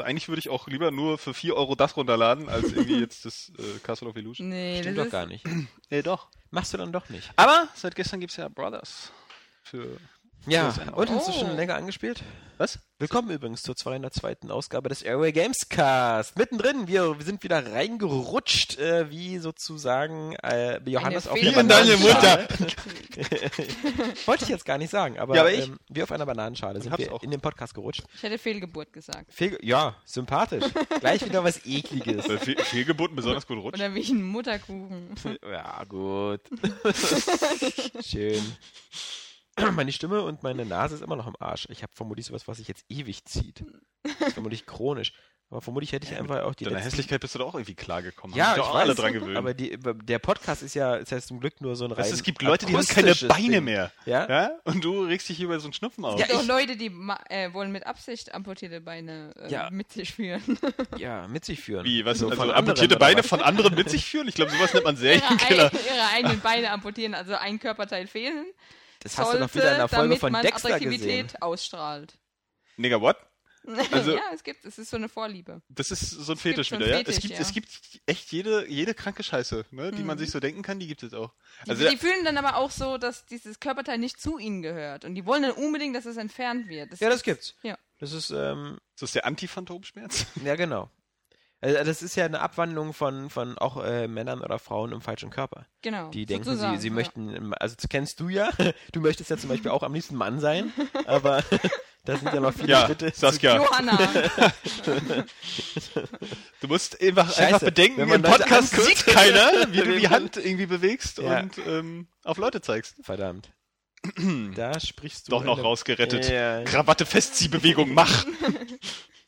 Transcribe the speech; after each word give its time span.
Also 0.00 0.08
eigentlich 0.08 0.28
würde 0.28 0.40
ich 0.40 0.48
auch 0.48 0.66
lieber 0.66 0.90
nur 0.90 1.18
für 1.18 1.34
4 1.34 1.54
Euro 1.54 1.74
das 1.74 1.94
runterladen, 1.94 2.48
als 2.48 2.72
irgendwie 2.72 2.98
jetzt 3.00 3.26
das 3.26 3.52
äh, 3.58 3.78
Castle 3.82 4.08
of 4.08 4.16
Illusion. 4.16 4.48
Nee, 4.48 4.78
Stimmt 4.80 4.96
das 4.96 5.02
doch 5.02 5.06
ist, 5.06 5.12
gar 5.12 5.26
nicht. 5.26 5.44
Nee, 5.90 6.00
doch. 6.02 6.28
Machst 6.50 6.72
du 6.72 6.78
dann 6.78 6.90
doch 6.90 7.10
nicht. 7.10 7.30
Aber 7.36 7.68
seit 7.74 7.94
gestern 7.94 8.20
gibt's 8.20 8.36
ja 8.36 8.48
Brothers. 8.48 9.12
Für 9.62 9.98
Ja, 10.46 10.72
und 10.94 11.10
hast 11.10 11.28
du 11.28 11.32
Oh. 11.32 11.38
schon 11.40 11.56
länger 11.56 11.74
angespielt? 11.76 12.22
was? 12.56 12.78
Willkommen 12.98 13.30
übrigens 13.30 13.62
zur 13.62 13.74
202. 13.74 14.50
Ausgabe 14.50 14.90
des 14.90 15.00
Airway 15.00 15.32
Games 15.32 15.70
Cast. 15.70 16.36
Mittendrin, 16.36 16.86
wir, 16.88 17.18
wir 17.18 17.24
sind 17.24 17.42
wieder 17.42 17.72
reingerutscht, 17.72 18.78
äh, 18.78 19.10
wie 19.10 19.38
sozusagen 19.38 20.34
äh, 20.42 20.78
Johannes 20.84 21.26
auf 21.26 21.38
einer 21.40 21.56
in 21.60 21.68
deine 21.68 21.96
Bananenschale. 21.96 22.48
Wollte 24.26 24.44
ich 24.44 24.50
jetzt 24.50 24.66
gar 24.66 24.76
nicht 24.76 24.90
sagen, 24.90 25.18
aber, 25.18 25.36
Ja, 25.36 25.40
aber 25.40 25.52
ich- 25.54 25.68
ähm, 25.68 25.78
wie 25.88 26.02
auf 26.02 26.12
einer 26.12 26.26
Bananenschale 26.26 26.82
sind 26.82 26.98
wir 26.98 27.14
auch. 27.14 27.22
in 27.22 27.30
den 27.30 27.40
Podcast 27.40 27.72
gerutscht. 27.74 28.02
ich 28.14 28.22
hätte 28.22 28.36
Fehlgeburt 28.36 28.92
gesagt. 28.92 29.32
Fehl, 29.32 29.58
ja, 29.62 29.96
sympathisch. 30.04 30.64
Gleich 31.00 31.24
wieder 31.24 31.42
was 31.42 31.64
Ekliges. 31.64 32.28
Weil 32.28 32.38
Fe 32.38 32.56
Fehlgeburten 32.62 33.16
besonders 33.16 33.46
gut 33.46 33.56
rutscht. 33.56 33.78
Oder 33.80 33.94
wie 33.94 34.02
ein 34.12 34.22
Mutterkuchen. 34.22 35.14
Ja, 35.50 35.82
gut. 35.84 36.40
Schön. 38.04 38.42
Meine 39.76 39.92
Stimme 39.92 40.22
und 40.22 40.42
meine 40.42 40.64
Nase 40.64 40.94
ist 40.96 41.02
immer 41.02 41.16
noch 41.16 41.26
im 41.26 41.36
Arsch. 41.38 41.66
Ich 41.70 41.82
habe 41.82 41.92
vermutlich 41.94 42.26
sowas, 42.26 42.46
was 42.48 42.58
sich 42.58 42.68
jetzt 42.68 42.84
ewig 42.88 43.24
zieht. 43.24 43.64
Das 44.02 44.28
ist 44.28 44.34
vermutlich 44.34 44.66
chronisch. 44.66 45.12
Aber 45.52 45.60
vermutlich 45.60 45.90
hätte 45.90 46.06
ich 46.06 46.16
einfach 46.16 46.44
auch 46.44 46.54
die 46.54 46.62
Deiner 46.62 46.76
letzten... 46.76 46.90
Hässlichkeit 46.90 47.20
bist 47.20 47.34
du 47.34 47.40
doch 47.40 47.48
auch 47.48 47.54
irgendwie 47.56 47.74
klargekommen. 47.74 48.36
Ja, 48.36 48.52
ich 48.52 48.58
doch 48.58 48.72
alle 48.72 48.94
dran 48.94 49.12
gewöhnt. 49.12 49.36
aber 49.36 49.52
die, 49.52 49.76
der 50.04 50.20
Podcast 50.20 50.62
ist 50.62 50.74
ja, 50.74 50.94
ist 50.94 51.10
ja 51.10 51.20
zum 51.20 51.40
Glück 51.40 51.60
nur 51.60 51.74
so 51.74 51.86
ein 51.86 51.90
rein 51.90 52.04
weißt, 52.04 52.12
es 52.12 52.22
gibt 52.22 52.40
Leute, 52.40 52.66
die 52.66 52.76
haben 52.76 52.86
keine 52.86 53.12
Beine 53.16 53.48
Ding. 53.56 53.64
mehr. 53.64 53.90
Ja? 54.06 54.28
Ja? 54.30 54.50
Und 54.62 54.84
du 54.84 55.02
regst 55.02 55.28
dich 55.28 55.38
hier 55.38 55.46
über 55.46 55.58
so 55.58 55.64
einen 55.66 55.72
Schnupfen 55.72 56.04
auf. 56.04 56.20
Ja, 56.20 56.26
Es 56.26 56.28
gibt 56.28 56.38
auch 56.38 56.42
ich- 56.42 56.48
Leute, 56.48 56.76
die 56.76 56.92
äh, 57.30 57.52
wollen 57.52 57.72
mit 57.72 57.84
Absicht 57.84 58.32
amputierte 58.32 58.80
Beine 58.80 59.34
äh, 59.40 59.50
Ja. 59.50 59.68
mit 59.72 59.90
sich 59.90 60.12
führen. 60.14 60.40
Ja, 60.98 61.26
mit 61.26 61.44
sich 61.44 61.58
führen. 61.60 61.84
Wie, 61.84 62.04
was? 62.04 62.18
So 62.20 62.28
also 62.28 62.52
amputierte 62.52 62.96
Beine 62.96 63.24
von 63.24 63.40
anderen 63.42 63.74
mit 63.74 63.90
sich 63.90 64.04
führen? 64.04 64.28
Ich 64.28 64.36
glaube, 64.36 64.52
sowas 64.52 64.72
nennt 64.72 64.84
man 64.84 64.94
ihre, 65.02 65.18
Serienkiller. 65.18 65.72
ei- 65.72 65.94
ihre 65.94 66.08
eigenen 66.14 66.40
Beine 66.44 66.70
amputieren, 66.70 67.14
also 67.14 67.34
ein 67.34 67.58
Körperteil 67.58 68.06
fehlen. 68.06 68.46
Das 69.00 69.18
hast 69.18 69.26
du 69.32 69.38
sollte, 69.38 69.46
doch 69.46 69.54
wieder 69.54 69.72
in 69.72 69.78
der 69.78 69.88
Folge 69.88 70.04
damit 70.04 70.18
von 70.20 70.32
man 70.32 70.42
Dexter 70.42 70.68
Attraktivität 70.68 71.26
gesehen. 71.28 71.42
ausstrahlt. 71.42 72.18
Nigga, 72.76 73.00
what? 73.00 73.16
Also- 73.92 74.14
ja, 74.16 74.22
es 74.32 74.42
gibt, 74.42 74.64
es 74.64 74.78
ist 74.78 74.88
so 74.90 74.96
eine 74.96 75.08
Vorliebe. 75.10 75.60
Das 75.68 75.90
ist 75.90 76.00
so 76.10 76.32
ein 76.32 76.36
gibt 76.36 76.40
Fetisch 76.40 76.68
so 76.70 76.76
einen 76.76 76.84
wieder, 76.86 76.92
ja? 76.92 76.98
Fetisch, 77.04 77.16
es 77.16 77.20
gibt, 77.22 77.34
ja. 77.34 77.40
es 77.40 77.52
gibt 77.52 77.68
echt 78.06 78.32
jede, 78.32 78.66
jede 78.68 78.94
kranke 78.94 79.22
Scheiße, 79.22 79.66
ne, 79.70 79.90
die 79.92 80.02
man 80.02 80.16
Mhm. 80.16 80.20
sich 80.20 80.30
so 80.30 80.40
denken 80.40 80.62
kann, 80.62 80.78
die 80.80 80.86
gibt 80.86 81.02
es 81.02 81.12
auch. 81.12 81.32
Die, 81.66 81.70
Also, 81.70 81.88
die 81.90 81.96
fühlen 81.98 82.24
dann 82.24 82.38
aber 82.38 82.56
auch 82.56 82.70
so, 82.70 82.96
dass 82.96 83.26
dieses 83.26 83.60
Körperteil 83.60 83.98
nicht 83.98 84.18
zu 84.20 84.38
ihnen 84.38 84.62
gehört. 84.62 85.04
Und 85.04 85.14
die 85.14 85.26
wollen 85.26 85.42
dann 85.42 85.52
unbedingt, 85.52 85.94
dass 85.94 86.06
es 86.06 86.16
entfernt 86.16 86.68
wird. 86.68 86.98
Ja, 87.00 87.08
das 87.08 87.16
ist- 87.18 87.22
gibt's. 87.24 87.54
Ja. 87.62 87.76
Das 87.98 88.12
ist, 88.12 88.30
ähm, 88.30 88.78
ist 88.94 89.02
das 89.02 89.12
der 89.12 89.26
Anti-Phantomschmerz? 89.26 90.24
ja 90.42 90.56
genau. 90.56 90.90
Also 91.62 91.84
das 91.84 92.02
ist 92.02 92.16
ja 92.16 92.24
eine 92.24 92.40
Abwandlung 92.40 92.94
von, 92.94 93.28
von 93.28 93.58
auch 93.58 93.84
äh, 93.84 94.08
Männern 94.08 94.40
oder 94.40 94.58
Frauen 94.58 94.92
im 94.92 95.02
falschen 95.02 95.28
Körper. 95.28 95.66
Genau. 95.82 96.08
Die 96.08 96.24
denken, 96.24 96.44
sie, 96.44 96.50
sozusagen, 96.52 96.80
sie 96.80 96.88
ja. 96.88 96.94
möchten, 96.94 97.52
also 97.54 97.76
das 97.76 97.88
kennst 97.90 98.18
du 98.20 98.28
ja, 98.30 98.48
du 98.92 99.00
möchtest 99.00 99.28
ja 99.28 99.36
zum 99.36 99.50
Beispiel 99.50 99.70
auch 99.70 99.82
am 99.82 99.92
liebsten 99.92 100.16
Mann 100.16 100.40
sein, 100.40 100.72
aber 101.06 101.44
da 102.06 102.16
sind 102.16 102.32
ja 102.32 102.40
noch 102.40 102.54
viele 102.54 102.68
Ja, 102.68 102.86
Schritte. 102.86 103.12
Saskia, 103.14 103.56
Johanna. 103.56 103.98
du 106.62 106.68
musst 106.68 107.00
einfach, 107.02 107.26
Scheiße, 107.28 107.42
einfach 107.46 107.60
bedenken, 107.60 107.98
wenn 107.98 108.08
man 108.08 108.24
im 108.24 108.30
Podcast 108.30 108.74
sieht 108.76 109.04
keiner, 109.06 109.70
wie 109.70 109.82
du 109.82 109.98
die 109.98 110.08
Hand 110.08 110.38
irgendwie 110.38 110.66
bewegst 110.66 111.18
Ja. 111.18 111.40
und 111.40 111.58
ähm, 111.66 112.08
auf 112.24 112.38
Leute 112.38 112.62
zeigst. 112.62 112.96
Verdammt. 113.02 113.50
Da 114.56 114.80
sprichst 114.80 115.28
du. 115.28 115.32
Doch 115.32 115.44
noch 115.44 115.62
rausgerettet. 115.62 116.30
Ja. 116.30 116.62
Krawatte 116.64 117.04
Festziehbewegung, 117.04 117.92
mach! 117.92 118.24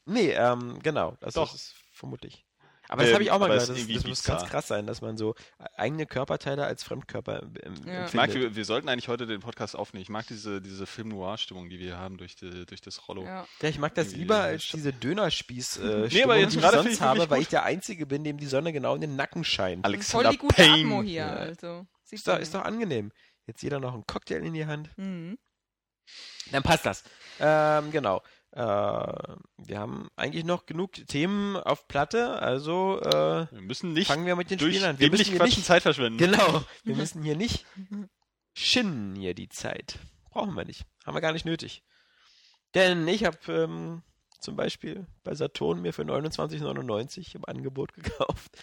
Nee, 0.06 0.31
ähm, 0.33 0.79
genau. 0.83 1.17
Das 1.21 1.35
Doch. 1.35 1.55
ist 1.55 1.75
vermutlich. 2.03 2.45
Aber 2.89 3.03
das 3.03 3.11
Ähm, 3.11 3.15
habe 3.15 3.25
ich 3.25 3.31
auch 3.31 3.39
mal 3.39 3.47
gehört. 3.47 3.69
Das, 3.69 3.87
das 3.87 4.05
muss 4.07 4.25
ganz 4.25 4.45
krass 4.45 4.67
sein, 4.67 4.89
dass 4.89 5.01
man 5.01 5.17
so 5.17 5.37
eigene 5.77 6.05
Körperteile 6.05 6.65
als 6.67 6.83
Fremdkörper 6.83 7.43
ähm, 7.43 7.53
Ja. 7.55 7.71
empfindet. 8.03 8.09
Ich 8.09 8.15
mag, 8.15 8.35
wir, 8.35 8.57
wir 8.57 8.65
sollten 8.65 8.89
eigentlich 8.89 9.07
heute 9.07 9.27
den 9.27 9.39
Podcast 9.41 9.77
aufnehmen. 9.77 10.03
Ich 10.03 10.09
mag 10.09 10.27
diese, 10.27 10.61
diese 10.61 10.85
Film-Noir-Stimmung, 10.87 11.71
die 11.71 11.79
wir 11.79 11.97
haben 11.97 12.19
durch, 12.19 12.35
die, 12.35 12.67
durch 12.67 12.81
das 12.81 13.07
Rollo. 13.09 13.23
ja. 13.25 13.47
Ja, 13.62 13.69
ich 13.69 13.79
mag 13.79 13.95
das 13.95 14.07
Irgendwie, 14.09 14.21
lieber 14.23 14.41
als 14.41 14.69
diese 14.69 14.93
Dönerspieß 14.93 15.77
äh, 15.79 16.09
Nee, 16.12 16.25
aber 16.25 16.37
jetzt 16.37 16.53
die 16.55 16.57
ich 16.57 16.62
gerade 16.62 16.83
sonst 16.83 17.01
habe, 17.01 17.31
weil 17.31 17.41
ich 17.41 17.49
der 17.49 17.62
Einzige 17.62 18.05
bin, 18.05 18.25
dem 18.25 18.37
die 18.37 18.47
Sonne 18.47 18.73
genau 18.73 18.97
in 18.97 19.01
den 19.01 19.15
Nacken 19.15 19.45
scheint. 19.45 19.87
Voll 19.87 19.95
Alexander 19.95 20.31
die 20.31 20.39
gute 20.39 20.55
Payne. 20.57 20.73
Atmo 20.83 21.03
hier, 21.03 21.12
Ja. 21.23 21.33
also. 21.35 21.87
Ist 22.11 22.27
doch, 22.29 22.39
ist 22.39 22.53
doch 22.53 22.62
angenehm. 22.62 23.12
Jetzt 23.47 23.62
jeder 23.62 23.79
noch 23.81 23.95
einen 23.95 24.07
Cocktail 24.07 24.45
in 24.45 24.53
die 24.55 24.67
Hand. 24.67 24.91
Mhm. 24.99 25.39
Dann 26.51 26.62
passt 26.62 26.85
das. 26.85 27.05
Ähm, 27.41 27.91
genau. 27.93 28.23
Äh, 28.53 28.59
wir 28.61 29.79
haben 29.79 30.09
eigentlich 30.17 30.45
noch 30.45 30.67
genug 30.67 30.93
Themen 31.07 31.57
auf 31.57 31.89
Platte, 31.89 32.41
also 32.41 33.01
äh, 33.01 33.47
Wir 33.51 33.63
müssen 33.63 33.93
nicht 33.95 34.09
fangen 34.09 34.27
wir 34.27 34.37
mit 34.37 34.51
den 34.51 34.59
durch 34.59 34.75
Spielen 34.77 34.91
an. 34.91 34.99
Wir 34.99 35.11
müssen 35.11 35.25
hier 35.25 35.39
quatschen 35.39 35.61
nicht, 35.61 35.67
Zeit 35.67 35.83
verschwenden. 35.83 36.19
genau, 36.19 36.62
wir 36.85 36.95
müssen 36.97 37.23
hier 37.23 37.37
nicht 37.37 37.65
schinnen 38.55 39.17
hier 39.17 39.35
die 39.35 39.49
Zeit. 39.49 39.99
Brauchen 40.31 40.55
wir 40.55 40.65
nicht. 40.67 40.85
Haben 41.07 41.17
wir 41.17 41.21
gar 41.23 41.33
nicht 41.33 41.47
nötig. 41.47 41.83
Denn 42.75 43.09
ich 43.09 43.25
habe 43.25 43.39
ähm, 43.49 44.03
zum 44.39 44.57
Beispiel 44.57 45.07
bei 45.25 45.35
Saturn 45.35 45.81
mir 45.81 45.93
für 45.95 46.03
29,99 46.03 47.35
im 47.37 47.45
Angebot 47.47 47.93
gekauft 47.95 48.57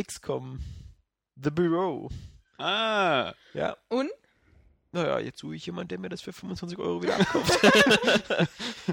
XCOM 0.00 0.60
The 1.36 1.50
Bureau. 1.50 2.10
Ah, 2.58 3.32
Ja, 3.54 3.76
Und? 3.88 4.10
Naja, 4.96 5.18
jetzt 5.18 5.38
suche 5.38 5.54
ich 5.54 5.66
jemanden, 5.66 5.88
der 5.88 5.98
mir 5.98 6.08
das 6.08 6.22
für 6.22 6.32
25 6.32 6.78
Euro 6.78 7.02
wieder 7.02 7.16
abkauft. 7.20 7.58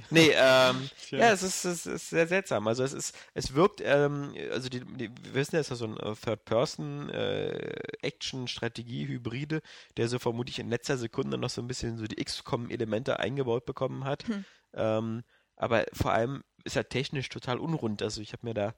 nee, 0.09 0.31
ähm, 0.35 0.89
Tja. 1.07 1.19
ja, 1.19 1.31
es 1.31 1.43
ist, 1.43 1.65
es 1.65 1.85
ist 1.85 2.09
sehr 2.09 2.27
seltsam. 2.27 2.67
Also 2.67 2.83
es 2.83 2.93
ist, 2.93 3.15
es 3.33 3.53
wirkt, 3.55 3.81
ähm, 3.83 4.33
also 4.51 4.69
die, 4.69 4.81
die 4.81 5.09
wir 5.09 5.33
wissen 5.33 5.55
ja, 5.55 5.61
es 5.61 5.67
ist 5.67 5.71
ja 5.71 5.75
so 5.75 5.85
ein 5.85 5.97
äh, 5.97 6.15
Third-Person 6.15 7.09
äh, 7.09 7.73
Action-Strategie-Hybride, 8.01 9.61
der 9.97 10.07
so 10.09 10.19
vermutlich 10.19 10.59
in 10.59 10.69
letzter 10.69 10.97
Sekunde 10.97 11.37
noch 11.37 11.49
so 11.49 11.61
ein 11.61 11.67
bisschen 11.67 11.97
so 11.97 12.05
die 12.05 12.23
XCOM-Elemente 12.23 13.19
eingebaut 13.19 13.65
bekommen 13.65 14.03
hat. 14.03 14.27
Hm. 14.27 14.45
Ähm, 14.73 15.23
aber 15.55 15.85
vor 15.93 16.11
allem 16.11 16.43
ist 16.65 16.75
er 16.75 16.89
technisch 16.89 17.29
total 17.29 17.59
unrund. 17.59 18.01
Also 18.01 18.21
ich 18.21 18.33
habe 18.33 18.45
mir 18.45 18.53
da 18.53 18.75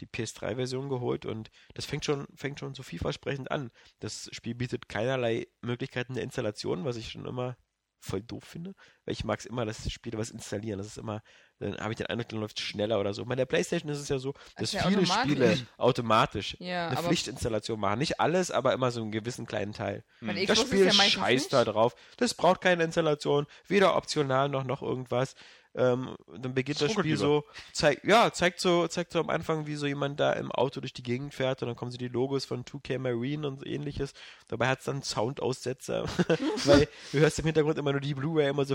die 0.00 0.06
PS3-Version 0.06 0.88
geholt 0.88 1.26
und 1.26 1.50
das 1.74 1.84
fängt 1.84 2.04
schon, 2.04 2.26
fängt 2.34 2.60
schon 2.60 2.74
so 2.74 2.82
vielversprechend 2.82 3.50
an. 3.50 3.70
Das 4.00 4.28
Spiel 4.32 4.54
bietet 4.54 4.88
keinerlei 4.88 5.46
Möglichkeiten 5.60 6.14
der 6.14 6.24
Installation, 6.24 6.84
was 6.84 6.96
ich 6.96 7.10
schon 7.10 7.26
immer 7.26 7.56
voll 8.00 8.22
doof 8.22 8.44
finde, 8.44 8.74
weil 9.04 9.12
ich 9.12 9.24
mag 9.24 9.38
es 9.38 9.46
immer, 9.46 9.66
dass 9.66 9.90
Spiele 9.92 10.18
was 10.18 10.30
installieren. 10.30 10.78
Das 10.78 10.86
ist 10.86 10.96
immer, 10.96 11.22
dann 11.58 11.76
habe 11.76 11.92
ich 11.92 11.98
den 11.98 12.06
Eindruck, 12.06 12.30
dann 12.30 12.40
läuft 12.40 12.58
es 12.58 12.64
schneller 12.64 12.98
oder 12.98 13.12
so. 13.12 13.24
Bei 13.26 13.36
der 13.36 13.44
Playstation 13.44 13.90
ist 13.92 13.98
es 13.98 14.08
ja 14.08 14.18
so, 14.18 14.32
dass 14.56 14.74
Also 14.74 14.88
viele 14.88 15.02
automatisch. 15.02 15.20
Spiele 15.20 15.66
automatisch 15.76 16.56
Ja, 16.60 16.88
eine 16.88 16.96
Pflichtinstallation 16.96 17.78
machen. 17.78 17.98
Nicht 17.98 18.18
alles, 18.18 18.50
aber 18.50 18.72
immer 18.72 18.90
so 18.90 19.02
einen 19.02 19.12
gewissen 19.12 19.46
kleinen 19.46 19.72
Teil. 19.72 20.02
Hm. 20.20 20.28
Das 20.46 20.58
ist 20.58 20.66
Spiel 20.68 20.86
ja 20.86 20.92
scheißt 20.92 21.44
nicht. 21.44 21.52
da 21.52 21.64
drauf. 21.64 21.94
Das 22.16 22.34
braucht 22.34 22.62
keine 22.62 22.84
Installation, 22.84 23.46
weder 23.68 23.96
optional 23.96 24.48
noch 24.48 24.64
noch 24.64 24.82
irgendwas. 24.82 25.34
Ähm, 25.74 26.16
dann 26.26 26.52
beginnt 26.52 26.80
Das 26.80 26.92
das 26.92 26.98
Spiel 26.98 27.16
so, 27.16 27.44
zeigt, 27.72 28.04
ja, 28.04 28.32
zeigt 28.32 28.60
so, 28.60 28.88
zeigt 28.88 29.12
so 29.12 29.20
am 29.20 29.30
Anfang, 29.30 29.66
wie 29.66 29.76
so 29.76 29.86
jemand 29.86 30.18
da 30.18 30.32
im 30.32 30.50
Auto 30.50 30.80
durch 30.80 30.92
die 30.92 31.04
Gegend 31.04 31.32
fährt 31.32 31.62
und 31.62 31.68
dann 31.68 31.76
kommen 31.76 31.92
so 31.92 31.98
die 31.98 32.08
Logos 32.08 32.44
von 32.44 32.64
2K 32.64 32.98
Marine 32.98 33.46
und 33.46 33.60
so 33.60 33.66
ähnliches. 33.66 34.12
Dabei 34.48 34.66
hat 34.66 34.80
es 34.80 34.86
dann 34.86 35.02
Soundaussetzer, 35.02 36.04
weil 36.64 36.88
du 37.12 37.20
hörst 37.20 37.38
im 37.38 37.44
Hintergrund 37.44 37.78
immer 37.78 37.92
nur 37.92 38.00
die 38.00 38.14
Blu-ray 38.14 38.48
immer 38.48 38.64
so, 38.64 38.74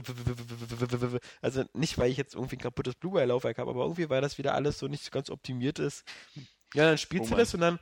also 1.42 1.64
nicht, 1.74 1.98
weil 1.98 2.12
ich 2.12 2.18
jetzt 2.18 2.34
irgendwie 2.34 2.56
ein 2.56 2.62
kaputtes 2.62 2.96
Blu-ray-Laufwerk 2.96 3.58
habe, 3.58 3.72
aber 3.72 3.84
irgendwie, 3.84 4.10
weil 4.10 4.22
das 4.22 4.38
wieder 4.38 4.54
alles 4.56 4.80
so 4.80 4.88
nicht 4.88 5.12
ganz 5.12 5.30
optimiert 5.30 5.80
ist. 5.80 6.06
Ja, 6.74 6.86
dann 6.86 6.98
spielst 6.98 7.31
Oh 7.31 7.36
du 7.36 7.40
das 7.40 7.54
und 7.54 7.62
dann 7.62 7.80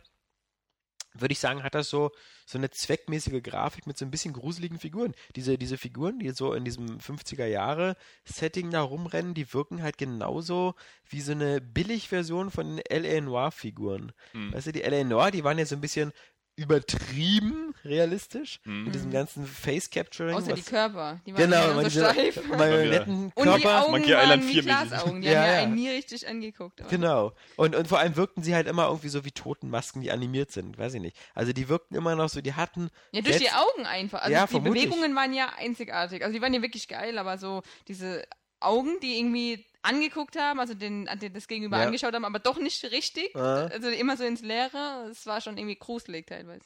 würde 1.14 1.34
ich 1.34 1.40
sagen, 1.40 1.64
hat 1.64 1.76
das 1.76 1.90
so, 1.90 2.12
so 2.46 2.58
eine 2.58 2.70
zweckmäßige 2.70 3.42
Grafik 3.44 3.88
mit 3.88 3.98
so 3.98 4.06
ein 4.06 4.12
bisschen 4.12 4.34
gruseligen 4.34 4.80
Figuren. 4.80 5.14
Diese, 5.36 5.58
diese 5.58 5.78
Figuren, 5.78 6.20
die 6.20 6.30
so 6.32 6.54
in 6.54 6.66
diesem 6.66 6.98
50er 7.00 7.46
Jahre 7.46 7.96
Setting 8.26 8.72
da 8.72 8.82
rumrennen, 8.82 9.34
die 9.34 9.54
wirken 9.54 9.82
halt 9.82 9.98
genauso 9.98 10.76
wie 11.08 11.22
so 11.22 11.32
eine 11.32 11.62
Billigversion 11.62 12.52
von 12.52 12.78
den 12.78 12.86
L.A. 12.86 13.22
Noir 13.22 13.52
Figuren. 13.52 14.12
Hm. 14.32 14.54
Weißt 14.54 14.68
du, 14.68 14.72
die 14.72 14.84
L.A. 14.84 15.04
Noir, 15.04 15.32
die 15.32 15.44
waren 15.44 15.60
ja 15.60 15.66
so 15.66 15.76
ein 15.76 15.82
bisschen 15.82 16.12
übertrieben 16.56 17.74
realistisch 17.84 18.60
Hm. 18.64 18.86
mit 18.86 18.96
diesem 18.96 19.12
ganzen 19.12 19.46
Face 19.46 19.90
Capturing. 19.90 20.36
Außer 20.36 20.54
die 20.54 20.62
Körper. 20.62 21.20
Die 21.26 21.34
waren 21.34 21.42
Genau, 21.50 21.74
man 21.74 21.90
so 21.90 22.00
steif. 22.00 22.48
Marionetten 22.48 23.32
Und 23.36 23.38
die 23.38 23.44
Körper. 23.44 23.82
Augen 23.84 23.92
Monkey 23.92 24.12
Island 24.12 24.30
waren 24.30 24.48
wie 24.48 24.54
4 24.54 24.64
mäßig. 24.64 24.88
Glasaugen. 24.90 25.22
Die 25.22 25.28
Ja, 25.28 25.40
haben 25.40 25.46
ja 25.48 25.54
ja. 25.54 25.60
einen 25.64 25.76
nie 25.76 25.90
richtig 25.90 26.28
angeguckt. 26.28 26.82
aber- 26.82 26.90
Genau. 26.90 27.34
Und, 27.56 27.76
und 27.76 27.88
vor 27.88 28.00
allem 28.00 28.16
wirkten 28.16 28.44
sie 28.44 28.56
halt 28.56 28.68
immer 28.68 28.88
irgendwie 28.88 29.10
so 29.10 29.26
wie 29.26 29.32
Totenmasken, 29.32 30.02
die 30.02 30.12
animiert 30.12 30.52
sind. 30.52 30.78
Weiß 30.78 30.94
ich 30.94 31.02
nicht. 31.02 31.18
Also 31.34 31.54
die 31.54 31.70
wirkten 31.70 31.96
immer 31.96 32.16
noch 32.16 32.30
so, 32.30 32.42
die 32.42 32.54
hatten. 32.54 32.90
Ja, 33.12 33.22
durch 33.22 33.38
die 33.38 33.52
Augen 33.52 33.86
einfach. 33.86 34.22
Also 34.22 34.32
Ja, 34.34 34.46
die 34.46 34.52
vermutlich. 34.52 34.84
Bewegungen 34.86 35.16
waren 35.16 35.34
ja 35.34 35.50
einzigartig. 35.58 36.24
Also 36.24 36.34
die 36.36 36.42
waren 36.42 36.54
ja 36.54 36.62
wirklich 36.62 36.88
geil, 36.88 37.18
aber 37.18 37.38
so 37.38 37.62
diese 37.88 38.24
Augen, 38.60 39.00
die 39.02 39.18
irgendwie 39.20 39.66
angeguckt 39.84 40.38
haben, 40.38 40.60
also 40.60 40.74
den, 40.74 41.08
den 41.22 41.34
das 41.34 41.48
Gegenüber 41.48 41.78
Ja. 41.78 41.86
angeschaut 41.86 42.14
haben, 42.14 42.26
aber 42.26 42.40
doch 42.40 42.58
nicht 42.58 42.84
richtig. 42.86 43.32
Ja. 43.36 43.66
Also 43.68 43.90
immer 43.90 44.18
so 44.18 44.24
ins 44.24 44.42
Leere. 44.42 45.08
Es 45.12 45.26
war 45.26 45.42
schon 45.42 45.58
irgendwie 45.58 45.76
gruselig 45.78 46.26
teilweise. 46.28 46.66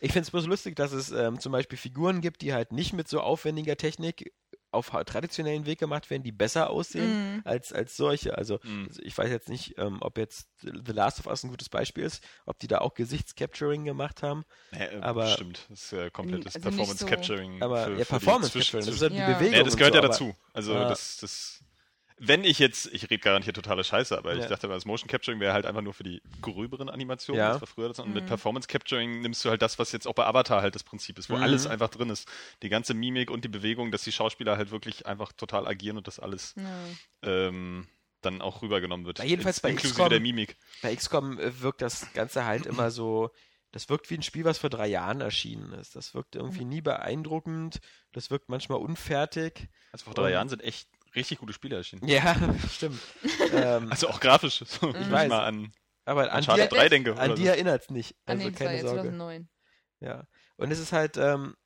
Ich 0.00 0.12
finde 0.12 0.22
es 0.26 0.30
bloß 0.30 0.46
lustig, 0.46 0.76
dass 0.76 0.92
es 0.92 1.10
ähm, 1.12 1.40
zum 1.40 1.52
Beispiel 1.52 1.78
Figuren 1.78 2.20
gibt, 2.20 2.42
die 2.42 2.52
halt 2.52 2.72
nicht 2.72 2.92
mit 2.92 3.08
so 3.08 3.20
aufwendiger 3.20 3.76
Technik 3.76 4.32
auf 4.72 4.90
traditionellen 4.90 5.64
Weg 5.64 5.78
gemacht 5.78 6.10
werden, 6.10 6.22
die 6.22 6.32
besser 6.32 6.68
aussehen 6.68 7.36
Mhm. 7.36 7.42
als, 7.44 7.72
als 7.72 7.96
solche. 7.96 8.36
Also, 8.36 8.58
also 8.86 9.00
ich 9.00 9.16
weiß 9.16 9.30
jetzt 9.30 9.48
nicht, 9.48 9.78
ähm, 9.78 9.98
ob 10.00 10.18
jetzt 10.18 10.48
The 10.60 10.92
Last 10.92 11.20
of 11.20 11.26
Us 11.28 11.44
ein 11.44 11.50
gutes 11.50 11.70
Beispiel 11.70 12.04
ist, 12.04 12.22
ob 12.44 12.58
die 12.58 12.66
da 12.66 12.78
auch 12.78 12.92
Gesichtscapturing 12.92 13.84
gemacht 13.84 14.22
haben. 14.22 14.44
Äh, 14.72 14.98
Aber- 15.00 15.28
stimmt, 15.28 15.64
das 15.70 15.84
ist 15.84 15.92
ja 15.92 16.10
komplettes 16.10 16.56
Also 16.56 16.60
Performance 16.68 16.98
so- 16.98 17.06
Capturing. 17.06 17.62
Aber 17.62 17.84
für, 17.84 17.90
ja, 17.92 17.96
für 17.96 18.02
die 18.02 18.08
Performance 18.10 18.52
Capturing, 18.58 18.84
das 18.86 18.94
ist 18.96 19.00
halt 19.02 19.12
die 19.12 19.16
Ja. 19.18 19.32
Bewegung. 19.32 19.54
Ja, 19.54 19.62
das 19.62 19.76
gehört 19.78 19.94
so, 19.94 20.00
ja 20.00 20.06
dazu. 20.08 20.36
Also 20.52 20.74
Ja. 20.74 20.88
das, 20.90 21.16
das. 21.18 21.60
Wenn 22.18 22.44
ich 22.44 22.58
jetzt, 22.58 22.86
ich 22.94 23.02
rede 23.04 23.18
garantiert 23.18 23.56
totale 23.56 23.84
Scheiße, 23.84 24.16
aber 24.16 24.34
Ja. 24.34 24.40
ich 24.42 24.46
dachte, 24.46 24.68
das 24.68 24.86
Motion 24.86 25.06
Capturing 25.08 25.38
wäre 25.38 25.52
halt 25.52 25.66
einfach 25.66 25.82
nur 25.82 25.92
für 25.92 26.02
die 26.02 26.22
gröberen 26.40 26.88
Animationen. 26.88 27.38
Ja. 27.40 27.52
Das 27.52 27.60
war 27.60 27.66
früher 27.68 27.88
das. 27.88 27.98
Und 27.98 28.14
mit 28.14 28.24
Mhm. 28.24 28.28
Performance 28.28 28.68
Capturing 28.68 29.20
nimmst 29.20 29.44
du 29.44 29.50
halt 29.50 29.60
das, 29.60 29.78
was 29.78 29.92
jetzt 29.92 30.06
auch 30.08 30.14
bei 30.14 30.24
Avatar 30.24 30.62
halt 30.62 30.74
das 30.74 30.82
Prinzip 30.82 31.18
ist, 31.18 31.28
wo 31.28 31.36
Mhm. 31.36 31.42
alles 31.42 31.66
einfach 31.66 31.88
drin 31.90 32.08
ist. 32.08 32.26
Die 32.62 32.70
ganze 32.70 32.94
Mimik 32.94 33.30
und 33.30 33.44
die 33.44 33.48
Bewegung, 33.48 33.90
dass 33.90 34.02
die 34.02 34.12
Schauspieler 34.12 34.56
halt 34.56 34.70
wirklich 34.70 35.04
einfach 35.06 35.32
total 35.32 35.66
agieren 35.68 35.98
und 35.98 36.06
das 36.06 36.18
alles 36.18 36.54
Ja. 36.56 37.28
ähm, 37.30 37.86
dann 38.22 38.40
auch 38.40 38.62
rübergenommen 38.62 39.04
wird. 39.06 39.18
Ja, 39.18 39.24
jedenfalls 39.26 39.60
bei 39.60 39.68
inklusive 39.70 39.92
XCOM 39.94 40.08
der 40.08 40.20
Mimik. 40.20 40.56
Bei 40.82 40.96
XCOM 40.96 41.38
äh, 41.38 41.60
wirkt 41.60 41.82
das 41.82 42.12
Ganze 42.14 42.46
halt 42.46 42.64
immer 42.66 42.90
so, 42.90 43.30
das 43.72 43.90
wirkt 43.90 44.08
wie 44.08 44.14
ein 44.14 44.22
Spiel, 44.22 44.44
was 44.44 44.56
vor 44.56 44.70
drei 44.70 44.86
Jahren 44.86 45.20
erschienen 45.20 45.72
ist. 45.72 45.94
Das 45.96 46.14
wirkt 46.14 46.34
irgendwie 46.34 46.64
nie 46.64 46.80
beeindruckend, 46.80 47.80
das 48.12 48.30
wirkt 48.30 48.48
manchmal 48.48 48.78
unfertig. 48.78 49.68
Also 49.92 50.06
vor 50.06 50.14
drei 50.14 50.28
Und- 50.28 50.32
Jahren 50.32 50.48
sind 50.48 50.62
echt 50.64 50.88
richtig 51.16 51.38
gute 51.38 51.52
Spiele 51.52 51.76
erschienen. 51.76 52.06
Ja, 52.06 52.36
stimmt. 52.70 53.00
ähm, 53.52 53.90
Also 53.90 54.08
auch 54.08 54.20
grafisch. 54.20 54.62
So, 54.66 54.90
ich 54.90 55.10
weiß. 55.10 55.28
mal 55.28 55.44
an 55.44 55.72
aber 56.06 56.30
an 56.30 56.38
Uncharted 56.38 56.70
die, 56.70 56.76
3 56.76 56.88
denke. 56.88 57.18
an 57.18 57.34
die 57.34 57.42
so. 57.42 57.48
erinnert 57.48 57.82
es 57.82 57.90
nicht. 57.90 58.14
Also 58.26 58.44
war 58.44 58.52
keine 58.52 58.76
ja 58.76 58.82
Sorge. 58.82 59.00
2009. 59.02 59.48
Ja. 60.00 60.26
Und 60.56 60.70
es 60.70 60.78
ist 60.78 60.92
halt, 60.92 61.16
ähm, 61.16 61.56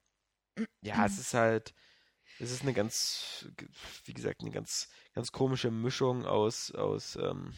ja, 0.80 1.04
es 1.04 1.18
ist 1.18 1.34
halt, 1.34 1.74
es 2.38 2.50
ist 2.50 2.62
eine 2.62 2.72
ganz, 2.72 3.46
wie 4.04 4.14
gesagt, 4.14 4.40
eine 4.40 4.50
ganz, 4.50 4.88
ganz 5.12 5.30
komische 5.30 5.70
Mischung 5.70 6.24
aus, 6.24 6.70
aus, 6.72 7.16
ähm, 7.16 7.52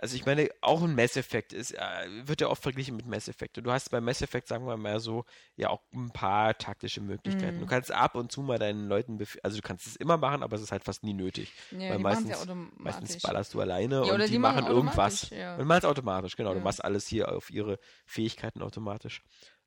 also 0.00 0.16
ich 0.16 0.24
meine, 0.26 0.48
auch 0.60 0.82
ein 0.82 0.94
Mass 0.94 1.16
Effect 1.16 1.52
ist, 1.52 1.72
äh, 1.72 1.80
wird 2.26 2.40
ja 2.40 2.48
oft 2.48 2.62
verglichen 2.62 2.96
mit 2.96 3.06
Mass 3.06 3.28
Effect. 3.28 3.58
Und 3.58 3.64
du 3.64 3.72
hast 3.72 3.90
bei 3.90 4.00
Mass 4.00 4.22
Effect, 4.22 4.48
sagen 4.48 4.66
wir 4.66 4.76
mal 4.76 5.00
so, 5.00 5.24
ja 5.56 5.70
auch 5.70 5.82
ein 5.94 6.10
paar 6.10 6.56
taktische 6.56 7.00
Möglichkeiten. 7.00 7.56
Mhm. 7.56 7.60
Du 7.60 7.66
kannst 7.66 7.90
ab 7.92 8.14
und 8.14 8.32
zu 8.32 8.42
mal 8.42 8.58
deinen 8.58 8.88
Leuten, 8.88 9.18
also 9.42 9.56
du 9.56 9.62
kannst 9.62 9.86
es 9.86 9.96
immer 9.96 10.16
machen, 10.16 10.42
aber 10.42 10.56
es 10.56 10.62
ist 10.62 10.72
halt 10.72 10.84
fast 10.84 11.02
nie 11.04 11.14
nötig. 11.14 11.52
Ja, 11.70 11.90
Weil 11.90 11.98
meistens- 11.98 12.44
ja. 12.46 12.54
Meistens 12.76 13.20
ballerst 13.22 13.54
du 13.54 13.60
alleine 13.60 14.06
Ja, 14.06 14.14
und 14.14 14.22
die, 14.22 14.30
die 14.30 14.38
machen 14.38 14.62
machen 14.64 14.74
irgendwas. 14.74 15.30
ja. 15.30 15.56
Und 15.56 15.66
machst 15.66 15.84
automatisch, 15.84 16.36
genau. 16.36 16.54
Du 16.54 16.60
machst 16.60 16.84
alles 16.84 17.06
hier 17.06 17.30
auf 17.32 17.50
ihre 17.50 17.78
Fähigkeiten 18.06 18.62
automatisch. 18.62 19.22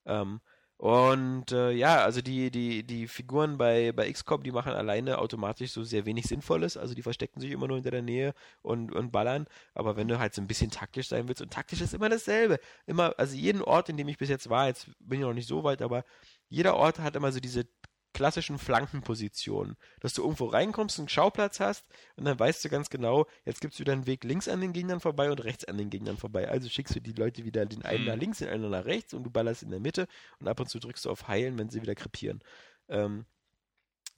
Ähm, 0.06 0.42
und 0.82 1.52
äh, 1.52 1.70
ja, 1.74 2.04
also 2.04 2.22
die, 2.22 2.50
die, 2.50 2.82
die 2.82 3.08
Figuren 3.08 3.60
bei, 3.60 3.92
bei 3.92 4.12
XCOM, 4.12 4.42
die 4.42 4.52
machen 4.52 4.74
alleine 4.74 5.20
automatisch 5.20 5.74
so 5.74 5.84
sehr 5.84 6.08
wenig 6.08 6.26
Sinnvolles. 6.26 6.76
Also 6.76 6.96
die 6.96 7.04
verstecken 7.04 7.40
sich 7.40 7.52
immer 7.52 7.68
nur 7.68 7.78
hinter 7.78 7.92
der 7.92 8.02
Nähe 8.02 8.34
und, 8.64 8.92
und 8.92 9.12
ballern. 9.12 9.46
Aber 9.76 9.96
wenn 9.96 10.08
du 10.08 10.18
halt 10.18 10.34
so 10.34 10.42
ein 10.42 10.48
bisschen 10.48 10.72
taktisch 10.72 11.10
sein 11.10 11.28
willst, 11.28 11.40
und 11.40 11.54
taktisch 11.54 11.82
ist 11.82 11.94
immer 11.94 12.10
dasselbe. 12.10 12.60
Immer, 12.88 13.14
also 13.20 13.36
jeden 13.36 13.62
Ort, 13.62 13.90
in 13.90 13.98
dem 13.98 14.08
ich 14.08 14.18
bis 14.18 14.30
jetzt 14.30 14.50
war, 14.50 14.70
jetzt 14.70 14.90
bin 15.00 15.20
ich 15.20 15.26
noch 15.26 15.36
nicht 15.36 15.48
so 15.48 15.64
weit, 15.64 15.84
aber 15.84 16.04
jeder 16.50 16.76
Ort 16.76 16.98
hat 16.98 17.16
immer 17.16 17.32
so 17.32 17.40
diese 17.40 17.68
klassischen 18.14 18.58
Flankenpositionen, 18.58 19.78
dass 20.00 20.14
du 20.14 20.24
irgendwo 20.24 20.46
reinkommst, 20.46 21.00
einen 21.00 21.10
Schauplatz 21.10 21.60
hast 21.60 21.86
und 22.16 22.26
dann 22.26 22.40
weißt 22.40 22.64
du 22.64 22.70
ganz 22.70 22.90
genau, 22.90 23.28
jetzt 23.46 23.62
gibst 23.62 23.80
du 23.80 23.82
wieder 23.82 23.94
einen 23.94 24.08
Weg 24.08 24.24
links 24.24 24.48
an 24.48 24.62
den 24.62 24.74
Gegnern 24.74 25.00
vorbei 25.00 25.32
und 25.32 25.44
rechts 25.44 25.66
an 25.66 25.78
den 25.78 25.90
Gegnern 25.90 26.18
vorbei. 26.18 26.50
Also 26.50 26.70
schickst 26.70 26.96
du 26.96 27.00
die 27.00 27.14
Leute 27.14 27.46
wieder 27.46 27.66
den 27.66 27.84
einen 27.84 28.06
nach 28.06 28.16
links, 28.16 28.40
den 28.40 28.50
anderen 28.50 28.72
nach 28.72 28.86
rechts 28.86 29.14
und 29.14 29.24
du 29.24 29.30
ballerst 29.30 29.64
in 29.64 29.72
der 29.72 29.80
Mitte 29.80 30.08
und 30.40 30.48
ab 30.48 30.60
und 30.60 30.68
zu 30.68 30.80
drückst 30.80 31.06
du 31.06 31.10
auf 31.10 31.28
Heilen, 31.28 31.58
wenn 31.58 31.70
sie 31.70 31.82
wieder 31.82 31.96
krepieren. 31.96 32.44
Ähm, 32.90 33.26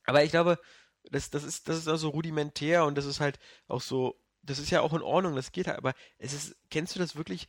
aber 0.05 0.23
ich 0.23 0.31
glaube, 0.31 0.59
das, 1.11 1.29
das 1.29 1.43
ist, 1.43 1.67
das 1.67 1.77
ist 1.77 1.87
also 1.87 2.09
rudimentär 2.09 2.85
und 2.85 2.97
das 2.97 3.05
ist 3.05 3.19
halt 3.19 3.39
auch 3.67 3.81
so, 3.81 4.19
das 4.41 4.59
ist 4.59 4.69
ja 4.69 4.81
auch 4.81 4.93
in 4.93 5.01
Ordnung, 5.01 5.35
das 5.35 5.51
geht 5.51 5.67
halt, 5.67 5.77
aber 5.77 5.93
es 6.17 6.33
ist, 6.33 6.55
kennst 6.69 6.95
du 6.95 6.99
das 6.99 7.15
wirklich, 7.15 7.47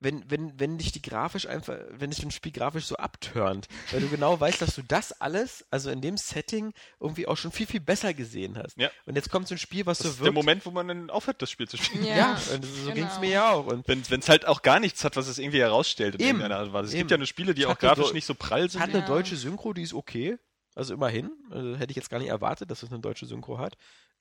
wenn, 0.00 0.28
wenn, 0.30 0.58
wenn 0.60 0.76
dich 0.76 0.92
die 0.92 1.00
grafisch 1.00 1.46
einfach, 1.46 1.78
wenn 1.90 2.10
dich 2.10 2.22
ein 2.22 2.30
Spiel 2.30 2.52
grafisch 2.52 2.84
so 2.86 2.96
abturnt, 2.96 3.68
weil 3.90 4.00
du 4.00 4.08
genau 4.10 4.38
weißt, 4.38 4.60
dass 4.60 4.74
du 4.74 4.82
das 4.82 5.12
alles, 5.20 5.64
also 5.70 5.90
in 5.90 6.02
dem 6.02 6.16
Setting, 6.18 6.74
irgendwie 7.00 7.26
auch 7.26 7.36
schon 7.36 7.52
viel, 7.52 7.66
viel 7.66 7.80
besser 7.80 8.12
gesehen 8.12 8.58
hast. 8.58 8.76
Ja. 8.76 8.90
Und 9.06 9.16
jetzt 9.16 9.30
kommt 9.30 9.48
so 9.48 9.54
ein 9.54 9.58
Spiel, 9.58 9.86
was 9.86 9.98
Das 9.98 10.06
so 10.06 10.10
ist 10.12 10.18
wirkt. 10.18 10.26
der 10.26 10.32
Moment, 10.32 10.66
wo 10.66 10.70
man 10.72 10.88
dann 10.88 11.08
aufhört, 11.10 11.40
das 11.40 11.50
Spiel 11.50 11.68
zu 11.68 11.78
spielen. 11.78 12.04
Ja, 12.04 12.16
ja, 12.16 12.30
und 12.54 12.64
das, 12.64 12.70
so 12.70 12.82
genau. 12.82 12.94
ging 12.94 13.04
es 13.06 13.18
mir 13.20 13.30
ja 13.30 13.52
auch. 13.52 13.66
Und 13.66 13.88
Wenn 13.88 14.00
es 14.20 14.28
halt 14.28 14.46
auch 14.46 14.60
gar 14.62 14.78
nichts 14.80 15.04
hat, 15.04 15.16
was 15.16 15.26
es 15.28 15.38
irgendwie 15.38 15.60
herausstellt 15.60 16.16
in 16.16 16.20
Eben, 16.20 16.28
irgendeiner 16.40 16.56
Art 16.58 16.66
und 16.68 16.72
Weise. 16.74 16.88
Es 16.88 16.92
eben. 16.94 16.98
gibt 17.00 17.10
ja 17.12 17.16
eine 17.16 17.26
Spiele, 17.26 17.54
die 17.54 17.64
auch 17.66 17.78
grafisch 17.78 18.12
nicht 18.12 18.26
so 18.26 18.34
prall 18.34 18.68
sind. 18.68 18.80
hat 18.82 18.90
eine 18.90 18.98
Ja. 19.00 19.06
deutsche 19.06 19.36
Synchro, 19.36 19.72
die 19.72 19.82
ist 19.82 19.94
okay. 19.94 20.36
Also 20.74 20.92
immerhin. 20.92 21.30
Also 21.50 21.76
hätte 21.76 21.92
ich 21.92 21.96
jetzt 21.96 22.10
gar 22.10 22.18
nicht 22.18 22.28
erwartet, 22.28 22.70
dass 22.70 22.82
es 22.82 22.90
eine 22.90 23.00
deutsche 23.00 23.26
Synchro 23.26 23.58
hat. 23.58 23.76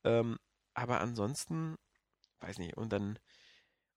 Ähm, 0.06 0.38
aber 0.76 1.02
ansonsten, 1.02 1.76
weiß 2.40 2.60
nicht. 2.60 2.78
Und 2.78 2.94
dann. 2.94 3.20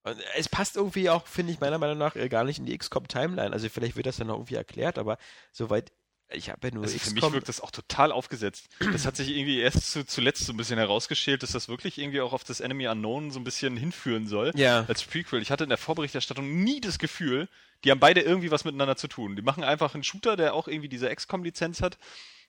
Und 0.07 0.17
es 0.37 0.49
passt 0.49 0.77
irgendwie 0.77 1.11
auch, 1.11 1.27
finde 1.27 1.53
ich, 1.53 1.59
meiner 1.59 1.79
Meinung 1.79 1.99
nach 1.99 2.15
äh, 2.15 2.29
gar 2.29 2.45
nicht 2.45 2.59
in 2.61 2.67
die 2.67 2.79
XCOM-Timeline. 2.79 3.53
Also 3.53 3.69
vielleicht 3.69 3.97
wird 3.97 4.07
das 4.07 4.19
dann 4.19 4.29
noch 4.29 4.37
irgendwie 4.37 4.55
erklärt, 4.55 4.99
aber 4.99 5.19
soweit. 5.53 5.91
Ich 6.31 6.51
habe 6.51 6.67
ja 6.67 6.75
nur 6.75 6.83
Also 6.83 6.99
für 6.99 7.13
mich 7.13 7.33
wirkt 7.33 7.49
das 7.49 7.61
auch 7.61 7.71
total 7.71 8.11
aufgesetzt. 8.11 8.69
Das 8.93 9.07
hat 9.07 9.17
sich 9.17 9.31
irgendwie 9.31 9.61
erst 9.61 9.93
zu, 9.93 10.05
zuletzt 10.05 10.45
so 10.45 10.53
ein 10.53 10.57
bisschen 10.57 10.77
herausgeschält, 10.77 11.45
dass 11.45 11.53
das 11.53 11.69
wirklich 11.69 11.99
irgendwie 11.99 12.21
auch 12.21 12.33
auf 12.33 12.43
das 12.43 12.59
Enemy 12.59 12.89
Unknown 12.89 13.31
so 13.31 13.39
ein 13.39 13.45
bisschen 13.45 13.77
hinführen 13.77 14.27
soll. 14.27 14.51
Ja. 14.57 14.85
Als 14.89 15.05
Prequel. 15.05 15.41
Ich 15.41 15.53
hatte 15.53 15.63
in 15.63 15.71
der 15.71 15.79
Vorberichterstattung 15.79 16.65
nie 16.65 16.81
das 16.81 16.99
Gefühl, 16.99 17.49
die 17.85 17.93
haben 17.93 18.01
beide 18.01 18.23
irgendwie 18.23 18.51
was 18.51 18.65
miteinander 18.65 18.97
zu 18.97 19.07
tun. 19.07 19.37
Die 19.37 19.43
machen 19.43 19.63
einfach 19.63 19.95
einen 19.95 20.03
Shooter, 20.03 20.37
der 20.37 20.55
auch 20.55 20.67
irgendwie 20.67 20.89
diese 20.89 21.15
XCOM-Lizenz 21.15 21.81
hat, 21.81 21.97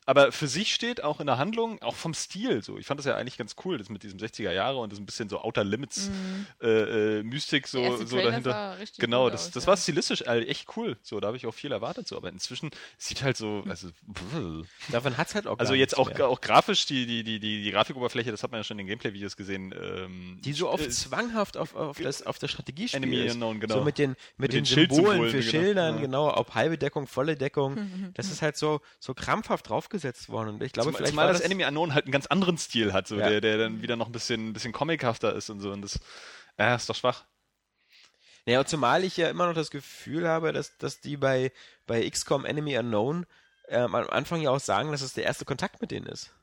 aber 0.07 0.31
für 0.31 0.47
sich 0.47 0.73
steht, 0.73 1.03
auch 1.03 1.19
in 1.19 1.27
der 1.27 1.37
Handlung, 1.37 1.81
auch 1.81 1.95
vom 1.95 2.13
Stil 2.13 2.63
so. 2.63 2.77
Ich 2.77 2.87
fand 2.87 2.97
das 2.97 3.05
ja 3.05 3.15
eigentlich 3.17 3.37
ganz 3.37 3.57
cool, 3.65 3.77
das 3.77 3.89
mit 3.89 4.03
diesem 4.03 4.17
60er 4.19 4.53
Jahre 4.53 4.77
und 4.77 4.89
das 4.89 4.99
ein 4.99 5.05
bisschen 5.05 5.27
so 5.27 5.41
Outer 5.41 5.65
Limits 5.65 6.09
äh, 6.61 7.19
äh, 7.19 7.23
Mystik 7.23 7.67
so, 7.67 7.81
Der 7.81 8.07
so 8.07 8.15
dahinter. 8.15 8.77
Genau, 8.99 9.29
das, 9.29 9.47
aus, 9.47 9.51
das 9.51 9.63
ja. 9.65 9.67
war 9.67 9.75
stilistisch 9.75 10.21
äh, 10.21 10.45
echt 10.45 10.77
cool. 10.77 10.95
So, 11.01 11.19
da 11.19 11.27
habe 11.27 11.35
ich 11.35 11.45
auch 11.45 11.53
viel 11.53 11.73
erwartet 11.73 12.07
so, 12.07 12.15
aber 12.15 12.29
inzwischen 12.29 12.71
sieht 12.97 13.21
halt 13.21 13.35
so, 13.35 13.65
also 13.67 13.89
Davon 14.93 15.17
hat 15.17 15.27
es 15.27 15.35
halt 15.35 15.45
auch 15.45 15.59
also 15.59 15.73
gar 15.73 15.77
jetzt 15.77 15.97
nichts 15.97 16.09
auch, 16.11 16.17
mehr. 16.17 16.29
auch 16.29 16.39
grafisch, 16.39 16.85
die, 16.85 17.05
die, 17.05 17.25
die, 17.25 17.41
die, 17.41 17.63
die 17.63 17.71
Grafikoberfläche, 17.71 18.31
das 18.31 18.43
hat 18.43 18.51
man 18.51 18.61
ja 18.61 18.63
schon 18.63 18.79
in 18.79 18.85
den 18.85 18.87
Gameplay-Videos 18.87 19.35
gesehen. 19.35 19.75
Ähm, 19.77 20.39
Die 20.41 20.53
so 20.53 20.69
oft 20.69 20.85
äh, 20.85 20.89
zwanghaft 20.89 21.57
auf, 21.57 21.75
auf, 21.75 21.97
das, 21.97 22.25
auf 22.25 22.39
das 22.39 22.49
Strategiespiel 22.51 23.03
Enemy 23.03 23.25
ist. 23.25 23.33
Unknown, 23.33 23.59
genau. 23.59 23.79
So 23.79 23.83
mit 23.83 23.97
den, 23.97 24.11
mit, 24.11 24.17
Mit 24.37 24.53
den, 24.53 24.63
den 24.63 24.65
Symbolen 24.65 24.87
Schildsymbolen, 24.87 25.31
für 25.31 25.39
genau. 25.39 25.49
Schildern, 25.51 25.95
Ja. 25.95 26.01
genau, 26.01 26.37
ob 26.37 26.55
halbe 26.55 26.77
Deckung, 26.77 27.07
volle 27.07 27.35
Deckung. 27.35 27.77
Das 28.13 28.31
ist 28.31 28.41
halt 28.41 28.55
so, 28.55 28.79
so 28.99 29.13
krampfhaft 29.13 29.69
draufgesetzt 29.69 29.96
worden. 30.29 30.55
Und 30.55 30.63
ich 30.63 30.71
glaube, 30.73 30.89
Zum, 30.89 30.95
vielleicht 30.97 31.11
zumal 31.11 31.27
das 31.27 31.37
das 31.37 31.45
Enemy 31.45 31.65
Unknown 31.65 31.93
halt 31.93 32.05
einen 32.05 32.11
ganz 32.11 32.27
anderen 32.27 32.57
Stil 32.57 32.93
hat, 32.93 33.07
so, 33.07 33.17
Ja. 33.17 33.29
der, 33.29 33.41
der 33.41 33.57
dann 33.57 33.81
wieder 33.81 33.95
noch 33.95 34.07
ein 34.07 34.11
bisschen, 34.11 34.49
ein 34.49 34.53
bisschen 34.53 34.73
comichafter 34.73 35.33
ist 35.33 35.49
und 35.49 35.59
so. 35.59 35.71
Und 35.71 35.81
das 35.81 35.99
ja, 36.57 36.75
ist 36.75 36.89
doch 36.89 36.95
schwach. 36.95 37.25
Naja, 38.45 38.59
und 38.59 38.69
zumal 38.69 39.03
ich 39.03 39.17
ja 39.17 39.29
immer 39.29 39.47
noch 39.47 39.53
das 39.53 39.71
Gefühl 39.71 40.27
habe, 40.27 40.53
dass, 40.53 40.77
dass 40.77 41.01
die 41.01 41.17
bei, 41.17 41.51
bei 41.85 42.09
XCOM 42.09 42.45
Enemy 42.45 42.77
Unknown 42.77 43.25
ähm, 43.67 43.93
am 43.93 44.07
Anfang 44.09 44.41
ja 44.41 44.51
auch 44.51 44.59
sagen, 44.59 44.91
dass 44.91 45.01
es 45.01 45.13
der 45.13 45.25
erste 45.25 45.43
Kontakt 45.45 45.81
mit 45.81 45.91
denen 45.91 46.05
ist. 46.07 46.33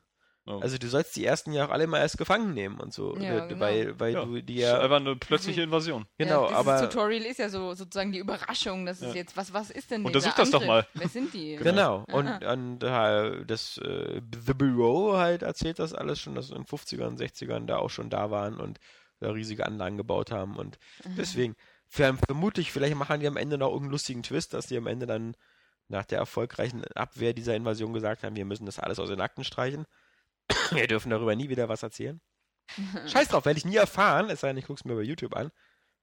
Oh. 0.47 0.59
Also 0.59 0.77
du 0.77 0.87
sollst 0.87 1.15
die 1.15 1.25
ersten 1.25 1.53
ja 1.53 1.65
auch 1.65 1.71
alle 1.71 1.87
mal 1.87 1.99
erst 1.99 2.19
gefangen 2.19 2.53
nehmen 2.53 2.79
und 2.79 2.93
so. 2.93 3.17
Ja, 3.17 3.45
äh, 3.45 3.47
genau. 3.47 3.61
Weil, 3.61 3.99
weil 3.99 4.13
ja, 4.13 4.25
du 4.25 4.41
die 4.43 4.57
das 4.57 4.65
ist 4.65 4.69
ja. 4.71 4.79
einfach 4.79 4.97
eine 4.97 5.15
plötzliche 5.15 5.63
Invasion. 5.63 6.05
Genau, 6.19 6.49
ja, 6.49 6.55
aber. 6.55 6.79
Tutorial 6.87 7.23
ist 7.23 7.39
ja 7.39 7.49
so 7.49 7.73
sozusagen 7.73 8.11
die 8.11 8.19
Überraschung, 8.19 8.85
dass 8.85 9.01
es 9.01 9.15
jetzt, 9.15 9.35
was, 9.35 9.53
was 9.53 9.71
ist 9.71 9.89
denn 9.89 10.05
Untersuch 10.05 10.35
das 10.35 10.51
doch 10.51 10.63
mal. 10.63 10.85
Wer 10.93 11.09
sind 11.09 11.33
die? 11.33 11.55
Genau, 11.63 12.05
und, 12.11 12.27
Aha. 12.27 12.53
und 12.53 12.83
äh, 12.83 13.43
das 13.45 13.79
äh, 13.79 14.21
The 14.45 14.53
Bureau 14.53 15.17
halt 15.17 15.41
erzählt 15.41 15.79
das 15.79 15.93
alles 15.93 16.19
schon, 16.19 16.35
dass 16.35 16.49
sie 16.49 16.55
in 16.55 16.63
den 16.63 16.67
50ern, 16.67 17.17
60ern 17.17 17.65
da 17.65 17.77
auch 17.77 17.89
schon 17.89 18.11
da 18.11 18.29
waren 18.29 18.57
und 18.59 18.79
da 19.19 19.31
riesige 19.31 19.65
Anlagen 19.65 19.97
gebaut 19.97 20.29
haben 20.31 20.57
und 20.57 20.77
deswegen, 21.17 21.55
ver- 21.87 22.17
vermutlich, 22.27 22.71
vielleicht 22.71 22.95
machen 22.95 23.19
die 23.19 23.27
am 23.27 23.37
Ende 23.37 23.57
noch 23.57 23.69
irgendeinen 23.69 23.91
lustigen 23.93 24.21
Twist, 24.21 24.53
dass 24.53 24.67
die 24.67 24.77
am 24.77 24.85
Ende 24.85 25.07
dann 25.07 25.35
nach 25.87 26.05
der 26.05 26.19
erfolgreichen 26.19 26.83
Abwehr 26.93 27.33
dieser 27.33 27.55
Invasion 27.55 27.93
gesagt 27.93 28.23
haben, 28.23 28.35
wir 28.35 28.45
müssen 28.45 28.65
das 28.65 28.77
alles 28.79 28.99
aus 28.99 29.09
den 29.09 29.21
Akten 29.21 29.43
streichen. 29.43 29.85
Wir 30.71 30.87
dürfen 30.87 31.09
darüber 31.09 31.35
nie 31.35 31.49
wieder 31.49 31.69
was 31.69 31.83
erzählen. 31.83 32.21
Scheiß 33.07 33.27
drauf, 33.29 33.45
werde 33.45 33.57
ich 33.59 33.65
nie 33.65 33.75
erfahren, 33.75 34.29
es 34.29 34.41
sei 34.41 34.47
denn, 34.49 34.57
ich 34.57 34.65
gucke 34.65 34.79
es 34.79 34.85
mir 34.85 34.95
bei 34.95 35.01
YouTube 35.03 35.35
an. 35.35 35.51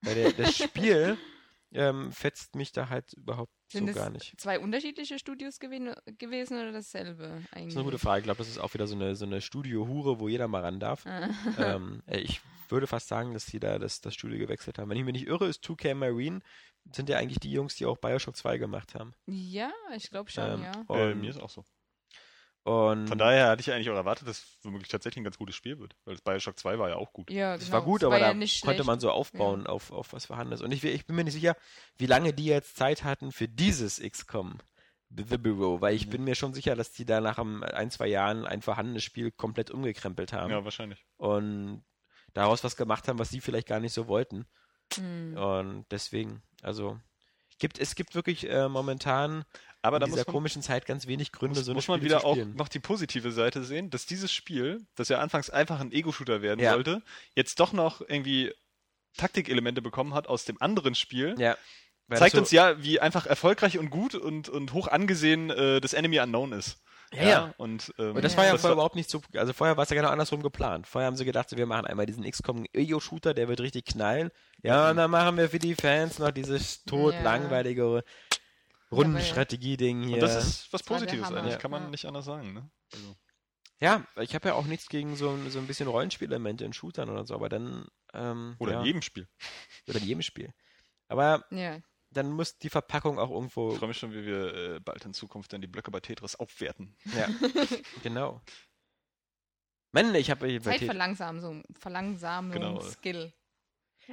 Weil 0.02 0.14
der, 0.14 0.32
das 0.32 0.56
Spiel 0.56 1.16
ähm, 1.72 2.12
fetzt 2.12 2.54
mich 2.54 2.72
da 2.72 2.88
halt 2.88 3.12
überhaupt 3.14 3.52
Sind 3.70 3.88
so 3.88 3.94
gar 3.94 4.10
nicht. 4.10 4.40
zwei 4.40 4.58
unterschiedliche 4.58 5.18
Studios 5.18 5.58
gewesen, 5.58 5.94
gewesen 6.18 6.58
oder 6.58 6.72
dasselbe 6.72 7.42
eigentlich? 7.52 7.52
Das 7.52 7.66
ist 7.66 7.76
eine 7.76 7.84
gute 7.84 7.98
Frage. 7.98 8.18
Ich 8.20 8.24
glaube, 8.24 8.38
das 8.38 8.48
ist 8.48 8.58
auch 8.58 8.74
wieder 8.74 8.86
so 8.86 8.94
eine, 8.94 9.14
so 9.16 9.24
eine 9.24 9.40
Studio-Hure, 9.40 10.20
wo 10.20 10.28
jeder 10.28 10.48
mal 10.48 10.62
ran 10.62 10.80
darf. 10.80 11.04
ähm, 11.58 12.02
äh, 12.06 12.18
ich 12.18 12.40
würde 12.68 12.86
fast 12.86 13.08
sagen, 13.08 13.34
dass 13.34 13.46
die 13.46 13.60
da 13.60 13.78
das, 13.78 14.00
das 14.00 14.14
Studio 14.14 14.38
gewechselt 14.38 14.78
haben. 14.78 14.88
Wenn 14.88 14.96
ich 14.96 15.04
mich 15.04 15.12
nicht 15.14 15.26
irre, 15.26 15.46
ist 15.46 15.64
2K 15.64 15.94
Marine, 15.94 16.40
sind 16.92 17.08
ja 17.08 17.18
eigentlich 17.18 17.38
die 17.38 17.52
Jungs, 17.52 17.76
die 17.76 17.86
auch 17.86 17.98
Bioshock 17.98 18.36
2 18.36 18.58
gemacht 18.58 18.94
haben. 18.94 19.14
Ja, 19.26 19.70
ich 19.94 20.10
glaube 20.10 20.30
schon, 20.30 20.44
Ähm, 20.44 20.62
ja. 20.62 20.96
Äh, 20.96 21.14
mir 21.14 21.30
ist 21.30 21.40
auch 21.40 21.50
so. 21.50 21.64
Und 22.64 23.08
Von 23.08 23.18
daher 23.18 23.48
hatte 23.48 23.60
ich 23.60 23.72
eigentlich 23.72 23.90
auch 23.90 23.94
erwartet, 23.96 24.28
dass 24.28 24.38
es 24.38 24.58
womöglich 24.62 24.88
tatsächlich 24.88 25.20
ein 25.20 25.24
ganz 25.24 25.38
gutes 25.38 25.56
Spiel 25.56 25.78
wird. 25.78 25.96
Weil 26.04 26.14
das 26.14 26.22
Bioshock 26.22 26.58
2 26.58 26.78
war 26.78 26.88
ja 26.90 26.96
auch 26.96 27.12
gut. 27.12 27.30
Ja, 27.30 27.54
das 27.56 27.64
genau. 27.66 27.78
war 27.78 27.82
gut, 27.84 28.02
Es 28.02 28.06
aber 28.06 28.18
ja 28.18 28.28
da 28.28 28.34
nicht 28.34 28.62
konnte 28.62 28.76
schlecht. 28.76 28.86
man 28.86 29.00
so 29.00 29.10
aufbauen 29.10 29.66
auf, 29.66 29.90
auf 29.90 30.12
was 30.12 30.26
vorhanden 30.26 30.52
ist. 30.52 30.62
Und 30.62 30.70
ich, 30.72 30.84
ich 30.84 31.06
bin 31.06 31.16
mir 31.16 31.24
nicht 31.24 31.34
sicher, 31.34 31.56
wie 31.96 32.06
lange 32.06 32.32
die 32.32 32.44
jetzt 32.46 32.76
Zeit 32.76 33.02
hatten 33.04 33.32
für 33.32 33.48
dieses 33.48 34.00
XCOM. 34.00 34.58
The 35.14 35.36
Bureau, 35.36 35.80
weil 35.82 35.94
ich 35.94 36.08
bin 36.08 36.24
mir 36.24 36.34
schon 36.34 36.54
sicher, 36.54 36.74
dass 36.74 36.90
die 36.92 37.04
da 37.04 37.20
nach 37.20 37.36
einem- 37.38 37.62
ein, 37.62 37.90
zwei 37.90 38.06
Jahren 38.06 38.46
ein 38.46 38.62
vorhandenes 38.62 39.04
Spiel 39.04 39.30
komplett 39.30 39.70
umgekrempelt 39.70 40.32
haben 40.32 40.50
Ja, 40.50 40.64
wahrscheinlich. 40.64 41.04
und 41.18 41.84
daraus 42.32 42.64
was 42.64 42.76
gemacht 42.76 43.08
haben, 43.08 43.18
was 43.18 43.28
sie 43.28 43.42
vielleicht 43.42 43.66
gar 43.68 43.78
nicht 43.80 43.92
so 43.92 44.06
wollten. 44.08 44.46
Hm. 44.94 45.36
Und 45.36 45.84
deswegen, 45.90 46.42
also 46.62 46.98
gibt, 47.62 47.78
es 47.78 47.94
gibt 47.94 48.14
wirklich 48.16 48.50
äh, 48.50 48.68
momentan 48.68 49.44
Aber 49.82 49.96
in 49.96 50.00
da 50.00 50.06
dieser 50.06 50.18
man, 50.26 50.26
komischen 50.26 50.62
Zeit 50.62 50.84
ganz 50.84 51.06
wenig 51.06 51.30
Gründe, 51.30 51.60
muss, 51.60 51.64
so 51.64 51.70
eine 51.70 51.76
muss 51.76 51.86
man 51.88 52.00
Spiele 52.00 52.16
wieder 52.16 52.26
auch 52.26 52.36
noch 52.36 52.68
die 52.68 52.80
positive 52.80 53.30
Seite 53.30 53.62
sehen, 53.62 53.88
dass 53.88 54.04
dieses 54.04 54.32
Spiel, 54.32 54.84
das 54.96 55.08
ja 55.08 55.20
anfangs 55.20 55.48
einfach 55.48 55.78
ein 55.80 55.92
Ego-Shooter 55.92 56.42
werden 56.42 56.58
Ja. 56.60 56.72
sollte, 56.72 57.02
jetzt 57.36 57.60
doch 57.60 57.72
noch 57.72 58.00
irgendwie 58.00 58.52
Taktikelemente 59.16 59.80
bekommen 59.80 60.12
hat 60.12 60.26
aus 60.26 60.44
dem 60.44 60.60
anderen 60.60 60.94
Spiel. 60.94 61.36
ja. 61.38 61.56
Zeigt 62.12 62.34
so, 62.34 62.40
uns 62.40 62.50
ja, 62.50 62.82
wie 62.82 63.00
einfach 63.00 63.24
erfolgreich 63.26 63.78
und 63.78 63.88
gut 63.88 64.14
und, 64.14 64.48
und 64.50 64.72
hoch 64.74 64.88
angesehen 64.88 65.48
äh, 65.48 65.80
das 65.80 65.94
Enemy 65.94 66.18
Unknown 66.20 66.52
ist. 66.52 66.82
Ja, 67.14 67.22
ja. 67.22 67.54
Und, 67.58 67.92
ähm, 67.98 68.16
Und 68.16 68.24
das 68.24 68.36
war 68.36 68.44
ja 68.46 68.56
vorher 68.56 68.72
überhaupt 68.72 68.96
nicht 68.96 69.10
so, 69.10 69.20
also 69.36 69.52
vorher 69.52 69.76
war 69.76 69.84
es 69.84 69.90
ja 69.90 69.96
genau 69.96 70.08
andersrum 70.08 70.42
geplant. 70.42 70.86
Vorher 70.86 71.06
haben 71.06 71.16
sie 71.16 71.24
gedacht, 71.26 71.54
wir 71.56 71.66
machen 71.66 71.84
einmal 71.86 72.06
diesen 72.06 72.24
XCOM 72.24 72.64
Ego-Shooter, 72.72 73.34
der 73.34 73.48
wird 73.48 73.60
richtig 73.60 73.84
knallen. 73.84 74.30
Ja, 74.62 74.90
und 74.90 74.96
dann 74.96 75.10
machen 75.10 75.36
wir 75.36 75.50
für 75.50 75.58
die 75.58 75.74
Fans 75.74 76.18
noch 76.18 76.30
dieses 76.30 76.84
tot 76.84 77.12
Ja. 77.14 77.22
langweilige 77.22 78.02
Rundenstrategie-Ding 78.90 80.02
hier. 80.04 80.14
Und 80.14 80.20
das 80.20 80.36
ist 80.36 80.72
was 80.72 80.82
Positives 80.82 81.30
eigentlich, 81.32 81.52
Ja. 81.54 81.58
kann 81.58 81.70
man 81.70 81.84
Ja. 81.84 81.88
nicht 81.90 82.04
anders 82.06 82.24
sagen. 82.24 82.52
Ne? 82.54 82.70
Also, 82.92 83.16
ja, 83.80 84.04
ich 84.20 84.34
habe 84.34 84.48
ja 84.48 84.54
auch 84.54 84.66
nichts 84.66 84.88
gegen 84.88 85.16
so, 85.16 85.36
so 85.48 85.58
ein 85.58 85.66
bisschen 85.66 85.88
Rollenspielelemente 85.88 86.64
in 86.64 86.72
Shootern 86.72 87.08
oder 87.10 87.26
so, 87.26 87.34
aber 87.34 87.48
dann, 87.48 87.86
ähm, 88.14 88.56
oder 88.58 88.72
ja, 88.72 88.80
in 88.80 88.86
jedem 88.86 89.02
Spiel. 89.02 89.28
oder 89.88 89.98
in 89.98 90.04
jedem 90.04 90.22
Spiel. 90.22 90.52
Aber 91.08 91.44
Ja. 91.50 91.78
Dann 92.12 92.30
muss 92.30 92.58
die 92.58 92.70
Verpackung 92.70 93.18
auch 93.18 93.28
Ich 93.30 93.34
irgendwo, 93.34 93.70
freue 93.72 93.88
mich 93.88 93.98
schon, 93.98 94.12
wie 94.12 94.24
wir 94.24 94.54
äh, 94.54 94.80
bald 94.80 95.04
in 95.04 95.14
Zukunft 95.14 95.52
dann 95.52 95.60
die 95.60 95.66
Blöcke 95.66 95.90
bei 95.90 96.00
Tetris 96.00 96.36
aufwerten. 96.36 96.96
ja, 97.16 97.28
genau. 98.02 98.40
Mann, 99.92 100.14
ich 100.14 100.30
habe 100.30 100.60
Zeitverlangsamung, 100.62 101.64
Verlangsamung, 101.78 102.52
Genau. 102.52 102.80
Skill. 102.80 103.32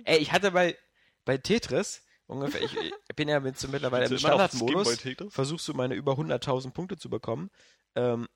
Ey, 0.03 0.17
ich 0.17 0.31
hatte 0.31 0.51
bei, 0.51 0.77
bei 1.25 1.37
Tetris 1.37 2.03
ungefähr, 2.27 2.61
ich, 2.61 2.75
ich 2.75 3.15
bin 3.15 3.27
ja 3.29 3.39
mit, 3.39 3.57
so 3.57 3.67
mittlerweile 3.69 4.05
im 4.05 4.17
Standardmodus, 4.17 4.99
versuchst 5.29 5.67
du 5.67 5.73
meine 5.73 5.95
über 5.95 6.13
100.000 6.13 6.71
Punkte 6.71 6.97
zu 6.97 7.09
bekommen. 7.09 7.49
Ähm, 7.95 8.27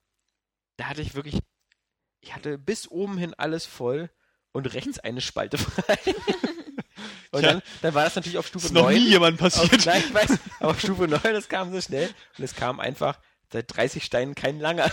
da 0.77 0.85
hatte 0.87 1.01
ich 1.01 1.15
wirklich, 1.15 1.39
ich 2.21 2.33
hatte 2.33 2.57
bis 2.57 2.87
oben 2.87 3.17
hin 3.17 3.33
alles 3.35 3.65
voll 3.65 4.09
und 4.51 4.73
rechts 4.73 4.99
eine 4.99 5.21
Spalte 5.21 5.57
frei. 5.57 5.97
und 7.33 7.41
Tja. 7.41 7.51
dann, 7.53 7.61
dann 7.81 7.93
war 7.93 8.03
das 8.05 8.15
natürlich 8.15 8.37
auf 8.37 8.47
Stufe 8.47 8.67
ist 8.67 8.71
noch 8.73 8.83
9. 8.83 8.93
nie 8.95 9.09
jemand 9.09 9.41
auf, 9.41 9.51
passiert. 9.51 9.85
nein, 9.85 10.03
ich 10.07 10.13
weiß, 10.13 10.37
aber 10.59 10.71
auf 10.71 10.79
Stufe 10.79 11.07
9, 11.07 11.19
das 11.33 11.49
kam 11.49 11.73
so 11.73 11.81
schnell 11.81 12.09
und 12.37 12.43
es 12.43 12.55
kam 12.55 12.79
einfach 12.79 13.19
seit 13.51 13.75
30 13.75 14.03
Steinen 14.03 14.33
kein 14.35 14.59
langer. 14.59 14.89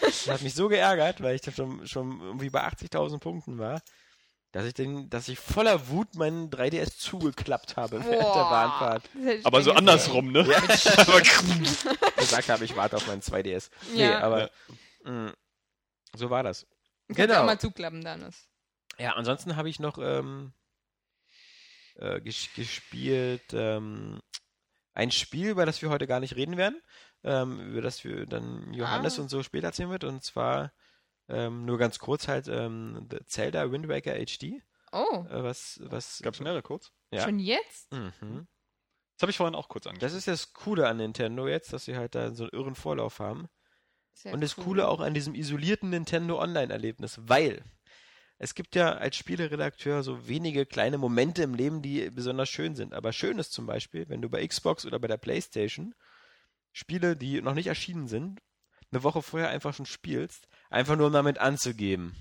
das 0.00 0.28
hat 0.28 0.42
mich 0.42 0.54
so 0.54 0.68
geärgert, 0.68 1.22
weil 1.22 1.34
ich 1.34 1.40
dann 1.42 1.54
schon, 1.54 1.86
schon 1.86 2.20
irgendwie 2.20 2.50
bei 2.50 2.66
80.000 2.66 3.18
Punkten 3.18 3.58
war, 3.58 3.80
dass 4.52 4.64
ich, 4.64 4.74
den, 4.74 5.10
dass 5.10 5.28
ich 5.28 5.38
voller 5.38 5.88
Wut 5.88 6.14
meinen 6.14 6.48
3DS 6.50 6.98
zugeklappt 6.98 7.76
habe 7.76 7.98
während 8.00 8.12
der 8.12 8.20
Boah. 8.22 8.48
Bahnfahrt. 8.50 9.02
Aber 9.44 9.62
so 9.62 9.72
andersrum, 9.72 10.32
ne? 10.32 10.46
Ja. 10.48 10.56
Aber 11.06 11.20
gesagt 12.16 12.48
habe, 12.48 12.64
ich 12.64 12.74
warte 12.76 12.96
auf 12.96 13.06
meinen 13.06 13.20
2DS. 13.22 13.70
Nee, 13.92 14.04
Ja. 14.04 14.20
aber 14.20 14.50
mh, 15.04 15.32
so 16.16 16.30
war 16.30 16.42
das. 16.42 16.66
Genau. 17.08 17.40
auch 17.42 17.44
mal 17.46 17.58
zuklappen, 17.60 18.02
Danis. 18.02 18.48
Ja, 18.98 19.12
ansonsten 19.12 19.56
habe 19.56 19.68
ich 19.68 19.78
noch 19.78 19.98
ähm, 19.98 20.52
äh, 21.98 22.20
ges 22.20 22.48
gespielt 22.54 23.52
ähm, 23.52 24.20
ein 24.94 25.10
Spiel, 25.10 25.50
über 25.50 25.66
das 25.66 25.82
wir 25.82 25.90
heute 25.90 26.06
gar 26.06 26.20
nicht 26.20 26.36
reden 26.36 26.56
werden, 26.56 26.80
ähm, 27.22 27.60
über 27.70 27.82
das 27.82 28.02
wir 28.04 28.26
dann 28.26 28.72
Johannes 28.72 29.18
Ah. 29.18 29.22
und 29.22 29.28
so 29.28 29.42
später 29.42 29.66
erzählen 29.68 29.90
wird, 29.90 30.04
und 30.04 30.22
zwar 30.22 30.72
ähm, 31.28 31.64
nur 31.64 31.76
ganz 31.78 31.98
kurz 31.98 32.28
halt 32.28 32.48
ähm, 32.48 33.06
The 33.10 33.18
Zelda 33.26 33.70
Wind 33.70 33.88
Waker 33.88 34.14
HD, 34.14 34.62
Oh, 34.92 35.26
äh, 35.28 35.42
was, 35.42 35.80
was, 35.84 36.20
Gab 36.22 36.34
es 36.34 36.40
mehrere 36.40 36.62
kurz? 36.62 36.92
Ja. 37.10 37.24
schon 37.24 37.38
jetzt? 37.40 37.92
Mhm. 37.92 38.46
Das 39.16 39.22
habe 39.22 39.30
ich 39.30 39.36
vorhin 39.36 39.54
auch 39.54 39.68
kurz 39.68 39.86
angeschaut. 39.86 40.02
Das 40.04 40.12
ist 40.14 40.28
das 40.28 40.52
Coole 40.52 40.86
an 40.88 40.98
Nintendo 40.98 41.48
jetzt, 41.48 41.72
dass 41.72 41.84
sie 41.86 41.96
halt 41.96 42.14
da 42.14 42.32
so 42.32 42.44
einen 42.44 42.52
irren 42.52 42.74
Vorlauf 42.74 43.18
haben. 43.18 43.48
Sehr 44.12 44.32
Und 44.32 44.40
das 44.40 44.56
cool. 44.56 44.64
Coole 44.64 44.88
auch 44.88 45.00
an 45.00 45.12
diesem 45.14 45.34
isolierten 45.34 45.90
Nintendo 45.90 46.38
Online-Erlebnis, 46.40 47.18
weil 47.22 47.62
es 48.38 48.54
gibt 48.54 48.74
ja 48.74 48.92
als 48.92 49.16
Spieleredakteur 49.16 50.02
so 50.02 50.28
wenige 50.28 50.66
kleine 50.66 50.98
Momente 50.98 51.42
im 51.42 51.54
Leben, 51.54 51.80
die 51.80 52.10
besonders 52.10 52.48
schön 52.48 52.74
sind. 52.74 52.92
Aber 52.92 53.12
schön 53.12 53.38
ist 53.38 53.52
zum 53.52 53.66
Beispiel, 53.66 54.08
wenn 54.08 54.20
du 54.20 54.28
bei 54.28 54.46
Xbox 54.46 54.84
oder 54.84 54.98
bei 54.98 55.08
der 55.08 55.16
PlayStation 55.16 55.94
Spiele, 56.72 57.16
die 57.16 57.40
noch 57.40 57.54
nicht 57.54 57.68
erschienen 57.68 58.06
sind, 58.06 58.40
eine 58.92 59.02
Woche 59.02 59.22
vorher 59.22 59.48
einfach 59.48 59.72
schon 59.72 59.86
spielst, 59.86 60.46
einfach 60.68 60.96
nur 60.96 61.06
um 61.06 61.12
damit 61.12 61.38
anzugeben. 61.38 62.14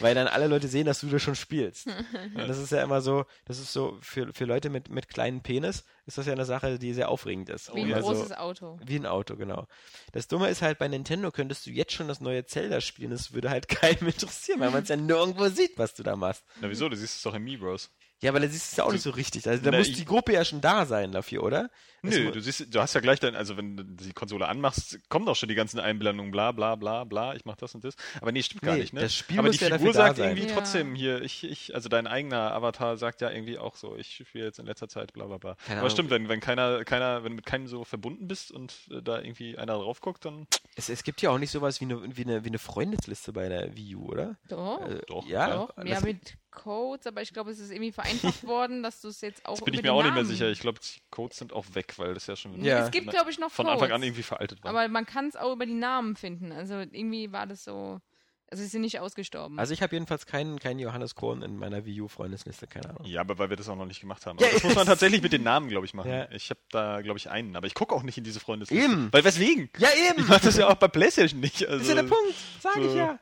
Weil 0.00 0.14
dann 0.14 0.26
alle 0.28 0.46
Leute 0.46 0.68
sehen, 0.68 0.86
dass 0.86 1.00
du 1.00 1.06
das 1.08 1.22
schon 1.22 1.34
spielst. 1.36 1.86
Und 2.34 2.48
das 2.48 2.58
ist 2.58 2.72
ja 2.72 2.82
immer 2.82 3.00
so, 3.00 3.24
das 3.46 3.58
ist 3.58 3.72
so, 3.72 3.98
für, 4.02 4.32
für 4.34 4.44
Leute 4.44 4.68
mit, 4.70 4.90
mit 4.90 5.08
kleinen 5.08 5.42
Penis 5.42 5.84
ist 6.06 6.18
das 6.18 6.26
ja 6.26 6.32
eine 6.32 6.44
Sache, 6.44 6.78
die 6.78 6.92
sehr 6.92 7.08
aufregend 7.08 7.48
ist. 7.48 7.74
Wie 7.74 7.82
ein 7.82 7.94
Also- 7.94 8.08
großes 8.12 8.32
Auto. 8.36 8.78
wie 8.84 8.96
ein 8.96 9.06
Auto, 9.06 9.36
genau. 9.36 9.66
Das 10.12 10.28
Dumme 10.28 10.48
ist 10.50 10.60
halt, 10.62 10.78
bei 10.78 10.88
Nintendo 10.88 11.30
könntest 11.30 11.66
du 11.66 11.70
jetzt 11.70 11.92
schon 11.92 12.08
das 12.08 12.20
neue 12.20 12.44
Zelda 12.46 12.80
spielen. 12.80 13.10
Das 13.10 13.32
würde 13.32 13.50
halt 13.50 13.68
keinem 13.68 14.06
interessieren, 14.08 14.60
weil 14.60 14.70
man 14.70 14.82
es 14.82 14.88
ja 14.88 14.96
nirgendwo 14.96 15.48
sieht, 15.48 15.78
was 15.78 15.94
du 15.94 16.02
da 16.02 16.16
machst. 16.16 16.44
Na 16.60 16.68
wieso? 16.68 16.88
Du 16.88 16.96
siehst 16.96 17.16
es 17.16 17.22
doch 17.22 17.34
im 17.34 17.44
Miibros. 17.44 17.90
Ja, 18.22 18.30
aber 18.32 18.40
da 18.40 18.48
siehst 18.48 18.66
du 18.66 18.72
es 18.72 18.76
ja 18.76 18.84
auch 18.84 18.92
nicht 18.92 19.00
so 19.02 19.10
richtig. 19.10 19.48
Also, 19.48 19.64
da 19.64 19.70
Na, 19.70 19.78
muss 19.78 19.92
die 19.92 20.04
Gruppe 20.04 20.34
ja 20.34 20.44
schon 20.44 20.60
da 20.60 20.84
sein 20.84 21.10
dafür, 21.10 21.42
oder? 21.42 21.70
Nö, 22.02 22.30
du 22.32 22.40
siehst, 22.40 22.74
du 22.74 22.80
hast 22.80 22.94
ja 22.94 23.00
gleich 23.00 23.20
dein, 23.20 23.34
also 23.36 23.56
wenn 23.56 23.76
du 23.76 23.84
die 23.84 24.12
Konsole 24.12 24.48
anmachst, 24.48 24.98
kommen 25.08 25.26
doch 25.26 25.36
schon 25.36 25.48
die 25.48 25.54
ganzen 25.54 25.80
Einblendungen, 25.80 26.30
bla 26.32 26.52
bla 26.52 26.74
bla 26.76 27.04
bla, 27.04 27.34
ich 27.34 27.44
mach 27.44 27.56
das 27.56 27.74
und 27.74 27.84
das. 27.84 27.94
Aber 28.20 28.32
nee, 28.32 28.42
stimmt 28.42 28.62
gar 28.62 28.74
Nee, 28.74 28.80
nicht, 28.80 28.92
ne? 28.92 29.00
das 29.00 29.14
Spiel 29.14 29.38
Aber 29.38 29.48
muss 29.48 29.58
die 29.58 29.64
ja 29.64 29.76
Figur 29.76 29.92
sagt 29.92 30.18
irgendwie 30.18 30.46
Ja. 30.46 30.54
trotzdem 30.54 30.94
hier, 30.94 31.20
ich, 31.22 31.44
ich, 31.44 31.74
also 31.74 31.88
dein 31.88 32.06
eigener 32.06 32.52
Avatar 32.52 32.96
sagt 32.96 33.20
ja 33.20 33.30
irgendwie 33.30 33.58
auch 33.58 33.76
so, 33.76 33.96
ich 33.96 34.22
spiele 34.26 34.44
jetzt 34.46 34.58
in 34.58 34.66
letzter 34.66 34.88
Zeit, 34.88 35.12
bla 35.12 35.26
bla 35.26 35.38
bla. 35.38 35.54
Keine 35.56 35.72
Aber 35.72 35.78
Ahnung. 35.80 35.90
stimmt, 35.90 36.10
wenn, 36.10 36.28
wenn 36.28 36.40
keiner, 36.40 36.84
keiner, 36.84 37.22
wenn 37.24 37.32
du 37.32 37.36
mit 37.36 37.46
keinem 37.46 37.66
so 37.66 37.84
verbunden 37.84 38.28
bist 38.28 38.50
und 38.50 38.74
äh, 38.90 39.02
da 39.02 39.20
irgendwie 39.20 39.58
einer 39.58 39.74
drauf 39.74 40.00
guckt, 40.00 40.24
dann 40.24 40.46
Es, 40.76 40.88
es 40.88 41.02
gibt 41.04 41.20
ja 41.22 41.30
auch 41.30 41.38
nicht 41.38 41.50
sowas 41.50 41.80
wie 41.80 41.84
eine, 41.84 42.16
wie, 42.16 42.24
eine, 42.24 42.44
wie 42.44 42.48
eine 42.48 42.58
Freundesliste 42.58 43.32
bei 43.32 43.48
der 43.48 43.76
Wii 43.76 43.96
U, 43.96 44.06
oder? 44.10 44.36
Doch. 44.48 44.80
Äh, 44.88 45.00
Doch, 45.06 45.26
ja. 45.26 45.50
Doch, 45.66 45.84
ja, 45.84 46.00
mit 46.00 46.36
Codes, 46.50 47.06
aber 47.06 47.22
ich 47.22 47.32
glaube, 47.32 47.50
es 47.52 47.60
ist 47.60 47.70
irgendwie 47.70 47.92
vereinfacht 47.92 48.42
worden, 48.46 48.82
dass 48.82 49.00
du 49.00 49.08
es 49.08 49.20
jetzt 49.20 49.46
auch 49.46 49.54
das 49.56 49.64
bin 49.64 49.74
ich 49.74 49.82
mir 49.82 49.92
auch 49.92 50.02
nicht 50.02 50.14
mehr 50.14 50.22
Namen- 50.22 50.28
sicher. 50.28 50.48
Ich 50.50 50.58
glaube, 50.60 50.80
die 50.80 51.00
Codes 51.10 51.38
sind 51.38 51.52
auch 51.52 51.64
weg, 51.74 51.89
weil 51.98 52.14
das 52.14 52.26
ja 52.26 52.36
schon 52.36 52.62
Ja. 52.62 52.84
Es 52.84 52.90
gibt, 52.90 53.10
glaube 53.10 53.30
ich, 53.30 53.38
noch 53.38 53.50
von 53.50 53.66
Codes, 53.66 53.82
Anfang 53.82 53.94
an 53.96 54.02
irgendwie 54.02 54.22
veraltet 54.22 54.62
war. 54.62 54.70
aber 54.70 54.88
man 54.88 55.06
kann 55.06 55.26
es 55.26 55.36
auch 55.36 55.52
über 55.52 55.66
die 55.66 55.74
Namen 55.74 56.16
finden. 56.16 56.52
Also 56.52 56.74
irgendwie 56.78 57.32
war 57.32 57.46
das 57.46 57.64
so, 57.64 58.00
also 58.50 58.62
sie 58.62 58.68
sind 58.68 58.80
nicht 58.82 58.98
ausgestorben. 59.00 59.58
Also 59.60 59.72
ich 59.72 59.80
habe 59.82 59.94
jedenfalls 59.94 60.26
keinen, 60.26 60.58
keinen 60.58 60.78
Johannes 60.80 61.14
Korn 61.14 61.42
in 61.42 61.56
meiner 61.56 61.84
Wii 61.84 62.00
U-Freundesliste, 62.02 62.66
keine 62.66 62.90
Ahnung. 62.90 63.04
Ja, 63.06 63.20
aber 63.20 63.38
weil 63.38 63.48
wir 63.50 63.56
das 63.56 63.68
auch 63.68 63.76
noch 63.76 63.86
nicht 63.86 64.00
gemacht 64.00 64.26
haben. 64.26 64.38
Ja, 64.40 64.46
Aber 64.46 64.54
das 64.54 64.64
muss 64.64 64.74
man 64.74 64.86
tatsächlich 64.86 65.22
mit 65.22 65.32
den 65.32 65.42
Namen, 65.44 65.68
glaube 65.68 65.86
ich, 65.86 65.94
machen. 65.94 66.10
Ja. 66.10 66.28
Ich 66.32 66.50
habe 66.50 66.60
da, 66.70 67.00
glaube 67.00 67.18
ich, 67.18 67.30
einen. 67.30 67.54
Aber 67.56 67.66
ich 67.66 67.74
gucke 67.74 67.94
auch 67.94 68.02
nicht 68.02 68.18
in 68.18 68.24
diese 68.24 68.40
Freundesliste. 68.40 68.84
Eben. 68.84 69.08
Weil 69.12 69.22
weswegen? 69.24 69.70
Ja, 69.78 69.88
Ich 69.94 70.10
eben! 70.10 70.26
mache 70.28 70.44
das 70.46 70.56
ja 70.56 70.68
auch 70.68 70.74
bei 70.74 70.88
PlayStation 70.88 71.40
nicht. 71.40 71.62
Also, 71.62 71.74
Das 71.78 71.82
ist 71.82 71.88
ja 71.88 72.02
der 72.02 72.08
Punkt, 72.08 72.34
sage 72.60 72.80
ich 72.86 72.90
so- 72.92 72.98
ja. 72.98 73.18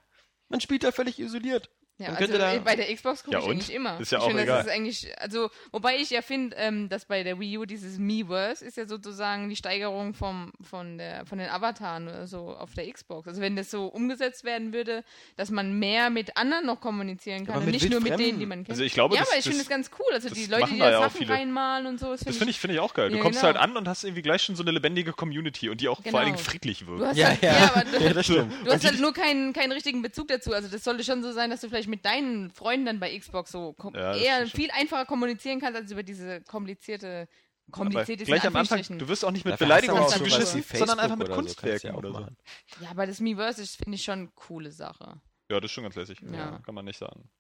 Man 0.51 0.61
spielt 0.63 0.83
da 0.83 0.93
völlig 0.93 1.19
isoliert. 1.19 1.69
Ja, 1.99 2.11
also 2.11 2.39
da- 2.39 2.55
äh, 2.55 2.61
bei 2.61 2.77
der 2.77 2.95
Xbox 2.95 3.25
gucke 3.25 3.37
Ja, 3.37 3.43
ich 3.43 3.49
eigentlich 3.51 3.73
immer. 3.75 3.99
Ist 3.99 4.13
ja 4.13 4.19
ich 4.19 4.25
auch 4.25 4.29
finde, 4.29 4.45
egal. 4.45 4.59
Das 4.59 4.67
ist 4.67 4.73
eigentlich, 4.73 5.21
also, 5.21 5.51
wobei 5.73 5.97
ich 5.97 6.11
ja 6.11 6.23
finde, 6.23 6.57
ähm, 6.57 6.89
dass 6.89 7.07
bei 7.07 7.25
der 7.25 7.41
Wii 7.41 7.59
U 7.59 7.65
dieses 7.65 7.99
Miiverse 7.99 8.65
ist 8.65 8.77
ja 8.77 8.87
sozusagen 8.87 9.49
die 9.49 9.57
Steigerung 9.57 10.15
vom, 10.15 10.53
von, 10.63 10.99
der, 10.99 11.27
von 11.27 11.39
den 11.39 11.49
Avataren 11.49 12.07
oder 12.07 12.27
so 12.29 12.51
auf 12.51 12.73
der 12.75 12.89
Xbox. 12.93 13.27
Also 13.27 13.41
wenn 13.41 13.57
das 13.57 13.71
so 13.73 13.87
umgesetzt 13.87 14.45
werden 14.45 14.73
würde, 14.73 15.03
dass 15.37 15.51
man 15.51 15.79
mehr 15.79 16.11
mit 16.11 16.37
anderen 16.37 16.67
noch 16.67 16.81
kommunizieren 16.81 17.47
kann 17.47 17.57
aber 17.57 17.61
und 17.65 17.73
mit 17.73 17.75
nicht 17.83 17.91
nur 17.91 18.01
mit 18.01 18.19
denen, 18.19 18.39
die 18.39 18.47
man 18.47 18.59
kennt. 18.59 18.71
Also 18.71 18.85
ich 18.85 18.95
glaube, 18.95 19.17
ja, 19.17 19.23
das- 19.23 19.31
aber 19.31 19.39
ich 19.39 19.45
finde 19.45 19.59
das- 19.59 19.69
ganz 19.69 19.91
cool. 19.99 20.15
Also 20.15 20.31
die 20.31 20.47
Leute, 20.47 20.69
die 20.71 20.79
da 20.79 20.91
ja 20.93 20.99
auch 20.99 21.03
Sachen 21.05 21.19
viele. 21.19 21.33
reinmalen 21.35 21.87
und 21.87 21.99
so, 21.99 22.13
das 22.13 22.21
Das 22.21 22.27
finde 22.29 22.39
finde 22.39 22.51
ich 22.53 22.61
finde 22.61 22.75
ich 22.75 22.81
auch 22.81 22.95
geil. 22.95 23.11
Du 23.11 23.17
Ja, 23.17 23.23
kommst 23.23 23.41
genau. 23.41 23.53
halt 23.55 23.57
an 23.63 23.77
und 23.77 23.89
hast 23.89 24.05
irgendwie 24.05 24.23
gleich 24.23 24.43
schon 24.43 24.55
so 24.55 24.63
eine 24.63 24.71
lebendige 24.71 25.13
Community 25.13 25.69
und 25.69 25.81
die 25.81 25.89
auch 25.89 25.99
Genau. 26.01 26.11
vor 26.13 26.21
allen 26.21 26.27
Dingen 26.27 26.39
friedlich 26.39 26.87
wirkt. 26.87 27.01
Du 27.01 27.07
hast 27.07 27.17
Ja, 27.17 27.29
halt, 27.29 27.43
ja. 27.43 27.53
ja. 27.59 27.73
aber 27.75 27.85
du, 27.99 28.05
Ja. 28.05 28.13
Du 28.13 28.71
hast 28.71 28.85
Und 28.85 28.85
halt 28.85 29.01
nur 29.01 29.13
keinen, 29.13 29.53
keinen 29.53 29.73
richtigen 29.73 30.01
Bezug 30.03 30.29
dazu. 30.29 30.53
Also 30.53 30.69
das 30.69 30.85
sollte 30.85 31.03
schon 31.03 31.23
so 31.23 31.33
sein, 31.33 31.51
dass 31.51 31.61
du 31.61 31.69
vielleicht 31.69 31.88
mit 31.89 32.05
deinen 32.05 32.51
Freunden 32.51 32.87
dann 32.87 33.01
bei 33.01 33.19
Xbox 33.19 33.51
so 33.51 33.75
Ja, 33.95 34.15
eher 34.15 34.47
viel 34.47 34.71
einfacher 34.71 35.07
kommunizieren 35.07 35.61
kannst, 35.61 35.79
als 35.81 35.91
über 35.91 36.03
diese 36.03 36.41
komplizierte, 36.43 37.29
komplizierte 37.71 38.25
gleich 38.25 38.47
am 38.47 38.57
Anfang, 38.57 38.83
du 38.99 39.09
wirst 39.09 39.25
auch 39.25 39.31
nicht 39.31 39.45
mit 39.45 39.59
Beleidigungen 39.59 40.09
zugeschissen, 40.09 40.63
sondern 40.63 41.01
einfach 41.01 41.17
mit 41.17 41.27
oder 41.29 41.37
so, 41.37 41.41
Kunstwerken 41.43 41.91
ja 41.91 41.97
oder 41.97 42.13
so. 42.13 42.21
machen. 42.21 42.37
Ja, 42.81 42.91
aber 42.91 43.07
das 43.07 43.21
Miiverse 43.21 43.63
ist, 43.63 43.77
finde 43.77 43.97
ich, 43.97 44.05
schon 44.05 44.19
eine 44.21 44.29
coole 44.35 44.71
Sache. 44.73 45.21
Ja, 45.51 45.61
das 45.61 45.71
ist 45.71 45.73
schon 45.73 45.85
ganz 45.85 45.97
lässig. 45.97 46.21
Ja. 46.33 46.59
Kann 46.61 46.75
man 46.75 46.85
nicht 46.85 46.99
sagen. 46.99 47.31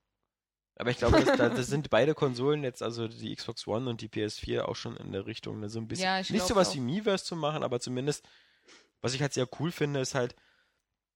Aber 0.76 0.90
ich 0.90 0.99
glaube, 0.99 1.23
das, 1.25 1.37
da- 1.37 1.49
das 1.49 1.67
sind 1.67 1.90
beide 1.90 2.14
Konsolen 2.14 2.62
jetzt, 2.62 2.83
also 2.83 3.09
die 3.09 3.35
Xbox 3.35 3.67
One 3.67 3.90
und 3.90 4.00
die 4.00 4.09
PS4, 4.09 4.61
auch 4.62 4.76
schon 4.76 4.97
in 4.97 5.11
der 5.12 5.26
Richtung, 5.26 5.59
ne, 5.61 5.69
so 5.69 5.81
ein 5.81 5.88
bisschen. 5.88 6.05
Ja, 6.05 6.21
ich 6.21 6.31
nicht 6.31 6.47
sowas 6.47 6.71
auch. 6.71 6.75
wie 6.75 6.81
Miiverse 6.81 7.25
zu 7.25 7.35
machen, 7.37 7.62
aber 7.64 7.81
zumindest, 7.81 8.25
was 9.00 9.12
ich 9.14 9.21
halt 9.21 9.33
sehr 9.33 9.49
cool 9.59 9.73
finde, 9.73 10.00
ist 10.00 10.14
halt, 10.14 10.37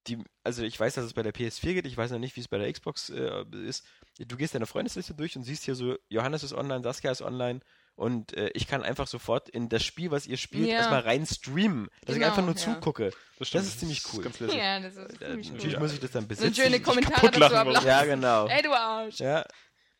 die, 0.06 0.18
also 0.44 0.62
ich 0.62 0.78
weiß, 0.78 0.94
dass 0.94 1.04
es 1.04 1.12
bei 1.14 1.22
der 1.22 1.32
PS4 1.34 1.74
geht, 1.74 1.86
ich 1.86 1.96
weiß 1.96 2.10
noch 2.10 2.18
nicht, 2.18 2.36
wie 2.36 2.40
es 2.40 2.48
bei 2.48 2.58
der 2.58 2.72
Xbox 2.72 3.10
äh, 3.10 3.44
ist. 3.64 3.84
Du 4.18 4.36
gehst 4.36 4.54
deine 4.54 4.66
Freundesliste 4.66 5.14
durch 5.14 5.36
und 5.36 5.44
siehst 5.44 5.64
hier 5.64 5.74
so, 5.74 5.96
Johannes 6.08 6.42
ist 6.42 6.52
online, 6.52 6.82
Saskia 6.82 7.10
ist 7.12 7.22
online 7.22 7.60
und 7.94 8.36
äh, 8.36 8.48
ich 8.54 8.66
kann 8.66 8.82
einfach 8.82 9.06
sofort 9.06 9.48
in 9.48 9.68
das 9.68 9.84
Spiel, 9.84 10.10
was 10.10 10.26
ihr 10.26 10.36
spielt, 10.38 10.68
Ja. 10.68 10.76
erstmal 10.76 11.00
rein 11.02 11.26
streamen, 11.26 11.88
dass 12.04 12.16
ich 12.16 12.20
Genau, 12.20 12.26
einfach 12.32 12.42
nur 12.44 12.54
ja. 12.54 12.60
zugucke. 12.60 13.10
Das, 13.38 13.50
Das 13.50 13.64
ist 13.66 13.80
ziemlich 13.80 14.02
cool. 14.12 14.24
Ganz 14.24 14.40
lässig. 14.40 14.58
Ja, 14.58 14.80
das 14.80 14.96
ist 14.96 15.20
Äh, 15.22 15.26
ziemlich 15.26 15.52
natürlich 15.52 15.74
cool. 15.74 15.80
muss 15.82 15.92
ich 15.92 16.00
das 16.00 16.10
dann 16.10 16.22
So 16.22 16.28
besitzen. 16.28 16.54
schöne 16.62 16.80
Kommentare 16.80 17.14
kaputt 17.20 17.40
dazu 17.40 17.54
ablassen. 17.56 17.86
ja, 17.88 18.04
genau. 18.04 18.46
Ey, 18.48 18.62
du 18.62 18.72
Arsch. 18.72 19.18
Ja, 19.20 19.44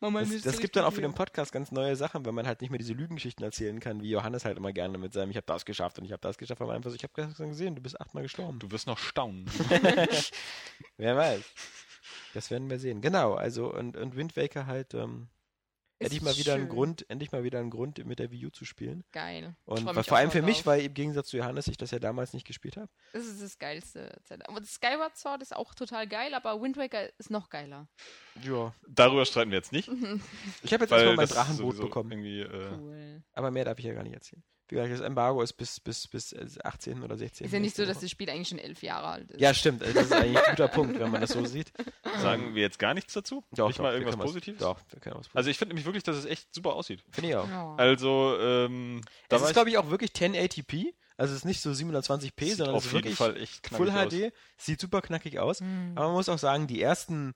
Das, 0.03 0.29
das 0.29 0.45
richtig 0.45 0.61
gibt 0.61 0.75
dann 0.75 0.85
auch 0.85 0.93
für 0.93 1.01
den 1.01 1.13
Podcast 1.13 1.51
ganz 1.51 1.71
neue 1.71 1.95
Sachen, 1.95 2.25
wenn 2.25 2.35
man 2.35 2.45
halt 2.45 2.61
nicht 2.61 2.69
mehr 2.69 2.77
diese 2.77 2.93
Lügengeschichten 2.93 3.43
erzählen 3.43 3.79
kann, 3.79 4.01
wie 4.01 4.09
Johannes 4.09 4.45
halt 4.45 4.57
immer 4.57 4.73
gerne 4.73 4.97
mit 4.97 5.13
seinem 5.13 5.31
Ich 5.31 5.37
habe 5.37 5.45
das 5.47 5.65
geschafft 5.65 5.99
und 5.99 6.05
ich 6.05 6.11
habe 6.11 6.21
das 6.21 6.37
geschafft, 6.37 6.61
aber 6.61 6.73
einfach 6.73 6.89
so, 6.89 6.95
ich 6.95 7.03
habe 7.03 7.13
gestern 7.15 7.49
gesehen, 7.49 7.75
du 7.75 7.81
bist 7.81 7.99
achtmal 7.99 8.23
gestorben. 8.23 8.59
Du 8.59 8.71
wirst 8.71 8.87
noch 8.87 8.97
staunen. 8.97 9.45
Wer 10.97 11.15
weiß. 11.15 11.43
Das 12.33 12.51
werden 12.51 12.69
wir 12.69 12.79
sehen. 12.79 13.01
Genau, 13.01 13.33
also 13.33 13.73
und, 13.73 13.95
und 13.95 14.15
Wind 14.15 14.35
Waker 14.35 14.65
halt 14.65 14.93
ähm, 14.93 15.29
endlich 15.99 16.21
mal 16.21 16.35
wieder 16.37 16.53
einen 16.53 16.63
schön. 16.63 16.69
Grund, 16.75 17.09
endlich 17.09 17.31
mal 17.31 17.43
wieder 17.43 17.59
einen 17.59 17.69
Grund 17.69 18.03
mit 18.05 18.19
der 18.19 18.31
Wii 18.31 18.47
U 18.47 18.49
zu 18.49 18.65
spielen. 18.65 19.03
Geil. 19.11 19.55
Und 19.65 19.85
mich 19.95 20.07
vor 20.07 20.17
allem 20.17 20.31
für 20.31 20.41
mich, 20.41 20.57
drauf. 20.57 20.67
weil 20.67 20.81
im 20.81 20.93
Gegensatz 20.93 21.27
zu 21.27 21.37
Johannes 21.37 21.67
ich 21.67 21.77
das 21.77 21.91
ja 21.91 21.99
damals 21.99 22.33
nicht 22.33 22.45
gespielt 22.45 22.77
habe. 22.77 22.89
Das 23.13 23.25
ist 23.25 23.41
das 23.41 23.57
geilste 23.59 24.19
Zelda. 24.23 24.45
Aber 24.47 24.59
das 24.59 24.73
Skyward 24.73 25.15
Sword 25.17 25.41
ist 25.41 25.55
auch 25.55 25.73
total 25.73 26.07
geil, 26.07 26.33
aber 26.33 26.61
Wind 26.61 26.77
Waker 26.77 27.09
ist 27.19 27.29
noch 27.29 27.49
geiler. 27.49 27.87
Ja. 28.43 28.73
Darüber 28.87 29.25
streiten 29.25 29.51
wir 29.51 29.57
jetzt 29.57 29.71
nicht. 29.71 29.89
Ich 30.63 30.73
habe 30.73 30.83
jetzt 30.85 30.91
erstmal 30.91 31.15
mein 31.15 31.27
Drachenboot 31.27 31.79
bekommen. 31.79 32.11
Irgendwie, 32.11 32.41
äh, 32.41 32.71
Cool. 32.77 33.23
Aber 33.33 33.51
mehr 33.51 33.65
darf 33.65 33.79
ich 33.79 33.85
ja 33.85 33.93
gar 33.93 34.03
nicht 34.03 34.13
erzählen. 34.13 34.43
Wie 34.69 34.75
gesagt, 34.75 34.93
das 34.93 35.01
Embargo 35.01 35.41
ist 35.41 35.53
bis, 35.53 35.79
bis, 35.79 36.07
bis 36.07 36.31
äh, 36.33 36.47
18. 36.63 37.03
oder 37.03 37.17
16. 37.17 37.45
Ist 37.45 37.53
ja 37.53 37.59
nicht 37.59 37.75
so, 37.75 37.85
dass 37.85 37.99
das 37.99 38.09
Spiel 38.09 38.29
eigentlich 38.29 38.47
schon 38.47 38.59
elf 38.59 38.81
Jahre 38.81 39.07
alt 39.07 39.31
ist. 39.31 39.41
Ja, 39.41 39.53
stimmt. 39.53 39.83
Also 39.83 39.93
Das 39.93 40.05
ist 40.05 40.13
eigentlich 40.13 40.37
ein 40.37 40.51
guter 40.51 40.67
Punkt, 40.67 40.99
wenn 40.99 41.11
man 41.11 41.21
das 41.21 41.31
so 41.31 41.43
sieht. 41.45 41.71
sagen 42.21 42.55
wir 42.55 42.61
jetzt 42.61 42.79
gar 42.79 42.93
nichts 42.93 43.13
dazu? 43.13 43.43
Doch, 43.51 43.67
nicht 43.67 43.79
doch, 43.79 43.83
mal 43.83 43.93
irgendwas 43.93 44.17
Positives? 44.17 44.59
Doch, 44.59 44.79
wir 44.89 44.99
können 44.99 45.17
was 45.17 45.29
Also 45.33 45.49
ich 45.49 45.57
finde 45.57 45.73
nämlich 45.73 45.85
wirklich, 45.85 46.03
dass 46.03 46.15
es 46.15 46.25
echt 46.25 46.53
super 46.53 46.73
aussieht. 46.73 47.03
Finde 47.11 47.29
ich 47.29 47.35
auch. 47.35 47.47
Ja. 47.47 47.75
Also, 47.75 48.37
ähm, 48.39 49.01
da 49.29 49.37
Das 49.37 49.47
ist, 49.47 49.53
glaube 49.53 49.69
ich, 49.69 49.77
auch 49.77 49.89
wirklich 49.89 50.11
1080p. 50.11 50.93
Also 51.17 51.33
es 51.33 51.39
ist 51.39 51.45
nicht 51.45 51.61
so 51.61 51.69
720p, 51.69 52.31
sieht 52.45 52.57
sondern 52.57 52.75
es 52.75 52.79
auf 52.79 52.85
ist 52.85 52.91
jeden 52.93 53.05
wirklich 53.05 53.15
Fall 53.15 53.37
echt 53.37 53.67
Full 53.69 53.89
aus. 53.91 54.09
HD. 54.11 54.33
Sieht 54.57 54.79
super 54.79 55.01
knackig 55.01 55.39
aus. 55.39 55.59
Hm. 55.59 55.91
Aber 55.95 56.07
man 56.07 56.15
muss 56.15 56.29
auch 56.29 56.39
sagen, 56.39 56.67
die 56.67 56.81
ersten 56.81 57.35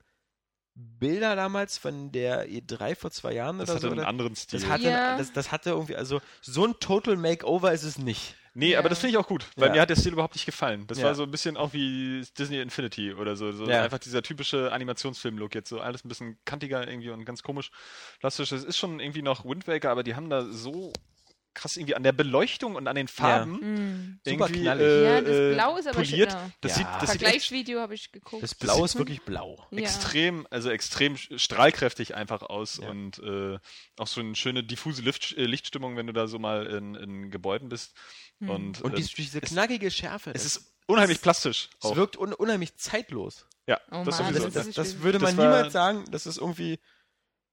Bilder 0.99 1.35
damals 1.35 1.77
von 1.77 2.11
der 2.11 2.47
E3 2.47 2.95
vor 2.95 3.09
zwei 3.11 3.33
Jahren 3.33 3.57
Das 3.57 3.69
oder 3.69 3.75
hatte 3.75 3.81
so, 3.81 3.87
einen 3.91 3.99
oder? 3.99 4.07
anderen 4.07 4.35
Stil. 4.35 4.59
das 4.59 4.69
hatte, 4.69 4.83
Ja. 4.83 5.17
das, 5.17 5.33
das 5.33 5.51
hatte 5.51 5.71
irgendwie, 5.71 5.95
also 5.95 6.21
so 6.41 6.65
ein 6.65 6.75
Total 6.79 7.15
Makeover 7.17 7.71
ist 7.73 7.83
es 7.83 7.97
nicht. 7.97 8.35
Nee, 8.53 8.71
Ja. 8.71 8.79
aber 8.79 8.89
das 8.89 8.99
finde 8.99 9.11
ich 9.11 9.17
auch 9.17 9.27
gut, 9.27 9.45
weil 9.55 9.67
Ja. 9.67 9.73
mir 9.73 9.81
hat 9.81 9.89
der 9.89 9.95
Stil 9.95 10.13
überhaupt 10.13 10.33
nicht 10.35 10.45
gefallen. 10.47 10.85
Das 10.87 10.97
Ja. 10.99 11.05
war 11.05 11.15
so 11.15 11.23
ein 11.23 11.31
bisschen 11.31 11.57
auch 11.57 11.73
wie 11.73 12.23
Disney 12.37 12.59
Infinity 12.61 13.13
oder 13.13 13.35
so. 13.35 13.51
so 13.51 13.65
Ja. 13.67 13.83
Einfach 13.83 13.99
dieser 13.99 14.21
typische 14.23 14.71
Animationsfilm-Look 14.71 15.53
jetzt. 15.55 15.69
So 15.69 15.79
alles 15.79 16.03
ein 16.05 16.09
bisschen 16.09 16.37
kantiger 16.45 16.87
irgendwie 16.87 17.09
und 17.11 17.23
ganz 17.25 17.43
komisch. 17.43 17.69
Plastisch. 18.19 18.51
Es 18.51 18.63
ist 18.63 18.77
schon 18.77 18.99
irgendwie 18.99 19.21
noch 19.21 19.45
Wind 19.45 19.67
Waker, 19.67 19.91
aber 19.91 20.03
die 20.03 20.15
haben 20.15 20.29
da 20.29 20.43
so 20.45 20.91
krass 21.57 21.75
irgendwie 21.75 21.95
an 21.95 22.03
der 22.03 22.11
Beleuchtung 22.13 22.75
und 22.75 22.87
an 22.87 22.95
den 22.95 23.07
Farben 23.07 23.59
Hm. 23.59 24.19
Super 24.23 24.45
irgendwie 24.45 24.61
knallig. 24.61 24.85
äh, 24.85 25.03
Ja, 25.03 25.21
das 25.21 25.55
Blau 25.55 25.77
ist 25.77 25.87
aber 25.87 25.95
poliert. 25.95 26.31
schöner. 26.31 26.51
Das 26.61 26.71
Ja. 26.71 26.77
sieht, 26.77 26.87
das 27.01 27.09
Vergleichsvideo 27.09 27.79
habe 27.79 27.93
ich 27.95 28.11
geguckt. 28.11 28.43
Das 28.43 28.55
Blau 28.55 28.85
ist 28.85 28.97
wirklich 28.97 29.21
blau. 29.23 29.65
Ja. 29.71 29.79
extrem, 29.79 30.47
also 30.49 30.69
extrem 30.69 31.17
strahlkräftig 31.17 32.15
einfach 32.15 32.41
aus 32.43 32.77
Ja. 32.77 32.89
und 32.89 33.19
äh, 33.19 33.57
auch 33.97 34.07
so 34.07 34.21
eine 34.21 34.35
schöne 34.35 34.63
diffuse 34.63 35.01
Lift, 35.01 35.35
äh, 35.37 35.45
Lichtstimmung, 35.45 35.97
wenn 35.97 36.07
du 36.07 36.13
da 36.13 36.27
so 36.27 36.39
mal 36.39 36.65
in, 36.67 36.95
in 36.95 37.31
Gebäuden 37.31 37.69
bist. 37.69 37.93
Hm. 38.39 38.49
Und, 38.49 38.81
Und 38.81 38.93
äh, 38.93 38.97
diese, 38.97 39.15
diese 39.15 39.39
es, 39.41 39.49
knackige 39.49 39.89
Schärfe. 39.91 40.31
es 40.33 40.45
ist 40.45 40.73
unheimlich 40.85 41.21
plastisch. 41.21 41.69
es 41.79 41.85
Auch. 41.85 41.95
wirkt 41.95 42.17
un 42.17 42.33
unheimlich 42.33 42.75
zeitlos. 42.77 43.45
Ja, 43.65 43.81
Oh 43.91 44.03
das 44.05 44.19
Mann, 44.21 44.33
das, 44.33 44.53
das 44.53 44.69
das, 44.71 44.99
würde 45.01 45.19
man 45.19 45.35
war- 45.35 45.45
niemals 45.45 45.73
sagen. 45.73 46.05
Das 46.11 46.25
ist 46.25 46.37
irgendwie. 46.37 46.79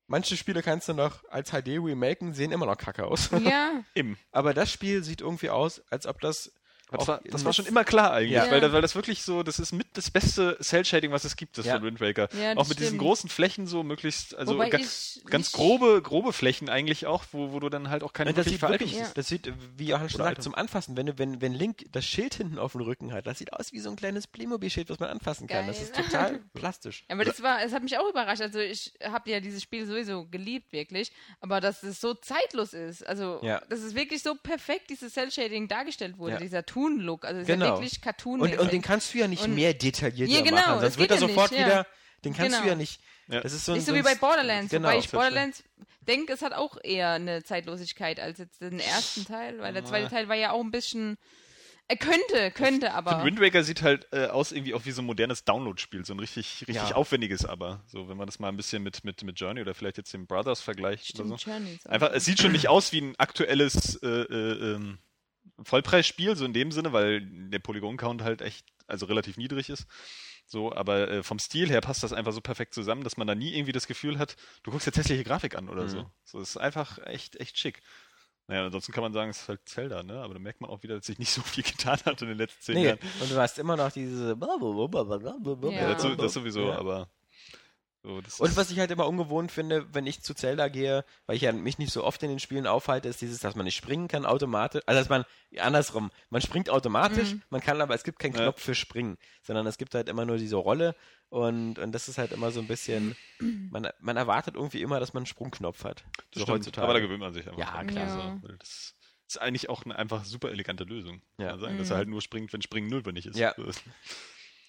Manche 0.06 0.36
Spiele 0.36 0.62
kannst 0.62 0.88
du 0.88 0.94
noch 0.94 1.24
als 1.30 1.50
HD 1.50 1.78
remaken, 1.78 2.34
sehen 2.34 2.52
immer 2.52 2.66
noch 2.66 2.76
kacke 2.76 3.06
aus. 3.06 3.30
Ja, 3.42 3.82
Im. 3.94 4.16
Aber 4.32 4.52
das 4.52 4.70
Spiel 4.70 5.02
sieht 5.02 5.20
irgendwie 5.22 5.50
aus, 5.50 5.82
als 5.90 6.06
ob 6.06 6.20
das. 6.20 6.52
Aber 6.94 6.98
das, 6.98 7.08
war, 7.08 7.20
das 7.24 7.44
war 7.44 7.52
schon 7.52 7.66
immer 7.66 7.84
klar 7.84 8.12
eigentlich, 8.12 8.32
Ja. 8.32 8.50
weil, 8.50 8.60
das, 8.60 8.72
weil 8.72 8.82
das 8.82 8.94
wirklich 8.94 9.22
so, 9.22 9.42
das 9.42 9.58
ist 9.58 9.72
mit 9.72 9.86
das 9.94 10.10
beste 10.10 10.56
Cell-Shading, 10.60 11.10
was 11.12 11.24
es 11.24 11.36
gibt, 11.36 11.58
das 11.58 11.66
Ja. 11.66 11.74
von 11.74 11.82
Wind 11.84 12.00
Waker. 12.00 12.28
Ja, 12.40 12.52
auch 12.52 12.56
das 12.58 12.68
mit 12.68 12.78
diesen 12.78 12.88
stimmt. 12.90 13.02
großen 13.02 13.30
Flächen 13.30 13.66
so 13.66 13.82
möglichst, 13.82 14.34
also 14.34 14.56
ga, 14.56 14.64
ich 14.78 15.20
ganz 15.26 15.46
nicht- 15.46 15.52
grobe, 15.52 16.00
grobe 16.02 16.32
Flächen 16.32 16.68
eigentlich 16.68 17.06
auch, 17.06 17.24
wo, 17.32 17.52
wo 17.52 17.60
du 17.60 17.68
dann 17.68 17.90
halt 17.90 18.02
auch 18.02 18.12
keine 18.12 18.32
das 18.32 18.46
wirklich 18.46 18.60
sieht 18.60 18.68
wirklich, 18.70 18.92
Ja. 18.98 19.10
das 19.14 19.28
sieht, 19.28 19.52
wie 19.76 19.86
Johannes 19.86 20.12
schon 20.12 20.18
sagt, 20.22 20.42
zum 20.42 20.54
Anfassen, 20.54 20.96
wenn, 20.96 21.06
du, 21.06 21.18
wenn, 21.18 21.40
wenn 21.40 21.52
Link 21.54 21.84
das 21.92 22.04
Schild 22.04 22.34
hinten 22.34 22.58
auf 22.58 22.72
dem 22.72 22.82
Rücken 22.82 23.12
hat, 23.12 23.26
das 23.26 23.38
sieht 23.38 23.52
aus 23.52 23.72
wie 23.72 23.80
so 23.80 23.90
ein 23.90 23.96
kleines 23.96 24.26
Playmobil-Schild, 24.26 24.90
was 24.90 24.98
man 25.00 25.10
anfassen 25.10 25.46
kann. 25.46 25.66
Das 25.66 25.76
Geil. 25.76 25.84
ist 25.86 25.94
total 25.96 26.40
plastisch. 26.54 27.04
aber 27.08 27.24
das 27.24 27.42
war, 27.42 27.62
es 27.62 27.72
hat 27.72 27.82
mich 27.82 27.96
auch 27.98 28.08
überrascht. 28.08 28.42
Also 28.42 28.58
ich 28.60 28.92
habe 29.02 29.30
ja 29.30 29.40
dieses 29.40 29.62
Spiel 29.62 29.86
sowieso 29.86 30.26
geliebt, 30.26 30.72
wirklich. 30.72 31.10
Aber 31.40 31.60
dass 31.60 31.82
es 31.82 32.00
so 32.00 32.14
zeitlos 32.14 32.72
ist. 32.74 33.06
Also, 33.06 33.40
Ja. 33.42 33.60
dass 33.68 33.80
es 33.80 33.94
wirklich 33.94 34.22
so 34.22 34.34
perfekt 34.34 34.90
dieses 34.90 35.12
Cell-Shading 35.14 35.68
dargestellt 35.68 36.18
wurde, 36.18 36.34
Ja. 36.34 36.38
dieser 36.40 36.64
Toon-Look. 36.84 37.24
Also 37.24 37.36
es 37.40 37.42
ist 37.48 37.54
Genau. 37.54 37.66
ja 37.66 37.72
wirklich 37.74 38.00
cartoon 38.00 38.40
Und, 38.40 38.58
und 38.58 38.72
den 38.72 38.82
kannst 38.82 39.14
du 39.14 39.18
ja 39.18 39.28
nicht 39.28 39.42
Und- 39.44 39.54
mehr 39.54 39.74
detaillierter 39.74 40.32
Ja, 40.32 40.40
genau, 40.42 40.56
machen, 40.56 40.72
das 40.72 40.80
sonst 40.82 40.98
wird 40.98 41.10
er 41.10 41.16
ja 41.16 41.20
sofort 41.28 41.50
nicht, 41.50 41.60
ja. 41.60 41.66
wieder. 41.66 41.86
Den 42.24 42.34
kannst 42.34 42.52
du 42.56 42.60
Genau. 42.60 42.70
ja 42.70 42.76
nicht. 42.76 43.00
Ja. 43.28 43.40
Das 43.40 43.52
ist 43.52 43.64
so 43.64 43.72
ein, 43.72 43.76
Nicht 43.78 43.86
so 43.86 43.94
wie 43.94 44.02
bei 44.02 44.14
Borderlands, 44.14 44.70
Genau. 44.70 44.88
wobei 44.88 44.98
ich 44.98 45.10
Borderlands 45.10 45.62
denke, 46.02 46.32
es 46.34 46.42
hat 46.42 46.52
auch 46.52 46.76
eher 46.82 47.12
eine 47.12 47.42
Zeitlosigkeit 47.42 48.20
als 48.20 48.38
jetzt 48.38 48.60
den 48.60 48.80
ersten 48.80 49.24
Teil, 49.24 49.58
weil 49.60 49.72
der 49.72 49.84
zweite. 49.84 50.10
Teil 50.10 50.28
war 50.28 50.36
ja 50.36 50.52
auch 50.52 50.60
ein 50.62 50.70
bisschen. 50.70 51.16
Er 51.86 51.96
könnte, 51.98 52.50
könnte, 52.50 52.86
Ich 52.86 52.92
aber. 52.92 53.24
Wind 53.24 53.40
Waker 53.42 53.62
sieht 53.62 53.82
halt 53.82 54.06
äh, 54.10 54.26
aus 54.28 54.52
irgendwie 54.52 54.72
auch 54.72 54.86
wie 54.86 54.90
so 54.90 55.02
ein 55.02 55.04
modernes 55.04 55.44
Download-Spiel, 55.44 56.04
so 56.06 56.14
ein 56.14 56.18
richtig, 56.18 56.62
richtig 56.66 56.76
Ja. 56.76 56.94
aufwendiges 56.94 57.44
aber. 57.44 57.82
So, 57.86 58.08
wenn 58.08 58.16
man 58.16 58.24
das 58.26 58.38
mal 58.38 58.48
ein 58.48 58.56
bisschen 58.56 58.82
mit, 58.82 59.04
mit, 59.04 59.22
mit 59.22 59.38
Journey 59.38 59.60
oder 59.60 59.74
vielleicht 59.74 59.98
jetzt 59.98 60.12
dem 60.14 60.26
Brothers 60.26 60.62
vergleicht 60.62 61.08
Stimmt, 61.08 61.28
oder 61.30 61.38
so. 61.38 61.50
Journey 61.50 61.74
ist 61.74 61.86
Einfach, 61.86 62.10
es 62.14 62.24
sieht 62.24 62.40
schon 62.40 62.52
nicht 62.52 62.68
aus 62.68 62.92
wie 62.92 63.02
ein 63.02 63.14
aktuelles 63.18 63.96
äh, 64.02 64.06
äh, 64.06 64.74
ähm, 64.76 64.98
Vollpreisspiel, 65.62 66.36
so 66.36 66.44
in 66.44 66.52
dem 66.52 66.72
Sinne, 66.72 66.92
weil 66.92 67.20
der 67.50 67.58
Polygon-Count 67.60 68.22
halt 68.22 68.42
echt, 68.42 68.66
also 68.86 69.06
relativ 69.06 69.36
niedrig 69.36 69.68
ist. 69.70 69.86
So, 70.46 70.72
aber 70.74 71.08
äh, 71.10 71.22
vom 71.22 71.38
Stil 71.38 71.70
her 71.70 71.80
passt 71.80 72.02
das 72.02 72.12
einfach 72.12 72.32
so 72.32 72.40
perfekt 72.40 72.74
zusammen, 72.74 73.02
dass 73.04 73.16
man 73.16 73.26
da 73.26 73.34
nie 73.34 73.54
irgendwie 73.54 73.72
das 73.72 73.86
Gefühl 73.86 74.18
hat, 74.18 74.36
du 74.62 74.70
guckst 74.70 74.86
jetzt 74.86 74.98
hässliche 74.98 75.24
Grafik 75.24 75.56
an 75.56 75.68
oder 75.68 75.84
Mhm. 75.84 75.88
so. 75.88 76.10
So, 76.24 76.40
es 76.40 76.50
ist 76.50 76.56
einfach 76.58 76.98
echt, 77.06 77.36
echt 77.36 77.58
schick. 77.58 77.80
Naja, 78.46 78.66
ansonsten 78.66 78.92
kann 78.92 79.02
man 79.02 79.14
sagen, 79.14 79.30
es 79.30 79.40
ist 79.40 79.48
halt 79.48 79.66
Zelda, 79.66 80.02
ne? 80.02 80.20
Aber 80.20 80.34
da 80.34 80.40
merkt 80.40 80.60
man 80.60 80.68
auch 80.68 80.82
wieder, 80.82 80.96
dass 80.96 81.06
sich 81.06 81.18
nicht 81.18 81.30
so 81.32 81.40
viel 81.40 81.64
getan 81.64 81.98
hat 82.04 82.20
in 82.20 82.28
den 82.28 82.36
letzten 82.36 82.60
zehn 82.60 82.74
Nee, 82.74 82.86
Jahren. 82.88 82.98
und 83.20 83.30
du 83.30 83.36
hast 83.36 83.58
immer 83.58 83.76
noch 83.76 83.90
diese. 83.90 84.36
Ja. 85.72 85.80
Ja, 85.80 85.94
das, 85.94 86.02
das 86.18 86.32
sowieso, 86.34 86.68
Ja. 86.68 86.78
aber 86.78 87.08
so, 88.04 88.20
das 88.20 88.38
Und 88.38 88.56
was 88.56 88.70
ich 88.70 88.78
halt 88.78 88.90
immer 88.92 89.08
ungewohnt 89.08 89.50
finde, 89.50 89.86
wenn 89.92 90.06
ich 90.06 90.22
zu 90.22 90.34
Zelda 90.34 90.68
gehe, 90.68 91.04
weil 91.26 91.34
ich 91.36 91.42
ja 91.42 91.52
mich 91.52 91.78
nicht 91.78 91.92
so 91.92 92.04
oft 92.04 92.22
in 92.22 92.28
den 92.28 92.38
Spielen 92.38 92.66
aufhalte, 92.68 93.08
ist 93.08 93.20
dieses, 93.20 93.40
dass 93.40 93.56
man 93.56 93.64
nicht 93.64 93.74
springen 93.76 94.06
kann 94.06 94.24
automatisch. 94.26 94.82
Also 94.86 95.00
dass 95.00 95.08
man 95.08 95.24
andersrum, 95.58 96.10
man 96.30 96.40
springt 96.42 96.70
automatisch, 96.70 97.32
Mhm. 97.32 97.42
man 97.50 97.60
kann 97.62 97.80
aber 97.80 97.94
es 97.94 98.04
gibt 98.04 98.18
keinen 98.20 98.34
Ja. 98.34 98.42
Knopf 98.42 98.60
für 98.62 98.74
Springen, 98.76 99.16
sondern 99.42 99.66
es 99.66 99.78
gibt 99.78 99.94
halt 99.94 100.08
immer 100.08 100.24
nur 100.24 100.36
diese 100.36 100.56
Rolle 100.56 100.94
und, 101.30 101.78
und 101.80 101.92
das 101.92 102.08
ist 102.08 102.18
halt 102.18 102.30
immer 102.32 102.50
so 102.52 102.60
ein 102.60 102.68
bisschen, 102.68 103.16
man, 103.40 103.88
man 104.00 104.16
erwartet 104.16 104.54
irgendwie 104.54 104.82
immer, 104.82 105.00
dass 105.00 105.14
man 105.14 105.22
einen 105.22 105.26
Sprungknopf 105.26 105.82
hat. 105.84 106.04
das 106.32 106.44
so 106.46 106.56
stimmt, 106.58 106.78
aber 106.78 106.92
da 106.92 107.00
gewöhnt 107.00 107.20
man 107.20 107.32
sich 107.32 107.46
einfach. 107.48 107.58
Ja, 107.58 107.70
dran. 107.72 107.86
klar. 107.88 108.04
Also, 108.04 108.18
Ja. 108.18 108.38
weil 108.42 108.56
das 108.58 108.94
ist 109.26 109.40
eigentlich 109.40 109.70
auch 109.70 109.84
eine 109.86 109.96
einfach 109.98 110.24
super 110.26 110.50
elegante 110.50 110.84
Lösung. 110.84 111.22
Ja. 111.38 111.46
Kann 111.48 111.56
man 111.56 111.60
sagen, 111.60 111.78
dass 111.78 111.88
er 111.88 111.94
Mhm. 111.94 111.98
halt 111.98 112.08
nur 112.10 112.20
springt, 112.20 112.52
wenn 112.52 112.60
Springen 112.60 112.88
notwendig 112.90 113.24
ist. 113.26 113.38
Ja. 113.38 113.54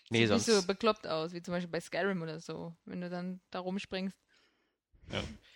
So. 0.10 0.14
Nee, 0.14 0.20
Sieht 0.22 0.30
sonst. 0.30 0.48
nicht 0.48 0.56
so 0.62 0.68
bekloppt 0.68 1.08
aus, 1.08 1.34
wie 1.34 1.42
zum 1.42 1.54
Beispiel 1.54 1.72
bei 1.72 1.82
Skyrim 1.82 2.22
oder 2.22 2.40
so, 2.40 2.76
wenn 2.86 3.02
du 3.02 3.10
dann 3.10 3.42
da 3.52 3.60
rumspringst. 3.60 4.18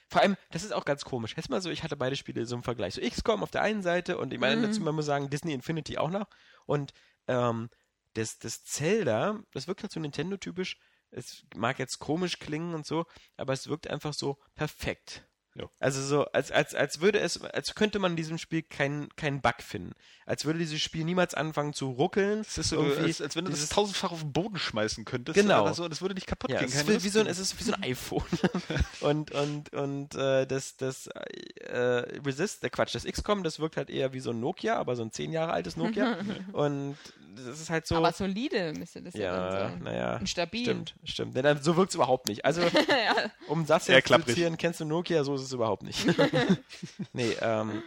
Vor 0.10 0.22
allem, 0.22 0.38
das 0.52 0.64
ist 0.64 0.74
auch 0.74 0.86
ganz 0.86 1.06
komisch. 1.06 1.36
Jetzt 1.36 1.50
mal 1.50 1.62
so, 1.62 1.70
ich 1.70 1.84
hatte 1.84 1.96
beide 1.96 2.16
Spiele 2.16 2.46
so 2.46 2.56
im 2.56 2.64
Vergleich. 2.64 2.96
So 2.96 3.02
XCOM 3.02 3.44
auf 3.44 3.52
der 3.52 3.62
einen 3.62 3.84
Seite 3.84 4.18
und 4.18 4.34
ich 4.34 4.40
meine, 4.40 4.58
Mhm. 4.58 4.64
dazu 4.64 4.82
man 4.84 4.96
muss 4.96 5.06
sagen, 5.06 5.30
Disney 5.30 5.54
Infinity 5.54 5.98
auch 5.98 6.10
noch. 6.10 6.28
Und 6.66 6.94
ähm, 7.28 7.70
das, 8.14 8.40
das 8.40 8.64
Zelda, 8.64 9.40
das 9.52 9.68
wirkt 9.68 9.84
halt 9.84 9.92
so 9.92 10.00
Nintendo-typisch. 10.00 10.78
Es 11.12 11.44
mag 11.56 11.80
jetzt 11.80 12.00
komisch 12.00 12.40
klingen 12.40 12.74
und 12.74 12.86
so, 12.86 13.06
aber 13.38 13.54
es 13.54 13.68
wirkt 13.68 13.88
einfach 13.88 14.14
so 14.14 14.38
perfekt. 14.56 15.28
Ja. 15.60 15.70
Also 15.80 16.02
so, 16.02 16.26
als, 16.26 16.52
als, 16.52 16.76
als 16.76 17.02
würde 17.02 17.20
es, 17.20 17.42
als 17.42 17.76
könnte 17.76 18.00
man 18.00 18.12
in 18.12 18.18
diesem 18.18 18.38
Spiel 18.38 18.62
keinen 18.62 19.10
keinen 19.16 19.42
Bug 19.42 19.62
finden. 19.62 19.94
Als 20.26 20.46
würde 20.46 20.60
dieses 20.60 20.80
Spiel 20.80 21.06
niemals 21.06 21.34
anfangen 21.34 21.74
zu 21.74 21.90
ruckeln. 21.90 22.42
Es 22.42 22.58
ist 22.58 22.70
so, 22.70 22.78
Irgendwie 22.78 23.06
als, 23.06 23.22
als 23.22 23.36
wenn 23.36 23.46
du 23.46 23.52
das 23.52 23.68
tausendfach 23.70 24.12
auf 24.12 24.22
den 24.22 24.32
Boden 24.32 24.60
schmeißen 24.60 25.04
könntest. 25.04 25.36
Genau. 25.36 25.56
Aber 25.56 25.74
so, 25.74 25.88
das 25.88 26.02
würde 26.02 26.14
nicht 26.14 26.28
kaputt 26.28 26.52
Ja, 26.52 26.60
gehen. 26.60 26.70
es 26.70 26.76
ist, 26.76 27.04
wie, 27.04 27.10
so 27.10 27.20
ein, 27.20 27.28
es 27.28 27.40
ist 27.40 27.60
wie 27.60 27.64
so 27.64 27.74
ein 27.74 27.84
iPhone. 27.84 28.24
und 29.02 29.32
und, 29.32 29.74
und 29.74 30.16
äh, 30.16 30.46
das, 30.46 30.78
das 30.78 31.08
äh, 31.08 32.20
Resist, 32.26 32.62
der 32.64 32.70
Quatsch, 32.70 32.94
das 32.94 33.06
XCOM, 33.06 33.44
das 33.44 33.60
wirkt 33.60 33.78
halt 33.78 33.90
eher 33.90 34.14
wie 34.14 34.20
so 34.20 34.30
ein 34.30 34.40
Nokia, 34.40 34.76
aber 34.76 34.96
so 34.96 35.02
ein 35.02 35.12
zehn 35.12 35.32
Jahre 35.32 35.52
altes 35.52 35.78
Nokia. 35.78 36.18
und 36.54 36.96
das 37.36 37.60
ist 37.60 37.70
halt 37.70 37.88
so. 37.88 37.96
Aber 37.96 38.12
solide 38.12 38.74
müsste 38.78 39.02
das 39.02 39.14
ja, 39.14 39.22
ja, 39.24 39.50
dann 39.50 39.72
sein. 39.72 39.84
naja. 39.84 40.18
Und 40.18 40.30
stabil. 40.30 40.64
Stimmt, 40.64 40.96
stimmt. 41.04 41.36
Nee, 41.36 41.42
dann, 41.42 41.62
so 41.62 41.76
wirkt 41.76 41.90
es 41.90 41.96
überhaupt 41.96 42.28
nicht. 42.28 42.46
Also, 42.46 42.62
ja. 42.64 43.32
um 43.48 43.66
das 43.66 43.88
jetzt 43.88 44.08
zu 44.08 44.20
zitieren, 44.20 44.58
kennst 44.58 44.80
du 44.80 44.86
Nokia, 44.86 45.24
so 45.24 45.36
ist 45.36 45.42
es 45.42 45.49
überhaupt 45.54 45.84
nicht. 45.84 46.06
nee, 47.14 47.36
ähm, 47.42 47.84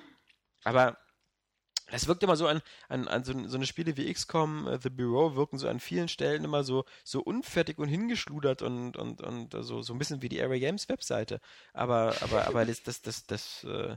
aber 0.64 0.96
das 1.92 2.08
wirkt 2.08 2.22
immer 2.22 2.36
so 2.36 2.46
an, 2.46 2.62
an, 2.88 3.06
an 3.06 3.22
so, 3.22 3.34
so 3.48 3.56
eine 3.56 3.66
Spiele 3.66 3.96
wie 3.96 4.10
XCOM, 4.10 4.66
äh, 4.66 4.78
The 4.82 4.88
Bureau 4.88 5.36
wirken 5.36 5.58
so 5.58 5.68
an 5.68 5.78
vielen 5.78 6.08
Stellen 6.08 6.42
immer 6.42 6.64
so, 6.64 6.84
so 7.04 7.20
unfertig 7.20 7.78
und 7.78 7.88
hingeschludert 7.88 8.62
und, 8.62 8.96
und, 8.96 9.20
und 9.20 9.52
so, 9.60 9.82
so 9.82 9.92
ein 9.92 9.98
bisschen 9.98 10.22
wie 10.22 10.30
die 10.30 10.40
Area 10.40 10.58
Games 10.58 10.88
Webseite. 10.88 11.40
Aber, 11.74 12.14
aber, 12.22 12.46
aber 12.46 12.64
das, 12.64 12.82
das, 12.82 13.02
das, 13.02 13.26
das, 13.26 13.64
äh, 13.64 13.96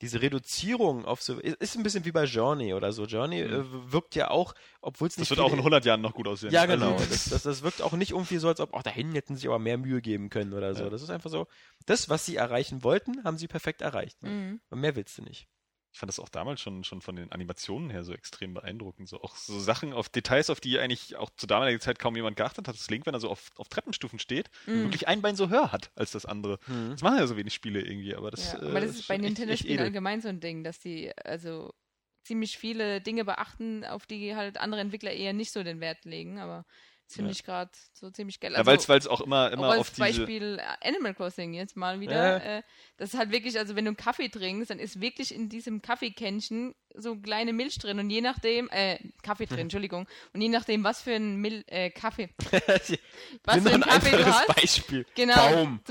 diese 0.00 0.22
Reduzierung 0.22 1.04
auf 1.04 1.22
so, 1.22 1.38
ist 1.38 1.76
ein 1.76 1.82
bisschen 1.82 2.04
wie 2.04 2.12
bei 2.12 2.24
Journey 2.24 2.72
oder 2.74 2.92
so. 2.92 3.04
Journey 3.04 3.42
Mhm. 3.44 3.52
äh, 3.88 3.92
wirkt 3.92 4.14
ja 4.14 4.30
auch, 4.30 4.54
obwohl 4.80 5.08
es 5.08 5.14
Das 5.14 5.20
nicht 5.20 5.30
wird 5.30 5.40
auch 5.40 5.44
in 5.46 5.50
viele- 5.52 5.62
100 5.64 5.84
Jahren 5.84 6.00
noch 6.00 6.14
gut 6.14 6.26
aussehen. 6.26 6.50
Ja, 6.52 6.66
genau. 6.66 6.92
Also, 6.94 7.04
Das, 7.10 7.24
das, 7.28 7.42
das 7.42 7.62
wirkt 7.62 7.82
auch 7.82 7.92
nicht 7.92 8.12
irgendwie 8.12 8.38
so, 8.38 8.48
als 8.48 8.60
ob, 8.60 8.74
ach, 8.74 8.82
da 8.82 8.90
hinten 8.90 9.14
hätten 9.14 9.34
sie 9.34 9.40
sich 9.42 9.48
aber 9.48 9.58
mehr 9.58 9.76
Mühe 9.78 10.00
geben 10.00 10.30
können 10.30 10.52
oder 10.54 10.74
so. 10.74 10.84
Ja. 10.84 10.90
Das 10.90 11.02
ist 11.02 11.10
einfach 11.10 11.30
so, 11.30 11.46
das, 11.86 12.08
was 12.08 12.24
sie 12.26 12.36
erreichen 12.36 12.82
wollten, 12.82 13.22
haben 13.24 13.36
sie 13.38 13.48
perfekt 13.48 13.82
erreicht. 13.82 14.22
Mhm. 14.22 14.60
Und 14.70 14.80
mehr 14.80 14.96
willst 14.96 15.18
du 15.18 15.22
nicht. 15.22 15.46
Ich 15.92 15.98
fand 15.98 16.08
das 16.08 16.20
auch 16.20 16.28
damals 16.28 16.60
schon, 16.60 16.84
schon 16.84 17.00
von 17.02 17.16
den 17.16 17.32
Animationen 17.32 17.90
her 17.90 18.04
so 18.04 18.12
extrem 18.12 18.54
beeindruckend. 18.54 19.08
So 19.08 19.20
auch 19.22 19.34
so 19.36 19.58
Sachen 19.58 19.92
auf 19.92 20.08
Details, 20.08 20.48
auf 20.48 20.60
die 20.60 20.78
eigentlich 20.78 21.16
auch 21.16 21.30
zu 21.36 21.46
damaliger 21.48 21.80
Zeit 21.80 21.98
kaum 21.98 22.14
jemand 22.14 22.36
geachtet 22.36 22.68
hat. 22.68 22.76
Das 22.76 22.88
Link, 22.90 23.06
wenn 23.06 23.14
er 23.14 23.20
so 23.20 23.28
auf, 23.28 23.50
auf 23.56 23.68
Treppenstufen 23.68 24.18
steht, 24.20 24.50
Mhm. 24.66 24.84
wirklich 24.84 25.08
ein 25.08 25.20
Bein 25.20 25.34
so 25.34 25.48
höher 25.48 25.72
hat 25.72 25.90
als 25.96 26.12
das 26.12 26.26
andere. 26.26 26.58
Mhm. 26.66 26.90
Das 26.92 27.02
machen 27.02 27.18
ja 27.18 27.26
so 27.26 27.36
wenig 27.36 27.54
Spiele 27.54 27.80
irgendwie, 27.80 28.14
aber 28.14 28.30
das, 28.30 28.40
Ja, 28.44 28.62
äh, 28.62 28.66
aber 28.70 28.80
das 28.80 28.90
ist 28.94 29.08
bei 29.08 29.16
Nintendo-Spielen 29.18 29.80
allgemein 29.80 30.20
so 30.20 30.28
ein 30.28 30.40
Ding, 30.40 30.62
dass 30.62 30.78
die 30.78 31.12
also 31.24 31.74
ziemlich 32.22 32.56
viele 32.58 33.00
Dinge 33.00 33.24
beachten, 33.24 33.84
auf 33.84 34.06
die 34.06 34.36
halt 34.36 34.58
andere 34.58 34.80
Entwickler 34.80 35.10
eher 35.12 35.32
nicht 35.32 35.50
so 35.50 35.62
den 35.64 35.80
Wert 35.80 36.04
legen, 36.04 36.38
aber 36.38 36.64
finde 37.14 37.30
Ja. 37.30 37.32
ich 37.32 37.44
gerade 37.44 37.70
so 37.92 38.10
ziemlich 38.10 38.40
geil. 38.40 38.52
Ja, 38.52 38.64
weil 38.66 38.76
es 38.76 39.06
auch 39.06 39.20
immer, 39.20 39.50
immer 39.52 39.70
auch 39.70 39.78
auf 39.78 39.90
diese... 39.90 40.00
Beispiel 40.00 40.58
äh, 40.58 40.88
Animal 40.88 41.14
Crossing 41.14 41.54
jetzt 41.54 41.76
mal 41.76 42.00
wieder. 42.00 42.14
Ja. 42.44 42.58
Äh, 42.58 42.62
das 42.96 43.14
ist 43.14 43.18
halt 43.18 43.30
wirklich, 43.30 43.58
also 43.58 43.76
wenn 43.76 43.84
du 43.84 43.90
einen 43.90 43.96
Kaffee 43.96 44.28
trinkst, 44.28 44.70
dann 44.70 44.78
ist 44.78 45.00
wirklich 45.00 45.34
in 45.34 45.48
diesem 45.48 45.82
Kaffeekännchen 45.82 46.74
so 46.94 47.14
kleine 47.16 47.52
Milch 47.52 47.78
drin 47.78 47.98
und 48.00 48.10
je 48.10 48.20
nachdem, 48.20 48.68
äh, 48.70 48.98
Kaffee 49.22 49.46
drin, 49.46 49.60
Entschuldigung, 49.60 50.08
und 50.32 50.40
je 50.40 50.48
nachdem, 50.48 50.82
was 50.82 51.00
für 51.02 51.12
ein 51.14 51.36
Mil 51.36 51.62
äh, 51.68 51.90
Kaffee, 51.90 52.30
was 53.44 53.62
für 53.62 53.70
ein 53.72 53.80
Kaffee 53.80 54.16
du 54.16 54.26
hast. 54.26 54.46
Beispiel. 54.48 55.06
Genau. 55.14 55.36
Baum. 55.36 55.80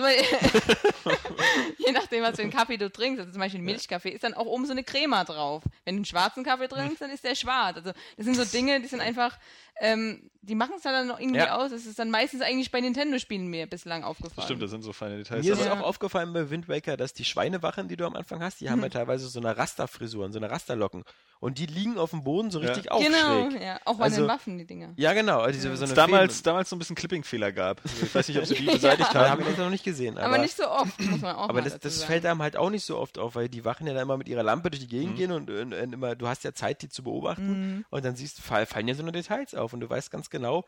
Je 1.78 1.92
nachdem, 1.94 2.24
was 2.24 2.36
für 2.36 2.42
einen 2.42 2.52
Kaffee 2.52 2.78
du 2.78 2.90
trinkst, 2.92 3.20
also 3.20 3.32
zum 3.32 3.40
Beispiel 3.40 3.60
einen 3.60 3.66
Milchkaffee, 3.66 4.10
ist 4.10 4.24
dann 4.24 4.34
auch 4.34 4.46
oben 4.46 4.66
so 4.66 4.72
eine 4.72 4.84
Crema 4.84 5.24
drauf. 5.24 5.64
Wenn 5.86 5.96
du 5.96 6.00
einen 6.00 6.06
schwarzen 6.06 6.44
Kaffee 6.44 6.68
trinkst, 6.68 7.02
dann 7.02 7.12
ist 7.12 7.24
der 7.24 7.36
schwarz. 7.36 7.78
Also 7.78 7.92
das 8.18 8.26
sind 8.26 8.36
so 8.36 8.46
Dinge, 8.46 8.82
die 8.82 8.88
sind 8.88 9.00
einfach, 9.02 9.38
ähm, 9.82 10.30
die 10.42 10.56
machen 10.56 10.74
es 10.78 10.84
dann 10.84 11.06
noch 11.08 11.20
irgendwie 11.20 11.40
Ja. 11.40 11.58
aus. 11.58 11.72
Es 11.72 11.86
ist 11.86 12.00
dann 12.00 12.10
meistens 12.10 12.42
eigentlich 12.42 12.72
bei 12.72 12.80
Nintendo-Spielen 12.82 13.48
mir 13.48 13.68
bislang 13.68 14.02
Das 14.02 14.10
aufgefallen. 14.10 14.46
stimmt, 14.46 14.64
das 14.64 14.72
sind 14.72 14.82
so 14.84 14.94
feine 14.94 15.18
Details. 15.18 15.46
Mir 15.46 15.54
ist 15.54 15.64
Ja. 15.66 15.74
auch 15.74 15.82
aufgefallen 15.82 16.32
bei 16.34 16.50
Wind 16.50 16.68
Waker, 16.70 16.96
dass 16.98 17.14
die 17.14 17.26
Schweinewachen, 17.26 17.88
die 17.88 17.98
du 17.98 18.06
am 18.06 18.16
Anfang 18.16 18.42
hast, 18.42 18.62
die 18.62 18.70
haben 18.70 18.82
ja 18.82 18.90
teilweise 18.90 19.28
so 19.28 19.40
eine 19.40 19.56
Rasterfrisuren, 19.58 20.32
so 20.32 20.40
eine 20.40 20.50
Rasterlocken. 20.50 21.04
Und 21.42 21.58
die 21.58 21.68
liegen 21.68 21.98
auf 21.98 22.10
dem 22.10 22.24
Boden 22.24 22.52
so 22.52 22.60
Ja. 22.60 22.68
richtig 22.72 22.90
Genau, 22.92 23.44
aufschräg. 23.46 23.62
ja. 23.62 23.80
Auch 23.86 23.96
bei 23.98 24.06
Also- 24.06 24.22
den 24.24 24.28
Waffen, 24.30 24.58
die 24.58 24.66
Dinger. 24.66 24.90
Ja, 24.98 25.14
genau. 25.14 25.40
Also 25.40 25.60
so 25.60 25.70
es 25.70 25.82
eine 25.82 25.94
damals, 25.94 26.36
Fäden- 26.38 26.44
damals 26.46 26.70
so 26.70 26.76
ein 26.76 26.80
bisschen 26.80 26.96
Clipping-Fehler 26.96 27.52
gab. 27.52 27.82
Also 27.86 28.06
ich 28.06 28.16
weiß 28.16 28.28
nicht, 28.30 28.38
ob 28.40 28.46
sie 28.46 28.56
die 28.56 28.66
Ja. 28.66 28.74
beseitigt 28.74 29.10
Da 29.14 29.20
habe 29.20 29.30
haben. 29.30 29.42
ich 29.42 29.48
das 29.48 29.58
noch 29.58 29.70
nicht 29.70 29.84
gesehen. 29.86 30.18
Aber, 30.18 30.28
Aber, 30.28 30.38
nicht 30.40 30.56
so 30.58 30.68
oft, 30.68 31.00
muss 31.02 31.22
man 31.22 31.36
auch 31.36 31.44
aber 31.44 31.54
mal 31.54 31.64
das, 31.64 31.74
dazu 31.74 31.84
das 31.88 32.00
sagen. 32.00 32.08
fällt 32.12 32.26
einem 32.26 32.42
halt 32.42 32.58
auch 32.58 32.70
nicht 32.70 32.84
so 32.86 32.98
oft 32.98 33.18
auf, 33.20 33.36
weil 33.36 33.48
die 33.50 33.64
Wachen 33.66 33.88
ja 33.88 33.94
dann 33.94 34.04
immer 34.04 34.18
mit 34.18 34.28
ihrer 34.28 34.44
Lampe 34.44 34.70
durch 34.72 34.82
die 34.82 34.88
Gegend 34.88 35.14
Mhm. 35.14 35.18
gehen 35.18 35.32
und, 35.32 35.50
und, 35.50 35.74
und 35.74 35.94
immer, 35.94 36.16
du 36.16 36.28
hast 36.28 36.44
ja 36.44 36.54
Zeit, 36.54 36.82
die 36.82 36.90
zu 36.90 37.04
beobachten. 37.04 37.76
Mhm. 37.78 37.86
Und 37.90 38.04
dann 38.06 38.16
siehst 38.16 38.40
fallen 38.42 38.88
ja 38.88 38.96
so 38.96 39.04
eine 39.04 39.12
Details 39.12 39.56
auf 39.56 39.69
und 39.74 39.80
du 39.82 39.90
weißt 39.90 40.12
ganz 40.12 40.30
genau, 40.30 40.66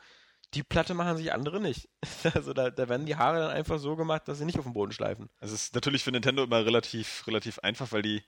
die 0.53 0.63
Platte 0.63 0.93
machen 0.93 1.17
sich 1.17 1.31
andere 1.33 1.61
nicht. 1.61 1.89
Also 2.35 2.53
da, 2.53 2.69
da 2.69 2.89
werden 2.89 3.05
die 3.05 3.15
Haare 3.15 3.39
dann 3.39 3.51
einfach 3.51 3.79
so 3.79 3.95
gemacht, 3.95 4.27
dass 4.27 4.37
sie 4.37 4.45
nicht 4.45 4.57
auf 4.59 4.65
dem 4.65 4.73
Boden 4.73 4.91
schleifen. 4.91 5.29
Es 5.39 5.51
ist 5.51 5.73
natürlich 5.75 6.03
für 6.03 6.11
Nintendo 6.11 6.43
immer 6.43 6.65
relativ, 6.65 7.25
relativ 7.27 7.59
einfach, 7.59 7.91
weil 7.91 8.01
die 8.01 8.21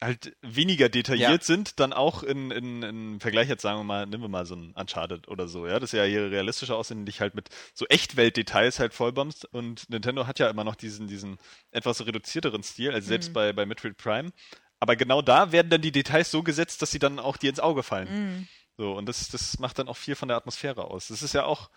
halt 0.00 0.36
weniger 0.42 0.88
detailliert 0.88 1.42
sind, 1.42 1.80
dann 1.80 1.92
auch 1.92 2.22
in, 2.22 2.52
in, 2.52 2.82
in 2.84 3.20
Vergleich 3.20 3.48
jetzt 3.48 3.62
sagen 3.62 3.80
wir 3.80 3.84
mal, 3.84 4.06
nehmen 4.06 4.22
wir 4.22 4.28
mal 4.28 4.46
so 4.46 4.54
ein 4.54 4.72
Uncharted 4.72 5.26
oder 5.26 5.48
so, 5.48 5.66
ja, 5.66 5.80
das 5.80 5.90
ja 5.90 6.04
hier 6.04 6.30
realistischer 6.30 6.76
aussehen, 6.76 7.04
dich 7.04 7.20
halt 7.20 7.34
mit 7.34 7.48
so 7.74 7.84
Echtwelt-Details 7.86 8.78
halt 8.78 8.94
vollbombst 8.94 9.44
und 9.46 9.90
Nintendo 9.90 10.28
hat 10.28 10.38
ja 10.38 10.48
immer 10.50 10.62
noch 10.62 10.76
diesen, 10.76 11.08
diesen 11.08 11.38
etwas 11.72 12.06
reduzierteren 12.06 12.62
Stil, 12.62 12.92
als 12.92 13.06
selbst 13.06 13.30
Mhm. 13.30 13.34
bei, 13.34 13.52
bei 13.52 13.66
Metroid 13.66 13.96
Prime, 13.96 14.30
aber 14.78 14.94
genau 14.94 15.20
da 15.20 15.50
werden 15.50 15.68
dann 15.68 15.80
die 15.82 15.90
Details 15.90 16.30
so 16.30 16.44
gesetzt, 16.44 16.80
dass 16.80 16.92
sie 16.92 17.00
dann 17.00 17.18
auch 17.18 17.36
dir 17.36 17.50
ins 17.50 17.58
Auge 17.60 17.82
fallen. 17.82 18.08
Mhm. 18.08 18.48
So, 18.78 18.92
und 18.94 19.06
das, 19.06 19.28
das 19.28 19.58
macht 19.58 19.78
dann 19.78 19.88
auch 19.88 19.96
viel 19.96 20.14
von 20.14 20.28
der 20.28 20.36
Atmosphäre 20.36 20.84
aus. 20.84 21.08
Das 21.08 21.22
ist 21.22 21.34
ja 21.34 21.44
auch 21.44 21.68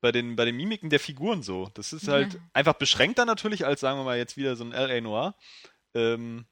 bei 0.00 0.12
den, 0.12 0.36
bei 0.36 0.44
den 0.44 0.56
Mimiken 0.56 0.90
der 0.90 1.00
Figuren 1.00 1.42
so. 1.42 1.70
Das 1.74 1.92
ist 1.92 2.08
halt 2.08 2.34
Ja. 2.34 2.40
einfach 2.52 2.74
beschränkter 2.74 3.24
natürlich 3.24 3.64
als, 3.66 3.80
sagen 3.80 3.98
wir 3.98 4.04
mal, 4.04 4.18
jetzt 4.18 4.36
wieder 4.36 4.54
so 4.54 4.64
ein 4.64 4.72
L.A. 4.72 5.00
Noir. 5.00 5.34
Ähm, 5.94 6.46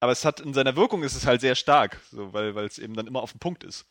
aber 0.00 0.12
es 0.12 0.24
hat 0.26 0.40
in 0.40 0.52
seiner 0.52 0.76
Wirkung 0.76 1.02
ist 1.02 1.14
es 1.14 1.24
halt 1.26 1.40
sehr 1.40 1.54
stark, 1.54 2.00
so, 2.10 2.32
weil 2.34 2.54
weil 2.54 2.66
es 2.66 2.78
eben 2.78 2.94
dann 2.94 3.06
immer 3.06 3.22
auf 3.22 3.32
den 3.32 3.38
Punkt 3.38 3.64
ist. 3.64 3.86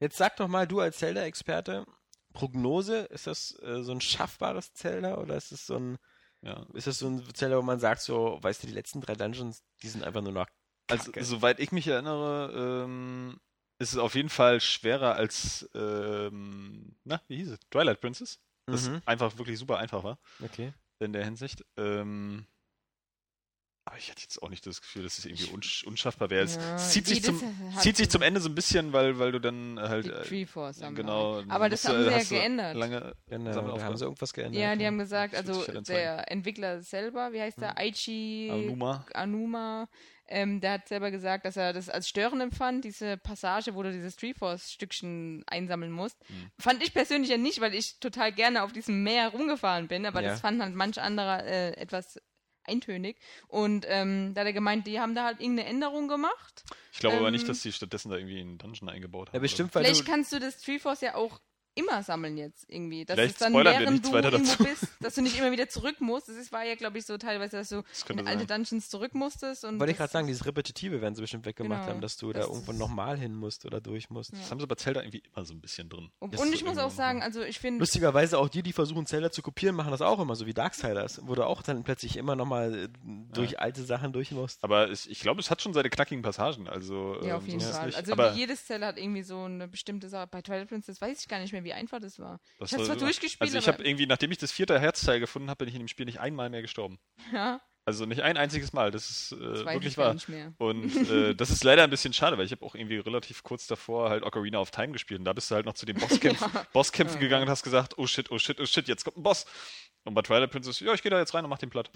Jetzt 0.00 0.16
sag 0.18 0.36
doch 0.36 0.48
mal, 0.48 0.66
du 0.66 0.80
als 0.80 0.98
Zelda-Experte, 0.98 1.86
Prognose, 2.32 3.00
ist 3.10 3.26
das 3.26 3.58
äh, 3.62 3.82
so 3.82 3.92
ein 3.92 4.00
schaffbares 4.00 4.72
Zelda 4.74 5.16
oder 5.16 5.36
ist 5.36 5.52
es 5.52 5.64
so 5.66 5.76
ein, 5.76 5.98
Ja. 6.42 6.66
ist 6.74 6.86
das 6.86 6.98
so 6.98 7.08
ein 7.08 7.22
Zelda, 7.34 7.56
wo 7.56 7.62
man 7.62 7.80
sagt, 7.80 8.02
so, 8.02 8.38
weißt 8.42 8.62
du, 8.62 8.66
die 8.66 8.72
letzten 8.74 9.00
drei 9.00 9.14
Dungeons, 9.14 9.62
die 9.82 9.88
sind 9.88 10.04
einfach 10.04 10.22
nur 10.22 10.32
noch 10.32 10.46
Also, 10.88 11.12
Kacke. 11.12 11.24
soweit 11.24 11.60
ich 11.60 11.72
mich 11.72 11.86
erinnere, 11.86 12.84
ähm, 12.84 13.40
ist 13.80 13.92
es 13.92 13.98
auf 13.98 14.14
jeden 14.14 14.28
Fall 14.28 14.60
schwerer 14.60 15.14
als, 15.16 15.68
ähm, 15.74 16.94
na, 17.04 17.20
wie 17.28 17.36
hieß 17.38 17.50
es? 17.50 17.58
Twilight 17.70 18.00
Princess. 18.00 18.38
Das 18.66 18.88
Mhm. 18.88 19.02
einfach 19.06 19.36
wirklich 19.38 19.58
super 19.58 19.78
einfach 19.78 20.04
war. 20.04 20.18
Okay. 20.44 20.72
in 21.02 21.12
der 21.14 21.24
Hinsicht. 21.24 21.64
Ähm, 21.78 22.44
aber 23.86 23.96
ich 23.96 24.10
hatte 24.10 24.20
jetzt 24.22 24.40
auch 24.42 24.50
nicht 24.50 24.64
das 24.66 24.82
Gefühl, 24.82 25.02
dass 25.02 25.16
es 25.18 25.24
irgendwie 25.24 25.46
unsch 25.50 25.82
unschaffbar 25.84 26.28
wäre. 26.30 26.44
Es 26.44 26.56
Ja, 26.56 26.76
es 26.76 26.90
zieht, 26.90 27.06
sich 27.06 27.24
zum, 27.24 27.40
zieht 27.78 27.96
sich 27.96 28.08
zum 28.10 28.20
Ende 28.22 28.38
so 28.40 28.48
ein 28.50 28.54
bisschen, 28.54 28.92
weil, 28.92 29.18
weil 29.18 29.32
du 29.32 29.40
dann 29.40 29.80
halt. 29.80 30.04
Die 30.04 30.10
äh, 30.10 30.22
Treeforce 30.22 30.82
haben 30.82 30.94
genau. 30.94 31.42
Aber 31.48 31.68
das 31.70 31.82
du- 31.82 31.88
haben 31.88 32.04
sie 32.04 32.10
ja 32.10 32.22
geändert. 32.40 32.76
Lange 32.76 33.16
Genau, 33.28 33.50
da 33.78 33.82
haben 33.82 33.96
sie 33.96 34.04
irgendwas 34.04 34.32
geändert. 34.34 34.60
Ja, 34.60 34.76
die 34.76 34.86
haben 34.86 34.98
gesagt, 34.98 35.34
also 35.34 35.62
zeigen. 35.64 35.84
der 35.84 36.30
Entwickler 36.30 36.82
selber, 36.82 37.32
wie 37.32 37.40
heißt 37.40 37.58
der? 37.60 37.78
Aichi 37.78 38.50
Anuma. 38.52 39.06
Anuma, 39.14 39.88
ähm, 40.30 40.60
der 40.60 40.72
hat 40.72 40.88
selber 40.88 41.10
gesagt, 41.10 41.44
dass 41.44 41.56
er 41.56 41.72
das 41.72 41.88
als 41.88 42.08
störend 42.08 42.40
empfand, 42.42 42.84
diese 42.84 43.16
Passage, 43.16 43.74
wo 43.74 43.82
du 43.82 43.92
dieses 43.92 44.16
Treeforce-Stückchen 44.16 45.44
einsammeln 45.46 45.92
musst. 45.92 46.18
Mhm. 46.30 46.50
Fand 46.58 46.82
ich 46.82 46.92
persönlich 46.94 47.30
ja 47.30 47.36
nicht, 47.36 47.60
weil 47.60 47.74
ich 47.74 47.98
total 48.00 48.32
gerne 48.32 48.62
auf 48.62 48.72
diesem 48.72 49.02
Meer 49.02 49.28
rumgefahren 49.28 49.88
bin, 49.88 50.06
aber 50.06 50.22
Ja. 50.22 50.30
das 50.30 50.40
fand 50.40 50.62
halt 50.62 50.74
manch 50.74 51.00
anderer 51.00 51.44
äh, 51.44 51.72
etwas 51.76 52.18
eintönig. 52.64 53.18
Und 53.48 53.84
ähm, 53.88 54.32
da 54.34 54.42
hat 54.42 54.46
er 54.46 54.52
gemeint, 54.52 54.86
die 54.86 55.00
haben 55.00 55.14
da 55.14 55.24
halt 55.24 55.40
irgendeine 55.40 55.68
Änderung 55.68 56.08
gemacht. 56.08 56.62
Ich 56.92 56.98
glaube 57.00 57.16
aber 57.16 57.26
Ähm, 57.28 57.32
nicht, 57.32 57.48
dass 57.48 57.62
die 57.62 57.72
stattdessen 57.72 58.10
da 58.10 58.16
irgendwie 58.16 58.40
einen 58.40 58.58
Dungeon 58.58 58.88
eingebaut 58.88 59.28
haben. 59.28 59.36
Ja, 59.36 59.40
bestimmt, 59.40 59.74
weil 59.74 59.84
Vielleicht 59.84 60.06
du, 60.06 60.10
kannst 60.10 60.32
du 60.32 60.38
das 60.38 60.58
Treeforce 60.60 61.00
ja 61.00 61.14
auch 61.14 61.40
immer 61.80 62.02
sammeln 62.02 62.36
jetzt 62.36 62.64
irgendwie. 62.68 63.04
Dass 63.04 63.14
Vielleicht 63.16 63.34
es 63.34 63.38
dann, 63.40 63.52
spoilern 63.52 63.74
wir 63.74 63.80
während 63.80 63.92
nichts 63.94 64.08
du 64.08 64.14
weiter 64.14 64.32
irgendwo 64.32 64.52
dazu. 64.52 64.64
bist, 64.64 64.86
dass 65.00 65.14
du 65.14 65.22
nicht 65.22 65.38
immer 65.38 65.50
wieder 65.52 65.68
zurück 65.68 66.00
musst. 66.00 66.28
Das 66.28 66.36
ist, 66.36 66.52
war 66.52 66.64
ja, 66.64 66.74
glaube 66.74 66.98
ich, 66.98 67.06
so 67.06 67.16
teilweise, 67.18 67.56
dass 67.56 67.68
du 67.70 67.82
Das 67.82 68.04
in 68.10 68.26
alte 68.26 68.46
sein. 68.46 68.46
Dungeons 68.46 68.88
zurück 68.90 69.14
musstest. 69.14 69.64
Und 69.64 69.78
wollte 69.80 69.92
ich 69.92 69.96
gerade 69.98 70.12
sagen, 70.12 70.26
dieses 70.26 70.44
Repetitive 70.46 71.00
werden 71.00 71.14
sie 71.14 71.20
bestimmt 71.22 71.44
weggemacht 71.46 71.80
Genau. 71.82 71.92
haben, 71.94 72.00
dass 72.00 72.16
du 72.16 72.32
da 72.32 72.40
Das 72.40 72.48
irgendwo 72.48 72.72
ist- 72.72 72.78
nochmal 72.78 73.16
hin 73.18 73.34
musst 73.34 73.64
oder 73.64 73.80
durch 73.80 74.10
musst. 74.10 74.32
Das 74.32 74.50
haben 74.50 74.60
sie 74.60 74.66
bei 74.66 74.74
Zelda 74.76 75.00
irgendwie 75.00 75.22
immer 75.34 75.44
so 75.44 75.54
ein 75.54 75.60
bisschen 75.60 75.88
drin. 75.88 76.10
Und, 76.18 76.36
und 76.38 76.52
ich 76.54 76.62
muss 76.64 76.72
irgendwo 76.76 76.80
auch 76.86 76.90
sagen, 76.90 77.22
also 77.22 77.42
ich 77.42 77.58
finde, 77.58 77.80
Lustigerweise 77.80 78.38
auch 78.38 78.48
die, 78.48 78.62
die 78.62 78.72
versuchen 78.72 79.06
Zelda 79.06 79.30
zu 79.30 79.42
kopieren, 79.42 79.74
machen 79.74 79.90
das 79.90 80.02
auch 80.02 80.20
immer, 80.20 80.34
so 80.36 80.46
wie 80.46 80.54
Darksiders, 80.54 81.20
wo 81.24 81.34
du 81.34 81.44
auch 81.46 81.62
dann 81.62 81.82
plötzlich 81.84 82.16
immer 82.16 82.36
nochmal 82.36 82.88
durch 83.32 83.58
alte 83.60 83.82
Sachen 83.84 84.12
durch 84.12 84.30
musst. 84.32 84.62
Aber 84.64 84.90
es, 84.90 85.06
ich 85.06 85.20
glaube, 85.20 85.40
es 85.40 85.50
hat 85.50 85.62
schon 85.62 85.72
seine 85.72 85.90
knackigen 85.90 86.22
Passagen. 86.22 86.68
Also, 86.68 87.16
ja, 87.22 87.30
ähm, 87.30 87.36
auf 87.36 87.46
jeden 87.46 87.60
ist 87.60 87.66
es 87.70 87.76
Fall. 87.76 87.94
Also 87.94 88.14
jedes 88.36 88.66
Zell 88.66 88.84
hat 88.84 88.98
irgendwie 88.98 89.22
so 89.22 89.38
eine 89.44 89.68
bestimmte 89.68 90.08
Sache. 90.08 90.26
Bei 90.26 90.42
Twilight 90.42 90.68
Princess 90.68 91.00
weiß 91.00 91.20
ich 91.22 91.28
gar 91.28 91.38
nicht 91.40 91.52
mehr, 91.52 91.64
wie 91.64 91.69
einfach 91.74 92.00
das 92.00 92.18
war. 92.18 92.40
das 92.58 92.70
ich 92.72 92.78
hab's 92.78 92.88
war- 92.88 92.96
zwar 92.98 93.06
durchgespielt, 93.06 93.40
Also 93.42 93.58
ich 93.58 93.68
habe 93.68 93.82
irgendwie, 93.84 94.06
nachdem 94.06 94.30
ich 94.32 94.38
das 94.38 94.52
vierte 94.52 94.78
Herzteil 94.78 95.20
gefunden 95.20 95.48
habe, 95.50 95.58
bin 95.58 95.68
ich 95.68 95.74
in 95.74 95.80
dem 95.80 95.88
Spiel 95.88 96.06
nicht 96.06 96.20
einmal 96.20 96.50
mehr 96.50 96.62
gestorben. 96.62 96.98
ja, 97.32 97.60
Also 97.84 98.06
nicht 98.06 98.22
ein 98.22 98.36
einziges 98.36 98.72
Mal. 98.72 98.90
Das 98.90 99.08
ist 99.10 99.32
äh, 99.32 99.36
das 99.40 99.64
weiß 99.64 99.74
wirklich 99.74 99.96
wahr. 99.98 100.14
nicht 100.14 100.28
mehr. 100.28 100.52
Und 100.58 100.94
äh, 101.10 101.34
das 101.34 101.50
ist 101.50 101.64
leider 101.64 101.82
ein 101.84 101.90
bisschen 101.90 102.12
schade, 102.12 102.36
weil 102.38 102.44
ich 102.46 102.52
habe 102.52 102.64
auch 102.64 102.74
irgendwie 102.74 102.98
relativ 102.98 103.42
kurz 103.42 103.66
davor 103.66 104.10
halt 104.10 104.22
Ocarina 104.22 104.58
of 104.60 104.70
Time 104.70 104.92
gespielt 104.92 105.18
und 105.20 105.24
da 105.24 105.32
bist 105.32 105.50
du 105.50 105.54
halt 105.54 105.66
noch 105.66 105.74
zu 105.74 105.86
den 105.86 105.96
Bosskämpfen, 106.00 106.50
Bosskämpfen 106.72 107.16
Ja. 107.16 107.20
gegangen 107.20 107.44
und 107.44 107.50
hast 107.50 107.62
gesagt, 107.62 107.98
oh 107.98 108.06
shit, 108.06 108.30
oh 108.30 108.38
shit, 108.38 108.60
oh 108.60 108.66
shit, 108.66 108.86
jetzt 108.88 109.04
kommt 109.04 109.16
ein 109.16 109.22
Boss. 109.22 109.46
Und 110.04 110.14
bei 110.14 110.22
Twilight 110.22 110.50
Princess, 110.50 110.80
ja, 110.80 110.94
ich 110.94 111.02
gehe 111.02 111.10
da 111.10 111.18
jetzt 111.18 111.34
rein 111.34 111.44
und 111.44 111.50
mach 111.50 111.58
den 111.58 111.68
platt. 111.68 111.90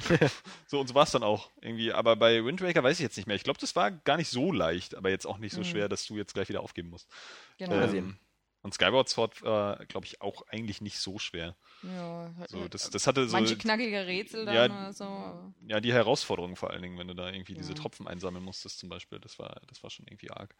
so, 0.66 0.78
und 0.78 0.88
so 0.88 0.94
war 0.94 1.04
es 1.04 1.10
dann 1.12 1.22
auch 1.22 1.50
irgendwie. 1.62 1.90
Aber 1.90 2.16
bei 2.16 2.44
Wind 2.44 2.60
Waker 2.60 2.82
weiß 2.82 2.98
ich 2.98 3.02
jetzt 3.02 3.16
nicht 3.16 3.24
mehr. 3.26 3.34
Ich 3.36 3.44
glaube, 3.44 3.58
das 3.58 3.74
war 3.76 3.90
gar 3.90 4.18
nicht 4.18 4.28
so 4.28 4.52
leicht, 4.52 4.94
aber 4.94 5.08
jetzt 5.08 5.26
auch 5.26 5.38
nicht 5.38 5.52
so 5.54 5.60
Mhm. 5.60 5.64
schwer, 5.64 5.88
dass 5.88 6.04
du 6.04 6.18
jetzt 6.18 6.34
gleich 6.34 6.50
wieder 6.50 6.60
aufgeben 6.60 6.90
musst. 6.90 7.08
Genau. 7.56 7.76
Mal 7.76 7.84
Ähm, 7.84 7.90
sehen. 7.90 8.18
Und 8.64 8.74
Skyward 8.74 9.08
Sword 9.08 9.42
war, 9.42 9.84
glaube 9.86 10.06
ich, 10.06 10.20
auch 10.22 10.42
eigentlich 10.48 10.80
nicht 10.80 10.98
so 10.98 11.18
schwer. 11.18 11.54
ja, 11.82 12.32
So, 12.48 12.66
das, 12.66 12.90
das 12.90 13.06
hatte 13.06 13.28
so. 13.28 13.36
manche 13.36 13.56
knackige 13.56 14.06
Rätsel 14.06 14.46
dann 14.46 14.54
Ja, 14.54 14.64
oder 14.64 14.92
so. 14.92 15.52
Ja, 15.68 15.80
die 15.80 15.92
Herausforderung 15.92 16.56
vor 16.56 16.70
allen 16.70 16.82
Dingen, 16.82 16.98
wenn 16.98 17.08
du 17.08 17.14
da 17.14 17.30
irgendwie 17.30 17.54
diese 17.54 17.74
Ja. 17.74 17.74
Tropfen 17.74 18.08
einsammeln 18.08 18.44
musstest 18.44 18.78
zum 18.78 18.88
Beispiel, 18.88 19.20
das 19.20 19.38
war, 19.38 19.60
das 19.68 19.82
war 19.82 19.90
schon 19.90 20.06
irgendwie 20.06 20.30
arg. 20.30 20.54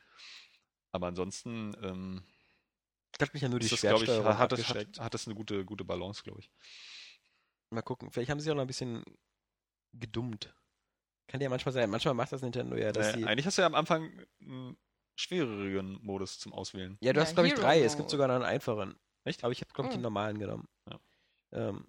Aber 0.93 1.09
ansonsten 1.09 1.75
ähm, 1.83 2.23
Ich 3.15 3.21
hat 3.23 3.33
mich 3.33 3.43
ja 3.43 3.49
nur 3.49 3.59
die 3.59 3.69
das, 3.69 3.81
glaube 3.81 4.05
ich, 4.05 4.11
hat, 4.11 4.53
das, 4.53 4.69
hat, 4.69 5.01
hat 5.01 5.15
das 5.15 5.27
eine 5.27 5.35
gute, 5.35 5.65
gute 5.65 5.85
Balance, 5.85 6.23
glaube 6.23 6.41
ich. 6.41 6.51
Mal 7.71 7.83
gucken, 7.83 8.11
vielleicht 8.11 8.31
haben 8.31 8.41
sie 8.41 8.51
auch 8.51 8.55
noch 8.55 8.63
ein 8.63 8.69
bisschen 8.69 9.03
gedummt. 9.95 10.55
Kann 11.27 11.41
ja 11.41 11.49
manchmal 11.49 11.73
sein, 11.73 11.89
manchmal 11.91 12.15
macht 12.15 12.33
das 12.33 12.43
Nintendo 12.43 12.77
ja, 12.77 12.93
dass 12.93 13.09
Äh, 13.09 13.19
sie... 13.19 13.25
eigentlich 13.25 13.47
hast 13.47 13.57
du 13.59 13.63
ja 13.63 13.67
am 13.67 13.75
Anfang 13.75 14.13
schwereren 15.17 15.99
Modus 16.03 16.39
zum 16.39 16.53
Auswählen. 16.53 16.97
Ja, 17.01 17.13
du 17.13 17.21
Ja, 17.21 17.27
hast, 17.27 17.35
glaube 17.35 17.49
ich, 17.49 17.55
drei. 17.55 17.81
Es 17.81 17.93
Mode. 17.93 17.97
gibt 17.99 18.11
sogar 18.11 18.29
noch 18.29 18.35
einen 18.37 18.45
einfachen. 18.45 18.97
Echt? 19.25 19.43
Aber 19.45 19.53
ich 19.53 19.61
habe, 19.61 19.73
glaube 19.73 19.89
ich, 19.89 19.95
Oh. 19.95 19.99
den 19.99 20.03
normalen 20.03 20.39
genommen. 20.39 20.69
Ja. 20.91 21.01
Ähm, 21.53 21.87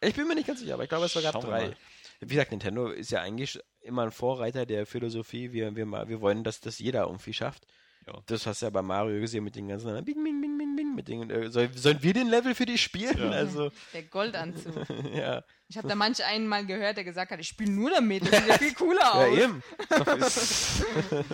Ich 0.00 0.14
bin 0.14 0.26
mir 0.26 0.34
nicht 0.34 0.46
ganz 0.46 0.60
sicher, 0.60 0.74
aber 0.74 0.82
ich 0.84 0.88
glaube, 0.88 1.06
es 1.06 1.14
gab 1.14 1.40
drei. 1.40 1.68
mal. 1.68 1.76
Wie 2.20 2.26
gesagt, 2.34 2.50
Nintendo 2.50 2.88
ist 2.90 3.10
ja 3.10 3.20
eigentlich 3.20 3.58
immer 3.80 4.02
ein 4.02 4.10
Vorreiter 4.12 4.64
der 4.66 4.86
Philosophie. 4.86 5.52
Wir, 5.52 5.74
wir, 5.76 5.86
wir 6.08 6.20
wollen, 6.20 6.44
dass 6.44 6.60
das 6.60 6.78
jeder 6.78 7.02
irgendwie 7.06 7.32
schafft. 7.32 7.66
Ja. 8.06 8.20
Das 8.26 8.46
hast 8.46 8.62
du 8.62 8.66
ja 8.66 8.70
bei 8.70 8.82
Mario 8.82 9.20
gesehen 9.20 9.44
mit 9.44 9.54
den 9.54 9.68
ganzen 9.68 9.92
Bing, 10.04 10.22
bing, 10.24 10.40
bing, 10.40 10.58
bing, 10.58 10.74
bing, 10.76 10.94
mit 10.94 11.06
den, 11.08 11.30
äh, 11.30 11.50
soll, 11.50 11.70
sollen 11.76 12.02
wir 12.02 12.12
den 12.12 12.28
Level 12.28 12.54
für 12.54 12.66
dich 12.66 12.82
spielen? 12.82 13.16
Ja. 13.16 13.30
Also, 13.30 13.70
Der 13.92 14.02
Goldanzug. 14.02 14.74
ja. 15.14 15.44
Ich 15.68 15.76
habe 15.78 15.86
da 15.88 15.94
manch 15.94 16.24
einen 16.24 16.48
mal 16.48 16.66
gehört, 16.66 16.96
der 16.96 17.04
gesagt 17.04 17.30
hat, 17.30 17.38
ich 17.40 17.48
spiele 17.48 17.70
nur 17.70 17.90
damit. 17.90 18.22
Das 18.24 18.38
sieht 18.40 18.48
ja 18.48 18.58
viel 18.58 18.74
cooler 18.74 19.00
Ja, 19.00 19.10
aus. 19.12 19.38
eben. 19.38 19.62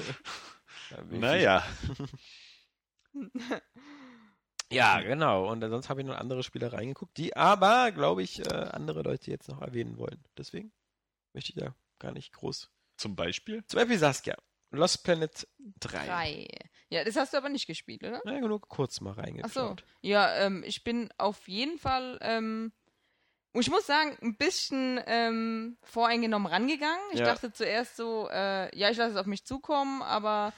Ja, 0.90 1.10
wie- 1.10 1.18
Naja. 1.18 1.64
Ja, 4.70 5.00
genau. 5.00 5.50
Und 5.50 5.60
sonst 5.62 5.88
habe 5.88 6.00
ich 6.02 6.06
noch 6.06 6.16
andere 6.16 6.42
Spiele 6.42 6.72
reingeguckt, 6.72 7.16
die 7.16 7.36
aber, 7.36 7.90
glaube 7.92 8.22
ich, 8.22 8.40
äh, 8.40 8.52
andere 8.54 9.02
Leute 9.02 9.30
jetzt 9.30 9.48
noch 9.48 9.60
erwähnen 9.62 9.96
wollen. 9.98 10.22
Deswegen 10.36 10.72
möchte 11.32 11.52
ich 11.52 11.56
da 11.62 11.74
gar 11.98 12.12
nicht 12.12 12.32
groß. 12.32 12.70
Zum 12.96 13.16
Beispiel. 13.16 13.64
Zum 13.66 13.78
Beispiel 13.80 13.98
Saskia. 13.98 14.36
Lost 14.70 15.04
Planet 15.04 15.46
3. 15.80 16.06
Drei. 16.06 16.48
Ja, 16.90 17.04
das 17.04 17.16
hast 17.16 17.32
du 17.32 17.36
aber 17.36 17.48
nicht 17.48 17.66
gespielt, 17.66 18.02
oder? 18.02 18.20
Na, 18.24 18.38
nur 18.40 18.60
kurz 18.60 19.00
mal 19.00 19.10
Ach 19.10 19.14
so. 19.16 19.22
reingeschaut. 19.22 19.84
Ja, 20.00 20.34
ähm, 20.36 20.62
ich 20.66 20.84
bin 20.84 21.10
auf 21.18 21.48
jeden 21.48 21.78
Fall, 21.78 22.18
ähm, 22.22 22.72
ich 23.52 23.70
muss 23.70 23.86
sagen, 23.86 24.16
ein 24.22 24.36
bisschen 24.36 25.00
ähm, 25.06 25.76
voreingenommen 25.82 26.46
rangegangen. 26.50 27.00
Ich 27.12 27.18
Ja. 27.20 27.26
dachte 27.26 27.52
zuerst 27.52 27.96
so, 27.96 28.28
äh, 28.30 28.74
ja, 28.76 28.90
ich 28.90 28.96
lasse 28.96 29.12
es 29.12 29.16
auf 29.18 29.26
mich 29.26 29.44
zukommen, 29.44 30.02
aber 30.02 30.52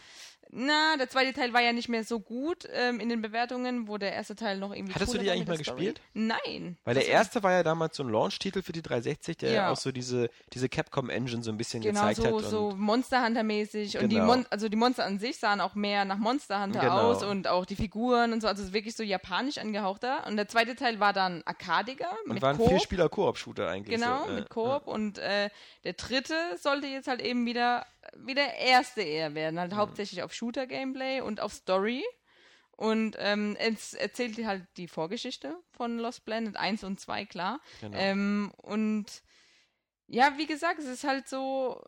na, 0.53 0.97
der 0.97 1.09
zweite 1.09 1.33
Teil 1.33 1.53
war 1.53 1.61
ja 1.63 1.73
nicht 1.73 1.89
mehr 1.89 2.03
so 2.05 2.19
gut 2.21 2.67
ähm, 2.73 2.99
in 3.01 3.09
den 3.09 3.23
Bewertungen, 3.23 3.87
wo 3.89 3.99
der 3.99 4.13
erste 4.13 4.35
Teil 4.35 4.59
noch 4.59 4.75
irgendwie. 4.75 4.95
Hattest 4.95 5.15
du 5.15 5.19
die 5.19 5.31
eigentlich 5.31 5.47
mal 5.47 5.57
gespielt? 5.59 6.01
Nein. 6.13 6.77
Weil 6.85 6.95
der 6.95 7.07
erste 7.07 7.43
war 7.43 7.53
ja 7.53 7.63
damals 7.63 7.97
so 7.97 8.03
ein 8.03 8.09
Launch-Titel 8.09 8.63
für 8.63 8.73
die 8.73 8.83
360, 8.83 9.37
der 9.39 9.53
Ja. 9.53 9.71
auch 9.71 9.77
so 9.77 9.93
diese, 9.93 10.29
diese 10.53 10.69
Capcom-Engine 10.69 11.43
so 11.43 11.51
ein 11.51 11.57
bisschen 11.57 11.83
Genau, 11.83 12.01
gezeigt 12.09 12.17
so, 12.17 12.25
hat. 12.27 12.33
Und 12.33 12.45
so 12.45 12.73
Monster 12.77 13.25
Hunter 13.25 13.43
mäßig 13.43 13.99
und 13.99 14.09
die 14.09 14.17
Genau. 14.17 14.27
Mon 14.27 14.47
also 14.51 14.69
die 14.69 14.77
Monster 14.77 15.05
an 15.05 15.19
sich 15.19 15.39
sahen 15.39 15.61
auch 15.61 15.75
mehr 15.75 16.05
nach 16.05 16.19
Monster 16.19 16.63
Hunter 16.63 16.81
Genau. 16.81 17.11
aus 17.11 17.23
und 17.23 17.47
auch 17.47 17.65
die 17.65 17.77
Figuren 17.77 18.33
und 18.33 18.41
so, 18.41 18.49
also 18.49 18.73
wirklich 18.73 18.97
so 18.97 19.03
japanisch 19.03 19.59
angehauchter. 19.59 20.27
Und 20.27 20.37
der 20.37 20.49
zweite 20.49 20.75
Teil 20.75 20.99
war 21.01 21.13
dann 21.13 21.43
arkadiger 21.45 22.11
und 22.27 22.35
mit 22.35 22.43
war 22.43 22.51
ein. 22.51 22.57
Vierspieler-Koop-Shooter 22.59 23.69
eigentlich. 23.69 23.95
Genau, 24.01 24.25
so, 24.27 24.31
äh, 24.33 24.35
mit 24.35 24.51
Koop. 24.51 24.87
Und 24.87 25.19
äh, 25.19 25.49
der 25.85 25.93
dritte 25.95 26.35
sollte 26.61 26.87
jetzt 26.89 27.07
halt 27.09 27.21
eben 27.21 27.47
wieder 27.47 27.87
wie 28.17 28.35
der 28.35 28.57
erste 28.57 29.03
eher 29.03 29.35
werden. 29.35 29.57
Mhm. 29.57 29.61
Halt 29.61 29.75
hauptsächlich 29.75 30.23
auf 30.23 30.33
Shooter-Gameplay 30.33 31.21
und 31.21 31.41
auf 31.41 31.53
Story. 31.53 32.05
Und 32.73 33.17
ähm, 33.19 33.57
es 33.59 33.93
erzählt 33.93 34.43
halt 34.47 34.67
die 34.79 34.89
Vorgeschichte 34.89 35.55
von 35.71 35.99
Lost 35.99 36.25
Planet 36.25 36.57
1 36.57 36.83
und 36.85 36.99
2, 36.99 37.27
klar. 37.27 37.61
Genau. 37.83 37.99
Ähm, 37.99 38.53
und 38.57 39.05
ja, 40.07 40.33
wie 40.39 40.47
gesagt, 40.47 40.79
es 40.81 40.87
ist 40.87 41.05
halt 41.05 41.29
so. 41.29 41.83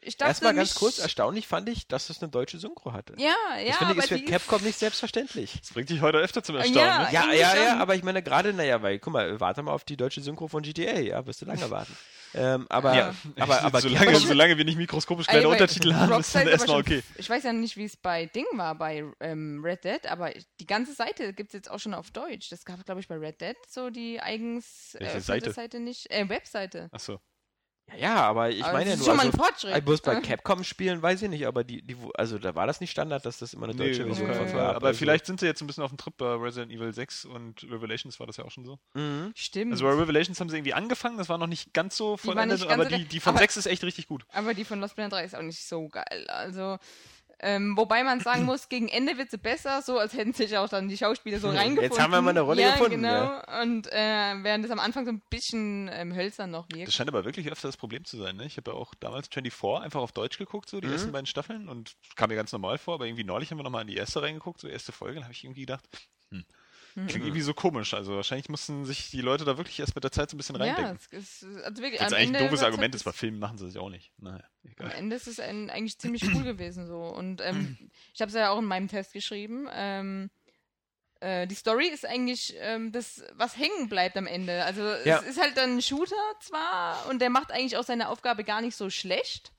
Ich 0.00 0.16
dachte 0.16 0.30
Erstmal 0.30 0.54
ganz 0.54 0.74
kurz, 0.76 0.98
erstaunlich 0.98 1.48
fand 1.48 1.68
ich, 1.68 1.88
dass 1.88 2.10
es 2.10 2.22
eine 2.22 2.30
deutsche 2.30 2.58
Synchro 2.58 2.92
hatte. 2.92 3.14
Ja, 3.18 3.34
das 3.54 3.64
ja, 3.64 3.72
finde 3.74 3.94
ich 3.94 3.98
ist 3.98 4.08
für 4.08 4.20
Capcom 4.20 4.62
nicht 4.62 4.78
selbstverständlich. 4.78 5.58
Das 5.60 5.72
bringt 5.72 5.90
dich 5.90 6.00
heute 6.00 6.18
öfter 6.18 6.44
zum 6.44 6.56
Erstaunen. 6.56 6.78
Ja, 6.78 7.02
ne? 7.02 7.12
Ja, 7.12 7.32
ja, 7.32 7.56
ja, 7.56 7.76
aber 7.78 7.96
ich 7.96 8.04
meine 8.04 8.22
gerade, 8.22 8.52
naja, 8.52 8.80
weil, 8.82 9.00
guck 9.00 9.14
mal, 9.14 9.40
warte 9.40 9.62
mal 9.62 9.72
auf 9.72 9.84
die 9.84 9.96
deutsche 9.96 10.20
Synchro 10.20 10.46
von 10.46 10.62
GTA, 10.62 11.00
ja, 11.00 11.26
wirst 11.26 11.42
du 11.42 11.46
lange 11.46 11.68
warten. 11.70 11.96
ähm, 12.36 12.66
aber, 12.68 12.94
Ja. 12.94 13.14
aber, 13.38 13.62
aber 13.64 13.80
solange, 13.80 14.10
Capcom- 14.12 14.26
solange 14.26 14.58
wir 14.58 14.64
nicht 14.64 14.76
mikroskopisch 14.78 15.26
kleine 15.26 15.48
Untertitel 15.48 15.94
haben, 15.94 16.20
ist 16.20 16.34
dann 16.34 16.42
ist 16.42 16.46
aber 16.46 16.50
erstmal 16.52 16.80
okay. 16.80 17.02
Ich 17.16 17.28
weiß 17.28 17.42
ja 17.44 17.52
nicht, 17.52 17.76
wie 17.76 17.84
es 17.84 17.96
bei 17.96 18.26
Ding 18.26 18.46
war, 18.52 18.74
bei 18.76 19.04
ähm, 19.20 19.60
Red 19.64 19.84
Dead, 19.84 20.06
aber 20.06 20.32
die 20.60 20.66
ganze 20.66 20.92
Seite 20.94 21.32
gibt 21.32 21.48
es 21.50 21.54
jetzt 21.54 21.70
auch 21.70 21.78
schon 21.80 21.94
auf 21.94 22.10
Deutsch. 22.10 22.48
Das 22.50 22.64
gab 22.64 22.78
es, 22.78 22.84
glaube 22.84 23.00
ich, 23.00 23.08
bei 23.08 23.16
Red 23.16 23.40
Dead 23.40 23.56
so 23.68 23.90
die 23.90 24.20
eigens 24.20 24.94
eröffnete 24.94 25.22
Seite? 25.24 25.52
Seite 25.52 25.80
nicht. 25.80 26.10
Äh, 26.10 26.28
Webseite. 26.28 26.88
Achso. 26.92 27.20
Ja, 27.92 27.96
ja, 27.96 28.16
aber 28.24 28.50
ich 28.50 28.62
Aber 28.64 28.74
meine 28.74 28.90
ja 28.90 28.96
das 28.96 29.00
ist 29.00 29.06
nur, 29.06 29.14
schon 29.14 29.16
mal 29.16 29.26
also, 29.26 29.38
ein 29.38 29.44
Fortschritt. 29.44 29.74
äh, 29.76 29.80
bloß 29.80 30.00
bei 30.00 30.14
Capcom-Spielen 30.20 31.00
weiß 31.02 31.22
ich 31.22 31.28
nicht, 31.30 31.46
aber 31.46 31.62
die, 31.64 31.82
die, 31.82 31.96
also 32.14 32.38
da 32.38 32.54
war 32.54 32.66
das 32.66 32.80
nicht 32.80 32.90
Standard, 32.90 33.24
dass 33.24 33.38
das 33.38 33.54
immer 33.54 33.64
eine 33.68 33.74
deutsche 33.74 34.02
Nee, 34.02 34.08
Version 34.14 34.28
gab. 34.28 34.48
Fall. 34.50 34.74
aber 34.76 34.88
also, 34.88 34.98
vielleicht 34.98 35.26
sind 35.26 35.40
sie 35.40 35.46
jetzt 35.46 35.60
ein 35.60 35.66
bisschen 35.66 35.84
auf 35.84 35.90
dem 35.90 35.96
Trip 35.98 36.16
bei 36.16 36.34
Resident 36.34 36.72
Evil 36.72 36.92
6 36.92 37.24
und 37.26 37.62
Revelations 37.64 38.18
war 38.20 38.26
das 38.26 38.36
ja 38.36 38.44
auch 38.44 38.50
schon 38.50 38.64
so. 38.64 38.78
Mhm. 38.94 39.32
Stimmt. 39.34 39.72
Also 39.72 39.84
bei 39.84 39.92
Revelations 39.94 40.38
haben 40.40 40.48
sie 40.50 40.56
irgendwie 40.56 40.74
angefangen, 40.74 41.16
das 41.18 41.28
war 41.28 41.38
noch 41.38 41.46
nicht 41.46 41.72
ganz 41.74 41.96
so 41.96 42.10
war 42.12 42.18
vollendet, 42.18 42.66
aber 42.66 42.84
so 42.90 42.96
die, 42.96 43.04
die 43.04 43.20
von 43.20 43.30
Aber- 43.34 43.40
6 43.40 43.56
ist 43.56 43.66
echt 43.66 43.84
richtig 43.84 44.08
gut. 44.08 44.26
aber 44.32 44.52
die 44.54 44.64
von 44.64 44.80
Lost 44.80 44.94
Planet 44.96 45.12
3 45.12 45.24
ist 45.24 45.36
auch 45.36 45.42
nicht 45.42 45.64
so 45.66 45.88
geil. 45.88 46.26
Also, 46.28 46.78
ähm, 47.40 47.76
wobei 47.76 48.02
man 48.04 48.20
sagen 48.20 48.44
muss, 48.44 48.68
gegen 48.68 48.88
Ende 48.88 49.18
wird 49.18 49.30
sie 49.30 49.38
besser, 49.38 49.82
so 49.82 49.98
als 49.98 50.14
hätten 50.14 50.32
sich 50.32 50.56
auch 50.56 50.68
dann 50.68 50.88
die 50.88 50.96
Schauspieler 50.96 51.38
so 51.38 51.48
Jetzt 51.48 51.58
reingefunden. 51.58 52.02
haben 52.02 52.10
wir 52.12 52.22
mal 52.22 52.30
eine 52.30 52.40
Rolle 52.40 52.62
ja, 52.62 52.72
gefunden, 52.72 53.02
Genau. 53.02 53.42
Und 53.62 53.86
äh, 53.92 54.34
während 54.42 54.64
es 54.64 54.70
am 54.70 54.78
Anfang 54.78 55.04
so 55.04 55.12
ein 55.12 55.22
bisschen 55.30 55.88
ähm, 55.92 56.14
hölzern 56.14 56.50
noch 56.50 56.66
wirkt. 56.70 56.88
Das 56.88 56.94
scheint 56.94 57.08
aber 57.08 57.24
wirklich 57.24 57.50
öfter 57.50 57.68
das 57.68 57.76
Problem 57.76 58.04
zu 58.04 58.16
sein. 58.16 58.36
Ne? 58.36 58.46
Ich 58.46 58.56
habe 58.56 58.70
ja 58.70 58.76
auch 58.76 58.94
damals 59.00 59.28
24 59.28 59.84
einfach 59.84 60.00
auf 60.00 60.12
Deutsch 60.12 60.38
geguckt, 60.38 60.68
so 60.70 60.80
die 60.80 60.86
Mhm. 60.86 60.92
ersten 60.94 61.12
beiden 61.12 61.26
Staffeln 61.26 61.68
und 61.68 61.96
kam 62.16 62.30
mir 62.30 62.36
ganz 62.36 62.52
normal 62.52 62.78
vor, 62.78 62.94
aber 62.94 63.06
irgendwie 63.06 63.24
neulich 63.24 63.50
haben 63.50 63.58
wir 63.58 63.64
nochmal 63.64 63.82
in 63.82 63.88
die 63.88 63.96
erste 63.96 64.22
reingeguckt, 64.22 64.60
so 64.60 64.68
erste 64.68 64.92
Folge, 64.92 65.16
dann 65.16 65.24
habe 65.24 65.32
ich 65.34 65.44
irgendwie 65.44 65.60
gedacht, 65.62 65.84
hm. 66.30 66.44
Klingt 67.06 67.24
irgendwie 67.26 67.42
so 67.42 67.52
komisch. 67.54 67.92
Also 67.94 68.16
wahrscheinlich 68.16 68.48
mussten 68.48 68.84
sich 68.86 69.10
die 69.10 69.20
Leute 69.20 69.44
da 69.44 69.58
wirklich 69.58 69.78
erst 69.78 69.94
mit 69.94 70.02
der 70.04 70.12
Zeit 70.12 70.30
so 70.30 70.36
ein 70.36 70.38
bisschen 70.38 70.56
Ja, 70.56 70.64
reindenken. 70.74 70.98
es 71.10 71.42
ist 71.42 71.56
also 71.62 71.82
wirklich. 71.82 72.00
Das 72.00 72.08
ist 72.12 72.14
eigentlich 72.16 72.28
ein 72.30 72.34
Ende 72.34 72.38
doofes 72.38 72.50
wird's 72.52 72.62
Argument, 72.64 72.94
ist 72.94 73.04
bei 73.04 73.12
Filmen 73.12 73.38
machen 73.38 73.58
sie 73.58 73.66
das 73.66 73.74
ja 73.74 73.80
auch 73.82 73.90
nicht. 73.90 74.12
Naja, 74.18 74.42
egal. 74.64 74.90
Am 74.90 74.96
Ende 74.96 75.16
ist 75.16 75.26
es 75.26 75.38
ein, 75.38 75.68
eigentlich 75.70 75.98
ziemlich 75.98 76.22
cool 76.34 76.44
gewesen 76.44 76.86
so. 76.86 77.00
Und 77.02 77.40
ähm, 77.42 77.76
ich 78.14 78.20
habe 78.20 78.30
es 78.30 78.34
ja 78.34 78.50
auch 78.50 78.58
in 78.58 78.64
meinem 78.64 78.88
Test 78.88 79.12
geschrieben. 79.12 79.68
Ähm, 79.72 80.30
äh, 81.20 81.46
die 81.46 81.54
Story 81.54 81.86
ist 81.88 82.04
eigentlich 82.06 82.54
ähm, 82.58 82.92
das, 82.92 83.24
was 83.34 83.56
hängen 83.56 83.88
bleibt 83.88 84.16
am 84.16 84.26
Ende. 84.26 84.64
Also 84.64 84.82
Ja. 85.04 85.18
es 85.20 85.22
ist 85.26 85.40
halt 85.40 85.56
dann 85.56 85.76
ein 85.76 85.82
Shooter 85.82 86.14
zwar 86.40 87.06
und 87.08 87.20
der 87.20 87.30
macht 87.30 87.52
eigentlich 87.52 87.76
auch 87.76 87.84
seine 87.84 88.08
Aufgabe 88.08 88.44
gar 88.44 88.60
nicht 88.60 88.76
so 88.76 88.90
schlecht, 88.90 89.52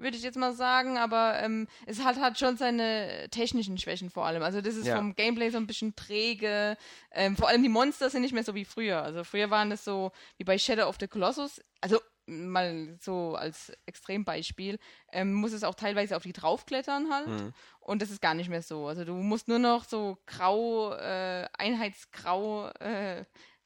würde 0.00 0.16
ich 0.16 0.22
jetzt 0.22 0.36
mal 0.38 0.52
sagen, 0.52 0.98
aber 0.98 1.38
ähm, 1.42 1.68
es 1.86 2.02
hat 2.02 2.20
halt 2.20 2.38
schon 2.38 2.56
seine 2.56 3.28
technischen 3.30 3.78
Schwächen 3.78 4.10
vor 4.10 4.26
allem. 4.26 4.42
Also 4.42 4.60
das 4.60 4.74
ist 4.74 4.86
Ja. 4.86 4.96
vom 4.96 5.14
Gameplay 5.14 5.50
so 5.50 5.58
ein 5.58 5.66
bisschen 5.66 5.94
träge. 5.94 6.76
Ähm, 7.12 7.36
vor 7.36 7.48
allem 7.48 7.62
die 7.62 7.68
Monster 7.68 8.10
sind 8.10 8.22
nicht 8.22 8.32
mehr 8.34 8.44
so 8.44 8.54
wie 8.54 8.64
früher. 8.64 9.02
Also 9.02 9.24
früher 9.24 9.50
waren 9.50 9.70
das 9.70 9.84
so 9.84 10.10
wie 10.38 10.44
bei 10.44 10.58
Shadow 10.58 10.88
of 10.88 10.96
the 10.98 11.06
Colossus. 11.08 11.60
Also 11.80 12.00
mal 12.26 12.96
so 13.00 13.34
als 13.34 13.72
Extrembeispiel, 13.86 14.78
ähm, 15.12 15.34
muss 15.34 15.52
es 15.52 15.64
auch 15.64 15.74
teilweise 15.74 16.16
auf 16.16 16.22
die 16.22 16.32
draufklettern 16.32 17.12
halt. 17.12 17.26
Mhm. 17.26 17.52
Und 17.80 18.02
das 18.02 18.10
ist 18.10 18.22
gar 18.22 18.34
nicht 18.34 18.48
mehr 18.48 18.62
so. 18.62 18.86
Also 18.86 19.04
du 19.04 19.14
musst 19.14 19.48
nur 19.48 19.58
noch 19.58 19.84
so 19.84 20.16
grau, 20.26 20.92
äh, 20.94 21.48
einheitsgrau 21.58 22.68
äh, 22.78 23.24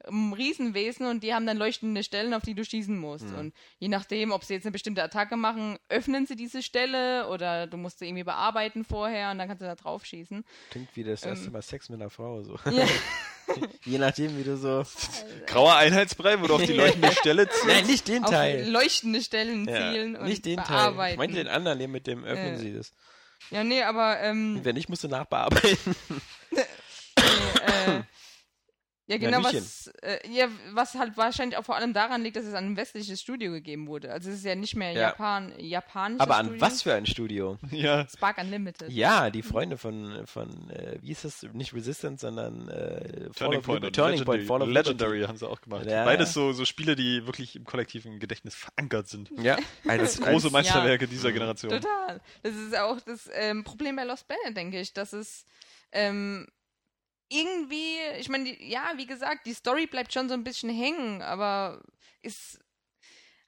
Riesenwesen 0.09 1.07
und 1.07 1.23
die 1.23 1.33
haben 1.35 1.47
dann 1.47 1.57
leuchtende 1.57 2.03
Stellen, 2.03 2.35
auf 2.35 2.43
die 2.43 2.55
du 2.55 2.65
schießen 2.65 2.97
musst. 2.99 3.27
Mhm. 3.29 3.39
Und 3.39 3.55
je 3.79 3.89
nachdem, 3.89 4.33
ob 4.33 4.45
sie 4.45 4.55
jetzt 4.55 4.65
eine 4.65 4.73
bestimmte 4.73 5.03
Attacke 5.03 5.37
machen, 5.37 5.79
öffnen 5.89 6.27
sie 6.27 6.37
diese 6.37 6.63
Stelle 6.63 7.29
oder 7.29 7.67
du 7.67 7.77
musst 7.77 7.99
sie 7.99 8.07
irgendwie 8.07 8.25
bearbeiten 8.25 8.85
vorher 8.85 9.31
und 9.31 9.39
dann 9.39 9.49
kannst 9.49 9.63
du 9.63 9.67
da 9.67 9.75
drauf 9.75 10.05
schießen. 10.05 10.45
Klingt 10.71 10.89
wie 10.95 11.05
das 11.05 11.23
erste 11.23 11.47
Ähm. 11.47 11.53
Mal 11.53 11.63
Sex 11.63 11.89
mit 11.89 12.01
einer 12.01 12.11
Frau. 12.11 12.43
So. 12.43 12.59
Ja. 12.71 12.87
Je 13.85 13.99
nachdem, 13.99 14.39
wie 14.39 14.43
du 14.43 14.57
so. 14.57 14.85
Grauer 15.47 15.75
Einheitsbrei, 15.77 16.41
wo 16.41 16.47
du 16.47 16.55
auf 16.55 16.63
die 16.65 16.73
leuchtende 16.73 17.13
Stelle 17.21 17.49
ziehst. 17.49 17.67
Nein, 17.67 17.87
nicht 17.87 18.09
den 18.09 18.25
auf 18.25 18.31
Teil. 18.31 18.69
leuchtende 18.71 19.21
Stellen 19.23 19.69
Ja, 19.69 19.77
zielen 19.93 20.17
und 20.17 20.25
nicht 20.27 20.45
den 20.47 20.57
Teil. 20.57 20.67
bearbeiten. 20.67 21.13
Ich 21.13 21.19
meinte 21.19 21.37
den 21.37 21.49
anderen, 21.49 21.79
den 21.79 21.91
mit 21.91 22.07
dem 22.07 22.25
öffnen 22.25 22.55
Äh. 22.55 22.59
sie 22.59 22.73
das. 22.73 22.93
ja, 23.51 23.63
nee, 23.63 23.83
aber 23.83 24.21
ähm, 24.21 24.61
Wenn 24.63 24.75
nicht, 24.77 24.89
musst 24.89 25.05
du 25.05 25.09
nachbearbeiten. 25.09 25.95
Ja, 29.07 29.19
genau, 29.19 29.45
was, 29.45 29.89
äh, 30.03 30.19
ja, 30.31 30.49
was 30.73 30.95
halt 30.95 31.19
wahrscheinlich 31.19 31.59
auch 31.59 31.65
vor 31.65 31.77
allem 31.77 31.93
daran 31.93 32.23
liegt, 32.23 32.37
dass 32.37 32.47
es 32.47 32.55
an 32.55 32.65
ein 32.65 32.77
westliches 32.79 33.21
Studio 33.21 33.53
gegeben 33.53 33.87
wurde. 33.87 34.11
Also 34.11 34.31
es 34.31 34.37
ist 34.37 34.45
ja 34.47 34.55
nicht 34.55 34.77
mehr 34.77 34.93
Ja. 34.93 35.01
Japan, 35.11 35.53
japanisches 35.59 36.21
Aber 36.21 36.37
an 36.37 36.47
Studio. 36.47 36.61
was 36.63 36.83
für 36.83 36.95
ein 36.95 37.05
Studio? 37.07 37.59
Ja. 37.71 38.07
Spark 38.09 38.39
Unlimited. 38.39 38.91
Ja, 38.91 39.29
die 39.31 39.43
Freunde 39.43 39.77
von, 39.77 40.27
von 40.27 40.71
äh, 40.71 40.97
wie 41.03 41.09
hieß 41.09 41.23
das? 41.23 41.43
Nicht 41.53 41.75
Resistance, 41.75 42.25
sondern 42.25 42.69
äh, 42.69 43.31
Fall 43.35 43.51
Turning 43.51 43.59
of 43.59 43.65
Point 43.67 43.85
und 43.85 43.95
Turning 43.95 44.19
Legendary, 44.19 44.25
Point, 44.25 44.47
Fall 44.47 44.63
of 44.63 44.69
Legendary 44.69 45.23
haben 45.23 45.37
sie 45.37 45.49
auch 45.49 45.61
gemacht. 45.61 45.85
Ja, 45.85 46.05
Beides 46.05 46.31
ja. 46.31 46.33
so, 46.33 46.53
so 46.55 46.65
Spiele, 46.65 46.97
die 46.97 47.27
wirklich 47.27 47.57
im 47.57 47.65
kollektiven 47.65 48.21
Gedächtnis 48.21 48.55
verankert 48.55 49.09
sind. 49.09 49.31
Ja, 49.43 49.59
als, 49.87 50.19
Große 50.19 50.49
Meisterwerke 50.49 51.07
dieser 51.09 51.31
Generation. 51.33 51.73
Total. 51.73 52.21
Das 52.43 52.55
ist 52.55 52.75
auch 52.79 53.01
das 53.03 53.29
ähm, 53.35 53.65
Problem 53.65 53.97
bei 53.97 54.05
Lost 54.05 54.27
Planet, 54.29 54.57
denke 54.57 54.81
ich, 54.81 54.95
dass 54.95 55.13
es 55.13 55.45
ähm, 55.93 56.47
irgendwie, 57.35 57.97
ich 58.19 58.29
meine, 58.29 58.63
ja, 58.63 58.93
wie 58.97 59.07
gesagt, 59.07 59.47
die 59.47 59.55
Story 59.55 59.87
bleibt 59.87 60.13
schon 60.13 60.29
so 60.29 60.35
ein 60.35 60.45
bisschen 60.45 60.71
hängen, 60.71 61.23
aber 61.23 61.83
ist 62.23 62.61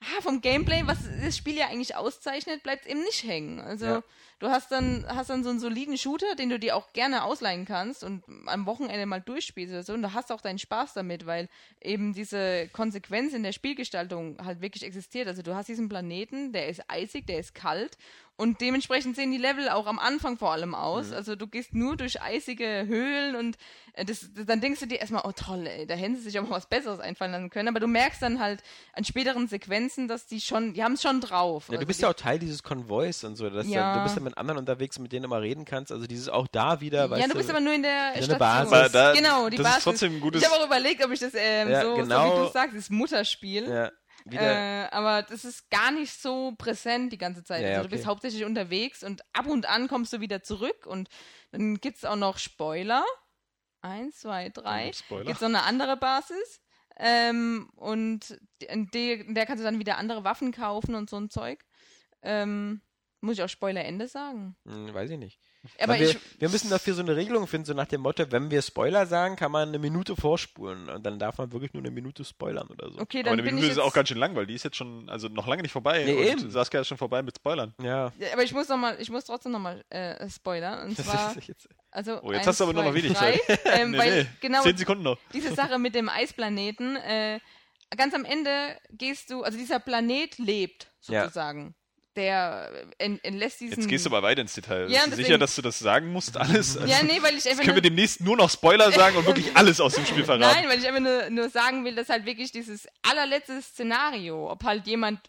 ah, 0.01 0.21
vom 0.21 0.41
Gameplay, 0.41 0.83
was 0.85 0.99
das 1.23 1.37
Spiel 1.37 1.55
ja 1.55 1.67
eigentlich 1.67 1.95
auszeichnet, 1.95 2.63
bleibt 2.63 2.85
eben 2.85 3.01
nicht 3.01 3.23
hängen. 3.23 3.59
Also 3.59 3.85
Ja. 3.85 4.03
du 4.39 4.47
hast 4.49 4.71
dann, 4.71 5.05
hast 5.07 5.29
dann 5.31 5.43
so 5.43 5.49
einen 5.49 5.59
soliden 5.59 5.97
Shooter, 5.97 6.35
den 6.35 6.49
du 6.49 6.59
dir 6.59 6.75
auch 6.75 6.93
gerne 6.93 7.23
ausleihen 7.23 7.65
kannst 7.65 8.03
und 8.03 8.23
am 8.45 8.65
Wochenende 8.67 9.05
mal 9.07 9.21
durchspielst 9.21 9.73
oder 9.73 9.83
so. 9.83 9.93
Und 9.93 10.03
du 10.03 10.13
hast 10.13 10.31
auch 10.31 10.41
deinen 10.41 10.59
Spaß 10.59 10.93
damit, 10.93 11.25
weil 11.25 11.49
eben 11.81 12.13
diese 12.13 12.69
Konsequenz 12.73 13.33
in 13.33 13.41
der 13.43 13.53
Spielgestaltung 13.53 14.37
halt 14.43 14.61
wirklich 14.61 14.83
existiert. 14.83 15.27
Also 15.27 15.41
du 15.41 15.55
hast 15.55 15.67
diesen 15.67 15.89
Planeten, 15.89 16.53
der 16.53 16.69
ist 16.69 16.83
eisig, 16.89 17.25
der 17.25 17.39
ist 17.39 17.55
kalt 17.55 17.97
und 18.37 18.61
dementsprechend 18.61 19.15
sehen 19.15 19.31
die 19.31 19.39
Level 19.39 19.67
auch 19.67 19.87
am 19.87 19.97
Anfang 19.97 20.37
vor 20.37 20.51
allem 20.51 20.75
aus. 20.75 21.07
Mhm. 21.07 21.15
Also 21.15 21.35
du 21.35 21.47
gehst 21.47 21.73
nur 21.73 21.97
durch 21.97 22.21
eisige 22.21 22.85
Höhlen 22.87 23.35
und 23.35 23.57
äh, 23.93 24.05
das, 24.05 24.31
das, 24.31 24.45
dann 24.45 24.61
denkst 24.61 24.79
du 24.79 24.85
dir 24.85 24.99
erstmal, 24.99 25.23
oh 25.25 25.31
toll, 25.31 25.65
ey, 25.65 25.87
da 25.87 25.95
hätten 25.95 26.15
sie 26.15 26.21
sich 26.21 26.39
auch 26.39 26.47
was 26.47 26.67
Besseres 26.67 26.99
einfallen 26.99 27.31
lassen 27.31 27.49
können. 27.49 27.67
Aber 27.67 27.79
du 27.79 27.87
merkst 27.87 28.21
dann 28.21 28.39
halt 28.39 28.61
an 28.93 29.03
späteren 29.03 29.47
Sequenzen, 29.47 30.07
dass 30.07 30.27
die 30.27 30.39
schon, 30.39 30.75
die 30.75 30.83
haben 30.83 30.93
es 30.93 31.01
schon 31.01 31.19
drauf. 31.19 31.65
Ja, 31.67 31.71
du 31.73 31.77
also 31.77 31.87
bist 31.87 32.01
ja 32.01 32.09
auch 32.09 32.13
Teil 32.13 32.37
dieses 32.37 32.61
Konvois 32.61 33.23
und 33.23 33.37
so. 33.37 33.49
Dass 33.49 33.67
ja. 33.67 33.97
du 33.97 34.03
bist 34.03 34.15
ja 34.15 34.21
mit 34.21 34.37
anderen 34.37 34.59
unterwegs, 34.59 34.99
mit 34.99 35.11
denen 35.11 35.23
du 35.23 35.29
mal 35.29 35.41
reden 35.41 35.65
kannst. 35.65 35.91
Also 35.91 36.05
dieses 36.05 36.29
auch 36.29 36.47
da 36.47 36.79
wieder, 36.79 37.09
Ja, 37.17 37.27
du 37.27 37.33
bist 37.33 37.49
aber 37.49 37.59
nur 37.59 37.73
in 37.73 37.81
der 37.81 38.13
in 38.13 38.23
Station. 38.23 38.37
Basis. 38.37 38.91
Da, 38.91 39.13
genau, 39.13 39.49
die 39.49 39.57
das 39.57 39.63
Basis. 39.63 39.77
Ist 39.79 39.83
trotzdem 39.83 40.13
ein 40.13 40.21
gutes 40.21 40.43
ich 40.43 40.47
habe 40.47 40.61
auch 40.61 40.65
überlegt, 40.67 41.03
ob 41.03 41.11
ich 41.11 41.19
das 41.19 41.33
ähm, 41.33 41.69
ja, 41.69 41.81
so, 41.81 41.95
genau. 41.95 42.29
so, 42.29 42.35
wie 42.35 42.45
du 42.45 42.51
sagst, 42.51 42.77
das 42.77 42.89
Mutterspiel. 42.91 43.67
Ja 43.67 43.91
äh, 44.31 44.87
aber 44.91 45.23
das 45.23 45.45
ist 45.45 45.69
gar 45.69 45.91
nicht 45.91 46.13
so 46.13 46.53
präsent 46.57 47.11
die 47.11 47.17
ganze 47.17 47.43
Zeit. 47.43 47.63
Ja, 47.63 47.69
also 47.69 47.83
du 47.83 47.89
bist 47.89 48.05
hauptsächlich 48.05 48.45
unterwegs 48.45 49.03
und 49.03 49.21
ab 49.33 49.47
und 49.47 49.67
an 49.67 49.87
kommst 49.87 50.13
du 50.13 50.19
wieder 50.19 50.43
zurück 50.43 50.85
und 50.85 51.09
dann 51.51 51.79
gibt 51.79 51.97
es 51.97 52.05
auch 52.05 52.15
noch 52.15 52.37
Spoiler. 52.37 53.03
Eins, 53.81 54.19
zwei, 54.19 54.49
drei. 54.49 54.91
Gibt 55.09 55.29
es 55.29 55.41
noch 55.41 55.49
eine 55.49 55.63
andere 55.63 55.97
Basis. 55.97 56.61
Ähm, 56.99 57.69
und 57.75 58.39
in 58.59 58.89
der, 58.91 59.19
in 59.19 59.35
der 59.35 59.45
kannst 59.45 59.61
du 59.61 59.65
dann 59.65 59.79
wieder 59.79 59.97
andere 59.97 60.23
Waffen 60.23 60.51
kaufen 60.51 60.95
und 60.95 61.09
so 61.09 61.17
ein 61.17 61.29
Zeug. 61.29 61.63
Ähm, 62.23 62.81
muss 63.21 63.37
ich 63.37 63.43
auch 63.43 63.49
Spoiler-Ende 63.49 64.07
sagen? 64.07 64.55
Hm, 64.65 64.93
weiß 64.93 65.11
ich 65.11 65.19
nicht. 65.19 65.39
Aber 65.79 65.99
wir, 65.99 66.15
wir, 66.39 66.49
müssen 66.49 66.69
dafür 66.69 66.93
so 66.93 67.01
eine 67.01 67.15
Regelung 67.15 67.47
finden, 67.47 67.65
so 67.65 67.73
nach 67.73 67.87
dem 67.87 68.01
Motto, 68.01 68.31
wenn 68.31 68.51
wir 68.51 68.61
Spoiler 68.61 69.05
sagen, 69.05 69.35
kann 69.35 69.51
man 69.51 69.69
eine 69.69 69.79
Minute 69.79 70.15
vorspulen 70.15 70.89
und 70.89 71.05
dann 71.05 71.19
darf 71.19 71.37
man 71.37 71.51
wirklich 71.51 71.73
nur 71.73 71.81
eine 71.81 71.91
Minute 71.91 72.23
spoilern 72.23 72.67
oder 72.67 72.91
so. 72.91 72.99
Okay, 72.99 73.23
dann 73.23 73.33
aber 73.33 73.33
eine 73.33 73.43
bin 73.43 73.55
Minute 73.55 73.71
ich 73.71 73.77
ist 73.77 73.83
auch 73.83 73.93
ganz 73.93 74.09
schön 74.09 74.17
lang, 74.17 74.35
weil 74.35 74.45
die 74.45 74.53
ist 74.53 74.63
jetzt 74.63 74.77
schon, 74.77 75.09
also 75.09 75.27
noch 75.27 75.47
lange 75.47 75.61
nicht 75.61 75.71
vorbei. 75.71 76.03
Nee, 76.05 76.13
und 76.13 76.23
eben. 76.23 76.51
Saskia 76.51 76.81
ist 76.81 76.87
schon 76.87 76.97
vorbei 76.97 77.21
mit 77.21 77.35
Spoilern. 77.35 77.73
Ja. 77.81 78.11
ja 78.17 78.33
aber 78.33 78.43
ich 78.43 78.53
muss 78.53 78.67
noch 78.69 78.77
mal, 78.77 78.97
ich 78.99 79.09
muss 79.09 79.25
trotzdem 79.25 79.51
nochmal 79.51 79.83
äh, 79.89 80.29
spoilern. 80.29 80.87
Und 80.87 80.97
zwar, 80.97 81.35
also 81.91 82.21
oh, 82.21 82.31
jetzt 82.31 82.39
eins, 82.39 82.47
hast 82.47 82.59
du 82.59 82.63
aber 82.65 82.73
nur 82.73 82.83
noch 82.83 82.93
wenig 82.93 83.13
drei, 83.13 83.37
Zeit. 83.37 83.59
Ähm, 83.65 83.91
nee, 83.91 83.97
weil 83.97 84.23
nee. 84.23 84.29
genau 84.39 84.61
Zehn 84.61 84.77
Sekunden 84.77 85.03
noch. 85.03 85.17
Diese 85.33 85.53
Sache 85.53 85.77
mit 85.79 85.93
dem 85.95 86.09
Eisplaneten, 86.09 86.95
äh, 86.95 87.39
ganz 87.95 88.13
am 88.13 88.25
Ende 88.25 88.77
gehst 88.91 89.29
du, 89.29 89.43
also 89.43 89.57
dieser 89.57 89.79
Planet 89.79 90.37
lebt 90.37 90.91
sozusagen. 90.99 91.67
Ja 91.67 91.86
der 92.17 92.87
entlässt 92.97 93.61
diesen. 93.61 93.77
Jetzt 93.77 93.87
gehst 93.87 94.05
du 94.05 94.09
aber 94.09 94.23
weiter 94.23 94.41
ins 94.41 94.53
Detail. 94.53 94.89
Ja, 94.89 95.05
Bist 95.05 95.13
du 95.13 95.23
sicher, 95.23 95.37
dass 95.37 95.55
du 95.55 95.61
das 95.61 95.79
sagen 95.79 96.11
musst? 96.11 96.35
Alles? 96.35 96.77
Also, 96.77 96.91
ja, 96.91 97.03
nee, 97.03 97.21
weil 97.21 97.37
ich 97.37 97.47
einfach. 97.47 97.63
können 97.63 97.75
wir 97.75 97.81
demnächst 97.81 98.19
nur 98.21 98.35
noch 98.35 98.49
Spoiler 98.49 98.91
sagen 98.91 99.15
und 99.15 99.25
wirklich 99.25 99.55
alles 99.55 99.79
aus 99.79 99.93
dem 99.93 100.05
Spiel 100.05 100.25
verraten. 100.25 100.61
Nein, 100.61 100.69
weil 100.69 100.79
ich 100.79 100.87
einfach 100.87 100.99
nur, 100.99 101.29
nur 101.29 101.49
sagen 101.49 101.85
will, 101.85 101.95
dass 101.95 102.09
halt 102.09 102.25
wirklich 102.25 102.51
dieses 102.51 102.87
allerletzte 103.03 103.61
Szenario, 103.61 104.51
ob 104.51 104.63
halt 104.63 104.87
jemand 104.87 105.19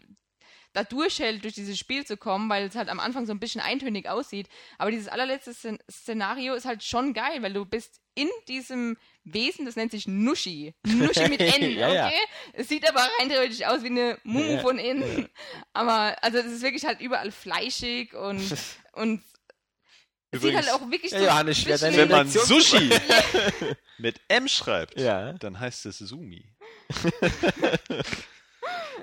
da 0.72 0.85
durchhält, 0.85 1.44
durch 1.44 1.55
dieses 1.55 1.79
Spiel 1.79 2.05
zu 2.05 2.16
kommen, 2.16 2.48
weil 2.48 2.66
es 2.66 2.74
halt 2.74 2.88
am 2.88 3.01
Anfang 3.01 3.27
so 3.27 3.33
ein 3.33 3.40
bisschen 3.40 3.61
eintönig 3.61 4.09
aussieht. 4.09 4.48
Aber 4.79 4.90
dieses 4.90 5.09
allerletzte 5.09 5.55
Szenario 5.90 6.55
ist 6.55 6.64
halt 6.64 6.83
schon 6.83 7.14
geil, 7.14 7.42
weil 7.42 7.53
du 7.53 7.64
bist 7.64 8.01
in 8.18 8.28
diesem 8.48 8.96
Wesen, 9.24 9.64
das 9.64 9.76
nennt 9.76 9.92
sich 9.92 10.07
Nushi. 10.09 10.74
Nushi 10.87 11.28
mit 11.28 11.40
N, 11.40 11.70
ja, 11.76 11.88
okay? 11.88 11.94
Ja. 11.94 12.11
Es 12.54 12.68
sieht 12.68 12.88
aber 12.88 13.00
rein 13.00 13.28
theoretisch 13.28 13.64
aus 13.64 13.83
wie 13.83 13.87
eine 13.87 14.18
Mumu 14.24 14.54
ja. 14.54 14.59
von 14.59 14.78
innen. 14.78 15.28
Aber, 15.72 16.16
also, 16.22 16.42
das 16.42 16.52
ist 16.52 16.62
wirklich 16.62 16.85
halt 16.85 17.00
überall 17.00 17.31
fleischig 17.31 18.14
und, 18.14 18.42
und 18.92 19.22
es 20.31 20.42
sieht 20.42 20.54
halt 20.54 20.70
auch 20.70 20.90
wirklich 20.90 21.11
so 21.11 21.16
Johannes, 21.16 21.64
Wenn 21.64 22.09
man 22.11 22.28
Sushi 22.28 22.90
mit 23.98 24.20
M 24.28 24.46
schreibt, 24.46 25.00
dann 25.00 25.59
heißt 25.59 25.87
es 25.87 25.98
Sumi. 25.98 26.44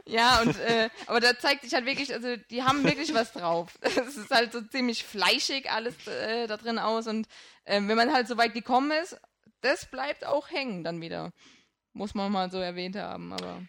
Ja, 0.06 0.42
und 0.42 0.58
äh, 0.60 0.90
aber 1.08 1.20
da 1.20 1.38
zeigt 1.38 1.64
sich 1.64 1.74
halt 1.74 1.86
wirklich, 1.86 2.14
also 2.14 2.36
die 2.36 2.64
haben 2.64 2.84
wirklich 2.84 3.14
was 3.14 3.34
drauf. 3.34 3.78
Es 3.82 4.18
ist 4.18 4.32
halt 4.32 4.52
so 4.52 4.62
ziemlich 4.62 5.04
fleischig 5.04 5.70
alles 5.72 6.08
äh, 6.08 6.48
da 6.48 6.58
drin 6.58 6.80
aus 6.80 7.08
und 7.08 7.28
äh, 7.66 7.82
wenn 7.82 7.96
man 7.96 8.14
halt 8.14 8.28
so 8.28 8.38
weit 8.38 8.54
gekommen 8.54 8.92
ist, 8.92 9.18
das 9.62 9.86
bleibt 9.86 10.26
auch 10.26 10.50
hängen 10.50 10.84
dann 10.84 11.02
wieder. 11.02 11.32
Muss 11.94 12.14
man 12.14 12.32
mal 12.32 12.52
so 12.52 12.60
erwähnt 12.60 12.96
haben, 12.98 13.34
aber. 13.34 13.62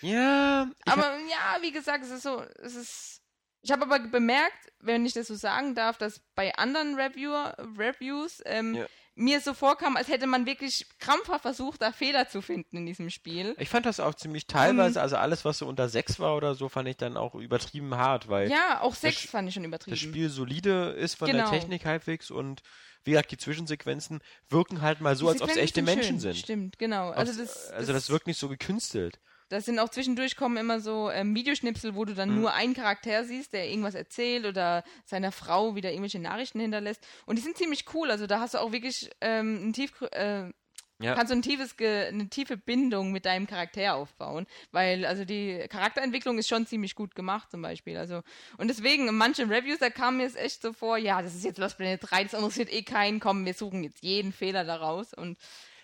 Ja. 0.00 0.68
Aber 0.86 1.02
hab... 1.02 1.18
ja, 1.28 1.62
wie 1.62 1.72
gesagt, 1.72 2.04
es 2.04 2.10
ist 2.10 2.22
so, 2.22 2.42
es 2.62 2.74
ist. 2.74 3.22
Ich 3.62 3.70
habe 3.70 3.82
aber 3.82 3.98
bemerkt, 3.98 4.72
wenn 4.78 5.04
ich 5.04 5.12
das 5.12 5.28
so 5.28 5.34
sagen 5.34 5.74
darf, 5.74 5.98
dass 5.98 6.20
bei 6.34 6.54
anderen 6.54 6.94
Reviewer, 6.94 7.54
Reviews 7.76 8.42
ähm, 8.46 8.74
ja 8.74 8.86
mir 9.20 9.40
so 9.40 9.54
vorkam, 9.54 9.96
als 9.96 10.08
hätte 10.08 10.26
man 10.26 10.46
wirklich 10.46 10.86
krampfhaft 10.98 11.42
versucht, 11.42 11.82
da 11.82 11.92
Fehler 11.92 12.28
zu 12.28 12.42
finden 12.42 12.78
in 12.78 12.86
diesem 12.86 13.10
Spiel. 13.10 13.54
Ich 13.58 13.68
fand 13.68 13.86
das 13.86 14.00
auch 14.00 14.14
ziemlich 14.14 14.46
teilweise, 14.46 14.98
um, 14.98 15.02
also 15.02 15.16
alles, 15.16 15.44
was 15.44 15.58
so 15.58 15.66
unter 15.66 15.88
6 15.88 16.18
war 16.18 16.36
oder 16.36 16.54
so, 16.54 16.68
fand 16.68 16.88
ich 16.88 16.96
dann 16.96 17.16
auch 17.16 17.34
übertrieben 17.34 17.94
hart, 17.94 18.28
weil. 18.28 18.50
Ja, 18.50 18.80
auch 18.80 18.94
6 18.94 19.26
fand 19.26 19.48
ich 19.48 19.54
schon 19.54 19.64
übertrieben. 19.64 19.92
Das 19.92 20.00
Spiel 20.00 20.30
solide 20.30 20.90
ist 20.90 21.14
von 21.14 21.30
genau. 21.30 21.50
der 21.50 21.60
Technik 21.60 21.84
halbwegs 21.84 22.30
und 22.30 22.62
wie 23.04 23.12
gesagt, 23.12 23.30
die 23.30 23.38
Zwischensequenzen 23.38 24.20
wirken 24.48 24.82
halt 24.82 25.00
mal 25.00 25.16
so, 25.16 25.28
als 25.28 25.40
ob 25.40 25.50
es 25.50 25.56
echte 25.56 25.82
Menschen 25.82 26.20
schön. 26.20 26.20
sind. 26.20 26.36
Stimmt, 26.36 26.78
genau. 26.78 27.10
Also 27.10 27.38
das, 27.40 27.70
also 27.70 27.92
das 27.92 28.10
wirkt 28.10 28.26
nicht 28.26 28.38
so 28.38 28.48
gekünstelt. 28.48 29.20
Das 29.50 29.64
sind 29.64 29.80
auch 29.80 29.88
zwischendurch 29.88 30.36
kommen 30.36 30.56
immer 30.56 30.80
so 30.80 31.10
ähm, 31.10 31.34
Videoschnipsel, 31.34 31.96
wo 31.96 32.04
du 32.04 32.14
dann 32.14 32.30
mhm. 32.30 32.40
nur 32.40 32.54
einen 32.54 32.72
Charakter 32.72 33.24
siehst, 33.24 33.52
der 33.52 33.68
irgendwas 33.68 33.96
erzählt 33.96 34.46
oder 34.46 34.84
seiner 35.04 35.32
Frau 35.32 35.74
wieder 35.74 35.90
irgendwelche 35.90 36.20
Nachrichten 36.20 36.60
hinterlässt. 36.60 37.04
Und 37.26 37.36
die 37.36 37.42
sind 37.42 37.56
ziemlich 37.56 37.84
cool. 37.92 38.12
Also 38.12 38.28
da 38.28 38.38
hast 38.38 38.54
du 38.54 38.58
auch 38.58 38.70
wirklich 38.70 39.10
ähm, 39.20 39.68
ein 39.68 39.72
tief, 39.72 40.00
äh, 40.12 40.52
ja. 41.00 41.14
kannst 41.14 41.32
du 41.32 41.36
ein 41.36 41.42
tiefes 41.42 41.74
eine 41.80 42.28
tiefe 42.28 42.56
Bindung 42.56 43.10
mit 43.10 43.24
deinem 43.24 43.48
Charakter 43.48 43.96
aufbauen, 43.96 44.46
weil 44.70 45.04
also 45.04 45.24
die 45.24 45.66
Charakterentwicklung 45.68 46.38
ist 46.38 46.48
schon 46.48 46.66
ziemlich 46.66 46.94
gut 46.94 47.16
gemacht 47.16 47.50
zum 47.50 47.60
Beispiel. 47.60 47.96
Also 47.96 48.22
und 48.56 48.68
deswegen 48.68 49.08
in 49.08 49.16
manchen 49.16 49.50
Reviews 49.50 49.80
da 49.80 49.90
kam 49.90 50.18
mir 50.18 50.26
es 50.26 50.36
echt 50.36 50.62
so 50.62 50.72
vor, 50.72 50.96
ja, 50.96 51.22
das 51.22 51.34
ist 51.34 51.44
jetzt 51.44 51.58
Lost 51.58 51.76
Planet 51.76 52.00
3, 52.02 52.22
das 52.22 52.34
interessiert 52.34 52.72
eh 52.72 52.82
keinen, 52.82 53.18
komm, 53.18 53.44
wir 53.44 53.54
suchen 53.54 53.82
jetzt 53.82 54.04
jeden 54.04 54.32
Fehler 54.32 54.64
daraus 54.64 55.12
und 55.12 55.38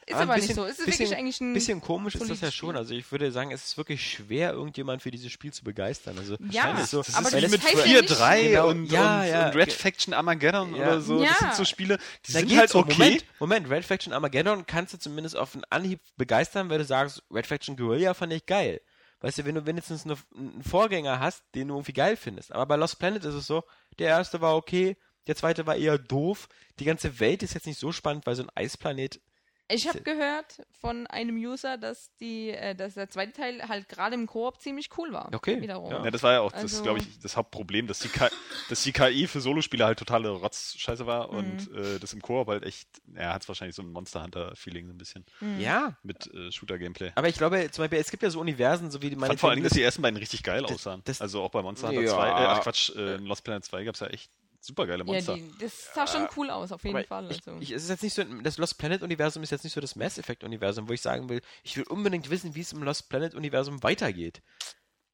ist 0.08 0.14
aber, 0.14 0.22
aber 0.22 0.34
bisschen, 0.34 0.48
nicht 0.48 0.56
so. 0.56 0.64
Es 0.64 0.78
ist 0.78 0.86
bisschen, 0.86 0.98
wirklich 1.00 1.18
eigentlich 1.18 1.40
ein 1.40 1.52
bisschen 1.52 1.80
komisch 1.80 2.14
ist 2.14 2.30
das 2.30 2.40
ja 2.40 2.52
schon. 2.52 2.76
Also 2.76 2.94
ich 2.94 3.10
würde 3.10 3.32
sagen, 3.32 3.50
es 3.50 3.64
ist 3.64 3.76
wirklich 3.76 4.08
schwer, 4.08 4.52
irgendjemand 4.52 5.02
für 5.02 5.10
dieses 5.10 5.32
Spiel 5.32 5.52
zu 5.52 5.64
begeistern. 5.64 6.16
Also 6.16 6.36
ja, 6.48 6.72
das 6.72 6.84
ist 6.84 6.90
so, 6.92 7.02
das 7.02 7.14
aber 7.16 7.32
ist 7.32 7.42
das 7.42 7.50
mit 7.50 7.60
4-3 7.60 8.42
genau, 8.42 8.68
und, 8.68 8.86
ja, 8.86 9.20
und, 9.20 9.28
ja, 9.28 9.48
und, 9.48 9.56
Red 9.56 9.72
Faction 9.72 10.14
Armageddon 10.14 10.76
ja. 10.76 10.82
oder 10.82 11.00
so. 11.00 11.20
Ja. 11.20 11.30
Das 11.30 11.38
sind 11.40 11.54
so 11.54 11.64
Spiele, 11.64 11.98
die 12.26 12.32
da 12.32 12.38
sind 12.38 12.56
halt 12.56 12.74
okay. 12.74 12.92
Moment, 12.92 13.24
Moment, 13.40 13.70
Red 13.70 13.84
Faction 13.84 14.12
Armageddon 14.12 14.64
kannst 14.64 14.94
du 14.94 14.98
zumindest 14.98 15.36
auf 15.36 15.54
einen 15.54 15.64
Anhieb 15.70 16.00
begeistern, 16.16 16.70
weil 16.70 16.78
du 16.78 16.84
sagst, 16.84 17.24
Red 17.32 17.48
Faction 17.48 17.76
Guerilla 17.76 18.14
fand 18.14 18.32
ich 18.32 18.46
geil. 18.46 18.80
Weißt 19.20 19.38
du, 19.38 19.44
wenn 19.44 19.56
du 19.56 19.66
wenigstens 19.66 20.04
eine, 20.04 20.16
einen 20.36 20.62
Vorgänger 20.62 21.18
hast, 21.18 21.42
den 21.56 21.68
du 21.68 21.74
irgendwie 21.74 21.94
geil 21.94 22.16
findest. 22.16 22.52
Aber 22.52 22.66
bei 22.66 22.76
Lost 22.76 23.00
Planet 23.00 23.24
ist 23.24 23.34
es 23.34 23.46
so, 23.46 23.64
der 23.98 24.08
erste 24.08 24.40
war 24.40 24.54
okay, 24.54 24.96
der 25.26 25.34
zweite 25.34 25.66
war 25.66 25.74
eher 25.74 25.98
doof. 25.98 26.48
Die 26.78 26.84
ganze 26.84 27.18
Welt 27.18 27.42
ist 27.42 27.54
jetzt 27.54 27.66
nicht 27.66 27.78
so 27.78 27.90
spannend, 27.90 28.26
weil 28.26 28.36
so 28.36 28.42
ein 28.42 28.50
Eisplanet 28.54 29.20
ich 29.68 29.88
habe 29.88 30.00
gehört 30.00 30.62
von 30.80 31.06
einem 31.08 31.36
User, 31.36 31.76
dass 31.76 32.14
die, 32.20 32.50
äh, 32.50 32.74
dass 32.74 32.94
der 32.94 33.10
zweite 33.10 33.32
Teil 33.32 33.68
halt 33.68 33.88
gerade 33.88 34.14
im 34.14 34.26
Koop 34.26 34.60
ziemlich 34.60 34.90
cool 34.96 35.12
war. 35.12 35.30
Okay. 35.34 35.60
Wiederum. 35.60 35.90
Ja. 35.90 36.04
ja 36.04 36.10
das 36.10 36.22
war 36.22 36.32
ja 36.34 36.40
auch, 36.40 36.52
also, 36.52 36.66
das 36.66 36.82
glaube 36.82 37.00
ich, 37.00 37.18
das 37.20 37.36
Hauptproblem, 37.36 37.86
dass 37.86 37.98
die, 37.98 38.08
K 38.08 38.28
dass 38.68 38.82
die 38.82 38.92
KI 38.92 39.26
für 39.26 39.40
Solospiele 39.40 39.84
halt 39.84 39.98
totale 39.98 40.28
Rotzscheiße 40.28 41.06
war 41.06 41.32
mhm. 41.32 41.38
und 41.38 41.74
äh, 41.74 41.98
das 41.98 42.12
im 42.12 42.22
Koop 42.22 42.48
halt 42.48 42.64
echt, 42.64 42.88
er 43.14 43.34
hat 43.34 43.46
wahrscheinlich 43.48 43.74
so 43.74 43.82
ein 43.82 43.90
Monster 43.90 44.22
Hunter-Feeling 44.22 44.86
so 44.86 44.92
ein 44.92 44.98
bisschen. 44.98 45.24
Mhm. 45.40 45.60
Ja. 45.60 45.96
Mit 46.02 46.32
äh, 46.32 46.52
Shooter-Gameplay. 46.52 47.12
Aber 47.14 47.28
ich 47.28 47.36
glaube, 47.36 47.70
zum 47.70 47.82
Beispiel, 47.82 47.98
es 47.98 48.10
gibt 48.10 48.22
ja 48.22 48.30
so 48.30 48.40
Universen, 48.40 48.90
so 48.90 49.02
wie 49.02 49.10
die 49.10 49.16
meine. 49.16 49.30
Fand 49.30 49.40
vor 49.40 49.50
allem, 49.50 49.62
dass 49.62 49.72
die 49.72 49.82
ersten 49.82 50.02
beiden 50.02 50.16
richtig 50.16 50.42
geil 50.42 50.64
aussahen. 50.64 51.02
Das, 51.04 51.20
also 51.20 51.42
auch 51.42 51.50
bei 51.50 51.62
Monster 51.62 51.88
Hunter 51.88 52.02
ja. 52.02 52.14
2, 52.14 52.26
äh, 52.26 52.30
ach 52.30 52.60
Quatsch, 52.62 52.90
äh, 52.94 53.16
Lost 53.16 53.42
Planet 53.42 53.64
2 53.64 53.84
gab 53.84 53.94
es 53.94 54.00
ja 54.00 54.06
echt 54.08 54.30
super 54.66 54.86
geile 54.86 55.04
Monster. 55.04 55.36
Ja, 55.36 55.42
die, 55.42 55.58
das 55.58 55.94
sah 55.94 56.06
schon 56.06 56.28
cool 56.36 56.50
aus, 56.50 56.72
auf 56.72 56.84
jeden 56.84 57.04
Fall. 57.04 57.26
Also. 57.26 57.56
Ich, 57.56 57.62
ich, 57.62 57.70
es 57.70 57.84
ist 57.84 57.90
jetzt 57.90 58.02
nicht 58.02 58.14
so, 58.14 58.24
das 58.24 58.58
Lost 58.58 58.78
Planet-Universum 58.78 59.42
ist 59.42 59.50
jetzt 59.50 59.64
nicht 59.64 59.72
so 59.72 59.80
das 59.80 59.96
Mass 59.96 60.18
Effect-Universum, 60.18 60.88
wo 60.88 60.92
ich 60.92 61.00
sagen 61.00 61.28
will, 61.28 61.40
ich 61.62 61.76
will 61.76 61.84
unbedingt 61.84 62.30
wissen, 62.30 62.54
wie 62.54 62.60
es 62.60 62.72
im 62.72 62.82
Lost 62.82 63.08
Planet-Universum 63.08 63.82
weitergeht. 63.82 64.42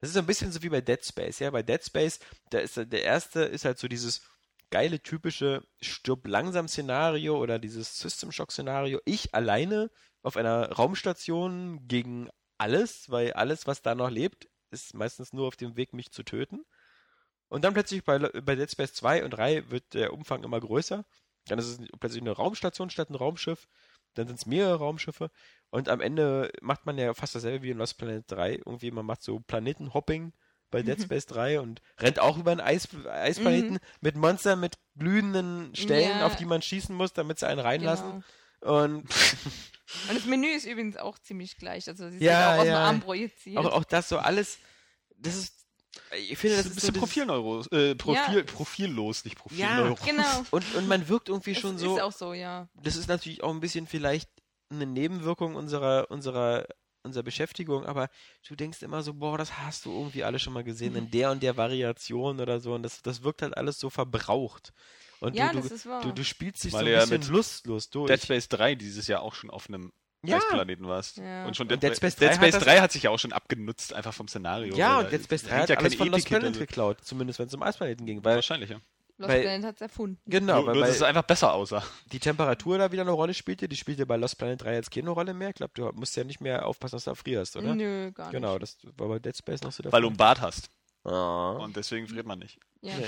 Das 0.01 0.09
ist 0.09 0.15
so 0.15 0.19
ein 0.19 0.25
bisschen 0.25 0.51
so 0.51 0.61
wie 0.63 0.69
bei 0.69 0.81
Dead 0.81 1.03
Space, 1.03 1.39
ja. 1.39 1.49
Bei 1.51 1.63
Dead 1.63 1.83
Space, 1.83 2.19
da 2.49 2.59
ist 2.59 2.75
der 2.75 3.03
erste 3.03 3.43
ist 3.43 3.63
halt 3.63 3.79
so 3.79 3.87
dieses 3.87 4.21
geile, 4.69 4.99
typische 4.99 5.63
Stirb 5.81 6.27
langsam 6.27 6.67
Szenario 6.67 7.37
oder 7.37 7.59
dieses 7.59 7.99
System 7.99 8.31
Shock 8.31 8.51
Szenario. 8.51 8.99
Ich 9.05 9.33
alleine 9.35 9.91
auf 10.23 10.35
einer 10.35 10.71
Raumstation 10.71 11.87
gegen 11.87 12.29
alles, 12.57 13.09
weil 13.09 13.33
alles, 13.33 13.67
was 13.67 13.81
da 13.81 13.93
noch 13.93 14.09
lebt, 14.09 14.49
ist 14.71 14.95
meistens 14.95 15.31
nur 15.31 15.47
auf 15.47 15.55
dem 15.55 15.77
Weg, 15.77 15.93
mich 15.93 16.11
zu 16.11 16.23
töten. 16.23 16.65
Und 17.53 17.63
dann 17.63 17.73
plötzlich 17.73 18.03
bei, 18.03 18.17
bei 18.17 18.55
Dead 18.55 18.69
Space 18.69 18.93
2 18.93 19.23
und 19.23 19.29
3 19.31 19.69
wird 19.69 19.93
der 19.93 20.13
Umfang 20.13 20.43
immer 20.43 20.59
größer. 20.59 21.05
Dann 21.47 21.59
ist 21.59 21.67
es 21.67 21.79
plötzlich 21.99 22.21
eine 22.21 22.31
Raumstation 22.31 22.89
statt 22.89 23.09
ein 23.09 23.15
Raumschiff. 23.15 23.67
Dann 24.15 24.27
sind 24.27 24.37
es 24.39 24.45
mehrere 24.45 24.77
Raumschiffe. 24.79 25.29
Und 25.69 25.87
am 25.89 26.01
Ende 26.01 26.51
macht 26.61 26.85
man 26.85 26.97
ja 26.97 27.13
fast 27.13 27.35
dasselbe 27.35 27.63
wie 27.63 27.69
in 27.71 27.77
Lost 27.77 27.97
Planet 27.97 28.23
3. 28.27 28.53
Irgendwie, 28.65 28.91
man 28.91 29.05
macht 29.05 29.21
so 29.23 29.39
Planetenhopping, 29.39 30.33
bei 30.71 30.81
Dead 30.81 30.99
Space 30.99 31.27
3 31.27 31.59
und 31.59 31.81
rennt 31.99 32.17
auch 32.19 32.37
über 32.37 32.51
einen 32.51 32.61
Eis, 32.61 32.87
Eisplaneten 33.07 33.77
mit 34.01 34.15
Monstern 34.15 34.59
mit 34.59 34.79
glühenden 34.97 35.75
Stellen, 35.75 36.19
Ja. 36.19 36.25
auf 36.25 36.35
die 36.35 36.45
man 36.45 36.63
schießen 36.63 36.95
muss, 36.95 37.13
damit 37.13 37.37
sie 37.37 37.47
einen 37.47 37.59
reinlassen. 37.59 38.23
Genau. 38.61 38.83
Und 38.83 39.05
Und 40.09 40.15
das 40.17 40.25
Menü 40.25 40.47
ist 40.47 40.65
übrigens 40.65 40.97
auch 40.97 41.19
ziemlich 41.19 41.57
gleich. 41.57 41.87
Also 41.87 42.09
sie 42.09 42.17
Ja, 42.17 42.31
sind 42.39 42.55
auch 42.55 42.61
aus 42.61 42.65
ja. 42.67 42.73
dem 42.73 42.85
Arm 42.87 42.99
projiziert. 43.01 43.57
auch, 43.63 43.71
auch 43.73 43.83
das 43.83 44.09
so 44.09 44.17
alles, 44.17 44.57
das 45.17 45.35
ist, 45.35 45.62
ich 46.17 46.37
finde, 46.37 46.57
Das 46.57 46.65
das 46.65 46.71
ist 46.77 46.77
ein 46.77 46.77
ist 46.77 46.85
so 46.85 46.91
bisschen 46.91 46.93
dieses- 46.93 46.99
Profilneuro, 46.99 47.61
äh, 47.71 47.95
Profil, 47.95 48.37
Ja. 48.37 48.43
profillos, 48.43 49.25
nicht 49.25 49.37
Ja, 49.51 49.67
Profilneuro. 49.81 49.97
genau. 50.05 50.43
Und, 50.51 50.75
und 50.75 50.87
man 50.87 51.07
wirkt 51.07 51.29
irgendwie 51.29 51.55
schon 51.55 51.75
ist 51.75 51.81
so, 51.81 51.99
auch 52.01 52.11
so, 52.11 52.33
ja. 52.33 52.67
das 52.73 52.95
ist 52.95 53.07
natürlich 53.07 53.43
auch 53.43 53.51
ein 53.51 53.59
bisschen 53.59 53.87
vielleicht 53.87 54.29
eine 54.69 54.85
Nebenwirkung 54.85 55.55
unserer, 55.55 56.09
unserer, 56.09 56.65
unserer 57.03 57.23
Beschäftigung, 57.23 57.85
aber 57.85 58.09
du 58.47 58.55
denkst 58.55 58.81
immer 58.81 59.03
so, 59.03 59.13
boah, 59.13 59.37
das 59.37 59.57
hast 59.59 59.85
du 59.85 59.91
irgendwie 59.91 60.23
alle 60.23 60.39
schon 60.39 60.53
mal 60.53 60.63
gesehen 60.63 60.95
in 60.95 61.11
der 61.11 61.31
und 61.31 61.43
der 61.43 61.57
Variation 61.57 62.39
oder 62.39 62.59
so 62.59 62.73
und 62.73 62.83
das, 62.83 63.01
das 63.01 63.23
wirkt 63.23 63.41
halt 63.41 63.55
alles 63.57 63.79
so 63.79 63.89
verbraucht. 63.89 64.71
Und 65.19 65.35
Ja, 65.35 65.49
du, 65.51 65.59
das 65.59 65.69
du, 65.69 65.75
ist 65.75 65.85
wahr. 65.85 66.01
du, 66.01 66.11
du 66.11 66.23
spielst 66.23 66.63
dich 66.63 66.73
Weil 66.73 66.79
so 66.81 66.85
ein 66.87 66.91
ja 66.93 66.99
bisschen 67.01 67.19
mit 67.19 67.27
lustlos 67.27 67.89
durch. 67.89 68.07
Dead 68.09 68.21
Space 68.21 68.47
3 68.49 68.75
dieses 68.75 69.07
Jahr 69.07 69.21
auch 69.21 69.35
schon 69.35 69.49
auf 69.49 69.67
einem 69.69 69.91
Ja. 70.25 70.37
Eisplaneten 70.37 70.87
warst. 70.87 71.17
Ja. 71.17 71.45
Und 71.45 71.55
schon 71.57 71.65
Und 71.67 71.71
Dead, 71.71 71.83
Dead 71.91 71.97
Space 71.97 72.15
Dead 72.15 72.29
3 72.29 72.33
Space 72.35 72.55
hat 72.55 72.65
3 72.65 72.73
das- 72.75 72.81
hat 72.81 72.91
sich 72.91 73.03
ja 73.03 73.09
auch 73.09 73.19
schon 73.19 73.33
abgenutzt, 73.33 73.93
einfach 73.93 74.13
vom 74.13 74.27
Szenario. 74.27 74.75
ja, 74.75 74.97
und 74.99 75.05
da 75.05 75.09
Dead 75.11 75.23
Space 75.23 75.43
3 75.43 75.49
hängt 75.49 75.61
hat 75.63 75.69
ja 75.69 75.77
alles 75.77 75.93
keine 75.93 75.97
von 75.97 76.11
Lost 76.11 76.27
Planet 76.27 76.53
so. 76.53 76.59
geklaut, 76.59 76.97
zumindest 77.03 77.39
wenn 77.39 77.47
es 77.47 77.53
um 77.53 77.63
Eisplaneten 77.63 78.05
ging, 78.05 78.23
weil, 78.23 78.35
Wahrscheinlich, 78.35 78.69
ja. 78.69 78.77
Lost 79.17 79.29
Weil- 79.31 79.41
Planet 79.41 79.65
hat 79.65 79.75
es 79.75 79.81
erfunden. 79.81 80.17
genau, 80.25 80.55
nur, 80.57 80.65
weil, 80.67 80.73
nur, 80.75 80.85
dass 80.85 80.95
es 80.95 81.01
einfach 81.03 81.21
besser 81.23 81.53
aussah. 81.53 81.83
die 82.11 82.19
Temperatur 82.19 82.77
da 82.79 82.91
wieder 82.91 83.03
eine 83.03 83.11
Rolle 83.11 83.33
spielte, 83.35 83.67
die 83.67 83.75
spielte 83.75 84.05
bei 84.05 84.15
Lost 84.15 84.37
Planet 84.39 84.63
3 84.63 84.73
jetzt 84.73 84.89
keine 84.91 85.11
Rolle 85.11 85.33
mehr. 85.35 85.49
Ich 85.49 85.55
glaube, 85.55 85.73
du 85.75 85.91
musst 85.93 86.15
ja 86.17 86.23
nicht 86.23 86.41
mehr 86.41 86.65
aufpassen, 86.65 86.95
dass 86.95 87.03
du 87.03 87.13
frierst, 87.15 87.55
oder? 87.57 87.75
Nö, 87.75 88.11
gar 88.11 88.25
nicht. 88.25 88.31
Genau, 88.33 88.57
das 88.57 88.77
war 88.97 89.09
bei 89.09 89.19
Dead 89.19 89.37
Space 89.37 89.61
noch 89.61 89.71
so 89.71 89.83
der 89.83 89.91
Weil 89.91 90.01
du 90.01 90.07
einen 90.07 90.17
Bart 90.17 90.41
hast. 90.41 90.69
Ah. 91.03 91.57
Und 91.61 91.75
deswegen 91.75 92.07
friert 92.07 92.25
man 92.25 92.39
nicht. 92.39 92.57
Ja. 92.81 92.95
Nee. 92.97 93.05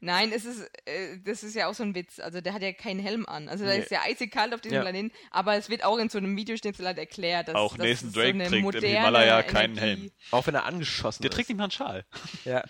Nein, 0.00 0.32
es 0.32 0.44
ist, 0.44 0.60
äh, 0.86 1.18
das 1.24 1.42
ist 1.42 1.54
ja 1.54 1.68
auch 1.68 1.74
so 1.74 1.82
ein 1.82 1.94
Witz. 1.94 2.18
Also 2.20 2.40
der 2.40 2.52
hat 2.54 2.62
ja 2.62 2.72
keinen 2.72 3.00
Helm 3.00 3.26
an. 3.26 3.48
Also 3.48 3.64
da 3.64 3.72
Nee. 3.72 3.80
ist 3.80 3.90
ja 3.90 4.00
eisig 4.02 4.30
kalt 4.32 4.54
auf 4.54 4.60
diesem 4.60 4.76
Ja. 4.76 4.80
Planeten, 4.82 5.12
aber 5.30 5.56
es 5.56 5.68
wird 5.68 5.84
auch 5.84 5.98
in 5.98 6.08
so 6.08 6.18
einem 6.18 6.36
Videoschnipsel 6.36 6.86
halt 6.86 6.98
erklärt, 6.98 7.48
dass 7.48 7.54
Auch 7.54 7.76
Nathan 7.76 8.12
Drake 8.12 8.12
so 8.12 8.20
eine 8.20 8.48
trägt 8.48 8.74
im 8.84 8.90
Himalaya 8.90 9.42
keinen 9.42 9.76
Energie- 9.76 10.00
Helm. 10.02 10.10
Auch 10.30 10.46
wenn 10.46 10.54
er 10.54 10.64
angeschossen 10.64 11.22
Der 11.22 11.30
ist. 11.30 11.34
trägt 11.36 11.48
nicht 11.48 11.58
mal 11.58 11.64
einen 11.64 11.70
Schal. 11.70 12.04
Ja. 12.44 12.64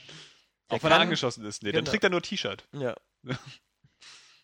Auch 0.68 0.78
Der 0.78 0.82
wenn 0.84 0.92
er 0.92 1.00
angeschossen 1.00 1.44
ist. 1.44 1.62
Nee, 1.62 1.72
dann 1.72 1.80
Genau. 1.84 1.90
trägt 1.90 2.04
er 2.04 2.10
nur 2.10 2.22
T-Shirt. 2.22 2.64
Ja. 2.72 2.94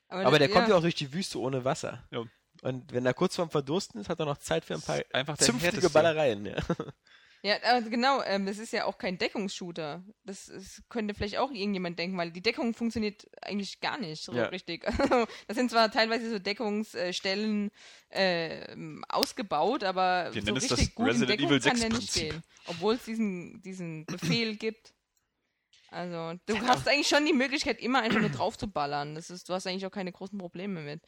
Aber, 0.08 0.26
Aber 0.26 0.38
der 0.38 0.48
kommt 0.48 0.66
ja 0.66 0.70
ja 0.74 0.76
auch 0.78 0.82
durch 0.82 0.94
die 0.96 1.12
Wüste 1.12 1.38
ohne 1.40 1.64
Wasser. 1.64 2.06
Ja. 2.10 2.24
Und 2.62 2.92
wenn 2.92 3.06
er 3.06 3.14
kurz 3.14 3.36
vorm 3.36 3.50
Verdursten 3.50 4.00
ist, 4.00 4.08
hat 4.08 4.18
er 4.18 4.26
noch 4.26 4.38
Zeit 4.38 4.64
für 4.64 4.74
ein 4.74 4.82
paar 4.82 5.00
Einfach 5.12 5.36
der 5.36 5.46
zünftige. 5.46 5.88
Ballereien. 5.90 6.44
Ja. 6.46 6.56
Ja, 7.42 7.56
aber 7.62 7.88
genau, 7.88 8.22
ähm, 8.22 8.44
das 8.44 8.58
ist 8.58 8.72
ja 8.72 8.84
auch 8.84 8.98
kein 8.98 9.16
Deckungsshooter. 9.16 10.04
Das 10.24 10.48
ist, 10.48 10.82
könnte 10.90 11.14
vielleicht 11.14 11.38
auch 11.38 11.50
irgendjemand 11.50 11.98
denken, 11.98 12.18
weil 12.18 12.30
die 12.30 12.42
Deckung 12.42 12.74
funktioniert 12.74 13.26
eigentlich 13.40 13.80
gar 13.80 13.98
nicht 13.98 14.22
so 14.22 14.32
Ja. 14.34 14.46
richtig. 14.46 14.84
Also, 15.10 15.26
das 15.48 15.56
sind 15.56 15.70
zwar 15.70 15.90
teilweise 15.90 16.30
so 16.30 16.38
Deckungsstellen 16.38 17.70
äh, 18.10 18.76
ausgebaut, 19.08 19.84
aber 19.84 20.34
Wir 20.34 20.42
so 20.44 20.52
richtig 20.52 20.94
gut 20.94 21.06
in 21.06 21.12
Resident 21.12 21.40
Deckung 21.40 21.46
Evil 21.46 21.60
kann 21.60 21.76
6 21.76 21.80
der 21.80 21.98
nicht 21.98 22.12
gehen. 22.12 22.42
Obwohl 22.66 22.94
es 22.94 23.04
diesen, 23.04 23.62
diesen 23.62 24.04
Befehl 24.06 24.56
gibt. 24.56 24.92
Also, 25.90 26.38
du 26.46 26.60
hast 26.60 26.86
eigentlich 26.86 27.08
schon 27.08 27.24
die 27.26 27.32
Möglichkeit, 27.32 27.80
immer 27.80 28.02
einfach 28.02 28.20
nur 28.20 28.30
drauf 28.30 28.56
zu 28.56 28.68
ballern. 28.70 29.14
Das 29.14 29.30
ist, 29.30 29.48
du 29.48 29.54
hast 29.54 29.66
eigentlich 29.66 29.86
auch 29.86 29.90
keine 29.90 30.12
großen 30.12 30.38
Probleme 30.38 30.82
mit. 30.82 31.02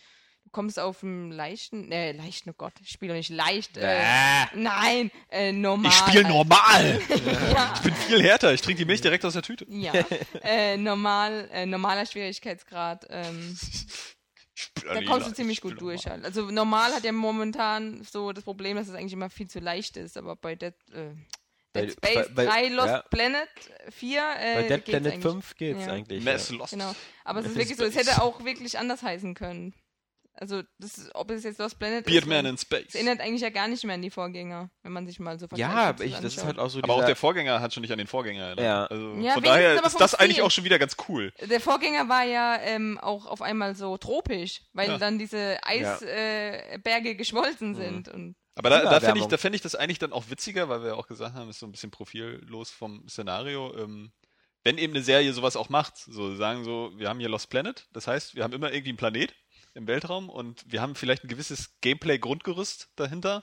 Du 0.45 0.51
kommst 0.51 0.79
auf 0.79 1.03
einem 1.03 1.31
leichten, 1.31 1.91
äh, 1.93 2.13
leichten, 2.13 2.51
oh 2.51 2.55
Gott, 2.57 2.73
ich 2.83 2.91
spiele 2.91 3.13
doch 3.13 3.17
nicht 3.17 3.31
leicht. 3.31 3.77
Äh, 3.79 4.01
Äh, 4.03 4.47
nein, 4.55 5.11
äh, 5.31 5.51
normal. 5.53 5.91
ich 5.91 5.97
spiele 5.99 6.29
normal. 6.29 7.01
Ja. 7.55 7.73
Ich 7.77 7.81
bin 7.83 7.95
viel 7.95 8.23
härter. 8.23 8.53
Ich 8.53 8.61
trinke 8.61 8.79
die 8.81 8.85
Milch 8.85 9.01
direkt 9.01 9.25
aus 9.25 9.33
der 9.35 9.43
Tüte. 9.43 9.65
Ja, 9.69 9.93
äh, 10.43 10.77
normal, 10.77 11.49
äh, 11.53 11.65
normaler 11.65 12.05
Schwierigkeitsgrad. 12.07 13.07
Ähm, 13.09 13.57
da 14.85 15.03
kommst 15.05 15.29
du 15.29 15.33
ziemlich 15.33 15.61
gut 15.61 15.81
durch 15.81 16.07
halt. 16.07 16.25
Also 16.25 16.51
normal 16.51 16.93
hat 16.93 17.05
ja 17.05 17.13
momentan 17.13 18.03
so 18.05 18.33
das 18.33 18.45
Problem, 18.45 18.77
dass 18.77 18.89
es 18.89 18.95
eigentlich 18.95 19.13
immer 19.15 19.31
viel 19.31 19.49
zu 19.49 19.59
leicht 19.61 19.97
ist, 19.97 20.17
aber 20.17 20.37
bei 20.37 20.55
Dead, 20.57 20.75
äh, 20.93 21.15
Dead 21.75 21.93
Space 21.93 22.29
bei- 22.35 22.45
bei- 22.45 22.47
3, 22.47 22.69
Lost 22.69 22.89
ja. 22.89 23.03
Planet 23.11 23.49
4, 23.91 24.23
äh, 24.39 24.55
Bei 24.57 24.69
Dead 24.69 24.85
Planet 24.85 25.13
eigentlich. 25.15 25.23
5 25.23 25.57
geht's 25.57 25.87
Ja. 25.87 25.93
eigentlich. 25.93 26.23
Mass 26.25 26.51
ja. 26.51 26.57
Lost. 26.57 26.73
Genau. 26.73 26.95
Aber 27.25 27.41
es 27.41 27.47
ist 27.47 27.55
wirklich 27.57 27.79
so, 27.79 27.85
es 27.85 27.97
hätte 27.97 28.21
auch 28.23 28.45
wirklich 28.45 28.79
anders 28.79 29.03
heißen 29.03 29.35
können. 29.35 29.73
Also, 30.35 30.63
das, 30.79 30.97
ist- 30.97 31.15
ob 31.15 31.31
es 31.31 31.45
jetzt 31.45 31.59
Lost 31.59 31.79
Planet 31.79 32.07
Beardman 32.07 32.47
ist, 32.47 32.51
in 32.51 32.59
Space. 32.59 32.87
es 32.89 32.95
erinnert 32.95 33.21
eigentlich 33.21 33.43
ja 33.43 33.51
gar 33.51 33.69
nicht 33.69 33.85
mehr 33.85 33.95
an 33.95 34.03
die 34.03 34.11
Vorgänger, 34.11 34.71
wenn 34.83 34.93
man 34.93 35.07
sich 35.07 35.21
mal 35.21 35.39
so 35.39 35.47
Ja, 35.55 35.69
Vergleichsvideos 35.69 35.89
aber 35.89 36.05
ich, 36.05 36.15
das 36.25 36.37
ist 36.37 36.45
halt 36.45 36.59
auch 36.59 36.71
so 36.71 36.81
Aber 36.83 36.95
auch 36.95 37.05
der 37.05 37.17
Vorgänger 37.17 37.61
hat 37.61 37.75
schon 37.75 37.83
nicht 37.83 37.91
an 37.93 37.99
den 37.99 38.07
Vorgänger 38.07 38.45
erinnert. 38.45 38.65
Ja. 38.65 38.87
Also 38.87 39.15
Ja, 39.21 39.35
von 39.35 39.43
daher 39.43 39.85
ist 39.85 40.01
das 40.01 40.15
eigentlich 40.15 40.33
Stil. 40.37 40.45
auch 40.45 40.51
schon 40.51 40.65
wieder 40.65 40.79
ganz 40.79 40.97
cool. 41.09 41.33
Der 41.41 41.61
Vorgänger 41.61 42.09
war 42.09 42.25
ja 42.25 42.57
ähm, 42.63 42.99
auch 42.99 43.27
auf 43.27 43.43
einmal 43.43 43.75
so 43.75 43.97
tropisch, 43.99 44.63
weil 44.73 44.89
Ja. 44.89 44.99
dann 44.99 45.19
diese 45.19 45.53
Ja. 45.53 45.59
Eisberge 45.63 47.11
äh, 47.11 47.15
geschmolzen 47.15 47.75
sind. 47.75 48.09
Und 48.09 48.35
Aber 48.55 48.71
da, 48.71 48.83
da 48.85 49.01
fände 49.01 49.21
ich, 49.21 49.27
da 49.27 49.49
ich 49.51 49.61
das 49.61 49.75
eigentlich 49.75 49.99
dann 49.99 50.13
auch 50.13 50.31
witziger, 50.31 50.69
weil 50.69 50.81
wir 50.81 50.89
ja 50.89 50.95
auch 50.95 51.07
gesagt 51.09 51.35
haben, 51.35 51.51
ist 51.51 51.59
so 51.59 51.67
ein 51.67 51.73
bisschen 51.73 51.91
profillos 51.91 52.71
vom 52.71 53.07
Szenario. 53.09 53.77
Ähm, 53.77 54.13
wenn 54.65 54.79
eben 54.79 54.95
eine 54.95 55.03
Serie 55.03 55.33
sowas 55.33 55.57
auch 55.57 55.69
macht, 55.69 55.97
so 55.99 56.35
sagen 56.37 56.65
so, 56.65 56.93
wir 56.97 57.09
haben 57.09 57.19
hier 57.19 57.29
Lost 57.29 57.51
Planet, 57.51 57.87
das 57.93 58.07
heißt, 58.07 58.35
wir 58.37 58.45
haben 58.45 58.53
immer 58.53 58.71
irgendwie 58.73 58.91
einen 58.91 58.97
Planet 58.97 59.35
im 59.75 59.87
Weltraum 59.87 60.29
und 60.29 60.65
wir 60.71 60.83
haben 60.83 60.95
vielleicht 60.95 61.25
ein 61.25 61.29
gewisses 61.29 61.79
Gameplay-Grundgerüst 61.81 62.91
dahinter 62.97 63.43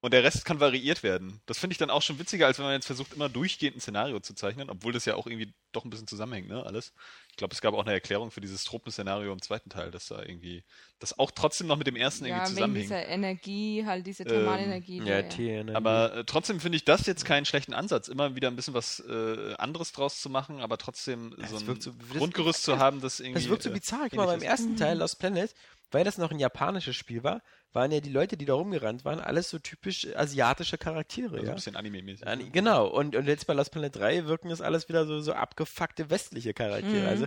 und 0.00 0.12
der 0.12 0.22
Rest 0.22 0.44
kann 0.44 0.60
variiert 0.60 1.02
werden. 1.02 1.40
Das 1.46 1.58
finde 1.58 1.72
ich 1.74 1.78
dann 1.78 1.90
auch 1.90 2.02
schon 2.02 2.18
witziger, 2.20 2.46
als 2.46 2.58
wenn 2.58 2.66
man 2.66 2.74
jetzt 2.74 2.86
versucht, 2.86 3.12
immer 3.14 3.28
durchgehend 3.28 3.76
ein 3.76 3.80
Szenario 3.80 4.20
zu 4.20 4.32
zeichnen, 4.34 4.70
obwohl 4.70 4.92
das 4.92 5.04
ja 5.06 5.16
auch 5.16 5.26
irgendwie 5.26 5.52
doch 5.72 5.84
ein 5.84 5.90
bisschen 5.90 6.06
zusammenhängt, 6.06 6.48
ne, 6.48 6.64
alles. 6.64 6.92
Ich 7.30 7.36
glaube, 7.36 7.52
es 7.54 7.60
gab 7.60 7.74
auch 7.74 7.82
eine 7.84 7.92
Erklärung 7.92 8.30
für 8.30 8.40
dieses 8.40 8.64
Tropenszenario 8.64 9.32
im 9.32 9.42
zweiten 9.42 9.70
Teil, 9.70 9.90
dass 9.90 10.06
da 10.06 10.22
irgendwie, 10.22 10.62
das 11.00 11.18
auch 11.18 11.30
trotzdem 11.32 11.66
noch 11.66 11.76
mit 11.76 11.86
dem 11.86 11.96
ersten 11.96 12.24
ja, 12.26 12.36
irgendwie 12.36 12.54
zusammenhängt. 12.54 12.84
dieser 12.90 13.06
Energie, 13.06 13.84
halt 13.86 14.06
diese 14.06 14.24
Thermalenergie. 14.24 15.02
ja, 15.02 15.22
die- 15.22 15.28
T-Energie. 15.36 15.76
Aber 15.76 16.14
äh, 16.14 16.24
trotzdem 16.24 16.60
finde 16.60 16.76
ich 16.76 16.84
das 16.84 17.06
jetzt 17.06 17.24
keinen 17.24 17.44
schlechten 17.44 17.74
Ansatz, 17.74 18.08
immer 18.08 18.34
wieder 18.36 18.48
ein 18.48 18.56
bisschen 18.56 18.74
was 18.74 19.00
äh, 19.00 19.54
anderes 19.58 19.92
draus 19.92 20.20
zu 20.20 20.30
machen, 20.30 20.60
aber 20.60 20.78
trotzdem 20.78 21.34
Das 21.38 21.50
so 21.50 21.56
ein 21.58 21.80
so- 21.80 21.90
das- 21.92 22.16
Grundgerüst 22.16 22.62
zu 22.62 22.78
haben, 22.78 23.00
das 23.00 23.20
irgendwie. 23.20 23.40
Das 23.42 23.48
wirkt 23.50 23.62
so 23.64 23.70
äh, 23.70 23.74
bizarr. 23.74 24.06
Guck 24.10 24.14
mal, 24.14 24.26
beim 24.26 24.42
ersten 24.42 24.76
Teil 24.76 24.96
Lost 24.98 25.18
Planet, 25.18 25.54
weil 25.90 26.04
das 26.04 26.18
noch 26.18 26.30
ein 26.30 26.38
japanisches 26.38 26.96
Spiel 26.96 27.22
war, 27.22 27.42
waren 27.72 27.90
ja 27.90 28.00
die 28.00 28.10
Leute, 28.10 28.36
die 28.36 28.44
da 28.44 28.54
rumgerannt 28.54 29.04
waren, 29.04 29.20
alles 29.20 29.50
so 29.50 29.58
typisch 29.58 30.06
asiatische 30.14 30.78
Charaktere. 30.78 31.34
Also 31.36 31.44
ja? 31.44 31.50
ein 31.52 31.56
bisschen 31.56 31.76
Anime-mäßig. 31.76 32.26
An- 32.26 32.52
Genau, 32.52 32.86
und, 32.86 33.14
und 33.16 33.26
jetzt 33.26 33.46
bei 33.46 33.54
Lost 33.54 33.72
Planet 33.72 33.94
3 33.96 34.26
wirken 34.26 34.48
das 34.48 34.60
alles 34.60 34.88
wieder 34.88 35.06
so, 35.06 35.20
so 35.20 35.32
abgefuckte 35.32 36.10
westliche 36.10 36.54
Charaktere. 36.54 37.02
Mhm. 37.02 37.08
Also, 37.08 37.26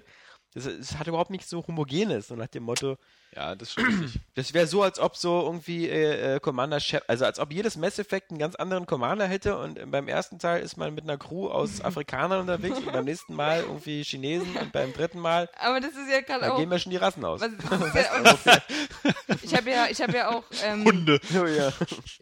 das, 0.54 0.66
es 0.66 0.98
hat 0.98 1.08
überhaupt 1.08 1.30
nichts 1.32 1.50
so 1.50 1.66
Homogenes, 1.66 2.28
so 2.28 2.36
nach 2.36 2.48
dem 2.48 2.64
Motto, 2.64 2.98
Ja, 3.34 3.56
das 3.56 3.70
ist 3.70 3.74
schon 3.76 3.86
richtig. 3.86 4.22
das 4.36 4.54
wäre 4.54 4.68
so, 4.68 4.84
als 4.84 5.00
ob 5.00 5.16
so 5.16 5.42
irgendwie 5.44 5.88
äh, 5.88 6.36
äh, 6.36 6.40
Commander 6.42 6.82
Chef, 6.82 7.02
also 7.08 7.24
als 7.24 7.40
ob 7.40 7.54
jedes 7.54 7.78
Mass 7.78 7.98
Effect 7.98 8.30
einen 8.30 8.40
ganz 8.40 8.56
anderen 8.56 8.86
Commander 8.86 9.26
hätte 9.26 9.58
und 9.58 9.90
beim 9.90 10.10
ersten 10.10 10.38
Teil 10.38 10.62
ist 10.62 10.76
man 10.76 10.94
mit 10.94 11.06
einer 11.06 11.18
Crew 11.18 11.48
aus 11.48 11.82
Afrikanern 11.84 12.42
unterwegs 12.42 12.78
und 12.80 12.92
beim 12.92 13.06
nächsten 13.06 13.34
Mal 13.34 13.62
irgendwie 13.62 14.04
Chinesen 14.04 14.58
und 14.58 14.74
beim 14.74 14.92
dritten 14.92 15.20
Mal, 15.20 15.48
Aber 15.60 15.80
das 15.80 15.92
ist 15.92 16.10
ja 16.12 16.20
gerade 16.20 16.42
da 16.46 16.52
auch. 16.52 16.58
gehen 16.58 16.68
mir 16.68 16.78
schon 16.80 16.90
die 16.92 16.98
Rassen 16.98 17.24
aus. 17.24 17.40
Was, 17.40 17.52
ja 18.46 18.62
ich 19.44 19.56
habe 19.56 19.70
ja, 19.72 19.88
ich 19.90 20.02
habe 20.02 20.14
ja 20.14 20.30
auch, 20.30 20.44
ähm, 20.66 20.84
Hunde. 20.84 21.20
Oh, 21.42 21.46
ja. 21.46 21.72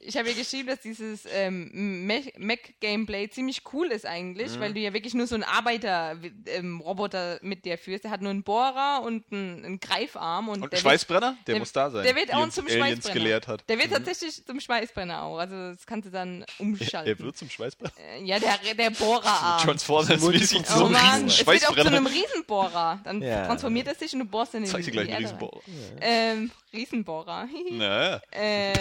ich 0.01 0.15
habe 0.15 0.29
ja 0.29 0.35
geschrieben, 0.35 0.67
dass 0.67 0.79
dieses 0.81 1.21
ähm, 1.33 2.05
Mech- 2.07 2.37
Mech-Gameplay 2.37 3.29
ziemlich 3.29 3.63
cool 3.73 3.87
ist 3.87 4.05
eigentlich, 4.05 4.55
Mhm. 4.55 4.59
weil 4.59 4.73
du 4.73 4.79
ja 4.79 4.93
wirklich 4.93 5.15
nur 5.15 5.25
so 5.27 5.33
einen 5.35 5.43
Arbeiter-Roboter 5.43 7.39
mit 7.41 7.65
dir 7.65 7.77
führst. 7.77 8.03
Der 8.03 8.11
hat 8.11 8.21
nur 8.21 8.31
einen 8.31 8.43
Bohrer 8.43 9.01
und 9.03 9.25
einen, 9.31 9.65
einen 9.65 9.79
Greifarm 9.79 10.49
und, 10.49 10.61
Und 10.63 10.71
der 10.73 10.79
Schweißbrenner? 10.99 11.37
Der, 11.47 11.53
der- 11.55 11.59
muss 11.59 11.71
da 11.71 11.89
sein. 11.89 12.03
der 12.03 12.15
wird 12.15 12.29
wie 12.29 12.33
auch 12.33 12.49
zum 12.49 12.65
Aliens 12.67 12.79
Schweißbrenner. 12.87 13.13
gelehrt 13.13 13.47
hat. 13.47 13.63
Der 13.69 13.77
wird 13.79 13.91
tatsächlich 13.91 14.45
zum 14.45 14.59
Schweißbrenner 14.59 15.23
auch. 15.23 15.37
Also 15.37 15.55
das 15.73 15.85
kannst 15.85 16.07
du 16.07 16.11
dann 16.11 16.45
umschalten. 16.59 17.07
Er 17.11 17.19
wird 17.19 17.37
zum 17.37 17.49
Schweißbrenner. 17.49 17.91
Äh, 17.97 18.23
ja, 18.23 18.39
der, 18.39 18.57
der 18.75 18.89
Bohrerarm. 18.91 19.61
Transformers-mäßig 19.61 20.61
Oh 20.75 20.77
so 20.79 20.89
Mann, 20.89 21.25
es 21.27 21.45
wird 21.45 21.67
auch 21.69 21.75
zu 21.75 21.81
einem. 21.87 22.05
Riesenbohrer. 22.07 22.99
Dann 23.03 23.21
Ja. 23.21 23.45
transformiert 23.45 23.87
er 23.87 23.95
sich 23.95 24.13
und 24.13 24.19
du 24.19 24.25
bohrst 24.25 24.53
in 24.55 24.63
den 24.63 24.71
Zeig 24.71 24.83
dir 24.85 24.91
gleich 24.91 25.13
einen 25.13 25.25
Erde 25.25 25.35
rein. 25.35 25.49
Riesenbohrer. 25.65 25.99
Ähm, 26.01 26.51
Riesenbohrer. 26.73 27.47
Naja. 27.71 28.21
äh, 28.31 28.73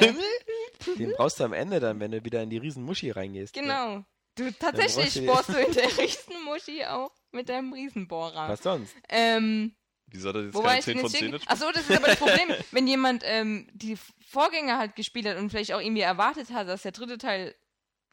Den 0.98 1.12
brauchst 1.16 1.40
du 1.40 1.44
am 1.44 1.52
Ende 1.52 1.80
dann, 1.80 2.00
wenn 2.00 2.10
du 2.10 2.24
wieder 2.24 2.42
in 2.42 2.50
die 2.50 2.58
Riesenmuschi 2.58 3.10
reingehst. 3.10 3.54
genau. 3.54 4.04
Du 4.34 4.52
tatsächlich 4.52 5.26
bohrst 5.26 5.48
du 5.48 5.54
in 5.58 5.72
der 5.72 5.84
Riesenmuschi 5.98 6.84
auch 6.84 7.10
mit 7.32 7.48
deinem 7.48 7.72
Riesenbohrer. 7.72 8.48
Was 8.48 8.62
sonst? 8.62 8.94
Ähm, 9.08 9.74
Wieso 10.10 10.30
hat 10.30 10.36
er 10.36 10.44
jetzt 10.44 10.54
wo 10.54 10.58
war 10.62 10.68
keine 10.68 10.78
ich 10.80 10.84
10 10.84 10.94
denn 10.94 11.02
von 11.02 11.10
jetzt 11.10 11.18
10 11.20 11.28
stehen? 11.34 11.48
Achso, 11.48 11.72
das 11.72 11.88
ist 11.88 11.96
aber 11.96 12.06
das 12.08 12.16
Problem. 12.18 12.48
Wenn 12.70 12.86
jemand 12.86 13.22
ähm, 13.26 13.68
die 13.72 13.96
Vorgänger 14.28 14.78
halt 14.78 14.96
gespielt 14.96 15.26
hat 15.26 15.36
und 15.36 15.50
vielleicht 15.50 15.72
auch 15.72 15.80
irgendwie 15.80 16.00
erwartet 16.02 16.50
hat, 16.50 16.68
dass 16.68 16.82
der 16.82 16.92
dritte 16.92 17.18
Teil 17.18 17.54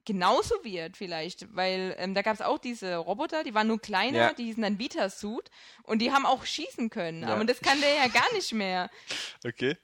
genauso 0.06 0.54
wird 0.64 0.98
vielleicht, 0.98 1.56
weil 1.56 1.96
ähm, 1.98 2.14
da 2.14 2.22
gab 2.22 2.36
es 2.36 2.42
auch 2.42 2.60
diese 2.60 2.98
Roboter, 2.98 3.44
die 3.44 3.56
waren 3.56 3.66
nur 3.68 3.80
kleiner, 3.82 4.18
Ja. 4.20 4.34
die 4.34 4.44
hießen 4.46 4.62
dann 4.62 4.78
Vita-Suit 4.78 5.50
und 5.84 6.00
die 6.00 6.12
haben 6.12 6.26
auch 6.28 6.46
schießen 6.46 6.92
können, 6.92 7.24
Ja. 7.24 7.30
aber 7.30 7.44
das 7.46 7.60
kann 7.60 7.80
der 7.82 7.96
ja 7.96 8.08
gar 8.08 8.32
nicht 8.34 8.54
mehr. 8.54 8.90
Okay. 9.46 9.78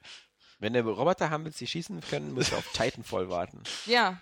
Wenn 0.60 0.74
du 0.74 0.80
Roboter 0.82 1.28
haben 1.30 1.44
willst, 1.44 1.60
die 1.60 1.66
schießen 1.66 2.00
können, 2.02 2.34
musst 2.34 2.52
du 2.52 2.56
auf 2.56 2.70
Titanfall 2.72 3.28
warten. 3.30 3.64
Ja, 3.86 4.20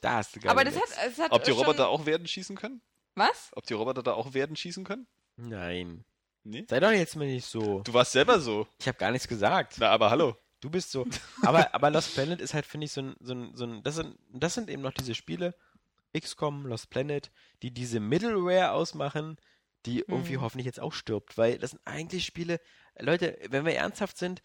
Da 0.00 0.14
hast 0.14 0.34
du 0.34 0.40
geile 0.40 0.50
aber 0.50 0.64
das 0.64 0.76
hat, 0.76 0.88
es 1.06 1.18
hat 1.18 1.30
Ob 1.30 1.44
die 1.44 1.50
schon, 1.50 1.58
Roboter 1.60 1.88
auch 1.88 2.06
werden 2.06 2.26
schießen 2.26 2.56
können? 2.56 2.80
Was? 3.14 3.50
Ob 3.52 3.66
die 3.66 3.74
Roboter 3.74 4.02
da 4.02 4.12
auch 4.14 4.32
Werden 4.32 4.56
schießen 4.56 4.84
können? 4.84 5.06
Nein. 5.36 6.04
Nee? 6.48 6.64
Sei 6.68 6.80
doch 6.80 6.90
jetzt 6.90 7.14
mal 7.16 7.26
nicht 7.26 7.46
so. 7.46 7.80
Du 7.80 7.92
warst 7.92 8.12
selber 8.12 8.40
so. 8.40 8.66
Ich 8.80 8.88
habe 8.88 8.98
gar 8.98 9.10
nichts 9.10 9.28
gesagt. 9.28 9.76
Na, 9.78 9.90
aber 9.90 10.10
hallo. 10.10 10.36
Du 10.60 10.70
bist 10.70 10.90
so. 10.90 11.06
Aber, 11.42 11.72
aber 11.72 11.90
Lost 11.90 12.14
Planet 12.14 12.40
ist 12.40 12.52
halt, 12.52 12.66
finde 12.66 12.86
ich, 12.86 12.92
so 12.92 13.00
ein, 13.02 13.16
so 13.20 13.32
ein, 13.32 13.54
so 13.54 13.64
ein 13.64 13.82
das, 13.84 13.94
sind, 13.94 14.18
das 14.32 14.54
sind 14.54 14.68
eben 14.68 14.82
noch 14.82 14.92
diese 14.92 15.14
Spiele, 15.14 15.54
XCOM, 16.18 16.66
Lost 16.66 16.90
Planet, 16.90 17.30
die 17.62 17.70
diese 17.70 18.00
Middleware 18.00 18.72
ausmachen, 18.72 19.36
die 19.86 20.00
irgendwie 20.00 20.36
Mhm. 20.36 20.40
hoffentlich 20.40 20.66
jetzt 20.66 20.80
auch 20.80 20.92
stirbt. 20.92 21.38
Weil 21.38 21.58
das 21.58 21.70
sind 21.72 21.80
eigentlich 21.84 22.24
Spiele, 22.26 22.60
Leute, 22.98 23.38
wenn 23.50 23.64
wir 23.64 23.74
ernsthaft 23.76 24.18
sind, 24.18 24.42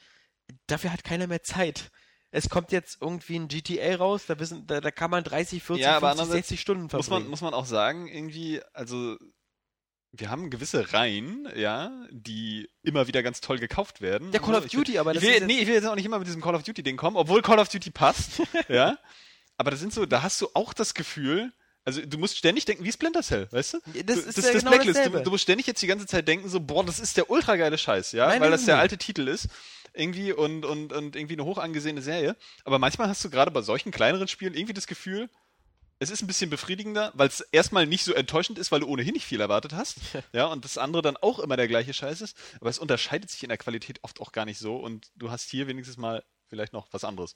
dafür 0.68 0.94
hat 0.94 1.04
keiner 1.04 1.26
mehr 1.26 1.42
Zeit. 1.42 1.90
Es 2.30 2.48
kommt 2.50 2.72
jetzt 2.72 2.98
irgendwie 3.02 3.38
ein 3.38 3.48
GTA 3.48 3.96
raus, 3.96 4.26
da, 4.28 4.38
wissen, 4.40 4.68
da, 4.68 4.82
da 4.82 4.92
kann 4.92 5.10
man 5.10 5.24
30, 5.24 5.64
40, 5.64 5.84
Ja, 5.84 5.98
aber 5.98 6.10
50, 6.10 6.22
andererseits 6.22 6.48
60 6.50 6.62
Stunden 6.62 6.84
Muss 6.84 6.92
verbringen. 6.92 7.24
man, 7.24 7.30
muss 7.30 7.42
man 7.42 7.54
auch 7.56 7.66
sagen, 7.66 8.08
irgendwie, 8.08 8.62
also 8.74 9.18
wir 10.16 10.30
haben 10.30 10.50
gewisse 10.52 10.94
Reihen, 10.94 11.48
ja, 11.56 11.92
die 12.12 12.70
immer 12.84 13.08
wieder 13.08 13.24
ganz 13.24 13.42
toll 13.42 13.58
gekauft 13.58 14.00
werden. 14.00 14.32
ja, 14.32 14.40
Call 14.40 14.56
of 14.56 14.66
Ich 14.66 14.74
will- 14.74 14.80
Duty, 14.84 15.00
aber 15.00 15.12
ich 15.12 15.16
das 15.18 15.24
will, 15.24 15.30
ist 15.32 15.40
jetzt, 15.42 15.48
nee, 15.48 15.60
ich 15.60 15.68
will 15.68 15.74
jetzt 15.74 15.86
auch 15.88 15.96
nicht 15.96 16.06
immer 16.06 16.20
mit 16.20 16.28
diesem 16.28 16.42
Call 16.42 16.54
of 16.56 16.64
Duty-Ding 16.64 16.98
kommen, 16.98 17.18
obwohl 17.18 17.42
Call 17.42 17.58
of 17.60 17.68
Duty 17.70 17.90
passt, 17.92 18.42
ja. 18.70 18.98
Aber 19.58 19.72
das 19.72 19.80
sind 19.80 19.92
so, 19.94 20.06
da 20.06 20.22
hast 20.22 20.40
du 20.42 20.50
auch 20.54 20.74
das 20.74 20.94
Gefühl, 20.94 21.52
also 21.84 22.00
du 22.06 22.18
musst 22.18 22.38
ständig 22.38 22.66
denken, 22.66 22.84
wie 22.84 22.92
Splinter 22.92 23.24
Cell, 23.24 23.48
weißt 23.52 23.74
du? 23.74 23.80
das 24.06 24.18
ist 24.20 24.38
das, 24.38 24.46
ja 24.46 24.54
das 24.54 24.62
genau 24.64 24.72
Blacklist. 24.72 25.06
Du, 25.06 25.10
du 25.24 25.30
musst 25.32 25.44
ständig 25.44 25.68
jetzt 25.68 25.82
die 25.82 25.88
ganze 25.88 26.06
Zeit 26.06 26.28
denken, 26.28 26.48
so, 26.48 26.60
boah, 26.60 26.86
das 26.86 27.00
ist 27.00 27.18
der 27.18 27.30
ultra 27.30 27.56
geile 27.56 27.78
Scheiß, 27.78 28.12
ja, 28.14 28.26
Nein, 28.28 28.34
weil 28.40 28.50
nein, 28.50 28.52
das 28.52 28.66
der 28.66 28.78
alte 28.78 28.98
Titel 28.98 29.28
ist, 29.28 29.48
irgendwie 29.94 30.32
und, 30.32 30.64
und, 30.66 30.94
und 30.94 31.16
irgendwie 31.16 31.34
eine 31.34 31.46
hoch 31.46 31.58
angesehene 31.58 32.02
Serie. 32.02 32.36
Aber 32.66 32.80
manchmal 32.80 33.10
hast 33.10 33.24
du 33.26 33.30
gerade 33.30 33.52
bei 33.52 33.62
solchen 33.62 33.92
kleineren 33.92 34.28
Spielen 34.28 34.54
irgendwie 34.54 34.74
das 34.74 34.88
Gefühl, 34.88 35.30
es 36.04 36.10
ist 36.10 36.22
ein 36.22 36.28
bisschen 36.28 36.50
befriedigender, 36.50 37.12
weil 37.16 37.28
es 37.28 37.42
erstmal 37.52 37.88
nicht 37.88 38.04
so 38.04 38.14
enttäuschend 38.14 38.60
ist, 38.60 38.72
weil 38.72 38.82
du 38.82 38.88
ohnehin 38.88 39.14
nicht 39.14 39.26
viel 39.26 39.42
erwartet 39.42 39.74
hast. 39.74 39.98
ja, 40.34 40.46
und 40.46 40.64
das 40.66 40.78
andere 40.78 41.02
dann 41.02 41.18
auch 41.18 41.40
immer 41.40 41.58
der 41.58 41.68
gleiche 41.68 41.94
Scheiß 41.94 42.22
ist. 42.22 42.38
Aber 42.60 42.70
es 42.70 42.80
unterscheidet 42.80 43.30
sich 43.30 43.44
in 43.44 43.50
der 43.50 43.58
Qualität 43.58 44.00
oft 44.04 44.22
auch 44.22 44.32
gar 44.32 44.46
nicht 44.46 44.60
so 44.60 44.76
und 44.78 45.12
du 45.16 45.32
hast 45.32 45.50
hier 45.50 45.68
wenigstens 45.68 45.98
mal 45.98 46.24
vielleicht 46.48 46.74
noch 46.74 46.88
was 46.92 47.04
anderes. 47.04 47.36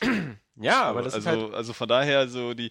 ja, 0.56 0.82
aber 0.82 1.02
das 1.02 1.14
also, 1.14 1.30
ist 1.30 1.36
halt, 1.36 1.54
also 1.54 1.72
von 1.72 1.88
daher 1.88 2.28
so 2.28 2.54
die. 2.54 2.70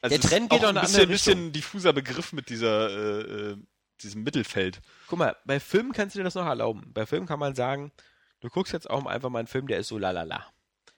Also 0.00 0.18
Der 0.18 0.28
Trend 0.28 0.50
geht 0.50 0.64
auch 0.64 0.74
ein 0.74 0.80
bisschen, 0.80 1.08
bisschen 1.08 1.52
diffuser 1.52 1.92
Begriff 1.92 2.32
mit 2.32 2.48
dieser, 2.48 2.90
äh, 2.90 3.50
äh, 3.52 3.56
diesem 4.02 4.24
Mittelfeld. 4.24 4.80
guck 5.06 5.20
mal, 5.20 5.36
bei 5.44 5.60
Filmen 5.60 5.92
kannst 5.92 6.16
du 6.16 6.18
dir 6.18 6.24
das 6.24 6.34
noch 6.34 6.46
erlauben. 6.46 6.90
Bei 6.92 7.06
Filmen 7.06 7.28
kann 7.28 7.38
man 7.38 7.54
sagen, 7.54 7.92
du 8.40 8.48
guckst 8.48 8.72
jetzt 8.72 8.90
auch 8.90 9.06
einfach 9.06 9.30
mal 9.30 9.38
einen 9.38 9.46
Film, 9.46 9.68
der 9.68 9.78
ist 9.78 9.88
so 9.88 9.98
lalala. 9.98 10.44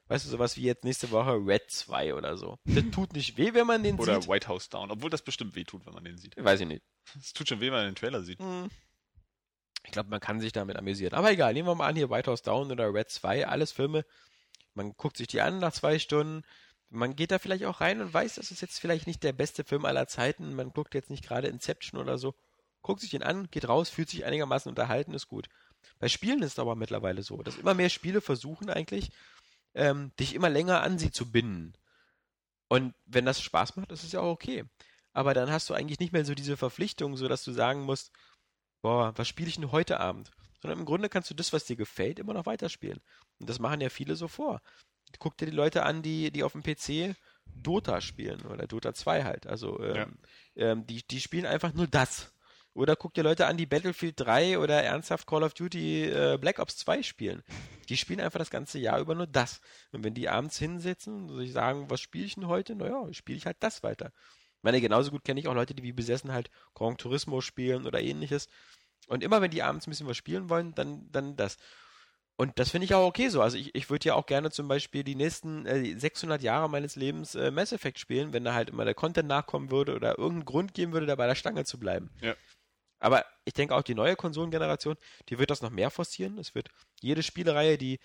Weißt 0.08 0.26
du, 0.26 0.30
sowas 0.30 0.56
wie 0.56 0.62
jetzt 0.62 0.84
nächste 0.84 1.10
Woche 1.10 1.32
Red 1.32 1.70
2 1.70 2.14
oder 2.14 2.36
so. 2.36 2.58
Das 2.66 2.84
tut 2.92 3.14
nicht 3.14 3.38
weh, 3.38 3.54
wenn 3.54 3.66
man 3.66 3.82
den 3.82 3.98
Oder 3.98 4.20
sieht. 4.20 4.30
White 4.30 4.48
House 4.48 4.68
Down, 4.68 4.90
obwohl 4.90 5.08
das 5.08 5.22
bestimmt 5.22 5.54
wehtut, 5.54 5.86
wenn 5.86 5.94
man 5.94 6.04
den 6.04 6.18
sieht. 6.18 6.34
Weiß 6.36 6.60
ich 6.60 6.66
nicht. 6.66 6.82
Es 7.18 7.32
tut 7.32 7.48
schon 7.48 7.60
weh, 7.60 7.66
wenn 7.66 7.72
man 7.72 7.86
den 7.86 7.94
Trailer 7.94 8.22
sieht. 8.22 8.38
Hm. 8.38 8.68
Ich 9.84 9.92
glaube, 9.92 10.10
man 10.10 10.20
kann 10.20 10.40
sich 10.40 10.52
damit 10.52 10.76
amüsieren. 10.76 11.14
Aber 11.14 11.30
egal, 11.30 11.54
nehmen 11.54 11.68
wir 11.68 11.74
mal 11.74 11.88
an, 11.88 11.96
hier 11.96 12.10
White 12.10 12.30
House 12.30 12.42
Down 12.42 12.70
oder 12.70 12.92
Red 12.92 13.10
2, 13.10 13.46
alles 13.46 13.72
Filme. 13.72 14.04
Man 14.74 14.92
guckt 14.96 15.16
sich 15.16 15.26
die 15.26 15.40
an 15.40 15.58
nach 15.58 15.72
zwei 15.72 15.98
Stunden. 15.98 16.42
Man 16.90 17.16
geht 17.16 17.30
da 17.30 17.38
vielleicht 17.38 17.64
auch 17.64 17.80
rein 17.80 18.00
und 18.00 18.12
weiß, 18.12 18.34
das 18.36 18.50
ist 18.50 18.60
jetzt 18.60 18.78
vielleicht 18.78 19.06
nicht 19.06 19.22
der 19.22 19.32
beste 19.32 19.64
Film 19.64 19.84
aller 19.84 20.06
Zeiten. 20.06 20.54
Man 20.54 20.70
guckt 20.70 20.94
jetzt 20.94 21.10
nicht 21.10 21.26
gerade 21.26 21.48
Inception 21.48 22.00
oder 22.00 22.18
so. 22.18 22.34
Guckt 22.82 23.00
sich 23.00 23.10
den 23.10 23.22
an, 23.22 23.48
geht 23.50 23.68
raus, 23.68 23.88
fühlt 23.88 24.10
sich 24.10 24.24
einigermaßen 24.24 24.68
unterhalten, 24.68 25.14
ist 25.14 25.28
gut. 25.28 25.48
Bei 25.98 26.08
Spielen 26.08 26.42
ist 26.42 26.52
es 26.52 26.58
aber 26.58 26.76
mittlerweile 26.76 27.22
so, 27.22 27.42
dass 27.42 27.56
immer 27.56 27.74
mehr 27.74 27.88
Spiele 27.88 28.20
versuchen 28.20 28.68
eigentlich, 28.68 29.10
ähm, 29.74 30.12
dich 30.18 30.34
immer 30.34 30.50
länger 30.50 30.82
an 30.82 30.98
sie 30.98 31.10
zu 31.10 31.30
binden. 31.30 31.74
Und 32.68 32.94
wenn 33.04 33.24
das 33.26 33.40
Spaß 33.40 33.76
macht, 33.76 33.92
ist 33.92 34.04
es 34.04 34.12
ja 34.12 34.20
auch 34.20 34.32
okay. 34.32 34.64
Aber 35.12 35.34
dann 35.34 35.50
hast 35.50 35.70
du 35.70 35.74
eigentlich 35.74 36.00
nicht 36.00 36.12
mehr 36.12 36.24
so 36.24 36.34
diese 36.34 36.56
Verpflichtung, 36.56 37.16
so 37.16 37.28
dass 37.28 37.44
du 37.44 37.52
sagen 37.52 37.82
musst, 37.82 38.12
boah, 38.82 39.12
was 39.16 39.28
spiele 39.28 39.48
ich 39.48 39.56
denn 39.56 39.72
heute 39.72 40.00
Abend? 40.00 40.32
Sondern 40.60 40.80
im 40.80 40.84
Grunde 40.84 41.08
kannst 41.08 41.30
du 41.30 41.34
das, 41.34 41.52
was 41.52 41.64
dir 41.64 41.76
gefällt, 41.76 42.18
immer 42.18 42.34
noch 42.34 42.46
weiterspielen. 42.46 43.00
Und 43.38 43.48
das 43.48 43.58
machen 43.58 43.80
ja 43.80 43.90
viele 43.90 44.16
so 44.16 44.28
vor. 44.28 44.60
Guck 45.18 45.36
dir 45.36 45.46
die 45.46 45.52
Leute 45.52 45.84
an, 45.84 46.02
die, 46.02 46.30
die 46.30 46.42
auf 46.42 46.52
dem 46.52 46.62
PC 46.62 47.14
Dota 47.46 48.00
spielen 48.00 48.42
oder 48.46 48.66
Dota 48.66 48.94
2 48.94 49.24
halt. 49.24 49.46
Also 49.46 49.80
ähm, 49.80 50.18
ähm, 50.56 50.86
die, 50.86 51.06
die 51.06 51.20
spielen 51.20 51.46
einfach 51.46 51.72
nur 51.74 51.86
das. 51.86 52.33
Oder 52.74 52.96
guck 52.96 53.14
dir 53.14 53.22
Leute 53.22 53.46
an, 53.46 53.56
die 53.56 53.66
Battlefield 53.66 54.18
3 54.18 54.58
oder 54.58 54.82
ernsthaft 54.82 55.26
Call 55.28 55.44
of 55.44 55.54
Duty 55.54 56.06
äh, 56.06 56.38
Black 56.40 56.58
Ops 56.58 56.76
2 56.78 57.04
spielen. 57.04 57.44
Die 57.88 57.96
spielen 57.96 58.20
einfach 58.20 58.40
das 58.40 58.50
ganze 58.50 58.78
Jahr 58.80 58.98
über 58.98 59.14
nur 59.14 59.28
das. 59.28 59.60
Und 59.92 60.02
wenn 60.02 60.14
die 60.14 60.28
abends 60.28 60.58
hinsetzen 60.58 61.30
und 61.30 61.38
sich 61.38 61.52
sagen, 61.52 61.88
was 61.88 62.00
spiele 62.00 62.26
ich 62.26 62.34
denn 62.34 62.48
heute? 62.48 62.74
Naja, 62.74 63.06
spiele 63.12 63.38
ich 63.38 63.46
halt 63.46 63.58
das 63.60 63.84
weiter. 63.84 64.12
Ich 64.56 64.62
meine, 64.62 64.80
genauso 64.80 65.12
gut 65.12 65.24
kenne 65.24 65.38
ich 65.38 65.46
auch 65.46 65.54
Leute, 65.54 65.74
die 65.74 65.84
wie 65.84 65.92
besessen 65.92 66.32
halt 66.32 66.50
Gran 66.74 66.96
Turismo 66.96 67.40
spielen 67.40 67.86
oder 67.86 68.00
ähnliches. 68.00 68.48
Und 69.06 69.22
immer 69.22 69.40
wenn 69.40 69.50
die 69.50 69.62
abends 69.62 69.86
ein 69.86 69.90
bisschen 69.90 70.08
was 70.08 70.16
spielen 70.16 70.48
wollen, 70.48 70.74
dann, 70.74 71.08
dann 71.12 71.36
das. 71.36 71.58
Und 72.36 72.58
das 72.58 72.70
finde 72.70 72.86
ich 72.86 72.94
auch 72.94 73.06
okay 73.06 73.28
so. 73.28 73.40
Also 73.42 73.56
ich, 73.56 73.72
ich 73.74 73.90
würde 73.90 74.08
ja 74.08 74.14
auch 74.14 74.26
gerne 74.26 74.50
zum 74.50 74.66
Beispiel 74.66 75.04
die 75.04 75.14
nächsten 75.14 75.66
äh, 75.66 75.96
600 75.96 76.42
Jahre 76.42 76.68
meines 76.68 76.96
Lebens 76.96 77.36
äh, 77.36 77.52
Mass 77.52 77.72
Effect 77.72 78.00
spielen, 78.00 78.32
wenn 78.32 78.42
da 78.42 78.54
halt 78.54 78.70
immer 78.70 78.84
der 78.84 78.94
Content 78.94 79.28
nachkommen 79.28 79.70
würde 79.70 79.94
oder 79.94 80.18
irgendeinen 80.18 80.44
Grund 80.44 80.74
geben 80.74 80.92
würde, 80.92 81.06
da 81.06 81.14
bei 81.14 81.28
der 81.28 81.36
Stange 81.36 81.64
zu 81.64 81.78
bleiben. 81.78 82.10
Ja. 82.20 82.34
Aber 83.00 83.24
ich 83.44 83.52
denke 83.52 83.74
auch 83.74 83.82
die 83.82 83.94
neue 83.94 84.16
Konsolengeneration, 84.16 84.96
die 85.28 85.38
wird 85.38 85.50
das 85.50 85.60
noch 85.62 85.70
mehr 85.70 85.90
forcieren. 85.90 86.38
Es 86.38 86.54
wird 86.54 86.68
jede 87.00 87.22
Spielereihe, 87.22 87.76
die 87.76 87.98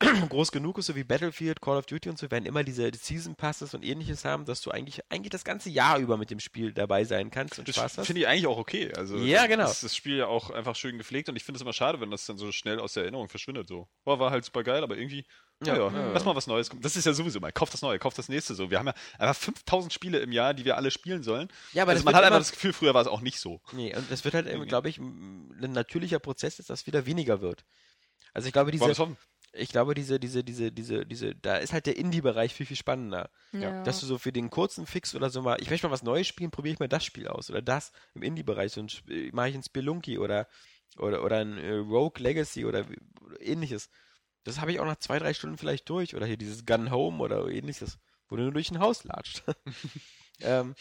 groß 0.28 0.52
genug 0.52 0.78
ist, 0.78 0.86
so 0.86 0.94
wie 0.96 1.02
Battlefield, 1.04 1.60
Call 1.60 1.76
of 1.76 1.86
Duty 1.86 2.08
und 2.10 2.18
so, 2.18 2.30
werden 2.30 2.46
immer 2.46 2.62
diese 2.62 2.90
Season 2.94 3.34
Passes 3.34 3.74
und 3.74 3.84
ähnliches 3.84 4.24
haben, 4.24 4.44
dass 4.44 4.60
du 4.60 4.70
eigentlich, 4.70 5.00
eigentlich 5.10 5.30
das 5.30 5.44
ganze 5.44 5.70
Jahr 5.70 5.98
über 5.98 6.16
mit 6.16 6.30
dem 6.30 6.40
Spiel 6.40 6.72
dabei 6.72 7.04
sein 7.04 7.30
kannst 7.30 7.58
und 7.58 7.66
Das 7.68 7.74
Spaß 7.74 7.98
hast. 7.98 8.06
finde 8.06 8.20
ich 8.22 8.28
eigentlich 8.28 8.46
auch 8.46 8.58
okay. 8.58 8.92
Also 8.94 9.16
Ja, 9.18 9.40
das- 9.40 9.48
genau. 9.48 9.64
Das, 9.64 9.80
das 9.80 9.96
Spiel 9.96 10.16
ja 10.18 10.26
auch 10.26 10.50
einfach 10.50 10.76
schön 10.76 10.98
gepflegt 10.98 11.28
und 11.28 11.36
ich 11.36 11.42
finde 11.44 11.56
es 11.56 11.62
immer 11.62 11.72
schade, 11.72 12.00
wenn 12.00 12.10
das 12.10 12.26
dann 12.26 12.38
so 12.38 12.52
schnell 12.52 12.78
aus 12.78 12.92
der 12.92 13.02
Erinnerung 13.04 13.28
verschwindet. 13.28 13.66
So, 13.68 13.88
war 14.04 14.30
halt 14.30 14.44
super 14.44 14.62
geil, 14.62 14.82
aber 14.82 14.96
irgendwie, 14.96 15.26
Ja, 15.64 15.76
ja, 15.76 16.12
lass 16.12 16.24
mal 16.24 16.36
was 16.36 16.46
Neues 16.46 16.70
kommen. 16.70 16.82
Das 16.82 16.94
ist 16.94 17.04
ja 17.04 17.12
sowieso 17.12 17.40
mal, 17.40 17.50
kauf 17.50 17.68
das 17.70 17.82
Neue, 17.82 17.98
kauf 17.98 18.14
das 18.14 18.28
nächste 18.28 18.54
so. 18.54 18.70
Wir 18.70 18.78
haben 18.78 18.86
ja 18.86 18.94
einfach 19.18 19.34
5000 19.34 19.92
Spiele 19.92 20.18
im 20.20 20.30
Jahr, 20.30 20.54
die 20.54 20.64
wir 20.64 20.76
alle 20.76 20.92
spielen 20.92 21.24
sollen. 21.24 21.48
Ja, 21.72 21.82
aber 21.82 21.92
also 21.92 22.00
das 22.00 22.04
man 22.04 22.14
hat 22.14 22.24
einfach 22.24 22.38
das 22.38 22.52
Gefühl, 22.52 22.72
früher 22.72 22.94
war 22.94 23.02
es 23.02 23.08
auch 23.08 23.20
nicht 23.20 23.40
so. 23.40 23.60
Nee, 23.72 23.94
und 23.96 24.08
das 24.10 24.24
wird 24.24 24.34
halt, 24.34 24.68
glaube 24.68 24.88
ich, 24.88 24.98
ein 24.98 25.72
natürlicher 25.72 26.20
Prozess, 26.20 26.56
dass 26.56 26.66
das 26.66 26.86
wieder 26.86 27.06
weniger 27.06 27.40
wird. 27.40 27.64
Also 28.34 28.46
ich 28.46 28.52
glaube, 28.52 28.70
diese, 28.70 29.16
ich 29.52 29.70
glaube, 29.70 29.94
diese, 29.94 30.20
diese, 30.20 30.44
diese, 30.44 30.70
diese, 30.70 31.06
diese, 31.06 31.34
da 31.34 31.56
ist 31.56 31.72
halt 31.72 31.86
der 31.86 31.96
Indie-Bereich 31.96 32.54
viel, 32.54 32.66
viel 32.66 32.76
spannender. 32.76 33.30
Ja. 33.52 33.82
Dass 33.82 34.00
du 34.00 34.06
so 34.06 34.18
für 34.18 34.32
den 34.32 34.50
kurzen 34.50 34.86
Fix 34.86 35.14
oder 35.14 35.30
so 35.30 35.42
mal, 35.42 35.60
ich 35.60 35.70
möchte 35.70 35.88
mal 35.88 35.92
was 35.92 36.02
Neues 36.02 36.26
spielen, 36.26 36.50
probiere 36.50 36.74
ich 36.74 36.80
mal 36.80 36.88
das 36.88 37.04
Spiel 37.04 37.26
aus 37.26 37.50
oder 37.50 37.62
das 37.62 37.92
im 38.14 38.22
Indie-Bereich, 38.22 38.72
so 38.72 38.84
äh, 39.08 39.30
mache 39.32 39.48
ich 39.48 39.54
ein 39.56 39.62
Spelunky 39.62 40.18
oder, 40.18 40.46
oder, 40.98 41.24
oder 41.24 41.38
ein 41.38 41.58
äh, 41.58 41.74
Rogue 41.74 42.22
Legacy 42.22 42.64
oder 42.64 42.84
ähnliches. 43.40 43.90
Das 44.48 44.60
habe 44.60 44.72
ich 44.72 44.80
auch 44.80 44.86
nach 44.86 44.98
zwei, 44.98 45.18
drei 45.18 45.34
Stunden 45.34 45.58
vielleicht 45.58 45.88
durch 45.90 46.14
oder 46.16 46.26
hier 46.26 46.36
dieses 46.36 46.64
Gun 46.66 46.90
Home 46.90 47.22
oder 47.22 47.46
ähnliches, 47.48 47.98
wo 48.28 48.36
du 48.36 48.42
nur 48.42 48.52
durch 48.52 48.70
ein 48.70 48.78
Haus 48.80 49.04
latscht. 49.04 49.42
ähm, 50.40 50.74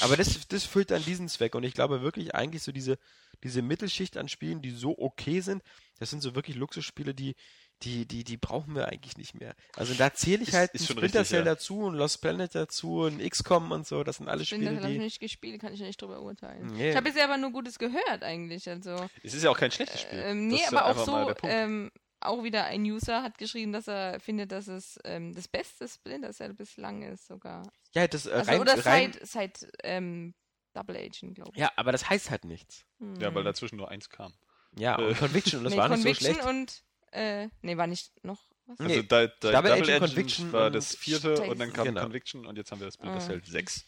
aber 0.00 0.16
das, 0.16 0.46
das 0.48 0.64
füllt 0.64 0.90
dann 0.90 1.04
diesen 1.04 1.28
Zweck 1.28 1.54
und 1.54 1.64
ich 1.64 1.74
glaube 1.74 2.02
wirklich 2.02 2.34
eigentlich 2.34 2.62
so 2.62 2.72
diese, 2.72 2.98
diese 3.42 3.60
Mittelschicht 3.62 4.16
an 4.16 4.28
Spielen, 4.28 4.62
die 4.62 4.70
so 4.70 4.96
okay 4.98 5.40
sind, 5.40 5.62
das 5.98 6.10
sind 6.10 6.22
so 6.22 6.34
wirklich 6.34 6.56
Luxusspiele, 6.56 7.14
die, 7.14 7.34
die, 7.82 8.06
die, 8.06 8.22
die 8.24 8.36
brauchen 8.36 8.74
wir 8.74 8.88
eigentlich 8.88 9.16
nicht 9.16 9.34
mehr. 9.34 9.54
Also 9.76 9.94
da 9.94 10.14
zähle 10.14 10.42
ich 10.42 10.48
Ist- 10.48 10.54
halt 10.54 10.70
ist 10.72 10.82
ein 10.82 10.86
schon 10.86 10.96
Splinter 10.98 11.24
Cell 11.24 11.40
ja. 11.40 11.44
dazu 11.44 11.80
und 11.80 11.94
Lost 11.94 12.20
Planet 12.20 12.54
dazu 12.54 13.00
und 13.02 13.18
XCOM 13.18 13.72
und 13.72 13.86
so, 13.86 14.04
das 14.04 14.16
sind 14.18 14.28
alle 14.28 14.44
Spiele, 14.44 14.66
das 14.66 14.76
habe 14.82 14.92
ich 14.92 14.98
die... 14.98 15.04
nicht 15.04 15.20
gespielt, 15.20 15.60
kann 15.60 15.72
ich 15.74 15.80
nicht 15.80 16.00
drüber 16.00 16.22
urteilen. 16.22 16.66
Nee. 16.68 16.90
Ich 16.90 16.96
habe 16.96 17.08
bisher 17.08 17.24
aber 17.24 17.38
nur 17.38 17.50
Gutes 17.50 17.78
gehört 17.78 18.22
eigentlich. 18.22 18.68
Also, 18.68 19.08
Es 19.22 19.34
ist 19.34 19.42
ja 19.42 19.50
auch 19.50 19.58
kein 19.58 19.72
schlechtes 19.72 20.02
Spiel. 20.02 20.20
ähm, 20.20 20.50
Das 20.50 20.58
nee, 20.60 20.64
ist 20.64 20.74
aber 20.74 20.86
auch 20.86 21.04
so, 21.04 21.34
ähm, 21.48 21.90
auch 22.26 22.42
wieder 22.44 22.64
ein 22.64 22.82
User 22.82 23.22
hat 23.22 23.38
geschrieben, 23.38 23.72
dass 23.72 23.88
er 23.88 24.20
findet, 24.20 24.52
dass 24.52 24.68
es 24.68 24.98
ähm, 25.04 25.34
das 25.34 25.48
beste 25.48 25.86
Splinter 25.88 26.32
Cell 26.32 26.54
bislang 26.54 27.02
ist 27.02 27.26
sogar. 27.26 27.62
Ja, 27.94 28.06
das 28.06 28.26
äh, 28.26 28.32
Also, 28.32 28.50
rein, 28.50 28.60
oder 28.60 28.86
rein, 28.86 29.12
seit, 29.22 29.58
seit 29.58 29.72
ähm, 29.82 30.34
Double 30.74 30.96
Agent, 30.96 31.34
glaube 31.34 31.50
ich. 31.54 31.58
Ja, 31.60 31.70
aber 31.76 31.92
das 31.92 32.08
heißt 32.08 32.30
halt 32.30 32.44
nichts. 32.44 32.84
Hm. 32.98 33.16
ja, 33.20 33.34
weil 33.34 33.44
dazwischen 33.44 33.76
nur 33.76 33.90
eins 33.90 34.08
kam. 34.08 34.32
Ja, 34.78 34.98
Äh. 34.98 35.08
und 35.08 35.18
Conviction, 35.18 35.58
und 35.58 35.64
das 35.64 35.72
nee, 35.74 35.78
war 35.78 35.88
nicht 35.88 35.98
so 35.98 36.02
Conviction 36.04 36.34
schlecht. 36.34 36.48
und, 36.48 36.82
äh, 37.12 37.48
nee, 37.60 37.76
war 37.76 37.86
nicht 37.86 38.12
noch 38.24 38.42
was? 38.66 38.78
Nee, 38.78 38.84
Also 38.96 39.02
da, 39.02 39.26
da, 39.26 39.28
Double 39.28 39.52
Double, 39.52 39.72
Agent, 39.72 39.88
Agent, 39.90 40.00
Conviction 40.14 40.52
war 40.52 40.70
das 40.70 40.94
vierte 40.96 41.42
und 41.42 41.58
dann 41.58 41.72
kam 41.72 41.84
Genau. 41.86 42.00
Conviction 42.02 42.46
und 42.46 42.56
jetzt 42.56 42.70
haben 42.72 42.80
wir 42.80 42.86
das 42.86 42.94
Splinter 42.94 43.16
Ah. 43.18 43.20
Cell 43.20 43.42
6. 43.44 43.84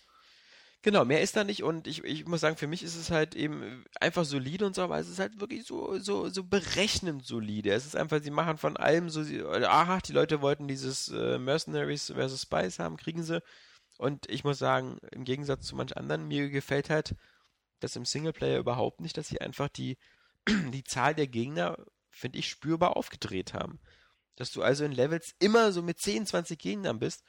Genau, 0.84 1.06
mehr 1.06 1.22
ist 1.22 1.34
da 1.34 1.44
nicht 1.44 1.62
und 1.62 1.86
ich, 1.86 2.04
ich 2.04 2.26
muss 2.26 2.42
sagen, 2.42 2.58
für 2.58 2.66
mich 2.66 2.82
ist 2.82 2.94
es 2.94 3.10
halt 3.10 3.34
eben 3.34 3.86
einfach 4.02 4.26
solide 4.26 4.66
und 4.66 4.74
so, 4.74 4.82
aber 4.82 4.98
es 4.98 5.08
ist 5.08 5.18
halt 5.18 5.40
wirklich 5.40 5.64
so, 5.64 5.98
so, 5.98 6.28
so 6.28 6.44
berechnend 6.44 7.24
solide. 7.24 7.72
Es 7.72 7.86
ist 7.86 7.96
einfach, 7.96 8.22
sie 8.22 8.30
machen 8.30 8.58
von 8.58 8.76
allem 8.76 9.08
so, 9.08 9.22
sie, 9.22 9.42
aha, 9.42 10.00
die 10.00 10.12
Leute 10.12 10.42
wollten 10.42 10.68
dieses 10.68 11.08
äh, 11.08 11.38
Mercenaries 11.38 12.12
vs. 12.14 12.42
Spies 12.42 12.78
haben, 12.80 12.98
kriegen 12.98 13.22
sie. 13.22 13.42
Und 13.96 14.28
ich 14.28 14.44
muss 14.44 14.58
sagen, 14.58 14.98
im 15.10 15.24
Gegensatz 15.24 15.64
zu 15.64 15.74
manch 15.74 15.96
anderen, 15.96 16.28
mir 16.28 16.50
gefällt 16.50 16.90
halt 16.90 17.14
das 17.80 17.96
im 17.96 18.04
Singleplayer 18.04 18.58
überhaupt 18.58 19.00
nicht, 19.00 19.16
dass 19.16 19.28
sie 19.28 19.40
einfach 19.40 19.70
die, 19.70 19.96
die 20.46 20.84
Zahl 20.84 21.14
der 21.14 21.28
Gegner, 21.28 21.78
finde 22.10 22.38
ich, 22.38 22.50
spürbar 22.50 22.98
aufgedreht 22.98 23.54
haben. 23.54 23.80
Dass 24.36 24.52
du 24.52 24.60
also 24.60 24.84
in 24.84 24.92
Levels 24.92 25.34
immer 25.38 25.72
so 25.72 25.80
mit 25.80 25.98
10, 25.98 26.26
20 26.26 26.58
Gegnern 26.58 26.98
bist 26.98 27.24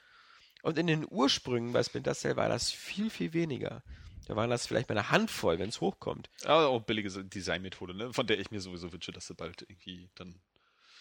und 0.62 0.78
in 0.78 0.86
den 0.86 1.06
Ursprüngen 1.08 1.72
bei 1.72 1.82
Splinter 1.82 2.14
Cell 2.14 2.36
war 2.36 2.48
das 2.48 2.70
viel, 2.70 3.10
viel 3.10 3.32
weniger. 3.32 3.82
Da 4.26 4.34
waren 4.34 4.50
das 4.50 4.66
vielleicht 4.66 4.88
mal 4.88 4.98
eine 4.98 5.10
Handvoll, 5.10 5.58
wenn 5.60 5.68
es 5.68 5.80
hochkommt. 5.80 6.28
Aber 6.44 6.66
auch 6.68 6.82
billige 6.82 7.08
Designmethode, 7.24 7.94
ne? 7.94 8.12
von 8.12 8.26
der 8.26 8.40
ich 8.40 8.50
mir 8.50 8.60
sowieso 8.60 8.92
wünsche, 8.92 9.12
dass 9.12 9.26
sie 9.28 9.34
bald 9.34 9.62
irgendwie 9.62 10.10
dann 10.16 10.40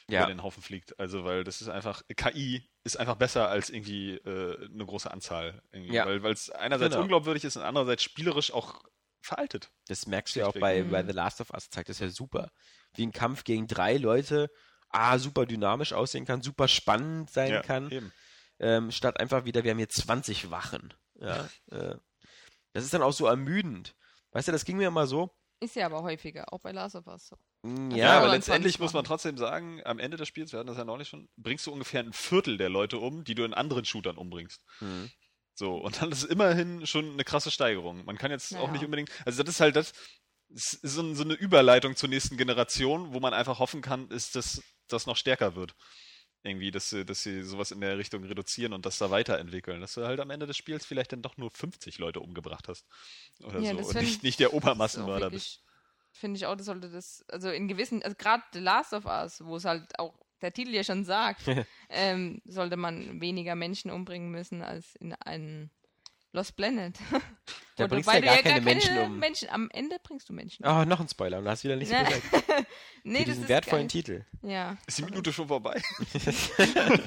Ja. 0.07 0.19
über 0.23 0.31
den 0.31 0.43
Haufen 0.43 0.61
fliegt. 0.61 0.99
Also, 0.99 1.23
weil 1.25 1.43
das 1.43 1.61
ist 1.61 1.67
einfach, 1.69 2.03
KI 2.15 2.69
ist 2.83 2.97
einfach 2.99 3.15
besser 3.15 3.49
als 3.49 3.71
irgendwie 3.71 4.11
äh, 4.11 4.69
eine 4.71 4.85
große 4.85 5.09
Anzahl. 5.09 5.63
Ja. 5.73 6.05
Weil 6.05 6.33
es 6.33 6.51
einerseits 6.51 6.91
Genau. 6.91 7.01
unglaubwürdig 7.01 7.43
ist 7.45 7.57
und 7.57 7.63
andererseits 7.63 8.03
spielerisch 8.03 8.51
auch 8.53 8.83
veraltet. 9.21 9.71
Das 9.87 10.05
merkst 10.05 10.35
du 10.35 10.41
ja 10.41 10.45
auch 10.45 10.51
Schlichtweg. 10.51 10.61
bei, 10.61 10.83
Mhm. 10.83 10.91
bei 10.91 11.03
The 11.03 11.13
Last 11.13 11.41
of 11.41 11.49
Us, 11.49 11.71
zeigt 11.71 11.89
das 11.89 11.97
ja 11.97 12.09
super. 12.09 12.51
Wie 12.93 13.07
ein 13.07 13.11
Kampf 13.11 13.43
gegen 13.43 13.65
drei 13.65 13.97
Leute, 13.97 14.51
ah, 14.89 15.17
super 15.17 15.47
dynamisch 15.47 15.93
aussehen 15.93 16.25
kann, 16.25 16.43
super 16.43 16.67
spannend 16.67 17.31
sein 17.31 17.51
ja, 17.51 17.61
kann, 17.63 17.89
Eben. 17.89 18.13
Ähm, 18.59 18.91
statt 18.91 19.19
einfach 19.19 19.45
wieder, 19.45 19.63
wir 19.63 19.71
haben 19.71 19.77
hier 19.77 19.89
20 19.89 20.51
Wachen. 20.51 20.93
Ja, 21.19 21.49
äh, 21.71 21.95
das 22.73 22.83
ist 22.83 22.93
dann 22.93 23.01
auch 23.03 23.13
so 23.13 23.25
ermüdend. 23.25 23.95
Weißt 24.31 24.47
du, 24.47 24.51
das 24.51 24.65
ging 24.65 24.77
mir 24.77 24.87
immer 24.89 25.07
so. 25.07 25.31
Ist 25.61 25.75
ja 25.77 25.85
aber 25.85 26.03
häufiger, 26.03 26.51
auch 26.51 26.59
bei 26.59 26.71
Last 26.73 26.95
of 26.95 27.07
Us 27.07 27.27
so. 27.27 27.37
mm, 27.63 27.91
Ja, 27.91 27.97
Ja, 27.97 28.17
aber 28.17 28.27
letztendlich 28.27 28.73
20 28.75 28.79
muss 28.79 28.93
man 28.93 29.05
trotzdem 29.05 29.37
sagen, 29.37 29.81
am 29.85 29.99
Ende 29.99 30.17
des 30.17 30.27
Spiels, 30.27 30.51
wir 30.51 30.59
hatten 30.59 30.67
das 30.67 30.77
ja 30.77 30.83
neulich 30.83 31.07
schon, 31.07 31.29
bringst 31.37 31.65
du 31.65 31.71
ungefähr 31.71 32.01
ein 32.01 32.11
Viertel 32.11 32.57
der 32.57 32.69
Leute 32.69 32.97
um, 32.97 33.23
die 33.23 33.35
du 33.35 33.45
in 33.45 33.53
anderen 33.53 33.85
Shootern 33.85 34.17
umbringst. 34.17 34.61
Mhm. 34.81 35.09
So, 35.53 35.77
und 35.77 36.01
dann 36.01 36.11
ist 36.11 36.25
immerhin 36.25 36.85
schon 36.85 37.13
eine 37.13 37.23
krasse 37.23 37.49
Steigerung. 37.49 38.03
Man 38.03 38.17
kann 38.17 38.29
jetzt 38.31 38.53
auch 38.55 38.59
Naja. 38.63 38.71
nicht 38.73 38.83
unbedingt, 38.83 39.09
also 39.25 39.41
das 39.41 39.55
ist 39.55 39.61
halt 39.61 39.77
das, 39.77 39.93
ist 40.49 40.81
so 40.81 41.01
eine 41.01 41.33
Überleitung 41.33 41.95
zur 41.95 42.09
nächsten 42.09 42.35
Generation, 42.35 43.13
wo 43.13 43.21
man 43.21 43.33
einfach 43.33 43.59
hoffen 43.59 43.81
kann, 43.81 44.09
ist, 44.09 44.35
dass 44.35 44.61
das 44.89 45.05
noch 45.05 45.15
stärker 45.15 45.55
wird. 45.55 45.73
Irgendwie, 46.45 46.71
dass 46.71 46.89
sie, 46.89 47.05
dass 47.05 47.23
sie 47.23 47.43
sowas 47.43 47.71
in 47.71 47.81
der 47.81 47.97
Richtung 47.97 48.23
reduzieren 48.23 48.73
und 48.73 48.85
das 48.85 48.97
da 48.97 49.09
weiterentwickeln. 49.09 49.81
Dass 49.81 49.95
du 49.95 50.05
halt 50.05 50.19
am 50.19 50.29
Ende 50.29 50.47
des 50.47 50.57
Spiels 50.57 50.85
vielleicht 50.85 51.11
dann 51.11 51.21
doch 51.21 51.37
nur 51.37 51.49
50 51.51 51.97
Leute 51.97 52.19
umgebracht 52.19 52.67
hast. 52.67 52.85
Oder 53.43 53.59
Ja, 53.59 53.71
so. 53.71 53.77
das 53.77 53.87
Und 53.89 53.95
nicht, 54.01 54.23
nicht 54.23 54.39
der 54.39 54.53
Obermassenmörder 54.53 55.29
bist. 55.29 55.63
Finde 56.11 56.37
ich 56.37 56.45
auch, 56.45 56.55
das 56.55 56.67
sollte 56.67 56.89
das, 56.89 57.25
also 57.27 57.49
in 57.49 57.67
gewissen, 57.67 58.01
also 58.01 58.15
gerade 58.15 58.43
The 58.53 58.59
Last 58.59 58.93
of 58.93 59.05
Us, 59.05 59.43
wo 59.43 59.57
es 59.57 59.65
halt 59.65 59.99
auch 59.99 60.13
der 60.41 60.53
Titel 60.53 60.73
ja 60.73 60.83
schon 60.83 61.03
sagt, 61.03 61.41
ähm, 61.89 62.41
sollte 62.45 62.77
man 62.77 63.19
weniger 63.19 63.55
Menschen 63.55 63.91
umbringen 63.91 64.31
müssen 64.31 64.61
als 64.61 64.95
in 64.95 65.13
einem 65.13 65.69
Lost 66.35 66.55
Planet. 66.55 66.97
Da 67.77 67.87
bringst 67.87 68.07
du 68.07 68.13
ja 68.13 68.21
gar 68.21 68.37
du 68.37 68.43
keine 68.43 68.61
Menschen 68.61 68.97
um. 68.99 69.19
Menschen, 69.19 69.49
am 69.49 69.69
Ende 69.69 69.97
bringst 70.01 70.29
du 70.29 70.33
Menschen 70.33 70.65
um. 70.65 70.71
Oh, 70.71 70.85
noch 70.85 71.01
ein 71.01 71.09
Spoiler, 71.09 71.39
und 71.39 71.43
du 71.43 71.51
hast 71.51 71.65
wieder 71.65 71.75
nichts 71.75 71.93
gesagt. 72.05 72.21
nee, 73.03 73.17
Für 73.17 73.25
das 73.25 73.25
diesen 73.25 73.43
ist 73.43 73.49
wertvollen 73.49 73.89
geil. 73.89 74.01
Titel. 74.01 74.25
Ja. 74.43 74.77
Ist 74.87 74.97
die 74.97 75.03
Minute 75.03 75.33
schon 75.33 75.47
vorbei? 75.47 75.81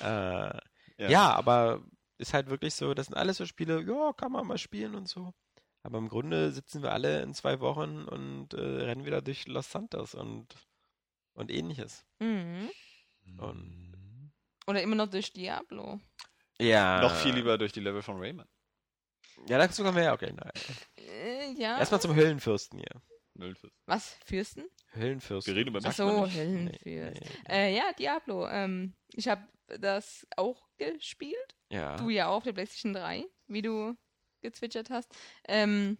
Äh, 0.00 1.10
ja. 1.10 1.32
aber 1.34 1.82
ist 2.16 2.32
halt 2.34 2.48
wirklich 2.48 2.72
so, 2.74 2.94
das 2.94 3.06
sind 3.06 3.16
alles 3.16 3.38
so 3.38 3.46
Spiele, 3.46 3.82
ja, 3.82 4.12
kann 4.12 4.30
man 4.30 4.46
mal 4.46 4.56
spielen 4.56 4.94
und 4.94 5.08
so. 5.08 5.34
Aber 5.82 5.98
im 5.98 6.08
Grunde 6.08 6.52
sitzen 6.52 6.82
wir 6.82 6.92
alle 6.92 7.20
in 7.22 7.34
zwei 7.34 7.58
Wochen 7.58 8.04
und 8.04 8.54
äh, 8.54 8.60
rennen 8.60 9.04
wieder 9.04 9.20
durch 9.22 9.48
Los 9.48 9.72
Santos 9.72 10.14
und, 10.14 10.54
und 11.34 11.50
ähnliches. 11.50 12.06
Mhm. 12.20 12.70
Und 13.38 13.96
Oder 14.68 14.82
immer 14.82 14.94
noch 14.94 15.08
durch 15.10 15.32
Diablo. 15.32 15.98
Ja. 16.62 17.00
Noch 17.00 17.14
viel 17.14 17.34
lieber 17.34 17.58
durch 17.58 17.72
die 17.72 17.80
Level 17.80 18.02
von 18.02 18.18
Rayman. 18.18 18.48
Ja, 19.48 19.58
dazu 19.58 19.82
kommen 19.82 19.96
wir 19.96 20.04
ja, 20.04 20.12
okay. 20.12 20.32
Nein. 20.32 20.52
Äh, 20.96 21.52
ja. 21.52 21.78
Erstmal 21.78 22.00
zum 22.00 22.14
Höllenfürsten 22.14 22.78
hier. 22.78 23.02
Nölfes. 23.34 23.70
Was? 23.86 24.16
Fürsten? 24.26 24.64
Höllenfürsten. 24.94 25.54
Wir 25.54 25.60
reden 25.60 25.70
über 25.70 25.78
Ach 25.80 25.84
Macht 25.84 25.96
so, 25.96 26.06
man 26.06 26.24
nicht. 26.24 26.36
Höllenfürst. 26.36 26.84
Nee, 26.84 27.12
Äh, 27.48 27.76
ja, 27.76 27.92
Diablo. 27.98 28.46
Ähm, 28.48 28.94
ich 29.14 29.28
habe 29.28 29.42
das 29.78 30.26
auch 30.36 30.68
gespielt. 30.76 31.56
Ja. 31.70 31.96
Du 31.96 32.10
ja 32.10 32.28
auch, 32.28 32.38
auf 32.38 32.44
der 32.44 32.52
PlayStation 32.52 32.92
3, 32.92 33.24
wie 33.46 33.62
du 33.62 33.96
gezwitschert 34.42 34.90
hast. 34.90 35.10
Ähm, 35.48 35.96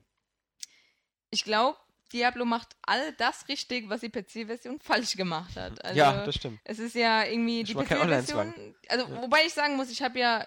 ich 1.31 1.45
glaube, 1.45 1.79
Diablo 2.13 2.45
macht 2.45 2.77
all 2.83 3.13
das 3.15 3.49
richtig, 3.49 3.89
was 3.89 4.01
die 4.01 4.11
PC-Version 4.11 4.79
falsch 4.81 5.17
gemacht 5.17 5.57
hat. 5.57 5.83
Also, 5.85 5.99
ja, 5.99 6.25
das 6.25 6.35
stimmt. 6.35 6.61
es 6.65 6.79
ist 6.79 6.95
ja 6.95 7.25
irgendwie 7.25 7.63
die 7.65 7.75
PC-Version. 7.75 8.55
Also, 8.89 9.07
Ja. 9.07 9.23
wobei 9.23 9.47
ich 9.47 9.55
sagen 9.55 9.77
muss, 9.77 9.91
ich 9.91 10.03
habe 10.03 10.19
ja. 10.19 10.47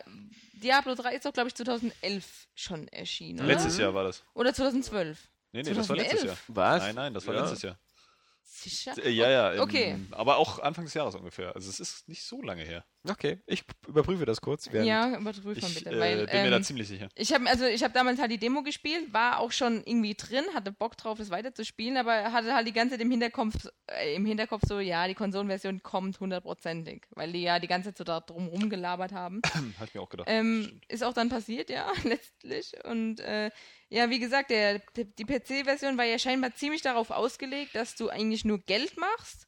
Diablo 0.53 0.95
3 0.95 1.15
ist 1.15 1.25
doch, 1.25 1.33
glaube 1.33 1.49
ich, 1.49 1.55
2011 1.55 2.47
schon 2.55 2.87
erschienen. 2.87 3.39
Oder? 3.39 3.47
Letztes 3.49 3.77
Jahr 3.77 3.93
war 3.93 4.03
das. 4.05 4.23
Oder 4.33 4.53
2012. 4.53 5.19
Nee, 5.51 5.63
nee, 5.63 5.73
das 5.73 5.89
war 5.89 5.95
letztes 5.97 6.23
Jahr. 6.23 6.35
2011? 6.35 6.43
Was? 6.47 6.81
Nein, 6.83 6.95
nein, 6.95 7.13
das 7.13 7.27
war 7.27 7.33
Ja. 7.35 7.41
letztes 7.41 7.61
Jahr. 7.61 7.79
Sicher? 8.43 9.09
Ja, 9.09 9.29
ja. 9.29 9.51
Im, 9.51 9.59
Okay. 9.59 9.99
Aber 10.11 10.37
auch 10.37 10.59
Anfang 10.59 10.85
des 10.85 10.93
Jahres 10.93 11.13
ungefähr. 11.15 11.53
Also 11.55 11.69
es 11.69 11.79
ist 11.79 12.07
nicht 12.07 12.23
so 12.23 12.41
lange 12.41 12.63
her. 12.63 12.85
Okay, 13.09 13.39
ich 13.45 13.63
überprüfe 13.87 14.25
das 14.25 14.41
kurz. 14.41 14.69
Ja, 14.71 15.17
überprüf 15.17 15.61
mal 15.61 15.69
Ich 15.69 15.75
bitte. 15.75 15.89
äh, 15.91 15.99
weil, 15.99 16.27
bin 16.27 16.41
mir 16.43 16.49
da 16.49 16.57
ähm, 16.57 16.63
ziemlich 16.63 16.87
sicher. 16.87 17.09
Ich 17.15 17.33
habe 17.33 17.47
also 17.47 17.65
ich 17.65 17.83
habe 17.83 17.93
damals 17.93 18.19
halt 18.19 18.31
die 18.31 18.37
Demo 18.37 18.63
gespielt, 18.63 19.13
war 19.13 19.39
auch 19.39 19.51
schon 19.51 19.83
irgendwie 19.85 20.15
drin, 20.15 20.43
hatte 20.53 20.71
Bock 20.71 20.97
drauf, 20.97 21.17
das 21.17 21.29
weiterzuspielen, 21.29 21.97
aber 21.97 22.31
hatte 22.31 22.53
halt 22.53 22.67
die 22.67 22.73
ganze 22.73 22.95
Zeit 22.95 23.01
im 23.01 23.11
Hinterkopf, 23.11 23.53
äh, 23.87 24.15
im 24.15 24.25
Hinterkopf 24.25 24.63
so, 24.67 24.79
ja, 24.79 25.07
die 25.07 25.13
Konsolenversion 25.13 25.83
kommt 25.83 26.19
hundertprozentig, 26.19 27.03
weil 27.11 27.31
die 27.31 27.41
ja 27.43 27.59
die 27.59 27.67
ganze 27.67 27.89
Zeit 27.89 27.97
so 27.97 28.03
da 28.03 28.19
drum 28.19 28.47
rumgelabert 28.47 29.11
haben. 29.11 29.41
Hab 29.79 29.87
ich 29.87 29.93
mir 29.93 30.01
auch 30.01 30.09
gedacht. 30.09 30.27
ähm, 30.29 30.81
ist 30.87 31.03
auch 31.03 31.13
dann 31.13 31.29
passiert, 31.29 31.69
ja, 31.69 31.91
letztlich. 32.03 32.73
Und 32.85 33.19
äh, 33.19 33.51
ja, 33.89 34.09
wie 34.09 34.19
gesagt, 34.19 34.49
der, 34.49 34.81
die 34.95 35.25
PC-Version 35.25 35.97
war 35.97 36.05
ja 36.05 36.17
scheinbar 36.17 36.53
ziemlich 36.55 36.81
darauf 36.81 37.11
ausgelegt, 37.11 37.75
dass 37.75 37.95
du 37.95 38.09
eigentlich 38.09 38.43
nur 38.43 38.59
Geld 38.59 38.97
machst, 38.97 39.47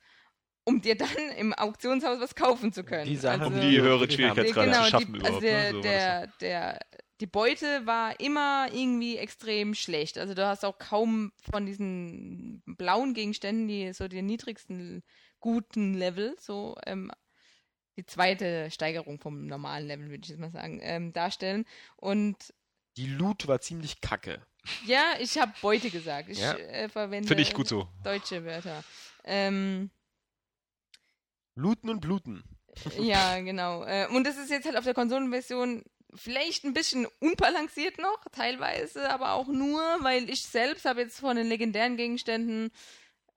um 0.67 0.81
dir 0.81 0.95
dann 0.97 1.09
im 1.37 1.53
Auktionshaus 1.53 2.19
was 2.19 2.35
kaufen 2.35 2.73
zu 2.73 2.83
können. 2.83 3.05
Die 3.05 3.15
Sachen, 3.15 3.45
um 3.45 3.53
Also- 3.55 3.67
die 3.69 3.79
höheren 3.81 3.99
die 4.09 4.13
haben- 4.27 4.35
Schwierigkeitsgrade 4.35 4.69
genau, 4.71 4.83
zu 4.83 4.89
schaffen 4.89 5.13
die, 5.13 5.19
überhaupt. 5.19 5.35
also 5.35 5.41
der, 5.47 5.73
ne? 5.73 5.81
Der, 5.81 6.27
der, 6.41 6.79
die 7.21 7.25
Beute 7.27 7.85
war 7.85 8.19
immer 8.19 8.67
irgendwie 8.73 9.17
extrem 9.17 9.73
schlecht. 9.73 10.17
Also 10.17 10.33
du 10.33 10.45
hast 10.45 10.65
auch 10.65 10.77
kaum 10.77 11.31
von 11.49 11.65
diesen 11.65 12.61
blauen 12.65 13.13
Gegenständen, 13.13 13.67
die 13.67 13.93
so 13.93 14.07
den 14.07 14.25
niedrigsten 14.25 15.03
guten 15.39 15.93
Level, 15.93 16.35
so 16.39 16.75
ähm, 16.85 17.11
die 17.95 18.05
zweite 18.05 18.69
Steigerung 18.69 19.19
vom 19.19 19.47
normalen 19.47 19.87
Level, 19.87 20.09
würde 20.09 20.21
ich 20.23 20.29
jetzt 20.29 20.39
mal 20.39 20.51
sagen, 20.51 20.79
ähm, 20.83 21.13
darstellen. 21.13 21.65
Und 21.95 22.53
Die 22.97 23.07
Loot 23.07 23.47
war 23.47 23.61
ziemlich 23.61 24.01
kacke. 24.01 24.41
ja, 24.85 25.13
ich 25.19 25.37
habe 25.39 25.53
Beute 25.61 25.89
gesagt. 25.89 26.29
Ich 26.29 26.39
Ja. 26.39 26.53
äh, 26.55 26.89
verwende 26.89 27.27
Finde 27.27 27.41
ich 27.43 27.53
gut 27.53 27.67
so. 27.67 27.87
deutsche 28.03 28.43
Wörter. 28.45 28.83
Ähm, 29.23 29.89
Looten 31.57 31.89
und 31.89 31.99
Bluten. 31.99 32.43
Ja, 32.99 33.39
genau. 33.41 33.83
Äh, 33.83 34.07
Und 34.11 34.25
das 34.25 34.37
ist 34.37 34.51
jetzt 34.51 34.65
halt 34.65 34.77
auf 34.77 34.83
der 34.83 34.93
Konsolenversion 34.93 35.83
vielleicht 36.13 36.63
ein 36.63 36.73
bisschen 36.73 37.07
unbalanciert 37.19 37.97
noch, 37.97 38.23
teilweise, 38.31 39.09
aber 39.09 39.33
auch 39.33 39.47
nur, 39.47 39.81
weil 40.01 40.29
ich 40.29 40.43
selbst 40.43 40.85
habe 40.85 41.01
jetzt 41.01 41.19
von 41.19 41.35
den 41.35 41.47
legendären 41.47 41.97
Gegenständen, 41.97 42.69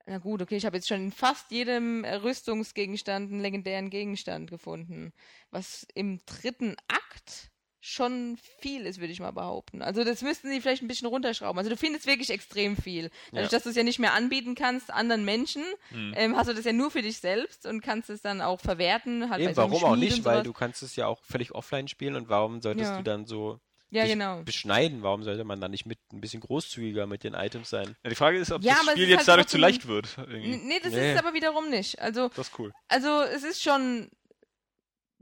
na 0.06 0.18
gut, 0.18 0.42
okay, 0.42 0.56
ich 0.56 0.66
habe 0.66 0.76
jetzt 0.76 0.88
schon 0.88 1.04
in 1.04 1.12
fast 1.12 1.50
jedem 1.50 2.04
Rüstungsgegenstand 2.04 3.30
einen 3.30 3.40
legendären 3.40 3.90
Gegenstand 3.90 4.50
gefunden, 4.50 5.12
was 5.50 5.86
im 5.94 6.20
dritten 6.26 6.76
Akt 6.88 7.50
schon 7.80 8.36
viel 8.60 8.84
ist, 8.84 9.00
würde 9.00 9.12
ich 9.12 9.20
mal 9.20 9.30
behaupten. 9.30 9.80
Also 9.82 10.04
das 10.04 10.20
müssten 10.22 10.50
sie 10.50 10.60
vielleicht 10.60 10.82
ein 10.82 10.88
bisschen 10.88 11.08
runterschrauben. 11.08 11.56
Also 11.58 11.70
du 11.70 11.76
findest 11.76 12.06
wirklich 12.06 12.28
extrem 12.30 12.76
viel. 12.76 13.10
Dadurch, 13.32 13.50
Ja. 13.50 13.56
dass 13.56 13.62
du 13.64 13.70
es 13.70 13.76
ja 13.76 13.82
nicht 13.82 13.98
mehr 13.98 14.12
anbieten 14.12 14.54
kannst 14.54 14.92
anderen 14.92 15.24
Menschen, 15.24 15.62
Hm. 15.88 16.12
ähm, 16.16 16.36
hast 16.36 16.48
du 16.48 16.54
das 16.54 16.64
ja 16.66 16.72
nur 16.72 16.90
für 16.90 17.00
dich 17.02 17.18
selbst 17.18 17.64
und 17.66 17.80
kannst 17.80 18.10
es 18.10 18.20
dann 18.20 18.42
auch 18.42 18.60
verwerten. 18.60 19.30
Halt 19.30 19.40
Eben, 19.42 19.56
warum 19.56 19.82
auch 19.84 19.96
nicht? 19.96 20.24
Weil 20.24 20.42
du 20.42 20.52
kannst 20.52 20.82
es 20.82 20.94
ja 20.96 21.06
auch 21.06 21.22
völlig 21.24 21.52
offline 21.52 21.88
spielen 21.88 22.16
und 22.16 22.28
warum 22.28 22.60
solltest 22.60 22.90
Ja. 22.90 22.96
du 22.98 23.02
dann 23.02 23.24
so 23.24 23.58
Ja, 23.92 24.02
dich 24.04 24.12
genau. 24.12 24.42
beschneiden? 24.42 25.02
Warum 25.02 25.22
sollte 25.24 25.42
man 25.44 25.60
dann 25.60 25.70
nicht 25.70 25.86
mit 25.86 25.98
ein 26.12 26.20
bisschen 26.20 26.40
großzügiger 26.40 27.06
mit 27.06 27.24
den 27.24 27.32
Items 27.34 27.70
sein? 27.70 27.96
Ja, 28.04 28.10
die 28.10 28.14
Frage 28.16 28.38
ist, 28.38 28.52
ob 28.52 28.62
Ja, 28.62 28.74
das 28.84 28.90
Spiel 28.92 29.08
jetzt 29.08 29.18
halt 29.20 29.28
dadurch 29.28 29.46
zu 29.48 29.58
leicht 29.58 29.88
wird. 29.88 30.16
Irgendwie. 30.18 30.58
Nee, 30.58 30.80
das 30.82 30.92
Nee. 30.92 31.12
ist 31.12 31.14
es 31.16 31.18
aber 31.24 31.34
wiederum 31.34 31.70
nicht. 31.70 31.98
Also, 31.98 32.28
Das 32.36 32.48
ist 32.48 32.58
cool. 32.58 32.72
also 32.88 33.22
es 33.22 33.42
ist 33.42 33.62
schon 33.62 34.08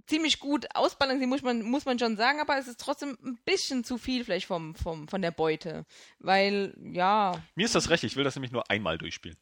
ziemlich 0.09 0.41
gut 0.41 0.67
ausbalanciert, 0.75 1.29
muss 1.29 1.43
man, 1.43 1.63
muss 1.63 1.85
man 1.85 1.99
schon 1.99 2.17
sagen, 2.17 2.41
aber 2.41 2.59
es 2.59 2.67
ist 2.67 2.81
trotzdem 2.81 3.17
ein 3.23 3.39
bisschen 3.45 3.85
zu 3.85 3.99
viel 3.99 4.25
vielleicht 4.25 4.47
vom, 4.47 4.75
vom, 4.75 5.07
von 5.09 5.23
der 5.23 5.31
Beute. 5.31 5.85
Weil, 6.19 6.75
ja, 6.93 7.43
Mir 7.55 7.67
ist 7.67 7.75
das 7.75 7.91
recht, 7.91 8.05
ich 8.05 8.17
will 8.17 8.25
das 8.25 8.35
nämlich 8.35 8.53
nur 8.53 8.71
einmal 8.71 8.99
durchspielen. 8.99 9.37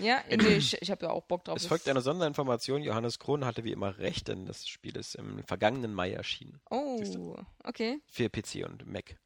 ja, 0.00 0.18
nee, 0.28 0.36
ich, 0.56 0.80
ich 0.80 0.90
habe 0.90 1.06
ja 1.06 1.12
auch 1.12 1.24
Bock 1.24 1.44
drauf. 1.44 1.56
Es 1.56 1.66
folgt 1.66 1.88
eine 1.88 2.00
Sonderinformation. 2.00 2.82
Johannes 2.82 3.18
Krohn 3.18 3.44
hatte 3.44 3.64
wie 3.64 3.72
immer 3.72 3.98
recht, 3.98 4.28
denn 4.28 4.46
das 4.46 4.66
Spiel 4.66 4.96
ist 4.96 5.14
im 5.14 5.44
vergangenen 5.44 5.94
Mai 5.94 6.12
erschienen. 6.12 6.60
Oh, 6.70 7.36
okay. 7.64 8.00
Für 8.06 8.28
PC 8.28 8.66
und 8.66 8.86
Mac. 8.86 9.18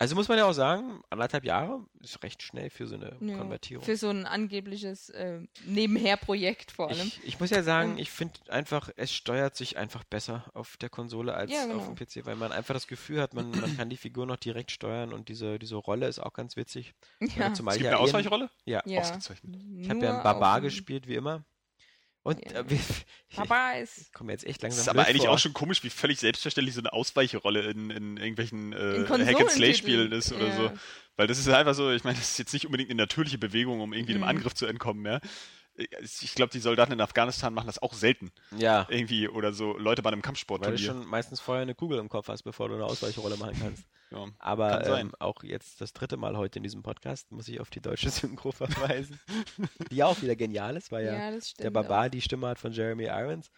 Also 0.00 0.14
muss 0.14 0.28
man 0.28 0.38
ja 0.38 0.44
auch 0.44 0.52
sagen, 0.52 1.02
anderthalb 1.10 1.44
Jahre 1.44 1.84
ist 2.00 2.22
recht 2.22 2.40
schnell 2.42 2.70
für 2.70 2.86
so 2.86 2.94
eine 2.94 3.16
Ja, 3.20 3.36
Konvertierung. 3.36 3.84
Für 3.84 3.96
so 3.96 4.08
ein 4.10 4.26
angebliches 4.26 5.08
äh, 5.10 5.40
Nebenher-Projekt 5.66 6.70
vor 6.70 6.88
allem. 6.90 7.06
Ich, 7.08 7.20
ich 7.24 7.40
muss 7.40 7.50
ja 7.50 7.62
sagen, 7.62 7.92
Ähm. 7.92 7.98
ich 7.98 8.10
finde 8.10 8.34
einfach, 8.48 8.90
es 8.96 9.12
steuert 9.12 9.56
sich 9.56 9.76
einfach 9.76 10.04
besser 10.04 10.44
auf 10.54 10.76
der 10.76 10.88
Konsole 10.88 11.34
als 11.34 11.50
Ja, 11.50 11.66
genau. 11.66 11.78
auf 11.78 11.86
dem 11.86 11.96
PC, 11.96 12.26
weil 12.26 12.36
man 12.36 12.52
einfach 12.52 12.74
das 12.74 12.86
Gefühl 12.86 13.20
hat, 13.20 13.34
man, 13.34 13.50
man 13.50 13.76
kann 13.76 13.88
die 13.90 13.96
Figur 13.96 14.24
noch 14.26 14.36
direkt 14.36 14.70
steuern 14.70 15.12
und 15.12 15.28
diese, 15.28 15.58
diese 15.58 15.76
Rolle 15.76 16.06
ist 16.06 16.20
auch 16.20 16.32
ganz 16.32 16.56
witzig. 16.56 16.94
ja. 17.36 17.52
Zumal 17.54 17.72
Es 17.72 17.76
ich 17.78 17.82
gibt 17.82 17.84
ja 17.84 17.90
eine 17.90 17.98
ein- 17.98 18.04
Ausweichrolle? 18.04 18.50
Ja, 18.66 18.82
ja. 18.86 19.00
Ausgezeichnet. 19.00 19.56
ich 19.80 19.90
habe 19.90 20.00
ja 20.04 20.14
einen 20.14 20.22
Barbar 20.22 20.60
gespielt, 20.60 21.08
wie 21.08 21.14
immer. 21.16 21.44
Und 22.22 22.44
Ja. 22.50 22.60
äh, 22.60 22.70
wir, 22.70 22.78
Papa 23.34 23.72
ist 23.72 24.12
kommen 24.12 24.30
jetzt 24.30 24.44
echt 24.46 24.62
langsam 24.62 24.76
Das 24.78 24.82
ist 24.86 24.88
aber 24.88 25.06
eigentlich 25.06 25.22
vor. 25.24 25.30
auch 25.32 25.38
schon 25.38 25.52
komisch, 25.52 25.82
wie 25.84 25.90
völlig 25.90 26.18
selbstverständlich 26.18 26.74
so 26.74 26.80
eine 26.80 26.92
Ausweichrolle 26.92 27.62
in, 27.70 27.90
in 27.90 28.16
irgendwelchen 28.16 28.72
äh, 28.72 28.96
In 28.96 29.26
Hack-and-Slay-Spielen 29.26 30.12
ist 30.12 30.32
oder 30.32 30.48
ja. 30.48 30.56
so. 30.56 30.72
Weil 31.16 31.26
das 31.26 31.38
ist 31.38 31.48
einfach 31.48 31.74
so, 31.74 31.90
ich 31.90 32.04
meine, 32.04 32.16
das 32.18 32.30
ist 32.30 32.38
jetzt 32.38 32.52
nicht 32.52 32.66
unbedingt 32.66 32.90
eine 32.90 33.02
natürliche 33.02 33.38
Bewegung, 33.38 33.80
um 33.80 33.92
irgendwie 33.92 34.12
einem 34.14 34.22
Mhm. 34.22 34.28
Angriff 34.28 34.54
zu 34.54 34.66
entkommen, 34.66 35.04
ja. 35.06 35.20
Ich 36.00 36.34
glaube, 36.34 36.50
die 36.52 36.58
Soldaten 36.58 36.92
in 36.92 37.00
Afghanistan 37.00 37.54
machen 37.54 37.66
das 37.66 37.80
auch 37.80 37.94
selten. 37.94 38.32
Ja, 38.56 38.86
Irgendwie 38.90 39.28
oder 39.28 39.52
so 39.52 39.76
Leute 39.78 40.02
bei 40.02 40.10
einem 40.10 40.22
weil 40.24 40.72
du 40.72 40.78
schon 40.78 41.06
meistens 41.06 41.40
vorher 41.40 41.62
eine 41.62 41.74
Kugel 41.74 41.98
im 41.98 42.08
Kopf 42.08 42.28
hast, 42.28 42.42
bevor 42.42 42.68
du 42.68 42.74
eine 42.74 42.84
Ausweichrolle 42.84 43.36
machen 43.36 43.56
kannst. 43.60 43.84
Ja. 44.10 44.26
Aber 44.38 44.70
Kann 44.70 44.84
sein. 44.84 45.06
ähm, 45.08 45.14
auch 45.18 45.42
jetzt 45.42 45.82
das 45.82 45.92
dritte 45.92 46.16
Mal 46.16 46.34
heute 46.38 46.60
in 46.60 46.62
diesem 46.62 46.82
Podcast 46.82 47.30
muss 47.30 47.46
ich 47.46 47.60
auf 47.60 47.68
die 47.68 47.82
deutsche 47.82 48.08
Synchro 48.10 48.52
verweisen, 48.52 49.20
die 49.90 50.02
auch 50.02 50.22
wieder 50.22 50.34
genial 50.34 50.78
ist, 50.78 50.90
weil 50.90 51.04
ja, 51.04 51.12
Ja, 51.12 51.30
das 51.30 51.50
stimmt. 51.50 51.64
der 51.64 51.70
Barbar 51.72 52.08
die 52.08 52.22
Stimme 52.22 52.46
hat 52.48 52.58
von 52.58 52.72
Jeremy 52.72 53.04
Irons. 53.04 53.50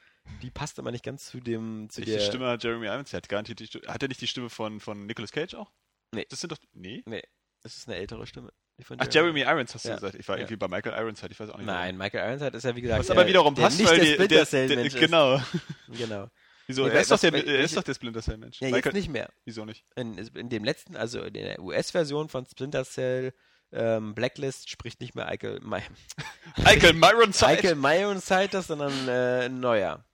Die 0.42 0.50
passt 0.50 0.80
aber 0.80 0.90
nicht 0.90 1.04
ganz 1.04 1.26
zu 1.26 1.38
dem 1.38 1.88
zu 1.88 2.00
der 2.00 2.18
Stimme 2.18 2.48
hat 2.48 2.64
Jeremy 2.64 2.86
Irons? 2.86 3.10
Der 3.10 3.18
hat 3.18 3.28
garantiert 3.28 3.60
die 3.60 3.68
Stimme. 3.68 3.86
Hat 3.86 4.02
er 4.02 4.08
nicht 4.08 4.20
die 4.20 4.26
Stimme 4.26 4.50
von, 4.50 4.80
von 4.80 5.06
Nicolas 5.06 5.30
Cage 5.30 5.54
auch? 5.54 5.70
Nee. 6.12 6.26
Das 6.28 6.40
sind 6.40 6.50
doch. 6.50 6.58
Nee? 6.72 7.04
Nee, 7.06 7.22
das 7.62 7.76
ist 7.76 7.88
eine 7.88 7.98
ältere 7.98 8.26
Stimme. 8.26 8.52
Ach, 8.98 9.06
Jeremy 9.12 9.40
Irons 9.42 9.74
hast 9.74 9.84
du 9.84 9.88
Ja. 9.90 9.94
gesagt. 9.96 10.14
Ich 10.14 10.28
war 10.28 10.36
Ja. 10.36 10.42
irgendwie 10.42 10.56
bei 10.56 10.68
Michael 10.68 10.98
Irons 11.00 11.22
halt, 11.22 11.32
ich 11.32 11.40
weiß 11.40 11.50
auch 11.50 11.56
nicht. 11.58 11.66
Nein, 11.66 11.96
Michael 11.96 12.28
Ironside 12.28 12.56
ist 12.56 12.64
ja 12.64 12.74
wie 12.76 12.80
gesagt 12.82 13.00
Was 13.00 13.10
aber 13.10 13.20
der- 13.22 13.28
wiederum 13.28 13.54
der 13.54 13.62
passt, 13.62 13.78
nicht 13.78 13.90
weil 13.90 13.98
der 14.28 14.44
der, 14.44 14.66
der, 14.68 14.76
Mensch 14.76 14.94
genau. 14.94 15.40
Genau. 15.88 16.28
Wieso? 16.66 16.86
Ich 16.86 16.94
Er 16.94 17.00
ist, 17.00 17.10
doch 17.10 17.18
der, 17.18 17.34
er 17.34 17.60
ist 17.60 17.76
doch 17.76 17.82
der 17.82 17.94
Splinter 17.94 18.22
Cell 18.22 18.36
Mensch. 18.36 18.60
Ja, 18.60 18.68
jetzt 18.68 18.76
Michael, 18.76 18.92
nicht 18.92 19.08
mehr. 19.08 19.28
Wieso 19.44 19.64
nicht? 19.64 19.84
In, 19.96 20.16
in 20.18 20.48
dem 20.48 20.62
letzten, 20.62 20.94
also 20.96 21.20
in 21.22 21.34
der 21.34 21.58
US-Version 21.60 22.28
von 22.28 22.46
Splinter 22.46 22.84
Cell 22.84 23.32
ähm, 23.72 24.14
Blacklist 24.14 24.70
spricht 24.70 25.00
nicht 25.00 25.14
mehr 25.16 25.26
Michael, 25.30 25.60
Mi 25.60 25.80
Michael 26.58 26.96
Ironside. 26.96 27.74
Michael 27.74 28.00
Ironside, 28.02 28.62
sondern 28.62 29.08
äh, 29.08 29.46
ein 29.46 29.58
neuer. 29.60 30.04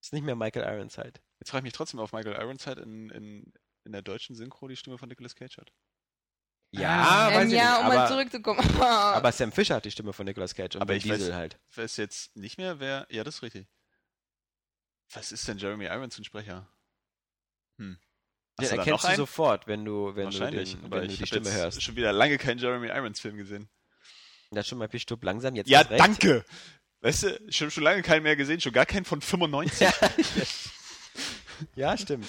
Ist 0.00 0.12
nicht 0.12 0.24
mehr 0.24 0.36
Michael 0.36 0.64
Ironside. 0.72 1.14
Jetzt 1.40 1.50
frage 1.50 1.60
ich 1.60 1.64
mich 1.64 1.72
trotzdem, 1.72 1.98
ob 2.00 2.12
Michael 2.12 2.36
Ironside 2.40 2.80
in, 2.82 3.10
in, 3.10 3.52
in 3.84 3.92
der 3.92 4.02
deutschen 4.02 4.36
Synchro 4.36 4.68
die 4.68 4.76
Stimme 4.76 4.98
von 4.98 5.08
Nicolas 5.08 5.34
Cage 5.34 5.56
hat. 5.58 5.72
Ja, 6.80 7.28
weiß 7.28 7.42
ähm, 7.42 7.48
ich 7.48 7.54
ja, 7.54 7.70
nicht, 7.70 7.78
um 7.80 7.86
aber, 7.86 7.94
mal 7.94 8.08
zurückzukommen. 8.08 8.80
aber 8.80 9.32
Sam 9.32 9.52
Fisher 9.52 9.76
hat 9.76 9.84
die 9.84 9.90
Stimme 9.90 10.12
von 10.12 10.26
Nicolas 10.26 10.54
Cage 10.54 10.76
und 10.76 10.82
Aber 10.82 10.92
Vin 10.94 10.98
ich 10.98 11.04
Diesel 11.04 11.32
weiß- 11.32 11.34
halt. 11.34 11.58
Ich 11.70 11.78
weiß 11.78 11.96
jetzt 11.96 12.36
nicht 12.36 12.58
mehr, 12.58 12.80
wer. 12.80 13.06
Ja, 13.10 13.24
das 13.24 13.36
ist 13.36 13.42
richtig. 13.42 13.66
Was 15.12 15.32
ist 15.32 15.46
denn 15.46 15.58
Jeremy 15.58 15.86
Irons 15.86 16.18
ein 16.18 16.24
Sprecher? 16.24 16.68
Hm. 17.78 17.98
Den 18.58 18.68
du 18.68 18.74
da 18.74 18.76
erkennst 18.76 19.04
du 19.04 19.08
einen? 19.08 19.16
sofort, 19.16 19.66
wenn 19.66 19.84
du, 19.84 20.06
wenn 20.16 20.16
du, 20.16 20.24
Wahrscheinlich, 20.24 20.74
den, 20.74 20.84
aber 20.84 21.00
wenn 21.02 21.08
du 21.08 21.12
ich 21.12 21.18
die 21.18 21.22
hab 21.24 21.28
Stimme 21.28 21.46
jetzt 21.48 21.56
hörst. 21.56 21.82
schon 21.82 21.96
wieder 21.96 22.12
lange 22.12 22.38
keinen 22.38 22.58
Jeremy 22.58 22.88
Irons 22.88 23.20
Film 23.20 23.36
gesehen. 23.36 23.68
Das 24.50 24.66
schon 24.66 24.78
mal 24.78 24.88
Pistopp 24.88 25.22
langsam 25.24 25.54
jetzt 25.54 25.68
Ja, 25.68 25.84
danke! 25.84 26.44
Weißt 27.00 27.24
du, 27.24 27.40
ich 27.46 27.60
habe 27.60 27.70
schon 27.70 27.84
lange 27.84 28.02
keinen 28.02 28.22
mehr 28.22 28.36
gesehen, 28.36 28.60
schon 28.60 28.72
gar 28.72 28.86
keinen 28.86 29.04
von 29.04 29.20
95. 29.20 29.80
Ja, 29.80 29.92
ja, 31.74 31.98
stimmt. 31.98 32.26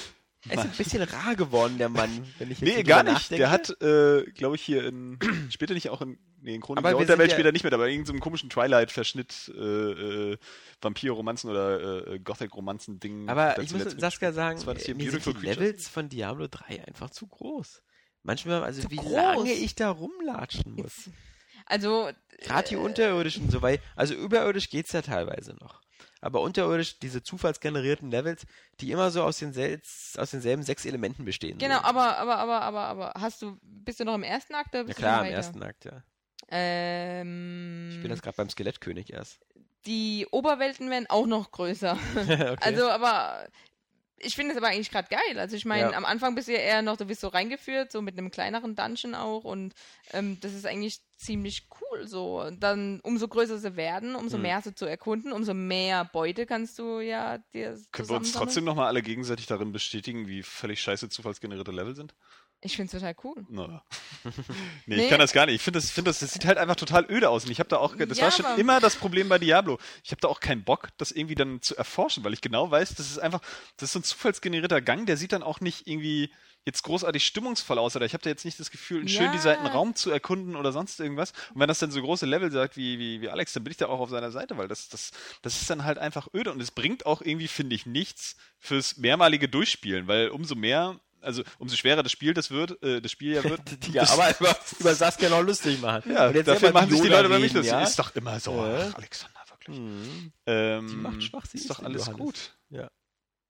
Er 0.49 0.53
ist 0.59 0.63
ein 0.65 0.71
bisschen 0.71 1.01
rar 1.03 1.35
geworden, 1.35 1.77
der 1.77 1.89
Mann, 1.89 2.09
wenn 2.37 2.51
ich 2.51 2.59
jetzt 2.61 2.69
nee, 2.69 2.77
so 2.77 2.83
gar 2.83 3.03
nicht. 3.03 3.13
nachdenke. 3.13 3.37
Der 3.41 3.51
hat, 3.51 3.81
äh, 3.81 4.23
glaube 4.31 4.55
ich, 4.55 4.61
hier 4.61 4.85
in. 4.85 5.17
spielt 5.51 5.71
er 5.71 5.73
nicht 5.73 5.89
auch 5.89 6.01
in. 6.01 6.17
Nee, 6.41 6.55
in 6.55 6.61
Chronik 6.61 6.77
Aber 6.77 6.89
der 6.89 6.97
Unterwelt 6.99 7.29
ja- 7.31 7.35
spielt 7.35 7.47
er 7.47 7.51
nicht 7.51 7.63
mit, 7.63 7.73
aber 7.73 7.87
in 7.87 7.93
irgendeinem 7.93 8.19
komischen 8.19 8.49
Twilight-Verschnitt, 8.49 9.51
äh, 9.57 9.61
äh, 10.33 10.37
Vampir-Romanzen 10.81 11.49
oder 11.49 12.07
äh, 12.07 12.19
Gothic-Romanzen-Ding. 12.19 13.27
Aber 13.27 13.55
er 13.57 13.63
ich 13.63 13.73
muss 13.73 13.83
Saskia 13.97 14.31
sagen, 14.31 14.59
hier 14.77 14.95
mir 14.95 15.11
sind 15.11 15.25
die 15.25 15.33
Creatures? 15.33 15.55
Levels 15.57 15.87
von 15.89 16.09
Diablo 16.09 16.47
3 16.47 16.85
einfach 16.85 17.09
zu 17.09 17.25
groß. 17.27 17.81
Manchmal, 18.23 18.63
also 18.63 18.81
Zu 18.83 18.91
wie 18.91 18.97
groß? 18.97 19.11
lange 19.11 19.51
ich 19.53 19.73
da 19.75 19.89
rumlatschen 19.89 20.73
muss. 20.75 21.09
Also, 21.65 22.09
Gerade 22.39 22.69
die 22.69 22.75
äh, 22.75 22.77
unterirdischen, 22.77 23.49
so 23.49 23.61
weit, 23.61 23.81
also 23.95 24.13
überirdisch 24.13 24.69
geht's 24.69 24.91
ja 24.91 25.01
teilweise 25.01 25.55
noch. 25.55 25.81
Aber 26.21 26.41
unterirdisch, 26.41 26.99
diese 26.99 27.21
zufallsgenerierten 27.21 28.09
Levels, 28.09 28.45
die 28.79 28.91
immer 28.91 29.11
so 29.11 29.23
aus, 29.23 29.37
den 29.39 29.53
sel 29.53 29.81
aus 30.17 30.31
denselben 30.31 30.63
sechs 30.63 30.85
Elementen 30.85 31.25
bestehen. 31.25 31.57
Genau, 31.57 31.79
aber, 31.81 32.17
aber, 32.17 32.37
aber, 32.37 32.61
aber, 32.61 32.81
aber, 32.85 33.13
hast 33.19 33.41
du, 33.41 33.57
bist 33.61 33.99
du 33.99 34.05
noch 34.05 34.15
im 34.15 34.23
ersten 34.23 34.55
Akt 34.55 34.69
oder 34.69 34.79
Ja 34.79 34.83
bist 34.85 34.97
klar, 34.97 35.21
du 35.23 35.29
im 35.29 35.35
ersten 35.35 35.63
Akt, 35.63 35.85
ja. 35.85 36.03
Ähm, 36.49 37.89
Ich 37.91 38.01
bin 38.01 38.09
jetzt 38.11 38.23
gerade 38.23 38.37
beim 38.37 38.49
Skelettkönig 38.49 39.11
erst. 39.13 39.39
die 39.85 40.27
Oberwelten 40.31 40.89
werden 40.89 41.07
auch 41.09 41.27
noch 41.27 41.51
größer. 41.51 41.97
okay. 42.15 42.55
Also, 42.61 42.89
aber 42.89 43.47
ich 44.19 44.35
finde 44.35 44.51
es 44.51 44.57
aber 44.57 44.67
eigentlich 44.67 44.91
gerade 44.91 45.07
geil. 45.09 45.39
Also 45.39 45.55
ich 45.55 45.65
meine, 45.65 45.91
Ja. 45.91 45.97
am 45.97 46.05
Anfang 46.05 46.35
bist 46.35 46.47
du 46.47 46.53
ja 46.53 46.59
eher 46.59 46.81
noch, 46.81 46.97
du 46.97 47.07
wirst 47.09 47.21
so 47.21 47.27
reingeführt, 47.27 47.91
so 47.91 48.01
mit 48.01 48.17
einem 48.17 48.31
kleineren 48.31 48.75
Dungeon 48.75 49.15
auch 49.15 49.43
und 49.43 49.73
ähm, 50.11 50.39
das 50.41 50.53
ist 50.53 50.65
eigentlich 50.65 51.01
ziemlich 51.17 51.67
cool 51.81 52.07
so. 52.07 52.41
Und 52.41 52.61
dann, 52.61 52.99
umso 53.01 53.27
größer 53.27 53.57
sie 53.59 53.75
werden, 53.75 54.15
umso 54.15 54.37
Hm. 54.37 54.41
mehr 54.43 54.61
sie 54.61 54.73
zu 54.75 54.85
erkunden, 54.85 55.31
umso 55.31 55.53
mehr 55.53 56.05
Beute 56.05 56.45
kannst 56.45 56.79
du 56.79 56.99
ja 56.99 57.39
dir 57.53 57.77
Können 57.91 58.09
wir 58.09 58.15
uns 58.15 58.31
trotzdem 58.33 58.63
nochmal 58.65 58.87
alle 58.87 59.01
gegenseitig 59.01 59.45
darin 59.47 59.71
bestätigen, 59.71 60.27
wie 60.27 60.43
völlig 60.43 60.81
scheiße 60.81 61.09
zufallsgenerierte 61.09 61.71
Level 61.71 61.95
sind? 61.95 62.13
Ich 62.67 62.75
finde 62.75 62.95
es 62.95 63.01
total 63.01 63.15
cool. 63.23 63.45
Na. 63.49 63.83
nee, 64.23 64.31
Nee. 64.85 65.03
ich 65.03 65.09
kann 65.09 65.19
das 65.19 65.33
gar 65.33 65.45
nicht. 65.45 65.55
Ich 65.55 65.61
finde 65.61 65.79
das, 65.79 65.89
find 65.89 66.07
das, 66.07 66.19
das 66.19 66.33
sieht 66.33 66.45
halt 66.45 66.57
einfach 66.57 66.75
total 66.75 67.05
öde 67.09 67.29
aus. 67.29 67.45
Und 67.45 67.51
ich 67.51 67.59
habe 67.59 67.69
da 67.69 67.77
auch, 67.77 67.95
das 67.95 68.17
Ja, 68.17 68.25
war 68.25 68.31
schon 68.31 68.45
immer 68.57 68.79
das 68.79 68.95
Problem 68.95 69.29
bei 69.29 69.39
Diablo. 69.39 69.79
Ich 70.03 70.11
habe 70.11 70.21
da 70.21 70.27
auch 70.27 70.39
keinen 70.39 70.63
Bock, 70.63 70.89
das 70.97 71.11
irgendwie 71.11 71.35
dann 71.35 71.61
zu 71.61 71.75
erforschen, 71.75 72.23
weil 72.23 72.33
ich 72.33 72.41
genau 72.41 72.69
weiß, 72.69 72.95
das 72.95 73.09
ist 73.09 73.19
einfach, 73.19 73.41
das 73.77 73.89
ist 73.89 73.93
so 73.93 73.99
ein 73.99 74.03
zufallsgenerierter 74.03 74.81
Gang, 74.81 75.05
der 75.05 75.17
sieht 75.17 75.31
dann 75.31 75.43
auch 75.43 75.59
nicht 75.61 75.87
irgendwie 75.87 76.29
jetzt 76.65 76.83
großartig 76.83 77.25
stimmungsvoll 77.25 77.77
aus. 77.79 77.95
Oder 77.95 78.05
ich 78.05 78.11
habe 78.13 78.23
da 78.23 78.29
jetzt 78.29 78.43
nicht 78.43 78.59
das 78.59 78.71
Gefühl, 78.71 78.99
einen 78.99 79.07
schön 79.07 79.27
Ja. 79.27 79.31
designten 79.31 79.67
Raum 79.67 79.95
zu 79.95 80.11
erkunden 80.11 80.57
oder 80.57 80.73
sonst 80.73 80.99
irgendwas. 80.99 81.31
Und 81.53 81.61
wenn 81.61 81.69
das 81.69 81.79
dann 81.79 81.91
so 81.91 82.01
große 82.01 82.25
Level 82.25 82.51
sagt 82.51 82.75
wie, 82.75 82.99
wie, 82.99 83.21
wie 83.21 83.29
Alex, 83.29 83.53
dann 83.53 83.63
bin 83.63 83.71
ich 83.71 83.77
da 83.77 83.85
auch 83.87 84.01
auf 84.01 84.09
seiner 84.09 84.31
Seite, 84.31 84.57
weil 84.57 84.67
das, 84.67 84.89
das, 84.89 85.11
das 85.41 85.61
ist 85.61 85.69
dann 85.69 85.85
halt 85.85 85.97
einfach 85.97 86.27
öde. 86.33 86.51
Und 86.51 86.61
es 86.61 86.71
bringt 86.71 87.05
auch 87.05 87.21
irgendwie, 87.21 87.47
finde 87.47 87.73
ich, 87.73 87.85
nichts 87.85 88.35
fürs 88.59 88.97
mehrmalige 88.97 89.47
Durchspielen, 89.47 90.07
weil 90.09 90.27
umso 90.27 90.55
mehr 90.55 90.99
also 91.27 91.43
umso 91.59 91.75
schwerer 91.75 92.01
das 92.01 92.11
Spiel 92.11 92.33
das 92.33 92.49
wird, 92.49 92.81
äh, 92.81 93.01
das 93.01 93.11
Spiel 93.11 93.33
ja 93.35 93.43
wird. 93.43 93.61
ja, 93.93 94.09
aber 94.09 94.31
über, 94.39 94.57
über 94.79 94.95
Saskia 94.95 95.29
noch 95.29 95.41
lustig 95.43 95.79
machen. 95.81 96.11
ja, 96.11 96.31
dafür 96.33 96.71
machen 96.71 96.89
sich 96.89 97.01
die 97.01 97.07
Leute 97.09 97.27
über 97.27 97.37
mich 97.39 97.53
lustig. 97.53 97.71
ja? 97.71 97.83
Ist 97.83 97.99
doch 97.99 98.15
immer 98.15 98.39
so, 98.39 98.53
Ja. 98.65 98.89
ach, 98.89 98.95
Alexander, 98.95 99.39
wirklich. 99.49 99.77
Hm. 99.77 100.31
Ähm, 100.47 100.87
Die 100.87 100.95
macht 100.95 101.23
schwach, 101.23 101.45
sie 101.45 101.57
ist 101.57 101.63
ist 101.65 101.69
doch 101.69 101.79
alles 101.83 102.07
Johannes. 102.07 102.19
gut. 102.25 102.57
Ja. 102.69 102.89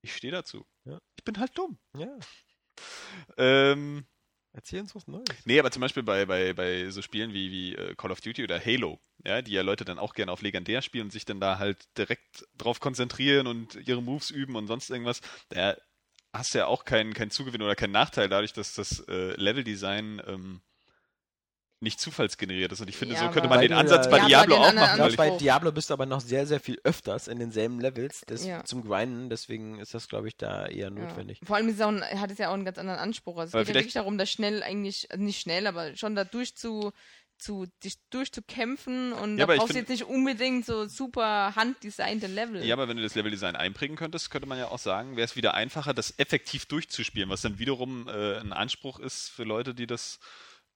Ich 0.02 0.16
stehe 0.16 0.32
dazu. 0.34 0.66
Ja. 0.86 1.00
Ich 1.18 1.24
bin 1.24 1.40
halt 1.40 1.58
dumm. 1.58 1.78
Ja, 1.98 2.08
Ähm, 3.38 4.06
erzähl 4.54 4.82
uns 4.82 4.96
was 4.96 5.08
Neues. 5.08 5.26
nee, 5.46 5.60
aber 5.60 5.72
zum 5.72 5.82
Beispiel 5.82 6.04
bei, 6.04 6.26
bei, 6.26 6.54
bei 6.54 6.90
so 6.90 7.02
Spielen 7.02 7.34
wie, 7.34 7.52
wie 7.52 7.76
äh, 7.76 7.96
Call 7.96 8.12
of 8.12 8.22
Duty 8.22 8.44
oder 8.44 8.64
Halo, 8.64 9.00
ja, 9.26 9.42
die 9.42 9.52
ja 9.52 9.62
Leute 9.62 9.86
dann 9.86 10.00
auch 10.00 10.14
gerne 10.14 10.32
auf 10.32 10.42
legendär 10.42 10.82
spielen 10.82 11.06
und 11.06 11.12
sich 11.12 11.26
dann 11.26 11.40
da 11.40 11.58
halt 11.60 11.78
direkt 11.98 12.46
drauf 12.58 12.80
konzentrieren 12.80 13.48
und 13.48 13.76
ihre 13.88 14.02
Moves 14.02 14.30
üben 14.30 14.56
und 14.56 14.68
sonst 14.68 14.90
irgendwas, 14.90 15.22
da 15.50 15.76
hast 16.34 16.54
du 16.54 16.60
ja 16.60 16.68
auch 16.68 16.86
keinen 16.86 17.14
keinen 17.14 17.32
Zugewinn 17.32 17.62
oder 17.62 17.76
keinen 17.76 17.92
Nachteil 17.92 18.30
dadurch, 18.30 18.54
dass 18.54 18.74
das 18.74 19.00
äh, 19.08 19.34
Leveldesign 19.36 20.22
ähm, 20.28 20.62
nicht 21.80 22.00
zufallsgeneriert 22.00 22.72
ist. 22.72 22.82
Und 22.82 22.90
ich 22.90 22.98
finde, 22.98 23.14
Ja, 23.14 23.22
so 23.22 23.30
könnte 23.30 23.50
man 23.50 23.62
den 23.62 23.72
du 23.72 23.78
Ansatz 23.78 24.10
bei 24.10 24.20
Diablo 24.26 24.56
den 24.56 24.64
auch 24.64 24.74
machen. 24.74 25.00
Ja, 25.00 25.16
bei. 25.16 25.30
Diablo 25.38 25.72
bist 25.72 25.90
du 25.90 25.94
aber 25.94 26.08
noch 26.08 26.22
sehr, 26.22 26.48
sehr 26.48 26.60
viel 26.60 26.80
öfters 26.84 27.28
in 27.28 27.38
denselben 27.38 27.80
Levels 27.80 28.24
das 28.26 28.46
Ja. 28.46 28.64
zum 28.64 28.84
Grinden, 28.84 29.30
deswegen 29.30 29.80
ist 29.80 29.94
das, 29.94 30.08
glaube 30.08 30.28
ich, 30.28 30.36
da 30.38 30.66
eher 30.66 30.90
notwendig. 30.90 31.40
Ja. 31.42 31.48
Vor 31.48 31.56
allem 31.56 31.70
ist 31.70 31.76
es 31.76 31.82
auch 31.82 31.90
ein, 31.90 32.04
hat 32.04 32.32
es 32.32 32.40
ja 32.40 32.50
auch 32.50 32.56
einen 32.56 32.66
ganz 32.66 32.80
anderen 32.80 33.00
Anspruch. 33.00 33.38
Also 33.38 33.50
es 33.50 33.54
Aber 33.54 33.64
geht 33.66 33.76
ja 33.76 33.82
wirklich 33.82 33.94
darum, 33.94 34.18
da 34.18 34.26
schnell 34.26 34.64
eigentlich, 34.64 35.12
also 35.12 35.24
nicht 35.24 35.40
schnell, 35.40 35.68
aber 35.68 35.96
schon 35.96 36.16
da 36.16 36.24
durch 36.24 36.56
zu, 36.56 36.92
zu 37.38 37.68
dich 37.84 37.96
durchzukämpfen 38.10 39.14
und 39.14 39.38
Ja, 39.38 39.46
da 39.46 39.56
brauchst 39.56 39.74
du 39.74 39.78
jetzt 39.78 39.90
nicht 39.90 40.04
unbedingt 40.04 40.66
so 40.66 40.88
super 40.88 41.56
handdesignte 41.56 42.28
Level. 42.28 42.66
Ja, 42.66 42.76
aber 42.76 42.88
wenn 42.88 42.98
du 42.98 43.04
das 43.04 43.16
Leveldesign 43.16 43.56
einprägen 43.56 43.96
könntest, 43.96 44.32
könnte 44.32 44.48
man 44.48 44.58
ja 44.58 44.70
auch 44.70 44.80
sagen, 44.80 45.16
wäre 45.18 45.26
es 45.26 45.36
wieder 45.36 45.54
einfacher, 45.54 45.94
das 45.94 46.18
effektiv 46.18 46.66
durchzuspielen, 46.66 47.30
was 47.30 47.42
dann 47.42 47.60
wiederum 47.60 48.08
äh, 48.08 48.38
ein 48.40 48.54
Anspruch 48.54 49.00
ist 49.00 49.30
für 49.30 49.44
Leute, 49.44 49.74
die 49.74 49.88
das 49.88 50.20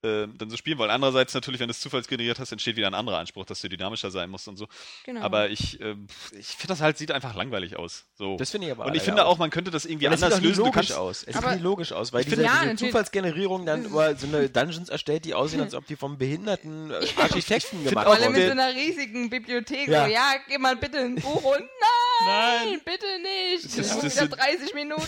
äh, 0.02 0.26
dann 0.36 0.50
so 0.50 0.56
spielen 0.56 0.78
wollen. 0.78 0.90
Andererseits 0.90 1.32
natürlich, 1.34 1.60
wenn 1.60 1.68
du 1.68 1.72
es 1.72 1.80
zufallsgeneriert 1.80 2.38
hast, 2.38 2.50
entsteht 2.52 2.76
wieder 2.76 2.86
ein 2.88 2.94
anderer 2.94 3.18
Anspruch, 3.18 3.44
dass 3.44 3.60
du 3.60 3.68
dynamischer 3.68 4.10
sein 4.10 4.30
musst 4.30 4.48
und 4.48 4.56
so. 4.56 4.66
genau. 5.04 5.20
Aber 5.22 5.48
ich, 5.50 5.80
äh, 5.80 5.94
ich 6.38 6.46
finde 6.48 6.68
das 6.68 6.80
halt, 6.80 6.98
sieht 6.98 7.12
einfach 7.12 7.34
langweilig 7.34 7.76
aus. 7.76 8.04
So. 8.14 8.36
Das 8.36 8.50
finde 8.50 8.66
ich 8.66 8.72
aber 8.72 8.86
und 8.86 8.94
ich 8.96 9.02
finde 9.02 9.24
auch. 9.24 9.32
auch, 9.34 9.38
man 9.38 9.50
könnte 9.50 9.70
das 9.70 9.84
irgendwie 9.84 10.06
Und 10.08 10.14
es 10.14 10.20
sieht 10.20 10.24
anders 10.26 10.40
lösen. 10.42 10.56
Du 10.58 10.64
logisch 10.64 10.74
kannst, 10.88 10.92
aus. 10.94 11.22
Es 11.22 11.36
Aber- 11.36 11.52
sieht 11.52 11.62
logisch 11.62 11.92
aus, 11.92 12.12
weil 12.12 12.20
Ich 12.22 12.26
diese, 12.26 12.36
finde- 12.42 12.50
Ja, 12.52 12.62
diese. 12.72 12.86
Zufallsgenerierung 12.86 13.64
dann 13.66 13.84
über 13.84 14.14
so 14.16 14.26
eine 14.26 14.48
Dungeons 14.48 14.88
erstellt, 14.88 15.24
die 15.24 15.34
aussehen, 15.34 15.60
als 15.60 15.74
ob 15.74 15.86
die 15.86 15.96
vom 15.96 16.18
behinderten 16.18 16.90
äh, 16.90 16.94
Architekten 17.20 17.84
gemacht 17.84 18.06
auch 18.06 18.14
Vor 18.14 18.22
allem 18.22 18.32
wurden. 18.34 18.42
in 18.42 18.46
so 18.46 18.52
einer 18.52 18.74
riesigen 18.74 19.30
Bibliothek, 19.30 19.88
Ja. 19.88 20.06
so, 20.06 20.10
ja, 20.12 20.32
geh 20.48 20.58
mal 20.58 20.76
bitte 20.76 20.98
ein 20.98 21.14
Buch 21.16 21.42
und 21.44 21.62
nein, 22.26 22.80
bitte 22.84 23.06
nicht. 23.22 23.64
Das 23.64 23.76
Das 23.76 23.88
das 23.88 23.98
wieder 23.98 24.10
sind- 24.10 24.36
30 24.36 24.74
Minuten. 24.74 25.02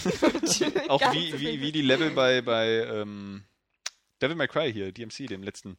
auch 0.88 1.12
wie, 1.12 1.38
wie, 1.40 1.60
wie 1.60 1.72
die 1.72 1.82
Level 1.82 2.10
bei, 2.10 2.40
bei 2.42 2.68
ähm, 2.86 3.44
Devil 4.24 4.36
May 4.36 4.48
Cry 4.48 4.72
hier, 4.72 4.90
DMC, 4.92 5.26
dem 5.28 5.42
letzten. 5.42 5.76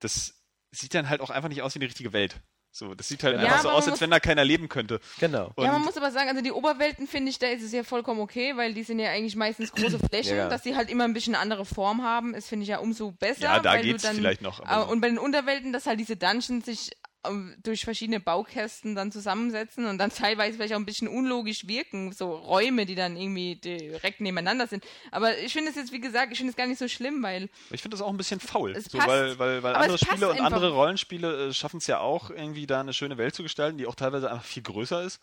Das 0.00 0.34
sieht 0.70 0.94
dann 0.94 1.08
halt 1.08 1.20
auch 1.20 1.30
einfach 1.30 1.48
nicht 1.48 1.62
aus 1.62 1.74
wie 1.74 1.78
eine 1.78 1.86
richtige 1.86 2.12
Welt. 2.12 2.36
So, 2.76 2.92
das 2.96 3.06
sieht 3.06 3.22
halt 3.22 3.36
Ja, 3.36 3.42
einfach 3.44 3.62
so 3.62 3.70
aus, 3.70 3.86
als 3.86 4.00
wenn 4.00 4.10
da 4.10 4.18
keiner 4.18 4.44
leben 4.44 4.68
könnte. 4.68 4.98
Genau. 5.20 5.52
Und 5.54 5.64
ja, 5.64 5.70
man 5.70 5.82
muss 5.82 5.96
aber 5.96 6.10
sagen, 6.10 6.28
also 6.28 6.42
die 6.42 6.50
Oberwelten 6.50 7.06
finde 7.06 7.30
ich, 7.30 7.38
da 7.38 7.46
ist 7.46 7.62
es 7.62 7.70
ja 7.70 7.84
vollkommen 7.84 8.18
okay, 8.18 8.56
weil 8.56 8.74
die 8.74 8.82
sind 8.82 8.98
ja 8.98 9.10
eigentlich 9.10 9.36
meistens 9.36 9.70
große 9.70 10.00
Flächen, 10.10 10.36
Ja. 10.36 10.48
dass 10.48 10.62
die 10.62 10.74
halt 10.74 10.90
immer 10.90 11.04
ein 11.04 11.12
bisschen 11.14 11.36
andere 11.36 11.64
Form 11.64 12.02
haben, 12.02 12.34
ist 12.34 12.48
finde 12.48 12.64
ich 12.64 12.70
ja 12.70 12.78
umso 12.78 13.12
besser. 13.12 13.42
ja, 13.42 13.60
da 13.60 13.80
geht's 13.80 14.02
dann, 14.02 14.16
vielleicht 14.16 14.42
noch. 14.42 14.58
äh, 14.68 14.90
und 14.90 15.00
bei 15.00 15.08
den 15.08 15.18
Unterwelten, 15.18 15.72
dass 15.72 15.86
halt 15.86 16.00
diese 16.00 16.16
Dungeons 16.16 16.66
sich 16.66 16.90
durch 17.62 17.84
verschiedene 17.84 18.20
Baukästen 18.20 18.94
dann 18.94 19.12
zusammensetzen 19.12 19.86
und 19.86 19.98
dann 19.98 20.10
teilweise 20.10 20.56
vielleicht 20.56 20.74
auch 20.74 20.78
ein 20.78 20.86
bisschen 20.86 21.08
unlogisch 21.08 21.66
wirken, 21.66 22.12
so 22.12 22.34
Räume, 22.34 22.86
die 22.86 22.94
dann 22.94 23.16
irgendwie 23.16 23.56
direkt 23.56 24.20
nebeneinander 24.20 24.66
sind. 24.66 24.84
Aber 25.10 25.36
ich 25.38 25.52
finde 25.52 25.70
es 25.70 25.76
jetzt, 25.76 25.92
wie 25.92 26.00
gesagt, 26.00 26.32
ich 26.32 26.38
finde 26.38 26.50
es 26.50 26.56
gar 26.56 26.66
nicht 26.66 26.78
so 26.78 26.88
schlimm, 26.88 27.22
weil 27.22 27.48
Ich 27.70 27.82
finde 27.82 27.96
das 27.96 28.02
auch 28.02 28.10
ein 28.10 28.16
bisschen 28.16 28.40
faul, 28.40 28.78
so, 28.80 28.98
weil, 28.98 29.38
weil, 29.38 29.62
weil 29.62 29.74
andere 29.74 29.98
Spiele 29.98 30.30
und 30.30 30.40
andere 30.40 30.70
Rollenspiele 30.72 31.48
äh, 31.48 31.52
schaffen 31.52 31.78
es 31.78 31.86
ja 31.86 32.00
auch 32.00 32.30
irgendwie 32.30 32.66
da 32.66 32.80
eine 32.80 32.92
schöne 32.92 33.18
Welt 33.18 33.34
zu 33.34 33.42
gestalten, 33.42 33.78
die 33.78 33.86
auch 33.86 33.94
teilweise 33.94 34.30
einfach 34.30 34.44
viel 34.44 34.62
größer 34.62 35.02
ist. 35.02 35.20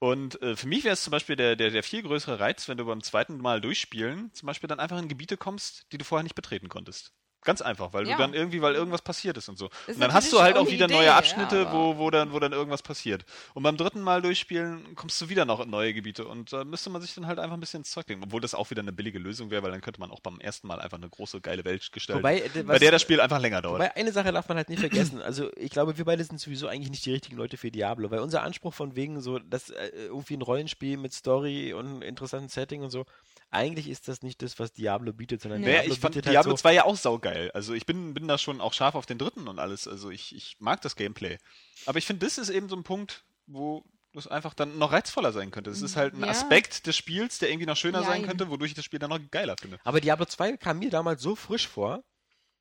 Und 0.00 0.40
äh, 0.42 0.54
für 0.56 0.68
mich 0.68 0.84
wäre 0.84 0.92
es 0.92 1.02
zum 1.02 1.10
Beispiel 1.10 1.34
der, 1.34 1.56
der, 1.56 1.70
der 1.70 1.82
viel 1.82 2.02
größere 2.02 2.38
Reiz, 2.38 2.68
wenn 2.68 2.78
du 2.78 2.84
beim 2.84 3.02
zweiten 3.02 3.38
Mal 3.38 3.60
durchspielen 3.60 4.32
zum 4.32 4.46
Beispiel 4.46 4.68
dann 4.68 4.80
einfach 4.80 4.98
in 4.98 5.08
Gebiete 5.08 5.36
kommst, 5.36 5.86
die 5.92 5.98
du 5.98 6.04
vorher 6.04 6.22
nicht 6.22 6.36
betreten 6.36 6.68
konntest. 6.68 7.12
Ganz 7.48 7.62
einfach, 7.62 7.92
weil 7.94 8.06
Ja. 8.06 8.16
du 8.16 8.22
dann 8.22 8.34
irgendwie, 8.34 8.60
weil 8.60 8.74
irgendwas 8.74 9.00
passiert 9.00 9.36
ist 9.38 9.48
und 9.48 9.56
so. 9.58 9.70
ist 9.86 9.94
Und 9.96 10.00
dann 10.00 10.12
hast 10.12 10.30
du 10.32 10.40
halt 10.40 10.56
auch 10.58 10.68
wieder 10.68 10.84
Idee, 10.84 10.94
neue 10.94 11.06
ja, 11.06 11.16
Abschnitte, 11.16 11.66
aber- 11.66 11.72
wo, 11.72 11.96
wo, 11.98 12.10
dann, 12.10 12.32
wo 12.32 12.38
dann 12.38 12.52
irgendwas 12.52 12.82
passiert. 12.82 13.24
Und 13.54 13.62
beim 13.62 13.76
dritten 13.78 14.02
Mal 14.02 14.20
durchspielen 14.20 14.94
kommst 14.94 15.18
du 15.22 15.28
wieder 15.30 15.46
noch 15.46 15.60
in 15.60 15.70
neue 15.70 15.94
Gebiete 15.94 16.26
und 16.26 16.52
da 16.52 16.62
müsste 16.64 16.90
man 16.90 17.00
sich 17.00 17.14
dann 17.14 17.26
halt 17.26 17.38
einfach 17.38 17.56
ein 17.56 17.60
bisschen 17.60 17.80
ins 17.80 17.90
Zeug 17.90 18.06
legen. 18.08 18.22
Obwohl 18.22 18.42
das 18.42 18.54
auch 18.54 18.70
wieder 18.70 18.82
eine 18.82 18.92
billige 18.92 19.18
Lösung 19.18 19.50
wäre, 19.50 19.62
weil 19.62 19.70
dann 19.70 19.80
könnte 19.80 19.98
man 19.98 20.10
auch 20.10 20.20
beim 20.20 20.38
ersten 20.40 20.66
Mal 20.68 20.78
einfach 20.80 20.98
eine 20.98 21.08
große, 21.08 21.40
geile 21.40 21.64
Welt 21.64 21.90
gestalten. 21.90 22.22
Wobei, 22.22 22.40
äh, 22.40 22.48
bei 22.54 22.68
was- 22.68 22.80
der 22.80 22.90
das 22.90 23.00
Spiel 23.00 23.20
einfach 23.20 23.40
länger 23.40 23.62
dauert. 23.62 23.80
Wobei 23.80 23.96
eine 23.96 24.12
Sache 24.12 24.30
darf 24.30 24.46
man 24.48 24.58
halt 24.58 24.68
nicht 24.68 24.80
vergessen. 24.80 25.22
Also 25.22 25.48
ich 25.56 25.70
glaube, 25.70 25.96
wir 25.96 26.04
beide 26.04 26.22
sind 26.24 26.38
sowieso 26.38 26.68
eigentlich 26.68 26.90
nicht 26.90 27.06
die 27.06 27.12
richtigen 27.12 27.36
Leute 27.38 27.56
für 27.56 27.70
Diablo, 27.70 28.10
weil 28.10 28.18
unser 28.20 28.42
Anspruch 28.42 28.74
von 28.74 28.94
wegen 28.94 29.22
so, 29.22 29.38
dass 29.38 29.70
äh, 29.70 29.88
irgendwie 30.08 30.34
ein 30.36 30.42
Rollenspiel 30.42 30.98
mit 30.98 31.14
Story 31.14 31.72
und 31.72 31.86
einem 31.86 32.02
interessanten 32.02 32.50
Setting 32.50 32.82
und 32.82 32.90
so, 32.90 33.06
eigentlich 33.50 33.88
ist 33.88 34.08
das 34.08 34.22
nicht 34.22 34.42
das, 34.42 34.58
was 34.58 34.72
Diablo 34.72 35.12
bietet, 35.12 35.40
sondern 35.40 35.60
Nee. 35.62 35.72
Diablo 35.72 35.92
ich 35.92 36.00
fand 36.00 36.14
bietet 36.14 36.32
Diablo 36.32 36.50
halt 36.50 36.58
so, 36.58 36.62
2 36.62 36.74
ja 36.74 36.84
auch 36.84 36.96
saugeil. 36.96 37.50
Also 37.52 37.74
ich 37.74 37.86
bin, 37.86 38.14
bin 38.14 38.28
da 38.28 38.36
schon 38.38 38.60
auch 38.60 38.72
scharf 38.74 38.94
auf 38.94 39.06
den 39.06 39.18
dritten 39.18 39.48
und 39.48 39.58
alles. 39.58 39.88
Also 39.88 40.10
ich, 40.10 40.34
ich 40.34 40.56
mag 40.58 40.82
das 40.82 40.96
Gameplay. 40.96 41.38
Aber 41.86 41.98
ich 41.98 42.06
finde, 42.06 42.26
das 42.26 42.38
ist 42.38 42.50
eben 42.50 42.68
so 42.68 42.76
ein 42.76 42.82
Punkt, 42.84 43.24
wo 43.46 43.84
das 44.12 44.26
einfach 44.26 44.54
dann 44.54 44.78
noch 44.78 44.92
reizvoller 44.92 45.32
sein 45.32 45.50
könnte. 45.50 45.70
Es 45.70 45.82
ist 45.82 45.96
halt 45.96 46.14
ein 46.14 46.22
Ja. 46.22 46.28
Aspekt 46.28 46.86
des 46.86 46.96
Spiels, 46.96 47.38
der 47.38 47.50
irgendwie 47.50 47.66
noch 47.66 47.76
schöner 47.76 48.02
sein 48.02 48.20
Jein. 48.20 48.26
könnte, 48.26 48.48
wodurch 48.50 48.70
ich 48.70 48.74
das 48.76 48.84
Spiel 48.84 48.98
dann 48.98 49.10
noch 49.10 49.20
geiler 49.30 49.56
finde. 49.60 49.78
Aber 49.84 50.00
Diablo 50.00 50.24
2 50.26 50.56
kam 50.56 50.78
mir 50.78 50.90
damals 50.90 51.22
so 51.22 51.36
frisch 51.36 51.68
vor, 51.68 52.02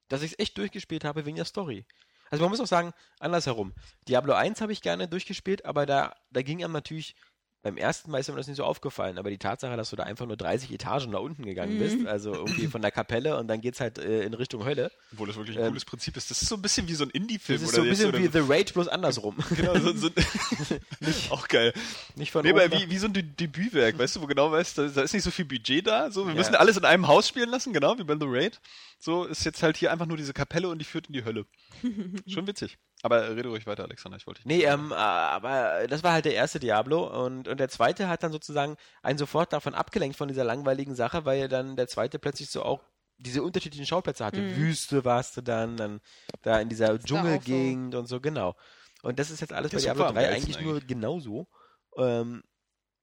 dass 0.10 0.22
ich 0.22 0.34
es 0.34 0.40
echt 0.40 0.58
durchgespielt 0.58 1.04
habe 1.04 1.26
wegen 1.26 1.36
der 1.38 1.46
Story. 1.46 1.86
Also 2.30 2.44
man 2.44 2.52
muss 2.52 2.60
auch 2.60 2.68
sagen, 2.68 2.92
andersherum. 3.20 3.74
Diablo 4.08 4.34
1 4.34 4.60
habe 4.62 4.74
ich 4.74 4.82
gerne 4.82 5.08
durchgespielt, 5.08 5.66
aber 5.66 5.86
da, 5.86 6.14
da 6.32 6.42
ging 6.42 6.64
einem 6.64 6.74
natürlich, 6.74 7.16
beim 7.68 7.78
ersten 7.78 8.10
Mal 8.12 8.20
ist 8.20 8.30
mir 8.30 8.36
das 8.38 8.48
nicht 8.48 8.56
so 8.58 8.64
aufgefallen, 8.64 9.18
aber 9.18 9.30
die 9.30 9.38
Tatsache, 9.38 9.76
dass 9.76 9.90
du 9.90 9.98
da 9.98 10.04
einfach 10.04 10.26
nur 10.26 10.38
30 10.38 10.72
Etagen 10.72 11.12
nach 11.12 11.20
unten 11.20 11.44
gegangen 11.46 11.76
Mhm. 11.76 11.80
bist, 11.80 12.06
also 12.06 12.34
irgendwie 12.34 12.68
von 12.68 12.82
der 12.82 12.92
Kapelle 12.92 13.38
und 13.38 13.48
dann 13.50 13.60
geht's 13.60 13.82
halt 13.82 13.98
äh, 13.98 14.22
in 14.24 14.34
Richtung 14.34 14.64
Hölle. 14.64 14.90
Obwohl 15.12 15.28
das 15.28 15.36
wirklich 15.36 15.58
ein 15.58 15.64
Ähm, 15.64 15.70
cooles 15.70 15.84
Prinzip 15.86 16.16
ist. 16.16 16.32
Das 16.32 16.42
ist 16.42 16.48
so 16.48 16.56
ein 16.56 16.62
bisschen 16.62 16.88
wie 16.88 16.94
so 16.94 17.04
ein 17.04 17.10
Indie-Film. 17.10 17.60
Das 17.60 17.70
ist 17.70 17.76
so 17.76 17.82
ein 17.82 17.90
bisschen 17.90 18.14
wie 18.18 18.28
The 18.32 18.40
Raid, 18.42 18.74
bloß 18.74 18.88
andersrum. 18.88 19.36
Genau, 19.56 19.78
so, 19.80 19.92
so 19.94 20.10
auch 21.30 21.48
geil. 21.48 21.74
Nicht 22.16 22.32
von 22.32 22.44
Nee, 22.44 22.52
oben 22.52 22.62
aber 22.62 22.72
wie, 22.80 22.90
wie 22.90 22.98
so 22.98 23.08
ein 23.08 23.14
De 23.14 23.24
Debütwerk, 23.24 23.98
weißt 24.00 24.16
du, 24.16 24.22
wo 24.22 24.28
genau 24.28 24.52
weißt, 24.52 24.78
da, 24.78 24.88
da 24.88 25.02
ist 25.02 25.14
nicht 25.14 25.24
so 25.24 25.32
viel 25.32 25.46
Budget 25.46 25.86
da, 25.88 26.10
so, 26.12 26.26
wir 26.26 26.32
Ja. 26.34 26.38
müssen 26.38 26.56
alles 26.56 26.78
in 26.78 26.86
einem 26.86 27.08
Haus 27.08 27.28
spielen 27.28 27.50
lassen, 27.50 27.74
genau, 27.74 27.98
wie 27.98 28.04
bei 28.04 28.14
The 28.16 28.26
Raid. 28.28 28.60
So 29.00 29.26
ist 29.26 29.46
jetzt 29.46 29.62
halt 29.62 29.78
hier 29.78 29.92
einfach 29.92 30.08
nur 30.08 30.18
diese 30.18 30.34
Kapelle 30.34 30.70
und 30.70 30.80
die 30.80 30.86
führt 30.86 31.08
in 31.08 31.14
die 31.14 31.24
Hölle. 31.24 31.46
Schon 32.28 32.48
witzig. 32.48 32.78
Aber 33.04 33.36
rede 33.36 33.50
ruhig 33.50 33.68
weiter, 33.68 33.84
Alexander, 33.84 34.18
ich 34.18 34.26
wollte 34.26 34.40
dich 34.42 34.48
Nee, 34.48 34.64
ähm, 34.64 34.92
äh, 34.92 34.96
aber 34.96 35.88
das 35.88 36.04
war 36.04 36.14
halt 36.14 36.26
der 36.26 36.34
erste 36.34 36.60
Diablo 36.60 37.26
und, 37.26 37.48
und 37.48 37.60
der 37.60 37.70
zweite 37.70 38.10
hat 38.10 38.24
dann 38.24 38.32
sozusagen 38.32 38.76
einen 39.04 39.20
sofort 39.20 39.54
davon 39.54 39.76
abgelenkt 39.76 40.18
von 40.18 40.28
dieser 40.28 40.44
langweiligen 40.44 40.96
Sache, 40.96 41.26
weil 41.26 41.48
dann 41.48 41.76
der 41.76 41.88
zweite 41.88 42.18
plötzlich 42.18 42.50
so 42.50 42.64
auch 42.64 42.82
diese 43.20 43.44
unterschiedlichen 43.44 43.86
Schauplätze 43.86 44.26
hatte. 44.26 44.42
Mhm. 44.42 44.56
Wüste 44.56 45.06
warst 45.06 45.38
du 45.38 45.42
dann, 45.42 45.78
dann 45.78 46.02
da 46.42 46.60
in 46.60 46.70
dieser 46.70 46.98
Dschungelgegend 47.00 47.94
und 47.94 48.08
so, 48.08 48.20
genau. 48.20 48.56
Und 49.04 49.20
das 49.20 49.30
ist 49.30 49.42
jetzt 49.42 49.54
alles 49.54 49.72
bei 49.72 49.76
Das 49.76 49.84
ist 49.84 49.86
Diablo 49.86 50.08
super 50.08 50.10
am 50.10 50.16
3 50.16 50.22
geilsten 50.24 50.54
eigentlich 50.56 50.66
nur 50.66 50.82
genauso. 50.82 51.48
Ähm, 51.98 52.44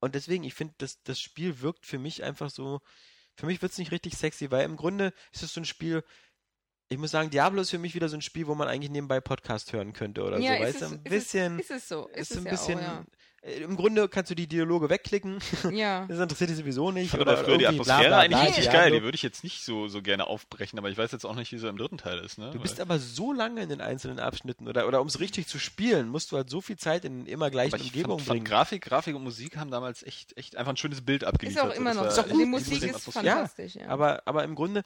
und 0.00 0.14
deswegen, 0.14 0.44
ich 0.44 0.54
finde, 0.54 0.74
das, 0.78 1.02
das 1.02 1.20
Spiel 1.20 1.60
wirkt 1.60 1.86
für 1.86 1.98
mich 1.98 2.22
einfach 2.22 2.50
so, 2.50 2.80
für 3.36 3.46
mich 3.46 3.60
wird 3.62 3.72
es 3.72 3.78
nicht 3.78 3.92
richtig 3.92 4.16
sexy, 4.16 4.50
weil 4.50 4.64
im 4.64 4.76
Grunde 4.76 5.12
ist 5.32 5.42
es 5.42 5.52
so 5.52 5.60
ein 5.60 5.64
Spiel, 5.64 6.02
ich 6.88 6.98
muss 6.98 7.10
sagen, 7.10 7.30
Diablo 7.30 7.62
ist 7.62 7.70
für 7.70 7.78
mich 7.78 7.94
wieder 7.94 8.08
so 8.08 8.16
ein 8.16 8.22
Spiel, 8.22 8.46
wo 8.46 8.54
man 8.54 8.68
eigentlich 8.68 8.90
nebenbei 8.90 9.20
Podcast 9.20 9.72
hören 9.72 9.92
könnte 9.92 10.22
oder 10.22 10.38
ja, 10.38 10.56
so, 10.56 10.62
ist 10.62 10.62
weißt 10.62 10.82
es, 10.82 10.88
du, 10.88 10.94
ein 10.94 11.00
ist 11.04 11.10
bisschen 11.10 11.58
Es, 11.58 11.70
ist 11.70 11.70
es 11.70 11.88
so. 11.88 12.08
Ist, 12.08 12.18
ist 12.18 12.30
es 12.30 12.36
ein 12.38 12.44
ja 12.44 12.50
bisschen. 12.50 12.78
Auch, 12.78 13.00
äh, 13.00 13.04
Im 13.62 13.76
Grunde 13.76 14.08
kannst 14.08 14.30
du 14.30 14.34
die 14.34 14.46
Dialoge 14.46 14.88
wegklicken. 14.88 15.38
ja. 15.64 15.70
ja. 15.70 16.06
Das 16.08 16.18
interessiert 16.18 16.48
dich 16.48 16.56
sowieso 16.56 16.90
nicht. 16.90 17.04
Ich 17.04 17.10
fand 17.10 17.22
aber 17.22 17.36
früher 17.36 17.58
die 17.58 17.64
irgendwie 17.64 17.84
bla, 17.84 17.94
Atmosphäre 17.96 18.08
bla, 18.08 18.18
eigentlich 18.20 18.38
bla, 18.40 18.46
richtig 18.48 18.72
geil. 18.72 18.90
Die 18.92 19.02
würde 19.02 19.14
ich 19.16 19.22
jetzt 19.22 19.44
nicht 19.44 19.62
so, 19.64 19.86
so 19.88 20.00
gerne 20.00 20.26
aufbrechen, 20.26 20.78
aber 20.78 20.88
ich 20.88 20.96
weiß 20.96 21.12
jetzt 21.12 21.26
auch 21.26 21.34
nicht, 21.34 21.52
wie 21.52 21.58
sie 21.58 21.68
im 21.68 21.76
dritten 21.76 21.98
Teil 21.98 22.20
ist. 22.20 22.38
Ne? 22.38 22.50
Du 22.52 22.58
bist 22.60 22.80
aber 22.80 22.98
so 22.98 23.34
lange 23.34 23.62
in 23.62 23.68
den 23.68 23.82
einzelnen 23.82 24.18
Abschnitten 24.18 24.66
oder, 24.66 24.88
oder 24.88 25.02
um 25.02 25.08
es 25.08 25.20
richtig 25.20 25.46
zu 25.46 25.58
spielen, 25.58 26.08
musst 26.08 26.32
du 26.32 26.36
halt 26.36 26.48
so 26.48 26.62
viel 26.62 26.76
Zeit 26.78 27.04
in 27.04 27.26
immer 27.26 27.50
gleichen 27.50 27.74
aber 27.74 27.82
ich 27.82 27.88
Umgebungen 27.88 28.18
fand, 28.20 28.28
fand 28.28 28.38
bringen. 28.40 28.44
Grafik, 28.46 28.82
Grafik 28.82 29.14
und 29.14 29.24
Musik 29.24 29.58
haben 29.58 29.70
damals 29.70 30.02
echt, 30.02 30.34
echt 30.38 30.56
einfach 30.56 30.72
ein 30.72 30.76
schönes 30.78 31.02
Bild 31.02 31.22
Ist 31.22 31.28
abgeliefert. 31.28 31.70
auch 31.70 31.76
immer 31.76 31.92
noch 31.92 32.10
so. 32.10 32.16
war 32.16 32.24
auch 32.24 32.28
gut. 32.30 32.40
Die 32.40 32.44
Die 32.44 32.50
Musik 32.50 32.82
ist 32.82 32.94
Atmosphäre. 32.96 33.26
fantastisch, 33.26 33.74
ja. 33.74 33.88
Aber, 33.88 34.22
aber 34.24 34.44
im 34.44 34.54
Grunde, 34.54 34.82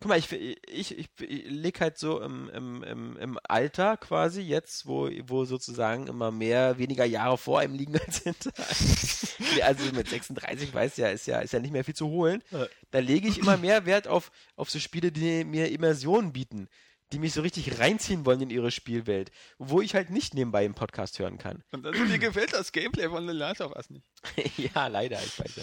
guck 0.00 0.08
mal, 0.08 0.18
ich, 0.18 0.32
ich, 0.32 0.98
ich, 0.98 1.08
ich 1.18 1.44
lege 1.50 1.80
halt 1.80 1.98
so 1.98 2.20
im, 2.20 2.48
im, 2.50 2.82
im, 2.84 3.16
im 3.16 3.38
Alter 3.42 3.96
quasi 3.96 4.42
jetzt, 4.42 4.86
wo, 4.86 5.10
wo 5.24 5.44
sozusagen 5.44 6.06
immer 6.06 6.30
mehr, 6.30 6.78
weniger 6.78 7.04
Jahre 7.04 7.36
vor 7.36 7.60
einem 7.60 7.74
liegen 7.74 7.98
als 7.98 8.18
hinter 8.18 8.52
einem. 8.56 9.62
Also 9.62 9.92
mit 9.92 10.08
36, 10.08 10.72
weiß 10.72 10.96
ja, 10.98 11.08
ist 11.08 11.26
ja, 11.26 11.40
ist 11.40 11.52
ja 11.52 11.58
nicht 11.58 11.72
mehr 11.72 11.84
viel 11.84 11.96
zu 11.96 12.08
holen. 12.08 12.42
Da 12.90 13.00
lege 13.00 13.28
ich 13.28 13.38
immer 13.38 13.56
mehr 13.56 13.86
Wert 13.86 14.06
auf, 14.06 14.30
auf 14.56 14.70
so 14.70 14.78
Spiele, 14.78 15.10
die 15.10 15.44
mir 15.44 15.70
Immersion 15.70 16.32
bieten. 16.32 16.68
Die 17.12 17.18
mich 17.18 17.32
so 17.32 17.40
richtig 17.40 17.78
reinziehen 17.78 18.26
wollen 18.26 18.42
in 18.42 18.50
ihre 18.50 18.70
Spielwelt, 18.70 19.30
wo 19.56 19.80
ich 19.80 19.94
halt 19.94 20.10
nicht 20.10 20.34
nebenbei 20.34 20.66
im 20.66 20.74
Podcast 20.74 21.18
hören 21.18 21.38
kann. 21.38 21.64
Und 21.72 21.86
also, 21.86 22.04
mir 22.04 22.18
gefällt 22.18 22.52
das 22.52 22.70
Gameplay 22.70 23.08
von 23.08 23.26
The 23.26 23.32
Last 23.32 23.62
of 23.62 23.74
Us 23.74 23.88
nicht. 23.88 24.06
ja, 24.74 24.88
leider, 24.88 25.18
ich 25.24 25.40
weiß 25.40 25.56
ja. 25.56 25.62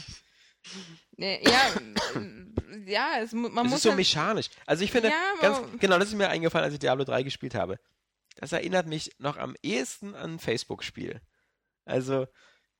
Ja, 1.17 1.27
äh, 1.27 1.41
ja, 2.85 3.19
es, 3.19 3.31
man 3.31 3.51
Es 3.57 3.63
muss 3.63 3.73
ist 3.73 3.83
so 3.83 3.89
halt, 3.89 3.97
mechanisch. 3.97 4.49
Also 4.65 4.83
ich 4.83 4.91
finde, 4.91 5.09
Ja, 5.09 5.33
ganz, 5.41 5.79
genau, 5.79 5.97
das 5.97 6.09
ist 6.09 6.15
mir 6.15 6.29
eingefallen, 6.29 6.65
als 6.65 6.73
ich 6.73 6.79
Diablo 6.79 7.05
3 7.05 7.23
gespielt 7.23 7.55
habe. 7.55 7.79
Das 8.35 8.51
erinnert 8.51 8.87
mich 8.87 9.11
noch 9.17 9.37
am 9.37 9.55
ehesten 9.63 10.13
an 10.13 10.33
ein 10.33 10.39
Facebook-Spiel. 10.39 11.21
Also, 11.85 12.27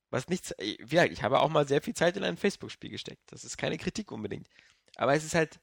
was 0.10 0.28
nichts, 0.28 0.54
ja, 0.90 1.06
ich 1.06 1.24
habe 1.24 1.40
auch 1.40 1.50
mal 1.50 1.68
sehr 1.68 1.82
viel 1.82 1.94
Zeit 1.94 2.18
in 2.18 2.24
ein 2.24 2.38
Facebook-Spiel 2.38 2.90
gesteckt. 2.90 3.22
Das 3.28 3.44
ist 3.44 3.58
keine 3.58 3.78
Kritik 3.78 4.12
unbedingt. 4.12 4.50
Aber 4.96 5.14
es 5.14 5.24
ist 5.24 5.36
halt, 5.36 5.60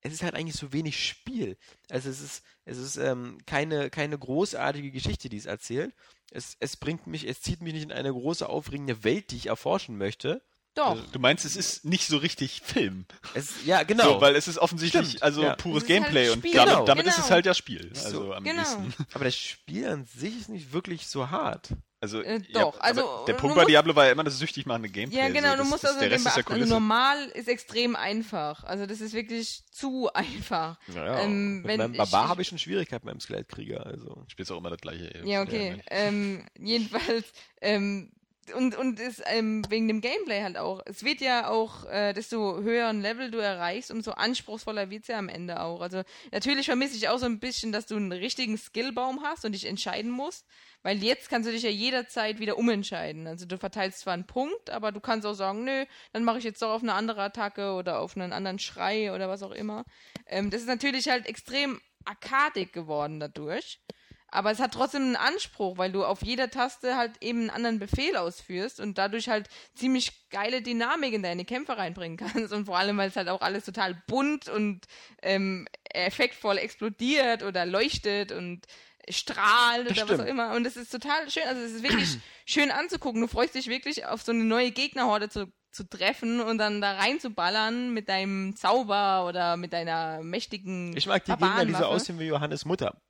es 0.00 0.12
ist 0.12 0.22
halt 0.22 0.34
eigentlich 0.34 0.56
so 0.56 0.72
wenig 0.72 1.04
Spiel. 1.04 1.56
Also 1.90 2.08
es 2.08 2.20
ist, 2.20 2.44
es 2.64 2.78
ist 2.78 2.96
ähm, 2.96 3.38
keine, 3.46 3.90
keine 3.90 4.18
großartige 4.18 4.90
Geschichte, 4.90 5.28
die 5.28 5.36
es 5.36 5.46
erzählt. 5.46 5.94
Es, 6.30 6.56
es 6.60 6.76
bringt 6.76 7.06
mich, 7.06 7.26
es 7.26 7.40
zieht 7.40 7.62
mich 7.62 7.72
nicht 7.72 7.84
in 7.84 7.92
eine 7.92 8.12
große, 8.12 8.48
aufregende 8.48 9.04
Welt, 9.04 9.30
die 9.30 9.36
ich 9.36 9.46
erforschen 9.46 9.96
möchte. 9.98 10.42
Doch. 10.76 10.96
Du 11.12 11.18
meinst, 11.18 11.44
es 11.44 11.56
ist 11.56 11.84
nicht 11.84 12.06
so 12.06 12.18
richtig 12.18 12.62
Film. 12.64 13.06
Es, 13.34 13.64
ja, 13.64 13.82
genau. 13.82 14.14
So, 14.14 14.20
weil 14.20 14.36
es 14.36 14.46
ist 14.48 14.58
offensichtlich 14.58 15.06
Stimmt, 15.08 15.22
also 15.22 15.42
ja. 15.42 15.56
pures 15.56 15.82
Es 15.82 15.88
ist 15.88 15.94
halt 15.94 16.02
Gameplay 16.04 16.28
und 16.30 16.38
Spiel. 16.38 16.52
damit, 16.54 16.72
Genau, 16.74 16.84
damit 16.84 17.06
ist 17.06 17.14
genau. 17.16 17.24
es 17.26 17.30
halt 17.30 17.46
ja 17.46 17.54
Spiel. 17.54 17.90
So, 17.94 18.04
Also 18.06 18.34
am 18.34 18.44
genau. 18.44 18.60
ehesten. 18.62 18.94
aber 19.14 19.24
das 19.24 19.36
Spiel 19.36 19.86
an 19.88 20.04
sich 20.06 20.38
ist 20.38 20.48
nicht 20.48 20.72
wirklich 20.72 21.06
so 21.08 21.30
hart. 21.30 21.70
Also, 21.98 22.20
Äh, 22.20 22.42
ja, 22.50 22.60
doch, 22.60 22.74
aber 22.74 22.84
also, 22.84 23.24
der 23.26 23.34
du 23.36 23.40
Punkt 23.40 23.56
bei 23.56 23.64
Diablo 23.64 23.96
war 23.96 24.04
ja 24.04 24.12
immer 24.12 24.22
das 24.22 24.38
süchtig 24.38 24.66
machende 24.66 24.90
Gameplay. 24.90 25.18
Ja, 25.18 25.28
genau, 25.30 25.48
so, 25.52 25.56
du 25.56 25.58
das, 25.62 25.68
musst 25.70 25.84
das, 25.84 25.90
also 25.92 26.00
der 26.00 26.08
den 26.10 26.12
Rest 26.12 26.26
ist 26.26 26.36
ja 26.36 26.42
beachten. 26.42 26.62
Also 26.62 26.74
normal 26.74 27.24
ist 27.34 27.48
extrem 27.48 27.96
einfach. 27.96 28.64
Also 28.64 28.84
das 28.86 29.00
ist 29.00 29.14
wirklich 29.14 29.62
zu 29.72 30.10
einfach. 30.12 30.78
Naja, 30.88 31.20
Ähm, 31.20 31.56
mit 31.62 31.64
wenn 31.68 31.78
meinem 31.78 31.92
ich- 31.92 31.98
Barbar 31.98 32.28
habe 32.28 32.42
ich 32.42 32.48
schon 32.48 32.58
Schwierigkeiten 32.58 33.06
beim 33.06 33.18
Skelettkrieger. 33.18 33.86
Also. 33.86 34.24
Spielst 34.28 34.52
auch 34.52 34.58
immer 34.58 34.70
das 34.70 34.80
gleiche. 34.82 35.22
Ja, 35.24 35.40
okay. 35.42 35.82
Ähm, 35.88 36.46
jedenfalls, 36.58 37.24
ähm, 37.62 38.12
und, 38.52 38.76
und 38.76 39.00
ist 39.00 39.22
ähm, 39.26 39.62
wegen 39.68 39.88
dem 39.88 40.00
Gameplay 40.00 40.42
halt 40.42 40.56
auch. 40.56 40.80
Es 40.86 41.04
wird 41.04 41.20
ja 41.20 41.48
auch, 41.48 41.84
äh, 41.86 42.12
desto 42.12 42.60
höheren 42.60 43.00
Level 43.00 43.30
du 43.30 43.38
erreichst, 43.38 43.90
umso 43.90 44.12
anspruchsvoller 44.12 44.90
wird 44.90 45.02
es 45.02 45.08
ja 45.08 45.18
am 45.18 45.28
Ende 45.28 45.60
auch. 45.60 45.80
Also 45.80 46.02
natürlich 46.32 46.66
vermisse 46.66 46.96
ich 46.96 47.08
auch 47.08 47.18
so 47.18 47.26
ein 47.26 47.38
bisschen, 47.38 47.72
dass 47.72 47.86
du 47.86 47.96
einen 47.96 48.12
richtigen 48.12 48.58
Skillbaum 48.58 49.22
hast 49.22 49.44
und 49.44 49.52
dich 49.52 49.66
entscheiden 49.66 50.10
musst. 50.10 50.46
Weil 50.82 51.02
jetzt 51.02 51.28
kannst 51.30 51.48
du 51.48 51.52
dich 51.52 51.62
ja 51.62 51.70
jederzeit 51.70 52.38
wieder 52.38 52.56
umentscheiden. 52.58 53.26
Also 53.26 53.44
du 53.46 53.58
verteilst 53.58 54.00
zwar 54.00 54.14
einen 54.14 54.26
Punkt, 54.26 54.70
aber 54.70 54.92
du 54.92 55.00
kannst 55.00 55.26
auch 55.26 55.34
sagen, 55.34 55.64
nö, 55.64 55.84
dann 56.12 56.22
mache 56.22 56.38
ich 56.38 56.44
jetzt 56.44 56.62
doch 56.62 56.70
auf 56.70 56.82
eine 56.82 56.94
andere 56.94 57.22
Attacke 57.22 57.72
oder 57.72 57.98
auf 58.00 58.16
einen 58.16 58.32
anderen 58.32 58.58
Schrei 58.58 59.12
oder 59.12 59.28
was 59.28 59.42
auch 59.42 59.50
immer. 59.50 59.84
Ähm, 60.26 60.50
das 60.50 60.60
ist 60.60 60.68
natürlich 60.68 61.08
halt 61.08 61.26
extrem 61.26 61.80
arkadig 62.04 62.72
geworden 62.72 63.18
dadurch. 63.20 63.80
Aber 64.28 64.50
es 64.50 64.58
hat 64.58 64.74
trotzdem 64.74 65.02
einen 65.02 65.16
Anspruch, 65.16 65.78
weil 65.78 65.92
du 65.92 66.04
auf 66.04 66.22
jeder 66.22 66.50
Taste 66.50 66.96
halt 66.96 67.12
eben 67.22 67.40
einen 67.40 67.50
anderen 67.50 67.78
Befehl 67.78 68.16
ausführst 68.16 68.80
und 68.80 68.98
dadurch 68.98 69.28
halt 69.28 69.48
ziemlich 69.74 70.28
geile 70.30 70.62
Dynamik 70.62 71.12
in 71.12 71.22
deine 71.22 71.44
Kämpfe 71.44 71.76
reinbringen 71.78 72.16
kannst. 72.18 72.52
Und 72.52 72.66
vor 72.66 72.76
allem, 72.76 72.96
weil 72.98 73.08
es 73.08 73.16
halt 73.16 73.28
auch 73.28 73.40
alles 73.40 73.64
total 73.64 73.94
bunt 74.08 74.48
und 74.48 74.86
ähm, 75.22 75.68
effektvoll 75.94 76.58
explodiert 76.58 77.42
oder 77.42 77.64
leuchtet 77.66 78.32
und 78.32 78.66
strahlt 79.08 79.88
Das 79.88 79.92
oder 79.92 80.02
was 80.02 80.14
stimmt. 80.14 80.20
auch 80.22 80.26
immer. 80.26 80.54
Und 80.54 80.66
es 80.66 80.76
ist 80.76 80.90
total 80.90 81.30
schön. 81.30 81.44
Also 81.46 81.62
es 81.62 81.72
ist 81.72 81.82
wirklich 81.82 82.18
schön 82.46 82.70
anzugucken. 82.70 83.20
Du 83.20 83.28
freust 83.28 83.54
dich 83.54 83.68
wirklich 83.68 84.06
auf 84.06 84.22
so 84.22 84.32
eine 84.32 84.44
neue 84.44 84.72
Gegnerhorde 84.72 85.28
zu, 85.28 85.52
zu 85.70 85.88
treffen 85.88 86.40
und 86.40 86.58
dann 86.58 86.80
da 86.80 86.96
reinzuballern 86.96 87.94
mit 87.94 88.08
deinem 88.08 88.56
Zauber 88.56 89.26
oder 89.28 89.56
mit 89.56 89.72
deiner 89.72 90.22
mächtigen 90.22 90.96
Ich 90.96 91.06
mag 91.06 91.24
die 91.24 91.30
Gegner, 91.30 91.64
die 91.64 91.74
so 91.74 91.84
aussehen 91.84 92.18
wie 92.18 92.24
Johannes 92.24 92.64
Mutter. 92.64 93.00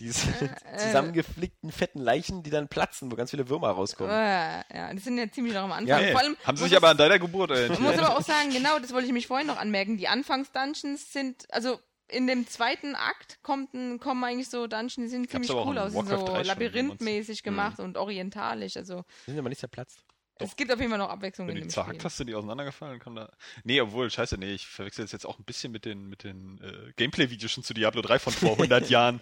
Diese 0.00 0.28
Äh, 0.28 0.76
zusammengeflickten, 0.78 1.70
fetten 1.70 2.00
Leichen, 2.00 2.42
die 2.42 2.50
dann 2.50 2.68
platzen, 2.68 3.10
wo 3.12 3.16
ganz 3.16 3.30
viele 3.30 3.48
Würmer 3.48 3.68
rauskommen. 3.70 4.10
Äh, 4.12 4.64
ja, 4.76 4.92
die 4.92 4.98
sind 4.98 5.18
ja 5.18 5.30
ziemlich 5.30 5.54
noch 5.54 5.62
am 5.62 5.72
Anfang. 5.72 5.86
Ja, 5.88 6.00
Nee, 6.00 6.12
Vor 6.12 6.20
allem 6.20 6.36
haben 6.44 6.56
sie 6.56 6.64
sich 6.64 6.76
aber 6.76 6.88
an 6.90 6.96
deiner 6.96 7.18
Geburt 7.18 7.50
Man 7.50 7.82
muss 7.82 7.98
aber 7.98 8.16
auch 8.16 8.22
sagen, 8.22 8.50
genau, 8.50 8.78
das 8.80 8.92
wollte 8.92 9.06
ich 9.06 9.12
mich 9.12 9.26
vorhin 9.28 9.46
noch 9.46 9.56
anmerken. 9.58 9.96
Die 9.96 10.08
Anfangs-Dungeons 10.08 11.12
sind, 11.12 11.44
also 11.52 11.78
in 12.08 12.26
dem 12.26 12.46
zweiten 12.46 12.94
Akt 12.96 13.38
kommt 13.42 13.72
ein, 13.72 13.98
kommen 13.98 14.22
eigentlich 14.24 14.50
so 14.50 14.66
Dungeons, 14.66 14.94
die 14.96 15.08
sind 15.08 15.30
Gab's 15.30 15.46
ziemlich 15.46 15.66
cool 15.66 15.78
aus, 15.78 15.94
Warcraft 15.94 16.18
so 16.18 16.26
3 16.26 16.34
schon, 16.38 16.44
labyrinthmäßig 16.46 17.42
gemacht 17.42 17.78
und 17.80 17.96
orientalisch. 17.96 18.76
Also 18.76 19.04
Die 19.26 19.30
sind 19.30 19.38
aber 19.38 19.48
nicht 19.48 19.60
zerplatzt. 19.60 20.00
es 20.38 20.54
gibt 20.56 20.70
auf 20.70 20.78
jeden 20.80 20.90
Fall 20.90 20.98
noch 20.98 21.08
Abwechslung 21.08 21.46
Wenn 21.48 21.56
in 21.56 21.62
du 21.62 21.64
dem 21.64 21.68
die 21.68 21.72
Spiel. 21.72 21.82
zerhackt 21.84 22.04
hast, 22.04 22.16
sind 22.18 22.26
die 22.26 22.34
auseinandergefallen? 22.34 22.98
Kann 22.98 23.14
da... 23.16 23.30
Nee, 23.62 23.80
obwohl, 23.80 24.10
scheiße, 24.10 24.36
nee, 24.36 24.52
ich 24.52 24.66
verwechsel 24.66 25.04
das 25.04 25.12
jetzt 25.12 25.24
auch 25.24 25.38
ein 25.38 25.44
bisschen 25.44 25.72
mit 25.72 25.84
den, 25.86 26.06
mit 26.08 26.24
den 26.24 26.60
äh, 26.60 26.92
Gameplay-Videos 26.96 27.50
schon 27.52 27.64
zu 27.64 27.72
Diablo 27.72 28.02
3 28.02 28.18
von 28.18 28.32
vor 28.34 28.50
100 28.58 28.90
Jahren, 28.90 29.20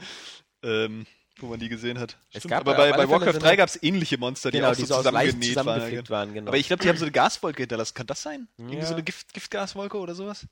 ähm, 0.62 1.06
wo 1.38 1.46
man 1.46 1.58
die 1.58 1.68
gesehen 1.68 1.98
hat. 1.98 2.18
Es 2.32 2.40
Stimmt, 2.40 2.50
gab 2.50 2.60
aber 2.60 2.74
bei, 2.76 2.92
bei 2.92 3.08
Warcraft 3.08 3.32
so 3.34 3.38
3 3.40 3.48
eine- 3.48 3.56
gab 3.56 3.68
es 3.68 3.82
ähnliche 3.82 4.18
Monster, 4.18 4.50
die 4.50 4.58
Genau, 4.58 4.70
auch 4.70 4.74
so 4.74 4.84
zusammengenäht 4.84 5.56
waren. 5.56 6.08
waren, 6.08 6.34
genau. 6.34 6.48
Aber 6.50 6.58
ich 6.58 6.66
glaube, 6.66 6.82
die 6.82 6.88
haben 6.88 6.98
so 6.98 7.04
eine 7.04 7.12
Gaswolke 7.12 7.62
hinterlassen. 7.62 7.94
Kann 7.94 8.06
das 8.06 8.22
sein? 8.22 8.48
Irgendwie 8.58 8.76
Ja. 8.78 8.84
so 8.86 8.94
eine 8.94 9.02
Gift 9.02 9.32
Giftgaswolke 9.32 9.98
oder 9.98 10.14
sowas? 10.14 10.46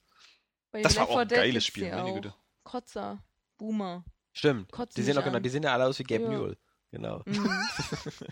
Bei 0.72 0.82
Das 0.82 0.96
war 0.96 1.02
Left 1.02 1.10
auch 1.12 1.14
4 1.16 1.22
ein 1.22 1.28
geiles 1.28 1.66
Spiel, 1.66 1.90
meine 1.90 2.04
auch. 2.04 2.14
Güte. 2.14 2.34
Kotzer, 2.64 3.22
Boomer. 3.58 4.04
Stimmt. 4.32 4.70
Kotzen 4.72 5.00
Die 5.00 5.02
sehen 5.04 5.18
auch 5.18 5.24
genau, 5.24 5.38
die 5.40 5.48
sehen 5.48 5.62
ja 5.64 5.72
alle 5.74 5.86
aus 5.86 5.98
wie 5.98 6.04
Gabe 6.04 6.24
Ja. 6.24 6.30
Newell. 6.30 6.56
Genau. 6.92 7.22
Mhm. 7.26 7.50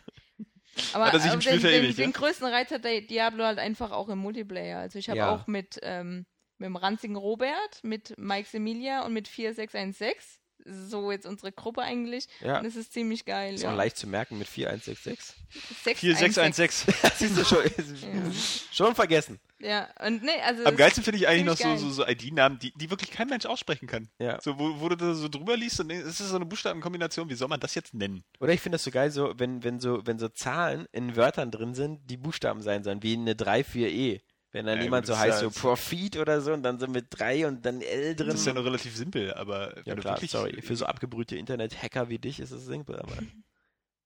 Aber, 0.95 1.07
Hat 1.07 1.15
er 1.15 1.19
sich 1.21 1.27
im 1.29 1.33
aber 1.33 1.43
Spiel 1.43 1.53
den, 1.55 1.61
den, 1.63 1.71
verewigt, 1.71 1.99
den 1.99 2.11
ja? 2.13 2.17
größten 2.19 2.47
Reiz 2.47 2.71
hat 2.71 2.85
der 2.85 3.01
Diablo 3.01 3.45
halt 3.45 3.59
einfach 3.59 3.91
auch 3.91 4.09
im 4.09 4.19
Multiplayer. 4.19 4.79
Also 4.79 4.99
ich 4.99 5.09
habe 5.09 5.19
Ja. 5.19 5.35
auch 5.35 5.47
mit, 5.49 5.79
ähm, 5.83 6.25
mit 6.59 6.67
dem 6.67 6.77
ranzigen 6.77 7.17
Robert, 7.17 7.83
mit 7.83 8.15
Mike 8.17 8.49
Semilia 8.49 9.05
und 9.05 9.13
mit 9.13 9.27
4616, 9.27 10.38
so 10.65 11.11
jetzt 11.11 11.27
unsere 11.27 11.53
Gruppe 11.53 11.83
eigentlich. 11.83 12.29
Ja. 12.41 12.59
Und 12.59 12.67
es 12.67 12.77
ist 12.77 12.93
ziemlich 12.93 13.25
geil. 13.25 13.55
Ist 13.55 13.63
ja. 13.63 13.73
auch 13.73 13.77
leicht 13.77 13.97
zu 13.97 14.07
merken 14.07 14.39
mit 14.39 14.49
4166. 14.49 15.37
616. 15.85 16.95
4616. 16.95 16.95
Siehst 17.17 17.39
du 17.39 17.45
schon, 17.45 18.35
schon 18.73 18.95
vergessen. 18.95 19.41
Ja, 19.61 19.89
und 20.07 20.23
nee, 20.23 20.41
also. 20.45 20.65
Am 20.65 20.77
geilsten 20.77 21.03
finde 21.03 21.19
ich 21.19 21.27
eigentlich 21.27 21.45
noch 21.45 21.57
so, 21.57 21.77
so, 21.77 21.91
so 21.91 22.07
ID-Namen, 22.07 22.61
die, 22.61 22.73
die 22.77 22.91
wirklich 22.91 23.11
kein 23.11 23.29
Mensch 23.29 23.45
aussprechen 23.45 23.89
kann. 23.89 24.09
Ja. 24.19 24.41
So, 24.41 24.59
wo, 24.59 24.81
wo 24.81 24.89
du 24.89 24.97
da 24.97 25.15
so 25.15 25.29
drüber 25.29 25.57
liest 25.57 25.81
und 25.81 25.91
es 25.91 26.21
ist 26.21 26.29
so 26.29 26.37
eine 26.37 26.47
Buchstabenkombination, 26.47 27.29
wie 27.29 27.35
soll 27.35 27.49
man 27.49 27.59
das 27.59 27.75
jetzt 27.75 27.93
nennen? 27.93 28.23
Oder 28.39 28.53
ich 28.53 28.61
finde 28.61 28.77
das 28.77 28.85
so 28.85 28.93
geil, 28.93 29.11
so, 29.11 29.35
wenn, 29.37 29.65
wenn 29.65 29.81
so, 29.81 30.07
wenn 30.07 30.19
so 30.19 30.29
Zahlen 30.29 30.87
in 30.93 31.17
Wörtern 31.17 31.51
drin 31.51 31.75
sind, 31.75 32.09
die 32.09 32.17
Buchstaben 32.17 32.63
sein 32.63 32.85
sollen, 32.85 33.03
wie 33.03 33.15
eine 33.15 33.35
3, 33.35 33.65
4, 33.65 33.91
E. 33.91 34.21
Wenn 34.51 34.65
dann 34.65 34.79
Ja, 34.79 34.85
jemand 34.85 35.07
gut, 35.07 35.15
so 35.15 35.21
heißt, 35.21 35.41
so 35.41 35.47
jetzt- 35.47 35.61
Profit 35.61 36.17
oder 36.17 36.41
so 36.41 36.53
und 36.55 36.63
dann 36.63 36.79
so 36.79 36.87
mit 36.87 37.07
3 37.11 37.47
und 37.47 37.65
dann 37.67 37.83
L 37.83 38.17
drin. 38.17 38.29
Das 38.29 38.41
ist 38.41 38.47
ja 38.47 38.55
noch 38.55 38.65
relativ 38.65 38.97
simpel, 38.97 39.35
aber 39.35 39.77
ja 39.87 39.95
klar, 39.95 40.15
wirklich, 40.15 40.31
sorry. 40.31 40.63
Für 40.63 40.75
so 40.75 40.87
abgebrühte 40.87 41.37
Internet-Hacker 41.37 42.09
wie 42.09 42.19
dich 42.19 42.41
ist 42.41 42.51
es 42.51 42.65
simpel, 42.65 42.99
aber. 42.99 43.17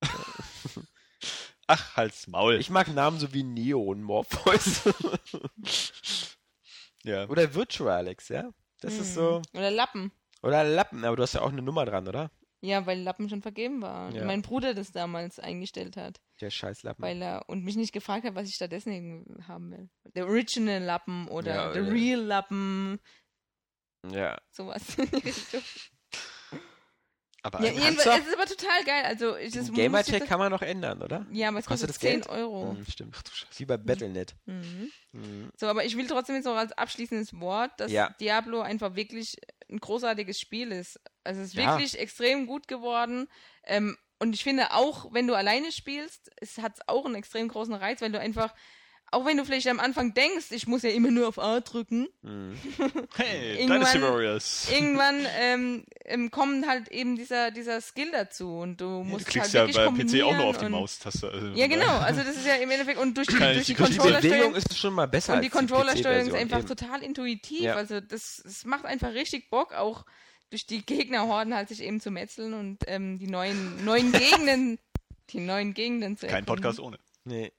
Ach, 1.68 1.96
halt's 1.96 2.26
Maul. 2.26 2.56
Ich 2.56 2.70
mag 2.70 2.92
Namen 2.92 3.20
so 3.20 3.32
wie 3.32 3.44
Neon 3.44 4.02
Morpheus. 4.02 4.82
ja. 7.04 7.28
oder 7.28 7.54
Virtual 7.54 7.90
Alex, 7.90 8.28
ja? 8.28 8.50
Das 8.80 8.94
ist 8.94 9.14
so. 9.14 9.40
Mhm. 9.52 9.58
Oder 9.58 9.70
Lappen. 9.70 10.12
Oder 10.42 10.64
Lappen, 10.64 11.04
aber 11.04 11.14
du 11.16 11.22
hast 11.22 11.34
ja 11.34 11.42
auch 11.42 11.52
eine 11.52 11.62
Nummer 11.62 11.84
dran, 11.84 12.08
oder? 12.08 12.30
Ja, 12.64 12.86
weil 12.86 13.00
Lappen 13.00 13.28
schon 13.28 13.42
vergeben 13.42 13.82
war. 13.82 14.12
Ja. 14.14 14.24
mein 14.24 14.40
Bruder 14.42 14.72
das 14.72 14.92
damals 14.92 15.40
eingestellt 15.40 15.96
hat. 15.96 16.20
Der 16.40 16.50
scheiß 16.50 16.84
Lappen. 16.84 17.02
Weil 17.02 17.20
er 17.20 17.48
und 17.48 17.64
mich 17.64 17.74
nicht 17.76 17.92
gefragt 17.92 18.24
hat, 18.24 18.36
was 18.36 18.48
ich 18.48 18.54
stattdessen 18.54 19.44
haben 19.48 19.70
will. 19.72 19.90
Der 20.14 20.26
Original 20.26 20.80
Lappen 20.80 21.26
oder 21.28 21.54
Ja, 21.54 21.72
der 21.72 21.82
oder- 21.82 21.92
Real 21.92 22.20
Lappen, 22.20 23.00
ja. 24.10 24.40
sowas. 24.52 24.96
Aber 27.44 27.60
Ja, 27.60 27.72
es 27.72 27.96
ist 27.96 28.06
aber 28.34 28.46
total 28.46 28.84
geil. 28.84 29.04
Also, 29.04 29.36
ich, 29.36 29.52
das 29.52 29.72
Gamertag 29.72 30.26
kann 30.26 30.38
man 30.38 30.52
noch 30.52 30.62
ändern, 30.62 31.02
oder? 31.02 31.26
Ja, 31.32 31.48
aber 31.48 31.58
es 31.58 31.66
Kostet 31.66 31.88
kostet, 31.88 32.02
das 32.04 32.10
10 32.10 32.20
Geld? 32.20 32.28
Euro. 32.28 32.76
Hm, 32.76 32.86
stimmt. 32.88 33.16
Wie 33.56 33.64
bei 33.64 33.76
Battlenet. 33.76 34.36
Mhm. 34.46 34.90
Mhm. 35.10 35.50
So, 35.56 35.66
aber 35.66 35.84
ich 35.84 35.96
will 35.96 36.06
trotzdem 36.06 36.36
jetzt 36.36 36.44
noch 36.44 36.54
als 36.56 36.70
abschließendes 36.72 37.38
Wort, 37.40 37.72
dass 37.78 37.90
Ja. 37.90 38.10
Diablo 38.20 38.60
einfach 38.60 38.94
wirklich 38.94 39.36
ein 39.68 39.78
großartiges 39.80 40.38
Spiel 40.38 40.70
ist. 40.70 41.00
Also 41.24 41.40
es 41.40 41.48
ist 41.48 41.54
Ja. 41.54 41.76
wirklich 41.76 41.98
extrem 41.98 42.46
gut 42.46 42.68
geworden. 42.68 43.26
Ähm, 43.64 43.96
und 44.20 44.34
ich 44.34 44.44
finde 44.44 44.72
auch, 44.72 45.12
wenn 45.12 45.26
du 45.26 45.34
alleine 45.34 45.72
spielst, 45.72 46.30
es 46.36 46.58
hat 46.58 46.78
auch 46.86 47.06
einen 47.06 47.16
extrem 47.16 47.48
großen 47.48 47.74
Reiz, 47.74 48.00
weil 48.02 48.12
du 48.12 48.20
einfach, 48.20 48.54
auch 49.12 49.24
wenn 49.26 49.36
du 49.36 49.44
vielleicht 49.44 49.68
am 49.68 49.78
Anfang 49.78 50.14
denkst, 50.14 50.46
ich 50.50 50.66
muss 50.66 50.82
ja 50.82 50.90
immer 50.90 51.10
nur 51.10 51.28
auf 51.28 51.38
A 51.38 51.60
drücken, 51.60 52.08
Mhm. 52.22 52.54
Hey, 53.16 53.54
Irgendwann- 53.58 53.68
Dynasty 53.80 54.02
Warriors. 54.02 54.68
irgendwann 54.72 55.26
ähm, 55.38 55.84
ähm, 56.04 56.30
kommt 56.30 56.66
halt 56.66 56.88
eben 56.88 57.14
dieser, 57.16 57.50
dieser 57.50 57.80
Skill 57.80 58.10
dazu 58.12 58.58
und 58.58 58.80
du 58.80 58.84
Ja, 58.84 58.98
du 58.98 59.04
musst 59.04 59.26
klickst 59.26 59.54
halt 59.54 59.74
ja 59.74 59.84
wirklich 59.86 60.12
beim 60.12 60.22
PC 60.22 60.24
auch 60.24 60.36
nur 60.36 60.46
auf 60.46 60.58
die 60.58 60.68
Maustaste. 60.68 61.30
Also 61.30 61.46
Ja, 61.48 61.66
genau. 61.66 61.98
Also 61.98 62.22
das 62.22 62.36
ist 62.36 62.46
ja 62.46 62.54
im 62.54 62.70
Endeffekt 62.70 62.98
und 62.98 63.16
durch 63.16 63.28
die, 63.28 63.34
Kann 63.36 63.54
durch 63.54 63.66
die 63.66 63.74
die 63.74 63.78
Durch 63.78 63.90
die 63.90 63.96
Controllersteuerung 63.98 64.54
ist 64.54 64.70
es 64.70 64.78
schon 64.78 64.94
mal 64.94 65.06
besser 65.06 65.34
und 65.34 65.40
die 65.42 65.46
als 65.46 65.52
die 65.52 65.58
Controllersteuerung 65.58 66.28
ist 66.28 66.34
einfach 66.34 66.58
eben. 66.60 66.66
total 66.68 67.02
intuitiv. 67.02 67.60
Ja. 67.60 67.74
Also 67.76 68.00
das, 68.00 68.40
das 68.44 68.64
macht 68.64 68.84
einfach 68.86 69.12
richtig 69.12 69.50
Bock, 69.50 69.72
auch 69.74 70.04
durch 70.50 70.66
die 70.66 70.84
Gegnerhorden 70.84 71.54
halt 71.54 71.68
sich 71.68 71.82
eben 71.82 72.00
zu 72.00 72.10
metzeln 72.10 72.54
und 72.54 72.78
ähm, 72.86 73.18
die 73.18 73.26
neuen, 73.26 73.84
neuen 73.84 74.12
Gegenden, 74.12 74.78
die 75.30 75.40
neuen 75.40 75.74
Gegenden 75.74 76.16
zu 76.16 76.26
Kein 76.26 76.40
erkunden. 76.40 76.62
Podcast 76.62 76.80
ohne. 76.80 76.98
Nee. 77.24 77.52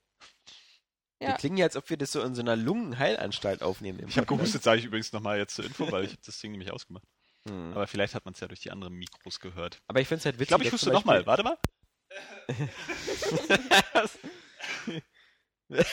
Wir 1.24 1.30
Ja. 1.30 1.38
klingen 1.38 1.58
ja, 1.58 1.66
als 1.66 1.76
ob 1.78 1.90
wir 1.90 1.98
das 1.98 2.12
so 2.12 2.22
in 2.22 2.36
so 2.36 2.42
einer 2.42 2.56
Lungenheilanstalt 2.56 3.62
aufnehmen. 3.64 4.04
Ich 4.08 4.18
habe 4.18 4.28
gehustet, 4.28 4.64
sage 4.64 4.80
ich 4.80 4.86
übrigens 4.86 5.12
nochmal 5.14 5.38
jetzt 5.38 5.56
zur 5.56 5.66
Info, 5.66 5.92
weil 5.92 6.06
ich 6.06 6.20
das 6.20 6.40
Ding 6.40 6.52
nämlich 6.52 6.72
ausgemacht. 6.72 7.04
Mhm. 7.50 7.72
Aber 7.74 7.88
vielleicht 7.88 8.14
hat 8.16 8.26
man 8.26 8.34
es 8.34 8.40
ja 8.40 8.48
durch 8.48 8.60
die 8.60 8.72
anderen 8.72 8.94
Mikros 8.94 9.40
gehört. 9.40 9.80
Aber 9.88 10.02
ich 10.02 10.08
finde 10.08 10.20
es 10.20 10.26
halt 10.26 10.36
witzig. 10.36 10.44
Ich 10.44 10.48
glaube, 10.50 10.64
ich 10.66 10.72
huste 10.72 10.92
nochmal. 10.92 11.26
Warte 11.26 11.44
mal. 11.44 11.58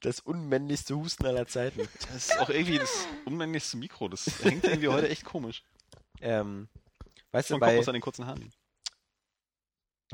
Das 0.00 0.20
unmännlichste 0.20 0.94
Husten 0.94 1.26
aller 1.26 1.46
Zeiten. 1.46 1.88
Das 2.12 2.28
ist 2.28 2.38
auch 2.38 2.50
irgendwie 2.50 2.78
das 2.78 3.06
unmännlichste 3.24 3.76
Mikro. 3.76 4.08
Das 4.08 4.26
hängt 4.44 4.64
irgendwie 4.64 4.88
heute 4.88 5.08
echt 5.08 5.24
komisch. 5.24 5.64
Ähm, 6.20 6.68
weißt 7.32 7.50
du, 7.50 7.54
Und 7.54 7.60
kommt 7.60 7.72
bei, 7.72 7.78
aus 7.78 7.88
an 7.88 7.94
den 7.94 8.02
kurzen 8.02 8.26
Haaren. 8.26 8.52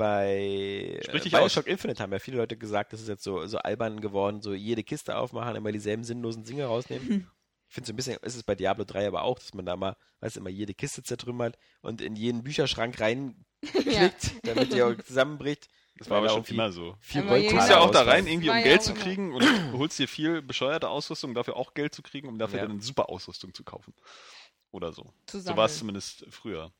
Bei 0.01 0.99
Sprich 1.03 1.21
äh, 1.21 1.23
dich 1.23 1.31
Bioshock 1.33 1.67
Infinite 1.67 2.01
haben 2.01 2.11
ja 2.11 2.19
viele 2.19 2.37
Leute 2.37 2.57
gesagt, 2.57 2.91
das 2.93 3.01
ist 3.01 3.07
jetzt 3.07 3.23
so, 3.23 3.45
so 3.45 3.57
albern 3.59 4.01
geworden, 4.01 4.41
so 4.41 4.53
jede 4.53 4.83
Kiste 4.83 5.15
aufmachen, 5.15 5.55
immer 5.55 5.71
dieselben 5.71 6.03
sinnlosen 6.03 6.43
Dinge 6.43 6.65
rausnehmen. 6.65 7.29
Ich 7.69 7.73
finde 7.75 7.87
so 7.87 7.93
ein 7.93 7.95
bisschen, 7.95 8.17
ist 8.21 8.35
es 8.35 8.43
bei 8.43 8.55
Diablo 8.55 8.83
3 8.83 9.07
aber 9.07 9.21
auch, 9.23 9.39
dass 9.39 9.53
man 9.53 9.65
da 9.65 9.75
mal, 9.75 9.95
weißt 10.19 10.35
du, 10.35 10.39
immer 10.41 10.49
jede 10.49 10.73
Kiste 10.73 11.03
zertrümmert 11.03 11.57
und 11.81 12.01
in 12.01 12.15
jeden 12.15 12.43
Bücherschrank 12.43 12.99
reinklickt, 12.99 13.45
Ja. 13.85 14.09
damit 14.43 14.73
die 14.73 14.81
auch 14.83 14.95
zusammenbricht. 15.05 15.69
Das 15.97 16.09
war 16.09 16.17
aber 16.17 16.29
schon 16.29 16.43
immer 16.45 16.71
so. 16.71 16.95
Viel 16.99 17.21
Du 17.21 17.29
gehst 17.39 17.69
ja 17.69 17.79
auch 17.79 17.91
da 17.91 18.01
rein, 18.01 18.25
irgendwie 18.25 18.49
um 18.49 18.61
Geld 18.63 18.81
zu 18.81 18.93
kriegen 18.95 19.33
und 19.33 19.43
du 19.43 19.77
holst 19.77 19.99
dir 19.99 20.07
viel 20.07 20.41
bescheuerte 20.41 20.89
Ausrüstung, 20.89 21.29
um 21.31 21.35
dafür 21.35 21.55
auch 21.57 21.73
Geld 21.75 21.93
zu 21.93 22.01
kriegen, 22.01 22.27
um 22.27 22.39
dafür 22.39 22.57
Ja. 22.57 22.63
dann 22.63 22.71
eine 22.71 22.81
super 22.81 23.07
Ausrüstung 23.09 23.53
zu 23.53 23.63
kaufen. 23.63 23.93
Oder 24.71 24.93
so. 24.93 25.03
So 25.29 25.37
Zusammen. 25.37 25.57
war 25.57 25.65
es 25.65 25.77
zumindest 25.77 26.25
früher. 26.29 26.71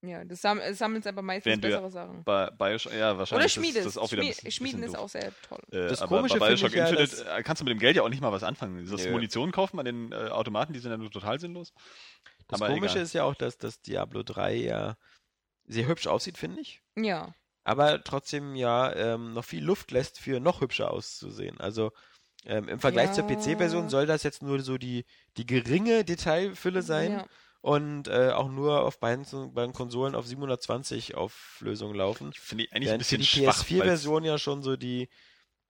Ja, 0.00 0.24
das 0.24 0.40
sam 0.40 0.58
es 0.60 0.78
sammelt 0.78 1.06
aber 1.08 1.22
meistens 1.22 1.46
Während 1.46 1.62
bessere 1.62 1.90
Sachen. 1.90 2.22
Bei 2.24 2.50
Bioshock, 2.50 2.92
ja, 2.94 3.18
wahrscheinlich. 3.18 3.44
Oder 3.44 3.48
Schmiedes. 3.48 3.74
Das, 3.74 3.84
das 3.84 3.92
ist 3.94 3.98
auch 3.98 4.12
wieder 4.12 4.22
ein 4.22 4.26
Schmie- 4.28 4.34
bisschen, 4.34 4.50
Schmieden 4.52 4.80
bisschen 4.82 4.94
ist 4.94 4.96
doof. 4.96 5.04
auch 5.04 5.08
sehr 5.08 5.32
toll. 5.48 5.58
Äh, 5.72 5.88
Das 5.88 6.02
aber 6.02 6.16
Komische 6.18 6.38
bei 6.38 6.48
Bioshock 6.50 6.72
ja, 6.72 6.86
Infinite 6.88 7.26
äh, 7.28 7.42
kannst 7.42 7.60
du 7.60 7.64
mit 7.64 7.72
dem 7.72 7.80
Geld 7.80 7.96
ja 7.96 8.02
auch 8.02 8.08
nicht 8.08 8.20
mal 8.22 8.30
was 8.30 8.44
anfangen. 8.44 8.86
Das 8.88 9.04
Nö. 9.04 9.10
Munition 9.10 9.50
kaufen 9.50 9.78
an 9.80 9.84
den 9.86 10.12
äh, 10.12 10.14
Automaten, 10.28 10.72
die 10.72 10.78
sind 10.78 10.92
ja 10.92 10.96
nur 10.96 11.10
total 11.10 11.40
sinnlos. 11.40 11.72
Das 12.46 12.60
Aber 12.62 12.72
Komische 12.72 12.92
egal. 12.94 13.02
ist 13.02 13.12
ja 13.12 13.24
auch, 13.24 13.34
dass 13.34 13.58
das 13.58 13.80
Diablo 13.82 14.22
3 14.22 14.54
ja 14.54 14.96
sehr 15.66 15.86
hübsch 15.88 16.06
aussieht, 16.06 16.38
finde 16.38 16.60
ich. 16.60 16.80
Ja. 16.96 17.34
aber 17.64 18.02
trotzdem 18.04 18.54
ja 18.54 18.92
ähm, 18.94 19.34
noch 19.34 19.44
viel 19.44 19.62
Luft 19.64 19.90
lässt 19.90 20.18
für 20.20 20.38
noch 20.40 20.60
hübscher 20.60 20.90
auszusehen. 20.92 21.60
Also 21.60 21.90
ähm, 22.46 22.68
im 22.68 22.78
Vergleich 22.78 23.12
zur 23.12 23.28
Ja. 23.28 23.36
PC-Version 23.36 23.88
soll 23.90 24.06
das 24.06 24.22
jetzt 24.22 24.42
nur 24.42 24.60
so 24.60 24.78
die, 24.78 25.04
die 25.36 25.44
geringe 25.44 26.04
Detailfülle 26.04 26.82
sein 26.82 27.12
ja. 27.12 27.26
Und 27.68 28.08
äh, 28.08 28.30
auch 28.30 28.48
nur 28.48 28.82
auf 28.82 28.98
beiden, 28.98 29.24
beiden 29.54 29.72
Konsolen 29.74 30.14
auf 30.14 30.26
720 30.26 31.14
Auflösung 31.16 31.94
laufen. 31.94 32.32
Finde 32.32 32.64
ich 32.64 32.72
eigentlich 32.72 32.90
ein 32.90 32.98
bisschen 32.98 33.20
die 33.20 33.26
schwach. 33.26 33.58
weil's- 33.58 33.66
PS4-Version 33.68 34.24
ja 34.24 34.38
schon 34.38 34.62
so 34.62 34.76
die, 34.76 35.08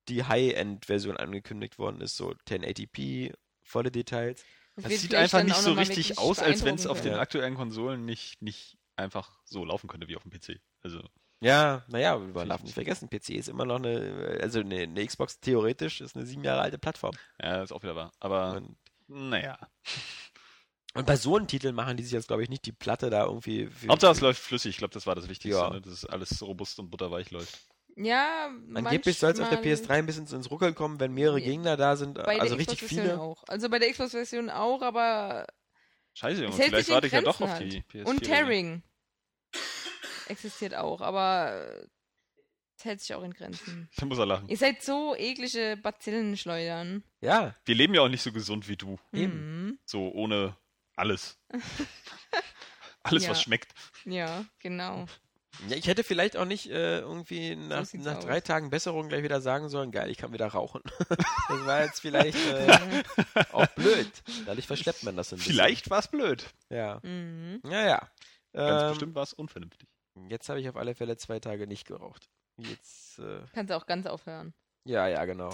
die 0.09 0.25
High-End-Version 0.25 1.17
angekündigt 1.17 1.79
worden 1.79 2.01
ist, 2.01 2.17
so 2.17 2.35
1080p, 2.49 3.35
volle 3.63 3.91
Details. 3.91 4.45
Das 4.77 5.01
sieht 5.01 5.15
einfach 5.15 5.43
nicht 5.43 5.57
so 5.57 5.73
richtig 5.73 6.19
aus, 6.19 6.39
als 6.39 6.65
wenn 6.65 6.77
es 6.77 6.87
auf 6.87 7.01
den 7.01 7.15
aktuellen 7.15 7.57
Konsolen 7.57 8.05
nicht, 8.05 8.41
nicht 8.41 8.79
einfach 8.97 9.31
so 9.45 9.65
laufen 9.65 9.89
könnte 9.89 10.07
wie 10.09 10.17
auf 10.17 10.23
dem 10.23 10.31
PC. 10.31 10.61
Also, 10.83 11.03
Ja, 11.41 11.85
naja, 11.89 12.17
man 12.17 12.33
Finde 12.33 12.47
darf 12.49 12.61
ich 12.61 12.65
nicht 12.67 12.75
vergessen, 12.75 13.09
PC 13.11 13.31
ist 13.31 13.49
immer 13.49 13.65
noch 13.65 13.77
eine, 13.77 14.39
also 14.41 14.61
eine, 14.61 14.83
eine 14.83 15.05
Xbox 15.07 15.41
theoretisch 15.41 16.01
ist 16.01 16.15
eine 16.17 16.27
sieben 16.27 16.45
Jahre 16.45 16.61
alte 16.63 16.79
Plattform. 16.79 17.15
ja, 17.43 17.63
ist 17.63 17.73
auch 17.73 17.83
wieder 17.83 17.97
wahr. 17.97 18.13
Aber, 18.21 18.53
Und 18.57 18.77
naja. 19.09 19.59
Und 20.95 21.07
bei 21.07 21.17
so 21.17 21.37
einem 21.37 21.47
Titel 21.47 21.73
machen 21.73 21.97
die 21.97 22.03
sich 22.03 22.13
jetzt, 22.13 22.29
glaube 22.29 22.43
ich, 22.43 22.49
nicht 22.49 22.65
die 22.67 22.73
Platte 22.73 23.11
da 23.11 23.25
irgendwie. 23.27 23.67
Für, 23.67 23.89
Hauptsache 23.89 24.13
es 24.13 24.21
läuft 24.21 24.41
flüssig. 24.43 24.71
Ich 24.71 24.79
glaube, 24.79 24.95
das 24.95 25.07
war 25.07 25.15
das 25.15 25.29
Wichtigste, 25.29 25.61
Ja. 25.61 25.71
ne? 25.71 25.81
dass 25.81 25.93
es 25.93 26.05
alles 26.07 26.43
robust 26.43 26.79
und 26.79 26.91
butterweich 26.91 27.31
läuft. 27.31 27.61
Ja, 27.97 28.49
Angeblich 28.75 29.19
soll 29.19 29.33
es 29.33 29.41
auf 29.41 29.49
der 29.49 29.59
manchmal- 29.59 29.75
PS3 29.75 29.91
ein 29.99 30.07
bisschen 30.07 30.27
ins 30.29 30.51
Ruckeln 30.51 30.75
kommen, 30.75 30.99
wenn 31.01 31.13
mehrere 31.13 31.41
Ja. 31.41 31.47
Gegner 31.47 31.77
da 31.77 31.97
sind, 31.97 32.15
Bei 32.15 32.41
also 32.41 32.55
der 32.55 32.59
richtig 32.59 32.79
Xbox-Version 32.79 33.07
viele. 33.07 33.21
auch. 33.21 33.45
Also 33.49 33.69
bei 33.69 33.79
der 33.79 33.91
Xbox-Version 33.91 34.51
auch, 34.51 34.83
aber 34.83 35.47
Scheiße, 36.15 36.43
Junge, 36.45 36.55
vielleicht 36.57 36.89
warte 36.91 37.07
ich 37.09 37.13
ja 37.13 37.21
doch 37.23 37.41
auf 37.41 37.51
halt. 37.51 37.73
die 37.73 37.83
PS4. 37.83 38.05
Und 38.07 38.23
Tearing. 38.25 38.83
existiert 40.29 40.75
auch, 40.75 41.01
aber 41.01 41.85
es 42.77 42.85
hält 42.85 43.01
sich 43.01 43.15
auch 43.15 43.23
in 43.23 43.33
Grenzen. 43.35 43.89
Da 43.97 44.07
muss 44.07 44.19
er 44.19 44.27
lachen. 44.27 44.49
Ihr 44.49 44.57
seid 44.57 44.83
so 44.83 45.15
eklige 45.17 45.77
Bazillenschleudern. 45.83 47.03
Ja, 47.21 47.55
Wir 47.65 47.75
leben 47.75 47.95
ja 47.95 48.03
auch 48.03 48.09
nicht 48.09 48.23
so 48.23 48.33
gesund 48.33 48.69
wie 48.69 48.77
du. 48.77 48.99
Eben. 49.13 49.65
Mhm. 49.67 49.79
So 49.85 50.09
ohne 50.13 50.57
alles. 50.99 51.39
alles, 53.03 53.25
Ja. 53.25 53.31
was 53.31 53.43
schmeckt. 53.43 53.73
Ja, 54.05 54.45
genau. 54.59 55.07
Ja, 55.69 55.77
ich 55.77 55.87
hätte 55.89 56.05
vielleicht 56.05 56.37
auch 56.37 56.45
nicht 56.45 56.67
äh, 56.71 57.01
irgendwie 57.01 57.57
nach, 57.57 57.85
sieht's 57.85 58.05
nach 58.05 58.19
aus. 58.19 58.25
drei 58.25 58.41
Tagen 58.41 58.71
Besserung 58.71 59.09
gleich 59.09 59.25
wieder 59.25 59.41
sagen 59.41 59.69
sollen, 59.69 59.91
geil, 59.91 60.09
ich 60.11 60.19
kann 60.19 60.33
wieder 60.33 60.47
rauchen. 60.47 60.83
das 61.09 61.67
war 61.67 61.83
jetzt 61.83 62.01
vielleicht 62.01 62.39
äh, 62.47 63.03
auch 63.53 63.67
blöd. 63.69 64.11
Dadurch 64.47 64.67
verschleppt 64.67 65.03
man 65.03 65.17
das 65.17 65.31
so 65.31 65.37
ein 65.37 65.39
bisschen. 65.39 65.55
Vielleicht 65.55 65.91
war 65.91 65.99
es 65.99 66.09
blöd. 66.09 66.47
Ja. 66.71 67.01
Mhm. 67.03 67.61
Ja, 67.65 67.87
ja. 67.87 68.11
Ganz 68.53 68.83
Ähm, 68.83 68.89
bestimmt 68.91 69.15
war 69.17 69.23
es 69.25 69.33
unvernünftig. 69.33 69.89
Jetzt 70.29 70.49
habe 70.49 70.61
ich 70.61 70.69
auf 70.69 70.77
alle 70.77 70.95
Fälle 70.95 71.17
zwei 71.17 71.41
Tage 71.41 71.67
nicht 71.67 71.87
geraucht. 71.87 72.29
Jetzt, 72.59 73.19
äh, 73.19 73.41
Kannst 73.53 73.71
du 73.71 73.77
auch 73.77 73.87
ganz 73.87 74.07
aufhören. 74.07 74.53
ja, 74.85 75.07
ja, 75.09 75.25
genau. 75.25 75.51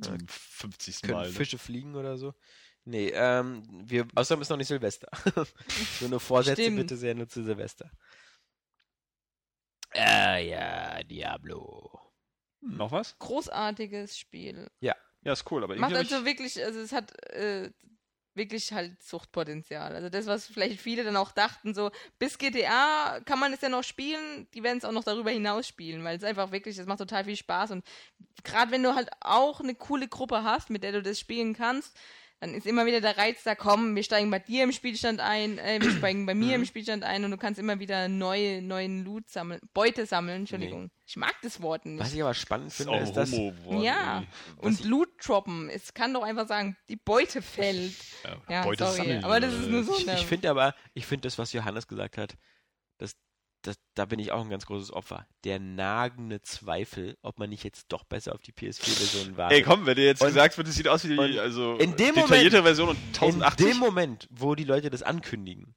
Zum 0.00 0.26
50. 0.28 1.02
Können 1.02 1.14
Mal. 1.14 1.26
Ne? 1.26 1.32
Fische 1.32 1.58
fliegen 1.58 1.96
oder 1.96 2.16
so? 2.18 2.34
Nee, 2.84 3.10
ähm, 3.14 3.62
wir, 3.84 4.06
außerdem 4.14 4.42
ist 4.42 4.50
noch 4.50 4.56
nicht 4.58 4.68
Silvester. 4.68 5.08
so 5.98 6.06
eine 6.06 6.20
Vorsätze 6.20 6.62
Stimmt. 6.62 6.76
bitte 6.76 6.96
sehr 6.96 7.14
nur 7.14 7.28
zu 7.28 7.42
Silvester. 7.42 7.90
Äh, 9.94 10.50
ja, 10.50 11.02
Diablo. 11.02 11.98
Noch 12.60 12.92
was? 12.92 13.18
Großartiges 13.18 14.18
Spiel. 14.18 14.70
Ja, 14.80 14.94
ist 15.24 15.50
cool, 15.50 15.64
aber 15.64 15.76
Macht 15.76 15.94
also 15.94 16.24
wirklich, 16.24 16.62
also 16.62 16.80
es 16.80 16.92
hat 16.92 17.18
äh, 17.30 17.70
wirklich 18.34 18.72
halt 18.72 19.02
Suchtpotenzial. 19.02 19.94
Also 19.94 20.10
das, 20.10 20.26
was 20.26 20.46
vielleicht 20.46 20.80
viele 20.80 21.04
dann 21.04 21.16
auch 21.16 21.32
dachten, 21.32 21.74
so 21.74 21.90
bis 22.18 22.36
GTA 22.36 23.20
kann 23.24 23.38
man 23.38 23.52
es 23.52 23.60
ja 23.60 23.68
noch 23.68 23.84
spielen, 23.84 24.48
die 24.52 24.62
werden 24.62 24.78
es 24.78 24.84
auch 24.84 24.92
noch 24.92 25.04
darüber 25.04 25.30
hinaus 25.30 25.66
spielen, 25.66 26.04
weil 26.04 26.16
es 26.16 26.24
einfach 26.24 26.52
wirklich, 26.52 26.76
es 26.76 26.86
macht 26.86 26.98
total 26.98 27.24
viel 27.24 27.36
Spaß 27.36 27.70
und 27.70 27.84
gerade 28.42 28.72
wenn 28.72 28.82
du 28.82 28.94
halt 28.94 29.08
auch 29.20 29.60
eine 29.60 29.74
coole 29.74 30.08
Gruppe 30.08 30.42
hast, 30.42 30.68
mit 30.68 30.82
der 30.82 30.92
du 30.92 31.02
das 31.02 31.18
spielen 31.18 31.54
kannst, 31.54 31.96
dann 32.44 32.54
ist 32.54 32.66
immer 32.66 32.84
wieder 32.84 33.00
der 33.00 33.16
Reiz 33.16 33.42
da, 33.42 33.54
komm, 33.54 33.96
wir 33.96 34.02
steigen 34.02 34.30
bei 34.30 34.38
dir 34.38 34.64
im 34.64 34.72
Spielstand 34.72 35.18
ein, 35.20 35.56
äh, 35.58 35.78
wir 35.80 35.90
steigen 35.98 36.26
bei 36.26 36.34
Mhm. 36.34 36.40
mir 36.40 36.54
im 36.56 36.64
Spielstand 36.66 37.02
ein 37.02 37.24
und 37.24 37.30
du 37.30 37.38
kannst 37.38 37.58
immer 37.58 37.78
wieder 37.80 38.08
neue, 38.08 38.60
neuen 38.60 39.02
Loot 39.04 39.30
sammeln, 39.30 39.60
Beute 39.72 40.04
sammeln, 40.04 40.40
Entschuldigung. 40.40 40.90
Ich 41.06 41.16
mag 41.16 41.34
das 41.42 41.62
Wort 41.62 41.86
nicht. 41.86 42.00
Was 42.00 42.12
ich 42.12 42.22
aber 42.22 42.34
spannend 42.34 42.66
ist 42.68 42.76
finde, 42.76 42.98
ist, 42.98 43.12
dass 43.14 43.32
Homo 43.32 43.82
Ja, 43.82 44.24
und 44.58 44.78
ich- 44.80 44.84
Loot 44.84 45.08
droppen. 45.26 45.70
Es 45.70 45.94
kann 45.94 46.12
doch 46.12 46.22
einfach 46.22 46.46
sagen, 46.46 46.76
die 46.90 46.96
Beute 46.96 47.40
fällt. 47.40 47.94
Ja, 48.48 48.62
Beute 48.62 48.84
sorry, 48.84 48.96
sammeln, 48.98 49.24
aber 49.24 49.40
das 49.40 49.54
ist 49.54 49.68
nur 49.68 49.82
so 49.84 49.96
ich, 49.96 50.06
ich 50.06 50.26
finde 50.26 50.50
aber, 50.50 50.74
ich 50.92 51.06
finde 51.06 51.22
das, 51.22 51.38
was 51.38 51.52
Johannes 51.54 51.88
gesagt 51.88 52.18
hat, 52.18 52.34
das, 52.98 53.16
das, 53.66 53.76
da 53.94 54.04
bin 54.04 54.18
ich 54.18 54.30
auch 54.32 54.42
ein 54.42 54.50
ganz 54.50 54.66
großes 54.66 54.92
Opfer. 54.92 55.26
Der 55.44 55.58
nagende 55.58 56.42
Zweifel, 56.42 57.16
ob 57.22 57.38
man 57.38 57.50
nicht 57.50 57.64
jetzt 57.64 57.86
doch 57.88 58.04
besser 58.04 58.34
auf 58.34 58.42
die 58.42 58.52
PS4-Version 58.52 59.36
wartet. 59.36 59.58
Ey, 59.58 59.62
komm, 59.64 59.86
wenn 59.86 59.96
dir 59.96 60.04
jetzt 60.04 60.20
Und- 60.20 60.28
gesagt 60.28 60.56
wird, 60.56 60.68
es 60.68 60.74
sieht 60.74 60.88
aus 60.88 61.04
wie 61.04 61.16
die 61.16 61.38
also, 61.40 61.76
in 61.78 61.96
dem 61.96 62.14
detaillierte 62.14 62.58
Moment- 62.58 62.64
Version 62.64 62.88
und 62.90 62.96
In 62.98 63.12
1080. 63.14 63.66
dem 63.66 63.76
Moment, 63.78 64.28
wo 64.30 64.54
die 64.54 64.64
Leute 64.64 64.90
das 64.90 65.02
ankündigen 65.02 65.74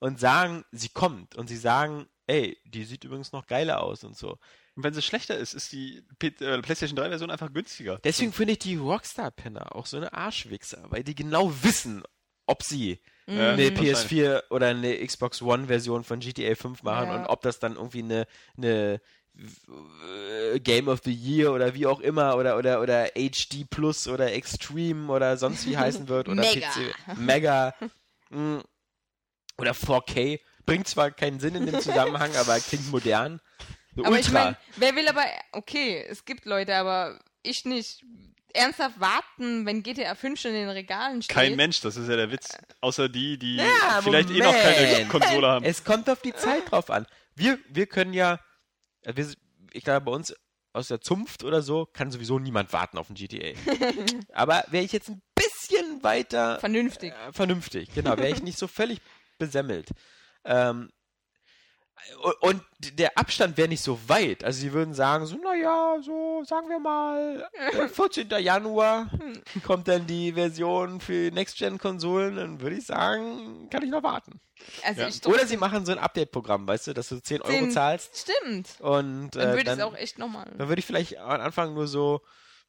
und 0.00 0.18
sagen, 0.20 0.64
sie 0.72 0.88
kommt 0.88 1.34
und 1.36 1.48
sie 1.48 1.56
sagen, 1.56 2.06
ey, 2.26 2.56
die 2.64 2.84
sieht 2.84 3.04
übrigens 3.04 3.32
noch 3.32 3.46
geiler 3.46 3.82
aus 3.82 4.04
und 4.04 4.16
so. 4.16 4.38
Und 4.76 4.82
wenn 4.82 4.94
sie 4.94 5.02
schlechter 5.02 5.36
ist, 5.36 5.54
ist 5.54 5.70
die 5.72 5.98
äh, 6.20 6.30
PlayStation 6.62 6.96
3 6.96 7.08
Version 7.10 7.30
einfach 7.30 7.52
günstiger. 7.52 7.98
Deswegen 8.02 8.32
finde 8.32 8.54
ich 8.54 8.58
die 8.60 8.76
Rockstar-Penner 8.76 9.74
auch 9.76 9.86
so 9.86 9.96
eine 9.96 10.12
Arschwichser, 10.12 10.84
weil 10.88 11.04
die 11.04 11.14
genau 11.14 11.52
wissen, 11.62 12.02
ob 12.46 12.62
sie 12.62 13.00
Eine 13.26 13.56
Mhm. 13.56 13.76
wahrscheinlich. 13.78 13.96
PS4 13.96 14.42
oder 14.50 14.66
eine 14.68 15.06
Xbox 15.06 15.40
One-Version 15.42 16.04
von 16.04 16.20
GTA 16.20 16.54
5 16.54 16.82
machen 16.82 17.08
Ja. 17.08 17.16
und 17.16 17.26
ob 17.26 17.40
das 17.42 17.58
dann 17.58 17.76
irgendwie 17.76 18.02
eine, 18.02 18.26
eine 18.56 19.00
äh, 20.52 20.60
Game 20.60 20.88
of 20.88 21.00
the 21.04 21.12
Year 21.12 21.52
oder 21.52 21.74
wie 21.74 21.86
auch 21.86 22.00
immer 22.00 22.36
oder 22.36 22.56
oder 22.58 22.80
oder 22.80 23.06
HD 23.16 23.64
Plus 23.68 24.06
oder 24.06 24.32
Extreme 24.32 25.10
oder 25.12 25.36
sonst 25.36 25.66
wie 25.66 25.76
heißen 25.76 26.08
wird 26.08 26.28
oder 26.28 26.42
Mega. 26.42 26.68
PC 26.70 26.94
Mega 27.18 27.74
mm, 28.30 28.58
oder 29.58 29.72
4K 29.72 30.40
bringt 30.66 30.88
zwar 30.88 31.10
keinen 31.10 31.40
Sinn 31.40 31.54
in 31.56 31.66
dem 31.66 31.80
Zusammenhang, 31.80 32.30
aber 32.36 32.58
klingt 32.60 32.90
modern. 32.90 33.40
So 33.96 34.04
Aber 34.04 34.18
ich 34.18 34.26
Ultra. 34.26 34.44
meine, 34.44 34.56
wer 34.76 34.96
will 34.96 35.08
aber, 35.08 35.24
okay, 35.52 36.04
es 36.08 36.24
gibt 36.24 36.44
Leute, 36.44 36.74
aber 36.74 37.18
ich 37.42 37.64
nicht. 37.64 38.04
Ernsthaft 38.54 38.98
warten, 39.00 39.66
wenn 39.66 39.82
GTA 39.82 40.14
5 40.14 40.40
schon 40.40 40.52
in 40.52 40.58
den 40.58 40.68
Regalen 40.70 41.22
steht. 41.22 41.34
Kein 41.34 41.56
Mensch, 41.56 41.80
das 41.80 41.96
ist 41.96 42.08
ja 42.08 42.16
der 42.16 42.30
Witz. 42.30 42.56
Außer 42.80 43.08
die, 43.08 43.38
die 43.38 43.56
Ja, 43.56 44.00
vielleicht 44.02 44.30
eh 44.30 44.38
noch 44.38 44.52
keine 44.52 44.86
Moment. 44.86 45.08
Konsole 45.10 45.46
haben. 45.46 45.64
Es 45.64 45.84
kommt 45.84 46.08
auf 46.08 46.22
die 46.22 46.32
Zeit 46.32 46.70
drauf 46.70 46.90
an. 46.90 47.06
Wir, 47.34 47.58
wir 47.68 47.86
können 47.86 48.14
ja, 48.14 48.38
äh, 49.02 49.14
wir, 49.16 49.26
ich 49.72 49.84
glaube, 49.84 50.06
bei 50.06 50.12
uns 50.12 50.34
aus 50.72 50.88
der 50.88 51.00
Zunft 51.00 51.44
oder 51.44 51.62
so 51.62 51.86
kann 51.86 52.10
sowieso 52.10 52.38
niemand 52.38 52.72
warten 52.72 52.98
auf 52.98 53.10
ein 53.10 53.14
GTA. 53.14 53.58
Aber 54.32 54.64
wäre 54.68 54.84
ich 54.84 54.92
jetzt 54.92 55.08
ein 55.08 55.22
bisschen 55.34 56.02
weiter 56.02 56.58
Vernünftig. 56.60 57.12
äh, 57.12 57.32
vernünftig, 57.32 57.92
genau, 57.94 58.16
wäre 58.16 58.30
ich 58.30 58.42
nicht 58.42 58.58
so 58.58 58.66
völlig 58.66 59.00
besemmelt. 59.38 59.90
Ähm, 60.44 60.90
und- 62.40 62.62
der 62.92 63.16
Abstand 63.18 63.56
wäre 63.56 63.68
nicht 63.68 63.82
so 63.82 63.98
weit. 64.08 64.44
Also 64.44 64.60
sie 64.60 64.72
würden 64.72 64.92
sagen, 64.94 65.24
so, 65.26 65.36
naja, 65.36 65.96
so 66.02 66.42
sagen 66.44 66.68
wir 66.68 66.78
mal, 66.78 67.48
äh, 67.72 67.88
14. 67.88 68.28
Januar 68.40 69.10
kommt 69.66 69.88
dann 69.88 70.06
die 70.06 70.32
Version 70.34 71.00
für 71.00 71.30
Next-Gen-Konsolen, 71.32 72.36
dann 72.36 72.60
würde 72.60 72.76
ich 72.76 72.84
sagen, 72.86 73.68
kann 73.70 73.82
ich 73.82 73.90
noch 73.90 74.02
warten. 74.02 74.40
Also 74.84 75.00
Ja. 75.02 75.08
ich 75.08 75.26
Oder 75.26 75.46
sie 75.46 75.56
machen 75.56 75.86
so 75.86 75.92
ein 75.92 75.98
Update-Programm, 75.98 76.66
weißt 76.68 76.88
du, 76.88 76.92
dass 76.94 77.08
du 77.08 77.20
10 77.22 77.40
Euro 77.42 77.52
Den- 77.52 77.70
zahlst 77.70 78.28
Stimmt. 78.28 78.80
und 78.80 79.30
Dann 79.30 79.42
äh, 79.42 79.46
würde 79.46 79.58
ich 79.58 79.64
dann, 79.64 79.78
es 79.78 79.84
auch 79.84 79.96
echt 79.96 80.18
nochmal. 80.18 80.50
dann 80.58 80.68
würde 80.68 80.80
ich 80.80 80.86
vielleicht 80.86 81.16
am 81.18 81.40
Anfang 81.40 81.72
nur 81.74 81.86
so 81.88 82.20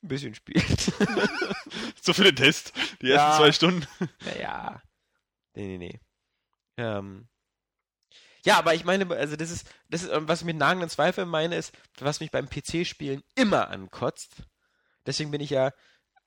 ein 0.03 0.07
bisschen 0.07 0.33
spielen. 0.35 0.63
So 2.01 2.13
für 2.13 2.23
den 2.23 2.35
Test. 2.35 2.71
Die 3.01 3.09
ersten 3.09 3.31
Ja. 3.31 3.37
zwei 3.37 3.51
Stunden. 3.51 3.87
naja. 4.25 4.81
Nee, 5.55 5.77
nee, 5.77 5.77
nee. 5.77 5.99
Ähm. 6.77 7.27
Ja, 8.45 8.57
aber 8.57 8.73
ich 8.75 8.85
meine, 8.85 9.09
also 9.15 9.35
das 9.35 9.51
ist, 9.51 9.67
das 9.89 10.03
ist, 10.03 10.11
was 10.13 10.39
ich 10.41 10.45
mit 10.45 10.57
nagenden 10.57 10.89
Zweifeln 10.89 11.27
meine, 11.27 11.55
ist, 11.57 11.73
was 11.99 12.19
mich 12.19 12.31
beim 12.31 12.47
PC-Spielen 12.49 13.23
immer 13.35 13.69
ankotzt. 13.69 14.43
Deswegen 15.05 15.31
bin 15.31 15.41
ich 15.41 15.49
ja 15.49 15.71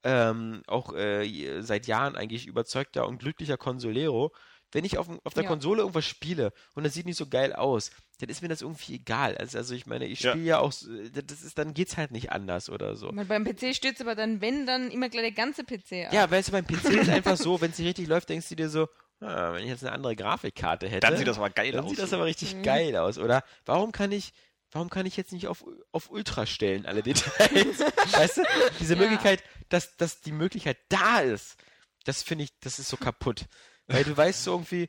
ähm, 0.05 0.63
auch 0.67 0.93
äh, 0.95 1.61
seit 1.63 1.87
Jahren 1.87 2.17
eigentlich 2.17 2.47
überzeugter 2.47 3.07
und 3.07 3.19
glücklicher 3.19 3.57
Consolero. 3.57 4.33
Wenn 4.71 4.85
ich 4.85 4.99
auf, 4.99 5.09
auf 5.25 5.33
der 5.33 5.45
Ja. 5.45 5.49
Konsole 5.49 5.81
irgendwas 5.81 6.05
spiele 6.05 6.53
und 6.75 6.85
das 6.85 6.93
sieht 6.93 7.07
nicht 7.07 7.17
so 7.17 7.27
geil 7.27 7.55
aus, 7.55 7.91
dann 8.21 8.29
ist 8.29 8.43
mir 8.43 8.49
das 8.49 8.61
irgendwie 8.61 8.97
egal. 8.97 9.35
Also, 9.39 9.57
also 9.57 9.75
ich 9.75 9.87
meine, 9.87 10.07
ich 10.07 10.21
Ja. 10.21 10.33
spiele 10.33 10.45
ja, 10.45 10.59
auch, 10.59 10.73
so- 10.73 10.91
das 11.09 11.43
ist, 11.43 11.57
dann 11.57 11.73
geht's 11.73 11.97
halt 11.97 12.11
nicht 12.11 12.33
anders 12.33 12.69
oder 12.69 12.95
so. 12.95 13.11
Weil 13.15 13.25
beim 13.25 13.45
PC 13.45 13.75
stürzt 13.75 14.03
aber 14.03 14.15
dann, 14.15 14.41
wenn, 14.43 14.67
dann 14.67 14.91
immer 14.91 15.09
gleich 15.09 15.23
der 15.23 15.33
ganze 15.33 15.65
PC 15.65 16.07
ab. 16.09 16.13
Ja, 16.13 16.31
weißt 16.31 16.49
du, 16.49 16.53
beim 16.53 16.67
PC 16.67 16.91
ist 17.01 17.09
einfach 17.09 17.37
so, 17.39 17.59
wenn 17.63 17.71
es 17.71 17.79
nicht 17.79 17.89
richtig 17.89 18.09
läuft, 18.09 18.29
denkst 18.29 18.49
du 18.51 18.57
dir 18.57 18.69
so, 18.69 18.89
ah, 19.21 19.53
wenn 19.55 19.63
ich 19.63 19.69
jetzt 19.69 19.85
eine 19.85 19.93
andere 19.93 20.17
Grafikkarte 20.17 20.89
hätte, 20.89 21.01
Dann 21.07 21.17
sieht 21.17 21.27
das 21.29 21.39
aber 21.39 21.51
geil 21.51 21.73
dann 21.73 21.85
aus. 21.85 21.91
sieht 21.91 21.99
das 21.99 22.13
aber 22.13 22.25
richtig 22.25 22.55
Mhm. 22.55 22.63
geil 22.63 22.97
aus. 22.97 23.19
Oder 23.19 23.43
warum 23.65 23.93
kann 23.93 24.13
ich, 24.13 24.33
warum 24.73 24.91
kann 24.91 25.07
ich 25.07 25.17
jetzt 25.17 25.33
nicht 25.33 25.47
auf, 25.49 25.65
auf 25.93 26.11
Ultra 26.11 26.47
stellen, 26.47 26.87
alle 26.87 27.03
Details? 27.03 27.79
weißt 28.13 28.39
du, 28.39 28.43
diese 28.81 28.95
Ja. 28.95 29.01
Möglichkeit, 29.01 29.43
dass, 29.69 29.97
dass 29.97 30.21
die 30.21 30.33
Möglichkeit 30.33 30.79
da 30.89 31.21
ist, 31.21 31.57
das 32.05 32.23
finde 32.23 32.45
ich, 32.45 32.59
das 32.61 32.79
ist 32.79 32.89
so 32.89 32.97
kaputt. 32.97 33.45
Weil 33.87 34.05
du 34.05 34.17
weißt 34.17 34.45
so 34.45 34.53
irgendwie, 34.53 34.89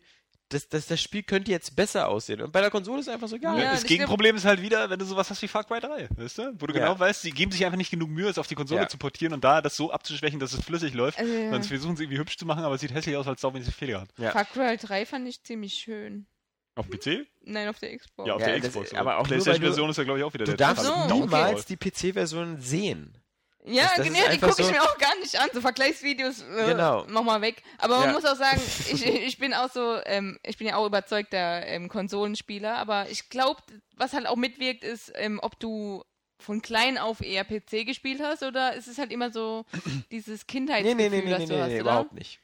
das, 0.50 0.68
das, 0.68 0.88
das 0.88 1.00
Spiel 1.02 1.24
könnte 1.24 1.52
jetzt 1.52 1.76
besser 1.76 2.08
aussehen. 2.08 2.42
Und 2.42 2.52
bei 2.52 2.62
der 2.62 2.70
Konsole 2.72 3.00
ist 3.00 3.08
es 3.08 3.14
einfach 3.14 3.28
so, 3.28 3.36
ja, 3.36 3.56
Ja, 3.58 3.72
das 3.72 3.84
Gegenproblem 3.84 4.36
ist 4.36 4.46
halt 4.46 4.62
wieder, 4.62 4.90
wenn 4.90 4.98
du 5.00 5.06
sowas 5.06 5.30
hast 5.30 5.42
wie 5.42 5.48
Far 5.48 5.64
Cry 5.64 5.80
3, 5.80 6.10
weißt 6.16 6.38
du? 6.40 6.54
Wo 6.60 6.66
du 6.68 6.74
Ja. 6.74 6.80
genau 6.88 7.00
weißt, 7.00 7.22
sie 7.22 7.32
geben 7.32 7.52
sich 7.52 7.64
einfach 7.66 7.78
nicht 7.78 7.92
genug 7.92 8.10
Mühe, 8.10 8.28
es 8.30 8.38
auf 8.38 8.48
die 8.48 8.56
Konsole 8.56 8.82
Ja. 8.82 8.88
zu 8.90 8.98
portieren 8.98 9.34
und 9.34 9.44
da 9.44 9.62
das 9.62 9.76
so 9.76 9.92
abzuschwächen, 9.92 10.40
dass 10.40 10.54
es 10.54 10.64
flüssig 10.66 10.94
läuft. 10.94 11.20
Also, 11.20 11.32
ja. 11.32 11.52
Dann 11.52 11.64
versuchen 11.64 11.96
sie 11.96 12.04
irgendwie 12.04 12.20
hübsch 12.20 12.38
zu 12.38 12.46
machen, 12.46 12.64
aber 12.64 12.76
es 12.76 12.82
sieht 12.82 12.94
hässlich 12.94 13.16
aus, 13.16 13.26
weil 13.28 13.36
es 13.36 13.42
sauber 13.42 13.62
Fehler 13.62 14.02
hat. 14.02 14.10
Ja. 14.18 14.32
Far 14.32 14.46
Cry 14.46 14.78
3 14.78 15.06
fand 15.06 15.28
ich 15.28 15.44
ziemlich 15.44 15.74
schön. 15.76 16.26
Auf 16.76 16.88
dem 16.88 16.98
PC? 17.00 17.28
Nein, 17.42 17.68
auf 17.68 17.78
der 17.80 17.98
Xbox. 17.98 18.28
Ja, 18.28 18.36
auf 18.36 18.42
Ja, 18.42 18.48
der 18.48 18.60
das- 18.60 18.70
Xbox. 18.70 18.94
aber 18.94 19.18
auch 19.18 19.24
PlayStation-Version 19.28 19.90
ist 19.90 19.98
ja, 19.98 20.04
glaube 20.04 20.20
ich, 20.20 20.26
auch 20.26 20.34
wieder 20.34 20.46
du 20.46 20.52
der 20.56 20.68
darfst 20.68 20.86
so, 20.86 20.92
totale 20.92 21.14
okay. 21.14 21.22
niemals 21.22 21.66
die 21.66 21.78
PC-Version 21.78 22.60
sehen. 22.62 23.18
Ja, 23.72 23.84
Das- 23.84 23.98
das 23.98 24.06
genau, 24.08 24.30
die 24.32 24.38
gucke 24.40 24.62
ich 24.62 24.66
so- 24.68 24.72
mir 24.72 24.82
auch 24.82 24.98
gar 24.98 25.16
nicht 25.20 25.40
an. 25.40 25.50
So 25.54 25.62
Vergleichsvideos 25.62 26.42
äh, 26.42 26.66
Genau. 26.68 27.06
nochmal 27.06 27.42
weg. 27.42 27.62
Aber 27.78 28.00
man 28.00 28.10
Ja. 28.10 28.14
muss 28.14 28.26
auch 28.26 28.36
sagen, 28.36 28.60
ich, 28.92 29.06
ich 29.06 29.38
bin 29.38 29.54
auch 29.54 29.70
so, 29.72 30.00
ähm, 30.06 30.40
ich 30.46 30.58
bin 30.58 30.68
ja 30.68 30.76
auch 30.78 30.86
überzeugter 30.86 31.66
ähm, 31.68 31.88
Konsolenspieler, 31.90 32.76
aber 32.78 33.10
ich 33.10 33.30
glaube, 33.30 33.62
was 33.96 34.14
halt 34.14 34.28
auch 34.28 34.36
mitwirkt, 34.38 34.84
ist, 34.84 35.12
ähm, 35.16 35.40
ob 35.42 35.60
du 35.60 36.04
von 36.42 36.62
klein 36.62 36.98
auf 36.98 37.22
eher 37.22 37.44
PC 37.44 37.86
gespielt 37.86 38.22
hast 38.24 38.44
oder 38.44 38.74
ist 38.74 38.88
es 38.88 38.98
halt 38.98 39.12
immer 39.12 39.30
so 39.32 39.66
dieses 40.12 40.48
Kindheitsgefühl, 40.48 40.96
nee, 40.96 41.10
nee, 41.10 41.22
nee, 41.26 41.30
das 41.30 41.40
nee, 41.40 41.46
du 41.48 41.54
nee, 41.54 41.60
hast, 41.62 41.68
nee 41.68 41.74
oder? 41.76 41.82
überhaupt 41.82 42.14
nicht. 42.14 42.40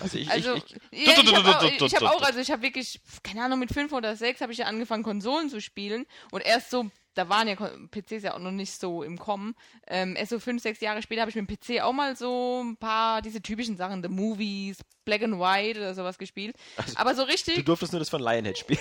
Also 0.00 0.18
ich, 0.18 0.28
Also, 0.30 0.54
ich, 0.54 0.64
ich, 0.90 1.06
ja, 1.06 1.12
ich 1.22 1.34
habe 1.34 1.56
auch, 1.58 1.62
ich 1.62 1.94
hab 1.94 2.02
auch, 2.02 2.22
also 2.22 2.40
ich 2.40 2.50
habe 2.50 2.62
wirklich, 2.62 3.00
keine 3.22 3.44
Ahnung, 3.44 3.60
mit 3.60 3.70
fünf 3.72 3.92
oder 3.92 4.16
sechs 4.16 4.40
habe 4.40 4.50
ich 4.50 4.58
ja 4.58 4.66
angefangen, 4.66 5.04
Konsolen 5.04 5.48
zu 5.50 5.60
spielen 5.60 6.04
und 6.32 6.40
erst 6.44 6.70
so, 6.70 6.90
da 7.14 7.28
waren 7.28 7.48
ja 7.48 7.54
PCs 7.54 8.22
ja 8.22 8.34
auch 8.34 8.38
noch 8.38 8.50
nicht 8.50 8.78
so 8.78 9.02
im 9.02 9.18
Kommen, 9.18 9.54
ähm, 9.86 10.16
erst 10.16 10.30
so 10.30 10.40
fünf, 10.40 10.62
sechs 10.62 10.80
Jahre 10.80 11.02
später 11.02 11.20
habe 11.22 11.30
ich 11.30 11.36
mit 11.36 11.48
dem 11.48 11.56
PC 11.56 11.82
auch 11.82 11.92
mal 11.92 12.16
so 12.16 12.62
ein 12.64 12.76
paar, 12.76 13.22
diese 13.22 13.40
typischen 13.40 13.76
Sachen, 13.76 14.02
The 14.02 14.08
Movies, 14.08 14.78
Black 15.04 15.22
and 15.22 15.38
White 15.38 15.78
oder 15.78 15.94
sowas 15.94 16.18
gespielt, 16.18 16.56
Also, 16.76 16.96
aber 16.96 17.14
so 17.14 17.24
du 17.24 17.30
richtig, 17.30 17.64
durftest 17.64 17.92
nur 17.92 18.00
das 18.00 18.08
von 18.08 18.22
Lionhead 18.22 18.58
spielen. 18.58 18.80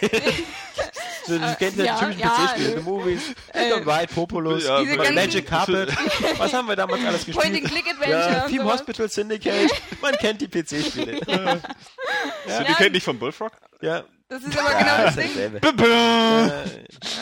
So, 1.26 1.38
du 1.38 1.56
kennst 1.58 1.78
ja, 1.78 1.86
ja, 1.86 1.94
die 1.96 2.06
typischen 2.06 2.22
ja, 2.22 2.30
PC-Spiele, 2.30 2.78
The 2.78 2.84
Movies, 2.84 3.30
äh, 3.30 3.34
Black 3.52 3.78
and 3.78 3.86
White, 3.86 4.14
Populous, 4.14 4.66
Ja, 4.66 4.82
Magic 5.12 5.46
Carpet. 5.48 5.90
Was 6.38 6.54
haben 6.54 6.68
wir 6.68 6.76
damals 6.76 7.04
alles 7.06 7.26
gespielt? 7.26 7.44
Point-and-Click-Adventure 7.44 8.32
Ja, 8.34 8.44
und 8.44 8.50
Team 8.50 8.62
sowas. 8.62 8.74
Hospital 8.80 9.10
Syndicate. 9.10 9.72
Man 10.02 10.14
kennt 10.16 10.42
die 10.42 10.48
PC-Spiele. 10.48 11.20
Die 12.46 12.74
kennt 12.74 12.94
nicht 12.94 13.04
von 13.04 13.18
Bullfrog? 13.18 13.52
ja. 13.82 14.04
Das 14.34 14.44
ist 14.44 14.58
aber 14.58 14.72
ja, 14.72 14.80
genau 14.80 14.98
das 15.06 15.18
ist 15.18 15.36
Ding. 15.36 15.56
Äh, 15.56 16.74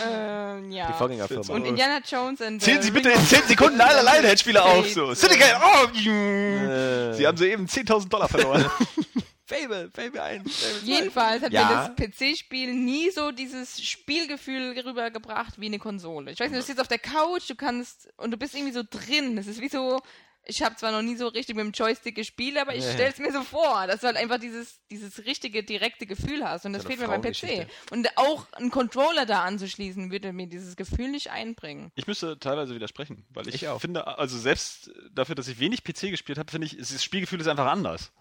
Ähm, 0.08 0.72
ja. 0.72 0.88
die 0.88 0.94
Vorgängerfirma. 0.94 1.54
Und 1.54 1.66
Indiana 1.66 2.00
Jones 2.10 2.42
and 2.42 2.62
Zählen 2.62 2.82
the 2.82 2.88
Sie 2.88 2.92
bitte 2.92 3.10
in 3.10 3.18
of- 3.18 3.28
10 3.30 3.44
Sekunden 3.48 3.82
alle 3.82 4.02
Lionhead-Spieler 4.02 4.64
auf. 4.64 4.86
Fate. 4.86 4.94
So. 4.94 5.14
Syndicate. 5.14 5.56
Oh. 5.62 5.88
Äh, 6.10 7.14
Sie 7.16 7.28
haben 7.28 7.38
soeben 7.38 7.68
10.000 7.68 8.08
Dollar 8.10 8.30
verloren. 8.30 8.66
Fable, 9.46 9.92
Fable 9.94 10.22
1. 10.24 10.44
Fable 10.56 10.80
2. 10.82 10.86
Jedenfalls 10.86 11.44
hat 11.44 11.52
Ja. 11.52 11.68
mir 11.68 11.94
das 11.98 12.10
PC-Spiel 12.12 12.74
nie 12.74 13.10
so 13.12 13.32
dieses 13.32 13.82
Spielgefühl 13.84 14.80
rübergebracht 14.80 15.60
wie 15.60 15.66
eine 15.66 15.80
Konsole. 15.80 16.32
Ich 16.32 16.40
weiß 16.40 16.50
nicht, 16.52 16.62
du 16.62 16.66
sitzt 16.66 16.80
auf 16.80 16.88
der 16.88 17.00
Couch, 17.00 17.50
du 17.50 17.56
kannst 17.56 18.08
und 18.16 18.32
du 18.32 18.38
bist 18.38 18.56
irgendwie 18.56 18.72
so 18.72 18.84
drin. 18.90 19.36
Das 19.36 19.48
ist 19.48 19.60
wie 19.60 19.68
so, 19.68 20.00
ich 20.46 20.64
habe 20.64 20.76
zwar 20.76 20.92
noch 20.92 21.02
nie 21.02 21.16
so 21.16 21.28
richtig 21.28 21.56
mit 21.56 21.64
dem 21.66 21.72
Joystick 21.72 22.16
gespielt, 22.16 22.58
aber 22.58 22.76
ich 22.76 22.84
Ja. 22.84 22.92
stell's 22.94 23.20
mir 23.20 23.32
so 23.32 23.44
vor, 23.44 23.86
dass 23.88 24.02
du 24.02 24.08
halt 24.08 24.18
einfach 24.18 24.40
dieses, 24.40 24.80
dieses 24.90 25.26
richtige, 25.26 25.64
direkte 25.64 26.06
Gefühl 26.08 26.44
hast. 26.44 26.66
Und 26.66 26.74
das 26.74 26.82
So 26.84 26.88
fehlt 26.90 27.00
mir 27.00 27.08
beim 27.08 27.22
PC. 27.22 27.68
Und 27.92 28.10
auch 28.18 28.52
einen 28.54 28.72
Controller 28.72 29.26
da 29.26 29.44
anzuschließen, 29.44 30.12
würde 30.12 30.34
mir 30.34 30.48
dieses 30.48 30.76
Gefühl 30.76 31.10
nicht 31.10 31.30
einbringen. 31.32 31.92
Ich 31.96 32.08
müsste 32.08 32.40
teilweise 32.40 32.74
widersprechen, 32.76 33.26
weil 33.30 33.48
ich, 33.48 33.56
Ich 33.56 33.68
auch. 33.68 33.80
finde, 33.80 34.06
also 34.18 34.38
selbst 34.38 34.92
dafür, 35.12 35.36
dass 35.36 35.48
ich 35.48 35.60
wenig 35.60 35.84
PC 35.84 36.10
gespielt 36.12 36.38
habe, 36.38 36.52
finde 36.52 36.66
ich, 36.68 36.78
ist 36.78 36.94
das 36.94 37.04
Spielgefühl 37.04 37.40
ist 37.40 37.48
einfach 37.48 37.68
anders. 37.68 38.12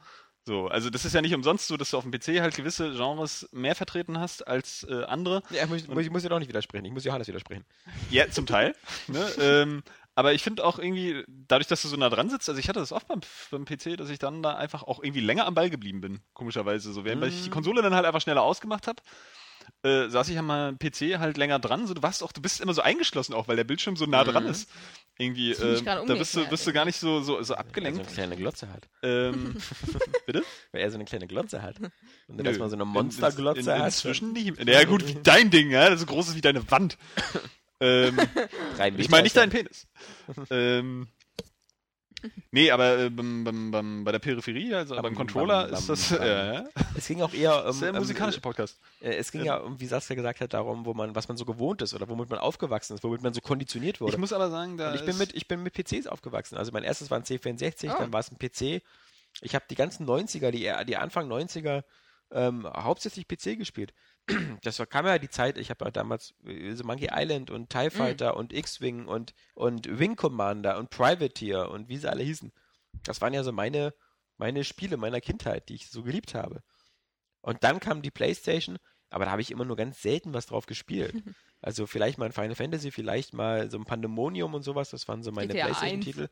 So, 0.47 0.69
also 0.69 0.89
das 0.89 1.05
ist 1.05 1.15
ja 1.15 1.21
nicht 1.21 1.35
umsonst 1.35 1.69
so, 1.69 1.77
dass 1.77 1.91
du 1.91 1.99
auf 1.99 2.03
dem 2.05 2.13
PC 2.13 2.41
halt 2.41 2.57
gewisse 2.57 2.93
Genres 2.93 3.47
mehr 3.53 3.75
vertreten 3.75 4.19
hast 4.19 4.47
als 4.49 4.85
äh, 4.89 5.05
andere. 5.05 5.43
Ja, 5.51 5.67
muss, 5.67 5.87
muss, 5.87 6.03
ich 6.03 6.11
muss 6.11 6.23
dir 6.23 6.31
doch 6.31 6.39
nicht 6.39 6.49
widersprechen. 6.49 6.87
Ich 6.87 6.93
muss 6.93 7.05
Johannes 7.05 7.29
widersprechen. 7.29 7.65
Ja, 8.11 8.29
zum 8.31 8.47
Teil. 8.47 8.75
ne? 9.07 9.31
ähm, 9.39 9.83
aber 10.21 10.35
ich 10.35 10.43
finde 10.43 10.65
auch 10.65 10.79
irgendwie, 10.79 11.25
dadurch, 11.27 11.67
dass 11.67 11.83
du 11.83 11.89
so 11.89 11.97
nah 11.97 12.09
dran 12.11 12.29
sitzt, 12.31 12.49
also 12.49 12.59
ich 12.61 12.69
hatte 12.69 12.79
das 12.79 12.93
oft 12.93 13.09
beim, 13.09 13.21
beim 13.51 13.65
PC, 13.65 13.97
dass 13.97 14.09
ich 14.11 14.19
dann 14.19 14.43
da 14.43 14.55
einfach 14.55 14.83
auch 14.83 15.03
irgendwie 15.03 15.21
länger 15.21 15.47
am 15.47 15.55
Ball 15.55 15.71
geblieben 15.71 16.01
bin, 16.01 16.21
komischerweise. 16.35 16.93
So, 16.93 17.05
während 17.05 17.23
weil 17.23 17.31
ich 17.31 17.43
die 17.43 17.51
Konsole 17.51 17.83
dann 17.83 17.95
halt 17.95 18.05
einfach 18.07 18.21
schneller 18.21 18.43
ausgemacht 18.43 18.87
habe, 18.87 19.03
äh, 19.83 20.09
saß 20.09 20.29
ich 20.29 20.39
an 20.39 20.45
meinem 20.47 20.79
PC 20.79 21.19
halt 21.19 21.37
länger 21.37 21.59
dran. 21.59 21.87
So, 21.87 21.95
du 21.95 22.03
warst 22.03 22.23
auch, 22.23 22.33
du 22.33 22.43
bist 22.43 22.61
immer 22.61 22.75
so 22.75 22.83
eingeschlossen 22.83 23.35
auch, 23.35 23.49
weil 23.49 23.57
der 23.57 23.65
Bildschirm 23.65 23.97
so 23.97 24.05
nah 24.07 24.25
dran 24.25 24.47
ist. 24.47 24.71
Irgendwie, 25.19 25.51
Das 25.51 25.59
ist 25.61 25.81
mich 25.83 25.83
äh, 25.83 26.07
da 26.07 26.15
bist 26.15 26.35
du, 26.35 26.47
bist 26.47 26.67
du 26.67 26.73
gar 26.73 26.85
nicht 26.87 26.99
so, 26.99 27.21
so, 27.21 27.25
so 27.25 27.33
Weil 27.35 27.41
er 27.41 27.45
so 27.45 27.55
abgelenkt. 27.55 28.01
eine 28.01 28.09
kleine 28.09 28.37
Glotze 28.37 28.69
hat. 28.73 28.89
ähm, 29.03 29.57
bitte? 30.27 30.43
Weil 30.73 30.81
er 30.83 30.91
so 30.91 30.97
eine 30.97 31.05
kleine 31.05 31.27
Glotze 31.27 31.63
hat. 31.63 31.79
Und 31.79 31.93
dann 32.39 32.47
erstmal 32.47 32.69
so 32.71 32.77
eine 32.77 32.85
In- 32.85 32.89
Monsterglotze 32.91 33.61
in, 33.61 33.79
hat. 33.79 33.87
Inzwischen 33.87 34.33
nicht. 34.33 34.67
Ja 34.67 34.85
gut, 34.85 35.07
wie 35.07 35.15
dein 35.23 35.51
Ding, 35.51 35.71
ja, 35.71 35.85
das 35.91 35.95
ist 35.95 36.01
so 36.01 36.07
groß 36.07 36.29
ist 36.29 36.37
wie 36.37 36.41
deine 36.41 36.69
Wand. 36.71 36.97
Ähm, 37.81 38.19
ich 38.99 39.09
meine 39.11 39.23
nicht 39.25 39.37
deinen 39.37 39.51
Penis. 39.51 39.87
ähm, 40.51 41.09
nee, 42.51 42.71
aber 42.71 42.99
äh, 42.99 43.11
beim, 43.11 43.45
beim, 43.71 44.05
bei 44.05 44.13
der 44.13 44.19
Peripherie, 44.19 44.75
also 44.75 44.95
Bam, 44.95 45.03
beim 45.03 45.15
bam, 45.15 45.19
Controller 45.27 45.65
bam, 45.69 45.75
ist 45.75 45.89
das 45.89 46.11
bam. 46.11 46.23
äh, 46.23 46.65
Es 46.97 47.07
ging 47.07 47.23
auch 47.23 47.33
eher 47.33 47.59
um. 47.61 47.65
das 47.67 47.75
ist 47.77 47.83
der 47.83 47.91
um, 47.93 47.97
musikalische 47.99 48.41
Podcast. 48.41 48.79
äh, 49.01 49.15
es 49.15 49.33
ging 49.33 49.45
ja, 49.45 49.57
um, 49.57 49.81
wie 49.81 49.87
Saskia 49.87 50.17
gesagt 50.17 50.41
hat, 50.41 50.53
darum, 50.53 50.85
wo 50.85 50.93
man, 50.95 51.15
was 51.15 51.29
man 51.29 51.37
so 51.37 51.45
gewohnt 51.45 51.81
ist 51.83 51.95
oder 51.95 52.09
womit 52.09 52.29
man 52.31 52.39
aufgewachsen 52.39 52.95
ist, 52.95 53.03
womit 53.05 53.23
man 53.23 53.33
so 53.33 53.41
konditioniert 53.41 54.01
wurde. 54.01 54.13
Ich 54.13 54.19
muss 54.19 54.33
aber 54.33 54.51
sagen, 54.51 54.77
da 54.77 54.91
Und 54.91 54.97
ich 54.97 55.05
bin 55.07 55.17
mit, 55.19 55.35
ich 55.35 55.49
bin 55.49 55.63
mit 55.63 55.73
PCs 55.75 56.07
aufgewachsen. 56.07 56.57
Also 56.59 56.73
mein 56.73 56.83
erstes 56.85 57.11
war 57.11 57.19
ein 57.19 57.25
C64, 57.25 57.91
Oh. 57.95 57.99
dann 57.99 58.13
war 58.13 58.21
es 58.21 58.31
ein 58.31 58.39
PC. 58.39 58.83
Ich 59.43 59.55
habe 59.55 59.65
die 59.71 59.77
ganzen 59.77 60.07
90er, 60.07 60.51
die, 60.51 60.71
die 60.87 60.97
Anfang 60.97 61.31
90er, 61.31 61.85
ähm, 62.33 62.67
hauptsächlich 62.67 63.27
PC 63.27 63.57
gespielt. 63.59 63.93
Das 64.63 64.79
war, 64.79 64.87
kam 64.87 65.07
ja 65.07 65.19
die 65.19 65.31
Zeit, 65.31 65.59
ich 65.59 65.71
habe 65.71 65.85
ja 65.87 65.91
damals 65.91 66.35
äh, 66.45 66.75
so 66.75 66.85
Monkey 66.85 67.09
Island 67.13 67.51
und 67.51 67.71
TIE 67.71 67.91
Fighter 67.91 68.37
und 68.37 68.53
X-Wing 68.53 69.07
und, 69.07 69.35
und 69.55 69.99
Wing 69.99 70.17
Commander 70.17 70.79
und 70.79 70.91
Privateer 70.91 71.71
und 71.71 71.89
wie 71.89 71.97
sie 71.97 72.11
alle 72.11 72.23
hießen. 72.23 72.53
Das 73.05 73.21
waren 73.21 73.35
ja 73.35 73.43
so 73.43 73.53
meine, 73.53 73.95
meine 74.37 74.65
Spiele 74.65 74.97
meiner 74.97 75.21
Kindheit, 75.21 75.69
die 75.69 75.75
ich 75.75 75.89
so 75.89 76.03
geliebt 76.03 76.35
habe. 76.35 76.63
Und 77.41 77.65
dann 77.65 77.81
kam 77.81 78.03
die 78.03 78.11
Playstation, 78.11 78.79
aber 79.09 79.25
da 79.25 79.31
habe 79.33 79.43
ich 79.43 79.51
immer 79.51 79.65
nur 79.65 79.77
ganz 79.77 80.03
selten 80.03 80.35
was 80.35 80.47
drauf 80.47 80.67
gespielt. 80.67 81.15
Also 81.63 81.87
vielleicht 81.87 82.17
mal 82.17 82.25
ein 82.25 82.33
Final 82.33 82.55
Fantasy, 82.55 82.91
vielleicht 82.91 83.35
mal 83.35 83.71
so 83.71 83.77
ein 83.77 83.85
Pandemonium 83.85 84.55
und 84.55 84.63
sowas, 84.63 84.89
das 84.89 85.07
waren 85.09 85.23
so 85.23 85.31
meine 85.31 85.53
GTA 85.53 85.67
1. 85.67 85.79
Playstation-Titel. 85.79 86.29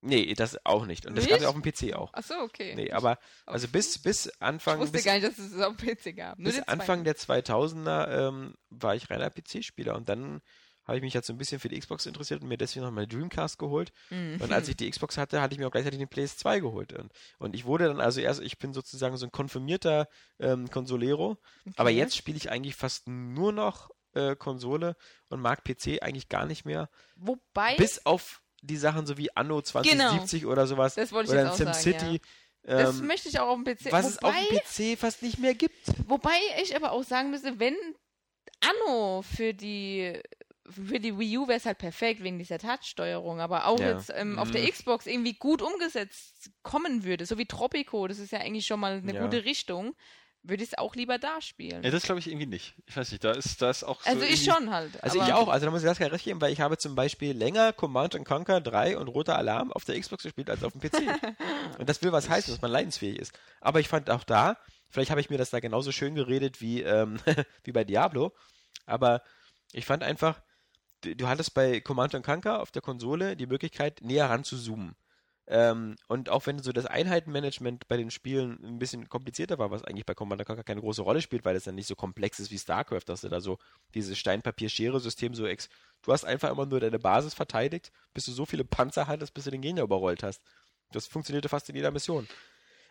Nee, 0.00 0.32
das 0.34 0.64
auch 0.64 0.86
nicht. 0.86 1.06
Und 1.06 1.16
das 1.16 1.24
Nicht? 1.24 1.32
gab 1.32 1.40
es 1.40 1.46
auf 1.46 1.60
dem 1.60 1.62
PC 1.62 1.94
auch. 1.96 2.10
Ach 2.14 2.22
so, 2.22 2.34
okay. 2.38 2.74
Nee, 2.76 2.92
aber 2.92 3.18
also 3.46 3.66
bis, 3.68 3.98
bis 3.98 4.26
ich 4.26 4.32
Anfang, 4.40 4.78
wusste 4.78 4.92
bis, 4.92 5.04
gar 5.04 5.14
nicht, 5.14 5.26
dass 5.26 5.38
es 5.38 5.52
das 5.52 5.60
auf 5.60 5.76
dem 5.76 5.88
PC 5.88 6.16
gab. 6.16 6.38
Nur 6.38 6.52
bis 6.52 6.62
Anfang 6.62 7.02
der 7.04 7.16
2000er 7.16 8.28
ähm, 8.28 8.54
war 8.70 8.94
ich 8.94 9.10
reiner 9.10 9.30
PC-Spieler 9.30 9.96
und 9.96 10.08
dann 10.08 10.40
habe 10.84 10.96
ich 10.96 11.02
mich 11.02 11.12
jetzt 11.12 11.26
so 11.26 11.34
ein 11.34 11.36
bisschen 11.38 11.60
für 11.60 11.68
die 11.68 11.78
Xbox 11.78 12.06
interessiert 12.06 12.40
und 12.40 12.48
mir 12.48 12.56
deswegen 12.56 12.84
noch 12.84 12.90
mal 12.92 13.06
Dreamcast 13.06 13.58
geholt. 13.58 13.92
Mhm. 14.08 14.38
Und 14.40 14.52
als 14.52 14.68
ich 14.68 14.76
die 14.76 14.88
Xbox 14.88 15.18
hatte, 15.18 15.42
hatte 15.42 15.52
ich 15.52 15.58
mir 15.58 15.66
auch 15.66 15.70
gleichzeitig 15.70 15.98
den 15.98 16.08
PS2 16.08 16.60
geholt. 16.60 16.94
Und, 16.94 17.12
und 17.38 17.54
ich 17.54 17.66
wurde 17.66 17.88
dann 17.88 18.00
also 18.00 18.20
erst, 18.20 18.40
ich 18.40 18.58
bin 18.58 18.72
sozusagen 18.72 19.16
so 19.18 19.26
ein 19.26 19.32
konfirmierter 19.32 20.08
ähm, 20.38 20.70
Consolero, 20.70 21.36
aber 21.76 21.90
Okay. 21.90 21.98
jetzt 21.98 22.16
spiele 22.16 22.38
ich 22.38 22.50
eigentlich 22.50 22.74
fast 22.74 23.06
nur 23.06 23.52
noch 23.52 23.90
äh, 24.14 24.34
Konsole 24.34 24.96
und 25.28 25.40
mag 25.40 25.62
PC 25.62 26.02
eigentlich 26.02 26.30
gar 26.30 26.46
nicht 26.46 26.64
mehr. 26.64 26.88
Wobei, 27.16 27.76
Bis 27.76 28.06
auf 28.06 28.40
die 28.62 28.76
Sachen 28.76 29.06
so 29.06 29.16
wie 29.18 29.34
Anno 29.36 29.60
2070 29.62 30.46
oder 30.46 30.66
sowas. 30.66 30.94
Das 30.94 31.12
wollte 31.12 31.26
ich 31.30 31.32
oder 31.32 31.42
jetzt 31.54 31.62
auch 31.62 31.72
sagen, 31.74 31.74
SimCity. 31.84 32.20
das 32.62 32.98
ähm, 32.98 33.06
möchte 33.06 33.28
ich 33.28 33.38
auch 33.40 33.48
auf 33.48 33.62
dem 33.62 33.64
PC. 33.64 33.92
was 33.92 34.06
es 34.06 34.18
auf 34.22 34.34
wobei, 34.34 34.44
dem 34.50 34.58
PC 34.96 34.98
fast 34.98 35.22
nicht 35.22 35.38
mehr 35.38 35.54
gibt. 35.54 35.76
wobei 36.06 36.36
ich 36.62 36.74
aber 36.76 36.92
auch 36.92 37.04
sagen 37.04 37.30
müsste, 37.30 37.58
wenn 37.58 37.76
Anno 38.60 39.22
für 39.22 39.54
die 39.54 40.20
für 40.70 41.00
die 41.00 41.18
Wii 41.18 41.38
U 41.38 41.48
wäre 41.48 41.56
es 41.56 41.64
halt 41.64 41.78
perfekt 41.78 42.22
wegen 42.22 42.38
dieser 42.38 42.58
Touch-Steuerung, 42.58 43.40
aber 43.40 43.66
auch 43.68 43.80
Ja. 43.80 43.92
jetzt 43.92 44.12
ähm, 44.14 44.38
auf 44.38 44.50
der 44.50 44.62
Mhm. 44.62 44.70
Xbox 44.70 45.06
irgendwie 45.06 45.32
gut 45.32 45.62
umgesetzt 45.62 46.50
kommen 46.62 47.04
würde, 47.04 47.24
so 47.24 47.38
wie 47.38 47.46
Tropico, 47.46 48.06
das 48.06 48.18
ist 48.18 48.32
ja 48.32 48.40
eigentlich 48.40 48.66
schon 48.66 48.78
mal 48.80 48.98
eine 48.98 49.14
Ja. 49.14 49.22
gute 49.22 49.46
Richtung, 49.46 49.94
würde 50.42 50.62
ich 50.62 50.70
es 50.70 50.78
auch 50.78 50.94
lieber 50.94 51.18
da 51.18 51.40
spielen. 51.40 51.82
Ja, 51.82 51.90
das 51.90 52.04
glaube 52.04 52.20
ich 52.20 52.28
irgendwie 52.28 52.46
nicht. 52.46 52.74
Ich 52.86 52.96
weiß 52.96 53.10
nicht, 53.12 53.22
da 53.22 53.32
ist, 53.32 53.60
da 53.60 53.70
ist 53.70 53.84
auch 53.84 54.02
so 54.02 54.10
also 54.10 54.22
ich 54.22 54.44
schon 54.44 54.70
halt. 54.70 55.02
Also 55.02 55.20
ich 55.22 55.32
auch, 55.32 55.48
also 55.48 55.66
da 55.66 55.70
muss 55.70 55.82
ich 55.82 55.88
das 55.88 55.98
gar 55.98 56.10
recht 56.10 56.24
geben, 56.24 56.40
weil 56.40 56.52
ich 56.52 56.60
habe 56.60 56.78
zum 56.78 56.94
Beispiel 56.94 57.36
länger 57.36 57.72
Command 57.72 58.12
Conquer 58.24 58.60
3 58.60 58.98
und 58.98 59.08
Roter 59.08 59.36
Alarm 59.36 59.72
auf 59.72 59.84
der 59.84 59.98
Xbox 60.00 60.22
gespielt 60.22 60.50
als 60.50 60.64
auf 60.64 60.72
dem 60.72 60.80
PC. 60.80 61.02
und 61.78 61.88
das 61.88 62.02
will 62.02 62.12
was 62.12 62.28
heißen, 62.28 62.52
dass 62.52 62.62
man 62.62 62.70
leidensfähig 62.70 63.18
ist. 63.18 63.38
Aber 63.60 63.80
ich 63.80 63.88
fand 63.88 64.10
auch 64.10 64.24
da, 64.24 64.56
vielleicht 64.88 65.10
habe 65.10 65.20
ich 65.20 65.30
mir 65.30 65.38
das 65.38 65.50
da 65.50 65.60
genauso 65.60 65.92
schön 65.92 66.14
geredet 66.14 66.60
wie, 66.60 66.82
ähm, 66.82 67.18
wie 67.64 67.72
bei 67.72 67.84
Diablo, 67.84 68.32
aber 68.86 69.22
ich 69.72 69.84
fand 69.84 70.02
einfach, 70.02 70.40
du, 71.02 71.14
du 71.14 71.28
hattest 71.28 71.54
bei 71.54 71.80
Command 71.80 72.12
Conquer 72.22 72.60
auf 72.60 72.70
der 72.70 72.82
Konsole 72.82 73.36
die 73.36 73.46
Möglichkeit, 73.46 74.00
näher 74.02 74.30
ran 74.30 74.44
zu 74.44 74.56
zoomen. 74.56 74.96
Ähm, 75.50 75.96
und 76.08 76.28
auch 76.28 76.46
wenn 76.46 76.58
so 76.58 76.72
das 76.72 76.84
Einheitenmanagement 76.84 77.88
bei 77.88 77.96
den 77.96 78.10
Spielen 78.10 78.62
ein 78.62 78.78
bisschen 78.78 79.08
komplizierter 79.08 79.58
war, 79.58 79.70
was 79.70 79.82
eigentlich 79.82 80.04
bei 80.04 80.12
Command 80.12 80.44
Conquer 80.44 80.62
keine 80.62 80.82
große 80.82 81.00
Rolle 81.00 81.22
spielt, 81.22 81.46
weil 81.46 81.56
es 81.56 81.64
dann 81.64 81.74
nicht 81.74 81.86
so 81.86 81.96
komplex 81.96 82.38
ist 82.38 82.50
wie 82.50 82.58
StarCraft, 82.58 83.04
dass 83.06 83.22
du 83.22 83.30
da 83.30 83.40
so 83.40 83.58
dieses 83.94 84.18
Stein-Papier-Schere-System 84.18 85.34
so 85.34 85.46
ex. 85.46 85.70
Du 86.02 86.12
hast 86.12 86.26
einfach 86.26 86.50
immer 86.50 86.66
nur 86.66 86.80
deine 86.80 86.98
Basis 86.98 87.32
verteidigt, 87.32 87.92
bis 88.12 88.26
du 88.26 88.32
so 88.32 88.44
viele 88.44 88.64
Panzer 88.64 89.06
hattest, 89.06 89.32
bis 89.32 89.44
du 89.44 89.50
den 89.50 89.62
Gegner 89.62 89.82
überrollt 89.82 90.22
hast. 90.22 90.42
Das 90.92 91.06
funktionierte 91.06 91.48
fast 91.48 91.70
in 91.70 91.76
jeder 91.76 91.92
Mission. 91.92 92.28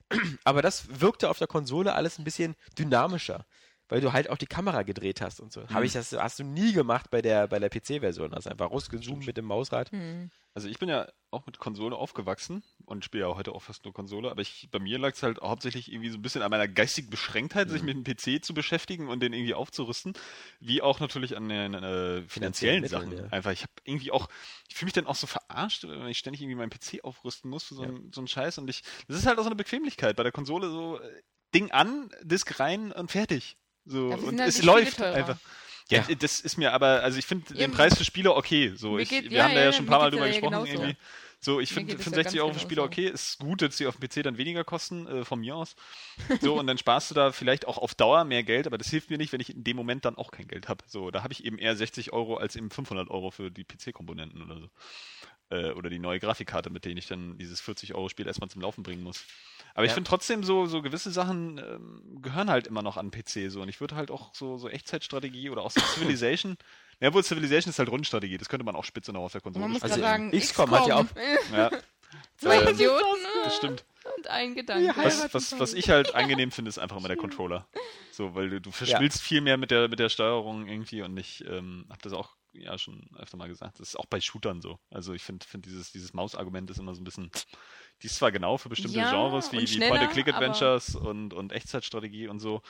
Aber 0.43 0.63
das 0.63 0.99
wirkte 0.99 1.29
auf 1.29 1.37
der 1.37 1.47
Konsole 1.47 1.93
alles 1.93 2.17
ein 2.17 2.23
bisschen 2.23 2.55
dynamischer, 2.79 3.45
weil 3.89 4.01
du 4.01 4.13
halt 4.13 4.29
auch 4.29 4.37
die 4.37 4.47
Kamera 4.47 4.83
gedreht 4.83 5.21
hast 5.21 5.39
und 5.39 5.51
so. 5.51 5.67
Habe 5.69 5.85
ich 5.85 5.93
das 5.93 6.11
hast 6.13 6.39
du 6.39 6.43
nie 6.43 6.73
gemacht 6.73 7.09
bei 7.09 7.21
der 7.21 7.47
bei 7.47 7.59
der 7.59 7.69
PC-Version, 7.69 8.33
hast 8.33 8.47
einfach 8.47 8.71
rausgezoomt 8.71 9.25
mit 9.25 9.37
dem 9.37 9.45
Mausrad. 9.45 9.91
Hm. 9.91 10.29
Also 10.53 10.67
ich 10.69 10.79
bin 10.79 10.89
ja 10.89 11.07
auch 11.29 11.45
mit 11.45 11.59
Konsole 11.59 11.95
aufgewachsen 11.95 12.63
und 12.85 13.05
spiele 13.05 13.25
ja 13.25 13.35
heute 13.35 13.51
auch 13.51 13.61
fast 13.61 13.83
nur 13.85 13.93
Konsole, 13.93 14.31
aber 14.31 14.41
ich, 14.41 14.69
bei 14.71 14.79
mir 14.79 14.97
lag 14.97 15.13
es 15.13 15.21
halt 15.21 15.39
hauptsächlich 15.39 15.91
irgendwie 15.91 16.09
so 16.09 16.17
ein 16.17 16.23
bisschen 16.23 16.41
an 16.41 16.49
meiner 16.49 16.67
geistigen 16.67 17.11
Beschränktheit, 17.11 17.67
Mhm. 17.67 17.71
sich 17.71 17.83
mit 17.83 17.95
dem 17.95 18.03
PC 18.03 18.43
zu 18.43 18.55
beschäftigen 18.55 19.07
und 19.07 19.19
den 19.21 19.33
irgendwie 19.33 19.53
aufzurüsten, 19.53 20.13
wie 20.59 20.81
auch 20.81 20.99
natürlich 20.99 21.37
an 21.37 21.47
den 21.47 21.75
äh, 21.75 22.23
finanziellen 22.23 22.81
Mitteln, 22.81 23.11
Sachen. 23.11 23.17
ja. 23.17 23.25
Einfach, 23.31 23.51
ich 23.51 23.61
habe 23.61 23.71
irgendwie 23.83 24.09
auch, 24.11 24.29
ich 24.67 24.75
fühle 24.75 24.87
mich 24.87 24.93
dann 24.93 25.05
auch 25.05 25.15
so 25.15 25.27
verarscht, 25.27 25.83
wenn 25.83 26.07
ich 26.07 26.17
ständig 26.17 26.41
irgendwie 26.41 26.55
meinen 26.55 26.71
PC 26.71 27.03
aufrüsten 27.03 27.51
muss 27.51 27.65
für 27.65 27.75
so, 27.75 27.83
ein, 27.83 28.11
so 28.11 28.21
einen 28.21 28.27
Scheiß 28.27 28.57
und 28.57 28.67
ich, 28.67 28.81
das 29.07 29.17
ist 29.17 29.27
halt 29.27 29.37
auch 29.37 29.43
so 29.43 29.49
eine 29.49 29.55
Bequemlichkeit 29.55 30.15
bei 30.15 30.23
der 30.23 30.31
Konsole, 30.31 30.71
so 30.71 30.99
äh, 30.99 31.21
Ding 31.53 31.69
an, 31.69 32.09
Disk 32.23 32.59
rein 32.59 32.91
und 32.93 33.11
fertig. 33.11 33.57
So, 33.87 34.09
sind 34.17 34.27
und 34.27 34.39
halt 34.41 34.49
es 34.49 34.61
läuft 34.63 34.97
teurer. 34.97 35.13
einfach. 35.15 35.37
Ja, 35.89 36.03
Ja. 36.09 36.15
das 36.19 36.39
ist 36.41 36.57
mir 36.57 36.73
aber, 36.73 37.01
also 37.03 37.17
ich 37.17 37.25
finde 37.25 37.53
Ja, 37.53 37.59
den 37.67 37.71
Preis 37.71 37.97
für 37.97 38.03
Spiele 38.03 38.33
okay. 38.35 38.73
So, 38.75 38.99
ich, 38.99 39.09
geht- 39.09 39.29
wir 39.29 39.37
ja, 39.37 39.43
haben 39.45 39.53
da 39.55 39.61
ja, 39.61 39.65
ja 39.67 39.71
schon 39.73 39.85
ein 39.85 39.87
paar 39.89 39.99
Mal 39.99 40.11
drüber 40.11 40.25
ja 40.25 40.31
gesprochen 40.33 40.51
genauso. 40.51 40.71
irgendwie. 40.73 40.97
So, 41.39 41.59
ich 41.61 41.69
finde 41.71 41.93
ja 41.93 41.97
65 41.99 42.23
ganz 42.23 42.43
Euro 42.43 42.53
für 42.53 42.59
Spiele 42.59 42.81
genauso. 42.81 42.87
okay, 42.91 43.07
ist 43.09 43.37
gut, 43.39 43.61
dass 43.61 43.77
sie 43.77 43.85
auf 43.87 43.95
dem 43.97 44.09
PC 44.09 44.23
dann 44.23 44.37
weniger 44.37 44.63
kosten, 44.63 45.07
äh, 45.07 45.23
von 45.23 45.39
mir 45.39 45.55
aus. 45.55 45.75
So, 46.41 46.59
und 46.59 46.67
dann 46.67 46.77
sparst 46.79 47.11
du 47.11 47.15
da 47.15 47.31
vielleicht 47.31 47.67
auch 47.67 47.77
auf 47.77 47.93
Dauer 47.95 48.25
mehr 48.25 48.43
Geld, 48.43 48.65
aber 48.67 48.77
das 48.77 48.89
hilft 48.89 49.09
mir 49.11 49.17
nicht, 49.17 49.31
wenn 49.33 49.39
ich 49.39 49.51
in 49.51 49.63
dem 49.63 49.77
Moment 49.77 50.03
dann 50.03 50.15
auch 50.17 50.31
kein 50.31 50.47
Geld 50.47 50.67
habe. 50.67 50.83
So, 50.87 51.11
da 51.11 51.23
habe 51.23 51.33
ich 51.33 51.45
eben 51.45 51.57
eher 51.59 51.75
60 51.75 52.11
Euro 52.11 52.37
als 52.37 52.55
eben 52.55 52.69
500 52.71 53.09
Euro 53.11 53.31
für 53.31 53.51
die 53.51 53.63
PC-Komponenten 53.63 54.41
oder 54.41 54.59
so. 54.59 54.69
Äh, 55.49 55.71
oder 55.71 55.89
die 55.89 55.99
neue 55.99 56.19
Grafikkarte, 56.19 56.69
mit 56.69 56.83
denen 56.83 56.97
ich 56.97 57.07
dann 57.07 57.37
dieses 57.37 57.61
40-Euro-Spiel 57.63 58.27
erstmal 58.27 58.49
zum 58.49 58.61
Laufen 58.61 58.83
bringen 58.83 59.01
muss. 59.03 59.23
Aber 59.75 59.85
ich 59.85 59.91
Ja. 59.91 59.95
finde 59.95 60.09
trotzdem 60.09 60.43
so, 60.43 60.65
so 60.65 60.81
gewisse 60.81 61.09
Sachen 61.11 61.57
ähm, 61.57 62.21
gehören 62.21 62.49
halt 62.49 62.67
immer 62.67 62.81
noch 62.81 62.97
an 62.97 63.11
PC 63.11 63.49
so. 63.49 63.61
Und 63.61 63.69
ich 63.69 63.79
würde 63.79 63.95
halt 63.95 64.11
auch 64.11 64.33
so, 64.35 64.57
so 64.57 64.67
Echtzeitstrategie 64.67 65.49
oder 65.49 65.61
auch 65.61 65.71
so 65.71 65.79
Civilization. 65.95 66.57
Ja, 66.99 67.13
wohl 67.13 67.23
Civilization 67.23 67.69
ist 67.69 67.79
halt 67.79 67.89
Rundenstrategie, 67.89 68.37
das 68.37 68.49
könnte 68.49 68.65
man 68.65 68.75
auch 68.75 68.83
spitze 68.83 69.13
noch 69.13 69.21
auf 69.21 69.31
der 69.31 69.39
Konsole 69.41 69.63
Man 69.63 69.71
muss 69.71 69.79
spielen. 69.79 69.91
Also 69.93 70.01
sagen, 70.03 70.31
XCOM 70.31 70.71
hat 70.71 70.87
ja 70.87 70.95
auch- 70.95 71.05
Ja, 71.53 71.69
Zwei 72.37 72.61
Ähm, 72.61 72.67
Idioten 72.69 73.03
das 73.43 73.55
stimmt. 73.57 73.85
und 74.17 74.27
ein 74.27 74.55
Gedanke. 74.55 74.93
Was, 74.95 75.33
was, 75.33 75.59
was 75.59 75.73
ich 75.73 75.89
halt 75.89 76.13
angenehm 76.15 76.51
finde, 76.51 76.69
ist 76.69 76.77
einfach 76.79 76.97
immer 76.97 77.07
der 77.09 77.17
Controller. 77.17 77.67
So, 78.11 78.33
weil 78.35 78.49
du, 78.49 78.61
du 78.61 78.71
verschmilzt 78.71 79.21
viel 79.21 79.41
mehr 79.41 79.57
mit 79.57 79.71
der, 79.71 79.87
mit 79.89 79.99
der 79.99 80.09
Steuerung 80.09 80.67
irgendwie 80.67 81.01
und 81.01 81.17
ich 81.17 81.43
ähm, 81.47 81.85
habe 81.89 81.99
das 82.01 82.13
auch 82.13 82.36
ja 82.59 82.77
schon 82.77 83.09
öfter 83.17 83.37
mal 83.37 83.47
gesagt. 83.47 83.79
Das 83.79 83.89
ist 83.89 83.95
auch 83.95 84.05
bei 84.05 84.21
Shootern 84.21 84.61
so. 84.61 84.79
Also 84.89 85.13
ich 85.13 85.23
finde 85.23 85.45
find 85.45 85.65
dieses, 85.65 85.91
dieses 85.91 86.13
Maus-Argument 86.13 86.69
ist 86.69 86.79
immer 86.79 86.95
so 86.95 87.01
ein 87.01 87.03
bisschen. 87.03 87.31
Die 88.01 88.07
ist 88.07 88.17
zwar 88.17 88.31
genau 88.31 88.57
für 88.57 88.69
bestimmte 88.69 88.99
Ja, 88.99 89.09
Genres 89.11 89.51
wie, 89.51 89.59
wie 89.59 89.79
Point-and-Click-Adventures 89.79 90.95
und, 90.95 91.33
und 91.33 91.51
Echtzeitstrategie 91.51 92.27
und 92.27 92.39
so. 92.39 92.61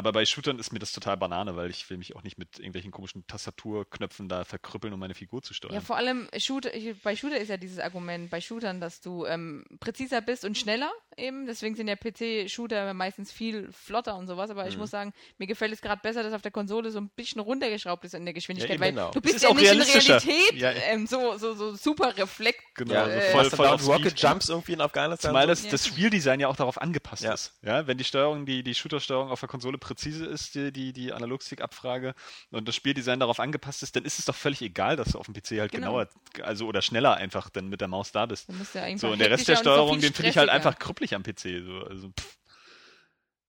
Aber 0.00 0.12
bei 0.12 0.24
Shootern 0.24 0.58
ist 0.58 0.72
mir 0.72 0.78
das 0.78 0.92
total 0.92 1.18
Banane, 1.18 1.56
weil 1.56 1.68
ich 1.68 1.90
will 1.90 1.98
mich 1.98 2.16
auch 2.16 2.22
nicht 2.22 2.38
mit 2.38 2.58
irgendwelchen 2.58 2.90
komischen 2.90 3.26
Tastaturknöpfen 3.26 4.30
da 4.30 4.44
verkrüppeln, 4.44 4.94
um 4.94 4.98
meine 5.00 5.12
Figur 5.14 5.42
zu 5.42 5.52
steuern. 5.52 5.74
Ja, 5.74 5.82
vor 5.82 5.96
allem 5.96 6.26
Shooter, 6.38 6.74
ich- 6.74 6.98
bei 7.02 7.14
Shooter 7.16 7.36
ist 7.38 7.48
ja 7.48 7.58
dieses 7.58 7.78
Argument 7.78 8.30
bei 8.30 8.40
Shootern, 8.40 8.80
dass 8.80 9.02
du 9.02 9.26
ähm, 9.26 9.66
präziser 9.78 10.22
bist 10.22 10.46
und 10.46 10.56
schneller 10.56 10.90
eben. 11.18 11.44
Deswegen 11.46 11.74
sind 11.76 11.86
ja 11.88 11.96
PC-Shooter 11.96 12.94
meistens 12.94 13.30
viel 13.30 13.70
flotter 13.72 14.16
und 14.16 14.26
sowas. 14.26 14.48
Aber 14.48 14.66
ich 14.66 14.74
Mhm. 14.74 14.80
muss 14.80 14.90
sagen, 14.90 15.12
mir 15.36 15.46
gefällt 15.46 15.72
es 15.72 15.82
gerade 15.82 16.00
besser, 16.02 16.22
dass 16.22 16.32
auf 16.32 16.40
der 16.42 16.50
Konsole 16.50 16.90
so 16.90 16.98
ein 16.98 17.10
bisschen 17.10 17.40
runtergeschraubt 17.42 18.04
ist 18.06 18.14
in 18.14 18.24
der 18.24 18.32
Geschwindigkeit, 18.32 18.76
eben, 18.76 18.82
weil 18.82 18.92
genau. 18.92 19.10
du 19.10 19.20
bist 19.20 19.34
ist 19.36 19.42
ja 19.42 19.50
auch 19.50 19.54
nicht 19.54 19.70
in. 19.70 19.80
Realität 19.80 20.54
Ja, 20.54 20.70
ja. 20.70 20.80
ähm, 20.86 21.06
so, 21.06 21.36
so, 21.36 21.52
so 21.54 21.74
super 21.74 22.16
reflekt. 22.16 22.60
Genau, 22.74 22.94
Ja, 22.94 23.02
also 23.04 23.16
äh, 23.18 23.30
voll, 23.32 23.44
du 23.44 23.50
voll 23.50 23.66
dauernd 23.66 23.82
auf 23.82 23.88
Rocket 23.88 24.10
Speed. 24.18 24.20
Jumps 24.22 24.48
irgendwie 24.48 24.72
in 24.72 24.80
Afghanistan. 24.80 25.30
Zumal 25.30 25.42
so? 25.44 25.48
das, 25.48 25.64
Ja. 25.64 25.70
das 25.72 25.86
Spieldesign 25.86 26.40
ja 26.40 26.48
auch 26.48 26.56
darauf 26.56 26.80
angepasst 26.80 27.22
Ja. 27.22 27.34
ist. 27.34 27.52
Ja, 27.62 27.86
wenn 27.86 27.98
die 27.98 28.04
Steuerung, 28.04 28.46
die, 28.46 28.62
die 28.62 28.74
Shooter-Steuerung 28.74 29.30
auf 29.30 29.40
der 29.40 29.48
Konsole 29.48 29.76
präzise 29.94 30.24
ist, 30.26 30.54
die, 30.54 30.72
die, 30.72 30.92
die 30.92 31.12
Analogstick-Abfrage 31.12 32.14
und 32.50 32.68
das 32.68 32.76
Spieldesign 32.76 33.18
darauf 33.20 33.40
angepasst 33.40 33.82
ist, 33.82 33.96
dann 33.96 34.04
ist 34.04 34.18
es 34.18 34.24
doch 34.26 34.34
völlig 34.36 34.62
egal, 34.62 34.96
dass 34.96 35.08
du 35.12 35.18
auf 35.18 35.26
dem 35.26 35.34
PC 35.34 35.58
halt 35.60 35.72
Genau. 35.72 35.88
genauer, 36.04 36.08
also 36.42 36.66
oder 36.66 36.80
schneller 36.82 37.14
einfach 37.16 37.50
dann 37.50 37.68
mit 37.68 37.80
der 37.80 37.88
Maus 37.88 38.12
da 38.12 38.26
bist. 38.26 38.48
Ja 38.74 38.96
So, 38.98 39.08
und 39.10 39.18
der 39.18 39.30
Rest 39.30 39.48
der 39.48 39.56
so 39.56 39.62
Steuerung, 39.62 39.94
viel 40.00 40.08
den 40.10 40.14
finde 40.14 40.30
ich 40.30 40.38
halt 40.38 40.48
einfach 40.50 40.78
krüppelig 40.78 41.14
am 41.14 41.22
PC. 41.24 41.62
So, 41.64 41.80
also, 41.88 42.08
pff. 42.18 42.38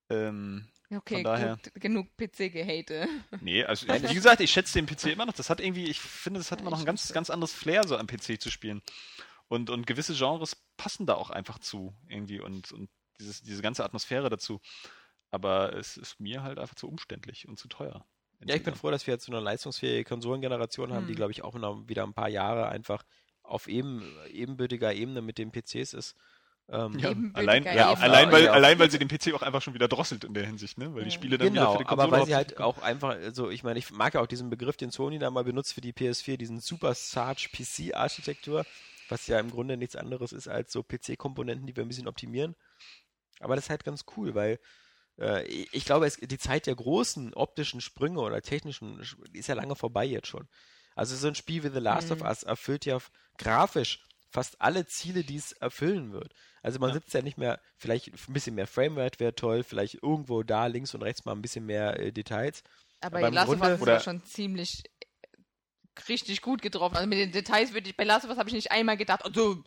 Ähm, 0.10 0.68
Okay, 0.94 1.16
von 1.16 1.24
daher- 1.24 1.56
gut, 1.56 1.74
genug 1.76 2.08
PC-Gehate. 2.18 3.08
nee, 3.40 3.64
also 3.64 3.88
wie 4.12 4.14
gesagt, 4.14 4.42
ich 4.42 4.52
schätze 4.52 4.74
den 4.74 4.86
PC 4.88 5.06
immer 5.14 5.26
noch. 5.26 5.34
Das 5.34 5.50
hat 5.50 5.62
irgendwie, 5.62 5.86
ich 5.86 6.02
finde, 6.02 6.40
das 6.42 6.52
hat 6.52 6.60
immer 6.60 6.70
noch 6.72 6.80
ein 6.80 6.86
ganz, 6.86 7.14
ganz 7.14 7.30
anderes 7.30 7.54
Flair, 7.54 7.88
so 7.88 7.96
am 7.98 8.08
PC 8.08 8.42
zu 8.42 8.50
spielen. 8.52 8.82
Und, 9.48 9.70
und 9.70 9.88
gewisse 9.88 10.14
Genres 10.14 10.58
passen 10.76 11.06
da 11.06 11.14
auch 11.16 11.30
einfach 11.30 11.60
zu, 11.60 11.96
irgendwie, 12.10 12.42
und, 12.42 12.74
und 12.74 12.90
dieses, 13.20 13.42
diese 13.42 13.62
ganze 13.62 13.86
Atmosphäre 13.86 14.30
dazu. 14.30 14.60
Aber 15.32 15.74
es 15.76 15.98
ist 15.98 16.20
mir 16.20 16.44
halt 16.44 16.60
einfach 16.60 16.76
zu 16.76 16.88
umständlich 16.88 17.48
und 17.48 17.58
zu 17.58 17.68
teuer. 17.68 18.06
Ja, 18.46 18.56
ich 18.56 18.64
bin 18.64 18.76
froh, 18.76 18.92
dass 18.92 19.06
wir 19.08 19.14
jetzt 19.14 19.26
so 19.26 19.32
eine 19.32 19.42
leistungsfähige 19.42 20.04
Konsolengeneration 20.04 20.94
haben, 20.94 21.06
die, 21.06 21.14
Hm. 21.14 21.18
glaube 21.18 21.32
ich, 21.32 21.44
auch 21.44 21.54
noch 21.56 21.88
wieder 21.88 22.04
ein 22.04 22.14
paar 22.14 22.30
Jahre 22.30 22.70
einfach 22.70 23.04
auf 23.44 23.68
eben, 23.68 24.04
ebenbürtiger 24.30 24.94
Ebene 24.94 25.22
mit 25.22 25.38
den 25.38 25.52
PCs 25.52 25.94
ist. 25.94 26.16
Ähm, 26.70 26.98
Ja, 27.00 27.14
allein, 27.34 27.64
ja, 27.66 27.92
auf- 27.92 28.02
allein, 28.02 28.32
weil, 28.32 28.46
ja. 28.46 28.54
allein 28.54 28.80
weil 28.80 28.90
sie 28.90 28.98
den 29.00 29.08
PC 29.10 29.34
auch 29.34 29.42
einfach 29.42 29.62
schon 29.62 29.74
wieder 29.74 29.88
drosselt 29.88 30.24
in 30.24 30.34
der 30.34 30.46
Hinsicht, 30.46 30.78
ne? 30.78 30.94
Weil 30.96 31.04
die. 31.06 31.12
Spiele 31.12 31.38
dann 31.38 31.48
wieder 31.48 31.62
Genau, 31.62 31.74
für 31.74 31.78
die 31.80 31.84
Konsole 31.86 32.12
aber 32.12 32.18
weil 32.18 32.26
sie 32.26 32.36
halt 32.36 32.60
auch 32.60 32.78
einfach, 32.82 33.10
also 33.10 33.50
ich 33.50 33.64
meine, 33.64 33.78
ich 33.80 33.92
mag 33.92 34.14
ja 34.14 34.22
auch 34.22 34.28
diesen 34.28 34.50
Begriff, 34.50 34.78
den 34.78 34.92
Sony 34.92 35.20
da 35.20 35.30
mal 35.32 35.44
benutzt 35.44 35.74
für 35.74 35.82
die 35.82 35.94
PS4, 35.94 36.38
diesen 36.38 36.60
Super 36.60 36.94
Sarge 36.94 37.50
PC-Architektur, 37.52 38.66
was 39.10 39.28
ja 39.28 39.40
im 39.40 39.52
Grunde 39.52 39.78
nichts 39.78 39.96
anderes 39.96 40.32
ist 40.32 40.48
als 40.48 40.72
so 40.72 40.84
PC-Komponenten, 40.84 41.68
die 41.68 41.76
wir 41.76 41.84
ein 41.84 41.88
bisschen 41.90 42.08
optimieren. 42.08 42.56
Aber 43.40 43.56
das 43.56 43.66
ist 43.66 43.70
halt 43.70 43.84
ganz 43.84 44.06
cool, 44.18 44.36
weil 44.36 44.60
äh, 45.22 45.44
ich 45.46 45.86
glaube, 45.86 46.06
es, 46.08 46.18
die 46.18 46.38
Zeit 46.38 46.66
der 46.68 46.76
großen 46.76 47.34
optischen 47.34 47.80
Sprünge 47.82 48.20
oder 48.20 48.42
technischen 48.42 49.00
ist 49.34 49.48
ja 49.48 49.56
lange 49.56 49.76
vorbei 49.76 50.06
jetzt 50.06 50.28
schon. 50.28 50.48
Also 50.96 51.16
so 51.16 51.28
ein 51.28 51.36
Spiel 51.36 51.64
wie 51.64 51.70
The 51.70 51.80
Last 51.80 52.12
of 52.12 52.20
Mhm. 52.20 52.26
Us 52.26 52.44
erfüllt 52.44 52.86
ja 52.86 52.98
grafisch 53.38 54.04
fast 54.34 54.60
alle 54.62 54.86
Ziele, 54.86 55.24
die 55.26 55.36
es 55.36 55.52
erfüllen 55.54 56.14
wird. 56.14 56.34
Also 56.62 56.80
man 56.80 56.90
Ja. 56.90 56.96
sitzt 56.96 57.14
ja 57.14 57.22
nicht 57.22 57.38
mehr, 57.38 57.60
vielleicht 57.78 58.08
ein 58.28 58.34
bisschen 58.34 58.56
mehr 58.56 58.68
Framerate 58.68 59.20
wäre 59.20 59.36
toll, 59.36 59.64
vielleicht 59.64 59.96
irgendwo 60.02 60.44
da 60.44 60.68
links 60.68 60.94
und 60.96 61.02
rechts 61.04 61.26
mal 61.26 61.34
ein 61.34 61.42
bisschen 61.42 61.66
mehr 61.66 62.00
äh, 62.00 62.12
Details. 62.14 62.64
Aber, 63.02 63.18
Aber 63.18 63.28
im 63.28 63.34
Last 63.34 63.50
of 63.50 63.56
Grunde- 63.60 63.68
Us 63.72 63.76
ist 63.78 63.82
oder- 63.82 63.94
ja 63.94 64.00
schon 64.00 64.24
ziemlich 64.24 64.84
äh, 65.02 66.02
richtig 66.08 66.42
gut 66.42 66.62
getroffen. 66.62 66.96
Also 66.96 67.08
mit 67.10 67.20
den 67.20 67.32
Details 67.32 67.74
würde 67.74 67.90
ich, 67.90 67.98
bei 67.98 68.04
Last 68.06 68.24
of 68.26 68.32
Us 68.32 68.38
habe 68.38 68.48
ich 68.50 68.56
nicht 68.56 68.72
einmal 68.72 68.96
gedacht, 68.98 69.26
also 69.26 69.54
ein 69.56 69.64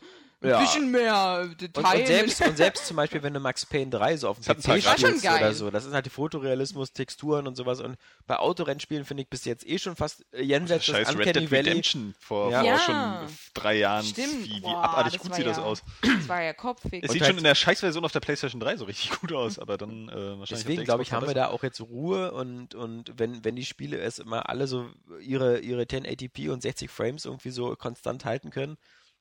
Ja. 0.49 0.61
bisschen 0.61 0.91
mehr 0.91 1.41
Und, 1.45 1.61
Details. 1.61 1.95
und, 2.01 2.07
selbst, 2.07 2.41
und 2.47 2.57
selbst 2.57 2.87
zum 2.87 2.97
Beispiel, 2.97 3.23
wenn 3.23 3.35
du 3.35 3.41
Max 3.41 3.65
Payne 3.67 3.91
3 3.91 4.17
so 4.17 4.29
auf 4.29 4.39
Das 4.39 4.47
dem 4.47 4.57
PC 4.57 4.83
spielst 4.83 5.05
oder 5.25 5.39
geil. 5.39 5.55
so, 5.55 5.71
das 5.71 5.85
ist 5.85 5.93
halt 5.95 6.07
die 6.07 6.11
Fotorealismus, 6.11 6.93
Texturen 6.93 7.47
und 7.47 7.57
sowas. 7.57 7.81
Und 7.81 7.97
bei 8.27 8.37
Autorennspielen 8.37 9.05
finde 9.05 9.23
ich 9.23 9.29
bis 9.29 9.45
jetzt 9.45 9.67
eh 9.67 9.79
schon 9.79 9.97
fast 9.97 10.25
äh, 10.33 10.43
jenseits 10.43 10.87
des 10.87 10.95
Red 10.97 11.09
Uncanny 11.09 11.33
Dead 11.33 11.51
Valley. 11.51 11.69
Redemption 11.71 12.15
vor, 12.19 12.51
Ja. 12.51 12.61
vor 12.61 12.69
Ja. 12.69 12.79
schon 12.81 13.37
drei 13.55 13.75
Jahren. 13.79 14.05
Stimmt. 14.05 14.45
Wie, 14.45 14.55
wie 14.57 14.61
Boah, 14.61 14.85
abartig 14.85 15.15
das 15.15 15.23
gut 15.23 15.35
sieht 15.35 15.47
das 15.47 15.57
ja- 15.57 15.63
aus. 15.63 15.83
Das 16.03 16.29
war 16.29 16.43
ja 16.43 16.53
kopfig. 16.53 17.03
Es 17.03 17.09
Und 17.09 17.13
sieht 17.13 17.23
halt- 17.23 17.31
schon 17.31 17.39
in 17.39 17.45
der 17.45 17.55
Scheißversion 17.55 18.05
auf 18.05 18.13
der 18.13 18.21
PlayStation 18.21 18.61
3 18.61 18.77
so 18.77 18.85
richtig 18.85 19.11
gut 19.21 19.33
aus, 19.33 19.59
aber 19.59 19.77
dann 19.79 20.09
äh, 20.09 20.13
wahrscheinlich. 20.13 20.49
Deswegen 20.49 20.85
glaube 20.85 21.03
ich, 21.03 21.13
haben 21.13 21.27
wir 21.27 21.35
da 21.35 21.49
auch 21.49 21.63
jetzt 21.63 21.81
Ruhe 21.81 22.33
und, 22.33 22.75
und 22.75 23.13
wenn, 23.17 23.45
wenn 23.45 23.57
die 23.57 23.65
Spiele 23.65 23.99
es 23.99 24.19
immer 24.19 24.49
alle 24.49 24.67
so 24.67 24.89
ihre, 25.21 25.61
ihre 25.61 25.83
1080p 25.87 26.51
und 26.51 26.63
60 26.63 26.91
Frames 26.91 27.25
irgendwie 27.25 27.51
so 27.51 27.75
konstant 27.77 28.25
halten 28.25 28.51
können, 28.51 28.77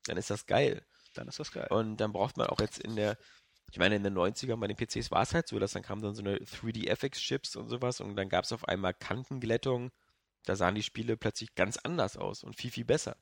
dann 0.05 0.17
ist 0.17 0.29
das 0.29 0.45
geil. 0.45 0.81
Dann 1.13 1.27
ist 1.27 1.39
das 1.39 1.51
geil. 1.51 1.67
Und 1.69 1.97
dann 1.97 2.11
braucht 2.13 2.37
man 2.37 2.47
auch 2.47 2.59
jetzt 2.59 2.79
in 2.79 2.95
der, 2.95 3.17
ich 3.71 3.77
meine, 3.79 3.95
in 3.95 4.03
den 4.03 4.13
90ern 4.13 4.59
bei 4.59 4.67
den 4.67 4.77
PCs 4.77 5.11
war 5.11 5.23
es 5.23 5.33
halt 5.33 5.47
so, 5.47 5.59
dass 5.59 5.73
dann 5.73 5.83
kamen 5.83 6.01
dann 6.01 6.15
so 6.15 6.21
eine 6.21 6.37
3D-FX-Chips 6.37 7.55
und 7.55 7.69
sowas 7.69 8.01
und 8.01 8.15
dann 8.15 8.29
gab 8.29 8.45
es 8.45 8.51
auf 8.53 8.67
einmal 8.67 8.93
Kantenglättung. 8.93 9.91
Da 10.45 10.55
sahen 10.55 10.75
die 10.75 10.83
Spiele 10.83 11.17
plötzlich 11.17 11.55
ganz 11.55 11.77
anders 11.77 12.17
aus 12.17 12.43
und 12.43 12.55
viel, 12.55 12.71
viel 12.71 12.85
besser. 12.85 13.17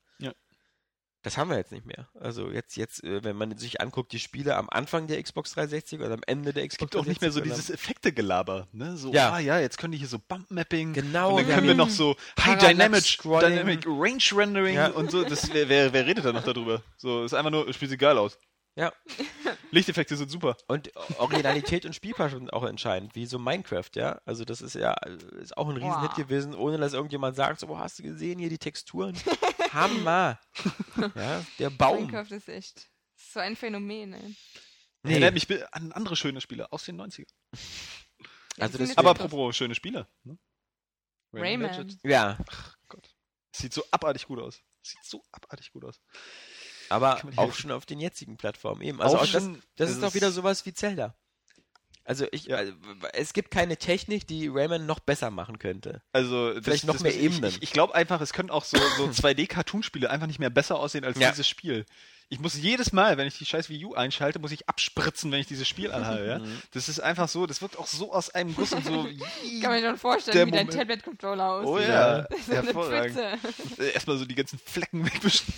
Das 1.23 1.37
haben 1.37 1.49
wir 1.51 1.57
jetzt 1.57 1.71
nicht 1.71 1.85
mehr. 1.85 2.07
Also 2.19 2.49
jetzt, 2.49 2.75
jetzt, 2.77 3.03
äh, 3.03 3.23
wenn 3.23 3.35
man 3.35 3.55
sich 3.57 3.79
anguckt, 3.79 4.11
die 4.11 4.17
Spiele 4.19 4.55
am 4.55 4.69
Anfang 4.69 5.05
der 5.05 5.21
Xbox 5.21 5.53
360 5.53 5.99
oder 5.99 6.13
am 6.13 6.23
Ende 6.25 6.51
der 6.51 6.63
Es 6.63 6.69
Xbox 6.69 6.91
gibt 6.91 7.01
auch 7.01 7.05
nicht 7.05 7.21
mehr 7.21 7.31
so 7.31 7.39
360 7.39 7.65
dieses 7.67 7.69
Effekte-Gelaber, 7.83 8.67
ne? 8.71 8.97
So, 8.97 9.13
Ja. 9.13 9.31
ah 9.33 9.39
ja, 9.39 9.59
jetzt 9.59 9.77
können 9.77 9.91
die 9.91 9.99
hier 9.99 10.07
so 10.07 10.17
Bump-Mapping. 10.17 10.93
Genau, 10.93 11.37
Und 11.37 11.47
dann 11.47 11.55
können 11.55 11.67
wir 11.67 11.75
noch 11.75 11.89
so 11.89 12.15
High 12.39 12.57
Dynamic, 12.57 13.03
Scrolling. 13.03 13.49
Dynamic 13.51 13.85
Range 13.85 14.23
Rendering 14.35 14.75
Ja. 14.75 14.87
und 14.87 15.11
so. 15.11 15.23
Das, 15.23 15.53
wer, 15.53 15.69
wer, 15.69 15.93
wer 15.93 16.05
redet 16.07 16.25
da 16.25 16.33
noch 16.33 16.43
darüber? 16.43 16.81
So, 16.97 17.23
ist 17.23 17.33
einfach 17.35 17.51
nur, 17.51 17.71
spielt 17.71 17.91
sie 17.91 17.97
geil 17.97 18.17
aus. 18.17 18.39
Ja. 18.75 18.93
Lichteffekte 19.71 20.15
sind 20.15 20.29
super. 20.31 20.55
Und 20.67 20.91
Originalität 21.17 21.85
und 21.85 21.93
Spielpaar 21.93 22.29
sind 22.29 22.51
auch 22.53 22.63
entscheidend, 22.63 23.15
wie 23.15 23.25
so 23.25 23.37
Minecraft, 23.39 23.89
ja. 23.95 24.21
Also 24.25 24.45
das 24.45 24.61
ist 24.61 24.75
ja 24.75 24.93
ist 24.93 25.57
auch 25.57 25.67
ein 25.69 25.75
Riesenhit 25.77 26.11
Boah. 26.11 26.15
gewesen, 26.15 26.55
ohne 26.55 26.77
dass 26.77 26.93
irgendjemand 26.93 27.35
sagt, 27.35 27.59
so, 27.59 27.67
wo 27.67 27.77
hast 27.77 27.99
du 27.99 28.03
gesehen 28.03 28.39
hier 28.39 28.49
die 28.49 28.57
Texturen? 28.57 29.17
Hammer! 29.73 30.39
ja, 31.15 31.45
der 31.59 31.69
Baum. 31.69 32.05
Minecraft 32.07 32.31
ist 32.31 32.49
echt 32.49 32.89
so 33.15 33.39
ein 33.39 33.55
Phänomen. 33.55 34.13
Ey. 34.13 34.35
Nee, 35.03 35.11
Erinnert 35.13 35.33
mich 35.33 35.73
an 35.73 35.91
andere 35.93 36.15
schöne 36.15 36.41
Spiele 36.41 36.71
aus 36.71 36.85
den 36.85 36.99
90ern. 37.01 37.25
Also 38.59 38.77
das- 38.77 38.97
Aber 38.97 39.11
apropos 39.11 39.55
schöne 39.55 39.75
Spiele. 39.75 40.07
Ne? 40.23 40.37
Rayman. 41.33 41.71
Legends. 41.71 41.97
ja, 42.03 42.37
Gott. 42.87 43.15
Sieht 43.55 43.73
so 43.73 43.83
abartig 43.91 44.25
gut 44.27 44.39
aus. 44.39 44.61
Sieht 44.83 45.03
so 45.03 45.23
abartig 45.31 45.71
gut 45.71 45.85
aus. 45.85 45.99
Aber 46.91 47.21
auch 47.37 47.53
schon 47.53 47.71
auf 47.71 47.85
den 47.85 47.99
jetzigen 47.99 48.37
Plattformen 48.37 48.81
eben. 48.81 49.01
Also 49.01 49.17
Auch 49.17 49.23
auch 49.23 49.31
das, 49.31 49.49
das 49.75 49.89
ist 49.89 50.03
doch 50.03 50.13
wieder 50.13 50.31
sowas 50.31 50.65
wie 50.65 50.73
Zelda. 50.73 51.15
Also 52.03 52.25
ich, 52.31 52.45
Ja. 52.45 52.57
also, 52.57 52.73
es 53.13 53.33
gibt 53.33 53.51
keine 53.51 53.77
Technik, 53.77 54.25
die 54.27 54.47
Rayman 54.47 54.85
noch 54.85 54.99
besser 54.99 55.29
machen 55.31 55.59
könnte. 55.59 56.01
Also 56.13 56.53
das, 56.55 56.63
Vielleicht 56.63 56.85
noch 56.85 56.93
das, 56.95 57.03
mehr 57.03 57.15
Ebenen. 57.15 57.45
Ich, 57.45 57.61
ich 57.61 57.71
glaube 57.73 57.93
einfach, 57.95 58.19
es 58.21 58.33
können 58.33 58.49
auch 58.49 58.65
so, 58.65 58.77
so 58.97 59.05
2D-Cartoon-Spiele 59.27 60.09
einfach 60.09 60.27
nicht 60.27 60.39
mehr 60.39 60.49
besser 60.49 60.79
aussehen 60.79 61.05
als 61.05 61.19
Ja. 61.19 61.29
dieses 61.29 61.47
Spiel. 61.47 61.85
Ich 62.33 62.39
muss 62.39 62.55
jedes 62.55 62.93
Mal, 62.93 63.17
wenn 63.17 63.27
ich 63.27 63.37
die 63.37 63.45
scheiß 63.45 63.69
Wii 63.69 63.83
U 63.85 63.93
einschalte, 63.93 64.39
muss 64.39 64.53
ich 64.53 64.69
abspritzen, 64.69 65.33
wenn 65.33 65.41
ich 65.41 65.47
dieses 65.47 65.67
Spiel 65.67 65.91
anhabe. 65.91 66.25
Ja? 66.25 66.39
Mhm. 66.41 66.61
Das 66.71 66.87
ist 66.87 67.01
einfach 67.01 67.27
so, 67.27 67.45
das 67.45 67.61
wirkt 67.61 67.77
auch 67.77 67.87
so 67.87 68.13
aus 68.13 68.29
einem 68.29 68.55
Guss 68.55 68.71
und 68.71 68.85
so. 68.85 69.05
Ich 69.43 69.61
kann 69.61 69.73
mir 69.73 69.81
schon 69.85 69.97
vorstellen, 69.97 70.47
wie 70.47 70.51
dein 70.51 70.65
Moment. 70.65 70.79
Tablet-Controller 70.79 71.51
aussieht. 71.51 71.67
Oh 71.67 71.77
Ja. 71.79 72.19
ja, 72.19 72.27
So 72.45 72.51
eine 72.53 72.63
hervorragend. 72.63 73.19
Pfütze. 73.41 73.83
Äh, 73.83 73.91
Erstmal 73.91 74.17
so 74.17 74.23
die 74.25 74.35
ganzen 74.35 74.59
Flecken 74.59 75.05
wegwischen, 75.13 75.53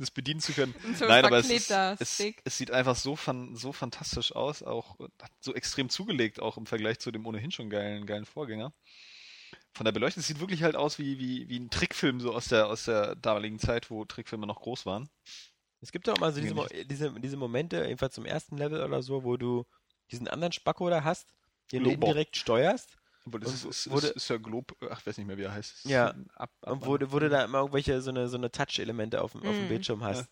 das 0.00 0.10
bedienen 0.10 0.40
zu 0.40 0.52
können. 0.52 0.74
So 0.98 1.04
ein 1.04 1.08
Nein, 1.10 1.24
aber 1.24 1.38
es, 1.38 1.48
ist, 1.48 1.70
es, 1.70 2.20
es 2.44 2.58
sieht 2.58 2.72
einfach 2.72 2.96
so, 2.96 3.14
fan, 3.14 3.54
so 3.54 3.72
fantastisch 3.72 4.34
aus, 4.34 4.64
auch 4.64 4.98
hat 4.98 5.30
so 5.40 5.54
extrem 5.54 5.88
zugelegt, 5.88 6.40
auch 6.42 6.56
im 6.56 6.66
Vergleich 6.66 6.98
zu 6.98 7.12
dem 7.12 7.24
ohnehin 7.26 7.52
schon 7.52 7.70
geilen, 7.70 8.06
geilen 8.06 8.26
Vorgänger. 8.26 8.72
Von 9.74 9.84
der 9.84 9.92
Beleuchtung, 9.92 10.20
es 10.20 10.26
sieht 10.26 10.40
wirklich 10.40 10.62
halt 10.64 10.74
aus 10.76 10.98
wie, 10.98 11.18
wie, 11.18 11.48
wie 11.48 11.58
ein 11.60 11.70
Trickfilm, 11.70 12.20
so 12.20 12.34
aus 12.34 12.48
der, 12.48 12.66
aus 12.66 12.84
der 12.84 13.14
damaligen 13.16 13.58
Zeit, 13.58 13.88
wo 13.90 14.04
Trickfilme 14.04 14.46
noch 14.46 14.60
groß 14.60 14.84
waren. 14.84 15.08
Es 15.82 15.92
gibt 15.92 16.06
doch 16.08 16.18
mal 16.18 16.32
so 16.32 16.40
diese, 16.40 16.54
Mo 16.54 16.66
diese, 16.88 17.10
diese 17.20 17.36
Momente, 17.36 17.84
jedenfalls 17.84 18.14
zum 18.14 18.24
ersten 18.24 18.56
Level 18.56 18.82
oder 18.82 19.02
so, 19.02 19.24
wo 19.24 19.36
du 19.36 19.64
diesen 20.10 20.28
anderen 20.28 20.52
Spacko 20.52 20.88
da 20.88 21.02
hast, 21.04 21.28
den 21.72 21.82
du 21.84 21.90
Lobo. 21.90 22.06
indirekt 22.06 22.36
steuerst 22.36 22.96
Obwohl, 23.26 23.40
das 23.40 23.50
Und 23.50 23.70
ist, 23.70 23.86
ist, 23.86 23.90
wurde- 23.90 24.06
ist, 24.08 24.28
ja 24.30 24.36
Glob, 24.36 24.76
ach, 24.90 25.04
weiß 25.04 25.18
nicht 25.18 25.26
mehr, 25.26 25.36
wie 25.38 25.42
er 25.42 25.52
heißt. 25.52 25.84
Ja. 25.84 26.10
Ein 26.10 26.28
Ab, 26.34 26.50
Und 26.62 26.86
wo, 26.86 26.96
du- 26.96 27.10
wo 27.12 27.18
du 27.18 27.28
da 27.28 27.44
immer 27.44 27.58
irgendwelche 27.58 28.00
so 28.00 28.10
eine, 28.10 28.28
so 28.28 28.36
eine 28.36 28.50
Touch-Elemente 28.50 29.20
auf, 29.22 29.32
dem- 29.32 29.42
auf 29.42 29.50
dem 29.56 29.64
Mhm. 29.64 29.68
Bildschirm 29.68 30.02
hast. 30.04 30.20
Ja. 30.22 30.26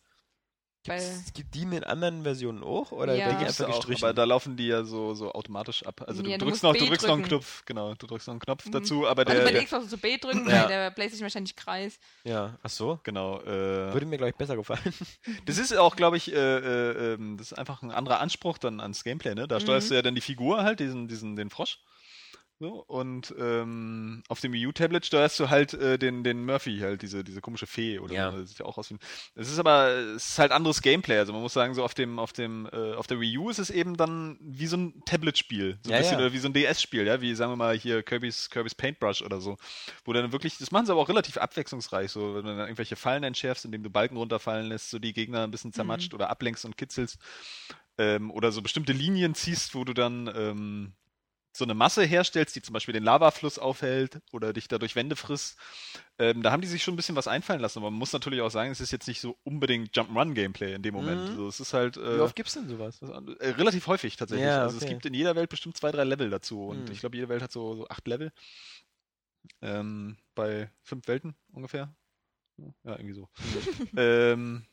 Gibt's, 0.82 1.05
Weil- 1.27 1.32
gibt 1.35 1.55
die 1.55 1.62
in 1.62 1.85
anderen 1.85 2.23
Versionen 2.23 2.62
auch? 2.62 2.90
Oder 2.90 3.15
Ja. 3.15 3.32
die 3.32 3.36
Gibt's 3.44 3.61
einfach 3.61 3.74
auch, 3.74 3.78
gestrichen? 3.81 4.02
aber 4.05 4.15
da 4.15 4.24
laufen 4.24 4.57
die 4.57 4.69
ja 4.69 4.82
so, 4.82 5.12
so 5.15 5.31
automatisch 5.32 5.85
ab. 5.85 6.02
Also 6.07 6.23
du 6.23 6.31
Ja, 6.31 6.39
du 6.39 6.47
drückst 6.47 6.62
noch, 6.62 6.73
B 6.73 6.78
du 6.78 6.86
drückst 6.86 7.07
noch 7.07 7.15
einen. 7.16 7.24
Knopf, 7.24 7.62
genau, 7.66 7.93
du 7.94 8.07
drückst 8.07 8.28
noch 8.28 8.32
einen 8.32 8.40
Knopf 8.40 8.65
Mhm. 8.65 8.73
dazu, 8.73 9.07
aber 9.07 9.27
Also 9.28 9.43
bei 9.43 9.51
der, 9.51 9.52
der 9.52 9.65
Xbox 9.66 9.90
so 9.90 9.98
B 9.98 10.16
drücken, 10.16 10.48
Ja. 10.48 10.62
bei 10.62 10.69
der 10.69 10.90
Playstation 10.90 11.24
wahrscheinlich 11.27 11.55
Kreis. 11.55 11.98
ja, 12.24 12.59
ach 12.62 12.70
so. 12.70 12.98
genau, 13.02 13.40
äh, 13.43 13.93
Würde 13.93 14.07
mir, 14.07 14.16
glaube 14.16 14.31
ich, 14.31 14.36
besser 14.36 14.57
gefallen. 14.57 14.81
Das 15.44 15.59
ist 15.59 15.77
auch, 15.77 15.97
glaube 15.97 16.16
ich, 16.16 16.32
äh, 16.32 16.36
äh, 16.36 17.12
ähm, 17.15 17.36
das 17.36 17.52
ist 17.52 17.59
einfach 17.59 17.82
ein 17.82 17.90
anderer 17.90 18.20
Anspruch 18.20 18.57
dann 18.57 18.81
ans 18.81 19.05
Gameplay, 19.05 19.35
ne? 19.35 19.47
Da 19.47 19.57
Mhm. 19.57 19.61
steuerst 19.61 19.90
du 19.90 19.94
ja 19.97 20.02
dann 20.02 20.15
die 20.15 20.20
Figur 20.23 20.62
halt, 20.62 20.81
diesen, 20.81 21.09
diesen, 21.09 21.36
den 21.36 21.51
Frosch. 21.51 21.78
So, 22.62 22.85
und 22.89 23.35
ähm, 23.39 24.23
auf 24.28 24.41
dem 24.41 24.53
Wii 24.53 24.66
U-Tablet 24.66 25.07
steuerst 25.07 25.41
du 25.41 25.49
halt 25.49 25.73
äh, 25.73 25.99
den, 25.99 26.23
den 26.24 26.45
Murphy, 26.45 26.81
halt, 26.81 27.01
diese, 27.01 27.24
diese 27.24 27.41
komische 27.41 27.66
Fee 27.66 27.99
oder 27.99 28.12
Ja. 28.15 28.31
so. 28.31 28.37
Das 28.39 28.51
sieht 28.51 28.59
ja 28.59 28.66
auch 28.66 28.77
aus 28.77 28.91
wie 28.91 28.97
ein. 28.97 28.99
Es 29.35 29.51
ist 29.51 29.59
aber, 29.59 29.89
es 29.89 30.28
ist 30.32 30.39
halt 30.39 30.53
anderes 30.53 30.82
Gameplay. 30.82 31.16
Also 31.16 31.32
man 31.32 31.41
muss 31.41 31.55
sagen, 31.55 31.73
so 31.73 31.82
auf 31.82 31.95
dem, 31.95 32.19
auf 32.19 32.35
dem, 32.35 32.69
äh, 32.70 32.93
auf 32.93 33.07
der 33.07 33.19
Wii 33.19 33.39
U 33.39 33.49
ist 33.49 33.61
es 33.61 33.70
eben 33.70 33.97
dann 33.97 34.37
wie 34.43 34.66
so 34.66 34.77
ein 34.77 35.03
Tablet-Spiel. 35.07 35.78
So 35.82 35.89
ein 35.91 35.93
Ja, 35.95 35.99
bisschen, 36.01 36.19
ja. 36.19 36.27
oder 36.27 36.35
wie 36.35 36.39
so 36.39 36.49
ein 36.49 36.53
DS-Spiel, 36.53 37.07
ja, 37.07 37.23
wie 37.23 37.35
sagen 37.35 37.51
wir 37.53 37.57
mal 37.57 37.78
hier 37.78 38.03
Kirby's, 38.03 38.51
Kirby's 38.51 38.74
Paintbrush 38.74 39.23
oder 39.23 39.41
so. 39.41 39.57
Wo 40.05 40.12
dann 40.12 40.31
wirklich, 40.32 40.59
das 40.59 40.70
machen 40.70 40.85
sie 40.85 40.93
aber 40.93 41.01
auch 41.01 41.09
relativ 41.09 41.39
abwechslungsreich, 41.39 42.11
so 42.12 42.35
wenn 42.35 42.43
du 42.45 42.51
dann 42.51 42.59
irgendwelche 42.59 42.97
Fallen 42.97 43.23
entschärfst, 43.24 43.65
indem 43.65 43.82
du 43.85 43.89
Balken 43.89 44.19
runterfallen 44.19 44.66
lässt, 44.66 44.91
so 44.91 44.99
die 44.99 45.15
Gegner 45.15 45.45
ein 45.45 45.51
bisschen 45.51 45.73
zermatscht 45.73 46.12
oder 46.12 46.28
ablenkst 46.28 46.66
und 46.66 46.77
kitzelst. 46.77 47.19
Ähm, 47.97 48.31
oder 48.31 48.53
so 48.53 48.61
bestimmte 48.61 48.93
Linien 48.93 49.35
ziehst, 49.35 49.74
wo 49.74 49.85
du 49.85 49.95
dann 49.95 50.31
ähm, 50.35 50.93
so 51.61 51.65
eine 51.65 51.74
Masse 51.74 52.03
herstellst, 52.03 52.57
die 52.57 52.62
zum 52.62 52.73
Beispiel 52.73 52.93
den 52.93 53.05
Lavafluss 53.05 53.59
aufhält 53.61 54.20
oder 54.32 54.53
dich 54.53 54.66
dadurch 54.66 54.97
Wände 54.97 55.15
frisst. 55.15 55.57
Ähm, 56.19 56.43
da 56.43 56.51
haben 56.51 56.61
die 56.61 56.66
sich 56.69 56.82
schon 56.82 56.95
ein 56.95 56.97
bisschen 56.97 57.15
was 57.16 57.28
einfallen 57.28 57.61
lassen, 57.61 57.78
aber 57.78 57.91
man 57.91 57.99
muss 57.99 58.12
natürlich 58.12 58.41
auch 58.41 58.51
sagen, 58.51 58.70
es 58.73 58.81
ist 58.81 58.91
jetzt 58.91 59.07
nicht 59.07 59.20
so 59.20 59.37
unbedingt 59.45 59.97
Jump'n'Run-Gameplay 59.97 60.74
in 60.74 60.82
dem 60.82 60.95
Moment. 60.95 61.23
Mhm. 61.23 61.31
Also 61.31 61.49
es 61.49 61.61
ist 61.61 61.73
halt 61.73 61.97
äh, 61.97 62.16
Wie 62.16 62.20
oft 62.20 62.35
gibt's 62.35 62.55
denn 62.55 62.69
sowas? 62.69 63.01
äh, 63.03 63.49
relativ 63.51 63.87
häufig 63.87 64.16
tatsächlich. 64.16 64.51
Ja, 64.51 64.62
Also 64.62 64.77
es 64.77 64.82
okay. 64.82 64.95
gibt 64.95 65.07
in 65.07 65.15
jeder 65.15 65.37
Welt 65.37 65.49
bestimmt 65.51 65.77
zwei, 65.77 65.93
drei 65.93 66.05
Level 66.05 66.28
dazu 66.31 66.66
und 66.66 66.87
Hm. 66.87 66.93
ich 66.93 67.01
glaube, 67.01 67.16
jede 67.16 67.28
Welt 67.28 67.43
hat 67.43 67.53
so, 67.53 67.77
so 67.77 67.89
acht 67.89 68.07
Level. 68.09 68.32
Ähm, 69.62 70.16
bei 70.35 70.70
fünf 70.82 71.07
Welten 71.09 71.35
ungefähr. 71.53 71.95
Ja, 72.85 72.97
irgendwie 72.97 73.15
so. 73.15 73.28
ähm, 73.97 74.65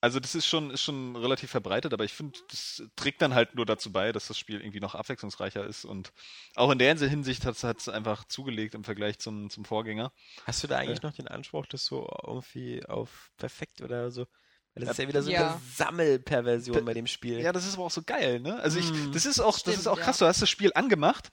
also 0.00 0.20
das 0.20 0.34
ist 0.34 0.46
schon, 0.46 0.70
ist 0.70 0.82
schon 0.82 1.16
relativ 1.16 1.50
verbreitet, 1.50 1.92
aber 1.92 2.04
ich 2.04 2.12
finde, 2.12 2.38
das 2.50 2.82
trägt 2.96 3.20
dann 3.22 3.34
halt 3.34 3.54
nur 3.56 3.66
dazu 3.66 3.90
bei, 3.90 4.12
dass 4.12 4.28
das 4.28 4.38
Spiel 4.38 4.60
irgendwie 4.60 4.80
noch 4.80 4.94
abwechslungsreicher 4.94 5.64
ist 5.66 5.84
und 5.84 6.12
auch 6.54 6.70
in 6.70 6.78
der 6.78 6.96
Hinsicht 6.96 7.44
hat 7.44 7.56
es 7.56 7.88
einfach 7.88 8.24
zugelegt 8.24 8.74
im 8.74 8.84
Vergleich 8.84 9.18
zum, 9.18 9.50
zum 9.50 9.64
Vorgänger. 9.64 10.12
Hast 10.44 10.62
du 10.62 10.68
da 10.68 10.76
eigentlich 10.78 11.00
Äh. 11.02 11.06
noch 11.06 11.14
den 11.14 11.28
Anspruch, 11.28 11.66
das 11.66 11.84
so 11.84 12.08
irgendwie 12.26 12.84
auf 12.86 13.30
perfekt 13.36 13.80
oder 13.82 14.10
so? 14.10 14.26
Weil 14.74 14.84
das 14.84 14.90
ist 14.92 14.98
Ja, 14.98 15.02
ja 15.04 15.08
wieder 15.08 15.22
so 15.22 15.30
ja. 15.30 15.50
eine 15.52 15.60
Sammelperversion 15.74 16.76
Per- 16.76 16.84
bei 16.84 16.94
dem 16.94 17.06
Spiel. 17.06 17.40
Ja, 17.40 17.52
das 17.52 17.66
ist 17.66 17.74
aber 17.74 17.84
auch 17.84 17.90
so 17.90 18.02
geil, 18.02 18.40
ne? 18.40 18.60
Also 18.60 18.78
ich, 18.78 18.90
Mm. 18.92 19.12
das 19.12 19.26
ist 19.26 19.40
auch, 19.40 19.52
das 19.52 19.60
Stimmt, 19.60 19.76
ist 19.78 19.86
auch 19.88 19.98
ja. 19.98 20.04
krass. 20.04 20.18
Du 20.18 20.26
hast 20.26 20.40
das 20.42 20.48
Spiel 20.50 20.70
angemacht. 20.74 21.30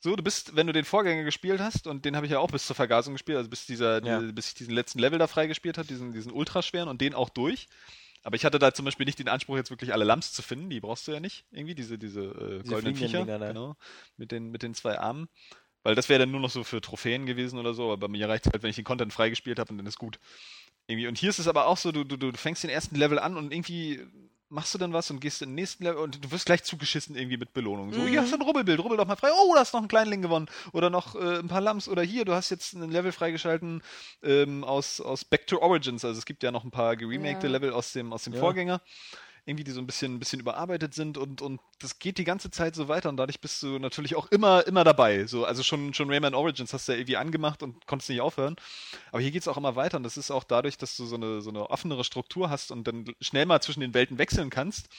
So, 0.00 0.14
du 0.14 0.22
bist, 0.22 0.54
wenn 0.54 0.66
du 0.68 0.72
den 0.72 0.84
Vorgänger 0.84 1.24
gespielt 1.24 1.60
hast, 1.60 1.86
und 1.88 2.04
den 2.04 2.14
habe 2.14 2.24
ich 2.26 2.30
ja 2.32 2.38
auch 2.38 2.50
bis 2.52 2.66
zur 2.66 2.76
Vergasung 2.76 3.14
gespielt, 3.14 3.36
also 3.38 3.50
bis 3.50 3.66
dieser, 3.66 4.04
Ja. 4.04 4.20
die, 4.20 4.32
bis 4.32 4.48
ich 4.48 4.54
diesen 4.54 4.72
letzten 4.72 5.00
Level 5.00 5.18
da 5.18 5.26
freigespielt 5.26 5.76
habe, 5.76 5.88
diesen, 5.88 6.12
diesen 6.12 6.30
ultraschweren 6.32 6.88
und 6.88 7.00
den 7.00 7.14
auch 7.14 7.28
durch. 7.28 7.68
Aber 8.22 8.36
ich 8.36 8.44
hatte 8.44 8.58
da 8.58 8.72
zum 8.74 8.84
Beispiel 8.84 9.06
nicht 9.06 9.18
den 9.18 9.28
Anspruch, 9.28 9.56
jetzt 9.56 9.70
wirklich 9.70 9.92
alle 9.92 10.04
Lamps 10.04 10.32
zu 10.32 10.42
finden, 10.42 10.70
die 10.70 10.80
brauchst 10.80 11.06
du 11.06 11.12
ja 11.12 11.20
nicht, 11.20 11.44
irgendwie, 11.50 11.74
diese, 11.74 11.98
diese, 11.98 12.20
äh, 12.20 12.62
goldenen 12.68 12.96
fliegenden 12.96 13.26
Viecher, 13.26 13.38
da. 13.38 13.48
genau, 13.48 13.76
mit 14.16 14.32
den, 14.32 14.50
mit 14.50 14.62
den 14.62 14.74
zwei 14.74 14.98
Armen. 14.98 15.28
Weil 15.84 15.94
das 15.94 16.08
wäre 16.08 16.20
dann 16.20 16.30
nur 16.30 16.40
noch 16.40 16.50
so 16.50 16.64
für 16.64 16.80
Trophäen 16.80 17.26
gewesen 17.26 17.58
oder 17.58 17.72
so, 17.72 17.84
aber 17.84 17.96
bei 17.96 18.08
mir 18.08 18.28
reicht 18.28 18.46
halt, 18.46 18.62
wenn 18.62 18.70
ich 18.70 18.76
den 18.76 18.84
Content 18.84 19.12
freigespielt 19.12 19.58
habe 19.58 19.70
und 19.70 19.78
dann 19.78 19.86
ist 19.86 19.98
gut. 19.98 20.18
Irgendwie. 20.86 21.06
Und 21.06 21.18
hier 21.18 21.30
ist 21.30 21.38
es 21.38 21.48
aber 21.48 21.66
auch 21.66 21.76
so, 21.76 21.92
du, 21.92 22.04
du, 22.04 22.16
du 22.16 22.32
fängst 22.32 22.62
den 22.62 22.70
ersten 22.70 22.96
Level 22.96 23.18
an 23.18 23.36
und 23.36 23.52
irgendwie 23.52 24.00
machst 24.50 24.72
du 24.74 24.78
dann 24.78 24.92
was 24.92 25.10
und 25.10 25.20
gehst 25.20 25.42
in 25.42 25.50
den 25.50 25.54
nächsten 25.56 25.84
Level 25.84 25.98
und 26.02 26.24
du 26.24 26.30
wirst 26.30 26.46
gleich 26.46 26.64
zugeschissen 26.64 27.16
irgendwie 27.16 27.36
mit 27.36 27.52
Belohnung. 27.52 27.92
So, 27.92 28.00
Mhm. 28.00 28.06
hier 28.08 28.20
hast 28.22 28.32
du 28.32 28.36
ein 28.36 28.42
Rubbelbild, 28.42 28.80
rubbel 28.80 28.96
doch 28.96 29.06
mal 29.06 29.16
frei. 29.16 29.28
Oh, 29.32 29.52
du 29.52 29.58
hast 29.58 29.72
noch 29.74 29.80
einen 29.80 29.88
Kleinling 29.88 30.22
gewonnen. 30.22 30.46
Oder 30.72 30.90
noch 30.90 31.14
äh, 31.14 31.38
ein 31.38 31.48
paar 31.48 31.60
Lamps. 31.60 31.88
Oder 31.88 32.02
hier, 32.02 32.24
du 32.24 32.32
hast 32.32 32.50
jetzt 32.50 32.72
ein 32.74 32.90
Level 32.90 33.12
freigeschalten 33.12 33.82
ähm, 34.22 34.64
aus, 34.64 35.00
aus 35.00 35.24
Back 35.24 35.46
to 35.46 35.58
Origins. 35.60 36.04
Also 36.04 36.18
es 36.18 36.24
gibt 36.24 36.42
ja 36.42 36.50
noch 36.50 36.64
ein 36.64 36.70
paar 36.70 36.96
geremakte 36.96 37.46
Ja. 37.46 37.52
Level 37.52 37.72
aus 37.72 37.92
dem, 37.92 38.12
aus 38.12 38.24
dem 38.24 38.32
Ja. 38.34 38.40
Vorgänger. 38.40 38.80
Irgendwie, 39.48 39.64
die 39.64 39.70
so 39.70 39.80
ein 39.80 39.86
bisschen, 39.86 40.16
ein 40.16 40.18
bisschen 40.18 40.40
überarbeitet 40.40 40.92
sind 40.92 41.16
und, 41.16 41.40
und 41.40 41.58
das 41.80 41.98
geht 41.98 42.18
die 42.18 42.24
ganze 42.24 42.50
Zeit 42.50 42.74
so 42.74 42.88
weiter 42.88 43.08
und 43.08 43.16
dadurch 43.16 43.40
bist 43.40 43.62
du 43.62 43.78
natürlich 43.78 44.14
auch 44.14 44.26
immer, 44.30 44.66
immer 44.66 44.84
dabei. 44.84 45.24
So, 45.24 45.46
also 45.46 45.62
schon, 45.62 45.94
schon 45.94 46.10
Rayman 46.10 46.34
Origins 46.34 46.74
hast 46.74 46.86
du 46.86 46.92
ja 46.92 46.98
irgendwie 46.98 47.16
angemacht 47.16 47.62
und 47.62 47.86
konntest 47.86 48.10
nicht 48.10 48.20
aufhören. 48.20 48.56
Aber 49.10 49.22
hier 49.22 49.30
geht 49.30 49.40
es 49.40 49.48
auch 49.48 49.56
immer 49.56 49.74
weiter 49.74 49.96
und 49.96 50.02
das 50.02 50.18
ist 50.18 50.30
auch 50.30 50.44
dadurch, 50.44 50.76
dass 50.76 50.98
du 50.98 51.06
so 51.06 51.16
eine, 51.16 51.40
so 51.40 51.48
eine 51.48 51.70
offenere 51.70 52.04
Struktur 52.04 52.50
hast 52.50 52.70
und 52.70 52.86
dann 52.86 53.06
schnell 53.22 53.46
mal 53.46 53.62
zwischen 53.62 53.80
den 53.80 53.94
Welten 53.94 54.18
wechseln 54.18 54.50
kannst. 54.50 54.90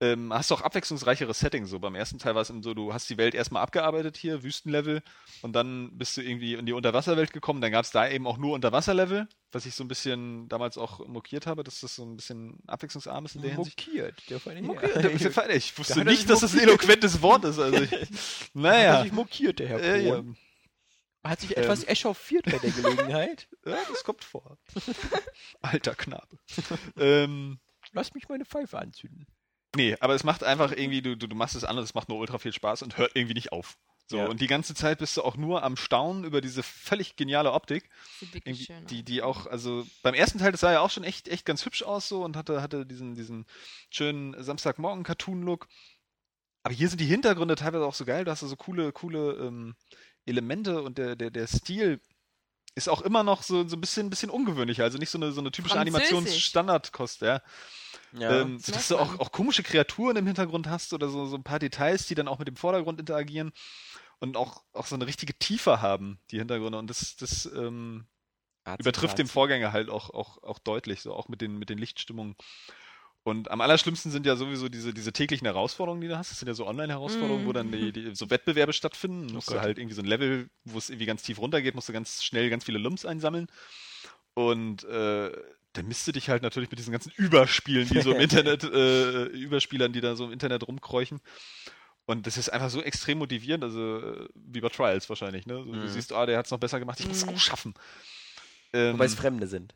Ähm, 0.00 0.32
hast 0.32 0.50
du 0.50 0.54
auch 0.54 0.60
abwechslungsreichere 0.60 1.34
Settings. 1.34 1.70
So 1.70 1.80
beim 1.80 1.96
ersten 1.96 2.18
Teil 2.18 2.36
war 2.36 2.42
es 2.42 2.50
eben 2.50 2.62
so, 2.62 2.72
du 2.72 2.92
hast 2.94 3.10
die 3.10 3.16
Welt 3.16 3.34
erstmal 3.34 3.62
abgearbeitet 3.64 4.16
hier, 4.16 4.44
Wüstenlevel, 4.44 5.02
und 5.42 5.54
dann 5.54 5.90
bist 5.98 6.16
du 6.16 6.20
irgendwie 6.22 6.54
in 6.54 6.66
die 6.66 6.72
Unterwasserwelt 6.72 7.32
gekommen. 7.32 7.60
Dann 7.60 7.72
gab 7.72 7.84
es 7.84 7.90
da 7.90 8.08
eben 8.08 8.26
auch 8.26 8.38
nur 8.38 8.54
Unterwasserlevel, 8.54 9.28
was 9.50 9.66
ich 9.66 9.74
so 9.74 9.82
ein 9.82 9.88
bisschen 9.88 10.48
damals 10.48 10.78
auch 10.78 11.04
mokiert 11.08 11.46
habe, 11.48 11.64
dass 11.64 11.80
das 11.80 11.96
so 11.96 12.04
ein 12.04 12.16
bisschen 12.16 12.58
abwechslungsarm 12.68 13.24
ist 13.24 13.34
in 13.34 13.42
der 13.42 13.54
Hinsicht. 13.54 13.86
Mokiert. 13.88 14.22
Der 14.30 14.38
feine. 14.38 14.62
Mokiert, 14.62 14.94
der, 14.94 15.10
der 15.10 15.30
Feine. 15.32 15.54
Ich 15.54 15.76
wusste 15.76 15.94
Da 15.94 16.00
hat 16.00 16.06
nicht, 16.06 16.30
dass 16.30 16.40
das 16.40 16.54
ein 16.54 16.60
eloquentes 16.60 17.20
Wort 17.20 17.44
ist. 17.44 17.58
Also 17.58 17.82
ich, 17.82 17.90
Ja. 17.90 17.98
naja. 18.54 19.02
sich 19.02 19.12
mokiert, 19.12 19.58
der 19.58 19.68
Herr 19.68 19.80
Äh, 19.82 20.06
ja. 20.06 20.22
Hat 21.24 21.40
sich 21.40 21.56
etwas 21.56 21.82
echauffiert 21.86 22.44
bei 22.44 22.58
der 22.58 22.70
Gelegenheit. 22.70 23.48
ja, 23.66 23.76
das 23.88 24.04
kommt 24.04 24.22
vor. 24.22 24.58
Alter 25.60 25.96
Knabe. 25.96 26.38
ähm, 26.96 27.58
Lass 27.92 28.14
mich 28.14 28.28
meine 28.28 28.44
Pfeife 28.44 28.78
anzünden. 28.78 29.26
Nee, 29.78 29.96
aber 30.00 30.14
es 30.16 30.24
macht 30.24 30.42
einfach 30.42 30.72
irgendwie, 30.72 31.02
du, 31.02 31.16
du, 31.16 31.28
du 31.28 31.36
machst 31.36 31.54
es 31.54 31.62
an 31.64 31.78
und 31.78 31.84
es 31.84 31.94
macht 31.94 32.08
nur 32.08 32.18
ultra 32.18 32.38
viel 32.38 32.52
Spaß 32.52 32.82
und 32.82 32.98
hört 32.98 33.12
irgendwie 33.14 33.34
nicht 33.34 33.52
auf. 33.52 33.78
So, 34.08 34.16
Ja. 34.16 34.26
und 34.26 34.40
die 34.40 34.48
ganze 34.48 34.74
Zeit 34.74 34.98
bist 34.98 35.16
du 35.16 35.22
auch 35.22 35.36
nur 35.36 35.62
am 35.62 35.76
Staunen 35.76 36.24
über 36.24 36.40
diese 36.40 36.62
völlig 36.64 37.14
geniale 37.14 37.52
Optik. 37.52 37.88
Sieht 38.18 38.34
wirklich 38.34 38.46
Irgendwie, 38.46 38.64
schön 38.64 38.86
die, 38.86 39.02
die 39.04 39.22
auch, 39.22 39.46
also 39.46 39.86
beim 40.02 40.14
ersten 40.14 40.38
Teil, 40.38 40.50
das 40.50 40.62
sah 40.62 40.72
ja 40.72 40.80
auch 40.80 40.90
schon 40.90 41.04
echt, 41.04 41.28
echt 41.28 41.44
ganz 41.46 41.64
hübsch 41.64 41.82
aus 41.84 42.08
so 42.08 42.24
und 42.24 42.36
hatte, 42.36 42.60
hatte 42.60 42.86
diesen, 42.86 43.14
diesen 43.14 43.46
schönen 43.90 44.34
Samstagmorgen-Cartoon-Look. 44.42 45.68
Aber 46.64 46.74
hier 46.74 46.88
sind 46.88 47.00
die 47.00 47.06
Hintergründe 47.06 47.54
teilweise 47.54 47.84
auch 47.86 47.94
so 47.94 48.04
geil, 48.04 48.24
da 48.24 48.32
hast 48.32 48.42
du 48.42 48.46
so 48.48 48.56
coole, 48.56 48.90
coole 48.92 49.34
ähm, 49.34 49.76
Elemente 50.26 50.82
und 50.82 50.98
der, 50.98 51.14
der, 51.14 51.30
der 51.30 51.46
Stil 51.46 52.00
ist 52.78 52.88
auch 52.88 53.02
immer 53.02 53.22
noch 53.22 53.42
so, 53.42 53.68
so 53.68 53.76
ein 53.76 53.80
bisschen, 53.80 54.08
bisschen 54.08 54.30
ungewöhnlicher. 54.30 54.84
Also 54.84 54.98
nicht 54.98 55.10
so 55.10 55.18
eine, 55.18 55.32
so 55.32 55.40
eine 55.40 55.50
typische. 55.50 55.78
Animationsstandardkost, 55.78 57.20
ja. 57.20 57.42
Ja. 58.12 58.40
Ähm, 58.40 58.58
so, 58.58 58.72
dass 58.72 58.88
du 58.88 58.96
auch, 58.96 59.18
auch 59.18 59.32
komische 59.32 59.62
Kreaturen 59.62 60.16
im 60.16 60.26
Hintergrund 60.26 60.66
hast 60.68 60.94
oder 60.94 61.08
so, 61.08 61.26
so 61.26 61.36
ein 61.36 61.42
paar 61.42 61.58
Details, 61.58 62.06
die 62.06 62.14
dann 62.14 62.28
auch 62.28 62.38
mit 62.38 62.48
dem 62.48 62.56
Vordergrund 62.56 62.98
interagieren 63.00 63.52
und 64.18 64.36
auch, 64.36 64.62
auch 64.72 64.86
so 64.86 64.94
eine 64.94 65.06
richtige 65.06 65.38
Tiefe 65.38 65.82
haben, 65.82 66.18
die 66.30 66.38
Hintergründe. 66.38 66.78
Und 66.78 66.88
das, 66.88 67.16
das 67.16 67.46
ähm, 67.46 68.06
übertrifft 68.78 69.18
den 69.18 69.26
Vorgänger 69.26 69.72
halt 69.72 69.90
auch, 69.90 70.10
auch, 70.10 70.42
auch 70.42 70.58
deutlich, 70.58 71.02
so 71.02 71.12
auch 71.14 71.28
mit 71.28 71.40
den, 71.40 71.58
mit 71.58 71.68
den 71.68 71.78
Lichtstimmungen. 71.78 72.36
Und 73.24 73.50
am 73.50 73.60
allerschlimmsten 73.60 74.10
sind 74.10 74.24
ja 74.24 74.36
sowieso 74.36 74.68
diese, 74.68 74.94
diese 74.94 75.12
täglichen 75.12 75.46
Herausforderungen, 75.46 76.00
die 76.00 76.08
du 76.08 76.16
hast. 76.16 76.30
Das 76.30 76.38
sind 76.38 76.48
ja 76.48 76.54
so 76.54 76.66
Online-Herausforderungen, 76.66 77.44
Mhm. 77.44 77.48
wo 77.48 77.52
dann 77.52 77.70
die, 77.72 77.92
die, 77.92 78.14
so 78.14 78.30
Wettbewerbe 78.30 78.72
stattfinden. 78.72 79.28
Du 79.28 79.34
musst 79.34 79.48
du 79.50 79.54
Gott. 79.54 79.62
halt 79.62 79.78
irgendwie 79.78 79.94
so 79.94 80.02
ein 80.02 80.06
Level, 80.06 80.48
wo 80.64 80.78
es 80.78 80.88
irgendwie 80.88 81.06
ganz 81.06 81.22
tief 81.22 81.38
runtergeht, 81.38 81.74
musst 81.74 81.88
du 81.88 81.92
ganz 81.92 82.22
schnell 82.24 82.48
ganz 82.48 82.64
viele 82.64 82.78
Lumps 82.78 83.04
einsammeln. 83.04 83.48
Und 84.34 84.84
äh, 84.84 85.30
dann 85.74 85.88
misst 85.88 86.06
du 86.06 86.12
dich 86.12 86.30
halt 86.30 86.42
natürlich 86.42 86.70
mit 86.70 86.78
diesen 86.78 86.92
ganzen 86.92 87.12
Überspielen, 87.16 87.88
die 87.88 88.00
so 88.00 88.12
im 88.12 88.20
Internet, 88.20 88.64
äh, 88.64 89.24
Überspielern, 89.24 89.92
die 89.92 90.00
da 90.00 90.16
so 90.16 90.24
im 90.24 90.32
Internet 90.32 90.66
rumkräuchen. 90.66 91.20
Und 92.06 92.26
das 92.26 92.38
ist 92.38 92.48
einfach 92.48 92.70
so 92.70 92.80
extrem 92.80 93.18
motivierend, 93.18 93.62
also 93.62 93.98
äh, 93.98 94.28
wie 94.34 94.60
bei 94.62 94.70
Trials 94.70 95.08
wahrscheinlich, 95.10 95.44
ne? 95.44 95.56
So, 95.56 95.64
Du 95.64 95.72
Mhm. 95.72 95.88
siehst, 95.88 96.12
ah, 96.14 96.24
der 96.24 96.38
hat 96.38 96.46
es 96.46 96.50
noch 96.50 96.58
besser 96.58 96.78
gemacht, 96.78 96.98
ich 97.00 97.06
muss 97.06 97.18
es 97.18 97.24
Mhm. 97.26 97.34
auch 97.34 97.38
schaffen. 97.38 97.74
Ähm, 98.72 98.94
Wobei 98.94 99.04
es 99.04 99.14
Fremde 99.14 99.46
sind. 99.46 99.74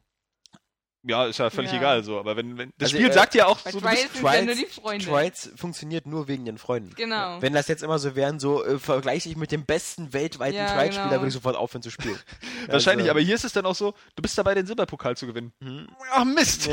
Ja, 1.05 1.27
ist 1.27 1.39
ja 1.39 1.51
völlig 1.51 1.73
Ja. 1.73 1.79
egal 1.79 2.05
so, 2.05 2.19
aber 2.19 2.37
wenn, 2.37 2.57
wenn 2.59 2.73
das 2.79 2.87
Also, 2.89 2.97
Spiel 2.97 3.11
äh, 3.11 3.13
sagt 3.13 3.35
ja 3.35 3.47
auch 3.47 3.59
so, 3.59 3.71
du 3.71 3.81
Trials 3.81 4.03
bist, 4.03 4.15
sind 4.17 4.25
ja 4.33 4.43
nur 4.43 4.55
die 4.55 4.67
Freunde. 4.67 5.05
Trials 5.05 5.51
funktioniert 5.57 6.07
nur 6.07 6.29
wegen 6.29 6.45
den 6.45 6.59
Freunden. 6.59 6.95
Genau. 6.95 7.41
Wenn 7.43 7.53
das 7.53 7.69
jetzt 7.69 7.83
immer 7.83 7.99
so 7.99 8.15
wären, 8.15 8.39
so 8.39 8.65
äh, 8.65 8.79
vergleiche 8.79 9.29
ich 9.29 9.37
mit 9.37 9.51
dem 9.53 9.65
besten 9.65 10.13
weltweiten 10.13 10.57
Ja, 10.59 10.67
Trials-Spieler, 10.73 11.09
genau. 11.09 11.21
würde 11.21 11.29
ich 11.29 11.35
sofort 11.35 11.57
aufhören 11.57 11.83
zu 11.83 11.91
spielen. 11.91 12.19
wahrscheinlich, 12.69 13.05
Also, 13.05 13.11
aber 13.13 13.21
hier 13.21 13.35
ist 13.35 13.45
es 13.45 13.53
dann 13.53 13.67
auch 13.67 13.75
so, 13.75 13.95
du 14.17 14.23
bist 14.23 14.37
dabei, 14.39 14.55
den 14.55 14.67
Silberpokal 14.67 15.17
zu 15.17 15.27
gewinnen. 15.27 15.53
hm. 15.61 15.89
Ach 16.13 16.25
Mist! 16.25 16.69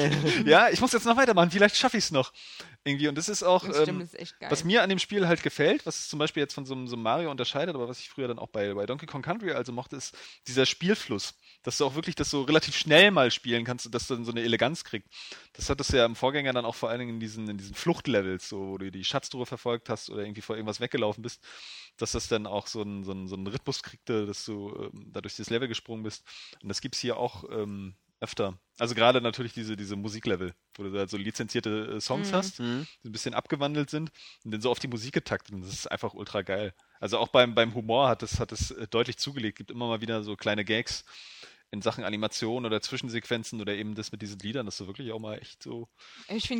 ja, 0.45 0.69
ich 0.69 0.79
muss 0.81 0.91
jetzt 0.93 1.05
noch 1.05 1.17
weitermachen, 1.17 1.51
vielleicht 1.51 1.75
schaffe 1.77 1.97
ich 1.97 2.03
es 2.05 2.11
noch. 2.11 2.31
Irgendwie, 2.89 3.07
und 3.07 3.15
das 3.17 3.29
ist 3.29 3.43
auch, 3.43 3.65
Das 3.65 3.77
stimmt, 3.83 3.89
ähm, 3.89 3.99
das 3.99 4.13
ist 4.13 4.35
was 4.51 4.63
mir 4.63 4.83
an 4.83 4.89
dem 4.89 4.99
Spiel 4.99 5.27
halt 5.27 5.43
gefällt, 5.43 5.85
was 5.85 5.99
es 5.99 6.09
zum 6.09 6.19
Beispiel 6.19 6.41
jetzt 6.41 6.53
von 6.53 6.65
so, 6.65 6.73
einem- 6.73 6.87
so 6.87 6.95
einem 6.95 7.03
Mario 7.03 7.31
unterscheidet, 7.31 7.75
aber 7.75 7.87
was 7.87 7.99
ich 7.99 8.09
früher 8.09 8.27
dann 8.27 8.39
auch 8.39 8.47
bei, 8.49 8.73
bei 8.73 8.85
Donkey 8.85 9.05
Kong 9.05 9.21
Country 9.21 9.51
also 9.51 9.71
mochte, 9.71 9.95
ist 9.95 10.15
dieser 10.47 10.65
Spielfluss. 10.65 11.33
Dass 11.63 11.77
du 11.77 11.85
auch 11.85 11.95
wirklich 11.95 12.15
das 12.15 12.29
so 12.29 12.43
relativ 12.43 12.75
schnell 12.75 13.11
mal 13.11 13.31
spielen 13.31 13.65
kannst 13.65 13.85
und 13.85 13.93
dass 13.93 14.07
du 14.07 14.15
dann 14.15 14.25
so 14.25 14.31
eine 14.31 14.41
Eleganz 14.41 14.83
kriegst. 14.83 15.09
Das 15.53 15.69
hat 15.69 15.79
das 15.79 15.89
ja 15.89 16.05
im 16.05 16.15
Vorgänger 16.15 16.53
dann 16.53 16.65
auch 16.65 16.75
vor 16.75 16.89
allen 16.89 16.99
Dingen 16.99 17.15
in 17.15 17.19
diesen, 17.19 17.49
in 17.49 17.57
diesen 17.57 17.75
Fluchtlevels, 17.75 18.47
so, 18.49 18.59
wo 18.69 18.77
du 18.77 18.89
die 18.91 19.03
Schatztruhe 19.03 19.45
verfolgt 19.45 19.89
hast 19.89 20.09
oder 20.09 20.23
irgendwie 20.23 20.41
vor 20.41 20.55
irgendwas 20.55 20.79
weggelaufen 20.79 21.21
bist, 21.21 21.43
dass 21.97 22.13
das 22.13 22.27
dann 22.29 22.47
auch 22.47 22.67
so 22.67 22.81
einen 22.81 23.03
so 23.03 23.11
einen- 23.11 23.27
so 23.27 23.35
einen 23.35 23.45
Rhythmus 23.47 23.83
kriegte, 23.83 24.25
dass 24.25 24.45
du 24.45 24.73
ähm, 24.93 25.11
da 25.11 25.19
durch 25.21 25.35
das 25.35 25.49
Level 25.49 25.67
gesprungen 25.67 26.03
bist. 26.03 26.23
Und 26.63 26.69
das 26.69 26.79
gibt's 26.81 26.99
hier 26.99 27.17
auch 27.17 27.43
ähm, 27.51 27.93
öfter. 28.21 28.59
Also 28.77 28.95
gerade 28.95 29.21
natürlich 29.21 29.53
diese, 29.53 29.75
diese 29.75 29.95
Musiklevel, 29.95 30.53
wo 30.75 30.83
du 30.83 30.91
da 30.91 31.07
so 31.07 31.17
lizenzierte 31.17 31.95
äh, 31.97 32.01
Songs 32.01 32.31
Mhm. 32.31 32.35
hast, 32.35 32.59
Mhm. 32.59 32.87
die 33.03 33.09
ein 33.09 33.11
bisschen 33.11 33.33
abgewandelt 33.33 33.89
sind 33.89 34.11
und 34.43 34.51
dann 34.51 34.61
so 34.61 34.71
auf 34.71 34.79
die 34.79 34.87
Musik 34.87 35.13
getaktet. 35.13 35.53
Und 35.53 35.61
das 35.61 35.71
ist 35.73 35.87
einfach 35.91 36.13
ultra 36.13 36.41
geil. 36.41 36.73
Also 36.99 37.17
auch 37.17 37.29
beim, 37.29 37.55
beim 37.55 37.73
Humor 37.73 38.07
hat 38.07 38.23
es 38.23 38.39
hat 38.39 38.51
äh, 38.51 38.87
deutlich 38.87 39.17
zugelegt. 39.17 39.57
Gibt 39.57 39.71
immer 39.71 39.87
mal 39.87 40.01
wieder 40.01 40.23
so 40.23 40.35
kleine 40.35 40.63
Gags 40.65 41.05
in 41.71 41.81
Sachen 41.81 42.03
Animation 42.03 42.65
oder 42.65 42.81
Zwischensequenzen 42.81 43.61
oder 43.61 43.73
eben 43.75 43.93
das 43.95 44.11
mit 44.11 44.21
diesen 44.21 44.39
Liedern, 44.39 44.65
dass 44.65 44.77
du 44.77 44.87
wirklich 44.87 45.11
auch 45.11 45.19
mal 45.19 45.37
echt 45.37 45.61
so. 45.61 45.87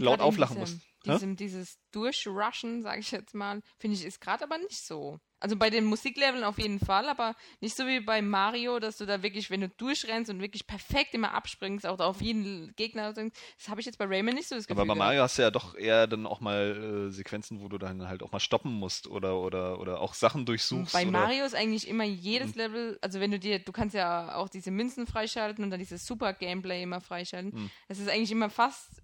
Laut 0.01 0.19
auflachen 0.19 0.57
musst. 0.59 0.81
Diesem, 1.05 1.35
dieses 1.35 1.79
Durchrushen, 1.91 2.81
sage 2.81 2.99
ich 2.99 3.11
jetzt 3.11 3.33
mal, 3.33 3.61
finde 3.77 3.95
ich, 3.95 4.05
ist 4.05 4.19
gerade 4.19 4.43
aber 4.43 4.57
nicht 4.57 4.85
so. 4.85 5.19
Also 5.41 5.55
bei 5.55 5.69
den 5.69 5.85
Musikleveln 5.85 6.43
auf 6.43 6.59
jeden 6.59 6.79
Fall, 6.79 7.07
aber 7.07 7.33
nicht 7.61 7.75
so 7.77 7.87
wie 7.87 8.01
bei 8.01 8.21
Mario, 8.21 8.79
dass 8.79 8.97
du 8.97 9.05
da 9.05 9.23
wirklich, 9.23 9.49
wenn 9.49 9.61
du 9.61 9.69
durchrennst 9.69 10.29
und 10.29 10.41
wirklich 10.41 10.67
perfekt 10.67 11.13
immer 11.13 11.33
abspringst, 11.33 11.85
auch 11.85 11.99
auf 11.99 12.21
jeden 12.21 12.75
Gegner, 12.75 13.13
das 13.13 13.69
habe 13.69 13.79
ich 13.79 13.85
jetzt 13.85 13.97
bei 13.97 14.05
Rayman 14.05 14.35
nicht 14.35 14.49
so 14.49 14.55
das 14.55 14.67
Gefühl. 14.67 14.81
Aber 14.81 14.93
bei. 14.93 14.99
Mario 14.99 15.21
hast 15.21 15.37
du 15.37 15.43
ja 15.43 15.51
doch 15.51 15.75
eher 15.75 16.07
dann 16.07 16.27
auch 16.27 16.41
mal 16.41 17.07
äh, 17.07 17.11
Sequenzen, 17.11 17.61
wo 17.61 17.69
du 17.69 17.77
dann 17.77 18.09
halt 18.09 18.21
auch 18.21 18.33
mal 18.33 18.41
stoppen 18.41 18.73
musst 18.73 19.07
oder 19.07 19.37
oder 19.39 19.79
oder 19.79 20.01
auch 20.01 20.13
Sachen 20.13 20.45
durchsuchst. 20.45 20.91
Bei 20.91 21.05
Mario 21.05 21.45
ist 21.45 21.55
eigentlich 21.55 21.87
immer 21.87 22.03
jedes 22.03 22.55
Level, 22.55 22.99
also 23.01 23.21
wenn 23.21 23.31
du 23.31 23.39
dir, 23.39 23.59
du 23.59 23.71
kannst 23.71 23.95
ja 23.95 24.35
auch 24.35 24.49
diese 24.49 24.71
Münzen 24.71 25.07
freischalten 25.07 25.63
und 25.63 25.69
dann 25.69 25.79
dieses 25.79 26.05
Super 26.05 26.33
Gameplay 26.33 26.83
immer 26.83 26.99
freischalten. 26.99 27.53
Hm. 27.53 27.71
Das 27.87 27.99
ist 27.99 28.09
eigentlich 28.09 28.31
immer 28.31 28.49
fast 28.49 29.01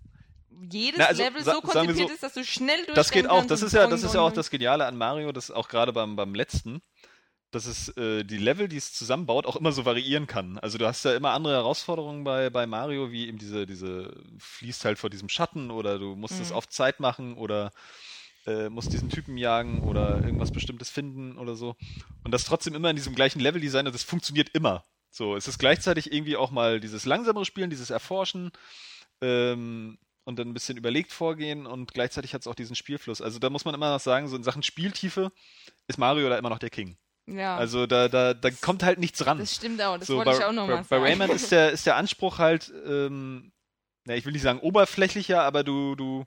jedes 0.71 0.99
Na, 0.99 1.05
also, 1.05 1.23
Level 1.23 1.43
so 1.43 1.61
konzipiert 1.61 2.09
so, 2.09 2.13
ist, 2.13 2.23
dass 2.23 2.33
du 2.33 2.43
schnell 2.43 2.85
Das 2.93 3.11
geht 3.11 3.29
auch, 3.29 3.45
das 3.45 3.61
ist 3.61 3.73
ja, 3.73 3.87
das 3.87 4.03
ist 4.03 4.13
ja 4.13 4.21
auch 4.21 4.31
das 4.31 4.49
Geniale 4.49 4.85
an 4.85 4.97
Mario, 4.97 5.31
dass 5.31 5.51
auch 5.51 5.67
gerade 5.67 5.93
beim, 5.93 6.15
beim 6.15 6.33
letzten, 6.35 6.81
dass 7.51 7.65
es 7.65 7.89
äh, 7.97 8.23
die 8.23 8.37
Level, 8.37 8.67
die 8.67 8.77
es 8.77 8.93
zusammenbaut, 8.93 9.45
auch 9.45 9.55
immer 9.55 9.71
so 9.71 9.85
variieren 9.85 10.27
kann. 10.27 10.57
Also 10.59 10.77
du 10.77 10.85
hast 10.85 11.05
ja 11.05 11.15
immer 11.15 11.31
andere 11.31 11.53
Herausforderungen 11.53 12.23
bei, 12.23 12.49
bei 12.49 12.67
Mario, 12.67 13.11
wie 13.11 13.27
eben 13.27 13.37
diese, 13.37 13.65
diese 13.65 14.13
fließt 14.39 14.83
halt 14.85 14.99
vor 14.99 15.09
diesem 15.09 15.29
Schatten 15.29 15.71
oder 15.71 15.97
du 15.97 16.15
musst 16.15 16.39
es 16.39 16.49
Mhm. 16.49 16.55
auf 16.55 16.67
Zeit 16.67 16.99
machen 16.99 17.35
oder 17.37 17.71
äh, 18.45 18.69
musst 18.69 18.93
diesen 18.93 19.09
Typen 19.09 19.37
jagen 19.37 19.83
oder 19.83 20.23
irgendwas 20.23 20.51
Bestimmtes 20.51 20.89
finden 20.89 21.37
oder 21.37 21.55
so. 21.55 21.75
Und 22.23 22.31
das 22.31 22.43
trotzdem 22.43 22.75
immer 22.75 22.89
in 22.89 22.95
diesem 22.95 23.15
gleichen 23.15 23.39
Level-Design, 23.39 23.87
und 23.87 23.95
das 23.95 24.03
funktioniert 24.03 24.49
immer. 24.49 24.83
So, 25.09 25.35
es 25.35 25.47
ist 25.47 25.57
gleichzeitig 25.59 26.11
irgendwie 26.11 26.35
auch 26.35 26.51
mal 26.51 26.79
dieses 26.79 27.05
langsamere 27.05 27.45
Spielen, 27.45 27.69
dieses 27.69 27.89
Erforschen, 27.89 28.51
ähm, 29.21 29.97
und 30.25 30.37
dann 30.37 30.49
ein 30.49 30.53
bisschen 30.53 30.77
überlegt 30.77 31.13
vorgehen 31.13 31.65
und 31.65 31.93
gleichzeitig 31.93 32.33
hat 32.33 32.41
es 32.41 32.47
auch 32.47 32.55
diesen 32.55 32.75
Spielfluss. 32.75 33.21
Also 33.21 33.39
da 33.39 33.49
muss 33.49 33.63
man 33.63 33.73
immer 33.73 33.91
noch 33.91 33.99
sagen, 33.99 34.27
so 34.27 34.35
in 34.35 34.43
Sachen 34.43 34.63
Spieltiefe 34.63 35.31
ist 35.87 35.97
Mario 35.97 36.27
da 36.29 36.37
immer 36.37 36.49
noch 36.49 36.59
der 36.59 36.69
King. 36.71 36.97
Ja, 37.27 37.55
Also 37.57 37.87
da, 37.87 38.07
da, 38.07 38.33
da 38.33 38.51
kommt 38.51 38.83
halt 38.83 38.99
nichts 38.99 39.25
ran. 39.25 39.39
das 39.39 39.55
stimmt 39.55 39.81
auch, 39.81 39.97
das 39.97 40.07
so, 40.07 40.17
wollte 40.17 40.31
bei, 40.31 40.37
ich 40.37 40.43
auch 40.43 40.51
noch 40.51 40.67
bei, 40.67 40.73
mal 40.75 40.83
bei 40.83 40.97
sagen. 40.97 41.03
Rayman 41.03 41.29
ist 41.31 41.51
der, 41.51 41.71
ist 41.71 41.85
der 41.85 41.95
Anspruch 41.95 42.37
halt, 42.37 42.71
ähm, 42.85 43.51
na, 44.05 44.15
ich 44.15 44.25
will 44.25 44.33
nicht 44.33 44.43
sagen 44.43 44.59
oberflächlicher, 44.59 45.41
aber 45.41 45.63
du, 45.63 45.95
du 45.95 46.25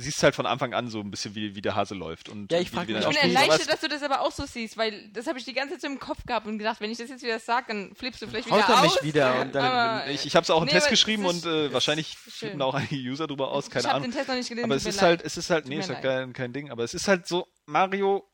siehst 0.00 0.22
halt 0.22 0.34
von 0.34 0.46
Anfang 0.46 0.74
an 0.74 0.88
so 0.88 1.00
ein 1.00 1.10
bisschen, 1.10 1.34
wie, 1.34 1.54
wie 1.54 1.60
der 1.62 1.74
Hase 1.76 1.94
läuft. 1.94 2.28
Und 2.28 2.50
Ja, 2.52 2.58
ich 2.60 2.70
wie 2.72 2.76
frag 2.76 2.86
die 2.86 2.94
mich 2.94 3.02
Ich 3.06 3.20
bin 3.20 3.34
erleichtert, 3.36 3.72
dass 3.72 3.80
du 3.80 3.88
das 3.88 4.02
aber 4.02 4.20
auch 4.22 4.32
so 4.32 4.44
siehst, 4.46 4.76
weil 4.76 5.08
das 5.12 5.26
habe 5.26 5.38
ich 5.38 5.44
die 5.44 5.52
ganze 5.52 5.74
Zeit 5.74 5.82
so 5.82 5.86
im 5.86 5.98
Kopf 5.98 6.24
gehabt 6.26 6.46
und 6.46 6.58
gedacht, 6.58 6.80
wenn 6.80 6.90
ich 6.90 6.98
das 6.98 7.08
jetzt 7.10 7.22
wieder 7.22 7.38
sage, 7.38 7.66
dann 7.68 7.94
flippst 7.94 8.22
du 8.22 8.26
vielleicht 8.26 8.50
Haut 8.50 8.58
wieder 8.64 8.68
er 8.74 8.80
aus. 8.84 9.02
mich 9.02 9.14
wieder 9.14 9.40
und 9.40 9.54
dann- 9.54 9.64
aber, 9.64 10.10
ich 10.10 10.26
ich 10.26 10.36
habe 10.36 10.44
es 10.44 10.50
auch 10.50 10.58
einen 10.58 10.66
Nee, 10.66 10.72
Test 10.72 10.88
geschrieben 10.88 11.26
und 11.26 11.44
äh, 11.46 11.72
wahrscheinlich 11.72 12.16
flippen 12.16 12.58
da 12.58 12.64
auch 12.66 12.74
einige 12.74 12.96
User 12.96 13.26
drüber 13.26 13.50
aus, 13.50 13.68
keine 13.70 13.80
ich 13.82 13.86
habe 13.88 13.96
Ahnung. 13.96 14.10
den 14.10 14.16
Test 14.16 14.28
noch 14.28 14.34
nicht 14.36 14.48
gelesen, 14.48 14.64
Aber 14.64 14.76
es 14.76 14.86
ist 14.86 15.02
halt, 15.02 15.22
es 15.24 15.36
ist 15.36 15.50
halt, 15.50 15.68
nee, 15.68 15.78
ist 15.78 15.88
leid. 15.88 16.02
kein, 16.02 16.32
kein 16.32 16.52
Ding, 16.52 16.70
aber 16.70 16.84
es 16.84 16.94
ist 16.94 17.08
halt 17.08 17.26
so, 17.26 17.46
Mario 17.66 18.24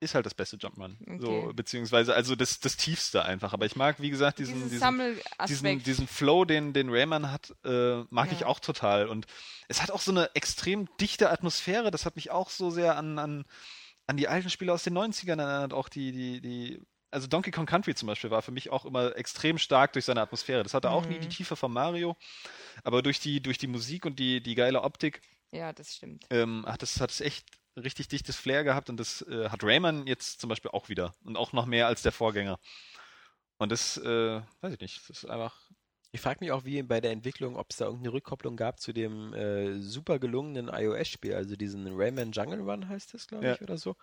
ist 0.00 0.14
halt 0.14 0.26
das 0.26 0.34
beste 0.34 0.56
Jumpman. 0.56 0.96
So, 1.18 1.30
Okay. 1.44 1.52
beziehungsweise, 1.54 2.14
also 2.14 2.36
das, 2.36 2.60
das 2.60 2.76
tiefste 2.76 3.24
einfach. 3.24 3.52
Aber 3.52 3.66
ich 3.66 3.74
mag, 3.76 4.00
wie 4.00 4.10
gesagt, 4.10 4.38
diesen, 4.38 4.68
diesen, 4.70 5.12
diesen, 5.48 5.82
diesen 5.82 6.06
Flow, 6.06 6.44
den, 6.44 6.72
den 6.72 6.88
Rayman 6.90 7.30
hat, 7.32 7.54
äh, 7.64 8.02
mag 8.10 8.26
Ja. 8.28 8.32
ich 8.32 8.44
auch 8.44 8.60
total. 8.60 9.08
Und 9.08 9.26
es 9.68 9.82
hat 9.82 9.90
auch 9.90 10.00
so 10.00 10.10
eine 10.12 10.34
extrem 10.34 10.88
dichte 11.00 11.30
Atmosphäre. 11.30 11.90
Das 11.90 12.06
hat 12.06 12.16
mich 12.16 12.30
auch 12.30 12.50
so 12.50 12.70
sehr 12.70 12.96
an, 12.96 13.18
an, 13.18 13.44
an 14.06 14.16
die 14.16 14.28
alten 14.28 14.50
Spiele 14.50 14.72
aus 14.72 14.84
den 14.84 14.96
90ern 14.96 15.40
erinnert. 15.40 15.72
Auch 15.72 15.88
die, 15.88 16.12
die, 16.12 16.40
die, 16.40 16.80
also 17.10 17.26
Donkey 17.26 17.50
Kong 17.50 17.66
Country 17.66 17.94
zum 17.94 18.06
Beispiel 18.06 18.30
war 18.30 18.42
für 18.42 18.52
mich 18.52 18.70
auch 18.70 18.84
immer 18.84 19.16
extrem 19.16 19.58
stark 19.58 19.94
durch 19.94 20.04
seine 20.04 20.20
Atmosphäre. 20.20 20.62
Das 20.62 20.74
hatte 20.74 20.90
auch 20.90 21.06
nie 21.06 21.16
Mhm. 21.16 21.22
die 21.22 21.28
Tiefe 21.28 21.56
von 21.56 21.72
Mario, 21.72 22.16
aber 22.84 23.02
durch 23.02 23.18
die, 23.18 23.40
durch 23.42 23.58
die 23.58 23.66
Musik 23.66 24.04
und 24.06 24.18
die, 24.18 24.42
die 24.42 24.54
geile 24.54 24.82
Optik 24.82 25.22
ja, 25.50 25.72
das 25.72 25.94
stimmt. 25.96 26.26
ähm, 26.28 26.64
hat 26.66 26.82
es 26.82 27.00
hat 27.00 27.10
es 27.10 27.22
echt 27.22 27.46
richtig 27.78 28.08
dichtes 28.08 28.36
Flair 28.36 28.64
gehabt 28.64 28.90
und 28.90 28.98
das 28.98 29.22
äh, 29.22 29.48
hat 29.48 29.62
Rayman 29.64 30.06
jetzt 30.06 30.40
zum 30.40 30.48
Beispiel 30.48 30.70
auch 30.72 30.88
wieder 30.88 31.14
und 31.24 31.36
auch 31.36 31.52
noch 31.52 31.66
mehr 31.66 31.86
als 31.86 32.02
der 32.02 32.12
Vorgänger. 32.12 32.58
Und 33.58 33.72
das, 33.72 33.96
äh, 33.96 34.40
weiß 34.60 34.74
ich 34.74 34.80
nicht, 34.80 35.08
das 35.08 35.24
ist 35.24 35.30
einfach. 35.30 35.54
Ich 36.10 36.22
frage 36.22 36.38
mich 36.40 36.52
auch, 36.52 36.64
wie 36.64 36.82
bei 36.82 37.02
der 37.02 37.10
Entwicklung, 37.12 37.56
ob 37.56 37.66
es 37.70 37.76
da 37.76 37.84
irgendeine 37.84 38.14
Rückkopplung 38.14 38.56
gab 38.56 38.80
zu 38.80 38.94
dem 38.94 39.34
äh, 39.34 39.78
super 39.80 40.18
gelungenen 40.18 40.68
iOS-Spiel, 40.72 41.34
also 41.34 41.54
diesen 41.54 41.86
Rayman 41.94 42.32
Jungle 42.32 42.62
Run 42.62 42.88
heißt 42.88 43.12
das, 43.12 43.26
glaube 43.26 43.44
Ja. 43.44 43.54
ich, 43.54 43.60
oder 43.60 43.76
so. 43.76 43.94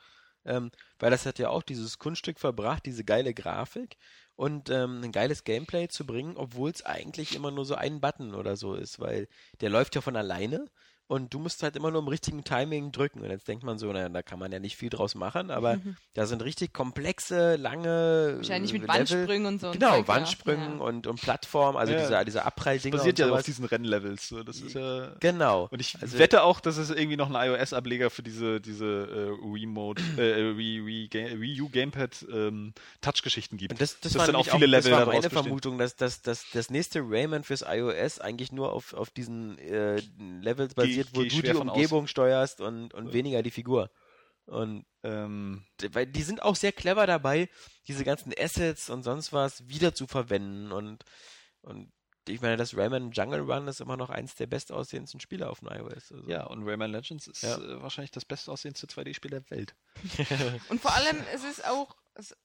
Ähm, 0.45 0.69
weil 0.99 1.09
das 1.09 1.25
hat 1.25 1.39
ja 1.39 1.49
auch 1.49 1.63
dieses 1.63 1.97
Kunststück 1.97 2.39
verbracht, 2.39 2.85
diese 2.85 3.03
geile 3.03 3.33
Grafik 3.33 3.97
und 4.35 4.69
ähm, 4.69 5.01
ein 5.03 5.11
geiles 5.11 5.43
Gameplay 5.43 5.87
zu 5.87 6.05
bringen, 6.05 6.37
obwohl 6.37 6.69
es 6.69 6.85
eigentlich 6.85 7.33
immer 7.35 7.49
nur 7.49 7.65
so 7.65 7.73
ein 7.73 7.99
Button 7.99 8.35
oder 8.35 8.55
so 8.55 8.75
ist, 8.75 8.99
weil 8.99 9.27
der 9.61 9.71
läuft 9.71 9.95
ja 9.95 10.01
von 10.01 10.15
alleine 10.15 10.69
und 11.07 11.33
du 11.33 11.39
musst 11.39 11.61
halt 11.63 11.75
immer 11.75 11.91
nur 11.91 12.01
im 12.01 12.07
richtigen 12.07 12.43
Timing 12.43 12.91
drücken. 12.91 13.21
Und 13.21 13.29
jetzt 13.29 13.47
denkt 13.47 13.63
man 13.63 13.77
so, 13.77 13.91
naja, 13.91 14.09
da 14.09 14.23
kann 14.23 14.39
man 14.39 14.51
ja 14.51 14.59
nicht 14.59 14.75
viel 14.75 14.89
draus 14.89 15.13
machen, 15.15 15.51
aber 15.51 15.79
da 16.13 16.25
sind 16.25 16.43
richtig 16.43 16.73
komplexe, 16.73 17.55
lange 17.57 18.35
Wahrscheinlich 18.37 18.73
mit 18.73 18.81
Level. 18.83 18.95
Wandsprüngen 18.95 19.45
und 19.45 19.61
so. 19.61 19.71
Genau, 19.71 19.91
Zeug, 19.97 20.01
ja. 20.01 20.07
Wandsprüngen 20.07 20.77
Ja. 20.79 20.83
und, 20.85 21.07
und 21.07 21.21
Plattformen, 21.21 21.77
also 21.77 21.93
Ja. 21.93 21.99
diese, 21.99 22.25
diese 22.25 22.45
Abpralldinger 22.45 22.97
basiert 22.97 23.15
und 23.15 23.19
ja 23.19 23.27
sowas. 23.27 23.39
auf 23.41 23.45
diesen 23.45 23.65
Rennlevels. 23.65 24.27
So. 24.29 24.43
Das 24.43 24.59
ist 24.61 24.73
ja. 24.73 25.13
Genau. 25.19 25.67
Und 25.71 25.79
ich 25.79 25.95
Also- 26.01 26.17
wette 26.17 26.41
auch, 26.43 26.59
dass 26.59 26.77
es 26.77 26.89
irgendwie 26.89 27.17
noch 27.17 27.33
einen 27.33 27.53
iOS-Ableger 27.53 28.09
für 28.09 28.23
diese, 28.23 28.59
diese 28.59 28.85
äh, 28.85 29.47
Remote, 29.47 30.01
äh, 30.17 30.57
Wii, 30.57 30.85
Wii, 30.85 31.09
Wii 31.39 31.61
U 31.61 31.69
Gamepad 31.69 32.25
ähm, 32.31 32.73
Touch-Geschichten 33.01 33.57
gibt. 33.57 33.73
Und 33.73 33.81
das, 33.81 33.99
das, 33.99 34.15
war 34.17 34.25
dann 34.25 34.35
auch 34.35 34.47
viele 34.47 34.67
das 34.69 34.85
Level 34.85 34.91
war 34.91 34.99
daraus 35.01 35.13
meine 35.13 35.21
bestehen. 35.29 35.43
Vermutung, 35.43 35.77
dass, 35.77 35.95
dass, 35.95 36.21
dass 36.21 36.45
das 36.53 36.69
nächste 36.69 37.01
Rayman 37.01 37.43
fürs 37.43 37.63
iOS 37.67 38.19
eigentlich 38.19 38.51
nur 38.51 38.73
auf, 38.73 38.93
auf 38.93 39.09
diesen 39.11 39.57
äh, 39.59 40.01
Levels 40.41 40.73
basiert, 40.73 40.94
wo 41.13 41.21
geh 41.21 41.29
du 41.29 41.41
die 41.41 41.53
von 41.53 41.69
aus. 41.69 41.75
Umgebung 41.75 42.07
steuerst 42.07 42.61
und, 42.61 42.93
und 42.93 43.07
Ja. 43.07 43.13
weniger 43.13 43.43
die 43.43 43.51
Figur. 43.51 43.89
Und 44.45 44.85
Ähm, 45.03 45.63
weil 45.91 46.07
die 46.07 46.23
sind 46.23 46.41
auch 46.41 46.55
sehr 46.55 46.71
clever 46.71 47.05
dabei, 47.05 47.47
diese 47.87 48.03
ganzen 48.03 48.33
Assets 48.39 48.89
und 48.89 49.03
sonst 49.03 49.31
was 49.33 49.67
wieder 49.67 49.93
zu 49.93 50.07
verwenden 50.07 50.71
und, 50.71 51.03
und 51.61 51.91
ich 52.27 52.41
meine, 52.41 52.57
das 52.57 52.75
Rayman 52.75 53.11
Jungle 53.11 53.41
Run 53.41 53.67
ist 53.67 53.81
immer 53.81 53.97
noch 53.97 54.09
eins 54.09 54.33
der 54.33 54.47
bestaussehendsten 54.47 55.19
Spiele 55.19 55.47
auf 55.47 55.59
dem 55.59 55.67
iOS. 55.69 56.11
Also. 56.11 56.27
ja, 56.27 56.43
und 56.45 56.63
Rayman 56.67 56.91
Legends 56.91 57.27
ist 57.27 57.43
Ja. 57.43 57.57
äh, 57.57 57.83
wahrscheinlich 57.83 58.09
das 58.09 58.25
bestaussehendste 58.25 58.87
2D-Spiel 58.87 59.29
der 59.29 59.47
Welt. 59.51 59.75
Und 60.69 60.81
vor 60.81 60.93
allem, 60.95 61.17
es 61.35 61.43
ist 61.43 61.63
auch, 61.65 61.95
es 62.15 62.35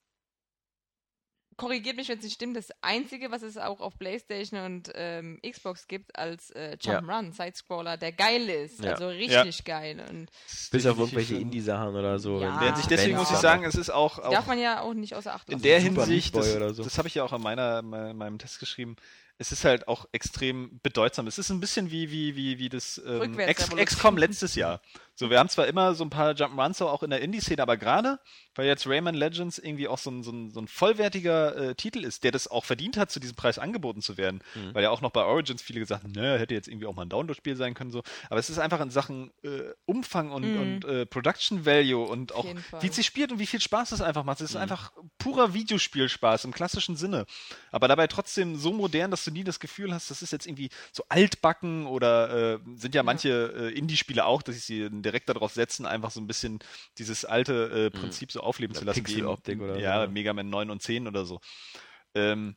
korrigiert 1.60 1.96
mich, 1.96 2.08
wenn 2.08 2.18
es 2.18 2.24
nicht 2.24 2.34
stimmt, 2.34 2.56
das 2.56 2.68
Einzige, 2.80 3.30
was 3.30 3.42
es 3.42 3.56
auch 3.56 3.80
auf 3.80 3.98
Playstation 3.98 4.60
und 4.64 4.90
ähm, 4.94 5.38
Xbox 5.48 5.86
gibt 5.86 6.16
als 6.18 6.50
äh, 6.52 6.76
Ja. 6.80 6.98
Jump'n'Run, 7.00 7.32
Sidescroller, 7.32 7.96
der 7.96 8.12
geil 8.12 8.48
ist. 8.48 8.82
Ja. 8.82 8.92
Also 8.92 9.08
richtig 9.08 9.64
geil. 9.64 10.02
Und 10.08 10.30
Bis 10.70 10.86
auf 10.86 10.98
irgendwelche 10.98 11.36
Indie-Sachen 11.36 11.94
oder 11.94 12.18
so. 12.18 12.40
Ja. 12.40 12.58
wenn- 12.60 12.68
Ja, 12.68 12.76
sich 12.76 12.86
deswegen 12.86 13.16
muss 13.16 13.30
ich 13.30 13.36
sagen, 13.36 13.64
es 13.64 13.74
ist 13.74 13.90
auch, 13.90 14.18
auch 14.18 14.30
darf 14.30 14.46
man 14.46 14.58
ja 14.58 14.80
auch 14.80 14.94
nicht 14.94 15.14
außer 15.14 15.34
Acht 15.34 15.48
in 15.48 15.52
lassen. 15.54 15.62
der 15.62 15.80
Super 15.80 16.04
Hinsicht, 16.06 16.34
das, 16.34 16.56
oder 16.56 16.72
so. 16.74 16.82
das 16.82 16.96
habe 16.98 17.08
ich 17.08 17.14
ja 17.14 17.24
auch 17.24 17.32
in 17.32 17.42
meiner, 17.42 17.82
me- 17.82 18.14
meinem 18.14 18.38
Test 18.38 18.58
geschrieben, 18.58 18.96
es 19.38 19.52
ist 19.52 19.64
halt 19.64 19.88
auch 19.88 20.06
extrem 20.12 20.80
bedeutsam. 20.82 21.26
Es 21.26 21.38
ist 21.38 21.48
ein 21.50 21.60
bisschen 21.60 21.90
wie, 21.90 22.10
wie, 22.10 22.36
wie, 22.36 22.58
wie 22.58 22.68
das 22.68 23.00
ähm. 23.06 23.36
XCOM 23.38 24.18
letztes 24.18 24.54
Jahr. 24.54 24.82
So, 25.20 25.28
wir 25.28 25.38
haben 25.38 25.50
zwar 25.50 25.66
immer 25.66 25.94
so 25.94 26.02
ein 26.02 26.08
paar 26.08 26.32
Jump'n'Runs 26.32 26.78
so 26.78 26.88
auch 26.88 27.02
in 27.02 27.10
der 27.10 27.20
Indie-Szene, 27.20 27.60
aber 27.60 27.76
gerade, 27.76 28.18
weil 28.54 28.66
jetzt 28.66 28.86
Rayman 28.86 29.14
Legends 29.14 29.58
irgendwie 29.58 29.86
auch 29.86 29.98
so 29.98 30.10
ein, 30.10 30.22
so 30.22 30.30
ein, 30.32 30.50
so 30.50 30.62
ein 30.62 30.66
vollwertiger 30.66 31.54
äh, 31.56 31.74
Titel 31.74 32.04
ist, 32.06 32.24
der 32.24 32.32
das 32.32 32.48
auch 32.48 32.64
verdient 32.64 32.96
hat, 32.96 33.10
zu 33.10 33.20
diesem 33.20 33.36
Preis 33.36 33.58
angeboten 33.58 34.00
zu 34.00 34.16
werden, 34.16 34.40
Mhm. 34.54 34.72
weil 34.74 34.82
ja 34.82 34.88
auch 34.88 35.02
noch 35.02 35.10
bei 35.10 35.22
Origins 35.22 35.60
viele 35.60 35.78
gesagt 35.78 36.04
haben, 36.04 36.12
ne, 36.12 36.38
hätte 36.38 36.54
jetzt 36.54 36.68
irgendwie 36.68 36.86
auch 36.86 36.94
mal 36.94 37.02
ein 37.02 37.10
Download-Spiel 37.10 37.54
sein 37.54 37.74
können, 37.74 37.90
so. 37.90 38.02
Aber 38.30 38.40
es 38.40 38.48
ist 38.48 38.56
einfach 38.58 38.80
in 38.80 38.88
Sachen 38.88 39.30
äh, 39.42 39.74
Umfang 39.84 40.30
und, 40.30 40.54
Mhm. 40.54 40.58
und 40.58 40.84
äh, 40.86 41.04
Production 41.04 41.66
Value 41.66 42.02
und 42.02 42.32
auch 42.34 42.46
wie 42.80 42.86
es 42.86 42.96
sich 42.96 43.04
spielt 43.04 43.30
und 43.30 43.38
wie 43.38 43.46
viel 43.46 43.60
Spaß 43.60 43.92
es 43.92 44.00
einfach 44.00 44.24
macht. 44.24 44.40
Es 44.40 44.48
ist 44.52 44.56
Mhm. 44.56 44.62
einfach 44.62 44.90
purer 45.18 45.52
Videospielspaß 45.52 46.46
im 46.46 46.52
klassischen 46.54 46.96
Sinne. 46.96 47.26
Aber 47.72 47.88
dabei 47.88 48.06
trotzdem 48.06 48.56
so 48.56 48.72
modern, 48.72 49.10
dass 49.10 49.26
du 49.26 49.30
nie 49.32 49.44
das 49.44 49.60
Gefühl 49.60 49.92
hast, 49.92 50.10
das 50.10 50.22
ist 50.22 50.32
jetzt 50.32 50.46
irgendwie 50.46 50.70
so 50.92 51.04
altbacken 51.10 51.84
oder 51.84 52.54
äh, 52.54 52.58
sind 52.76 52.94
ja 52.94 53.02
manche 53.02 53.52
äh, 53.70 53.78
Indie-Spiele 53.78 54.24
auch, 54.24 54.40
dass 54.40 54.64
sie 54.66 54.88
direkt 55.10 55.28
darauf 55.28 55.52
setzen, 55.52 55.86
einfach 55.86 56.10
so 56.10 56.20
ein 56.20 56.26
bisschen 56.26 56.58
dieses 56.98 57.24
alte 57.24 57.86
äh, 57.86 57.90
Prinzip 57.90 58.32
so 58.32 58.40
aufleben 58.40 58.74
zu 58.74 58.80
Oder 58.82 58.86
lassen. 58.92 59.04
Pixeloptik 59.04 59.60
oder 59.60 59.74
so, 59.74 59.80
Ja, 59.80 60.06
ne? 60.06 60.12
Mega 60.12 60.32
Man 60.32 60.48
9 60.50 60.70
und 60.70 60.82
10 60.82 61.06
oder 61.08 61.24
so. 61.24 61.40
Ähm, 62.14 62.56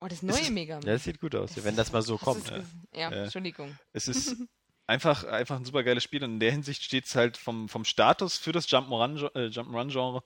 Oh, 0.00 0.08
das 0.08 0.22
neue 0.22 0.38
ist- 0.40 0.50
Mega 0.50 0.74
Man. 0.76 0.86
Ja, 0.86 0.92
das 0.92 1.04
sieht 1.04 1.18
gut 1.20 1.34
aus, 1.34 1.52
wenn 1.64 1.74
das 1.74 1.90
mal 1.92 2.02
so 2.02 2.18
kommt. 2.18 2.46
ges- 2.50 2.64
Ja, 2.92 3.10
Ja. 3.10 3.24
Entschuldigung. 3.24 3.76
es 3.92 4.08
ist 4.08 4.36
einfach, 4.86 5.24
einfach 5.24 5.56
ein 5.56 5.64
super 5.64 5.82
geiles 5.84 6.02
Spiel 6.04 6.22
und 6.22 6.32
in 6.34 6.40
der 6.40 6.52
Hinsicht 6.52 6.82
steht 6.82 7.06
es 7.06 7.14
halt 7.14 7.36
vom, 7.38 7.68
vom 7.68 7.84
Status 7.84 8.36
für 8.36 8.52
das 8.52 8.66
äh, 8.66 8.76
Jump'n'Run-Genre 8.76 10.22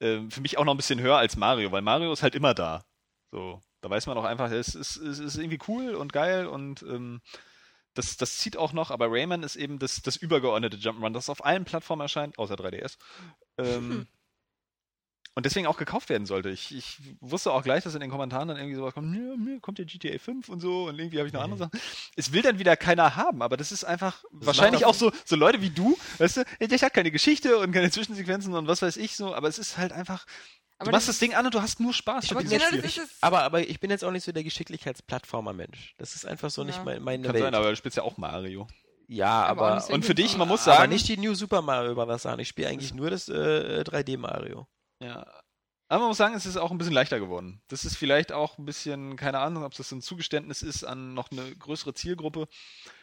äh, 0.00 0.20
für 0.28 0.40
mich 0.42 0.58
auch 0.58 0.64
noch 0.66 0.74
ein 0.74 0.76
bisschen 0.76 1.00
höher 1.00 1.16
als 1.16 1.36
Mario, 1.36 1.72
weil 1.72 1.80
Mario 1.82 2.12
ist 2.12 2.22
halt 2.22 2.34
immer 2.34 2.52
da. 2.52 2.84
So, 3.32 3.60
da 3.80 3.88
weiß 3.90 4.06
man 4.06 4.18
auch 4.18 4.24
einfach, 4.24 4.50
es 4.50 4.74
ist, 4.74 4.96
es 4.96 5.18
ist 5.18 5.36
irgendwie 5.36 5.58
cool 5.66 5.94
und 5.94 6.12
geil 6.12 6.46
und 6.46 6.82
ähm, 6.82 7.20
das, 7.96 8.16
das 8.16 8.38
zieht 8.38 8.56
auch 8.56 8.72
noch, 8.72 8.90
aber 8.90 9.10
Rayman 9.10 9.42
ist 9.42 9.56
eben 9.56 9.78
das, 9.78 10.02
das 10.02 10.16
übergeordnete 10.16 10.76
Jump'n'Run, 10.76 11.12
das 11.12 11.28
auf 11.28 11.44
allen 11.44 11.64
Plattformen 11.64 12.02
erscheint, 12.02 12.38
außer 12.38 12.54
3DS. 12.54 12.96
Ähm, 13.58 14.06
und 15.36 15.44
deswegen 15.44 15.66
auch 15.66 15.76
gekauft 15.76 16.08
werden 16.08 16.26
sollte. 16.26 16.48
Ich, 16.48 16.74
ich 16.74 16.98
wusste 17.20 17.52
auch 17.52 17.62
gleich, 17.62 17.84
dass 17.84 17.94
in 17.94 18.00
den 18.00 18.10
Kommentaren 18.10 18.48
dann 18.48 18.56
irgendwie 18.56 18.76
sowas 18.76 18.94
kommt, 18.94 19.14
ja, 19.14 19.36
mir 19.36 19.60
kommt 19.60 19.78
ja 19.78 19.84
GTA 19.84 20.18
5 20.18 20.48
und 20.48 20.60
so 20.60 20.86
und 20.88 20.98
irgendwie 20.98 21.18
habe 21.18 21.26
ich 21.26 21.34
noch 21.34 21.42
andere 21.42 21.58
Sachen. 21.58 21.78
Es 22.16 22.32
will 22.32 22.40
dann 22.40 22.58
wieder 22.58 22.74
keiner 22.74 23.16
haben, 23.16 23.42
aber 23.42 23.58
das 23.58 23.70
ist 23.70 23.84
einfach 23.84 24.24
wahrscheinlich 24.30 24.80
macht 24.80 24.90
auch 24.90 24.94
so, 24.94 25.12
so 25.26 25.36
Leute 25.36 25.60
wie 25.60 25.68
du, 25.68 25.98
weißt 26.16 26.38
du, 26.38 26.44
der 26.60 26.78
hat 26.78 26.94
keine 26.94 27.10
Geschichte 27.10 27.58
und 27.58 27.72
keine 27.72 27.90
Zwischensequenzen 27.90 28.54
und 28.54 28.66
was 28.66 28.80
weiß 28.80 28.96
ich 28.96 29.14
so, 29.14 29.34
aber 29.34 29.48
es 29.48 29.58
ist 29.58 29.76
halt 29.76 29.92
einfach, 29.92 30.24
Aber 30.78 30.90
du 30.90 30.96
machst 30.96 31.08
das 31.08 31.18
Ding 31.18 31.34
an 31.34 31.46
und 31.46 31.54
du 31.54 31.62
hast 31.62 31.80
nur 31.80 31.92
Spaß 31.94 32.30
Aber 32.30 32.42
mit 32.42 32.50
genau 32.50 32.64
es. 32.84 33.00
Aber, 33.22 33.42
aber 33.42 33.60
ich 33.66 33.80
bin 33.80 33.90
jetzt 33.90 34.04
auch 34.04 34.10
nicht 34.10 34.24
so 34.24 34.32
der 34.32 34.44
Geschicklichkeitsplattformer-Mensch. 34.44 35.94
Das 35.98 36.14
ist 36.14 36.26
einfach 36.26 36.50
so 36.50 36.62
Ja. 36.62 36.66
nicht 36.66 36.84
mein, 36.84 37.02
meine 37.02 37.24
Kann 37.24 37.34
Welt. 37.34 37.44
sein, 37.44 37.54
aber 37.54 37.70
du 37.70 37.76
spielst 37.76 37.96
ja 37.96 38.02
auch 38.02 38.16
Mario. 38.18 38.66
ja, 39.08 39.44
Aber 39.44 39.72
aber, 39.78 39.94
Und 39.94 40.04
für 40.04 40.14
dich, 40.14 40.36
man 40.36 40.48
muss 40.48 40.66
aber 40.68 40.78
sagen, 40.78 40.92
nicht 40.92 41.08
die 41.08 41.16
New 41.16 41.34
Super 41.34 41.62
Mario 41.62 41.94
Bros. 41.94 42.26
an. 42.26 42.38
Ich 42.40 42.48
spiele 42.48 42.68
eigentlich 42.68 42.92
nur 42.94 43.10
das 43.10 43.28
äh, 43.28 43.82
3D 43.86 44.18
Mario. 44.18 44.66
Ja. 45.02 45.26
Aber 45.88 46.00
man 46.00 46.08
muss 46.08 46.16
sagen, 46.16 46.34
es 46.34 46.46
ist 46.46 46.56
auch 46.56 46.72
ein 46.72 46.78
bisschen 46.78 46.94
leichter 46.94 47.20
geworden. 47.20 47.60
Das 47.68 47.84
ist 47.84 47.96
vielleicht 47.96 48.32
auch 48.32 48.58
ein 48.58 48.64
bisschen, 48.64 49.16
keine 49.16 49.38
Ahnung, 49.38 49.62
ob 49.62 49.72
das 49.74 49.88
so 49.88 49.94
ein 49.94 50.02
Zugeständnis 50.02 50.62
ist 50.62 50.82
an 50.82 51.14
noch 51.14 51.30
eine 51.30 51.54
größere 51.54 51.94
Zielgruppe. 51.94 52.48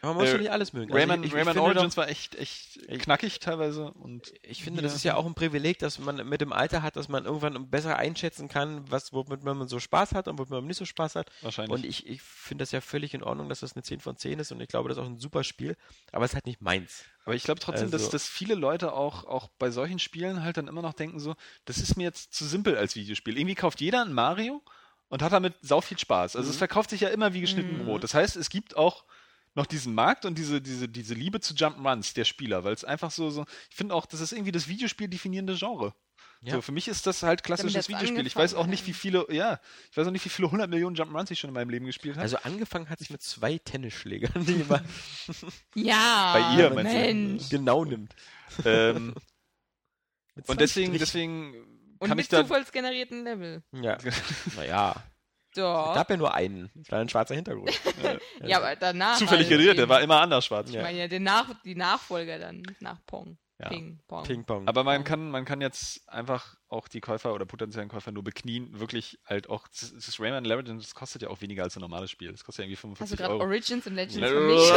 Aber 0.01 0.13
man 0.13 0.17
muss 0.17 0.27
Äh, 0.27 0.31
schon 0.31 0.41
nicht 0.41 0.51
alles 0.51 0.73
mögen. 0.73 0.91
Rayman, 0.91 1.21
also 1.21 1.23
ich, 1.23 1.29
ich, 1.31 1.35
Rayman 1.47 1.57
Origins 1.59 1.95
doch, 1.95 2.01
war 2.01 2.09
echt, 2.09 2.35
echt 2.35 2.79
knackig 2.99 3.39
teilweise 3.39 3.91
und 3.93 4.33
ich 4.43 4.63
finde, 4.63 4.81
das 4.81 4.91
Ja. 4.91 4.95
ist 4.97 5.03
ja 5.03 5.15
auch 5.15 5.25
ein 5.25 5.33
Privileg, 5.33 5.79
dass 5.79 5.97
man 5.97 6.27
mit 6.27 6.41
dem 6.41 6.51
Alter 6.51 6.81
hat, 6.83 6.97
dass 6.97 7.07
man 7.07 7.23
irgendwann 7.25 7.69
besser 7.69 7.95
einschätzen 7.97 8.49
kann, 8.49 8.83
was, 8.91 9.13
womit 9.13 9.43
man 9.45 9.65
so 9.69 9.79
Spaß 9.79 10.11
hat 10.13 10.27
und 10.27 10.37
womit 10.37 10.49
man 10.51 10.65
nicht 10.67 10.77
so 10.77 10.83
Spaß 10.85 11.15
hat. 11.15 11.31
wahrscheinlich. 11.41 11.73
Und 11.73 11.85
ich, 11.85 12.05
ich 12.05 12.21
finde 12.21 12.63
das 12.63 12.71
ja 12.73 12.81
völlig 12.81 13.13
in 13.13 13.23
Ordnung, 13.23 13.47
dass 13.47 13.61
das 13.61 13.73
eine 13.77 13.83
10 13.83 14.01
von 14.01 14.17
10 14.17 14.39
ist 14.39 14.51
und 14.51 14.59
ich 14.59 14.67
glaube, 14.67 14.89
das 14.89 14.97
ist 14.97 15.03
auch 15.03 15.07
ein 15.07 15.19
super 15.19 15.45
Spiel, 15.45 15.77
aber 16.11 16.25
es 16.25 16.31
ist 16.31 16.35
halt 16.35 16.47
nicht 16.47 16.61
meins. 16.61 17.05
Aber 17.25 17.35
ich 17.35 17.43
glaube 17.43 17.59
trotzdem, 17.61 17.89
dass, 17.91 18.01
Also- 18.03 18.11
dass 18.11 18.27
viele 18.27 18.55
Leute 18.55 18.93
auch, 18.93 19.23
auch 19.25 19.47
bei 19.59 19.71
solchen 19.71 19.99
Spielen 19.99 20.43
halt 20.43 20.57
dann 20.57 20.67
immer 20.67 20.81
noch 20.81 20.93
denken 20.93 21.19
so, 21.19 21.35
das 21.65 21.77
ist 21.77 21.95
mir 21.95 22.03
jetzt 22.03 22.33
zu 22.33 22.45
simpel 22.45 22.75
als 22.77 22.95
Videospiel. 22.95 23.37
Irgendwie 23.37 23.55
kauft 23.55 23.79
jeder 23.81 24.03
ein 24.03 24.13
Mario 24.13 24.61
und 25.07 25.21
hat 25.21 25.31
damit 25.31 25.53
sau 25.61 25.79
viel 25.81 25.97
Spaß. 25.99 26.35
Also 26.35 26.49
es 26.49 26.57
verkauft 26.57 26.89
sich 26.89 27.01
ja 27.01 27.09
immer 27.09 27.33
wie 27.33 27.41
geschnitten 27.41 27.77
Mhm. 27.79 27.85
Brot. 27.85 28.03
Das 28.03 28.13
heißt, 28.13 28.35
es 28.35 28.49
gibt 28.49 28.75
auch 28.75 29.05
noch 29.55 29.67
diesen 29.67 29.93
Markt 29.93 30.25
und 30.25 30.37
diese, 30.37 30.61
diese, 30.61 30.89
diese 30.89 31.13
Liebe 31.13 31.39
zu 31.39 31.53
Jump'n'Runs 31.53 32.13
der 32.15 32.25
Spieler, 32.25 32.63
weil 32.63 32.73
es 32.73 32.83
einfach 32.83 33.11
so, 33.11 33.29
so 33.29 33.45
ich 33.69 33.75
finde 33.75 33.93
auch, 33.93 34.05
das 34.07 34.19
ist 34.19 34.31
irgendwie 34.33 34.51
das 34.51 34.67
Videospiel 34.67 35.07
definierende 35.07 35.55
Genre. 35.55 35.93
Ja. 36.45 36.55
So, 36.55 36.61
für 36.61 36.73
mich 36.73 36.89
ist 36.89 37.07
das 37.07 37.23
halt 37.23 37.41
klassisches 37.41 37.87
Videospiel. 37.87 38.27
Ich 38.27 38.35
weiß 38.35 38.53
auch 38.55 38.65
nicht, 38.67 38.85
wie 38.85 38.91
viele, 38.91 39.25
ja, 39.29 39.61
ich 39.89 39.95
weiß 39.97 40.07
auch 40.07 40.11
nicht, 40.11 40.25
wie 40.25 40.29
viele 40.29 40.51
hundert 40.51 40.69
Millionen 40.69 40.93
Jump'n'Runs 40.97 41.31
ich 41.31 41.39
schon 41.39 41.49
in 41.49 41.53
meinem 41.53 41.69
Leben 41.69 41.85
gespielt 41.85 42.15
habe. 42.15 42.23
Also 42.23 42.35
angefangen 42.43 42.89
hat 42.89 42.99
es 42.99 43.09
mit 43.09 43.21
zwei 43.21 43.57
Tennisschlägern, 43.59 44.45
die 44.45 44.65
man 44.67 44.85
Ja, 45.75 46.33
Bei 46.33 46.57
ihr, 46.61 46.69
meinst 46.71 46.93
du? 46.93 46.97
Mensch. 46.97 47.49
genau 47.49 47.85
nimmt. 47.85 48.13
ähm, 48.65 49.13
und 50.47 50.59
deswegen, 50.59 50.91
deswegen 50.97 51.53
Und 51.99 52.09
kann 52.09 52.17
mit 52.17 52.25
ich 52.25 52.29
da, 52.29 52.41
zufallsgenerierten 52.41 53.23
Level. 53.23 53.63
Ja, 53.71 53.97
naja. 54.57 54.95
Es 55.55 55.55
Doch. 55.61 55.93
gab 55.93 56.09
ja 56.09 56.17
nur 56.17 56.33
einen. 56.33 56.71
Es 56.81 56.91
war 56.91 56.99
ein 56.99 57.07
schwarzer 57.07 57.35
Hintergrund. 57.35 57.79
Ja, 58.43 58.57
aber 58.57 58.75
danach. 58.75 59.17
zufällig 59.17 59.47
generiert, 59.47 59.77
der 59.77 59.87
war 59.87 60.01
immer 60.01 60.19
anders 60.19 60.45
schwarz. 60.45 60.69
Ich 60.69 60.75
meine 60.75 60.97
ja, 60.97 61.07
den 61.07 61.23
Nach 61.23 61.47
die 61.61 61.75
Nachfolger 61.75 62.39
dann 62.39 62.63
nach 62.79 62.97
Pong. 63.05 63.37
Ja. 63.63 63.69
Ping, 63.69 63.99
Pong. 64.07 64.23
Ping-Pong. 64.23 64.67
Aber 64.67 64.83
man 64.83 65.03
kann, 65.03 65.31
man 65.31 65.45
kann 65.45 65.61
jetzt 65.61 66.07
einfach 66.09 66.55
auch 66.69 66.87
die 66.87 66.99
Käufer 67.01 67.33
oder 67.33 67.45
potenziellen 67.45 67.87
Käufer 67.89 68.11
nur 68.11 68.23
beknien, 68.23 68.79
wirklich 68.79 69.19
halt 69.25 69.49
auch, 69.49 69.67
das, 69.69 69.93
das 69.93 70.19
Rayman 70.19 70.43
Legends, 70.45 70.85
das 70.87 70.95
kostet 70.95 71.21
ja 71.21 71.29
auch 71.29 71.39
weniger 71.41 71.63
als 71.63 71.75
ein 71.77 71.81
normales 71.81 72.11
Spiel. 72.11 72.31
Das 72.31 72.43
kostet 72.43 72.65
ja 72.65 72.71
irgendwie 72.71 72.77
Hast 72.99 73.11
du 73.11 73.15
45 73.15 73.17
gerade. 73.17 73.39
Origins 73.39 73.87
und 73.87 73.93
Legends 73.95 74.15
Le- 74.17 74.27
vermischt? 74.29 74.69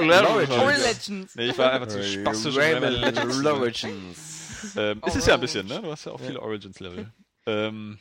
Le- 0.00 0.60
Or 0.60 0.72
Le- 0.72 0.78
Legends. 0.78 1.34
Nee, 1.34 1.50
ich 1.50 1.58
war 1.58 1.72
einfach 1.72 1.88
zu 1.88 2.02
spastisch. 2.02 2.56
Rayman 2.56 2.92
Legends. 2.94 3.44
Origins. 3.46 4.74
Ähm, 4.76 5.02
ist 5.06 5.16
es 5.16 5.26
ja 5.26 5.34
ein 5.34 5.40
Origins. 5.40 5.40
bisschen, 5.40 5.66
ne? 5.66 5.82
Du 5.82 5.90
hast 5.90 6.04
ja 6.06 6.12
auch 6.12 6.20
Ja. 6.20 6.26
viele 6.26 6.40
Origins-Level. 6.42 7.12
Ähm, 7.46 7.98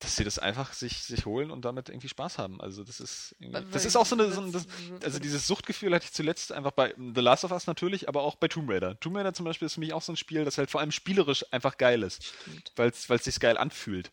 dass 0.00 0.14
sie 0.14 0.24
das 0.24 0.38
einfach 0.38 0.72
sich, 0.72 1.02
sich 1.02 1.26
holen 1.26 1.50
und 1.50 1.64
damit 1.64 1.88
irgendwie 1.88 2.08
Spaß 2.08 2.38
haben. 2.38 2.60
Also 2.60 2.84
das 2.84 3.00
ist 3.00 3.34
irgendwie, 3.40 3.68
das 3.72 3.84
ist 3.84 3.96
auch 3.96 4.06
so 4.06 4.14
eine, 4.14 4.30
so 4.30 4.40
ein, 4.40 4.52
das, 4.52 4.66
also 5.02 5.18
dieses 5.18 5.46
Suchtgefühl 5.46 5.92
hatte 5.92 6.04
ich 6.04 6.12
zuletzt 6.12 6.52
einfach 6.52 6.70
bei 6.70 6.94
The 6.96 7.20
Last 7.20 7.44
of 7.44 7.50
Us 7.50 7.66
natürlich, 7.66 8.08
aber 8.08 8.22
auch 8.22 8.36
bei 8.36 8.46
Tomb 8.46 8.70
Raider. 8.70 8.98
Tomb 9.00 9.16
Raider 9.16 9.34
zum 9.34 9.44
Beispiel 9.44 9.66
ist 9.66 9.74
für 9.74 9.80
mich 9.80 9.92
auch 9.92 10.02
so 10.02 10.12
ein 10.12 10.16
Spiel, 10.16 10.44
das 10.44 10.56
halt 10.56 10.70
vor 10.70 10.80
allem 10.80 10.92
spielerisch 10.92 11.44
einfach 11.52 11.78
geil 11.78 12.02
ist, 12.04 12.32
weil 12.76 12.90
es 12.90 13.24
sich 13.24 13.40
geil 13.40 13.58
anfühlt. 13.58 14.12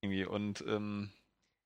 Irgendwie 0.00 0.24
und 0.24 0.62
ähm, 0.66 1.12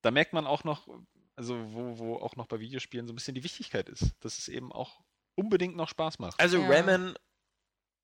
da 0.02 0.10
merkt 0.10 0.35
man 0.35 0.47
auch 0.47 0.64
noch, 0.64 0.86
also 1.35 1.56
wo, 1.72 1.98
wo 1.98 2.16
auch 2.16 2.36
noch 2.36 2.47
bei 2.47 2.60
Videospielen 2.60 3.06
so 3.06 3.12
ein 3.12 3.16
bisschen 3.16 3.35
die 3.35 3.44
Wichtigkeit 3.44 3.89
ist, 3.89 4.12
dass 4.20 4.39
es 4.39 4.48
eben 4.48 4.70
auch 4.70 5.01
unbedingt 5.35 5.76
noch 5.76 5.89
Spaß 5.89 6.18
macht. 6.18 6.39
Also 6.39 6.60
Ja. 6.60 6.68
Rayman 6.68 7.14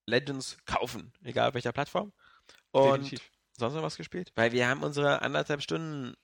Legends 0.06 0.56
kaufen, 0.64 1.12
egal 1.22 1.48
auf 1.48 1.54
welcher 1.54 1.72
Plattform. 1.72 2.12
Und 2.70 3.02
Definitiv. 3.02 3.30
Sonst 3.58 3.74
noch 3.74 3.82
was 3.82 3.96
gespielt? 3.96 4.32
Weil 4.36 4.52
wir 4.52 4.68
haben 4.68 4.82
unsere 4.82 5.22
anderthalb 5.22 5.62
Stunden 5.62 6.14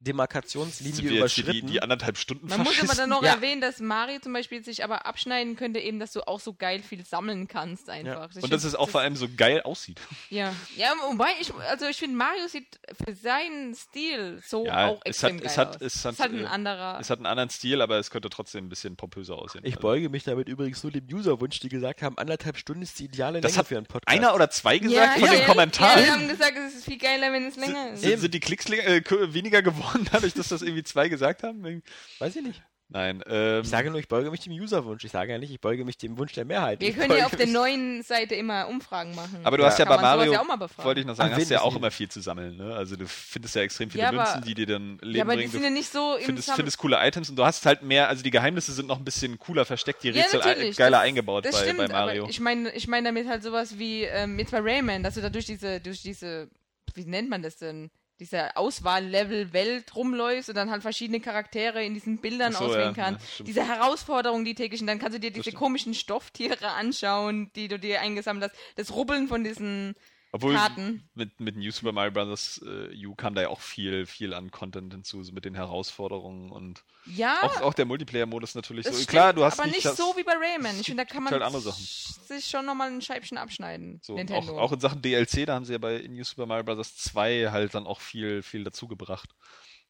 Demarkationslinie 0.00 1.18
überschritten. 1.18 1.52
die, 1.52 1.62
die 1.62 1.82
anderthalb 1.82 2.16
Stunden 2.18 2.48
Man 2.48 2.60
muss 2.62 2.80
aber 2.82 2.94
dann 2.94 3.10
noch 3.10 3.22
Ja. 3.22 3.34
erwähnen, 3.34 3.60
dass 3.60 3.80
Mario 3.80 4.18
zum 4.20 4.32
Beispiel 4.32 4.64
sich 4.64 4.82
aber 4.82 5.06
abschneiden 5.06 5.56
könnte, 5.56 5.78
eben, 5.80 5.98
dass 6.00 6.12
du 6.12 6.26
auch 6.26 6.40
so 6.40 6.54
geil 6.54 6.82
viel 6.82 7.04
sammeln 7.04 7.48
kannst 7.48 7.90
einfach. 7.90 8.30
Ich 8.34 8.42
Und 8.42 8.52
dass 8.52 8.64
es 8.64 8.74
auch 8.74 8.88
vor 8.88 9.00
allem 9.02 9.16
so 9.16 9.26
geil 9.36 9.60
aussieht. 9.62 10.00
Ja, 10.30 10.54
ja 10.76 10.92
wobei 11.10 11.28
ich, 11.40 11.52
also 11.68 11.86
ich 11.86 11.96
finde, 11.98 12.16
Mario 12.16 12.46
sieht 12.48 12.78
für 13.04 13.14
seinen 13.14 13.74
Stil 13.74 14.40
so 14.46 14.64
Ja, 14.66 14.88
auch 14.88 15.00
es 15.04 15.22
extrem 15.22 15.36
hat- 15.36 15.42
geil 15.42 15.46
es 15.50 15.58
hat- 15.58 15.76
aus. 15.76 15.82
es 15.82 16.04
hat, 16.04 16.18
halt 16.18 16.32
ein 16.32 16.44
äh, 16.44 16.46
anderer. 16.46 16.98
Es 17.00 17.10
hat 17.10 17.18
einen 17.18 17.26
anderen 17.26 17.50
Stil, 17.50 17.82
aber 17.82 17.98
es 17.98 18.10
könnte 18.10 18.30
trotzdem 18.30 18.66
ein 18.66 18.68
bisschen 18.70 18.96
pompöser 18.96 19.36
aussehen. 19.36 19.64
ich 19.64 19.74
Also, 19.76 19.82
beuge 19.82 20.08
mich 20.08 20.24
damit 20.24 20.48
übrigens 20.48 20.82
nur 20.82 20.92
dem 20.92 21.06
Userwunsch, 21.12 21.60
die 21.60 21.68
gesagt 21.68 22.02
haben, 22.02 22.16
anderthalb 22.18 22.56
Stunden 22.56 22.82
ist 22.82 22.98
die 22.98 23.04
ideale 23.04 23.40
Das 23.40 23.52
Länge 23.52 23.58
hat 23.58 23.66
für 23.68 23.76
einen 23.76 23.86
Podcast. 23.86 24.16
Einer 24.16 24.34
oder 24.34 24.50
zwei 24.50 24.78
gesagt 24.78 24.96
ja, 24.96 25.12
von 25.12 25.24
ja, 25.24 25.30
den 25.32 25.40
ja, 25.40 25.46
Kommentaren. 25.46 25.98
Ja, 26.00 26.04
die 26.04 26.10
haben 26.10 26.28
gesagt, 26.28 26.56
es 26.56 26.74
ist 26.76 26.84
viel 26.84 26.98
geiler, 26.98 27.32
wenn 27.32 27.46
es 27.46 27.56
länger 27.56 27.92
ist. 27.92 28.00
sind, 28.02 28.20
sind 28.20 28.34
die 28.34 28.40
Klicks 28.40 28.66
äh, 28.70 29.02
weniger 29.32 29.60
geworden, 29.62 29.89
dadurch, 30.12 30.34
dass 30.34 30.48
das 30.48 30.62
irgendwie 30.62 30.82
zwei 30.84 31.08
gesagt 31.08 31.42
haben? 31.42 31.82
Weiß 32.18 32.36
ich 32.36 32.42
nicht. 32.42 32.62
Nein. 32.92 33.22
Ähm, 33.28 33.60
Ich 33.62 33.68
sage 33.68 33.88
nur, 33.88 34.00
ich 34.00 34.08
beuge 34.08 34.32
mich 34.32 34.40
dem 34.40 34.52
Userwunsch. 34.52 35.04
Ich 35.04 35.12
sage 35.12 35.30
ja 35.30 35.38
nicht, 35.38 35.52
ich 35.52 35.60
beuge 35.60 35.84
mich 35.84 35.96
dem 35.96 36.18
Wunsch 36.18 36.32
der 36.32 36.44
Mehrheit. 36.44 36.80
Wir 36.80 36.88
Ich 36.88 36.96
können 36.96 37.16
ja 37.16 37.26
auf 37.26 37.36
der 37.36 37.46
neuen 37.46 38.02
Seite 38.02 38.34
immer 38.34 38.66
Umfragen 38.66 39.14
machen. 39.14 39.38
aber 39.44 39.58
du 39.58 39.62
Ja. 39.62 39.68
hast 39.68 39.78
ja 39.78 39.84
bei 39.84 39.96
Mario, 39.96 40.32
ja 40.32 40.40
auch 40.40 40.44
mal 40.48 40.56
befragen. 40.56 40.84
wollte 40.88 41.00
ich 41.00 41.06
noch 41.06 41.14
sagen, 41.14 41.30
Ach, 41.32 41.38
hast 41.38 41.48
du 41.50 41.54
ja 41.54 41.60
auch 41.60 41.76
immer 41.76 41.92
viel 41.92 42.08
zu 42.08 42.20
sammeln. 42.20 42.56
Ne? 42.56 42.74
Also 42.74 42.96
du 42.96 43.06
findest 43.06 43.54
ja 43.54 43.62
extrem 43.62 43.90
viele 43.90 44.02
Ja, 44.02 44.08
aber- 44.08 44.24
Münzen, 44.24 44.42
die 44.42 44.54
dir 44.56 44.66
dann 44.66 44.98
Leben 45.02 45.14
ja, 45.18 45.22
aber 45.22 45.32
die 45.34 45.36
bringen. 45.42 45.52
sind 45.52 45.60
Du 45.60 45.64
ja 45.68 45.70
nicht 45.72 45.92
so 45.92 46.16
im 46.16 46.24
findest, 46.24 46.48
Sam- 46.48 46.56
findest 46.56 46.78
coole 46.78 46.96
Items 47.06 47.30
und 47.30 47.36
du 47.36 47.44
hast 47.44 47.64
halt 47.64 47.82
mehr, 47.82 48.08
also 48.08 48.24
die 48.24 48.30
Geheimnisse 48.32 48.72
sind 48.72 48.88
noch 48.88 48.98
ein 48.98 49.04
bisschen 49.04 49.38
cooler 49.38 49.64
versteckt, 49.64 50.02
die 50.02 50.10
Rätsel 50.10 50.40
natürlich, 50.40 50.76
geiler 50.76 50.96
das- 50.98 51.06
eingebaut 51.06 51.44
das 51.44 51.52
bei, 51.54 51.62
stimmt, 51.62 51.78
bei 51.78 51.86
Mario. 51.86 52.22
Aber 52.24 52.30
ich 52.30 52.40
meine 52.40 52.72
ich 52.72 52.88
mein 52.88 53.04
damit 53.04 53.28
halt 53.28 53.44
sowas 53.44 53.78
wie 53.78 54.02
ähm, 54.02 54.36
jetzt 54.40 54.50
bei 54.50 54.58
Rayman, 54.58 55.04
dass 55.04 55.14
du 55.14 55.20
da 55.20 55.30
durch 55.30 55.46
diese, 55.46 55.78
durch 55.80 56.02
diese, 56.02 56.50
wie 56.94 57.04
nennt 57.04 57.30
man 57.30 57.40
das 57.42 57.56
denn? 57.56 57.92
Diese 58.20 58.54
Auswahllevel-Welt 58.56 59.96
rumläufst 59.96 60.50
und 60.50 60.54
dann 60.54 60.70
halt 60.70 60.82
verschiedene 60.82 61.20
Charaktere 61.20 61.82
in 61.82 61.94
diesen 61.94 62.18
Bildern 62.18 62.52
so, 62.52 62.66
auswählen 62.66 62.94
ja, 62.94 63.04
kannst. 63.04 63.38
ja, 63.38 63.44
diese 63.46 63.66
Herausforderungen, 63.66 64.44
die 64.44 64.54
täglichen, 64.54 64.86
dann 64.86 64.98
kannst 64.98 65.16
du 65.16 65.20
dir 65.20 65.30
diese 65.30 65.44
stimmt. 65.44 65.56
komischen 65.56 65.94
Stofftiere 65.94 66.68
anschauen, 66.68 67.50
die 67.56 67.68
du 67.68 67.78
dir 67.78 68.02
eingesammelt 68.02 68.52
hast. 68.52 68.60
Das 68.76 68.94
Rubbeln 68.94 69.26
von 69.26 69.42
diesen 69.42 69.94
Obwohl 70.32 70.54
Karten. 70.54 71.08
mit, 71.14 71.40
mit 71.40 71.56
New 71.56 71.72
Super 71.72 71.90
Mario 71.90 72.12
Bros. 72.12 72.62
Äh, 72.64 73.04
U 73.06 73.16
kam 73.16 73.34
da 73.34 73.42
ja 73.42 73.48
auch 73.48 73.60
viel, 73.60 74.06
viel 74.06 74.32
an 74.32 74.52
Content 74.52 74.92
hinzu, 74.92 75.24
so 75.24 75.32
mit 75.32 75.44
den 75.44 75.56
Herausforderungen 75.56 76.52
und 76.52 76.84
Ja, 77.06 77.40
auch, 77.42 77.60
auch 77.62 77.74
der 77.74 77.84
Multiplayer-Modus 77.86 78.54
natürlich 78.54 78.86
so. 78.86 78.92
stimmt, 78.92 79.08
Klar, 79.08 79.32
du 79.32 79.42
hast 79.44 79.58
aber 79.58 79.66
nicht, 79.68 79.84
nicht 79.84 79.96
so 79.96 80.14
wie 80.16 80.22
bei 80.22 80.34
Rayman. 80.34 80.78
Ich 80.78 80.86
finde, 80.86 81.04
da 81.04 81.12
kann 81.12 81.24
man 81.24 81.32
halt 81.34 81.62
sich 81.74 82.46
schon 82.46 82.64
nochmal 82.64 82.92
ein 82.92 83.02
Scheibchen 83.02 83.38
abschneiden. 83.38 83.98
so, 84.04 84.12
auch, 84.12 84.16
Nintendo. 84.18 84.58
auch 84.60 84.70
in 84.72 84.78
Sachen 84.78 85.02
DLC, 85.02 85.46
da 85.46 85.54
haben 85.54 85.64
sie 85.64 85.72
ja 85.72 85.78
bei 85.78 85.98
New 86.08 86.22
Super 86.22 86.46
Mario 86.46 86.62
Bros. 86.64 86.96
2 86.96 87.48
halt 87.50 87.74
dann 87.74 87.86
auch 87.88 88.00
viel, 88.00 88.42
viel 88.42 88.62
dazu 88.62 88.86
gebracht. 88.86 89.30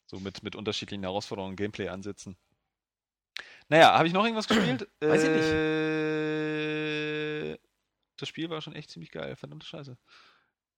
So 0.07 0.19
mit, 0.21 0.43
mit 0.43 0.57
unterschiedlichen 0.57 1.03
Herausforderungen 1.03 1.53
und 1.53 1.57
Gameplay-Ansätzen. 1.57 2.37
Naja, 3.69 3.93
habe 3.97 4.09
ich 4.09 4.15
noch 4.15 4.25
irgendwas 4.25 4.49
gespielt? 4.59 4.89
Weiß 5.01 5.23
ich 5.23 5.31
nicht. 5.31 5.53
äh, 7.53 7.59
Das 8.17 8.29
Spiel 8.29 8.49
war 8.51 8.61
schon 8.63 8.75
echt 8.75 8.91
ziemlich 8.91 9.11
geil, 9.11 9.37
verdammte 9.37 9.67
Scheiße. 9.67 9.97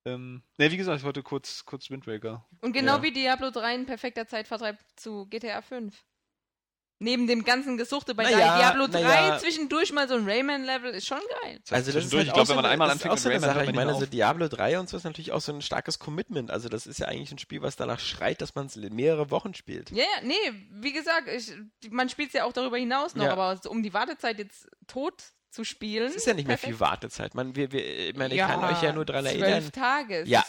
Ähm, 0.05 0.43
ne, 0.59 0.71
wie 0.71 0.77
gesagt, 0.77 0.99
ich 0.99 1.05
wollte 1.05 1.23
kurz, 1.23 1.65
kurz 1.65 1.89
Wind 1.91 2.07
Waker. 2.07 2.45
Und 2.61 2.73
genau 2.73 2.97
Ja. 2.97 3.03
wie 3.03 3.13
Diablo 3.13 3.51
3 3.51 3.65
ein 3.75 3.87
perfekter 3.87 4.27
Zeitvertreib 4.27 4.79
zu 4.97 5.27
GTA 5.27 5.63
5. 5.63 5.95
Neben 6.99 7.27
dem 7.27 7.43
ganzen 7.43 7.77
Gesuchte 7.77 8.15
bei 8.15 8.23
Naja, 8.23 8.59
Diablo 8.59 8.87
3 8.87 9.03
naja. 9.03 9.39
zwischendurch 9.39 9.93
mal 9.93 10.07
so 10.09 10.15
ein 10.15 10.25
Rayman-Level 10.25 10.93
ist 10.93 11.05
schon 11.09 11.19
geil. 11.43 11.61
Also 11.71 11.91
das 11.91 12.05
ist 12.05 12.11
Zwischendurch, 12.11 12.15
halt 12.19 12.27
ich 12.29 12.33
glaube, 12.35 12.47
so 12.47 12.51
wenn 12.51 12.63
man 12.63 12.67
einmal 12.71 12.91
anfängt 12.91 13.13
auch 13.13 13.19
so 13.19 13.29
mit 13.29 13.43
Rayman, 13.43 13.55
Sache. 13.57 13.65
Ich 13.65 13.75
meine, 13.75 13.91
nicht 13.91 13.99
so 13.99 14.05
auf. 14.05 14.11
Diablo 14.11 14.47
3 14.47 14.79
und 14.79 14.89
so 14.89 14.97
ist 14.97 15.03
natürlich 15.03 15.33
auch 15.33 15.41
so 15.41 15.53
ein 15.53 15.63
starkes 15.63 15.99
Commitment. 15.99 16.53
Also 16.53 16.69
das 16.69 16.87
ist 16.87 16.99
ja 17.01 17.09
eigentlich 17.09 17.33
ein 17.33 17.39
Spiel, 17.39 17.61
was 17.61 17.75
danach 17.75 17.99
schreit, 17.99 18.41
dass 18.41 18.55
man 18.55 18.67
es 18.67 18.77
mehrere 18.77 19.33
Wochen 19.33 19.53
spielt. 19.55 19.91
Ja, 19.91 20.05
ja, 20.05 20.23
nee, 20.23 20.35
wie 20.71 20.93
gesagt, 20.93 21.27
ich, 21.27 21.53
man 21.91 22.09
spielt 22.09 22.29
es 22.29 22.35
ja 22.35 22.45
auch 22.45 22.53
darüber 22.53 22.77
hinaus 22.79 23.17
noch, 23.17 23.25
Ja. 23.25 23.33
aber 23.33 23.57
so, 23.57 23.69
um 23.71 23.83
die 23.83 23.93
Wartezeit 23.95 24.39
jetzt 24.39 24.69
tot 24.87 25.25
zu 25.53 25.65
spielen. 25.65 26.09
Es 26.09 26.17
ist 26.17 26.27
ja 26.27 26.35
nicht 26.35 26.49
mehr 26.49 26.59
viel 26.59 26.81
Wartezeit. 26.81 27.35
Man, 27.35 27.55
wir, 27.55 27.71
wir, 27.73 28.09
ich 28.11 28.17
meine, 28.17 28.35
ich 28.35 28.39
ja, 28.39 28.49
kann 28.49 28.65
euch 28.65 28.83
ja 28.83 28.93
nur 28.93 29.05
daran 29.05 29.25
zwölf 29.27 29.43
erinnern. 29.43 29.73
Tage. 29.73 30.21
Es 30.21 30.29
Ja, 30.29 30.45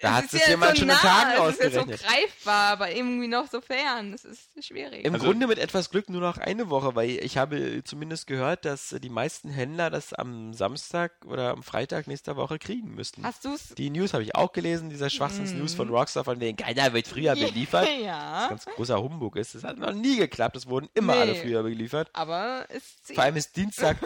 Da 0.00 0.14
hat 0.14 0.24
es 0.26 0.32
es 0.34 0.40
ist 0.40 0.46
ja 0.46 0.50
jemand 0.50 0.70
so 0.72 0.76
schon 0.78 0.88
nah, 0.88 0.94
Tagen 0.94 1.30
Es 1.48 1.54
ist 1.54 1.62
ja 1.62 1.70
so 1.70 1.78
ausgerechnet. 1.80 2.02
greifbar, 2.06 2.68
aber 2.72 2.92
irgendwie 2.94 3.26
noch 3.28 3.48
so 3.50 3.60
fern. 3.60 4.12
Das 4.12 4.24
ist 4.24 4.48
schwierig. 4.64 5.04
Im 5.04 5.14
Also- 5.14 5.26
Grunde 5.26 5.46
mit 5.46 5.58
etwas 5.58 5.90
Glück 5.90 6.08
nur 6.08 6.20
noch 6.20 6.38
eine 6.38 6.70
Woche, 6.70 6.94
weil 6.94 7.10
ich 7.10 7.36
habe 7.36 7.82
zumindest 7.84 8.26
gehört, 8.26 8.64
dass 8.64 8.94
die 9.02 9.08
meisten 9.08 9.50
Händler 9.50 9.90
das 9.90 10.12
am 10.12 10.52
Samstag 10.54 11.12
oder 11.26 11.50
am 11.50 11.62
Freitag 11.62 12.06
nächster 12.06 12.36
Woche 12.36 12.58
kriegen 12.58 12.94
müssten. 12.94 13.24
Hast 13.24 13.44
du's? 13.44 13.74
Die 13.76 13.90
News 13.90 14.12
habe 14.14 14.22
ich 14.22 14.34
auch 14.36 14.52
gelesen, 14.52 14.88
dieser 14.90 15.10
Schwachsinns-News 15.10 15.72
Mhm. 15.72 15.76
von 15.76 15.88
Rockstar, 15.88 16.24
von 16.24 16.38
denen 16.38 16.56
keiner 16.56 16.92
wird 16.92 17.08
früher 17.08 17.34
beliefert. 17.34 17.88
Was 17.88 17.98
ja, 18.04 18.48
ganz 18.48 18.64
großer 18.66 19.02
Humbug 19.02 19.36
ist. 19.36 19.54
Das 19.54 19.64
hat 19.64 19.78
noch 19.78 19.92
nie 19.92 20.16
geklappt, 20.16 20.56
es 20.56 20.66
wurden 20.68 20.88
immer 20.94 21.14
Nee. 21.14 21.20
alle 21.20 21.34
früher 21.34 21.62
beliefert. 21.62 22.08
aber 22.12 22.66
es 22.68 23.02
zieht. 23.02 23.16
Vor 23.16 23.24
allem 23.24 23.36
ist 23.36 23.56
Dienstag, 23.56 23.96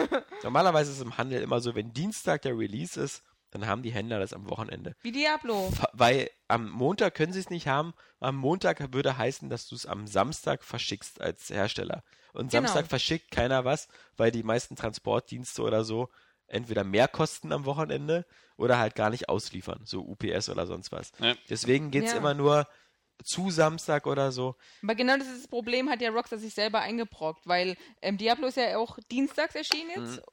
normalerweise 0.43 0.91
ist 0.91 0.97
es 0.97 1.03
im 1.03 1.17
Handel 1.17 1.41
immer 1.41 1.59
so, 1.61 1.75
wenn 1.75 1.93
Dienstag 1.93 2.41
der 2.43 2.57
Release 2.57 2.99
ist, 2.99 3.21
dann 3.53 3.67
haben 3.67 3.83
die 3.83 3.91
Händler 3.91 4.19
das 4.19 4.33
am 4.33 4.49
Wochenende. 4.49 4.95
Wie 5.01 5.11
Diablo. 5.11 5.71
Weil 5.93 6.29
am 6.47 6.69
Montag 6.69 7.15
können 7.15 7.33
sie 7.33 7.39
es 7.39 7.49
nicht 7.49 7.67
haben. 7.67 7.93
Am 8.19 8.35
Montag 8.35 8.93
würde 8.93 9.17
heißen, 9.17 9.49
dass 9.49 9.67
du 9.67 9.75
es 9.75 9.85
am 9.85 10.07
Samstag 10.07 10.63
verschickst 10.63 11.21
als 11.21 11.49
Hersteller. 11.49 12.03
Und 12.33 12.51
Genau. 12.51 12.63
Samstag 12.63 12.87
verschickt 12.87 13.29
keiner 13.31 13.63
was, 13.63 13.87
weil 14.17 14.31
die 14.31 14.43
meisten 14.43 14.75
Transportdienste 14.75 15.61
oder 15.61 15.83
so 15.83 16.09
entweder 16.47 16.83
mehr 16.83 17.07
kosten 17.07 17.51
am 17.51 17.65
Wochenende 17.65 18.25
oder 18.57 18.77
halt 18.79 18.95
gar 18.95 19.09
nicht 19.09 19.29
ausliefern, 19.29 19.81
so 19.85 20.01
UPS 20.01 20.49
oder 20.49 20.67
sonst 20.67 20.91
was. 20.91 21.11
Ja. 21.19 21.35
Deswegen 21.49 21.89
geht 21.91 22.05
es 22.05 22.11
Ja. 22.11 22.17
immer 22.17 22.33
nur 22.33 22.67
zu 23.23 23.51
Samstag 23.51 24.07
oder 24.07 24.31
so. 24.31 24.55
Aber 24.81 24.95
genau 24.95 25.15
dieses 25.15 25.47
Problem 25.47 25.89
hat 25.89 26.01
ja 26.01 26.09
Rockstar 26.09 26.39
sich 26.39 26.53
selber 26.53 26.79
eingebrockt, 26.81 27.47
weil 27.47 27.77
ähm, 28.01 28.17
Diablo 28.17 28.47
ist 28.47 28.57
ja 28.57 28.77
auch 28.77 28.97
dienstags 29.11 29.55
erschienen 29.55 29.89
jetzt. 29.95 30.17
Mhm. 30.17 30.23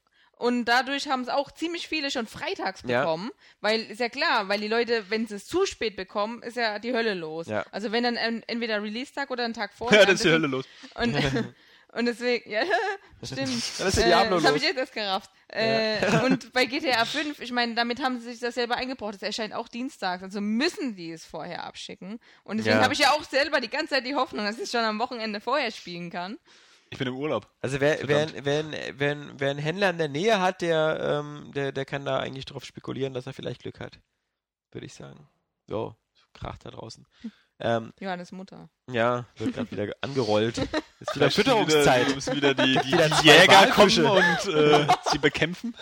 Und 0.41 0.65
dadurch 0.65 1.07
haben 1.07 1.21
es 1.21 1.29
auch 1.29 1.51
ziemlich 1.51 1.87
viele 1.87 2.11
schon 2.11 2.27
freitags 2.27 2.81
Ja. 2.87 3.01
bekommen. 3.01 3.31
Weil, 3.61 3.83
ist 3.83 4.01
ja 4.01 4.09
klar, 4.09 4.49
weil 4.49 4.59
die 4.59 4.69
Leute, 4.69 5.05
wenn 5.11 5.27
sie 5.27 5.35
es 5.35 5.47
zu 5.47 5.67
spät 5.67 5.97
bekommen, 5.97 6.43
ist 6.43 6.57
ja 6.57 6.79
die 6.79 6.95
Hölle 6.95 7.13
los. 7.13 7.47
Ja. 7.47 7.67
Also 7.73 7.93
wenn 7.93 8.05
dann 8.05 8.17
entweder 8.17 8.83
Release-Tag 8.83 9.31
oder 9.31 9.45
ein 9.45 9.53
Tag 9.53 9.75
vorher. 9.75 10.01
Ja, 10.01 10.07
dann 10.07 10.15
ist 10.15 10.25
die 10.25 10.31
Hölle 10.31 10.47
los. 10.47 10.65
Und, 10.95 11.15
und 11.93 12.07
deswegen, 12.07 12.51
ja, 12.51 12.63
stimmt. 13.23 13.39
Dann 13.79 13.89
ist 13.89 13.99
ja 13.99 14.07
Diablo 14.07 14.39
äh, 14.39 14.41
das 14.41 14.47
habe 14.49 14.57
ich 14.57 14.63
jetzt 14.63 14.79
erst 14.79 14.95
gerafft. 14.95 15.31
Äh, 15.49 16.25
und 16.25 16.55
bei 16.55 16.65
GTA 16.65 17.05
5, 17.05 17.39
ich 17.41 17.53
meine, 17.53 17.75
damit 17.75 18.03
haben 18.03 18.19
sie 18.19 18.31
sich 18.31 18.41
das 18.41 18.55
selber 18.55 18.77
eingebrockt. 18.77 19.17
Es 19.17 19.23
erscheint 19.23 19.53
auch 19.53 19.69
dienstags, 19.69 20.23
also 20.23 20.41
müssen 20.41 20.97
die 20.97 21.11
es 21.13 21.23
vorher 21.27 21.65
abschicken. 21.65 22.19
Und 22.45 22.57
deswegen 22.57 22.77
Ja. 22.79 22.83
habe 22.85 22.95
ich 22.95 23.01
ja 23.01 23.11
auch 23.11 23.25
selber 23.25 23.61
die 23.61 23.69
ganze 23.69 23.89
Zeit 23.97 24.07
die 24.07 24.15
Hoffnung, 24.15 24.47
dass 24.47 24.57
ich 24.57 24.63
es 24.63 24.71
schon 24.71 24.81
am 24.85 24.99
Wochenende 25.01 25.39
vorher 25.43 25.71
spielen 25.71 26.09
kann. 26.09 26.39
Ich 26.91 26.99
bin 26.99 27.07
im 27.07 27.17
Urlaub. 27.17 27.49
Also 27.61 27.81
wer, 27.81 27.99
wer, 28.09 28.29
Verdammt. 28.29 28.45
wer, 28.45 28.99
wer, 28.99 29.17
wer 29.39 29.51
einen 29.51 29.59
Händler 29.61 29.91
in 29.91 29.99
der 29.99 30.09
Nähe 30.09 30.41
hat, 30.41 30.61
der, 30.61 31.23
ähm, 31.25 31.53
der, 31.53 31.71
der 31.73 31.85
kann 31.85 32.05
da 32.05 32.19
eigentlich 32.19 32.45
drauf 32.45 32.65
spekulieren, 32.65 33.15
dass 33.15 33.27
er 33.27 33.33
vielleicht 33.33 33.63
Glück 33.63 33.79
hat. 33.81 34.01
Würde 34.73 34.87
ich 34.87 34.95
sagen. 34.95 35.29
So, 35.69 35.95
kracht 36.35 36.65
da 36.65 36.71
draußen. 36.71 37.07
Ähm, 37.61 37.93
Johannes 38.01 38.33
Mutter. 38.33 38.69
ja, 38.91 39.27
wird 39.37 39.55
gerade 39.55 39.71
wieder 39.71 39.95
angerollt. 40.01 40.59
Ist 41.01 41.15
wieder 41.15 41.31
Fütterungszeit. 41.31 42.07
Wieder, 42.07 42.15
müssen 42.15 42.37
wieder 42.37 42.55
die, 42.55 42.73
die, 42.85 42.93
Wieder 42.93 43.09
die 43.09 43.27
Jäger 43.29 43.67
kommen 43.69 44.07
und 44.07 44.55
äh, 44.55 44.87
sie 45.11 45.19
bekämpfen. 45.19 45.77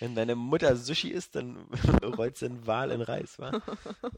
Wenn 0.00 0.14
deine 0.14 0.34
Mutter 0.34 0.76
Sushi 0.76 1.08
isst, 1.08 1.34
dann 1.36 1.56
rollt 2.02 2.36
sie 2.36 2.46
einen 2.46 2.66
Wal 2.66 2.90
in 2.90 3.00
Reis, 3.00 3.38
wa? 3.38 3.52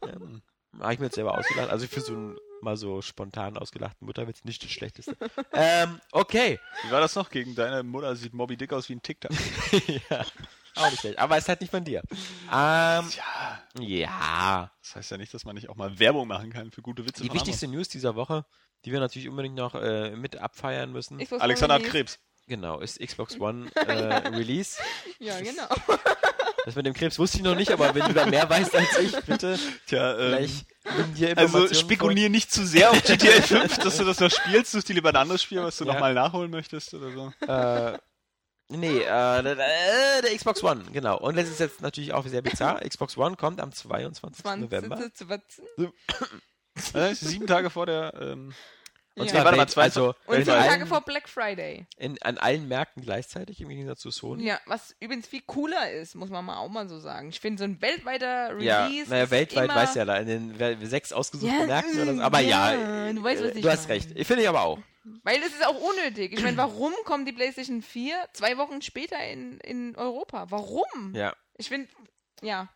ähm, 0.03 0.41
Habe 0.79 0.93
ich 0.93 0.99
mir 0.99 1.05
jetzt 1.05 1.15
selber 1.15 1.37
ausgedacht. 1.37 1.69
Also 1.69 1.87
für 1.87 2.01
so 2.01 2.13
einen 2.13 2.37
mal 2.61 2.77
so 2.77 3.01
spontan 3.01 3.57
ausgelachten 3.57 4.05
Mutterwitz 4.05 4.43
nicht 4.43 4.63
das 4.63 4.71
Schlechteste. 4.71 5.15
ähm, 5.53 6.01
okay. 6.11 6.59
Wie 6.83 6.91
war 6.91 6.99
das 7.01 7.15
noch? 7.15 7.29
Gegen 7.29 7.55
deine 7.55 7.83
Mutter 7.83 8.15
sieht 8.15 8.33
Moby 8.33 8.57
Dick 8.57 8.73
aus 8.73 8.89
wie 8.89 8.93
ein 8.93 9.01
TikTok. 9.01 9.31
ja, 10.09 10.25
auch 10.75 10.89
nicht 10.89 10.99
schlecht. 11.01 11.19
Aber 11.19 11.37
es 11.37 11.43
ist 11.43 11.49
halt 11.49 11.61
nicht 11.61 11.71
von 11.71 11.83
dir. 11.83 12.01
Ähm, 12.51 13.09
Ja, 13.09 13.59
ja. 13.79 14.71
das 14.81 14.95
heißt 14.95 15.11
ja 15.11 15.17
nicht, 15.17 15.33
dass 15.33 15.45
man 15.45 15.55
nicht 15.55 15.69
auch 15.69 15.75
mal 15.75 15.99
Werbung 15.99 16.27
machen 16.27 16.51
kann 16.51 16.71
für 16.71 16.81
gute 16.81 17.05
Witze 17.05 17.21
Die 17.21 17.27
von 17.29 17.35
wichtigste 17.35 17.67
News 17.67 17.89
dieser 17.89 18.15
Woche, 18.15 18.45
die 18.85 18.91
wir 18.91 18.99
natürlich 18.99 19.29
unbedingt 19.29 19.55
noch 19.55 19.75
äh, 19.75 20.15
mit 20.15 20.37
abfeiern 20.37 20.91
müssen, 20.91 21.17
Xbox 21.17 21.31
anderen. 21.33 21.41
Alexander 21.41 21.75
hat. 21.75 21.83
Krebs. 21.83 22.19
genau, 22.47 22.79
ist 22.79 22.99
Xbox 22.99 23.39
One 23.39 23.69
äh, 23.75 23.83
Release. 24.29 24.79
Ja, 25.19 25.39
genau. 25.41 25.67
Das 26.67 26.75
mit 26.75 26.85
dem 26.85 26.93
Krebs 26.93 27.17
wusste 27.17 27.37
ich 27.37 27.43
noch 27.45 27.55
nicht, 27.55 27.71
aber 27.71 27.95
wenn 27.95 28.05
du 28.07 28.13
da 28.13 28.25
mehr 28.25 28.49
weißt 28.49 28.75
als 28.75 28.99
ich, 28.99 29.15
bitte 29.21 29.57
Tja, 29.85 30.19
ähm, 30.19 30.27
gleich 30.31 30.65
nimm 30.97 31.13
dir 31.13 31.37
also 31.37 31.73
spekulier 31.73 32.27
nicht 32.27 32.51
zu 32.51 32.67
sehr 32.67 32.91
auf 32.91 33.01
GTA 33.05 33.41
5, 33.41 33.77
dass 33.77 33.95
du 33.95 34.03
das 34.03 34.19
noch 34.19 34.29
spielst. 34.29 34.73
Such 34.73 34.83
dir 34.83 34.95
lieber 34.95 35.07
ein 35.07 35.15
anderes 35.15 35.41
Spiel, 35.41 35.63
was 35.63 35.77
du 35.77 35.85
Ja. 35.85 35.93
nochmal 35.93 36.13
nachholen 36.13 36.51
möchtest 36.51 36.93
oder 36.93 37.09
so. 37.13 37.31
Äh, 37.47 37.97
nee, 38.67 38.97
äh, 38.99 39.03
der, 39.05 39.55
der, 39.55 40.21
der 40.23 40.35
Xbox 40.35 40.61
One, 40.61 40.83
genau. 40.91 41.17
Und 41.19 41.37
das 41.37 41.47
ist 41.47 41.61
jetzt 41.61 41.79
natürlich 41.79 42.11
auch 42.11 42.27
sehr 42.27 42.41
bizarr. 42.41 42.81
Xbox 42.85 43.15
One 43.17 43.37
kommt 43.37 43.61
am 43.61 43.71
22. 43.71 44.43
20, 44.43 44.61
November. 44.69 44.99
20. 45.13 46.95
Äh, 46.95 47.15
sieben 47.15 47.47
Tage 47.47 47.69
vor 47.69 47.85
der. 47.85 48.13
Ähm, 48.19 48.53
Und 49.17 49.25
Ja. 49.25 49.31
zwar 49.33 49.45
warte 49.45 49.57
mal, 49.57 49.67
zwei- 49.67 49.81
also 49.83 50.13
Und 50.27 50.35
sieben 50.45 50.45
Tage 50.47 50.85
vor 50.85 51.01
Black 51.01 51.27
Friday. 51.27 51.87
in, 51.97 52.21
an 52.21 52.37
allen 52.37 52.67
Märkten 52.67 53.01
gleichzeitig, 53.03 53.59
im 53.61 53.69
Gegensatz 53.69 53.99
zu 54.01 54.11
Sony. 54.11 54.43
Ja, 54.45 54.59
was 54.67 54.95
übrigens 54.99 55.27
viel 55.27 55.41
cooler 55.45 55.91
ist, 55.91 56.13
muss 56.15 56.29
man 56.29 56.45
mal 56.45 56.57
auch 56.57 56.69
mal 56.69 56.87
so 56.87 56.99
sagen. 56.99 57.29
Ich 57.29 57.39
finde 57.39 57.57
so 57.59 57.63
ein 57.63 57.81
weltweiter 57.81 58.57
Ja, 58.61 58.85
Release. 58.85 59.09
naja, 59.09 59.23
ist 59.23 59.31
weltweit 59.31 59.69
weiß 59.69 59.95
ja 59.95 60.05
da 60.05 60.17
in 60.17 60.27
den 60.57 60.85
sechs 60.87 61.11
ausgesuchten 61.11 61.59
Ja, 61.61 61.65
Märkten 61.65 61.99
oder 62.01 62.15
so. 62.15 62.21
Aber 62.21 62.39
ja, 62.41 62.73
ja, 62.73 63.13
du 63.13 63.23
weißt, 63.23 63.43
was 63.43 63.51
äh, 63.51 63.55
ich 63.55 63.61
du 63.61 63.69
hast 63.71 63.89
recht. 63.89 64.09
Ich 64.15 64.27
finde 64.27 64.43
ich 64.43 64.49
aber 64.49 64.61
auch. 64.61 64.79
Weil 65.23 65.39
es 65.41 65.47
ist 65.53 65.65
auch 65.65 65.79
unnötig. 65.81 66.33
Ich 66.33 66.43
meine, 66.43 66.57
warum 66.57 66.93
kommt 67.05 67.27
die 67.27 67.31
PlayStation 67.33 67.81
4 67.81 68.15
zwei 68.33 68.57
Wochen 68.57 68.81
später 68.81 69.17
in, 69.25 69.57
in 69.61 69.95
Europa? 69.95 70.51
Warum? 70.51 71.15
Ja. 71.15 71.33
Ich 71.57 71.69
finde, 71.69 71.87
ja. 72.41 72.67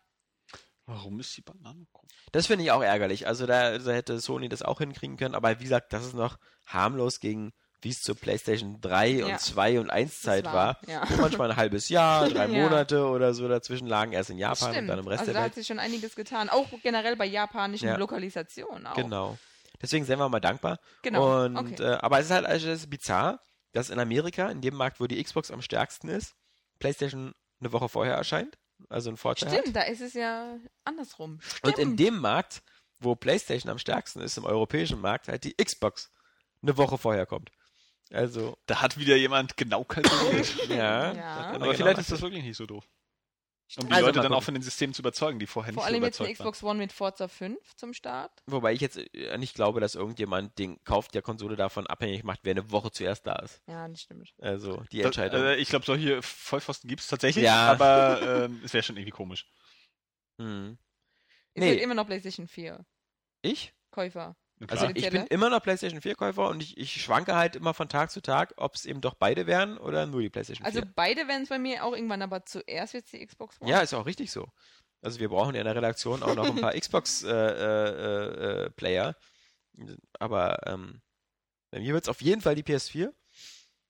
Warum 0.86 1.20
ist 1.20 1.36
die 1.36 1.42
Banane 1.42 1.86
krumm? 1.92 2.08
Das 2.32 2.46
finde 2.46 2.64
ich 2.64 2.70
auch 2.70 2.82
ärgerlich. 2.82 3.26
Also 3.26 3.46
da, 3.46 3.78
da 3.78 3.92
hätte 3.92 4.18
Sony 4.20 4.48
das 4.48 4.62
auch 4.62 4.78
hinkriegen 4.78 5.16
können, 5.16 5.34
aber 5.34 5.58
wie 5.58 5.64
gesagt, 5.64 5.92
das 5.92 6.04
ist 6.06 6.14
noch 6.14 6.38
harmlos 6.66 7.20
gegen 7.20 7.52
wie 7.84 7.88
es 7.90 8.00
zur 8.00 8.14
PlayStation 8.14 8.80
3 8.80 9.08
Ja. 9.08 9.26
und 9.26 9.40
2 9.40 9.80
und 9.80 9.90
1 9.90 10.20
Zeit 10.20 10.44
war, 10.44 10.54
war. 10.54 10.78
ja. 10.86 11.02
Wo 11.08 11.20
manchmal 11.20 11.50
ein 11.50 11.56
halbes 11.56 11.88
Jahr, 11.88 12.28
drei 12.30 12.46
Ja. 12.46 12.62
Monate 12.62 13.04
oder 13.06 13.34
so 13.34 13.48
dazwischen 13.48 13.88
lagen, 13.88 14.12
erst 14.12 14.30
in 14.30 14.38
Japan 14.38 14.76
und 14.76 14.86
dann 14.86 15.00
im 15.00 15.08
Rest 15.08 15.22
also 15.22 15.32
der 15.32 15.34
da 15.34 15.40
Welt. 15.44 15.50
hat 15.50 15.54
sich 15.56 15.66
schon 15.66 15.80
einiges 15.80 16.14
getan. 16.14 16.48
Auch 16.48 16.68
generell 16.84 17.16
bei 17.16 17.24
japanischen 17.26 17.88
Ja. 17.88 17.96
Lokalisationen 17.96 18.86
auch. 18.86 18.94
Genau. 18.94 19.36
Deswegen 19.80 20.04
sind 20.04 20.20
wir 20.20 20.28
mal 20.28 20.38
dankbar. 20.38 20.78
Genau, 21.02 21.44
Und, 21.44 21.56
okay. 21.56 21.82
äh, 21.82 21.94
aber 21.94 22.20
es 22.20 22.26
ist 22.26 22.30
halt 22.30 22.46
also 22.46 22.68
es 22.68 22.82
ist 22.82 22.90
bizarr, 22.90 23.40
dass 23.72 23.90
in 23.90 23.98
Amerika, 23.98 24.48
in 24.48 24.60
dem 24.60 24.74
Markt, 24.76 25.00
wo 25.00 25.08
die 25.08 25.20
Xbox 25.20 25.50
am 25.50 25.60
stärksten 25.60 26.06
ist, 26.08 26.36
PlayStation 26.78 27.34
eine 27.60 27.72
Woche 27.72 27.88
vorher 27.88 28.14
erscheint. 28.14 28.58
Also 28.88 29.10
ein 29.10 29.16
Vorteil 29.16 29.50
hat. 29.50 29.58
Stimmt, 29.58 29.76
da 29.76 29.82
ist 29.82 30.00
es 30.00 30.14
ja 30.14 30.56
andersrum. 30.84 31.40
Stimmt. 31.40 31.64
Und 31.64 31.78
in 31.78 31.96
dem 31.96 32.18
Markt, 32.18 32.62
wo 32.98 33.14
PlayStation 33.14 33.70
am 33.70 33.78
stärksten 33.78 34.20
ist, 34.20 34.36
im 34.38 34.44
europäischen 34.44 35.00
Markt, 35.00 35.28
halt 35.28 35.44
die 35.44 35.54
Xbox 35.54 36.10
eine 36.62 36.76
Woche 36.76 36.98
vorher 36.98 37.26
kommt. 37.26 37.50
Also, 38.12 38.56
Da 38.66 38.82
hat 38.82 38.98
wieder 38.98 39.16
jemand 39.16 39.56
genau 39.56 39.84
kalkuliert. 39.84 40.68
ja. 40.68 41.12
Ja. 41.12 41.34
hat 41.36 41.46
Aber 41.46 41.58
genau 41.58 41.72
vielleicht 41.72 41.98
ist 41.98 42.12
das 42.12 42.20
wirklich 42.20 42.42
nicht 42.42 42.56
so 42.56 42.66
doof. 42.66 42.86
Um 43.78 43.86
die 43.88 43.92
Also 43.94 44.06
Leute 44.06 44.20
dann 44.20 44.32
auch 44.34 44.42
von 44.42 44.54
den 44.54 44.62
Systemen 44.62 44.92
zu 44.92 45.00
überzeugen, 45.02 45.38
die 45.38 45.46
vorher 45.46 45.72
Vor 45.72 45.82
nicht 45.82 45.88
so 45.88 45.94
allem 45.94 46.04
jetzt 46.04 46.20
eine 46.20 46.28
überzeugt 46.28 46.40
waren. 46.44 46.52
Xbox 46.52 46.62
One 46.70 46.78
mit 46.78 46.92
Forza 46.92 47.28
5 47.28 47.74
zum 47.76 47.94
Start. 47.94 48.42
Wobei 48.46 48.72
ich 48.74 48.80
jetzt 48.80 48.98
äh, 49.14 49.38
nicht 49.38 49.54
glaube, 49.54 49.80
dass 49.80 49.94
irgendjemand 49.94 50.58
den 50.58 50.82
Kauf 50.84 51.08
der 51.08 51.22
Konsole 51.22 51.56
davon 51.56 51.86
abhängig 51.86 52.22
macht, 52.24 52.40
wer 52.42 52.50
eine 52.50 52.70
Woche 52.70 52.90
zuerst 52.90 53.26
da 53.26 53.36
ist. 53.36 53.62
Ja, 53.66 53.88
das 53.88 54.02
stimmt. 54.02 54.34
Also, 54.40 54.82
die 54.92 54.98
Das, 54.98 55.06
Entscheidung. 55.06 55.42
äh, 55.42 55.56
ich 55.56 55.68
glaube, 55.68 55.86
solche 55.86 56.20
Vollpfosten 56.22 56.88
gibt 56.88 57.00
es 57.00 57.06
tatsächlich, 57.06 57.44
Ja. 57.44 57.70
aber 57.72 58.20
ähm, 58.44 58.60
es 58.64 58.72
wäre 58.74 58.82
schon 58.82 58.96
irgendwie 58.96 59.12
komisch. 59.12 59.46
Hm. 60.38 60.76
Ihr 61.54 61.60
Nee. 61.62 61.70
seid 61.74 61.80
immer 61.82 61.94
noch 61.94 62.06
PlayStation 62.06 62.48
4 62.48 62.84
Ich? 63.42 63.72
Käufer. 63.90 64.36
Also 64.68 64.88
ich 64.94 65.10
bin 65.10 65.26
immer 65.26 65.50
noch 65.50 65.62
PlayStation 65.62 66.00
4 66.00 66.14
Käufer 66.14 66.48
und 66.48 66.62
ich, 66.62 66.76
ich 66.76 67.02
schwanke 67.02 67.34
halt 67.34 67.56
immer 67.56 67.74
von 67.74 67.88
Tag 67.88 68.10
zu 68.10 68.20
Tag, 68.20 68.54
ob 68.56 68.74
es 68.74 68.84
eben 68.84 69.00
doch 69.00 69.14
beide 69.14 69.46
wären 69.46 69.78
oder 69.78 70.06
nur 70.06 70.20
die 70.20 70.30
PlayStation 70.30 70.64
4. 70.64 70.74
Also 70.74 70.88
beide 70.94 71.26
werden 71.28 71.42
es 71.42 71.48
bei 71.48 71.58
mir 71.58 71.84
auch 71.84 71.94
irgendwann, 71.94 72.22
aber 72.22 72.44
zuerst 72.44 72.94
wird 72.94 73.10
die 73.12 73.26
Xbox 73.26 73.60
One. 73.60 73.70
ja, 73.70 73.80
ist 73.80 73.94
auch 73.94 74.06
richtig 74.06 74.30
so. 74.30 74.48
Also 75.00 75.18
wir 75.18 75.28
brauchen 75.28 75.54
ja 75.54 75.60
in 75.60 75.66
der 75.66 75.74
Redaktion 75.74 76.22
auch 76.22 76.34
noch 76.34 76.46
ein 76.46 76.60
paar 76.60 76.72
Xbox 76.78 77.24
äh, 77.24 77.30
äh, 77.30 78.64
äh, 78.66 78.70
Player. 78.70 79.16
Aber 80.18 80.58
ähm, 80.66 81.00
bei 81.70 81.80
mir 81.80 81.94
wird 81.94 82.04
es 82.04 82.08
auf 82.08 82.22
jeden 82.22 82.40
Fall 82.40 82.54
die 82.54 82.62
PS4. 82.62 83.12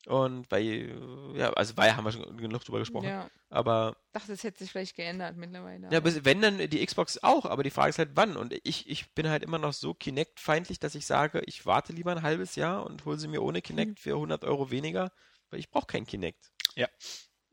Und 0.06 0.48
bei, 0.48 0.60
äh, 0.62 1.38
ja, 1.38 1.52
also 1.52 1.74
bei 1.74 1.92
haben 1.92 2.04
wir 2.04 2.10
schon 2.12 2.36
genug 2.36 2.64
drüber 2.64 2.80
gesprochen. 2.80 3.06
Ja. 3.08 3.30
Aber 3.50 3.96
dachte, 4.12 4.32
es 4.32 4.42
hätte 4.42 4.58
sich 4.58 4.72
vielleicht 4.72 4.96
geändert 4.96 5.36
mittlerweile. 5.36 5.88
Ja, 5.92 6.00
bis- 6.00 6.24
wenn 6.24 6.40
dann 6.40 6.58
die 6.58 6.84
Xbox 6.84 7.22
auch, 7.22 7.44
aber 7.44 7.62
die 7.62 7.70
Frage 7.70 7.90
ist 7.90 7.98
halt 7.98 8.10
wann. 8.14 8.36
Und 8.36 8.52
ich, 8.64 8.88
ich 8.88 9.12
bin 9.14 9.28
halt 9.28 9.44
immer 9.44 9.58
noch 9.58 9.72
so 9.72 9.94
Kinect-feindlich, 9.94 10.80
dass 10.80 10.96
ich 10.96 11.06
sage, 11.06 11.42
ich 11.46 11.66
warte 11.66 11.92
lieber 11.92 12.10
ein 12.10 12.22
halbes 12.22 12.56
Jahr 12.56 12.84
und 12.84 13.04
hole 13.04 13.16
sie 13.18 13.28
mir 13.28 13.42
ohne 13.42 13.62
Kinect 13.62 14.00
für 14.00 14.14
100 14.14 14.44
Euro 14.44 14.70
weniger, 14.72 15.12
weil 15.50 15.60
ich 15.60 15.70
brauche 15.70 15.86
kein 15.86 16.04
Kinect. 16.06 16.50
Ja. 16.74 16.88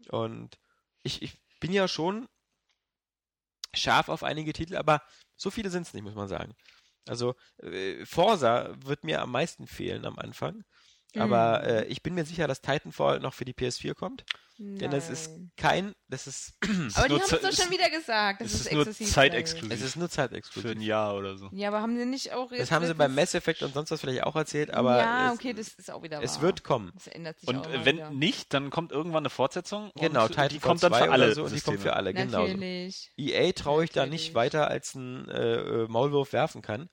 Und 0.09 0.57
ich, 1.03 1.21
ich 1.21 1.37
bin 1.59 1.71
ja 1.71 1.87
schon 1.87 2.27
scharf 3.75 4.09
auf 4.09 4.23
einige 4.23 4.53
Titel, 4.53 4.75
aber 4.75 5.03
so 5.35 5.51
viele 5.51 5.69
sind 5.69 5.83
es 5.83 5.93
nicht, 5.93 6.03
muss 6.03 6.15
man 6.15 6.27
sagen. 6.27 6.55
Also 7.07 7.35
äh, 7.61 8.05
Forza 8.05 8.73
wird 8.83 9.03
mir 9.03 9.21
am 9.21 9.31
meisten 9.31 9.67
fehlen 9.67 10.05
am 10.05 10.17
Anfang. 10.17 10.63
Aber 11.17 11.59
Mhm. 11.61 11.65
äh, 11.69 11.83
ich 11.85 12.03
bin 12.03 12.13
mir 12.13 12.25
sicher, 12.25 12.47
dass 12.47 12.61
Titanfall 12.61 13.19
noch 13.19 13.33
für 13.33 13.45
die 13.45 13.53
PS4 13.53 13.93
kommt. 13.95 14.23
Denn 14.61 14.91
das 14.91 15.09
ist 15.09 15.29
Nein. 15.31 15.51
kein, 15.55 15.95
das 16.09 16.27
ist, 16.27 16.51
Aber 16.95 17.07
die 17.07 17.13
haben 17.13 17.21
es 17.23 17.29
doch 17.29 17.43
es- 17.45 17.55
schon 17.63 17.71
wieder 17.71 17.89
gesagt. 17.89 18.41
Das 18.41 18.47
es 18.53 18.53
ist, 18.55 18.65
ist 18.65 18.73
nur 18.73 18.81
exklusiv 18.81 19.13
zeitexklusiv. 19.13 19.71
es 19.73 19.81
ist 19.81 19.95
nur 19.95 20.09
Für 20.09 20.13
zeitexklusiv. 20.15 20.71
ein 20.71 20.81
Jahr 20.81 21.15
oder 21.15 21.37
so. 21.37 21.49
Ja, 21.53 21.69
aber 21.69 21.81
haben 21.81 21.97
sie 21.97 22.03
nicht 22.05 22.33
auch 22.33 22.51
Das 22.51 22.69
haben 22.69 22.85
sie 22.85 22.93
beim 22.93 23.15
Mass 23.15 23.33
Effect 23.35 23.61
und 23.63 23.73
sonst 23.73 23.89
was 23.91 24.01
vielleicht 24.01 24.23
auch 24.23 24.35
erzählt, 24.35 24.71
aber 24.73 24.97
Ja, 24.97 25.27
es, 25.31 25.39
okay, 25.39 25.53
das 25.53 25.69
ist 25.69 25.89
auch 25.89 26.03
wieder 26.03 26.21
es 26.21 26.35
wahr. 26.35 26.41
wird 26.41 26.65
kommen. 26.65 26.91
Das 26.93 27.07
ändert 27.07 27.39
sich 27.39 27.47
Und 27.47 27.59
auch 27.67 27.85
wenn 27.85 27.95
wieder. 27.95 28.09
nicht, 28.11 28.53
dann 28.53 28.69
kommt 28.69 28.91
irgendwann 28.91 29.21
eine 29.21 29.29
Fortsetzung. 29.29 29.91
Genau, 29.95 30.23
und 30.23 30.27
Titanfall 30.31 30.49
die 30.49 30.59
kommt 30.59 30.83
dann 30.83 30.91
2 30.91 31.05
für 31.05 31.11
alle 31.13 31.33
so 31.35 31.43
und 31.45 31.55
die 31.55 31.61
kommt 31.61 31.79
für 31.79 31.93
alle, 31.95 32.13
genau. 32.13 32.41
Natürlich. 32.45 33.11
EA 33.15 33.53
traue 33.53 33.85
ich 33.85 33.91
da 33.91 34.05
nicht 34.07 34.33
weiter 34.35 34.67
als 34.67 34.93
ein 34.93 35.29
äh, 35.29 35.53
äh, 35.55 35.87
Maulwurf 35.87 36.33
werfen 36.33 36.61
kann. 36.61 36.89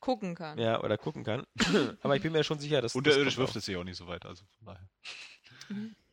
Gucken 0.00 0.34
kann. 0.34 0.58
Ja, 0.58 0.82
oder 0.82 0.96
gucken 0.96 1.24
kann. 1.24 1.44
aber 2.02 2.16
ich 2.16 2.22
bin 2.22 2.32
mir 2.32 2.44
schon 2.44 2.58
sicher, 2.58 2.80
dass 2.80 2.92
das 2.92 2.96
Unterirdisch 2.96 3.34
kommt 3.34 3.48
wirft 3.48 3.56
es 3.56 3.64
sich 3.64 3.76
auch 3.76 3.84
nicht 3.84 3.96
so 3.96 4.06
weit. 4.06 4.24
Also 4.24 4.44
von 4.58 4.66
daher. 4.66 4.88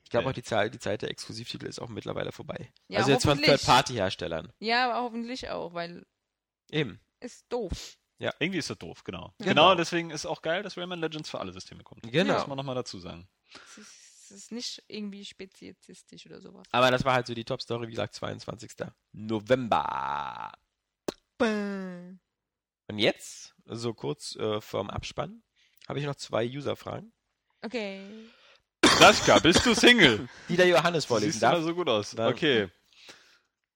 Ich 0.03 0.10
glaube 0.10 0.30
auch, 0.30 0.34
die, 0.34 0.44
Zahl, 0.44 0.70
die 0.70 0.80
Zeit 0.80 1.02
der 1.02 1.10
Exklusivtitel 1.10 1.66
ist 1.66 1.80
auch 1.80 1.90
mittlerweile 1.90 2.32
vorbei. 2.32 2.72
Ja, 2.88 2.99
also 2.99 3.12
jetzt 3.12 3.24
von 3.24 3.32
hoffentlich. 3.32 3.62
Third-Party-Herstellern. 3.62 4.52
Ja, 4.60 4.90
aber 4.90 5.03
hoffentlich 5.03 5.49
auch, 5.49 5.74
weil 5.74 6.06
Eben. 6.72 6.99
ist 7.20 7.45
doof. 7.49 7.98
Irgendwie 8.18 8.60
ist 8.60 8.70
das 8.70 8.78
doof, 8.78 9.03
genau. 9.03 9.34
Genau. 9.40 9.49
genau. 9.49 9.76
deswegen 9.76 10.10
ist 10.10 10.26
auch 10.26 10.41
geil, 10.41 10.64
dass 10.64 10.78
Rayman 10.78 10.99
Legends 10.99 11.30
für 11.30 11.40
alle 11.40 11.52
Systeme 11.52 11.84
kommt. 11.84 12.03
Genau. 12.03 12.34
Das 12.34 12.44
muss 12.44 12.48
man 12.48 12.57
nochmal 12.57 12.76
dazu 12.76 12.99
sagen. 12.99 13.28
Es 13.53 13.78
ist, 13.78 14.32
ist 14.32 14.52
nicht 14.52 14.84
irgendwie 14.88 15.26
spezialistisch 15.26 16.26
oder 16.26 16.40
sowas. 16.40 16.66
Aber 16.72 16.91
das 16.91 17.03
war 17.03 17.14
halt 17.14 17.28
so 17.28 17.34
die 17.34 17.44
Top-Story, 17.44 17.88
wie 17.88 17.91
gesagt, 17.91 18.14
22. 18.14 18.72
November. 19.12 20.53
Bäh. 21.38 22.16
Und 22.88 22.99
jetzt, 22.99 23.55
so 23.66 23.94
kurz 23.94 24.36
äh, 24.36 24.62
vorm 24.62 24.90
Abspann, 24.90 25.44
habe 25.88 26.00
ich 26.00 26.06
noch 26.06 26.16
zwei 26.16 26.46
User-Fragen, 26.48 27.12
Okay. 27.62 28.00
Sascha, 29.00 29.40
bist 29.40 29.66
du 29.66 29.74
Single? 29.74 30.30
die 30.50 30.56
der 30.56 30.68
Johannes 30.68 31.06
vorlesen 31.06 31.32
Siehst 31.32 31.44
immer 31.44 31.54
darf. 31.54 31.64
so 31.64 31.74
gut 31.74 31.90
aus. 31.90 32.12
Darf. 32.12 32.32
Okay. 32.32 32.70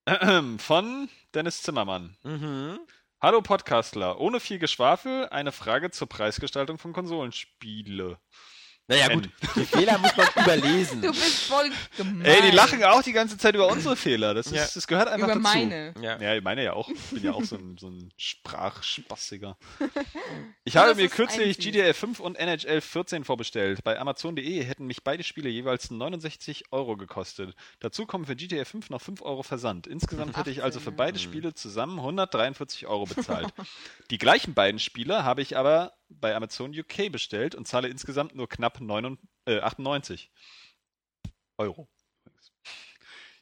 Von 0.60 1.10
Dennis 1.34 1.64
Zimmermann. 1.64 2.16
Mhm. 2.24 2.80
Hallo 3.22 3.42
Podcastler, 3.42 4.20
ohne 4.20 4.40
viel 4.40 4.60
Geschwafel, 4.60 5.28
eine 5.30 5.52
Frage 5.52 5.90
zur 5.92 6.08
Preisgestaltung 6.08 6.78
von 6.78 6.94
Konsolenspiele. 6.94 8.18
Naja, 8.90 9.08
gut, 9.14 9.30
die 9.56 9.66
Fehler 9.66 9.98
muss 10.00 10.18
man 10.18 10.28
überlesen. 10.36 11.02
Du 11.10 11.12
bist 11.12 11.44
voll 11.44 11.70
gemein. 11.96 12.26
Ey, 12.26 12.42
die 12.50 12.56
lachen 12.56 12.84
auch 12.84 13.04
die 13.04 13.14
ganze 13.14 13.38
Zeit 13.38 13.54
über 13.56 13.68
unsere 13.68 13.96
Fehler. 13.96 14.34
Das, 14.34 14.48
ist, 14.48 14.56
Ja. 14.56 14.68
das 14.74 14.88
gehört 14.88 15.08
einfach 15.08 15.28
über 15.28 15.36
dazu. 15.36 15.42
meine. 15.58 15.94
Ja. 16.02 16.20
Ja, 16.20 16.36
ich 16.36 16.44
meine 16.44 16.64
ja 16.64 16.74
auch. 16.74 16.90
Ich 16.90 17.00
bin 17.12 17.24
ja 17.24 17.34
auch 17.34 17.44
so 17.44 17.56
ein, 17.56 17.78
so 17.78 17.88
ein 17.90 18.12
Sprachspassiger. 18.18 19.58
Ich 20.64 20.78
habe 20.78 20.94
mir 20.96 21.10
kürzlich. 21.10 21.58
GTA 21.58 21.94
5 21.94 22.20
und 22.20 22.38
NHL 22.38 22.82
14 22.82 23.24
vorbestellt. 23.24 23.84
Bei 23.84 24.00
Amazon.de 24.00 24.64
hätten 24.64 24.86
mich 24.86 25.04
beide 25.04 25.24
Spiele 25.24 25.50
jeweils 25.50 25.90
69 25.90 26.66
Euro 26.72 26.96
gekostet. 26.96 27.56
Dazu 27.80 28.06
kommen 28.06 28.26
für 28.26 28.36
GTA 28.36 28.66
5 28.66 28.90
noch 28.92 29.02
5 29.02 29.22
Euro 29.24 29.42
Versand. 29.42 29.88
Insgesamt 29.88 30.38
hätte 30.38 30.52
ich 30.52 30.62
also 30.64 30.80
für 30.80 30.90
18, 30.90 30.96
beide 30.98 31.20
Spiele 31.20 31.54
zusammen 31.56 31.98
143 32.00 32.86
Euro 32.88 33.06
bezahlt. 33.06 33.48
Die 34.12 34.18
gleichen 34.20 34.54
beiden 34.54 34.80
Spiele 34.80 35.24
habe 35.24 35.42
ich 35.42 35.58
aber 35.58 35.94
bei 36.10 36.36
Amazon 36.36 36.72
UK 36.78 37.12
bestellt 37.12 37.56
und 37.56 37.68
zahle 37.68 37.88
insgesamt 37.88 38.36
nur 38.36 38.50
knapp 38.50 38.82
99, 38.82 39.28
äh, 39.46 39.60
98 39.60 40.32
Euro. 41.58 41.88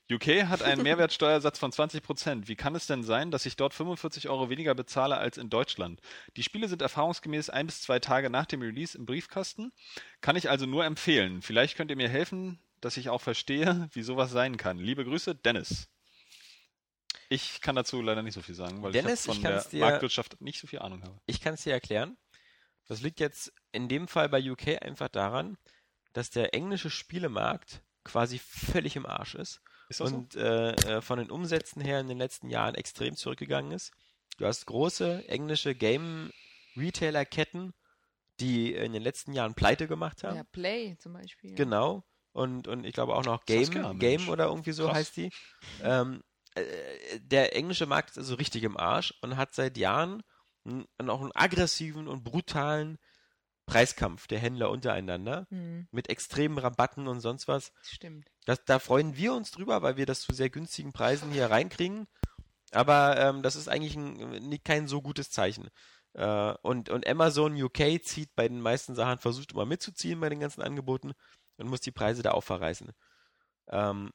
UK 0.10 0.46
hat 0.48 0.62
einen 0.62 0.82
Mehrwertsteuersatz 0.84 1.60
von 1.60 1.72
20%. 1.72 2.48
Wie 2.48 2.56
kann 2.56 2.76
es 2.76 2.88
denn 2.88 3.04
sein, 3.04 3.30
dass 3.32 3.46
ich 3.46 3.58
dort 3.58 3.74
45 3.74 4.30
Euro 4.30 4.50
weniger 4.50 4.74
bezahle 4.74 5.18
als 5.18 5.38
in 5.38 5.50
Deutschland? 5.50 6.00
Die 6.38 6.44
Spiele 6.44 6.68
sind 6.70 6.82
erfahrungsgemäß 6.82 7.50
ein 7.50 7.66
bis 7.68 7.82
zwei 7.82 8.00
Tage 8.00 8.30
nach 8.30 8.46
dem 8.46 8.62
Release 8.62 8.98
im 8.98 9.06
Briefkasten. 9.06 9.72
Kann 10.22 10.36
ich 10.38 10.50
also 10.50 10.66
nur 10.66 10.86
empfehlen. 10.86 11.42
Vielleicht 11.42 11.76
könnt 11.76 11.92
ihr 11.92 11.98
mir 11.98 12.08
helfen, 12.10 12.60
dass 12.80 12.96
ich 12.96 13.10
auch 13.10 13.22
verstehe, 13.22 13.90
wie 13.92 14.02
sowas 14.02 14.32
sein 14.32 14.56
kann. 14.56 14.78
Liebe 14.78 15.04
Grüße, 15.04 15.36
Dennis. 15.36 15.90
Ich 17.30 17.60
kann 17.60 17.76
dazu 17.76 18.02
leider 18.02 18.24
nicht 18.24 18.36
so 18.36 18.42
viel 18.42 18.56
sagen, 18.56 18.82
weil 18.82 18.94
Dennis, 18.94 19.26
ich 19.26 19.28
hab 19.30 19.36
ich 19.36 19.42
von 19.42 19.52
der 19.52 19.64
dir- 19.66 19.80
Marktwirtschaft 19.82 20.40
nicht 20.40 20.60
so 20.62 20.68
viel 20.68 20.80
Ahnung 20.80 21.04
habe. 21.04 21.20
Ich 21.26 21.42
kann 21.42 21.56
es 21.56 21.64
dir 21.64 21.74
erklären. 21.74 22.16
Das 22.88 23.02
liegt 23.02 23.20
jetzt 23.20 23.54
in 23.72 23.90
dem 23.90 24.08
Fall 24.08 24.30
bei 24.30 24.42
UK 24.42 24.82
einfach 24.82 25.10
daran, 25.10 25.58
dass 26.14 26.30
der 26.30 26.54
englische 26.54 26.90
Spielemarkt 26.90 27.82
quasi 28.04 28.40
völlig 28.40 28.96
im 28.96 29.06
Arsch 29.06 29.36
ist 29.36 29.62
Ist 29.90 30.00
das 30.00 30.12
und 30.12 30.36
äh, 30.36 30.72
äh, 30.72 31.02
von 31.02 31.20
den 31.20 31.30
Umsätzen 31.30 31.82
her 31.82 32.00
in 32.00 32.08
den 32.08 32.18
letzten 32.18 32.50
Jahren 32.50 32.76
extrem 32.76 33.16
zurückgegangen 33.16 33.72
ist. 33.72 33.92
Du 34.38 34.46
hast 34.46 34.66
große 34.66 35.28
englische 35.28 35.76
Game-Retailer-Ketten, 35.76 37.74
die 38.40 38.74
in 38.74 38.94
den 38.94 39.02
letzten 39.02 39.34
Jahren 39.34 39.56
pleite 39.56 39.88
gemacht 39.88 40.24
haben. 40.24 40.38
Ja, 40.38 40.44
Play 40.44 40.96
zum 41.00 41.14
Beispiel. 41.14 41.56
Genau. 41.56 42.04
Und, 42.34 42.68
und 42.68 42.86
ich 42.86 42.94
glaube 42.94 43.16
auch 43.16 43.26
noch 43.26 43.46
Game, 43.46 43.68
Mensch. 43.70 44.00
Game 44.00 44.30
oder 44.30 44.46
irgendwie 44.46 44.72
so 44.72 44.86
Krass. 44.86 44.98
heißt 44.98 45.18
die. 45.18 45.32
Ähm, 45.82 46.22
äh, 46.54 47.20
der 47.20 47.56
englische 47.56 47.88
Markt 47.88 48.12
ist 48.12 48.20
also 48.20 48.36
richtig 48.36 48.64
im 48.64 48.78
Arsch 48.78 49.14
und 49.22 49.38
hat 49.38 49.56
seit 49.56 49.76
Jahren 49.76 50.22
n- 50.68 50.88
noch 51.02 51.22
einen 51.22 51.32
aggressiven 51.34 52.08
und 52.08 52.24
brutalen 52.24 52.98
Preiskampf 53.66 54.28
der 54.28 54.40
Händler 54.40 54.70
untereinander 54.70 55.48
Hm, 55.50 55.88
mit 55.92 56.10
extremen 56.10 56.58
Rabatten 56.58 57.08
und 57.08 57.22
sonst 57.22 57.48
was. 57.48 57.72
das 57.80 57.92
stimmt. 57.92 58.30
Das, 58.46 58.64
da 58.66 58.80
freuen 58.80 59.16
wir 59.18 59.34
uns 59.34 59.52
drüber, 59.52 59.82
weil 59.82 59.98
wir 59.98 60.06
das 60.06 60.22
zu 60.22 60.34
sehr 60.34 60.50
günstigen 60.50 60.94
Preisen 60.94 61.32
hier 61.32 61.50
reinkriegen. 61.52 62.08
Aber 62.72 63.18
ähm, 63.18 63.44
das 63.44 63.56
ist 63.56 63.68
eigentlich 63.70 63.96
ein, 63.96 64.60
kein 64.64 64.88
so 64.88 65.02
gutes 65.02 65.30
Zeichen. 65.32 65.70
Äh, 66.14 66.54
und, 66.62 66.90
und 66.90 67.08
Amazon 67.08 67.62
UK 67.62 68.02
zieht 68.04 68.36
bei 68.36 68.48
den 68.48 68.62
meisten 68.62 68.96
Sachen, 68.96 69.20
versucht 69.20 69.54
immer 69.54 69.66
mitzuziehen 69.66 70.20
bei 70.20 70.30
den 70.30 70.40
ganzen 70.40 70.62
Angeboten 70.62 71.14
und 71.58 71.68
muss 71.70 71.82
die 71.82 71.92
Preise 71.92 72.24
da 72.24 72.32
auch 72.32 72.44
verreißen. 72.44 72.92
Ähm, 73.70 74.12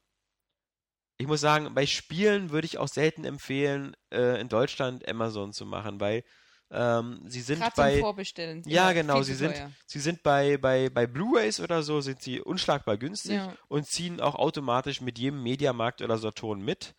ich 1.18 1.26
muss 1.26 1.40
sagen, 1.40 1.74
bei 1.74 1.86
Spielen 1.86 2.50
würde 2.50 2.66
ich 2.66 2.78
auch 2.78 2.88
selten 2.88 3.24
empfehlen, 3.24 3.94
äh, 4.12 4.40
in 4.40 4.48
Deutschland 4.48 5.06
Amazon 5.08 5.52
zu 5.52 5.64
machen, 5.66 6.00
weil 6.00 6.24
ähm, 6.72 7.20
sie 7.26 7.42
sind 7.42 7.60
Gerade 7.60 7.72
bei 7.76 7.98
Vorbestellen. 8.00 8.62
Ja, 8.66 8.84
immer 8.84 8.94
genau, 8.94 9.22
sie 9.22 9.34
sind, 9.34 9.54
teuer. 9.54 9.70
sie 9.86 10.00
sind 10.00 10.22
bei, 10.22 10.56
bei, 10.56 10.88
bei 10.88 11.06
Blu-Rays 11.06 11.60
oder 11.60 11.82
so, 11.82 12.00
sind 12.00 12.22
sie 12.22 12.40
unschlagbar 12.40 12.96
günstig 12.96 13.34
Ja. 13.36 13.54
und 13.68 13.86
ziehen 13.86 14.20
auch 14.20 14.34
automatisch 14.34 15.00
mit 15.02 15.18
jedem 15.18 15.42
Mediamarkt 15.42 16.00
oder 16.02 16.16
Saturn 16.18 16.62
mit. 16.62 16.94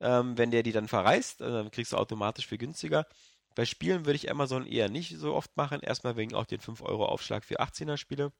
Ähm, 0.00 0.38
wenn 0.38 0.50
der 0.50 0.62
die 0.62 0.72
dann 0.72 0.88
verreist, 0.88 1.40
äh, 1.40 1.50
dann 1.50 1.70
kriegst 1.70 1.92
du 1.92 1.96
automatisch 1.96 2.46
viel 2.46 2.58
günstiger. 2.58 3.06
Bei 3.54 3.64
Spielen 3.64 4.06
würde 4.06 4.16
ich 4.16 4.30
Amazon 4.30 4.64
eher 4.66 4.88
nicht 4.88 5.16
so 5.18 5.34
oft 5.34 5.56
machen, 5.56 5.80
erstmal 5.80 6.16
wegen 6.16 6.34
auch 6.34 6.46
den 6.46 6.60
5-Euro-Aufschlag 6.60 7.44
für 7.44 7.60
18er-Spiele. 7.60 8.32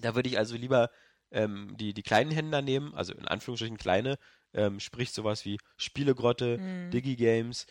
Da 0.00 0.14
würde 0.14 0.28
ich 0.28 0.38
also 0.38 0.56
lieber 0.56 0.90
ähm, 1.30 1.76
die, 1.76 1.92
die 1.94 2.02
kleinen 2.02 2.30
Händler 2.30 2.62
nehmen, 2.62 2.94
also 2.94 3.12
in 3.12 3.26
Anführungsstrichen 3.28 3.76
kleine, 3.78 4.16
ähm, 4.54 4.80
sprich 4.80 5.12
sowas 5.12 5.44
wie 5.44 5.58
Spielegrotte, 5.76 6.56
Hm. 6.58 6.90
Digigames, 6.90 7.66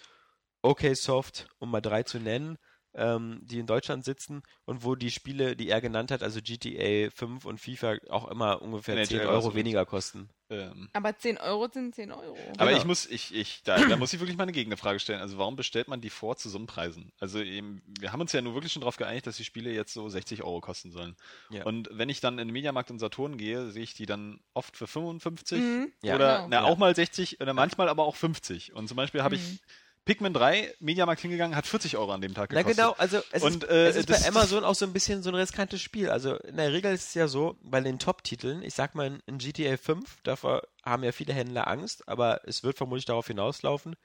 OKSoft, 0.66 1.48
um 1.60 1.72
mal 1.72 1.82
drei 1.82 2.04
zu 2.04 2.20
nennen. 2.20 2.58
ähm, 2.98 3.42
die 3.44 3.60
in 3.60 3.66
Deutschland 3.68 4.06
sitzen 4.06 4.42
und 4.64 4.86
wo 4.86 4.96
die 4.96 5.12
Spiele, 5.12 5.58
die 5.58 5.68
er 5.68 5.82
genannt 5.82 6.12
hat, 6.12 6.24
also 6.24 6.40
GTA 6.42 7.10
5 7.14 7.44
und 7.44 7.60
FIFA, 7.60 7.98
auch 8.08 8.30
immer 8.32 8.62
ungefähr 8.62 8.96
Nee, 8.96 9.04
10 9.04 9.18
der 9.18 9.28
Euro 9.32 9.54
weniger 9.54 9.86
kosten. 9.86 10.30
Ähm, 10.50 10.88
Aber 10.94 11.18
10 11.18 11.38
Euro 11.40 11.68
sind 11.70 11.94
10 11.94 12.14
Euro. 12.14 12.38
Aber 12.58 12.68
Genau. 12.70 12.78
ich 12.80 12.86
muss, 12.86 13.06
ich, 13.06 13.36
ich, 13.36 13.64
da, 13.64 13.84
da 13.86 13.98
muss 13.98 14.14
ich 14.14 14.22
wirklich 14.22 14.38
mal 14.38 14.44
eine 14.44 14.54
Gegenfrage 14.54 15.00
stellen. 15.02 15.20
Also 15.20 15.38
warum 15.38 15.58
bestellt 15.58 15.90
man 15.90 16.00
die 16.00 16.10
vor 16.10 16.38
zu 16.38 16.48
so 16.48 16.58
einem 16.58 16.68
Preisen? 16.68 17.12
Also 17.20 17.42
eben, 17.42 17.82
wir 18.00 18.14
haben 18.14 18.22
uns 18.22 18.32
ja 18.32 18.42
nur 18.42 18.54
wirklich 18.54 18.72
schon 18.72 18.80
darauf 18.80 18.96
geeinigt, 18.96 19.28
dass 19.28 19.36
die 19.36 19.44
Spiele 19.44 19.72
jetzt 19.74 19.92
so 19.94 20.08
60 20.08 20.44
Euro 20.44 20.62
kosten 20.62 20.92
sollen. 20.92 21.18
Ja. 21.50 21.66
Und 21.66 21.90
wenn 21.92 22.08
ich 22.08 22.22
dann 22.22 22.40
in 22.40 22.48
den 22.48 22.54
Mediamarkt 22.54 22.92
und 22.92 23.00
Saturn 23.00 23.38
gehe, 23.38 23.72
sehe 23.72 23.84
ich 23.84 23.94
die 23.94 24.06
dann 24.06 24.40
oft 24.54 24.78
für 24.78 24.88
55 24.88 25.60
Mhm. 25.60 25.92
Ja. 26.02 26.16
oder 26.16 26.36
Genau. 26.38 26.48
na, 26.48 26.58
Ja. 26.60 26.64
auch 26.64 26.78
mal 26.78 26.96
60 26.96 27.42
oder 27.42 27.54
manchmal 27.54 27.90
aber 27.90 28.06
auch 28.06 28.16
50. 28.16 28.72
Und 28.72 28.88
zum 28.88 28.96
Beispiel 28.96 29.22
habe 29.22 29.36
Mhm. 29.36 29.42
ich 29.42 29.62
Pikmin 30.06 30.34
3 30.34 30.74
Mediamarkt 30.80 31.22
hingegangen, 31.22 31.56
hat 31.56 31.66
40 31.66 31.98
Euro 31.98 32.12
an 32.12 32.22
dem 32.22 32.34
Tag 32.36 32.52
Na 32.54 32.62
gekostet. 32.62 32.78
genau, 32.78 32.96
also 32.98 33.22
es 33.32 33.42
Und, 33.44 33.64
ist, 33.64 33.70
äh, 33.72 33.88
es 33.90 33.96
ist 33.96 34.10
das- 34.10 34.22
bei 34.22 34.28
Amazon 34.30 34.64
auch 34.64 34.76
so 34.76 34.86
ein 34.86 34.94
bisschen 34.94 35.24
so 35.24 35.30
ein 35.30 35.36
riskantes 35.36 35.82
Spiel. 35.82 36.10
Also 36.10 36.36
in 36.38 36.58
der 36.58 36.72
Regel 36.72 36.94
ist 36.94 37.08
es 37.10 37.14
ja 37.16 37.28
so, 37.28 37.58
bei 37.64 37.82
den 37.82 37.98
Top-Titeln, 37.98 38.62
ich 38.62 38.76
sag 38.76 38.94
mal 38.96 39.20
in 39.26 39.38
GTA 39.40 39.78
5, 39.78 40.18
davor 40.24 40.62
haben 40.84 41.04
ja 41.04 41.12
viele 41.12 41.34
Händler 41.34 41.68
Angst, 41.68 42.08
aber 42.08 42.42
es 42.48 42.64
wird 42.64 42.78
vermutlich 42.78 43.06
darauf 43.06 43.28
hinauslaufen, 43.28 43.96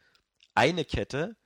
eine 0.55 0.85
Kette, 0.87 1.37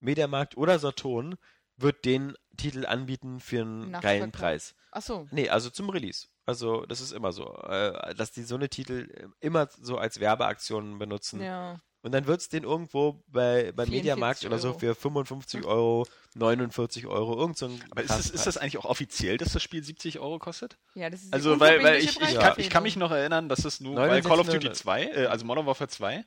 Mediamarkt 0.00 0.56
oder 0.56 0.78
Saturn, 0.78 1.36
wird 1.76 2.04
den 2.04 2.34
Titel 2.56 2.84
anbieten 2.86 3.40
für 3.40 3.62
einen 3.62 3.92
geilen 4.00 4.32
Preis. 4.32 4.74
Ach 4.92 5.02
so. 5.02 5.26
Nee, 5.30 5.48
also 5.48 5.70
zum 5.70 5.88
Release. 5.88 6.26
Also 6.44 6.84
das 6.84 7.00
ist 7.00 7.12
immer 7.12 7.32
so, 7.32 7.46
äh, 7.62 8.14
dass 8.14 8.32
die 8.32 8.42
so 8.42 8.56
eine 8.56 8.68
Titel 8.68 9.30
immer 9.40 9.68
so 9.80 9.96
als 9.96 10.20
Werbeaktionen 10.20 10.98
benutzen. 10.98 11.40
Ja. 11.42 11.80
Und 12.02 12.12
dann 12.12 12.26
wird 12.26 12.40
es 12.40 12.48
den 12.48 12.64
irgendwo 12.64 13.22
bei, 13.26 13.72
beim 13.72 13.86
44 13.86 13.90
Mediamarkt 13.90 14.44
oder 14.46 14.58
so 14.58 14.72
für 14.72 14.94
55 14.94 15.64
Euro, 15.64 16.06
49 16.34 17.06
Euro, 17.06 17.38
irgend 17.38 17.58
so 17.58 17.66
ein 17.66 17.84
Aber 17.90 18.02
ist 18.02 18.10
das, 18.10 18.30
ist 18.30 18.46
das 18.46 18.56
eigentlich 18.56 18.78
auch 18.78 18.86
offiziell, 18.86 19.36
dass 19.36 19.52
das 19.52 19.62
Spiel 19.62 19.84
70 19.84 20.18
Euro 20.18 20.38
kostet? 20.38 20.78
Ja, 20.94 21.10
das 21.10 21.24
ist 21.24 21.32
Also, 21.32 21.60
weil, 21.60 21.82
weil 21.82 21.96
ich, 21.98 22.18
ich, 22.18 22.38
kann, 22.38 22.54
ich 22.56 22.70
kann 22.70 22.82
mich 22.84 22.96
noch 22.96 23.10
erinnern, 23.10 23.50
dass 23.50 23.66
es 23.66 23.80
nur 23.80 23.96
bei 23.96 24.06
69, 24.06 24.28
Call 24.30 24.40
of 24.40 24.46
Duty 24.46 24.58
900. 24.58 24.76
2, 24.76 25.04
äh, 25.04 25.26
also 25.26 25.44
Modern 25.44 25.66
Warfare 25.66 25.88
2, 25.88 26.24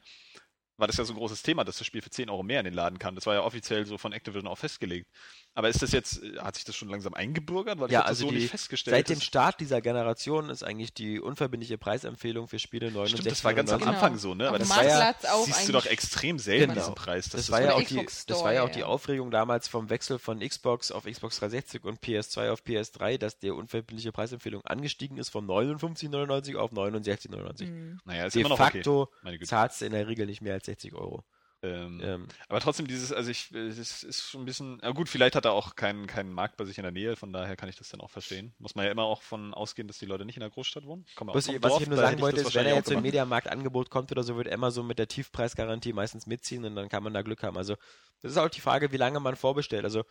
war 0.77 0.87
das 0.87 0.97
ja 0.97 1.05
so 1.05 1.13
ein 1.13 1.17
großes 1.17 1.41
Thema, 1.41 1.63
dass 1.63 1.77
das 1.77 1.87
Spiel 1.87 2.01
für 2.01 2.09
10 2.09 2.29
Euro 2.29 2.43
mehr 2.43 2.59
in 2.59 2.65
den 2.65 2.73
Laden 2.73 2.99
kam. 2.99 3.15
Das 3.15 3.25
war 3.25 3.33
ja 3.33 3.41
offiziell 3.41 3.85
so 3.85 3.97
von 3.97 4.13
Activision 4.13 4.47
auch 4.47 4.57
festgelegt. 4.57 5.07
Aber 5.55 5.69
ist 5.69 5.81
das 5.83 5.91
jetzt, 5.91 6.23
äh, 6.23 6.39
hat 6.39 6.55
sich 6.55 6.65
das 6.65 6.75
schon 6.75 6.89
langsam 6.89 7.13
eingebürgert? 7.13 7.79
Weil 7.79 7.87
ich 7.87 7.93
Ja, 7.93 7.99
das 8.01 8.09
also 8.09 8.25
so 8.25 8.31
die, 8.31 8.37
nicht 8.39 8.49
festgestellt. 8.49 8.95
seit 8.95 9.09
dem 9.09 9.21
Start 9.21 9.59
dieser 9.59 9.81
Generation 9.81 10.49
ist 10.49 10.63
eigentlich 10.63 10.93
die 10.93 11.19
unverbindliche 11.19 11.77
Preisempfehlung 11.77 12.47
für 12.47 12.57
Spiele 12.57 12.87
69. 12.87 13.19
Stimmt, 13.19 13.31
das 13.31 13.43
war 13.43 13.53
ganz 13.53 13.71
am 13.71 13.79
Genau. 13.79 13.91
Anfang 13.91 14.17
so, 14.17 14.33
ne? 14.33 14.47
Aber 14.47 14.57
das 14.57 14.69
war 14.69 14.83
ja, 14.83 15.13
siehst 15.45 15.67
du 15.67 15.71
doch 15.73 15.85
extrem 15.85 16.39
selten 16.39 16.69
Genau. 16.69 16.81
diesen 16.81 16.95
Preis. 16.95 17.25
dass 17.25 17.41
Das 17.41 17.51
war 17.51 17.61
ja 17.61 17.73
auch 17.73 17.83
die, 17.83 18.03
das 18.27 18.43
war 18.43 18.53
ja 18.53 18.63
auch 18.63 18.69
die 18.69 18.83
Aufregung 18.83 19.29
damals 19.29 19.67
vom 19.67 19.89
Wechsel 19.91 20.17
von 20.17 20.39
Xbox 20.39 20.91
auf 20.91 21.05
Xbox 21.05 21.37
360 21.39 21.83
und 21.83 21.99
PS2 22.01 22.49
auf 22.49 22.63
PS3, 22.63 23.17
dass 23.19 23.37
die 23.37 23.51
unverbindliche 23.51 24.11
Preisempfehlung 24.11 24.63
angestiegen 24.65 25.17
ist 25.17 25.29
von 25.29 25.45
59,99 25.47 26.55
auf 26.55 26.71
69,99. 26.71 27.65
Mhm. 27.67 27.99
Naja, 28.05 28.25
ist 28.25 28.33
De 28.33 28.41
immer 28.41 28.49
noch 28.49 28.57
facto 28.57 29.09
okay. 29.23 29.39
Zahlst 29.43 29.81
du 29.81 29.85
in 29.85 29.91
der 29.91 30.07
Regel 30.07 30.25
nicht 30.25 30.41
mehr 30.41 30.53
als 30.53 30.65
60 30.65 30.93
Euro. 30.95 31.23
Ähm, 31.63 32.01
Ähm, 32.03 32.27
Aber 32.49 32.59
trotzdem 32.59 32.87
dieses, 32.87 33.13
also 33.13 33.31
ich, 33.31 33.53
äh, 33.53 33.69
das 33.69 34.03
ist 34.03 34.23
schon 34.23 34.41
ein 34.41 34.45
bisschen, 34.45 34.79
ja 34.83 34.91
gut, 34.91 35.07
vielleicht 35.07 35.35
hat 35.35 35.45
er 35.45 35.53
auch 35.53 35.75
keinen, 35.75 36.07
keinen 36.07 36.33
Markt 36.33 36.57
bei 36.57 36.65
sich 36.65 36.77
in 36.77 36.83
der 36.83 36.91
Nähe, 36.91 37.15
von 37.15 37.31
daher 37.31 37.55
kann 37.55 37.69
ich 37.69 37.77
das 37.77 37.87
dann 37.89 38.01
auch 38.01 38.11
verstehen. 38.11 38.53
Muss 38.59 38.75
man 38.75 38.85
ja 38.85 38.91
immer 38.91 39.03
auch 39.03 39.21
von 39.21 39.53
ausgehen, 39.53 39.87
dass 39.87 39.97
die 39.97 40.05
Leute 40.05 40.25
nicht 40.25 40.35
in 40.35 40.41
der 40.41 40.49
Großstadt 40.49 40.85
wohnen. 40.85 41.05
Ich 41.07 41.15
komme 41.15 41.31
auch 41.31 41.35
was, 41.35 41.47
ich, 41.47 41.63
was 41.63 41.71
Dorf, 41.71 41.81
ich 41.81 41.87
nur 41.87 41.97
sagen 41.97 42.19
wollte, 42.19 42.41
ist, 42.41 42.53
wenn 42.53 42.65
er 42.65 42.75
wahrscheinlich 42.75 42.75
jetzt 42.75 42.89
so 42.89 42.97
ein. 42.97 43.01
Mediamarkt-Angebot 43.01 43.89
kommt 43.89 44.11
oder 44.11 44.23
so, 44.23 44.35
wird 44.35 44.51
Amazon 44.51 44.85
mit 44.85 44.99
der 44.99 45.07
Tiefpreisgarantie 45.07 45.93
meistens 45.93 46.27
mitziehen 46.27 46.65
und 46.65 46.75
dann 46.75 46.89
kann 46.89 47.01
man 47.01 47.13
da 47.13 47.21
Glück 47.21 47.41
haben. 47.43 47.57
Also, 47.57 47.75
das 48.21 48.31
ist 48.33 48.37
auch 48.37 48.49
die 48.49 48.61
Frage, 48.61 48.91
wie 48.91 48.97
lange 48.97 49.21
man 49.21 49.37
vorbestellt. 49.37 49.85
Also, 49.85 50.03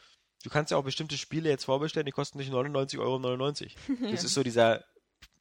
du 0.42 0.50
kannst 0.50 0.70
ja 0.70 0.78
auch 0.78 0.84
bestimmte 0.84 1.18
Spiele 1.18 1.50
jetzt 1.50 1.64
vorbestellen, 1.64 2.06
die 2.06 2.12
kosten 2.12 2.38
nicht 2.38 2.50
99,99 2.52 2.98
Euro. 2.98 3.18
Das 4.12 4.24
ist 4.24 4.34
so 4.34 4.42
dieser 4.42 4.84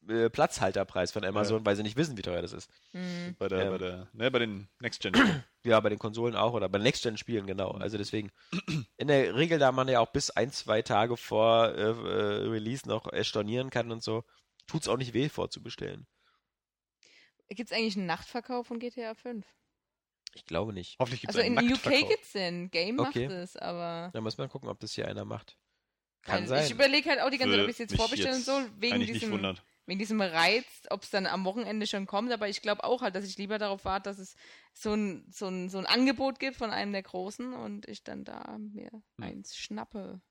äh, 0.08 0.30
Platzhalterpreis 0.30 1.12
von 1.12 1.24
Amazon, 1.24 1.66
weil 1.66 1.76
sie 1.76 1.84
nicht 1.84 1.98
wissen, 1.98 2.18
wie 2.18 2.22
teuer 2.22 2.42
das 2.42 2.54
ist. 2.54 2.70
Mhm. 2.94 3.36
Bei, 3.38 3.48
der, 3.48 3.60
Ähm. 3.66 3.70
bei, 3.72 3.78
der, 3.78 4.08
ne, 4.14 4.32
bei 4.32 4.40
den 4.40 4.68
Next 4.80 5.02
Gen. 5.02 5.14
Ja, 5.64 5.80
bei 5.80 5.90
den 5.90 6.00
Konsolen 6.00 6.36
auch 6.36 6.54
oder 6.54 6.68
bei 6.70 6.80
Next-Gen-Spielen, 6.80 7.46
genau. 7.46 7.70
Also 7.74 8.00
deswegen, 8.00 8.32
in 8.98 9.08
der 9.08 9.36
Regel, 9.36 9.60
da 9.60 9.72
man 9.72 9.88
ja 9.88 10.00
auch 10.00 10.12
bis 10.12 10.32
ein, 10.32 10.52
zwei 10.52 10.82
Tage 10.82 11.18
vor 11.18 11.68
äh, 11.76 11.82
äh, 11.82 12.48
Release 12.50 12.88
noch 12.90 13.14
äh, 13.14 13.24
stornieren 13.24 13.70
kann 13.70 13.92
und 13.92 14.02
so, 14.02 14.24
tut's 14.66 14.88
auch 14.88 14.98
nicht 14.98 15.14
weh 15.14 15.30
vorzubestellen. 15.30 16.08
Gibt 17.50 17.70
es 17.72 17.78
eigentlich 17.78 17.96
einen 17.96 18.08
Nachtverkauf 18.08 18.66
von 18.66 18.80
GTA 18.80 19.14
5? 19.14 19.46
Ich 20.34 20.46
glaube 20.46 20.74
nicht. 20.74 20.96
Hoffentlich 21.00 21.22
gibt 21.22 21.32
es 21.34 21.38
Also 21.38 21.46
einen 21.46 21.58
in 21.60 21.66
UK 21.66 21.70
Nacktverkauf. 21.86 22.10
gibt's 22.10 22.32
den. 22.32 22.72
Game 22.72 23.00
Okay. 23.00 23.28
macht 23.28 23.38
es, 23.38 23.56
aber. 23.58 24.10
Da 24.14 24.22
muss 24.22 24.38
man 24.40 24.50
gucken, 24.50 24.70
ob 24.70 24.80
das 24.80 24.94
hier 24.94 25.08
einer 25.08 25.26
macht. 25.26 25.58
Kann 26.24 26.42
Also 26.44 26.56
sein. 26.56 26.66
Ich 26.66 26.72
überlege 26.72 27.10
halt 27.10 27.20
auch 27.20 27.30
die 27.30 27.38
ganze 27.38 27.54
Zeit, 27.56 27.64
ob 27.64 27.70
ich 27.70 27.74
es 27.76 27.78
jetzt 27.80 27.96
vorbestellen 27.96 28.36
jetzt 28.38 28.46
soll, 28.46 28.68
wegen 28.80 28.96
eigentlich 28.96 29.10
nicht 29.12 29.22
diesem, 29.22 29.34
wundert. 29.34 29.64
Wegen 29.86 30.00
diesem 30.00 30.22
Reiz, 30.22 30.66
ob 30.90 31.04
es 31.04 31.10
dann 31.10 31.26
am 31.26 31.46
Wochenende 31.46 31.88
schon 31.88 32.06
kommt. 32.06 32.32
Aber 32.32 32.48
ich 32.48 32.62
glaube 32.62 32.84
auch 32.84 33.02
halt, 33.02 33.16
dass 33.16 33.26
ich 33.26 33.38
lieber 33.38 33.58
darauf 33.58 33.86
warte, 33.86 34.10
dass 34.10 34.20
es 34.20 34.36
so 34.74 34.94
ein, 34.94 35.26
so, 35.32 35.48
ein, 35.48 35.70
so 35.70 35.78
ein 35.78 35.86
Angebot 35.86 36.40
gibt 36.40 36.56
von 36.58 36.72
einem 36.72 36.92
der 36.92 37.04
Großen 37.04 37.54
und 37.54 37.88
ich 37.88 38.04
dann 38.04 38.24
da 38.24 38.58
mir 38.58 38.92
Hm. 38.92 39.04
eins 39.20 39.56
schnappe. 39.56 40.22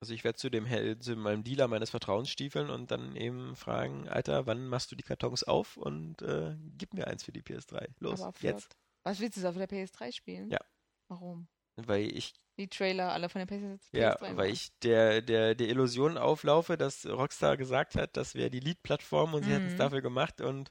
Also 0.00 0.14
ich 0.14 0.24
werde 0.24 0.38
zu 0.38 0.48
dem 0.48 0.66
zu 1.00 1.14
meinem 1.16 1.44
Dealer 1.44 1.68
meines 1.68 1.90
Vertrauens 1.90 2.30
stiefeln 2.30 2.70
und 2.70 2.90
dann 2.90 3.16
eben 3.16 3.54
fragen, 3.54 4.08
Alter, 4.08 4.46
wann 4.46 4.66
machst 4.66 4.90
du 4.90 4.96
die 4.96 5.02
Kartons 5.02 5.44
auf 5.44 5.76
und 5.76 6.22
äh, 6.22 6.56
gib 6.78 6.94
mir 6.94 7.06
eins 7.06 7.22
für 7.22 7.32
die 7.32 7.42
PS3. 7.42 7.86
Los, 7.98 8.26
jetzt. 8.40 8.76
Was 9.02 9.20
willst 9.20 9.36
du 9.36 9.46
auf 9.46 9.56
der 9.56 9.68
PS3 9.68 10.12
spielen? 10.12 10.50
Ja. 10.50 10.60
Warum? 11.08 11.48
Weil 11.88 12.16
ich, 12.16 12.34
Die 12.58 12.68
Trailer 12.68 13.12
alle 13.12 13.28
von 13.28 13.46
der 13.46 13.48
PS3 13.48 13.98
ja, 13.98 14.14
PS3 14.16 14.36
weil 14.36 14.50
ich 14.52 14.70
der, 14.80 15.22
der, 15.22 15.54
der 15.54 15.68
Illusion 15.68 16.18
auflaufe, 16.18 16.76
dass 16.76 17.06
Rockstar 17.06 17.56
gesagt 17.56 17.94
hat, 17.94 18.16
das 18.16 18.34
wäre 18.34 18.50
die 18.50 18.60
Lead-Plattform 18.60 19.34
und 19.34 19.44
sie 19.44 19.52
hätten 19.52 19.66
es 19.68 19.74
Mhm. 19.74 19.78
dafür 19.78 20.02
gemacht 20.02 20.40
und 20.40 20.70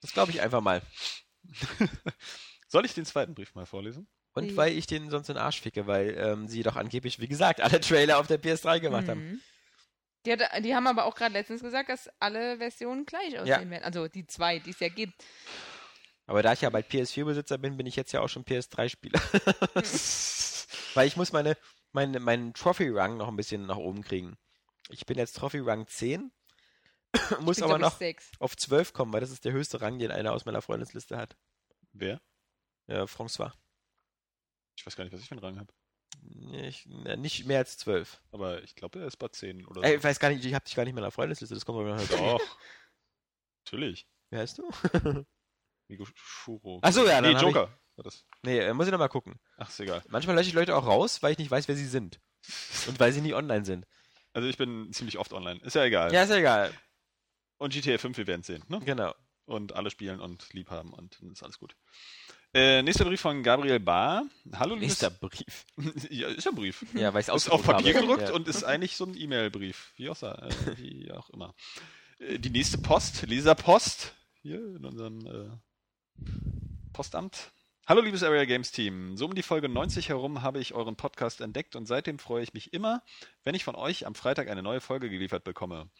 das 0.00 0.12
glaube 0.12 0.30
ich 0.32 0.40
einfach 0.40 0.60
mal. 0.60 0.82
Soll 2.68 2.84
ich 2.84 2.94
den 2.94 3.04
zweiten 3.04 3.34
Brief 3.34 3.54
mal 3.54 3.66
vorlesen? 3.66 4.08
Und 4.32 4.44
Nee. 4.44 4.56
weil 4.56 4.72
ich 4.72 4.86
den 4.86 5.10
sonst 5.10 5.28
in 5.28 5.34
den 5.34 5.42
Arsch 5.42 5.60
ficke, 5.60 5.86
weil 5.86 6.16
ähm, 6.16 6.46
sie 6.46 6.62
doch 6.62 6.76
angeblich, 6.76 7.18
wie 7.18 7.26
gesagt, 7.28 7.60
alle 7.60 7.80
Trailer 7.80 8.18
auf 8.18 8.28
der 8.28 8.38
PS3 8.38 8.78
gemacht 8.78 9.08
haben. 9.08 9.28
Mhm. 9.32 9.40
Die, 10.26 10.32
hat, 10.32 10.40
die 10.64 10.74
haben 10.74 10.86
aber 10.86 11.06
auch 11.06 11.14
gerade 11.14 11.32
letztens 11.32 11.62
gesagt, 11.62 11.88
dass 11.88 12.08
alle 12.20 12.58
Versionen 12.58 13.06
gleich 13.06 13.36
aussehen 13.38 13.46
Ja. 13.46 13.70
werden. 13.70 13.84
Also 13.84 14.06
die 14.06 14.26
zwei, 14.26 14.58
die 14.60 14.70
es 14.70 14.78
ja 14.80 14.88
gibt. 14.88 15.14
Aber 16.30 16.44
da 16.44 16.52
ich 16.52 16.60
ja 16.60 16.70
bald 16.70 16.86
PS4-Besitzer 16.86 17.58
bin, 17.58 17.76
bin 17.76 17.86
ich 17.86 17.96
jetzt 17.96 18.12
ja 18.12 18.20
auch 18.20 18.28
schon 18.28 18.44
PS3-Spieler. 18.44 19.20
Weil 20.94 21.08
ich 21.08 21.16
muss 21.16 21.32
meine, 21.32 21.56
meine, 21.90 22.20
meinen 22.20 22.54
Trophy-Rang 22.54 23.16
noch 23.16 23.26
ein 23.26 23.34
bisschen 23.34 23.66
nach 23.66 23.78
oben 23.78 24.04
kriegen. 24.04 24.38
Ich 24.90 25.06
bin 25.06 25.18
jetzt 25.18 25.34
Trophy-Rang 25.34 25.88
10, 25.88 26.30
muss 27.40 27.58
Ich 27.58 27.64
bin, 27.64 27.72
aber 27.72 27.80
noch 27.80 27.98
sechs. 27.98 28.30
auf 28.38 28.56
12 28.56 28.92
kommen, 28.92 29.12
weil 29.12 29.20
das 29.20 29.32
ist 29.32 29.44
der 29.44 29.50
höchste 29.50 29.80
Rang, 29.80 29.98
den 29.98 30.12
einer 30.12 30.32
aus 30.32 30.44
meiner 30.44 30.62
Freundesliste 30.62 31.16
hat. 31.16 31.36
Wer? 31.92 32.20
Ja, 32.86 33.02
François. 33.06 33.50
Ich 34.76 34.86
weiß 34.86 34.94
gar 34.94 35.02
nicht, 35.02 35.12
was 35.12 35.22
ich 35.22 35.26
für 35.26 35.32
einen 35.32 35.40
Rang 35.44 35.58
habe. 35.58 35.72
Ich, 36.62 36.86
na, 36.86 37.16
nicht 37.16 37.44
mehr 37.46 37.58
als 37.58 37.76
12. 37.78 38.22
Aber 38.30 38.62
ich 38.62 38.76
glaube, 38.76 39.00
er 39.00 39.08
ist 39.08 39.16
bei 39.16 39.26
10 39.26 39.66
oder 39.66 39.82
Ey, 39.82 39.90
so. 39.94 39.96
ich 39.98 40.04
weiß 40.04 40.20
gar 40.20 40.28
nicht, 40.28 40.44
ich 40.44 40.54
habe 40.54 40.64
dich 40.64 40.76
gar 40.76 40.84
nicht 40.84 40.94
mehr 40.94 41.02
in 41.02 41.06
der 41.06 41.10
Freundesliste, 41.10 41.56
das 41.56 41.64
kommt 41.64 41.80
aber 41.80 41.96
noch 41.96 42.00
dazu. 42.08 42.16
Doch. 42.16 42.58
Natürlich. 43.64 44.06
Wie 44.30 44.36
heißt 44.36 44.58
du? 44.58 44.70
Migo 45.90 46.06
Shuro. 46.14 46.78
Ach 46.82 46.92
so, 46.92 47.06
ja, 47.06 47.20
Nee, 47.20 47.28
dann 47.34 47.36
ich- 47.36 47.42
Joker. 47.42 47.68
War 47.96 48.04
das. 48.04 48.24
Nee, 48.42 48.58
äh, 48.60 48.72
muss 48.72 48.86
ich 48.86 48.92
noch 48.92 48.98
mal 48.98 49.08
gucken. 49.08 49.38
Ach, 49.58 49.68
ist 49.68 49.78
egal. 49.80 50.02
Manchmal 50.08 50.36
lösche 50.36 50.48
ich 50.48 50.54
Leute 50.54 50.74
auch 50.76 50.86
raus, 50.86 51.22
weil 51.22 51.32
ich 51.32 51.38
nicht 51.38 51.50
weiß, 51.50 51.68
wer 51.68 51.76
sie 51.76 51.86
sind. 51.86 52.18
Und 52.88 52.98
weil 52.98 53.12
sie 53.12 53.20
nie 53.20 53.34
online 53.34 53.64
sind. 53.66 53.86
Also 54.32 54.48
ich 54.48 54.56
bin 54.56 54.90
ziemlich 54.92 55.18
oft 55.18 55.32
online. 55.34 55.60
Ist 55.62 55.74
ja 55.74 55.84
egal. 55.84 56.12
Ja, 56.14 56.22
ist 56.22 56.30
ja 56.30 56.36
egal. 56.36 56.72
Und 57.58 57.74
GTA 57.74 57.98
5, 57.98 58.16
wir 58.16 58.26
werden 58.26 58.42
sehen. 58.42 58.64
Ne? 58.68 58.80
Genau. 58.80 59.14
Und 59.44 59.74
alle 59.74 59.90
spielen 59.90 60.20
und 60.20 60.50
lieb 60.54 60.70
haben 60.70 60.94
und 60.94 61.18
dann 61.20 61.32
ist 61.32 61.42
alles 61.42 61.58
gut. 61.58 61.74
Äh, 62.54 62.82
nächster 62.82 63.04
Brief 63.04 63.20
von 63.20 63.42
Gabriel 63.42 63.80
Bar. 63.80 64.24
Hallo, 64.54 64.74
liebes... 64.74 65.02
Nächster 65.02 65.10
Brief. 65.10 65.66
ja, 66.10 66.28
ist 66.28 66.44
ja 66.44 66.52
ein 66.52 66.56
Brief. 66.56 66.84
Ja, 66.94 67.12
weil 67.12 67.20
ich 67.20 67.28
es 67.28 67.34
Ist 67.34 67.50
auf 67.50 67.62
Papier 67.62 67.92
gedruckt 67.92 68.22
ja. 68.22 68.32
und 68.32 68.48
ist 68.48 68.64
eigentlich 68.64 68.96
so 68.96 69.04
ein 69.04 69.14
E-Mail-Brief. 69.16 69.92
Wie 69.96 70.08
auch, 70.08 70.16
sa- 70.16 70.34
äh, 70.36 70.78
wie 70.78 71.12
auch 71.12 71.28
immer. 71.30 71.54
Äh, 72.18 72.38
die 72.38 72.50
nächste 72.50 72.78
Post, 72.78 73.22
Leserpost, 73.26 74.14
hier 74.42 74.58
in 74.76 74.84
unserem 74.84 75.26
äh, 75.26 75.50
Postamt. 76.92 77.52
Hallo 77.86 78.02
liebes 78.02 78.22
Area 78.22 78.44
Games 78.44 78.70
Team. 78.72 79.16
So 79.16 79.24
um 79.26 79.34
die 79.34 79.42
Folge 79.42 79.68
90 79.68 80.10
herum 80.10 80.42
habe 80.42 80.60
ich 80.60 80.74
euren 80.74 80.96
Podcast 80.96 81.40
entdeckt 81.40 81.74
und 81.74 81.86
seitdem 81.86 82.18
freue 82.18 82.42
ich 82.42 82.54
mich 82.54 82.72
immer, 82.72 83.02
wenn 83.42 83.54
ich 83.54 83.64
von 83.64 83.74
euch 83.74 84.06
am 84.06 84.14
Freitag 84.14 84.48
eine 84.48 84.62
neue 84.62 84.80
Folge 84.80 85.10
geliefert 85.10 85.42
bekomme. 85.42 85.90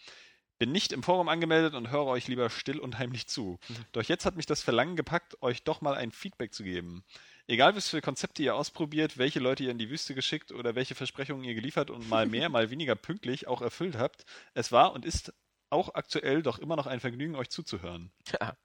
Bin 0.59 0.73
nicht 0.73 0.93
im 0.93 1.03
Forum 1.03 1.29
angemeldet 1.29 1.75
und 1.75 1.91
höre 1.91 2.07
euch 2.07 2.29
lieber 2.29 2.51
still 2.51 2.79
und 2.79 2.99
heimlich 2.99 3.27
zu. 3.27 3.59
Doch 3.93 4.03
jetzt 4.03 4.27
hat 4.27 4.37
mich 4.37 4.47
das 4.47 4.63
Verlangen 4.63 4.95
gepackt, 4.95 5.43
euch 5.43 5.65
doch 5.65 5.81
mal 5.81 5.95
ein 5.95 6.13
Feedback 6.13 6.53
zu 6.53 6.63
geben. 6.63 7.03
Egal, 7.47 7.75
was 7.75 7.89
für 7.89 8.01
Konzepte 8.01 8.43
ihr 8.43 8.55
ausprobiert, 8.55 9.19
welche 9.19 9.41
Leute 9.41 9.65
ihr 9.65 9.71
in 9.71 9.79
die 9.79 9.91
Wüste 9.91 10.15
geschickt 10.15 10.53
oder 10.53 10.75
welche 10.75 10.95
Versprechungen 10.95 11.43
ihr 11.43 11.55
geliefert 11.55 11.91
und 11.91 12.09
mal 12.09 12.27
mehr, 12.27 12.49
mal 12.51 12.71
weniger 12.71 12.95
pünktlich 12.95 13.49
auch 13.49 13.63
erfüllt 13.63 13.97
habt, 13.97 14.27
es 14.55 14.71
war 14.71 14.93
und 14.93 15.05
ist 15.05 15.33
auch 15.71 15.95
aktuell 15.95 16.43
doch 16.43 16.59
immer 16.59 16.77
noch 16.77 16.87
ein 16.87 17.01
Vergnügen, 17.01 17.35
euch 17.35 17.49
zuzuhören. 17.49 18.13
Ja. 18.41 18.57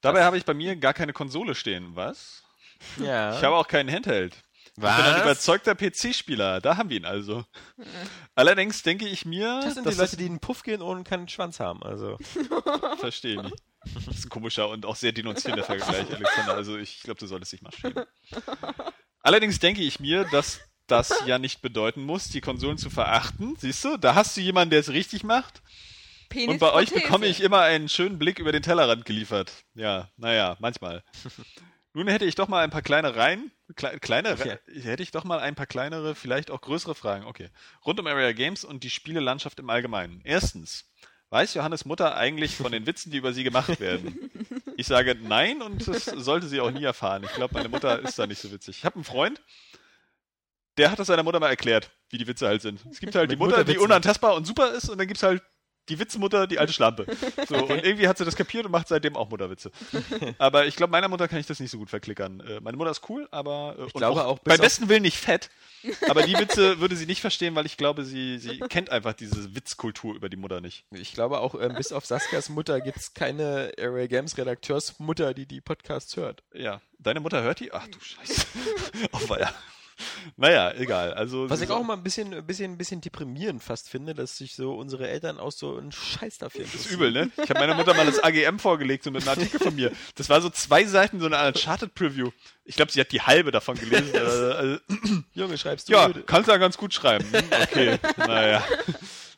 Dabei 0.00 0.24
habe 0.24 0.38
ich 0.38 0.44
bei 0.44 0.54
mir 0.54 0.76
gar 0.76 0.94
keine 0.94 1.12
Konsole 1.12 1.54
stehen. 1.54 1.94
Was? 1.94 2.42
Ja. 2.98 3.36
Ich 3.36 3.44
habe 3.44 3.56
auch 3.56 3.68
keinen 3.68 3.90
Handheld. 3.92 4.34
Ich 4.76 4.82
bin 4.82 4.88
ein 4.88 5.20
überzeugter 5.20 5.74
PC-Spieler. 5.74 6.60
Da 6.60 6.76
haben 6.76 6.88
wir 6.88 6.96
ihn 6.96 7.04
also. 7.04 7.44
Allerdings 8.34 8.82
denke 8.82 9.06
ich 9.06 9.26
mir, 9.26 9.60
Das 9.62 9.74
sind 9.74 9.86
dass 9.86 9.94
die 9.94 10.00
Leute, 10.00 10.16
die 10.16 10.26
in 10.26 10.34
den 10.34 10.40
Puff 10.40 10.62
gehen 10.62 10.80
und 10.80 11.04
keinen 11.04 11.28
Schwanz 11.28 11.60
haben. 11.60 11.82
Also. 11.82 12.16
Verstehe 12.98 13.34
ich 13.34 13.42
nicht. 13.42 13.56
Das 13.94 14.16
ist 14.16 14.26
ein 14.26 14.28
komischer 14.30 14.68
und 14.68 14.86
auch 14.86 14.96
sehr 14.96 15.12
denunzierender 15.12 15.64
Vergleich, 15.64 16.10
Alexander. 16.12 16.54
Also 16.54 16.76
ich 16.78 17.02
glaube, 17.02 17.18
du 17.18 17.26
solltest 17.26 17.52
dich 17.52 17.62
mal 17.62 17.72
schämen. 17.72 18.04
Allerdings 19.22 19.58
denke 19.58 19.82
ich 19.82 20.00
mir, 20.00 20.24
dass 20.24 20.60
das 20.86 21.22
ja 21.26 21.38
nicht 21.38 21.62
bedeuten 21.62 22.02
muss, 22.02 22.28
die 22.28 22.40
Konsolen 22.40 22.78
zu 22.78 22.90
verachten. 22.90 23.56
Siehst 23.58 23.84
du, 23.84 23.96
da 23.96 24.14
hast 24.14 24.36
du 24.36 24.40
jemanden, 24.40 24.70
der 24.70 24.80
es 24.80 24.90
richtig 24.90 25.24
macht. 25.24 25.62
Und 26.34 26.58
bei 26.58 26.72
euch 26.72 26.92
bekomme 26.92 27.26
ich 27.26 27.40
immer 27.40 27.60
einen 27.60 27.88
schönen 27.88 28.18
Blick 28.18 28.38
über 28.38 28.52
den 28.52 28.62
Tellerrand 28.62 29.04
geliefert. 29.04 29.52
Ja, 29.74 30.10
naja, 30.16 30.56
manchmal. 30.60 31.02
Nun 31.92 32.06
hätte 32.06 32.24
ich 32.24 32.36
doch 32.36 32.46
mal 32.46 32.62
ein 32.62 32.70
paar 32.70 32.82
kleine 32.82 33.16
Reihen, 33.16 33.50
kle 33.74 33.98
kleine, 33.98 34.32
Okay. 34.32 34.58
hätte 34.80 35.02
ich 35.02 35.10
doch 35.10 35.24
mal 35.24 35.40
ein 35.40 35.56
paar 35.56 35.66
kleinere, 35.66 36.14
vielleicht 36.14 36.52
auch 36.52 36.60
größere 36.60 36.94
Fragen. 36.94 37.24
Okay. 37.24 37.48
Rund 37.84 37.98
um 37.98 38.06
Area 38.06 38.30
Games 38.32 38.64
und 38.64 38.84
die 38.84 38.90
Spielelandschaft 38.90 39.58
im 39.58 39.68
Allgemeinen. 39.70 40.20
Erstens, 40.22 40.84
weiß 41.30 41.54
Johannes 41.54 41.84
Mutter 41.84 42.16
eigentlich 42.16 42.54
von 42.54 42.70
den 42.70 42.86
Witzen, 42.86 43.10
die 43.10 43.18
über 43.18 43.32
sie 43.32 43.42
gemacht 43.42 43.80
werden? 43.80 44.30
Ich 44.76 44.86
sage 44.86 45.16
nein 45.20 45.62
und 45.62 45.88
das 45.88 46.04
sollte 46.04 46.46
sie 46.46 46.60
auch 46.60 46.70
nie 46.70 46.84
erfahren. 46.84 47.24
Ich 47.24 47.32
glaube, 47.34 47.54
meine 47.54 47.68
Mutter 47.68 47.98
ist 47.98 48.18
da 48.18 48.26
nicht 48.26 48.40
so 48.40 48.52
witzig. 48.52 48.78
Ich 48.78 48.84
habe 48.84 48.94
einen 48.94 49.04
Freund, 49.04 49.42
der 50.78 50.90
hat 50.90 50.98
das 50.98 51.08
seiner 51.08 51.22
Mutter 51.24 51.40
mal 51.40 51.48
erklärt, 51.48 51.90
wie 52.08 52.18
die 52.18 52.26
Witze 52.26 52.46
halt 52.46 52.62
sind. 52.62 52.80
Es 52.90 53.00
gibt 53.00 53.14
halt 53.14 53.30
die 53.30 53.36
Mit 53.36 53.48
Mutter, 53.48 53.64
die 53.64 53.78
unantastbar 53.78 54.34
und 54.34 54.46
super 54.46 54.72
ist 54.72 54.88
und 54.88 54.98
dann 54.98 55.08
gibt's 55.08 55.22
halt 55.22 55.42
die 55.90 55.98
Witzmutter, 55.98 56.46
die 56.46 56.58
alte 56.58 56.72
Schlampe. 56.72 57.06
So, 57.48 57.56
und 57.56 57.84
irgendwie 57.84 58.08
hat 58.08 58.16
sie 58.18 58.24
das 58.24 58.36
kapiert 58.36 58.64
und 58.66 58.72
macht 58.72 58.88
seitdem 58.88 59.16
auch 59.16 59.28
Mutterwitze. 59.30 59.70
Aber 60.38 60.66
ich 60.66 60.76
glaube, 60.76 60.90
meiner 60.92 61.08
Mutter 61.08 61.28
kann 61.28 61.38
ich 61.38 61.46
das 61.46 61.60
nicht 61.60 61.70
so 61.70 61.78
gut 61.78 61.90
verklickern. 61.90 62.40
Äh, 62.40 62.60
meine 62.60 62.76
Mutter 62.76 62.90
ist 62.90 63.02
cool, 63.10 63.28
aber 63.30 63.74
äh, 63.78 63.82
und 63.82 63.92
glaube 63.94 64.24
auch 64.24 64.38
bis 64.38 64.44
beim 64.52 64.60
auf- 64.60 64.64
besten 64.64 64.88
Willen 64.88 65.02
nicht 65.02 65.18
fett. 65.18 65.50
Aber 66.08 66.22
die 66.22 66.34
Witze 66.38 66.78
würde 66.80 66.94
sie 66.96 67.06
nicht 67.06 67.20
verstehen, 67.20 67.54
weil 67.54 67.66
ich 67.66 67.76
glaube, 67.76 68.04
sie, 68.04 68.38
sie 68.38 68.58
kennt 68.60 68.90
einfach 68.90 69.14
diese 69.14 69.54
Witzkultur 69.54 70.14
über 70.14 70.28
die 70.28 70.36
Mutter 70.36 70.60
nicht. 70.60 70.84
Ich 70.92 71.12
glaube 71.12 71.40
auch, 71.40 71.54
ähm, 71.60 71.74
bis 71.74 71.92
auf 71.92 72.06
Saskias 72.06 72.48
Mutter 72.50 72.80
gibt 72.80 72.98
es 72.98 73.14
keine 73.14 73.72
Area 73.78 74.06
Games 74.06 74.36
Redakteursmutter, 74.38 75.34
die 75.34 75.46
die 75.46 75.60
Podcasts 75.60 76.16
hört. 76.16 76.42
Ja, 76.54 76.80
deine 76.98 77.20
Mutter 77.20 77.42
hört 77.42 77.60
die? 77.60 77.72
Ach 77.72 77.86
du 77.88 77.98
Scheiße. 77.98 78.46
oh, 79.12 79.36
ja. 79.38 79.52
Naja, 80.36 80.72
egal. 80.74 81.12
Also, 81.14 81.48
Was 81.50 81.60
ich 81.60 81.70
auch 81.70 81.82
mal 81.82 81.94
ein 81.94 82.02
bisschen, 82.02 82.32
ein 82.34 82.46
bisschen, 82.46 82.72
ein 82.72 82.78
bisschen 82.78 83.00
deprimierend 83.00 83.62
fast 83.62 83.88
finde, 83.88 84.14
dass 84.14 84.36
sich 84.36 84.54
so 84.54 84.74
unsere 84.74 85.08
Eltern 85.08 85.38
auch 85.38 85.52
so 85.52 85.76
einen 85.76 85.92
Scheiß 85.92 86.38
dafür 86.38 86.64
Das 86.64 86.74
ist 86.74 86.90
übel, 86.90 87.12
ne? 87.12 87.30
Ich 87.42 87.50
habe 87.50 87.60
meiner 87.60 87.74
Mutter 87.74 87.94
mal 87.94 88.06
das 88.06 88.18
AGM 88.22 88.58
vorgelegt, 88.58 89.04
so 89.04 89.10
mit 89.10 89.22
einem 89.22 89.30
Artikel 89.38 89.60
von 89.60 89.74
mir. 89.74 89.92
Das 90.14 90.28
war 90.28 90.40
so 90.40 90.50
zwei 90.50 90.84
Seiten, 90.84 91.20
so 91.20 91.26
eine 91.26 91.38
Uncharted-Preview. 91.48 92.30
Ich 92.64 92.76
glaube, 92.76 92.92
sie 92.92 93.00
hat 93.00 93.10
die 93.12 93.20
halbe 93.22 93.50
davon 93.50 93.76
gelesen. 93.76 94.10
Also, 94.14 94.52
also, 94.52 94.78
Junge, 95.34 95.58
schreibst 95.58 95.88
du 95.88 95.92
ja, 95.92 96.08
öde. 96.08 96.22
kannst 96.22 96.48
ja 96.48 96.56
ganz 96.56 96.76
gut 96.76 96.94
schreiben. 96.94 97.24
Hm, 97.32 97.44
Okay, 97.62 97.98
naja. 98.16 98.62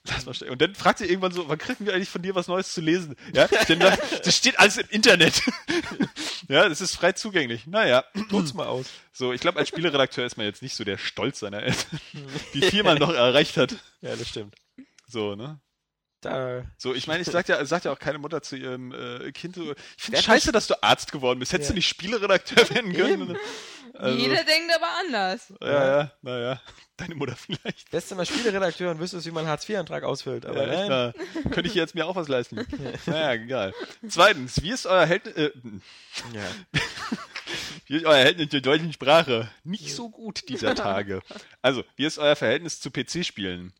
Lass 0.09 0.27
mal 0.27 0.35
stehen. 0.35 0.51
Und 0.51 0.61
dann 0.61 0.75
fragt 0.75 0.99
sie 0.99 1.07
irgendwann 1.07 1.33
so, 1.33 1.49
wann 1.49 1.59
kriegen 1.59 1.87
wir 1.87 1.95
eigentlich 1.95 2.09
von 2.09 2.23
dir 2.23 2.35
was 2.35 2.49
Neues 2.49 2.73
zu 2.73 2.81
lesen? 2.81 3.15
Ja, 3.33 3.47
denn 3.69 3.79
das, 3.79 3.99
das 4.25 4.37
steht 4.37 4.59
alles 4.59 4.77
im 4.79 4.89
Internet. 4.91 5.43
ja, 6.49 6.69
das 6.69 6.81
ist 6.81 6.97
frei 6.97 7.13
zugänglich. 7.13 7.67
Naja, 7.67 8.05
Tut's 8.29 8.53
mal 8.53 8.67
aus. 8.67 8.87
so, 9.13 9.33
ich 9.33 9.41
glaube, 9.41 9.59
als 9.61 9.69
Spieleredakteur 9.69 10.27
ist 10.27 10.37
man 10.37 10.47
jetzt 10.47 10.63
nicht 10.63 10.75
so 10.75 10.83
der 10.83 10.99
Stolz 10.99 11.39
seiner 11.39 11.63
Eltern, 11.63 12.01
wie 12.53 12.63
viel 12.63 12.83
man 12.83 12.99
noch 12.99 13.13
erreicht 13.13 13.57
hat. 13.57 13.77
Ja, 14.01 14.17
das 14.17 14.29
stimmt. 14.29 14.57
So, 15.07 15.37
ne? 15.37 15.61
Da, 16.23 16.63
So, 16.79 16.95
ich 16.95 17.07
meine, 17.07 17.21
ich 17.23 17.29
sag 17.29 17.49
ja, 17.49 17.63
sagt 17.67 17.85
ja 17.85 17.93
auch 17.93 17.99
keine 17.99 18.19
Mutter 18.19 18.41
zu 18.43 18.57
ihrem 18.57 18.93
äh, 18.93 19.31
Kind 19.33 19.57
so, 19.57 19.73
ich 19.73 20.03
finde 20.05 20.23
scheiße, 20.23 20.53
dass 20.53 20.67
du 20.69 20.83
Arzt 20.83 21.13
geworden 21.13 21.39
bist. 21.41 21.53
Hättest 21.53 21.71
Ja. 21.71 21.73
du 21.75 21.79
nicht 21.79 21.89
Spieleredakteur 21.89 22.71
werden 22.71 22.93
können? 22.95 23.37
Also, 23.95 24.17
Jeder 24.19 24.43
denkt 24.45 24.73
aber 24.75 24.87
anders. 25.01 25.53
ja, 25.61 25.87
ja, 26.01 26.13
naja. 26.23 26.61
Deine 26.97 27.15
Mutter 27.15 27.37
vielleicht. 27.37 27.93
wärst 27.93 28.11
du 28.11 28.15
mal 28.15 28.25
Spieleredakteur 28.25 28.91
und 28.93 29.01
wüsstest, 29.01 29.27
wie 29.27 29.31
man 29.33 29.47
Hartz-IV-Antrag 29.47 30.05
ausfüllt. 30.05 30.47
Aber 30.47 30.65
Ja, 30.67 30.73
echt 30.73 30.89
nein. 30.89 30.89
mal. 30.89 31.15
Könnte 31.51 31.69
ich 31.69 31.75
jetzt 31.75 31.95
mir 31.95 32.07
auch 32.07 32.17
was 32.17 32.29
leisten. 32.29 32.65
Naja, 33.07 33.33
egal. 33.35 33.75
Zweitens, 34.09 34.63
wie 34.63 34.71
ist 34.71 34.87
euer 34.87 35.05
Held, 35.05 35.27
äh, 35.37 35.51
Ja. 36.33 36.41
wie 37.87 37.97
ist 37.97 38.05
euer 38.07 38.13
Verhältnis 38.15 38.49
zur 38.51 38.61
deutschen 38.61 38.93
Sprache? 38.93 39.51
Nicht 39.65 39.95
so 39.95 40.09
gut 40.09 40.49
dieser 40.49 40.75
Tage. 40.75 41.21
Also, 41.61 41.85
wie 41.97 42.05
ist 42.07 42.19
euer 42.19 42.37
Verhältnis 42.37 42.81
zu 42.81 42.91
PC-Spielen? 42.91 43.73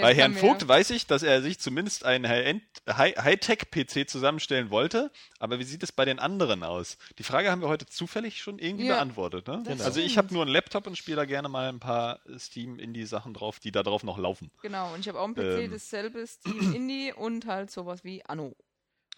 Bei 0.00 0.14
Herrn 0.14 0.34
Vogt 0.34 0.66
weiß 0.66 0.90
ich, 0.90 1.06
dass 1.06 1.22
er 1.22 1.42
sich 1.42 1.58
zumindest 1.58 2.04
einen 2.04 2.28
High-Tech-PC 2.28 4.08
zusammenstellen 4.08 4.70
wollte, 4.70 5.10
aber 5.38 5.58
wie 5.58 5.64
sieht 5.64 5.82
es 5.82 5.92
bei 5.92 6.04
den 6.04 6.18
anderen 6.18 6.62
aus? 6.62 6.98
Die 7.18 7.22
Frage 7.22 7.50
haben 7.50 7.60
wir 7.62 7.68
heute 7.68 7.86
zufällig 7.86 8.40
schon 8.42 8.58
irgendwie 8.58 8.86
Ja, 8.86 8.94
beantwortet. 8.94 9.48
Ne? 9.48 9.62
Also 9.80 10.00
ich 10.00 10.18
habe 10.18 10.32
nur 10.32 10.42
einen 10.42 10.52
Laptop 10.52 10.86
und 10.86 10.96
spiele 10.96 11.16
da 11.16 11.24
gerne 11.24 11.48
mal 11.48 11.68
ein 11.68 11.80
paar 11.80 12.20
Steam-Indie-Sachen 12.38 13.34
drauf, 13.34 13.58
die 13.58 13.72
da 13.72 13.82
drauf 13.82 14.02
noch 14.04 14.18
laufen. 14.18 14.50
Genau, 14.62 14.92
und 14.94 15.00
ich 15.00 15.08
habe 15.08 15.18
auch 15.20 15.24
einen 15.24 15.34
PC, 15.34 15.64
Ähm. 15.64 15.70
dasselbe 15.72 16.26
Steam 16.26 16.72
Indie 16.74 17.12
und 17.12 17.46
halt 17.46 17.70
sowas 17.70 18.04
wie 18.04 18.24
Anno. 18.24 18.54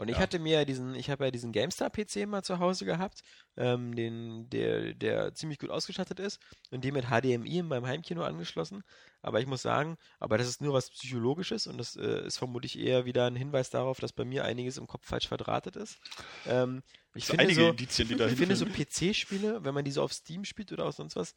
Und 0.02 0.08
ich 0.08 0.16
Ja. 0.16 0.22
hatte 0.22 0.40
mir 0.40 0.64
diesen, 0.64 0.96
ich 0.96 1.10
habe 1.10 1.24
ja 1.24 1.30
diesen 1.30 1.52
GameStar-PC 1.52 2.26
mal 2.26 2.42
zu 2.42 2.58
Hause 2.58 2.84
gehabt, 2.84 3.20
ähm, 3.56 3.94
den, 3.94 4.50
der, 4.50 4.94
der 4.94 5.32
ziemlich 5.34 5.60
gut 5.60 5.70
ausgestattet 5.70 6.18
ist 6.18 6.40
und 6.72 6.82
den 6.82 6.92
mit 6.94 7.06
HDMI 7.06 7.58
in 7.58 7.68
meinem 7.68 7.86
Heimkino 7.86 8.22
angeschlossen. 8.24 8.82
Aber 9.20 9.40
ich 9.40 9.46
muss 9.46 9.62
sagen, 9.62 9.96
aber 10.18 10.38
das 10.38 10.48
ist 10.48 10.60
nur 10.60 10.72
was 10.74 10.90
Psychologisches 10.90 11.68
und 11.68 11.78
das 11.78 11.94
äh, 11.94 12.26
ist 12.26 12.36
vermutlich 12.36 12.76
eher 12.78 13.04
wieder 13.04 13.26
ein 13.26 13.36
Hinweis 13.36 13.70
darauf, 13.70 14.00
dass 14.00 14.12
bei 14.12 14.24
mir 14.24 14.44
einiges 14.44 14.76
im 14.76 14.88
Kopf 14.88 15.06
falsch 15.06 15.28
verdrahtet 15.28 15.76
ist. 15.76 15.98
Ähm, 16.44 16.82
ich 17.14 17.26
So 17.26 17.32
finde 17.32 17.44
einige 17.44 17.60
so, 17.62 17.68
Indizien, 17.70 18.08
die 18.08 18.16
da 18.16 18.26
ich 18.26 18.34
finde 18.36 18.56
so. 18.56 18.66
PC-Spiele, 18.66 19.62
wenn 19.64 19.74
man 19.74 19.84
die 19.84 19.92
so 19.92 20.02
auf 20.02 20.12
Steam 20.12 20.44
spielt 20.44 20.72
oder 20.72 20.86
auch 20.86 20.92
sonst 20.92 21.14
was, 21.14 21.34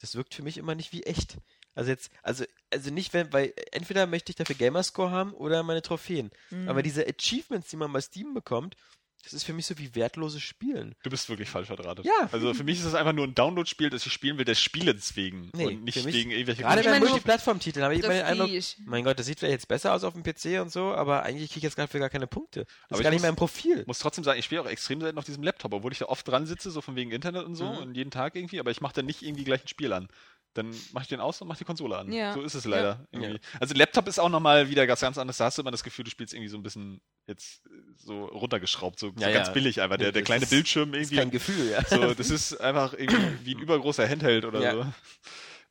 das 0.00 0.14
wirkt 0.14 0.34
für 0.34 0.42
mich 0.42 0.56
immer 0.56 0.74
nicht 0.74 0.92
wie 0.92 1.02
echt. 1.02 1.36
Also 1.74 1.90
jetzt, 1.90 2.10
also, 2.22 2.44
also 2.72 2.90
nicht, 2.90 3.12
wenn, 3.14 3.32
weil 3.32 3.52
entweder 3.72 4.06
möchte 4.06 4.30
ich 4.30 4.36
dafür 4.36 4.54
Gamerscore 4.56 5.10
haben 5.10 5.32
oder 5.32 5.62
meine 5.62 5.82
Trophäen. 5.82 6.30
Mhm. 6.50 6.68
Aber 6.68 6.82
diese 6.82 7.06
Achievements, 7.06 7.68
die 7.68 7.76
man 7.76 7.92
bei 7.92 8.00
Steam 8.00 8.32
bekommt, 8.34 8.76
das 9.22 9.32
ist 9.32 9.44
für 9.44 9.54
mich 9.54 9.64
so 9.64 9.78
wie 9.78 9.94
wertloses 9.94 10.42
Spielen. 10.42 10.94
Du 11.02 11.08
bist 11.08 11.30
wirklich 11.30 11.48
falsch 11.48 11.68
verdrahtet. 11.68 12.04
Ja. 12.04 12.28
Also 12.30 12.52
für 12.52 12.62
mich 12.62 12.76
ist 12.76 12.84
das 12.84 12.94
einfach 12.94 13.14
nur 13.14 13.26
ein 13.26 13.34
Download-Spiel, 13.34 13.88
das 13.88 14.04
ich 14.04 14.12
spielen 14.12 14.36
will, 14.36 14.44
des 14.44 14.60
Spielens 14.60 15.16
wegen 15.16 15.48
Nee, 15.54 15.68
und 15.68 15.84
nicht 15.84 15.96
für 15.98 16.04
mich- 16.04 16.14
wegen 16.14 16.30
irgendwelcher 16.30 16.62
Gerade 16.64 16.82
bei 16.82 17.00
Multiplattform-Titeln 17.00 17.82
habe 17.82 17.94
ich 17.94 18.04
immer 18.04 18.12
den 18.12 18.22
Eindruck, 18.22 18.50
mein 18.84 19.02
Gott, 19.02 19.18
das 19.18 19.24
sieht 19.24 19.38
vielleicht 19.38 19.52
jetzt 19.54 19.68
besser 19.68 19.94
aus 19.94 20.04
auf 20.04 20.12
dem 20.12 20.22
PC 20.24 20.60
und 20.60 20.70
so, 20.70 20.92
aber 20.92 21.22
eigentlich 21.22 21.48
kriege 21.48 21.60
ich 21.60 21.62
jetzt 21.64 21.76
gerade 21.76 21.90
für 21.90 21.98
gar 22.00 22.10
keine 22.10 22.26
Punkte. 22.26 22.66
Das 22.66 22.68
Aber 22.90 22.96
ist 22.96 22.98
ich 23.00 23.02
gar 23.04 23.10
nicht 23.10 23.16
muss- 23.16 23.22
mehr 23.22 23.30
im 23.30 23.36
Profil. 23.36 23.80
Ich 23.80 23.86
muss 23.86 23.98
trotzdem 23.98 24.24
sagen, 24.24 24.38
ich 24.38 24.44
spiele 24.44 24.60
auch 24.60 24.66
extrem 24.68 25.00
selten 25.00 25.18
auf 25.18 25.24
diesem 25.24 25.42
Laptop, 25.42 25.72
obwohl 25.72 25.92
ich 25.92 25.98
da 26.00 26.04
oft 26.04 26.28
dran 26.28 26.44
sitze, 26.44 26.70
so 26.70 26.82
von 26.82 26.94
wegen 26.94 27.10
Internet 27.10 27.46
und 27.46 27.54
so 27.54 27.64
Mhm. 27.64 27.78
und 27.78 27.94
jeden 27.96 28.10
Tag 28.10 28.36
irgendwie, 28.36 28.60
aber 28.60 28.72
ich 28.72 28.82
mache 28.82 28.92
dann 28.94 29.06
nicht 29.06 29.22
irgendwie 29.22 29.44
gleich 29.44 29.64
ein 29.64 29.68
Spiel 29.68 29.94
an. 29.94 30.08
Dann 30.54 30.70
mache 30.92 31.02
ich 31.02 31.08
den 31.08 31.20
aus 31.20 31.40
und 31.42 31.48
mache 31.48 31.58
die 31.58 31.64
Konsole 31.64 31.96
an. 31.98 32.12
Ja. 32.12 32.32
So 32.32 32.42
ist 32.42 32.54
es 32.54 32.64
leider. 32.64 33.06
Ja. 33.12 33.20
Irgendwie. 33.20 33.40
Also 33.60 33.74
Laptop 33.74 34.06
ist 34.08 34.18
auch 34.20 34.28
nochmal 34.28 34.70
wieder 34.70 34.86
ganz, 34.86 35.00
ganz 35.00 35.18
anders. 35.18 35.36
Da 35.36 35.46
hast 35.46 35.58
du 35.58 35.62
immer 35.62 35.70
das 35.72 35.82
Gefühl, 35.84 36.04
du 36.04 36.10
spielst 36.12 36.32
irgendwie 36.32 36.48
so 36.48 36.56
ein 36.56 36.62
bisschen 36.62 37.00
jetzt 37.26 37.66
äh, 37.66 37.70
so 37.96 38.24
runtergeschraubt, 38.26 38.98
so, 38.98 39.08
so 39.08 39.14
Ja, 39.20 39.32
ganz 39.32 39.48
ja. 39.48 39.52
billig 39.52 39.80
einfach. 39.82 39.96
Der, 39.96 40.08
Ja, 40.08 40.12
der 40.12 40.22
das 40.22 40.26
kleine 40.26 40.44
ist- 40.44 40.50
Bildschirm 40.50 40.92
Das 40.92 41.00
ist 41.02 41.12
irgendwie. 41.12 41.16
kein 41.22 41.30
Gefühl, 41.32 41.70
ja. 41.70 41.84
So, 41.84 42.14
das 42.14 42.30
ist 42.30 42.60
einfach 42.60 42.92
irgendwie 42.94 43.16
wie 43.44 43.54
ein 43.56 43.58
übergroßer 43.60 44.08
Handheld 44.08 44.44
oder 44.44 44.60
Ja. 44.60 44.72
so. 44.72 44.86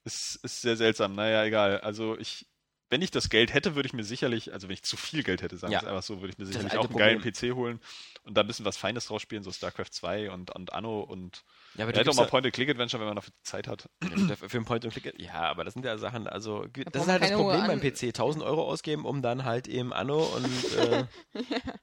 Ist, 0.06 0.36
ist 0.44 0.62
sehr 0.62 0.76
seltsam. 0.76 1.14
Naja, 1.14 1.46
egal. 1.46 1.80
Also 1.80 2.18
ich, 2.20 2.46
wenn 2.90 3.02
ich 3.02 3.10
das 3.12 3.30
Geld 3.30 3.54
hätte, 3.54 3.76
würde 3.76 3.88
ich 3.88 3.94
mir 3.94 4.04
sicherlich, 4.04 4.52
also 4.52 4.68
wenn 4.68 4.74
ich 4.74 4.84
zu 4.84 4.98
viel 4.98 5.24
Geld 5.24 5.42
hätte, 5.42 5.56
sagen 5.58 5.72
wir 5.72 5.76
Ja. 5.76 5.80
es 5.84 5.88
einfach 5.88 6.04
so, 6.04 6.20
würde 6.20 6.34
ich 6.34 6.38
mir 6.38 6.44
Das 6.44 6.54
sicherlich 6.54 6.78
auch 6.78 6.90
einen 6.90 6.98
geilen 6.98 7.22
Problem. 7.22 7.34
PC 7.54 7.56
holen 7.56 7.80
und 8.24 8.36
da 8.36 8.42
ein 8.42 8.48
bisschen 8.48 8.66
was 8.66 8.76
Feines 8.76 9.06
draus 9.06 9.22
spielen, 9.22 9.44
so 9.44 9.52
StarCraft 9.54 9.92
2 9.92 10.32
und, 10.32 10.52
und 10.52 10.74
Anno 10.74 11.00
und 11.00 11.46
ja, 11.76 11.86
aber 11.86 11.94
ja, 11.94 12.04
du 12.04 12.10
doch 12.12 12.16
mal 12.16 12.28
Point-and-Click-Adventure, 12.28 13.00
wenn 13.02 13.08
man 13.08 13.16
dafür 13.16 13.34
Zeit 13.44 13.68
hat. 13.68 13.90
ja, 14.30 14.36
für 14.36 14.58
einen 14.58 14.66
Point-and-Click. 14.66 15.20
Ja, 15.20 15.42
aber 15.44 15.64
das 15.64 15.74
sind 15.74 15.86
ja 15.86 15.98
Sachen, 15.98 16.28
also 16.28 16.66
das 16.68 17.04
ist 17.04 17.10
halt 17.10 17.24
das 17.24 17.32
Problem 17.32 17.68
beim 17.68 17.80
PC. 17.82 18.04
1000 18.08 18.44
Euro 18.44 18.64
ausgeben, 18.64 19.06
um 19.06 19.22
dann 19.22 19.44
halt 19.46 19.68
eben 19.68 19.92
Anno 19.94 20.24
und 20.24 20.46
äh, 20.78 21.06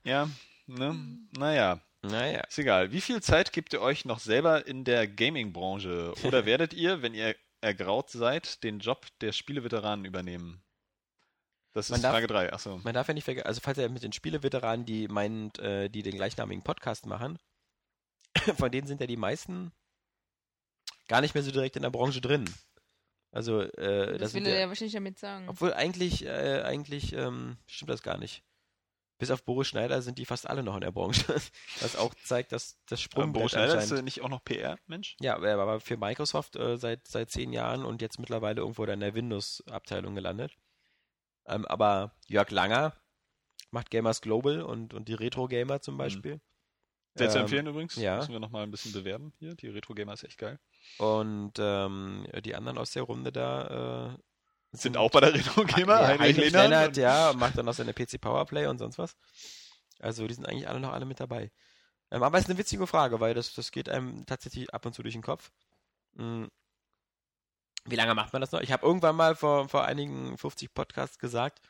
Ja, 0.05 0.29
ne? 0.67 1.19
Naja, 1.37 1.81
naja. 2.03 2.41
ist 2.49 2.59
egal. 2.59 2.93
Wie 2.93 3.01
viel 3.01 3.21
Zeit 3.23 3.53
gebt 3.53 3.73
ihr 3.73 3.81
euch 3.81 4.05
noch 4.05 4.21
selber 4.21 4.67
in 4.67 4.85
der 4.85 5.07
Gaming-Branche? 5.09 6.15
Oder 6.25 6.45
werdet 6.47 6.73
ihr, 6.73 7.03
wenn 7.03 7.15
ihr 7.15 7.35
ergraut 7.61 8.11
seid, 8.11 8.63
den 8.65 8.79
Job 8.79 9.07
der 9.21 9.33
Spieleveteranen 9.33 10.05
übernehmen? 10.05 10.63
Das 11.73 11.91
ist 11.91 12.03
darf- 12.03 12.13
Frage 12.13 12.27
3. 12.27 12.53
Achso. 12.53 12.79
Man 12.83 12.95
darf 12.95 13.07
ja 13.09 13.15
nicht 13.15 13.25
vergessen, 13.25 13.47
also 13.47 13.61
falls 13.63 13.79
er 13.79 13.89
mit 13.89 14.03
den 14.03 14.13
Spieleveteranen, 14.13 14.85
die 14.87 15.09
meint, 15.09 15.59
äh, 15.59 15.89
die 15.89 16.03
den 16.03 16.17
gleichnamigen 16.17 16.65
Podcast 16.65 17.07
machen, 17.07 17.39
von 18.57 18.71
denen 18.73 18.87
sind 18.87 19.01
ja 19.01 19.07
die 19.07 19.17
meisten 19.17 19.73
gar 21.11 21.21
nicht 21.21 21.35
mehr 21.35 21.43
so 21.43 21.51
direkt 21.51 21.75
in 21.75 21.83
der 21.83 21.91
Branche 21.91 22.21
drin. 22.21 22.49
Also, 23.33 23.61
äh, 23.63 24.13
Das, 24.13 24.33
das 24.33 24.35
will 24.35 24.47
er 24.47 24.61
ja, 24.61 24.69
wahrscheinlich 24.69 24.95
damit 24.95 25.19
sagen. 25.19 25.49
obwohl 25.49 25.75
eigentlich, 25.75 26.25
äh, 26.25 26.63
eigentlich 26.63 27.13
ähm, 27.13 27.59
stimmt 27.67 27.91
das 27.91 28.03
gar 28.03 28.17
nicht. 28.17 28.45
Bis 29.19 29.31
auf 29.33 29.45
Boris 29.45 29.67
Schneider 29.69 30.01
sind 30.03 30.19
die 30.19 30.25
fast 30.25 30.49
alle 30.49 30.63
noch 30.63 30.77
in 30.77 30.81
der 30.81 30.93
Branche. 30.93 31.25
Was 31.81 31.97
auch 31.97 32.15
zeigt, 32.25 32.53
dass 32.53 32.79
das 32.87 33.01
Sprungbrett 33.03 33.35
Boris 33.35 33.51
Schneider 33.51 33.77
ist 33.79 33.91
äh, 33.91 34.03
nicht 34.03 34.23
auch 34.23 34.29
noch 34.29 34.43
PR-Mensch? 34.45 35.17
Ja, 35.21 35.37
er 35.43 35.59
war 35.59 35.81
für 35.81 35.97
Microsoft 35.97 36.55
äh, 36.57 36.79
seit, 36.79 37.07
seit 37.09 37.31
zehn 37.31 37.53
Jahren 37.53 37.85
und 37.85 38.01
jetzt 38.03 38.19
mittlerweile 38.21 38.61
irgendwo 38.61 38.85
in 38.85 39.01
der 39.01 39.15
Windows-Abteilung 39.15 40.15
gelandet. 40.15 40.53
Ähm, 41.47 41.67
aber 41.67 42.15
Jörg 42.29 42.51
Langer 42.51 42.95
macht 43.73 43.91
Gamers 43.91 44.21
Global 44.23 44.63
und, 44.63 44.95
und 44.95 45.09
die 45.09 45.15
Retro-Gamer 45.15 45.81
zum 45.83 45.99
Beispiel. 45.99 46.41
Sehr 47.15 47.29
zu 47.29 47.39
Ähm, 47.39 47.43
empfehlen 47.43 47.67
übrigens. 47.67 47.97
ja. 47.97 48.17
Müssen 48.17 48.33
wir 48.33 48.41
nochmal 48.41 48.63
ein 48.63 48.71
bisschen 48.71 48.93
bewerben 48.93 49.33
hier. 49.39 49.55
Die 49.55 49.69
Retro 49.69 49.95
Gamer 49.95 50.15
ist 50.15 50.23
echt 50.25 50.39
geil. 50.39 50.59
Und 50.99 51.53
ähm, 51.59 52.27
die 52.45 52.55
anderen 52.55 52.79
aus 52.79 52.91
der 52.93 53.05
Runde 53.05 53.33
da 53.33 54.15
äh, 54.15 54.19
Sind 54.77 54.97
auch 54.97 55.11
bei 55.11 55.21
der 55.21 55.33
Retro 55.35 55.65
Gamer. 55.65 56.01
ja, 56.01 56.09
Heinrich 56.09 56.37
Heinrich 56.37 56.53
Lennart, 56.53 56.89
und- 56.89 56.97
ja, 56.99 57.33
macht 57.37 57.57
dann 57.57 57.67
noch 57.67 57.75
seine 57.75 57.95
PC 57.95 58.21
Powerplay 58.21 58.67
und 58.67 58.79
sonst 58.79 58.99
was. 58.99 59.17
Also 59.99 60.27
die 60.27 60.35
sind 60.35 60.47
eigentlich 60.47 60.69
alle 60.69 60.81
noch 60.81 60.93
alle 60.93 61.05
mit 61.07 61.21
dabei. 61.21 61.51
Ähm, 62.11 62.23
aber 62.23 62.39
es 62.39 62.45
ist 62.45 62.51
eine 62.51 62.59
witzige 62.59 62.87
Frage, 62.87 63.21
weil 63.21 63.35
das, 63.35 63.55
das 63.55 63.71
geht 63.73 63.89
einem 63.89 64.27
tatsächlich 64.27 64.73
ab 64.75 64.85
und 64.85 64.95
zu 64.95 65.03
durch 65.03 65.15
den 65.15 65.23
Kopf. 65.23 65.51
Hm. 66.17 66.49
Wie 67.87 67.97
lange 67.97 68.15
macht 68.15 68.33
man 68.33 68.41
das 68.43 68.53
noch? 68.53 68.61
Ich 68.61 68.73
habe 68.73 68.85
irgendwann 68.87 69.17
mal 69.17 69.35
vor, 69.35 69.69
vor 69.69 69.85
einigen 69.85 70.37
50 70.37 70.75
Podcasts 70.75 71.19
gesagt, 71.19 71.61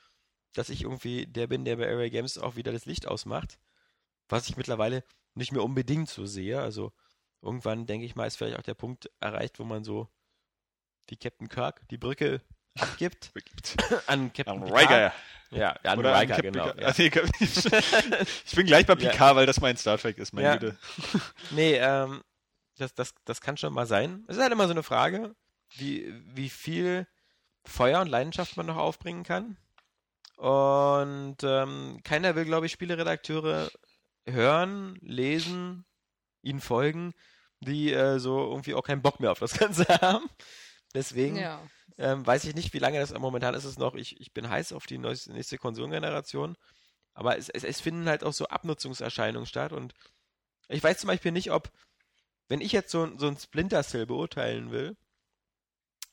dass 0.54 0.68
ich 0.68 0.82
irgendwie 0.82 1.26
der 1.26 1.46
bin, 1.46 1.64
der 1.64 1.76
bei 1.76 1.88
Area 1.88 2.08
Games 2.08 2.36
auch 2.36 2.56
wieder 2.56 2.72
das 2.72 2.84
Licht 2.86 3.06
ausmacht. 3.06 3.58
Was 4.28 4.48
ich 4.48 4.56
mittlerweile 4.56 5.04
nicht 5.34 5.52
mehr 5.52 5.62
unbedingt 5.62 6.08
so 6.08 6.26
sehe. 6.26 6.60
Also 6.60 6.92
irgendwann, 7.42 7.86
denke 7.86 8.06
ich 8.06 8.16
mal, 8.16 8.26
ist 8.26 8.36
vielleicht 8.36 8.58
auch 8.58 8.62
der 8.62 8.74
Punkt 8.74 9.10
erreicht, 9.20 9.58
wo 9.58 9.64
man 9.64 9.84
so 9.84 10.08
wie 11.08 11.16
Captain 11.16 11.48
Kirk 11.48 11.82
die 11.90 11.98
Brücke 11.98 12.40
abgibt 12.78 13.32
an 14.06 14.32
Captain 14.32 14.62
Picard. 14.64 14.80
Riker. 14.80 15.12
Ja, 15.50 15.76
ja 15.82 15.92
an 15.92 15.98
Oder 15.98 16.14
an 16.14 16.20
Riker, 16.20 16.42
genau. 16.42 16.66
Ja. 16.68 16.92
Cap- 16.92 17.28
ich 17.40 18.54
bin 18.54 18.66
gleich 18.66 18.86
bei 18.86 18.94
Ja. 18.94 19.10
Picard, 19.10 19.36
weil 19.36 19.46
das 19.46 19.60
mein 19.60 19.76
Star 19.76 19.98
Trek 19.98 20.18
ist, 20.18 20.32
meine 20.32 20.46
Ja. 20.48 20.56
Güte. 20.56 20.78
Nee, 21.50 21.74
ähm, 21.76 22.22
das, 22.78 22.94
das, 22.94 23.14
das 23.24 23.40
kann 23.40 23.56
schon 23.56 23.72
mal 23.72 23.86
sein. 23.86 24.24
Es 24.28 24.36
ist 24.36 24.42
halt 24.42 24.52
immer 24.52 24.66
so 24.66 24.72
eine 24.72 24.84
Frage, 24.84 25.34
wie, 25.70 26.14
wie 26.34 26.48
viel 26.48 27.06
Feuer 27.64 28.00
und 28.00 28.06
Leidenschaft 28.08 28.56
man 28.56 28.66
noch 28.66 28.76
aufbringen 28.76 29.24
kann. 29.24 29.56
Und 30.36 31.36
ähm, 31.42 32.00
keiner 32.04 32.34
will, 32.36 32.44
glaube 32.44 32.66
ich, 32.66 32.72
Spieleredakteure 32.72 33.70
hören, 34.26 34.96
lesen, 35.02 35.84
ihnen 36.42 36.60
folgen, 36.60 37.12
die 37.60 37.92
äh, 37.92 38.18
so 38.18 38.38
irgendwie 38.50 38.74
auch 38.74 38.82
keinen 38.82 39.02
Bock 39.02 39.20
mehr 39.20 39.32
auf 39.32 39.38
das 39.38 39.52
Ganze 39.58 39.84
haben. 39.86 40.28
Deswegen 40.94 41.36
Ja. 41.36 41.60
ähm, 41.98 42.26
weiß 42.26 42.44
ich 42.44 42.54
nicht, 42.54 42.72
wie 42.72 42.78
lange 42.78 42.98
das 42.98 43.12
momentan 43.12 43.54
ist 43.54 43.64
es 43.64 43.78
noch. 43.78 43.94
Ich, 43.94 44.20
ich 44.20 44.32
bin 44.32 44.48
heiß 44.48 44.72
auf 44.72 44.86
die 44.86 44.98
neueste, 44.98 45.32
nächste 45.32 45.58
Konsolengeneration. 45.58 46.56
Aber 47.14 47.36
es, 47.38 47.48
es, 47.48 47.64
es 47.64 47.80
finden 47.80 48.08
halt 48.08 48.24
auch 48.24 48.32
so 48.32 48.46
Abnutzungserscheinungen 48.46 49.46
statt. 49.46 49.72
Und 49.72 49.94
ich 50.68 50.82
weiß 50.82 50.98
zum 50.98 51.08
Beispiel 51.08 51.32
nicht, 51.32 51.50
ob, 51.52 51.70
wenn 52.48 52.60
ich 52.60 52.72
jetzt 52.72 52.90
so, 52.90 53.16
so 53.18 53.28
ein 53.28 53.36
Splinter 53.36 53.82
Cell 53.82 54.06
beurteilen 54.06 54.70
will, 54.70 54.96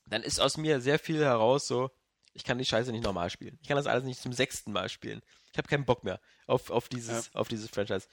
dann 0.07 0.23
ist 0.23 0.39
aus 0.39 0.57
mir 0.57 0.79
sehr 0.81 0.99
viel 0.99 1.23
heraus 1.23 1.67
so, 1.67 1.91
ich 2.33 2.43
kann 2.43 2.57
die 2.57 2.65
Scheiße 2.65 2.91
nicht 2.91 3.03
normal 3.03 3.29
spielen. 3.29 3.57
Ich 3.61 3.67
kann 3.67 3.77
das 3.77 3.87
alles 3.87 4.03
nicht 4.03 4.21
zum 4.21 4.31
sechsten 4.31 4.71
Mal 4.71 4.89
spielen. 4.89 5.21
Ich 5.51 5.57
habe 5.57 5.67
keinen 5.67 5.85
Bock 5.85 6.03
mehr 6.03 6.19
auf, 6.45 6.69
auf, 6.69 6.87
dieses, 6.87 7.33
auf 7.35 7.47
dieses 7.47 7.69
Franchise. 7.69 8.07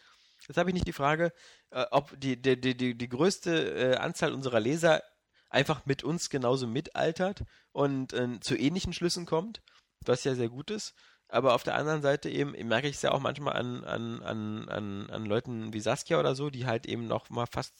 Jetzt 0.47 0.57
habe 0.57 0.71
ich 0.71 0.75
nicht 0.75 0.87
die 0.87 0.93
Frage, 0.93 1.33
äh, 1.71 1.85
ob 1.91 2.19
die, 2.21 2.41
die, 2.41 2.61
die, 2.61 2.77
die, 2.77 2.97
die 2.97 3.09
größte 3.09 3.95
äh, 3.95 3.97
Anzahl 3.97 4.33
unserer 4.33 4.61
Leser 4.61 5.03
einfach 5.49 5.87
mit 5.87 6.03
uns 6.03 6.31
genauso 6.31 6.67
mitaltert 6.67 7.45
und 7.73 8.13
äh, 8.13 8.41
zu 8.41 8.57
ähnlichen 8.57 8.93
Schlüssen 8.93 9.25
kommt, 9.25 9.63
was 10.05 10.25
ja 10.25 10.35
sehr 10.35 10.49
gut 10.49 10.71
ist. 10.71 10.95
Aber 11.29 11.55
auf 11.55 11.63
der 11.63 11.75
anderen 11.77 12.03
Seite 12.03 12.29
eben 12.29 12.53
merke 12.69 12.89
ich 12.89 12.97
es 12.97 13.03
ja 13.03 13.13
auch 13.13 13.21
manchmal 13.21 13.55
an, 13.55 13.85
an, 13.85 14.23
an, 14.23 14.69
an, 14.69 15.11
an 15.11 15.25
Leuten 15.25 15.73
wie 15.73 15.81
Saskia 15.81 16.21
oder 16.21 16.35
so, 16.35 16.51
die 16.51 16.67
halt 16.67 16.87
eben 16.87 17.07
noch 17.07 17.31
mal 17.31 17.47
fast 17.47 17.75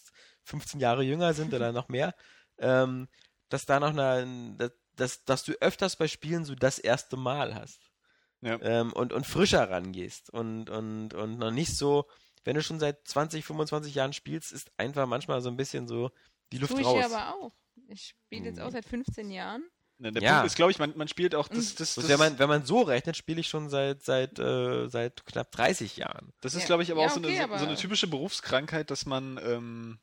15 0.45 0.81
Jahre 0.81 1.03
jünger 1.03 1.35
sind 1.35 1.53
oder 1.53 1.73
noch 1.73 1.89
mehr, 1.89 2.15
ähm, 2.59 3.09
dass 3.49 3.67
da 3.67 3.81
noch 3.81 3.91
eine, 3.91 4.57
dass, 4.57 4.73
dass, 4.97 5.25
dass 5.25 5.45
du 5.45 5.53
öfters 5.61 5.97
bei 5.97 6.09
Spielen 6.09 6.45
so 6.45 6.55
das 6.55 6.79
erste 6.79 7.17
Mal 7.17 7.55
hast. 7.55 7.93
Ja. 8.41 8.59
Ähm, 8.61 8.93
und, 8.93 9.13
und 9.13 9.27
frischer 9.27 9.71
rangehst 9.71 10.31
und, 10.31 10.69
und, 10.69 11.15
und 11.15 11.39
noch 11.39 11.51
nicht 11.51 11.77
so, 11.77 12.07
wenn 12.45 12.55
du 12.55 12.63
schon 12.63 12.79
seit 12.81 13.07
20, 13.09 13.45
25 13.45 13.95
Jahren 13.95 14.13
spielst, 14.13 14.53
ist 14.53 14.71
einfach 14.77 15.07
manchmal 15.07 15.41
so 15.41 15.49
ein 15.51 15.57
bisschen 15.57 15.87
so 15.89 16.11
die 16.53 16.59
Luft 16.59 16.73
Tue 16.73 16.81
ich 16.83 16.87
raus. 16.87 16.99
ja 17.01 17.07
aber 17.07 17.35
auch. 17.35 17.53
Ich 17.89 18.09
spiele 18.29 18.47
jetzt 18.47 18.59
Mhm. 18.59 18.63
auch 18.65 18.71
seit 18.71 18.85
15 18.85 19.31
Jahren. 19.31 19.65
Ne, 19.99 20.11
Der 20.13 20.23
Ja. 20.23 20.33
Punkt 20.35 20.47
ist, 20.47 20.57
glaube 20.57 20.73
ich, 20.73 20.79
man, 20.79 20.93
man 20.97 21.07
spielt 21.09 21.35
auch 21.35 21.47
das, 21.49 21.71
Und- 21.71 21.81
das, 21.81 21.95
das, 21.95 22.09
wenn 22.09 22.19
man, 22.19 22.39
wenn 22.39 22.49
man 22.49 22.65
so 22.67 22.83
rechnet, 22.83 23.17
spiele 23.17 23.41
ich 23.41 23.49
schon 23.49 23.69
seit, 23.71 24.03
seit, 24.03 24.39
äh, 24.39 24.89
seit 24.89 25.25
knapp 25.25 25.51
30 25.53 25.97
Jahren. 25.97 26.33
das 26.41 26.55
ist, 26.55 26.63
Ja. 26.63 26.67
glaube 26.67 26.83
ich, 26.83 26.91
aber 26.91 27.01
Ja, 27.03 27.07
auch 27.07 27.13
so, 27.13 27.21
okay, 27.21 27.39
eine, 27.41 27.53
so, 27.53 27.59
so 27.59 27.67
eine 27.67 27.77
typische 27.77 28.07
Berufskrankheit, 28.09 28.91
dass 28.91 29.07
man, 29.07 29.39
ähm, 29.45 29.99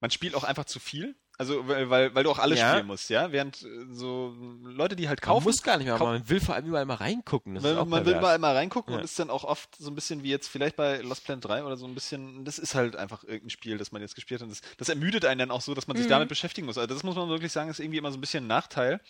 man 0.00 0.10
spielt 0.10 0.34
auch 0.36 0.44
einfach 0.44 0.64
zu 0.64 0.78
viel. 0.80 1.16
Also, 1.38 1.66
weil, 1.66 1.88
weil, 1.90 2.14
weil 2.14 2.24
du 2.24 2.30
auch 2.30 2.38
alles 2.38 2.58
Ja. 2.58 2.72
spielen 2.72 2.86
musst, 2.86 3.08
ja? 3.10 3.32
Während 3.32 3.62
äh, 3.62 3.66
so 3.90 4.34
Leute, 4.64 4.94
die 4.96 5.08
halt 5.08 5.20
Man 5.22 5.26
kaufen, 5.26 5.44
muss 5.44 5.62
gar 5.62 5.76
nicht 5.78 5.86
mehr, 5.86 5.96
kau- 5.96 6.04
aber 6.04 6.12
man 6.18 6.28
will 6.28 6.40
vor 6.40 6.54
allem 6.54 6.66
überall 6.66 6.84
mal 6.84 6.94
reingucken. 6.94 7.54
Das 7.54 7.64
ist 7.64 7.70
auch 7.72 7.76
man, 7.80 7.88
man 7.88 8.04
will 8.06 8.12
pervers. 8.12 8.28
mal 8.28 8.34
einmal 8.34 8.54
reingucken 8.54 8.92
Ja. 8.92 8.98
und 8.98 9.04
ist 9.04 9.18
dann 9.18 9.30
auch 9.30 9.42
oft 9.44 9.74
so 9.76 9.90
ein 9.90 9.94
bisschen 9.94 10.22
wie 10.22 10.28
jetzt 10.30 10.48
vielleicht 10.48 10.76
bei 10.76 10.98
Lost 10.98 11.24
Planet 11.24 11.44
3 11.46 11.64
oder 11.64 11.76
so 11.76 11.86
ein 11.86 11.94
bisschen, 11.94 12.44
das 12.44 12.58
ist 12.58 12.74
halt 12.74 12.96
einfach 12.96 13.24
irgendein 13.24 13.50
Spiel, 13.50 13.78
das 13.78 13.90
man 13.92 14.02
jetzt 14.02 14.14
gespielt 14.14 14.42
hat. 14.42 14.50
Das, 14.50 14.60
das 14.76 14.88
ermüdet 14.90 15.24
einen 15.24 15.38
dann 15.38 15.50
auch 15.50 15.62
so, 15.62 15.74
dass 15.74 15.86
man 15.88 15.96
sich 15.96 16.06
Mhm. 16.06 16.10
damit 16.10 16.28
beschäftigen 16.28 16.66
muss. 16.66 16.78
Also 16.78 16.92
das 16.94 17.02
muss 17.02 17.16
man 17.16 17.28
wirklich 17.28 17.50
sagen, 17.50 17.70
ist 17.70 17.80
irgendwie 17.80 17.98
immer 17.98 18.12
so 18.12 18.18
ein 18.18 18.20
bisschen 18.20 18.44
ein 18.44 18.48
Nachteil. 18.48 19.00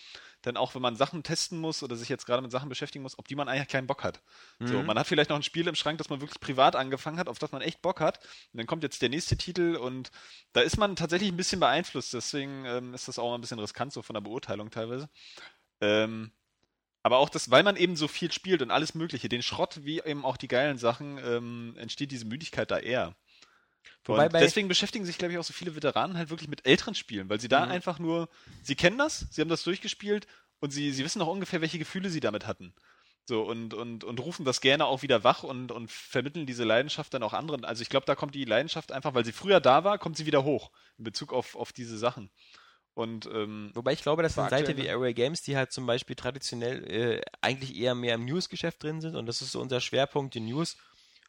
Denn 0.44 0.56
auch 0.56 0.74
wenn 0.74 0.82
man 0.82 0.96
Sachen 0.96 1.22
testen 1.22 1.58
muss 1.58 1.82
oder 1.82 1.96
sich 1.96 2.08
jetzt 2.08 2.26
gerade 2.26 2.42
mit 2.42 2.50
Sachen 2.50 2.68
beschäftigen 2.68 3.02
muss, 3.02 3.18
auf 3.18 3.26
die 3.26 3.36
man 3.36 3.48
eigentlich 3.48 3.68
keinen 3.68 3.86
Bock 3.86 4.02
hat. 4.04 4.22
So, 4.64 4.82
Mhm. 4.82 4.86
man 4.86 4.98
hat 4.98 5.06
vielleicht 5.06 5.30
noch 5.30 5.36
ein 5.36 5.42
Spiel 5.42 5.68
im 5.68 5.74
Schrank, 5.74 5.98
das 5.98 6.08
man 6.08 6.20
wirklich 6.20 6.40
privat 6.40 6.76
angefangen 6.76 7.18
hat, 7.18 7.28
auf 7.28 7.38
das 7.38 7.52
man 7.52 7.62
echt 7.62 7.82
Bock 7.82 8.00
hat. 8.00 8.18
Und 8.52 8.58
dann 8.58 8.66
kommt 8.66 8.82
jetzt 8.82 9.02
der 9.02 9.08
nächste 9.08 9.36
Titel 9.36 9.76
und 9.76 10.10
da 10.52 10.60
ist 10.60 10.76
man 10.78 10.96
tatsächlich 10.96 11.30
ein 11.30 11.36
bisschen 11.36 11.60
beeinflusst. 11.60 12.12
Deswegen 12.14 12.64
ähm, 12.66 12.94
ist 12.94 13.08
das 13.08 13.18
auch 13.18 13.28
mal 13.28 13.36
ein 13.36 13.40
bisschen 13.40 13.58
riskant 13.58 13.92
so 13.92 14.02
von 14.02 14.14
der 14.14 14.20
Beurteilung 14.20 14.70
teilweise. 14.70 15.08
Ähm, 15.80 16.32
aber 17.02 17.18
auch 17.18 17.28
das, 17.30 17.50
weil 17.50 17.62
man 17.64 17.76
eben 17.76 17.96
so 17.96 18.08
viel 18.08 18.32
spielt 18.32 18.62
und 18.62 18.70
alles 18.70 18.94
Mögliche, 18.94 19.28
den 19.28 19.42
Schrott 19.42 19.80
wie 19.84 20.00
eben 20.00 20.24
auch 20.24 20.36
die 20.36 20.48
geilen 20.48 20.78
Sachen, 20.78 21.18
ähm, 21.18 21.74
entsteht 21.78 22.12
diese 22.12 22.26
Müdigkeit 22.26 22.70
da 22.70 22.78
eher. 22.78 23.16
Wobei 24.04 24.26
und 24.26 24.32
deswegen 24.34 24.68
beschäftigen 24.68 25.04
sich, 25.04 25.18
glaube 25.18 25.32
ich, 25.32 25.38
auch 25.38 25.44
so 25.44 25.52
viele 25.52 25.74
Veteranen 25.74 26.16
halt 26.16 26.30
wirklich 26.30 26.48
mit 26.48 26.66
älteren 26.66 26.94
Spielen, 26.94 27.28
weil 27.28 27.40
sie 27.40 27.48
da 27.48 27.64
Mhm. 27.64 27.70
einfach 27.72 27.98
nur, 27.98 28.28
sie 28.62 28.74
kennen 28.74 28.98
das, 28.98 29.26
sie 29.30 29.40
haben 29.40 29.48
das 29.48 29.62
durchgespielt 29.62 30.26
und 30.60 30.70
sie, 30.70 30.92
sie 30.92 31.04
wissen 31.04 31.22
auch 31.22 31.28
ungefähr, 31.28 31.60
welche 31.60 31.78
Gefühle 31.78 32.10
sie 32.10 32.20
damit 32.20 32.46
hatten. 32.46 32.74
So, 33.24 33.42
und, 33.42 33.72
und, 33.74 34.02
und 34.02 34.18
rufen 34.20 34.44
das 34.44 34.60
gerne 34.60 34.84
auch 34.86 35.02
wieder 35.02 35.22
wach 35.22 35.44
und, 35.44 35.70
und 35.70 35.90
vermitteln 35.92 36.44
diese 36.44 36.64
Leidenschaft 36.64 37.14
dann 37.14 37.22
auch 37.22 37.32
anderen. 37.32 37.64
Also 37.64 37.82
ich 37.82 37.88
glaube, 37.88 38.04
da 38.06 38.16
kommt 38.16 38.34
die 38.34 38.44
Leidenschaft 38.44 38.90
einfach, 38.90 39.14
weil 39.14 39.24
sie 39.24 39.32
früher 39.32 39.60
da 39.60 39.84
war, 39.84 39.98
kommt 39.98 40.16
sie 40.16 40.26
wieder 40.26 40.42
hoch 40.42 40.72
in 40.98 41.04
Bezug 41.04 41.32
auf, 41.32 41.54
auf 41.54 41.72
diese 41.72 41.96
Sachen. 41.98 42.30
Und 42.94 43.26
ähm, 43.26 43.70
Wobei 43.74 43.92
ich 43.92 44.02
glaube, 44.02 44.22
dass 44.22 44.38
eine 44.38 44.50
Seite 44.50 44.76
wie 44.76 44.90
Array 44.90 45.14
Games, 45.14 45.40
die 45.42 45.56
halt 45.56 45.72
zum 45.72 45.86
Beispiel 45.86 46.14
traditionell 46.16 46.84
äh, 46.90 47.22
eigentlich 47.40 47.76
eher 47.76 47.94
mehr 47.94 48.16
im 48.16 48.24
News-Geschäft 48.26 48.82
drin 48.82 49.00
sind 49.00 49.16
und 49.16 49.26
das 49.26 49.40
ist 49.40 49.52
so 49.52 49.60
unser 49.60 49.80
Schwerpunkt, 49.80 50.34
die 50.34 50.40
News. 50.40 50.76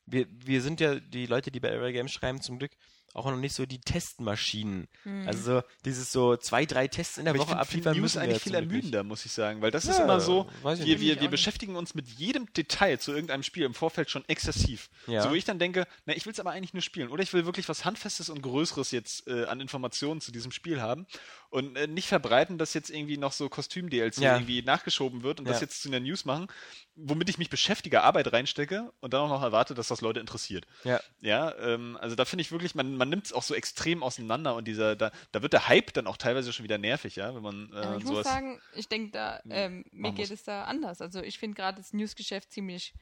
Wir, 0.06 0.28
wir 0.46 0.62
sind 0.62 0.80
ja 0.80 1.00
die 1.00 1.26
Leute, 1.26 1.52
die 1.52 1.60
bei 1.60 1.72
Array 1.72 1.94
Games 1.94 2.12
schreiben, 2.12 2.42
zum 2.42 2.60
Glück 2.60 2.72
auch 3.14 3.26
noch 3.26 3.38
nicht 3.38 3.54
so 3.56 3.66
die 3.66 3.80
Testmaschinen. 3.80 4.88
Hm. 5.04 5.28
Also 5.28 5.44
so 5.60 5.64
dieses 5.86 6.12
so 6.12 6.36
zwei, 6.38 6.66
drei 6.66 6.88
Tests 6.88 7.18
in 7.18 7.26
der 7.26 7.34
aber 7.34 7.44
Woche 7.44 7.58
abliefern 7.58 7.94
News 7.96 8.02
müssen 8.02 8.16
wir 8.16 8.22
eigentlich 8.24 8.42
viel 8.42 8.52
Glück 8.54 8.62
nicht. 8.64 8.72
ermüdender, 8.72 9.04
muss 9.04 9.26
ich 9.26 9.32
sagen, 9.32 9.62
weil 9.62 9.72
das 9.72 9.86
ist 9.86 9.98
Ja, 9.98 10.04
immer 10.04 10.20
so, 10.20 10.50
wir, 10.64 11.00
wir, 11.00 11.22
wir 11.22 11.30
beschäftigen 11.30 11.76
uns 11.76 11.94
mit 11.96 12.08
jedem 12.08 12.52
Detail 12.54 12.98
zu 13.00 13.12
irgendeinem 13.12 13.44
Spiel 13.44 13.64
im 13.64 13.74
Vorfeld 13.74 14.10
schon 14.10 14.24
exzessiv. 14.28 14.90
Ja. 15.08 15.22
So 15.24 15.30
wo 15.32 15.34
ich 15.36 15.46
dann 15.46 15.60
denke, 15.60 15.86
na, 16.06 16.16
ich 16.16 16.26
will 16.26 16.34
es 16.34 16.40
aber 16.40 16.52
eigentlich 16.52 16.74
nur 16.74 16.82
spielen. 16.82 17.10
Oder 17.10 17.24
ich 17.24 17.34
will 17.34 17.46
wirklich 17.46 17.70
was 17.70 17.86
Handfestes 17.86 18.30
und 18.30 18.42
Größeres 18.42 18.92
jetzt 18.92 19.28
äh, 19.28 19.46
an 19.46 19.60
Informationen 19.60 20.22
zu 20.22 20.32
diesem 20.32 20.52
Spiel 20.52 20.82
haben 20.82 21.06
und 21.50 21.76
äh, 21.76 21.88
nicht 21.88 22.08
verbreiten, 22.08 22.58
dass 22.58 22.74
jetzt 22.74 22.90
irgendwie 22.90 23.18
noch 23.18 23.32
so 23.34 23.50
Kostüm-DLC 23.50 24.18
Ja. 24.18 24.36
irgendwie 24.36 24.62
nachgeschoben 24.64 25.24
wird 25.24 25.40
und 25.40 25.46
Ja. 25.46 25.52
das 25.54 25.62
jetzt 25.62 25.82
zu 25.82 25.90
einer 25.90 26.00
News 26.00 26.26
machen, 26.26 26.48
womit 26.96 27.30
ich 27.30 27.38
mich 27.38 27.50
beschäftige, 27.50 28.02
Arbeit 28.04 28.32
reinstecke 28.34 28.92
und 29.02 29.14
dann 29.14 29.22
auch 29.22 29.30
noch 29.30 29.42
erwarte, 29.44 29.74
dass 29.74 29.88
das 29.88 30.02
Leute 30.02 30.20
interessiert. 30.20 30.66
Ja. 30.84 31.00
Ja, 31.22 31.56
ähm, 31.60 31.98
also 32.02 32.16
da 32.16 32.26
finde 32.26 32.42
ich 32.42 32.52
wirklich, 32.52 32.76
man, 32.76 32.96
man 32.98 33.03
nimmt 33.10 33.26
es 33.26 33.34
auch 33.34 33.44
so 33.44 33.54
extrem 33.56 34.04
auseinander 34.04 34.56
und 34.56 34.68
dieser, 34.68 34.96
da, 34.96 35.12
da 35.32 35.42
wird 35.42 35.54
der 35.54 35.68
Hype 35.68 35.94
dann 35.94 36.08
auch 36.08 36.18
teilweise 36.18 36.54
schon 36.54 36.64
wieder 36.64 36.78
nervig, 36.78 37.16
ja, 37.16 37.34
wenn 37.36 37.42
man 37.44 37.72
äh, 37.74 37.78
Aber 37.78 37.98
ich 37.98 38.04
muss 38.04 38.24
sagen, 38.24 38.62
ich 38.74 38.88
denke 38.88 39.12
da, 39.12 39.42
ähm, 39.50 39.86
mir 39.92 40.12
geht 40.12 40.30
muss. 40.30 40.40
es 40.40 40.44
da 40.44 40.64
anders. 40.66 41.02
Also 41.02 41.22
ich 41.22 41.40
finde 41.40 41.56
gerade 41.56 41.78
das 41.78 41.94
Newsgeschäft 41.94 42.52
ziemlich 42.52 42.94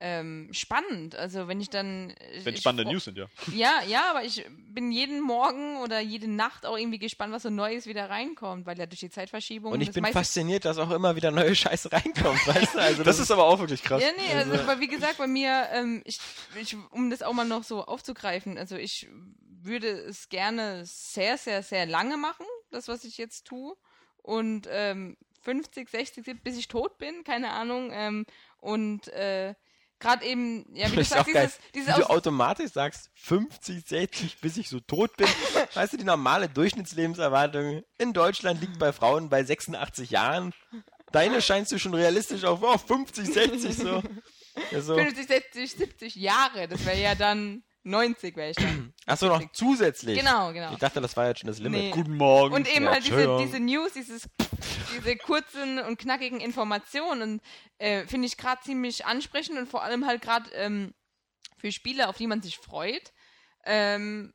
ähm, 0.00 0.48
spannend. 0.52 1.14
Also 1.14 1.46
wenn 1.46 1.60
ich 1.60 1.70
dann. 1.70 2.12
wenn 2.42 2.52
ich 2.54 2.60
spannende 2.60 2.82
fro- 2.82 2.92
News 2.92 3.04
sind, 3.04 3.16
ja. 3.16 3.26
Ja, 3.52 3.80
ja, 3.86 4.10
aber 4.10 4.24
ich 4.24 4.44
bin 4.68 4.90
jeden 4.90 5.20
Morgen 5.20 5.76
oder 5.78 6.00
jede 6.00 6.28
Nacht 6.28 6.66
auch 6.66 6.76
irgendwie 6.76 6.98
gespannt, 6.98 7.32
was 7.32 7.44
so 7.44 7.48
Neues 7.50 7.86
wieder 7.86 8.10
reinkommt, 8.10 8.66
weil 8.66 8.76
ja 8.76 8.86
durch 8.86 9.00
die 9.00 9.08
Zeitverschiebung. 9.08 9.72
Und 9.72 9.80
ich 9.80 9.88
das 9.88 9.94
bin 9.94 10.04
fasziniert, 10.06 10.64
dass 10.64 10.78
auch 10.78 10.90
immer 10.90 11.14
wieder 11.14 11.30
neue 11.30 11.54
Scheiße 11.54 11.92
reinkommt, 11.92 12.40
weißt 12.46 12.74
du? 12.74 12.78
Also 12.80 13.02
Das 13.04 13.20
ist 13.20 13.30
aber 13.30 13.44
auch 13.44 13.60
wirklich 13.60 13.84
krass. 13.84 14.02
Ja, 14.02 14.08
nee, 14.18 14.34
also, 14.34 14.54
aber 14.64 14.80
wie 14.80 14.88
gesagt, 14.88 15.16
bei 15.16 15.28
mir, 15.28 15.68
ähm, 15.72 16.02
ich, 16.04 16.18
ich, 16.60 16.76
um 16.90 17.08
das 17.08 17.22
auch 17.22 17.32
mal 17.32 17.46
noch 17.46 17.62
so 17.62 17.84
aufzugreifen, 17.84 18.58
also 18.58 18.76
ich 18.76 19.08
würde 19.64 19.88
es 19.88 20.28
gerne 20.28 20.84
sehr, 20.84 21.38
sehr, 21.38 21.62
sehr 21.62 21.86
lange 21.86 22.16
machen, 22.16 22.46
das, 22.70 22.88
was 22.88 23.04
ich 23.04 23.18
jetzt 23.18 23.46
tue. 23.46 23.74
Und 24.22 24.68
ähm, 24.70 25.16
50, 25.42 25.88
60, 25.88 26.24
70, 26.24 26.42
bis 26.42 26.56
ich 26.56 26.68
tot 26.68 26.98
bin, 26.98 27.24
keine 27.24 27.50
Ahnung. 27.50 27.90
Ähm, 27.92 28.26
und 28.58 29.08
äh, 29.08 29.54
gerade 29.98 30.24
eben, 30.24 30.64
ja, 30.74 30.90
wie 30.90 30.96
gesagt, 30.96 31.32
geil, 31.32 31.46
dieses, 31.46 31.58
dieses 31.74 31.96
wie 31.96 32.00
du 32.00 32.10
automatisch 32.10 32.72
sagst, 32.72 33.10
50, 33.14 33.86
60, 33.86 34.40
bis 34.40 34.56
ich 34.56 34.68
so 34.68 34.80
tot 34.80 35.16
bin. 35.16 35.28
weißt 35.74 35.92
du, 35.92 35.96
die 35.98 36.04
normale 36.04 36.48
Durchschnittslebenserwartung 36.48 37.82
in 37.98 38.12
Deutschland 38.12 38.60
liegt 38.60 38.78
bei 38.78 38.92
Frauen 38.92 39.28
bei 39.28 39.44
86 39.44 40.10
Jahren. 40.10 40.54
Deine 41.12 41.40
scheinst 41.42 41.72
du 41.72 41.78
schon 41.78 41.94
realistisch 41.94 42.44
auf 42.44 42.60
oh, 42.62 42.78
50, 42.78 43.26
60 43.26 43.76
so. 43.76 44.02
Ja, 44.70 44.80
so. 44.80 44.94
50, 44.94 45.26
60, 45.26 45.70
70 45.70 46.14
Jahre, 46.16 46.68
das 46.68 46.84
wäre 46.84 47.00
ja 47.00 47.14
dann 47.14 47.62
90 47.84 48.36
wäre 48.36 48.50
ich 48.50 48.56
dann. 48.56 48.92
Achso, 49.06 49.28
noch 49.28 49.42
zusätzlich. 49.52 50.18
Genau, 50.18 50.52
genau. 50.52 50.72
Ich 50.72 50.78
dachte, 50.78 51.00
das 51.00 51.16
war 51.16 51.28
jetzt 51.28 51.40
schon 51.40 51.48
das 51.48 51.58
Limit. 51.58 51.80
Nee. 51.80 51.90
Guten 51.90 52.16
Morgen. 52.16 52.54
Und 52.54 52.74
eben 52.74 52.86
Ja, 52.86 52.92
halt 52.92 53.06
diese, 53.06 53.36
diese 53.38 53.60
News, 53.60 53.92
dieses, 53.92 54.28
diese 54.96 55.16
kurzen 55.16 55.78
und 55.78 55.98
knackigen 55.98 56.40
Informationen 56.40 57.40
äh, 57.78 58.06
finde 58.06 58.26
ich 58.26 58.36
gerade 58.36 58.62
ziemlich 58.62 59.04
ansprechend 59.06 59.58
und 59.58 59.68
vor 59.68 59.82
allem 59.82 60.06
halt 60.06 60.22
gerade 60.22 60.50
ähm, 60.52 60.94
für 61.58 61.70
Spiele, 61.72 62.08
auf 62.08 62.16
die 62.16 62.26
man 62.26 62.42
sich 62.42 62.58
freut, 62.58 63.12
ähm, 63.64 64.32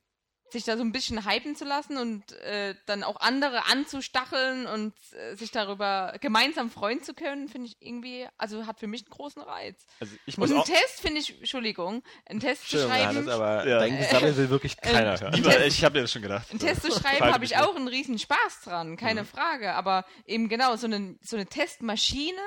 sich 0.52 0.64
da 0.64 0.78
so 0.78 0.84
ein 0.84 0.92
bisschen 0.92 1.26
hypen 1.30 1.56
zu 1.56 1.66
lassen 1.66 1.98
und 1.98 2.32
äh, 2.42 2.76
dann 2.86 3.04
auch 3.04 3.20
andere 3.20 3.66
anzustacheln 3.66 4.66
und 4.68 4.94
äh, 5.14 5.36
sich 5.36 5.52
darüber 5.52 6.16
gemeinsam 6.22 6.70
freuen 6.70 7.02
zu 7.04 7.14
können, 7.14 7.48
finde 7.50 7.68
ich 7.68 7.78
irgendwie, 7.80 8.28
also 8.38 8.66
hat 8.66 8.80
für 8.80 8.88
mich 8.88 9.02
einen 9.04 9.10
großen 9.12 9.42
Reiz. 9.42 9.86
also 10.00 10.16
ich 10.26 10.38
Und 10.38 10.42
muss 10.42 10.52
einen 10.52 10.60
auch, 10.62 10.66
Test 10.66 11.02
finde 11.02 11.20
ich, 11.22 11.38
Entschuldigung, 11.40 12.04
einen 12.26 12.40
Test 12.40 12.70
zu 12.70 12.78
Entschuldigung, 12.78 13.04
schreiben. 13.14 13.28
Johannes, 13.28 13.34
aber 13.34 13.68
Ja. 13.68 13.80
dein 13.80 13.98
Gesammel 13.98 14.38
will 14.38 14.50
wirklich 14.50 14.78
keiner 14.78 15.14
äh, 15.16 15.20
hören. 15.20 15.34
lieber, 15.34 15.66
ich 15.66 15.84
habe 15.84 15.98
ja 15.98 16.02
das 16.04 16.12
schon 16.12 16.22
gedacht. 16.22 16.50
Einen 16.50 16.60
Test 16.60 16.82
zu 16.84 16.92
schreiben 17.00 17.26
habe 17.34 17.46
ich 17.46 17.58
auch 17.58 17.76
einen 17.76 17.88
riesen 17.88 18.18
Spaß 18.20 18.62
dran, 18.64 18.98
keine 18.98 19.26
Frage. 19.26 19.74
Aber 19.74 20.06
eben 20.26 20.50
genau, 20.50 20.76
so 20.76 20.86
eine, 20.88 21.16
so 21.22 21.36
eine 21.36 21.46
Testmaschine, 21.46 22.42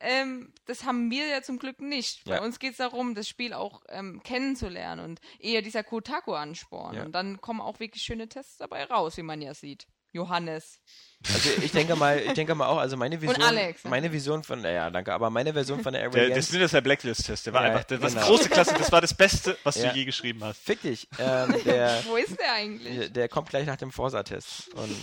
ähm, 0.00 0.52
das 0.66 0.84
haben 0.84 1.10
wir 1.10 1.26
ja 1.26 1.42
zum 1.42 1.58
Glück 1.58 1.80
nicht. 1.80 2.24
Bei 2.24 2.36
Ja. 2.36 2.42
uns 2.42 2.58
geht 2.58 2.72
es 2.72 2.76
darum, 2.78 3.14
das 3.14 3.28
Spiel 3.28 3.52
auch 3.52 3.82
ähm, 3.88 4.20
kennenzulernen 4.22 5.04
und 5.04 5.20
eher 5.38 5.62
dieser 5.62 5.82
Kotaku-Ansporn. 5.84 6.96
Ja. 6.96 7.04
Und 7.04 7.12
dann 7.12 7.40
kommen 7.40 7.60
auch 7.60 7.80
wirklich 7.80 8.02
schöne 8.02 8.28
Tests 8.28 8.58
dabei 8.58 8.84
raus, 8.84 9.16
wie 9.16 9.22
man 9.22 9.40
ja 9.42 9.54
sieht. 9.54 9.86
Johannes. 10.12 10.80
Also 11.26 11.50
ich 11.62 11.70
denke 11.72 11.94
mal, 11.94 12.18
ich 12.18 12.32
denke 12.32 12.54
mal 12.54 12.66
auch, 12.66 12.78
also 12.78 12.96
meine 12.96 13.20
Vision, 13.20 13.42
Alex, 13.42 13.82
ja. 13.82 13.90
meine 13.90 14.10
Vision 14.10 14.42
von, 14.42 14.62
naja, 14.62 14.88
danke, 14.90 15.12
aber 15.12 15.28
meine 15.28 15.52
Version 15.52 15.82
von 15.82 15.92
der 15.92 16.02
Area 16.02 16.12
Der, 16.14 16.22
der 16.28 16.30
Games, 16.36 16.46
Splinter 16.46 16.80
Blacklist-Test, 16.80 17.44
der 17.46 17.52
war 17.52 17.62
Ja, 17.64 17.72
einfach, 17.72 17.84
der, 17.84 18.00
was 18.00 18.14
genau. 18.14 18.26
große 18.26 18.48
Klasse, 18.48 18.74
das 18.78 18.90
war 18.90 19.02
das 19.02 19.12
Beste, 19.12 19.58
was 19.64 19.76
Ja. 19.76 19.90
du 19.92 19.98
je 19.98 20.04
geschrieben 20.06 20.42
hast. 20.42 20.62
fick 20.62 20.80
dich, 20.80 21.08
ähm, 21.18 21.54
der, 21.64 22.02
Wo 22.06 22.16
ist 22.16 22.38
der 22.40 22.52
eigentlich? 22.54 22.96
der, 22.98 23.08
der 23.10 23.28
kommt 23.28 23.50
gleich 23.50 23.66
nach 23.66 23.76
dem 23.76 23.92
Forsa-Test 23.92 24.72
und, 24.74 24.96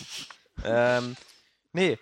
ähm, 0.63 1.15
nee, 1.73 1.99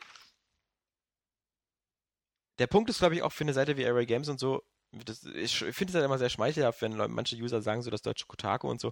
der 2.59 2.67
Punkt 2.67 2.89
ist, 2.89 2.99
glaube 2.99 3.15
ich, 3.15 3.21
auch 3.21 3.31
für 3.31 3.43
eine 3.43 3.53
Seite 3.53 3.77
wie 3.77 3.85
Area 3.85 4.05
Games 4.05 4.29
und 4.29 4.39
so, 4.39 4.61
das, 4.91 5.23
ich 5.23 5.57
finde 5.57 5.91
es 5.91 5.95
halt 5.95 6.05
immer 6.05 6.19
sehr 6.19 6.29
schmeichelhaft, 6.29 6.81
wenn 6.81 6.95
manche 7.11 7.35
User 7.35 7.61
sagen, 7.61 7.81
so 7.81 7.89
das 7.89 8.01
deutsche 8.01 8.25
Kotaku 8.27 8.69
und 8.69 8.79
so. 8.79 8.91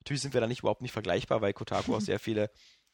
Natürlich 0.00 0.22
sind 0.22 0.32
wir 0.32 0.40
da 0.40 0.46
nicht 0.46 0.60
überhaupt 0.60 0.82
nicht 0.82 0.92
vergleichbar, 0.92 1.40
weil 1.40 1.52
Kotaku 1.52 1.94
auch 1.94 2.00
sehr 2.00 2.20
viele 2.20 2.50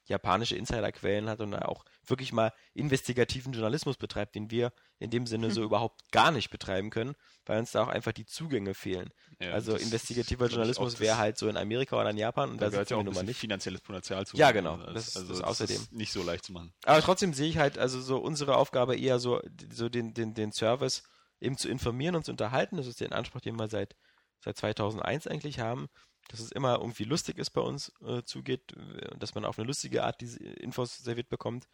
japanische 0.08 0.56
Insiderquellen 0.56 1.28
hat 1.28 1.40
und 1.40 1.54
auch 1.54 1.84
wirklich 2.06 2.32
mal 2.32 2.52
investigativen 2.74 3.52
Journalismus 3.52 3.96
betreibt, 3.96 4.34
den 4.34 4.50
wir 4.50 4.72
in 4.98 5.10
dem 5.10 5.26
Sinne 5.26 5.50
so 5.50 5.62
überhaupt 5.62 6.10
gar 6.12 6.30
nicht 6.30 6.50
betreiben 6.50 6.90
können, 6.90 7.14
weil 7.44 7.58
uns 7.58 7.72
da 7.72 7.82
auch 7.82 7.88
einfach 7.88 8.12
die 8.12 8.24
Zugänge 8.24 8.74
fehlen. 8.74 9.10
Ja, 9.40 9.50
also 9.52 9.72
das 9.72 9.82
investigativer 9.82 10.46
Journalismus 10.46 11.00
wäre 11.00 11.10
das- 11.12 11.18
halt 11.18 11.38
so 11.38 11.48
in 11.48 11.56
Amerika 11.56 12.00
oder 12.00 12.10
in 12.10 12.16
Japan 12.16 12.50
und 12.50 12.60
Da 12.60 12.66
da 12.66 12.70
sind 12.70 12.78
ja 12.90 12.96
auch 12.96 13.00
wir 13.00 13.02
ein 13.02 13.04
nun 13.06 13.14
mal 13.14 13.24
nicht. 13.24 13.38
finanzielles 13.40 13.80
Potenzial 13.80 14.26
zu. 14.26 14.36
Ja, 14.36 14.52
genau. 14.52 14.74
Also, 14.76 14.92
Das 14.92 15.08
ist 15.08 15.16
also, 15.16 15.28
das 15.28 15.38
das 15.40 15.46
außerdem. 15.48 15.76
ist 15.76 15.92
nicht 15.92 16.12
so 16.12 16.22
leicht 16.22 16.44
zu 16.44 16.52
machen. 16.52 16.72
Aber 16.84 17.00
trotzdem 17.02 17.34
sehe 17.34 17.48
ich 17.48 17.58
halt 17.58 17.76
also 17.78 18.00
so 18.00 18.18
unsere 18.18 18.56
Aufgabe 18.56 18.96
eher 18.96 19.18
so, 19.18 19.40
so 19.72 19.88
den, 19.88 20.14
den, 20.14 20.34
den 20.34 20.52
Service 20.52 21.02
eben 21.40 21.56
zu 21.58 21.68
informieren 21.68 22.14
und 22.14 22.24
zu 22.24 22.30
unterhalten. 22.30 22.76
Das 22.76 22.86
ist 22.86 23.00
der 23.00 23.12
Anspruch, 23.12 23.40
den 23.40 23.56
wir 23.56 23.68
seit, 23.68 23.96
seit 24.40 24.56
2001 24.56 25.26
eigentlich 25.26 25.58
haben, 25.58 25.88
dass 26.28 26.40
es 26.40 26.52
immer 26.52 26.76
irgendwie 26.78 27.04
lustig 27.04 27.38
ist 27.38 27.50
bei 27.50 27.60
uns 27.60 27.92
äh, 28.06 28.22
zugeht, 28.24 28.72
äh, 28.72 29.16
dass 29.18 29.34
man 29.34 29.44
auf 29.44 29.58
eine 29.58 29.66
lustige 29.66 30.04
Art 30.04 30.20
diese 30.20 30.42
Infos 30.42 30.98
serviert 30.98 31.28
bekommt. 31.28 31.68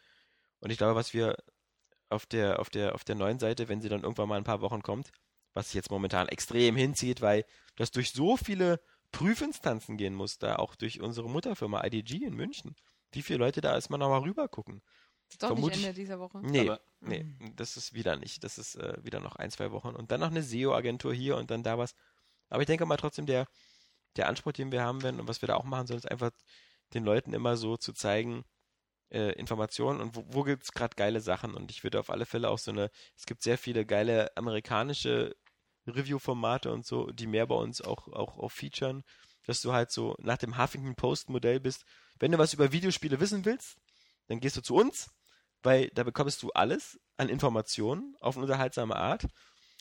Und 0.59 0.69
ich 0.71 0.77
glaube, 0.77 0.95
was 0.95 1.13
wir 1.13 1.35
auf 2.09 2.25
der, 2.25 2.59
auf 2.59 2.69
der, 2.69 2.95
auf 2.95 3.03
der 3.03 3.15
neuen 3.15 3.39
Seite, 3.39 3.67
wenn 3.69 3.81
sie 3.81 3.89
dann 3.89 4.03
irgendwann 4.03 4.29
mal 4.29 4.37
ein 4.37 4.43
paar 4.43 4.61
Wochen 4.61 4.83
kommt, 4.83 5.11
was 5.53 5.67
sich 5.67 5.75
jetzt 5.75 5.91
momentan 5.91 6.27
extrem 6.27 6.75
hinzieht, 6.75 7.21
weil 7.21 7.45
das 7.75 7.91
durch 7.91 8.11
so 8.11 8.37
viele 8.37 8.79
Prüfinstanzen 9.11 9.97
gehen 9.97 10.15
muss, 10.15 10.39
da 10.39 10.55
auch 10.57 10.75
durch 10.75 10.99
unsere 11.01 11.29
Mutterfirma 11.29 11.83
IDG 11.85 12.25
in 12.25 12.33
München. 12.35 12.75
Wie 13.11 13.21
viele 13.21 13.39
Leute 13.39 13.61
da 13.61 13.73
erstmal 13.73 13.99
nochmal 13.99 14.21
rüber 14.21 14.47
gucken? 14.47 14.81
ist 15.29 15.41
doch 15.41 15.47
vermutlich- 15.49 15.77
nicht 15.77 15.87
Ende 15.87 15.99
dieser 15.99 16.19
Woche. 16.19 16.39
Nee, 16.43 16.69
Aber- 16.69 16.81
nee, 16.99 17.25
das 17.55 17.77
ist 17.77 17.93
wieder 17.93 18.15
nicht. 18.17 18.43
Das 18.43 18.57
ist 18.57 18.75
äh, 18.75 18.97
wieder 19.03 19.19
noch 19.19 19.35
ein, 19.35 19.49
zwei 19.51 19.71
Wochen. 19.71 19.89
Und 19.89 20.11
dann 20.11 20.19
noch 20.19 20.29
eine 20.29 20.43
SEO-Agentur 20.43 21.13
hier 21.13 21.37
und 21.37 21.49
dann 21.49 21.63
da 21.63 21.77
was. 21.77 21.95
Aber 22.49 22.61
ich 22.61 22.67
denke 22.67 22.85
mal 22.85 22.97
trotzdem, 22.97 23.25
der, 23.25 23.47
der 24.17 24.27
Anspruch, 24.27 24.53
den 24.53 24.71
wir 24.71 24.83
haben 24.83 25.03
werden 25.03 25.19
und 25.19 25.27
was 25.27 25.41
wir 25.41 25.47
da 25.47 25.55
auch 25.55 25.63
machen 25.63 25.87
sollen, 25.87 25.99
ist 25.99 26.11
einfach 26.11 26.31
den 26.93 27.03
Leuten 27.03 27.33
immer 27.33 27.57
so 27.57 27.77
zu 27.77 27.93
zeigen, 27.93 28.45
äh, 29.13 29.31
Informationen 29.33 30.01
und 30.01 30.15
wo, 30.15 30.25
wo 30.27 30.43
gibt 30.43 30.63
es 30.63 30.71
gerade 30.71 30.95
geile 30.95 31.21
Sachen. 31.21 31.53
Und 31.53 31.71
ich 31.71 31.83
würde 31.83 31.99
auf 31.99 32.09
alle 32.09 32.25
Fälle 32.25 32.49
auch 32.49 32.57
so 32.57 32.71
eine, 32.71 32.89
es 33.15 33.25
gibt 33.25 33.43
sehr 33.43 33.57
viele 33.57 33.85
geile 33.85 34.35
amerikanische 34.35 35.35
Review-Formate 35.87 36.71
und 36.71 36.85
so, 36.85 37.07
die 37.11 37.27
mehr 37.27 37.47
bei 37.47 37.55
uns 37.55 37.81
auch, 37.81 38.07
auch, 38.07 38.37
auch 38.37 38.51
featuren, 38.51 39.03
dass 39.45 39.61
du 39.61 39.73
halt 39.73 39.91
so 39.91 40.15
nach 40.19 40.37
dem 40.37 40.57
Huffington 40.57 40.95
Post-Modell 40.95 41.59
bist. 41.59 41.85
Wenn 42.19 42.31
du 42.31 42.37
was 42.37 42.53
über 42.53 42.71
Videospiele 42.71 43.19
wissen 43.19 43.45
willst, 43.45 43.77
dann 44.27 44.39
gehst 44.39 44.57
du 44.57 44.61
zu 44.61 44.75
uns, 44.75 45.11
weil 45.61 45.89
da 45.89 46.03
bekommst 46.03 46.41
du 46.43 46.51
alles 46.51 46.99
an 47.17 47.29
Informationen 47.29 48.15
auf 48.19 48.35
eine 48.35 48.45
unterhaltsame 48.45 48.95
Art. 48.95 49.27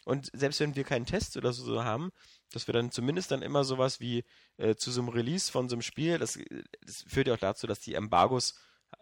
Und 0.04 0.30
selbst 0.32 0.60
wenn 0.60 0.74
wir 0.74 0.84
keinen 0.84 1.06
Test 1.06 1.36
oder 1.36 1.52
so 1.52 1.84
haben, 1.84 2.10
dass 2.50 2.66
wir 2.66 2.74
dann 2.74 2.90
zumindest 2.90 3.30
dann 3.30 3.42
immer 3.42 3.64
sowas 3.64 4.00
wie 4.00 4.24
äh, 4.56 4.74
zu 4.74 4.90
so 4.90 5.00
einem 5.00 5.10
Release 5.10 5.50
von 5.50 5.68
so 5.68 5.76
einem 5.76 5.82
Spiel, 5.82 6.18
das, 6.18 6.38
das 6.80 7.04
führt 7.06 7.28
ja 7.28 7.34
auch 7.34 7.38
dazu, 7.38 7.66
dass 7.66 7.80
die 7.80 7.94
Embargos 7.94 8.54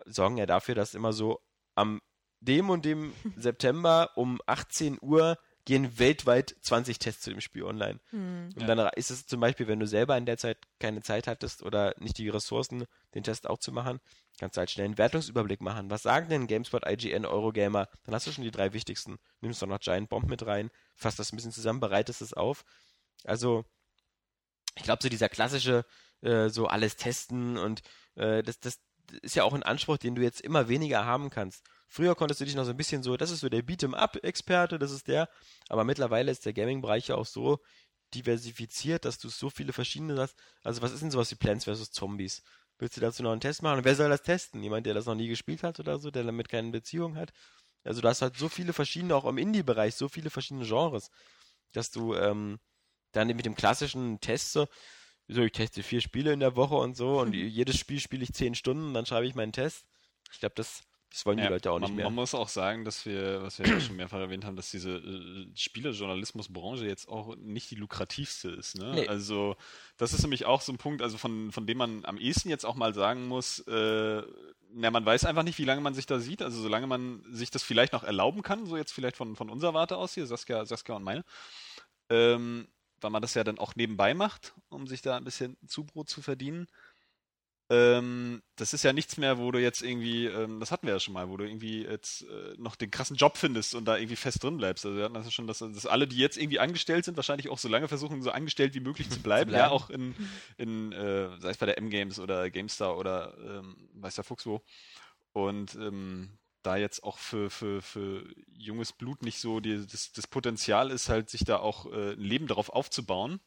sorgen 0.04 0.36
ja 0.36 0.46
dafür, 0.46 0.74
dass 0.74 0.94
immer 0.94 1.12
so 1.12 1.40
am 1.74 2.00
dem 2.40 2.70
und 2.70 2.84
dem 2.84 3.12
September 3.36 4.10
um 4.16 4.40
18 4.46 4.98
Uhr 5.00 5.36
gehen 5.70 6.00
weltweit 6.00 6.56
20 6.62 6.98
Tests 6.98 7.22
zu 7.22 7.30
dem 7.30 7.40
Spiel 7.40 7.62
online. 7.62 8.00
Hm. 8.10 8.48
Und 8.56 8.60
Ja. 8.60 8.74
dann 8.74 8.90
ist 8.96 9.12
es 9.12 9.26
zum 9.26 9.38
Beispiel, 9.38 9.68
wenn 9.68 9.78
du 9.78 9.86
selber 9.86 10.18
in 10.18 10.26
der 10.26 10.36
Zeit 10.36 10.58
keine 10.80 11.00
Zeit 11.00 11.28
hattest 11.28 11.62
oder 11.62 11.94
nicht 11.98 12.18
die 12.18 12.28
Ressourcen, 12.28 12.86
den 13.14 13.22
Test 13.22 13.48
auch 13.48 13.58
zu 13.58 13.70
machen, 13.70 14.00
kannst 14.40 14.56
du 14.56 14.58
halt 14.58 14.72
schnell 14.72 14.86
einen 14.86 14.98
Wertungsüberblick 14.98 15.60
machen. 15.60 15.88
Was 15.88 16.02
sagen 16.02 16.28
denn 16.28 16.48
GameSpot, 16.48 16.82
IGN, 16.84 17.24
Eurogamer? 17.24 17.88
Dann 18.02 18.16
hast 18.16 18.26
du 18.26 18.32
schon 18.32 18.42
die 18.42 18.50
drei 18.50 18.72
wichtigsten. 18.72 19.18
Nimmst 19.42 19.62
doch 19.62 19.68
noch 19.68 19.78
Giant 19.78 20.08
Bomb 20.08 20.28
mit 20.28 20.44
rein, 20.44 20.70
fasst 20.96 21.20
das 21.20 21.32
ein 21.32 21.36
bisschen 21.36 21.52
zusammen, 21.52 21.78
bereitest 21.78 22.20
es 22.20 22.32
auf. 22.34 22.64
Also, 23.22 23.64
ich 24.74 24.82
glaube, 24.82 25.04
so 25.04 25.08
dieser 25.08 25.28
klassische, 25.28 25.84
äh, 26.22 26.48
so 26.48 26.66
alles 26.66 26.96
testen 26.96 27.58
und 27.58 27.82
äh, 28.16 28.42
das, 28.42 28.58
das 28.58 28.80
ist 29.22 29.36
ja 29.36 29.44
auch 29.44 29.54
ein 29.54 29.62
Anspruch, 29.62 29.98
den 29.98 30.16
du 30.16 30.22
jetzt 30.22 30.40
immer 30.40 30.68
weniger 30.68 31.04
haben 31.04 31.30
kannst. 31.30 31.64
Früher 31.92 32.14
konntest 32.14 32.40
du 32.40 32.44
dich 32.44 32.54
noch 32.54 32.64
so 32.64 32.70
ein 32.70 32.76
bisschen 32.76 33.02
so, 33.02 33.16
das 33.16 33.32
ist 33.32 33.40
so 33.40 33.48
der 33.48 33.62
Beat'em-up-Experte, 33.64 34.78
das 34.78 34.92
ist 34.92 35.08
der, 35.08 35.28
aber 35.68 35.82
mittlerweile 35.82 36.30
ist 36.30 36.46
der 36.46 36.52
Gaming-Bereich 36.52 37.08
ja 37.08 37.16
auch 37.16 37.26
so 37.26 37.58
diversifiziert, 38.14 39.04
dass 39.04 39.18
du 39.18 39.28
so 39.28 39.50
viele 39.50 39.72
verschiedene 39.72 40.16
hast. 40.20 40.36
Also 40.62 40.82
was 40.82 40.92
ist 40.92 41.02
denn 41.02 41.10
sowas 41.10 41.32
wie 41.32 41.36
Plants 41.36 41.64
vs. 41.64 41.90
Zombies? 41.90 42.42
Willst 42.78 42.96
du 42.96 43.00
dazu 43.00 43.24
noch 43.24 43.32
einen 43.32 43.40
Test 43.40 43.62
machen? 43.62 43.78
Und 43.78 43.84
wer 43.84 43.96
soll 43.96 44.08
das 44.08 44.22
testen? 44.22 44.62
Jemand, 44.62 44.86
der 44.86 44.94
das 44.94 45.06
noch 45.06 45.16
nie 45.16 45.28
gespielt 45.28 45.64
hat 45.64 45.80
oder 45.80 45.98
so, 45.98 46.12
der 46.12 46.22
damit 46.22 46.48
keine 46.48 46.70
Beziehung 46.70 47.16
hat? 47.16 47.32
Also 47.84 48.00
du 48.00 48.08
hast 48.08 48.22
halt 48.22 48.36
so 48.36 48.48
viele 48.48 48.72
verschiedene, 48.72 49.16
auch 49.16 49.24
im 49.24 49.38
Indie-Bereich, 49.38 49.96
so 49.96 50.08
viele 50.08 50.30
verschiedene 50.30 50.66
Genres, 50.66 51.10
dass 51.72 51.90
du 51.90 52.14
ähm, 52.14 52.60
dann 53.12 53.28
mit 53.28 53.46
dem 53.46 53.56
klassischen 53.56 54.20
Test 54.20 54.52
so, 54.52 54.68
so, 55.28 55.42
ich 55.42 55.52
teste 55.52 55.82
vier 55.82 56.00
Spiele 56.00 56.32
in 56.32 56.40
der 56.40 56.56
Woche 56.56 56.76
und 56.76 56.96
so 56.96 57.20
und 57.20 57.32
jedes 57.34 57.78
Spiel 57.78 58.00
spiele 58.00 58.22
ich 58.24 58.32
zehn 58.32 58.54
Stunden, 58.54 58.94
dann 58.94 59.06
schreibe 59.06 59.26
ich 59.26 59.34
meinen 59.34 59.52
Test. 59.52 59.86
Ich 60.32 60.40
glaube, 60.40 60.54
das, 60.56 60.82
das 61.10 61.26
wollen 61.26 61.38
die 61.38 61.44
Ja, 61.44 61.50
Leute 61.50 61.72
auch 61.72 61.78
nicht 61.80 61.88
man, 61.88 61.96
mehr. 61.96 62.04
man 62.06 62.14
muss 62.14 62.34
auch 62.34 62.48
sagen, 62.48 62.84
dass 62.84 63.04
wir, 63.04 63.42
was 63.42 63.58
wir 63.58 63.66
ja 63.66 63.80
schon 63.80 63.96
mehrfach 63.96 64.18
erwähnt 64.20 64.44
haben, 64.44 64.56
dass 64.56 64.70
diese 64.70 64.92
äh, 64.96 65.46
Spielejournalismusbranche 65.56 66.86
jetzt 66.86 67.08
auch 67.08 67.36
nicht 67.36 67.70
die 67.70 67.74
lukrativste 67.74 68.50
ist. 68.50 68.78
Ne? 68.78 68.92
Nee. 68.94 69.08
Also 69.08 69.56
das 69.96 70.12
ist 70.12 70.22
nämlich 70.22 70.46
auch 70.46 70.60
so 70.60 70.72
ein 70.72 70.78
Punkt, 70.78 71.02
also 71.02 71.18
von, 71.18 71.50
von 71.50 71.66
dem 71.66 71.78
man 71.78 72.04
am 72.04 72.16
ehesten 72.16 72.48
jetzt 72.48 72.64
auch 72.64 72.76
mal 72.76 72.94
sagen 72.94 73.26
muss, 73.26 73.58
äh, 73.66 74.22
na, 74.72 74.90
man 74.92 75.04
weiß 75.04 75.24
einfach 75.24 75.42
nicht, 75.42 75.58
wie 75.58 75.64
lange 75.64 75.80
man 75.80 75.94
sich 75.94 76.06
da 76.06 76.20
sieht. 76.20 76.42
Also 76.42 76.62
solange 76.62 76.86
man 76.86 77.24
sich 77.30 77.50
das 77.50 77.62
vielleicht 77.64 77.92
noch 77.92 78.04
erlauben 78.04 78.42
kann, 78.42 78.66
so 78.66 78.76
jetzt 78.76 78.92
vielleicht 78.92 79.16
von, 79.16 79.34
von 79.34 79.50
unserer 79.50 79.74
Warte 79.74 79.96
aus 79.96 80.14
hier, 80.14 80.26
Saskia, 80.26 80.64
Saskia 80.64 80.94
und 80.94 81.02
meine, 81.02 81.24
ähm, 82.08 82.68
weil 83.00 83.10
man 83.10 83.22
das 83.22 83.34
ja 83.34 83.42
dann 83.44 83.58
auch 83.58 83.74
nebenbei 83.74 84.14
macht, 84.14 84.54
um 84.68 84.86
sich 84.86 85.02
da 85.02 85.16
ein 85.16 85.24
bisschen 85.24 85.56
Zubrot 85.66 86.08
zu 86.08 86.22
verdienen. 86.22 86.68
Ähm, 87.70 88.42
das 88.56 88.74
ist 88.74 88.82
ja 88.82 88.92
nichts 88.92 89.16
mehr, 89.16 89.38
wo 89.38 89.52
du 89.52 89.60
jetzt 89.60 89.80
irgendwie, 89.80 90.26
ähm, 90.26 90.58
das 90.58 90.72
hatten 90.72 90.88
wir 90.88 90.94
ja 90.94 90.98
schon 91.00 91.14
mal, 91.14 91.28
wo 91.28 91.36
du 91.36 91.44
irgendwie 91.44 91.84
jetzt 91.84 92.22
äh, 92.22 92.54
noch 92.58 92.74
den 92.74 92.90
krassen 92.90 93.14
Job 93.14 93.36
findest 93.36 93.76
und 93.76 93.84
da 93.84 93.96
irgendwie 93.96 94.16
fest 94.16 94.42
drin 94.42 94.56
bleibst. 94.56 94.84
Also 94.84 94.96
wir 94.98 95.04
hatten 95.04 95.14
das 95.14 95.26
ja 95.26 95.30
schon, 95.30 95.46
dass, 95.46 95.60
dass 95.60 95.86
alle, 95.86 96.08
die 96.08 96.16
jetzt 96.16 96.36
irgendwie 96.36 96.58
angestellt 96.58 97.04
sind, 97.04 97.16
wahrscheinlich 97.16 97.48
auch 97.48 97.58
so 97.58 97.68
lange 97.68 97.86
versuchen, 97.86 98.22
so 98.22 98.32
angestellt 98.32 98.74
wie 98.74 98.80
möglich 98.80 99.08
zu 99.10 99.20
bleiben. 99.20 99.52
ja, 99.52 99.68
bleiben. 99.68 99.72
auch 99.72 99.88
in, 99.88 100.16
in 100.58 100.90
äh, 100.90 101.38
sei 101.40 101.50
es 101.50 101.58
bei 101.58 101.66
der 101.66 101.78
M-Games 101.78 102.18
oder 102.18 102.50
GameStar 102.50 102.98
oder 102.98 103.36
ähm, 103.38 103.76
weiß 103.94 104.16
der 104.16 104.24
Fuchs 104.24 104.46
wo. 104.46 104.64
Und 105.32 105.76
ähm, 105.76 106.40
da 106.62 106.76
jetzt 106.76 107.04
auch 107.04 107.18
für, 107.18 107.50
für, 107.50 107.82
für 107.82 108.24
junges 108.52 108.92
Blut 108.92 109.22
nicht 109.22 109.38
so 109.38 109.60
die, 109.60 109.86
das, 109.86 110.10
das 110.10 110.26
Potenzial 110.26 110.90
ist, 110.90 111.08
halt 111.08 111.30
sich 111.30 111.44
da 111.44 111.58
auch 111.58 111.86
äh, 111.86 112.14
ein 112.14 112.20
Leben 112.20 112.48
darauf 112.48 112.70
aufzubauen. 112.70 113.40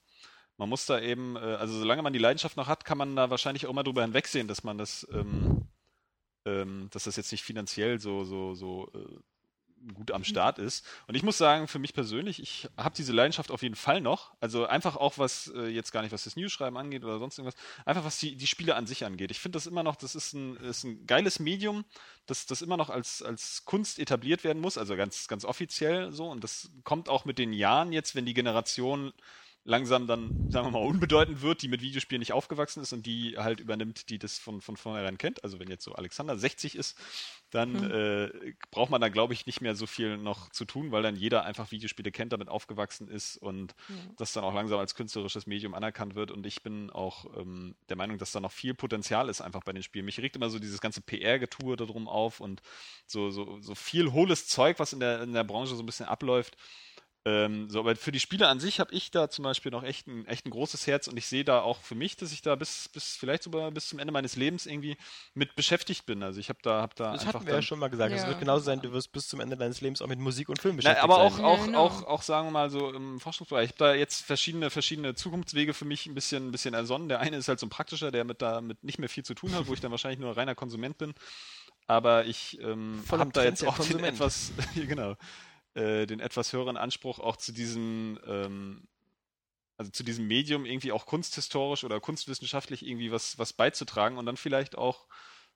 Man 0.57 0.69
muss 0.69 0.85
da 0.85 0.99
eben, 0.99 1.35
äh, 1.35 1.39
also 1.39 1.77
solange 1.77 2.01
man 2.01 2.13
die 2.13 2.19
Leidenschaft 2.19 2.57
noch 2.57 2.67
hat, 2.67 2.85
kann 2.85 2.97
man 2.97 3.15
da 3.15 3.30
wahrscheinlich 3.30 3.65
auch 3.65 3.71
immer 3.71 3.84
drüber 3.84 4.03
hinwegsehen, 4.03 4.47
dass 4.47 4.63
man 4.63 4.77
das, 4.77 5.07
ähm, 5.11 5.67
ähm, 6.45 6.89
dass 6.91 7.05
das 7.05 7.15
jetzt 7.15 7.31
nicht 7.31 7.43
finanziell 7.43 7.99
so, 7.99 8.23
so, 8.23 8.53
so 8.53 8.91
äh, 8.93 9.19
gut 9.93 10.11
am 10.11 10.23
Start 10.23 10.59
ist. 10.59 10.85
Und 11.07 11.15
ich 11.15 11.23
muss 11.23 11.38
sagen, 11.38 11.67
für 11.67 11.80
mich 11.80 11.93
persönlich, 11.93 12.41
ich 12.41 12.69
habe 12.77 12.95
diese 12.95 13.11
Leidenschaft 13.11 13.51
auf 13.51 13.63
jeden 13.63 13.75
Fall 13.75 14.01
noch. 14.01 14.34
Also 14.39 14.65
einfach 14.65 14.95
auch 14.95 15.17
was, 15.17 15.51
äh, 15.55 15.67
jetzt 15.67 15.91
gar 15.91 16.01
nicht, 16.01 16.11
was 16.11 16.23
das 16.23 16.35
News-Schreiben 16.35 16.77
angeht 16.77 17.03
oder 17.03 17.19
sonst 17.19 17.38
irgendwas, 17.38 17.59
einfach 17.85 18.05
was 18.05 18.17
die, 18.19 18.35
die 18.35 18.47
Spiele 18.47 18.75
an 18.75 18.88
sich 18.88 19.05
angeht. 19.05 19.31
Ich 19.31 19.39
finde 19.39 19.57
das 19.57 19.67
immer 19.67 19.84
noch, 19.84 19.95
das 19.95 20.15
ist 20.15 20.34
ein, 20.34 20.55
ist 20.57 20.84
ein 20.84 21.05
geiles 21.05 21.39
Medium, 21.39 21.84
das, 22.25 22.45
das 22.45 22.61
immer 22.61 22.77
noch 22.77 22.89
als, 22.89 23.21
als 23.21 23.65
Kunst 23.65 23.99
etabliert 23.99 24.43
werden 24.43 24.61
muss, 24.61 24.77
also 24.77 24.95
ganz, 24.95 25.27
ganz 25.27 25.45
offiziell 25.45 26.11
so. 26.11 26.30
Und 26.30 26.43
das 26.43 26.71
kommt 26.84 27.09
auch 27.09 27.25
mit 27.25 27.38
den 27.38 27.53
Jahren 27.53 27.91
jetzt, 27.91 28.15
wenn 28.15 28.25
die 28.25 28.34
Generation 28.34 29.11
langsam 29.65 30.07
dann, 30.07 30.52
sagen 30.52 30.68
wir 30.68 30.72
mal, 30.72 30.85
unbedeutend 30.85 31.41
wird, 31.41 31.61
die 31.61 31.69
mit 31.69 31.81
Videospielen 31.81 32.19
nicht 32.19 32.34
aufgewachsen 32.34 32.81
ist 32.81 32.91
und 32.91 33.06
die 33.06 33.38
halt 33.38 33.61
übernimmt, 33.61 34.10
die 34.10 34.19
das 34.19 34.38
von, 34.38 34.61
von 34.61 34.76
vornherein 34.76 35.18
kennt. 35.18 35.44
Also 35.44 35.60
wenn 35.60 35.69
jetzt 35.69 35.85
so 35.85 35.94
Alexander 35.94 36.38
60 36.38 36.76
ist, 36.76 36.98
dann 37.49 37.72
mhm. 37.72 37.91
äh, 37.91 38.53
braucht 38.72 38.90
man 38.90 38.99
da, 38.99 39.07
glaube 39.07 39.34
ich, 39.34 39.45
nicht 39.45 39.61
mehr 39.61 39.76
so 39.76 39.85
viel 39.85 40.18
noch 40.18 40.49
zu 40.49 40.65
tun, 40.65 40.91
weil 40.91 41.03
dann 41.03 41.15
jeder 41.15 41.45
einfach 41.45 41.72
Videospiele 41.72 42.11
kennt, 42.11 42.34
damit 42.34 42.49
aufgewachsen 42.49 43.07
ist 43.07 43.38
und 43.38 43.73
ja. 43.88 43.95
das 44.18 44.34
dann 44.34 44.44
auch 44.44 44.53
langsam 44.53 44.80
als 44.80 44.95
künstlerisches 44.95 45.48
Medium 45.48 45.73
anerkannt 45.73 46.15
wird. 46.15 46.31
Und 46.31 46.45
ich 46.45 46.61
bin 46.61 46.90
auch 46.90 47.26
ähm, 47.38 47.76
der 47.88 47.95
Meinung, 47.95 48.18
dass 48.18 48.34
da 48.34 48.41
noch 48.41 48.52
viel 48.52 48.73
Potenzial 48.73 49.30
ist 49.30 49.40
einfach 49.40 49.64
bei 49.64 49.72
den 49.72 49.84
Spielen. 49.84 50.06
Mich 50.06 50.19
regt 50.19 50.35
immer 50.35 50.49
so 50.49 50.60
dieses 50.60 50.81
ganze 50.81 51.02
PR-Getue 51.02 51.77
darum 51.77 52.10
auf 52.10 52.41
und 52.41 52.61
so, 53.06 53.30
so, 53.30 53.61
so 53.61 53.76
viel 53.76 54.11
hohles 54.11 54.48
Zeug, 54.48 54.80
was 54.80 54.91
in 54.91 54.99
der, 54.99 55.22
in 55.22 55.34
der 55.34 55.45
Branche 55.45 55.76
so 55.76 55.84
ein 55.84 55.85
bisschen 55.85 56.07
abläuft. 56.07 56.57
Ähm, 57.25 57.69
so, 57.69 57.79
aber 57.79 57.95
für 57.95 58.11
die 58.11 58.19
Spiele 58.19 58.49
an 58.49 58.59
sich 58.59 58.81
habe 58.81 58.93
ich 58.93 59.09
da 59.09 59.29
zum 59.29 59.43
Beispiel 59.43 59.71
noch 59.71 59.83
echt 59.83 60.07
ein, 60.07 60.25
echt 60.25 60.45
ein 60.45 60.49
großes 60.49 60.87
Herz 60.87 61.07
und 61.07 61.15
ich 61.15 61.25
sehe 61.25 61.45
da 61.45 61.61
auch 61.61 61.79
für 61.79 61.95
mich, 61.95 62.17
dass 62.17 62.33
ich 62.33 62.41
da 62.41 62.55
bis, 62.55 62.89
bis 62.89 63.15
vielleicht 63.15 63.43
sogar 63.43 63.71
bis 63.71 63.87
zum 63.87 63.99
Ende 63.99 64.11
meines 64.11 64.35
Lebens 64.35 64.65
irgendwie 64.65 64.97
mit 65.33 65.55
beschäftigt 65.55 66.05
bin. 66.05 66.21
Also 66.21 66.41
ich 66.41 66.49
habe 66.49 66.59
da, 66.63 66.81
hab 66.81 66.95
da 66.95 67.13
das 67.13 67.21
einfach. 67.21 67.35
hatten 67.35 67.45
wir 67.45 67.53
dann, 67.53 67.61
ja 67.61 67.65
schon 67.65 67.79
mal 67.79 67.87
gesagt. 67.89 68.13
Es 68.13 68.23
Ja. 68.23 68.27
wird 68.27 68.39
genauso 68.39 68.65
sein, 68.65 68.81
du 68.81 68.91
wirst 68.91 69.13
bis 69.13 69.29
zum 69.29 69.39
Ende 69.39 69.55
deines 69.55 69.79
Lebens 69.79 70.01
auch 70.01 70.07
mit 70.07 70.19
Musik 70.19 70.49
und 70.49 70.59
Film 70.61 70.75
Na, 70.75 70.77
beschäftigt 70.81 71.03
aber 71.05 71.17
auch, 71.19 71.35
sein. 71.37 71.45
auch, 71.45 71.59
Ja, 71.59 71.65
genau. 71.67 71.77
auch, 71.85 72.03
auch, 72.03 72.21
sagen 72.23 72.47
wir 72.47 72.51
mal 72.51 72.69
so 72.69 72.91
im 72.93 73.21
Forschungsbereich. 73.21 73.65
Ich 73.69 73.69
habe 73.71 73.79
da 73.91 73.95
jetzt 73.95 74.25
verschiedene, 74.25 74.69
verschiedene 74.69 75.15
Zukunftswege 75.15 75.73
für 75.73 75.85
mich 75.85 76.05
ein 76.07 76.15
bisschen, 76.15 76.49
ein 76.49 76.51
bisschen 76.51 76.73
ersonnen. 76.73 77.07
Der 77.07 77.21
eine 77.21 77.37
ist 77.37 77.47
halt 77.47 77.59
so 77.59 77.65
ein 77.65 77.69
praktischer, 77.69 78.11
der 78.11 78.25
mit 78.25 78.41
da 78.41 78.59
mit 78.59 78.83
nicht 78.83 78.99
mehr 78.99 79.07
viel 79.07 79.23
zu 79.23 79.33
tun 79.33 79.53
hat, 79.55 79.67
wo 79.67 79.73
ich 79.73 79.79
dann 79.79 79.91
wahrscheinlich 79.91 80.19
nur 80.19 80.35
reiner 80.35 80.55
Konsument 80.55 80.97
bin. 80.97 81.13
Aber 81.87 82.25
ich 82.25 82.59
ähm, 82.61 83.01
habe 83.09 83.31
da 83.31 83.43
jetzt 83.45 83.63
auch 83.65 83.77
den 83.87 84.03
etwas, 84.03 84.51
genau, 84.75 85.15
äh, 85.75 86.05
den 86.05 86.19
etwas 86.19 86.53
höheren 86.53 86.77
Anspruch 86.77 87.19
auch 87.19 87.35
zu 87.37 87.51
diesem, 87.51 88.19
ähm, 88.27 88.87
also 89.77 89.91
zu 89.91 90.03
diesem 90.03 90.27
Medium 90.27 90.65
irgendwie 90.65 90.91
auch 90.91 91.05
kunsthistorisch 91.05 91.83
oder 91.83 91.99
kunstwissenschaftlich 91.99 92.85
irgendwie 92.85 93.11
was, 93.11 93.37
was 93.39 93.53
beizutragen 93.53 94.17
und 94.17 94.25
dann 94.25 94.37
vielleicht 94.37 94.77
auch 94.77 95.07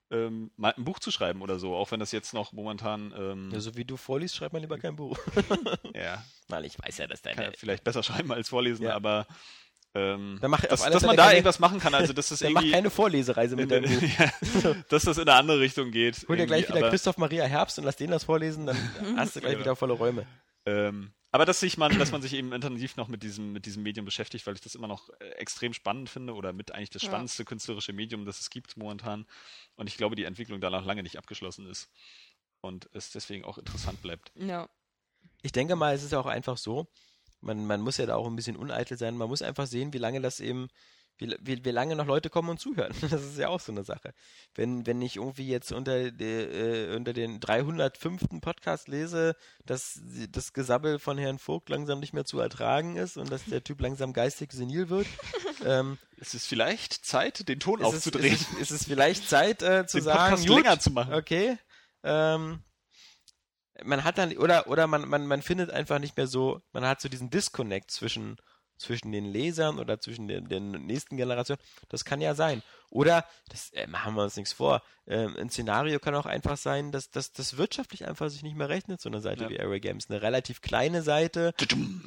ähm, 0.10 0.52
mal 0.56 0.73
ein 0.77 0.85
Buch 0.85 0.99
zu 0.99 1.11
schreiben 1.11 1.41
oder 1.41 1.60
so, 1.60 1.76
auch 1.76 1.91
wenn 1.91 1.99
das 1.99 2.11
jetzt 2.14 2.34
noch 2.34 2.53
momentan 2.53 3.14
ähm, 3.18 3.52
Ja, 3.52 3.60
so 3.60 3.76
wie 3.76 3.84
du 3.85 3.98
vorliest, 3.98 4.35
schreib 4.35 4.53
mal 4.53 4.60
lieber 4.60 4.77
kein 4.80 4.95
Buch. 4.95 5.19
ja, 5.94 6.23
Weil 6.48 6.65
ich 6.65 6.80
weiß 6.81 6.98
ja, 6.99 7.07
dass 7.07 7.22
kann 7.22 7.35
deine. 7.35 7.52
er 7.52 7.57
vielleicht 7.57 7.84
besser 7.84 8.03
schreiben 8.03 8.31
als 8.31 8.49
vorlesen, 8.49 8.85
Ja. 8.85 8.95
aber 8.95 9.27
ähm, 9.98 10.38
Dann 10.41 10.52
mach 10.52 10.61
dass, 10.61 10.82
dass 10.84 11.03
man 11.03 11.15
da 11.18 11.24
keine- 11.24 11.36
irgendwas 11.36 11.60
machen 11.60 11.80
kann, 11.80 11.94
also 11.95 12.14
dass 12.14 12.30
das 12.30 12.40
Dann 12.41 12.53
mach 12.53 12.61
irgendwie 12.61 12.72
keine 12.74 12.90
Vorlesereise 12.90 13.56
mit 13.56 13.72
in, 13.72 13.84
deinem 13.84 13.99
Buch. 13.99 14.07
ja, 14.64 14.76
dass 14.90 15.03
das 15.03 15.18
in 15.18 15.28
eine 15.28 15.34
andere 15.38 15.60
Richtung 15.60 15.91
geht. 15.91 16.26
Hol 16.28 16.38
dir 16.38 16.45
gleich 16.45 16.68
wieder 16.68 16.78
aber, 16.80 16.90
Christoph 16.90 17.18
Maria 17.18 17.45
Herbst 17.45 17.78
und 17.80 17.86
lass 17.86 17.95
den 17.95 18.11
das 18.11 18.24
vorlesen, 18.26 18.65
dann 18.68 18.78
hast 19.18 19.36
du 19.36 19.40
gleich 19.40 19.53
Genau. 19.53 19.64
wieder 19.65 19.76
volle 19.76 19.94
Räume. 19.94 20.26
ähm, 20.65 21.11
aber 21.32 21.45
dass 21.45 21.60
sich 21.60 21.78
man, 21.78 21.98
dass 21.99 22.11
man 22.11 22.22
sich 22.22 22.34
eben 22.34 22.53
intensiv 22.53 22.95
noch 22.95 23.10
mit 23.10 23.22
diesem, 23.22 23.52
mit 23.52 23.65
diesem 23.65 23.84
Medium 23.84 24.06
beschäftigt, 24.06 24.48
weil 24.48 24.56
ich 24.56 24.61
das 24.61 24.76
immer 24.76 24.88
noch 24.88 25.10
äh, 25.19 25.26
extrem 25.32 25.74
spannend 25.74 26.10
finde 26.10 26.34
oder 26.34 26.53
mit 26.53 26.72
eigentlich 26.72 26.90
das 26.90 27.02
Ja. 27.03 27.10
spannendste 27.10 27.44
künstlerische 27.45 27.91
Medium, 27.94 28.26
das 28.26 28.40
es 28.40 28.49
gibt 28.49 28.78
momentan. 28.78 29.26
Und 29.76 29.88
ich 29.88 29.98
glaube, 29.98 30.15
die 30.15 30.24
Entwicklung 30.24 30.61
da 30.61 30.69
noch 30.69 30.86
lange 30.86 31.03
nicht 31.03 31.18
abgeschlossen 31.18 31.68
ist. 31.68 31.90
Und 32.61 32.90
es 32.94 33.11
deswegen 33.11 33.44
auch 33.44 33.57
interessant 33.57 34.02
bleibt. 34.02 34.32
Ja. 34.36 34.68
Ich 35.44 35.52
denke 35.52 35.76
mal, 35.76 35.94
es 35.94 36.02
ist 36.03 36.14
auch 36.14 36.26
einfach 36.26 36.57
so, 36.57 36.88
man, 37.42 37.66
man 37.66 37.82
muss 37.82 37.98
ja 37.98 38.06
da 38.06 38.16
auch 38.16 38.28
ein 38.28 38.36
bisschen 38.36 38.58
uneitel 38.58 38.98
sein, 38.98 39.18
man 39.18 39.30
muss 39.30 39.42
einfach 39.42 39.68
sehen, 39.68 39.94
wie 39.94 40.00
lange 40.00 40.22
das 40.22 40.40
eben, 40.40 40.68
wie, 41.18 41.36
wie, 41.42 41.64
wie 41.66 41.72
lange 41.72 41.96
noch 41.96 42.06
Leute 42.06 42.30
kommen 42.30 42.50
und 42.50 42.60
zuhören. 42.60 42.94
Das 43.10 43.24
ist 43.24 43.38
ja 43.38 43.50
auch 43.50 43.60
so 43.60 43.72
eine 43.72 43.84
Sache. 43.84 44.14
Wenn, 44.56 44.86
wenn 44.86 45.02
ich 45.02 45.16
irgendwie 45.18 45.48
jetzt 45.48 45.72
unter, 45.72 46.12
de, 46.12 46.92
äh, 46.92 46.96
unter 46.96 47.14
den 47.14 47.40
305. 47.40 48.42
Podcast 48.42 48.88
lese, 48.88 49.36
dass 49.66 50.00
das 50.30 50.54
Gesabbel 50.54 51.00
von 51.00 51.18
Herrn 51.18 51.40
Vogt 51.40 51.70
langsam 51.70 52.00
nicht 52.00 52.14
mehr 52.14 52.26
zu 52.26 52.40
ertragen 52.40 52.98
ist 52.98 53.18
und 53.18 53.32
dass 53.32 53.46
der 53.46 53.64
Typ 53.64 53.82
langsam 53.82 54.14
geistig 54.14 54.52
senil 54.52 54.90
wird, 54.90 55.08
ähm, 55.66 55.98
Es 56.20 56.34
ist 56.34 56.48
vielleicht 56.48 57.06
Zeit, 57.06 57.48
den 57.48 57.60
Ton 57.60 57.82
ist, 57.82 57.88
es, 57.88 57.96
aufzudrehen, 57.96 58.34
ist, 58.34 58.54
es, 58.54 58.60
ist 58.60 58.72
es 58.72 58.84
vielleicht 58.86 59.28
Zeit 59.28 59.62
äh, 59.62 59.86
zu 59.88 59.98
den 59.98 60.04
sagen, 60.04 60.20
Podcast 60.20 60.48
gut, 60.48 60.64
länger 60.64 60.80
zu 60.80 60.92
machen. 60.92 61.14
Okay. 61.14 61.58
Ähm, 62.04 62.62
man 63.84 64.04
hat 64.04 64.18
dann, 64.18 64.36
oder, 64.38 64.68
oder 64.68 64.88
man, 64.88 65.08
man, 65.08 65.28
man 65.28 65.41
findet 65.41 65.72
einfach 65.72 65.99
nicht 65.99 66.18
mehr 66.18 66.28
so, 66.28 66.62
man 66.72 66.86
hat 66.86 67.02
so 67.02 67.10
diesen 67.10 67.30
Disconnect 67.30 67.91
zwischen, 67.91 68.38
zwischen 68.78 69.12
den 69.12 69.26
Lesern 69.26 69.80
oder 69.80 69.99
zwischen 69.99 70.28
den, 70.28 70.48
den 70.48 70.72
nächsten 70.72 71.18
Generationen. 71.18 71.62
Das 71.90 72.06
kann 72.06 72.22
ja 72.22 72.36
sein. 72.36 72.62
Oder, 72.90 73.26
das 73.49 73.72
äh, 73.74 73.86
machen 73.88 74.16
wir 74.16 74.24
uns 74.24 74.38
nichts 74.38 74.54
vor, 74.54 74.82
ähm, 75.08 75.36
ein 75.38 75.49
Szenario 75.49 75.99
kann 75.99 76.16
auch 76.16 76.26
einfach 76.26 76.58
sein, 76.58 76.91
dass 76.91 77.10
dass 77.10 77.32
das 77.34 77.58
wirtschaftlich 77.58 78.08
einfach 78.08 78.30
sich 78.30 78.44
nicht 78.44 78.56
mehr 78.56 78.70
rechnet, 78.70 79.02
so 79.02 79.10
eine 79.10 79.20
Seite 79.22 79.44
Ja. 79.44 79.49
wie 79.49 79.60
Array 79.60 79.80
Games. 79.82 80.10
Eine 80.10 80.22
relativ 80.22 80.62
kleine 80.62 81.02
Seite, 81.02 81.54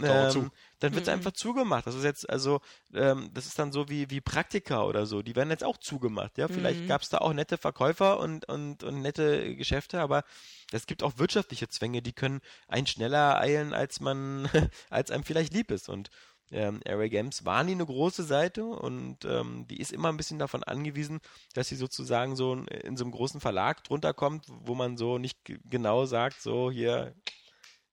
ähm, 0.03 0.51
dann 0.81 0.95
wird 0.95 1.07
es 1.07 1.13
Mhm. 1.13 1.19
einfach 1.19 1.33
zugemacht. 1.33 1.87
Das 1.87 1.95
ist 1.95 2.05
jetzt, 2.05 2.29
also, 2.31 2.61
ähm, 2.95 3.31
das 3.35 3.47
ist 3.47 3.59
dann 3.59 3.73
so 3.73 3.89
wie, 3.89 4.09
wie 4.11 4.21
Praktika 4.23 4.83
oder 4.85 5.05
so. 5.07 5.23
Die 5.23 5.37
werden 5.37 5.51
jetzt 5.51 5.65
auch 5.65 5.77
zugemacht. 5.79 6.39
Ja, 6.39 6.49
vielleicht 6.49 6.83
Mhm. 6.83 6.87
gab 6.87 7.03
es 7.03 7.09
da 7.11 7.19
auch 7.19 7.33
nette 7.33 7.59
Verkäufer 7.59 8.19
und, 8.19 8.47
und, 8.49 8.83
und 8.83 9.03
nette 9.03 9.55
Geschäfte, 9.57 10.01
aber 10.01 10.25
es 10.73 10.87
gibt 10.87 11.03
auch 11.03 11.19
wirtschaftliche 11.19 11.69
Zwänge, 11.69 12.01
die 12.03 12.13
können 12.13 12.41
einen 12.69 12.87
schneller 12.87 13.39
eilen, 13.39 13.75
als 13.75 14.01
man, 14.01 14.49
als 14.91 15.11
einem 15.11 15.25
vielleicht 15.25 15.53
lieb 15.53 15.71
ist. 15.71 15.89
Und 15.89 16.11
ähm, 16.51 16.81
Array 16.87 17.09
Games 17.09 17.45
war 17.45 17.63
nie 17.65 17.73
eine 17.73 17.87
große 17.87 18.25
Seite 18.25 18.65
und 18.65 19.25
ähm, 19.25 19.67
die 19.69 19.81
ist 19.81 19.93
immer 19.93 20.09
ein 20.09 20.17
bisschen 20.17 20.39
davon 20.39 20.65
angewiesen, 20.65 21.21
dass 21.55 21.69
sie 21.69 21.77
sozusagen 21.77 22.35
so 22.37 22.53
in, 22.55 22.67
in 22.67 22.97
so 22.97 23.05
einem 23.05 23.13
großen 23.13 23.41
Verlag 23.41 23.85
drunter 23.85 24.13
kommt, 24.15 24.47
wo 24.49 24.75
man 24.75 24.97
so 24.97 25.19
nicht 25.19 25.39
genau 25.65 26.07
sagt, 26.07 26.41
so 26.43 26.71
hier, 26.71 27.15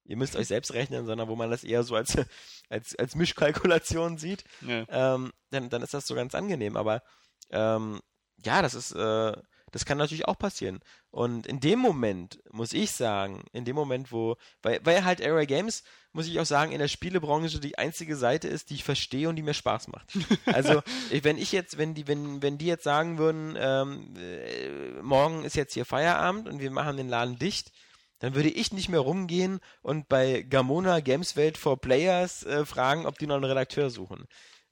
ihr 0.06 0.18
müsst 0.18 0.36
euch 0.36 0.48
selbst 0.48 0.74
rechnen, 0.74 1.06
sondern 1.06 1.28
wo 1.28 1.36
man 1.36 1.52
das 1.52 1.64
eher 1.64 1.84
so 1.84 1.96
als, 1.96 2.18
als, 2.70 2.96
als 2.96 3.16
Mischkalkulation 3.16 4.18
sieht, 4.18 4.44
Ja. 4.62 4.86
ähm, 4.90 5.32
dann, 5.52 5.70
dann 5.70 5.82
ist 5.84 5.94
das 5.94 6.08
so 6.08 6.16
ganz 6.16 6.34
angenehm. 6.36 6.78
Aber 6.78 7.04
ähm, 7.52 8.02
ja, 8.44 8.62
das 8.62 8.74
ist, 8.74 8.92
äh, 8.94 9.34
das 9.72 9.86
kann 9.86 9.98
natürlich 9.98 10.28
auch 10.28 10.38
passieren. 10.38 10.80
Und 11.12 11.46
in 11.46 11.60
dem 11.60 11.80
Moment, 11.80 12.40
muss 12.52 12.72
ich 12.74 12.92
sagen, 12.92 13.44
in 13.52 13.66
dem 13.66 13.76
Moment, 13.76 14.12
wo, 14.12 14.38
weil, 14.62 14.80
weil 14.84 15.04
halt 15.04 15.22
Array 15.22 15.46
Games, 15.46 15.84
muss 16.18 16.28
ich 16.28 16.40
auch 16.40 16.48
sagen, 16.48 16.72
in 16.72 16.80
der 16.80 16.88
Spielebranche 16.88 17.60
die 17.60 17.78
einzige 17.78 18.16
Seite 18.16 18.48
ist, 18.48 18.72
die 18.72 18.74
ich 18.74 18.84
verstehe 18.84 19.30
und 19.30 19.36
die 19.36 19.44
mir 19.44 19.54
Spaß 19.54 19.88
macht. 19.90 20.12
Also, 20.46 20.82
wenn 21.22 21.38
ich 21.38 21.52
jetzt, 21.52 21.78
wenn 21.78 21.94
die, 21.94 22.08
wenn, 22.08 22.42
wenn 22.42 22.58
die 22.58 22.66
jetzt 22.66 22.84
sagen 22.84 23.20
würden, 23.20 23.56
ähm, 23.60 24.16
äh, 24.18 25.02
morgen 25.04 25.44
ist 25.44 25.56
jetzt 25.56 25.76
hier 25.76 25.86
Feierabend 25.86 26.48
und 26.48 26.60
wir 26.60 26.72
machen 26.72 26.98
den 26.98 27.08
Laden 27.08 27.38
dicht, 27.38 27.72
dann 28.18 28.34
würde 28.34 28.50
ich 28.50 28.74
nicht 28.74 28.90
mehr 28.90 29.02
rumgehen 29.02 29.60
und 29.84 30.10
bei 30.10 30.42
Gamona 30.42 31.02
Games 31.02 31.36
Welt 31.36 31.56
for 31.56 31.80
Players 31.80 32.44
äh, 32.44 32.66
fragen, 32.66 33.06
ob 33.06 33.20
die 33.20 33.28
noch 33.28 33.36
einen 33.36 33.44
Redakteur 33.44 33.92
suchen. 33.92 34.28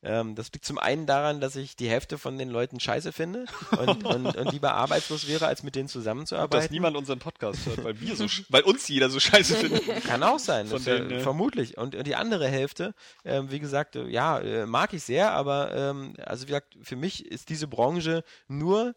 Ähm, 0.05 0.35
das 0.35 0.51
liegt 0.53 0.65
zum 0.65 0.77
einen 0.77 1.05
daran, 1.07 1.41
dass 1.41 1.55
ich 1.55 1.75
die 1.75 1.89
Hälfte 1.89 2.17
von 2.17 2.37
den 2.37 2.49
Leuten 2.49 2.79
scheiße 2.79 3.11
finde 3.11 3.45
und, 3.85 4.05
und, 4.05 4.35
und 4.35 4.51
lieber 4.51 4.75
arbeitslos 4.75 5.27
wäre, 5.27 5.47
als 5.47 5.63
mit 5.63 5.75
denen 5.75 5.87
dass 5.87 5.93
zusammenzuarbeiten. 5.93 6.71
niemand 6.71 6.95
unseren 6.95 7.19
Podcast 7.19 7.65
hört, 7.65 7.83
weil 7.83 7.99
wir 7.99 8.15
so, 8.15 8.25
weil 8.49 8.61
uns 8.63 8.87
jeder 8.87 9.09
so 9.09 9.19
scheiße 9.19 9.55
findet. 9.55 10.03
Kann 10.03 10.21
auch 10.23 10.39
sein, 10.39 10.69
das, 10.69 10.85
äh, 10.87 10.99
denen, 10.99 11.07
ne? 11.07 11.19
vermutlich. 11.21 11.77
Und, 11.77 11.95
und 11.95 12.05
die 12.05 12.15
andere 12.15 12.47
Hälfte, 12.47 12.93
ähm, 13.23 13.49
wie 13.49 13.59
gesagt, 13.59 13.95
äh, 13.95 14.07
ja, 14.07 14.39
äh, 14.39 14.65
mag 14.67 14.93
ich 14.93 15.03
sehr, 15.03 15.31
aber 15.31 15.73
ähm, 15.73 16.13
also 16.23 16.43
wie 16.43 16.47
gesagt, 16.47 16.77
für 16.81 16.95
mich 16.95 17.25
ist 17.25 17.49
diese 17.49 17.67
Branche 17.67 18.23
nur 18.47 18.93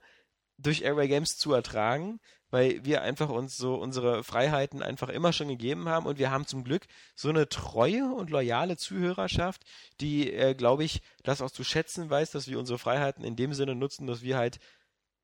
durch 0.58 0.82
Airway 0.82 1.08
Games 1.08 1.38
zu 1.38 1.52
ertragen, 1.52 2.20
weil 2.50 2.84
wir 2.84 3.02
einfach 3.02 3.28
uns 3.28 3.56
so 3.56 3.74
unsere 3.74 4.24
Freiheiten 4.24 4.82
einfach 4.82 5.08
immer 5.08 5.32
schon 5.32 5.48
gegeben 5.48 5.88
haben. 5.88 6.06
Und 6.06 6.18
wir 6.18 6.30
haben 6.30 6.46
zum 6.46 6.64
Glück 6.64 6.86
so 7.14 7.28
eine 7.28 7.48
treue 7.48 8.12
und 8.12 8.30
loyale 8.30 8.76
Zuhörerschaft, 8.76 9.62
die, 10.00 10.32
äh, 10.32 10.54
glaube 10.54 10.84
ich, 10.84 11.02
das 11.22 11.42
auch 11.42 11.50
zu 11.50 11.64
schätzen 11.64 12.08
weiß, 12.08 12.30
dass 12.30 12.48
wir 12.48 12.58
unsere 12.58 12.78
Freiheiten 12.78 13.24
in 13.24 13.36
dem 13.36 13.54
Sinne 13.54 13.74
nutzen, 13.74 14.06
dass 14.06 14.22
wir 14.22 14.36
halt 14.36 14.58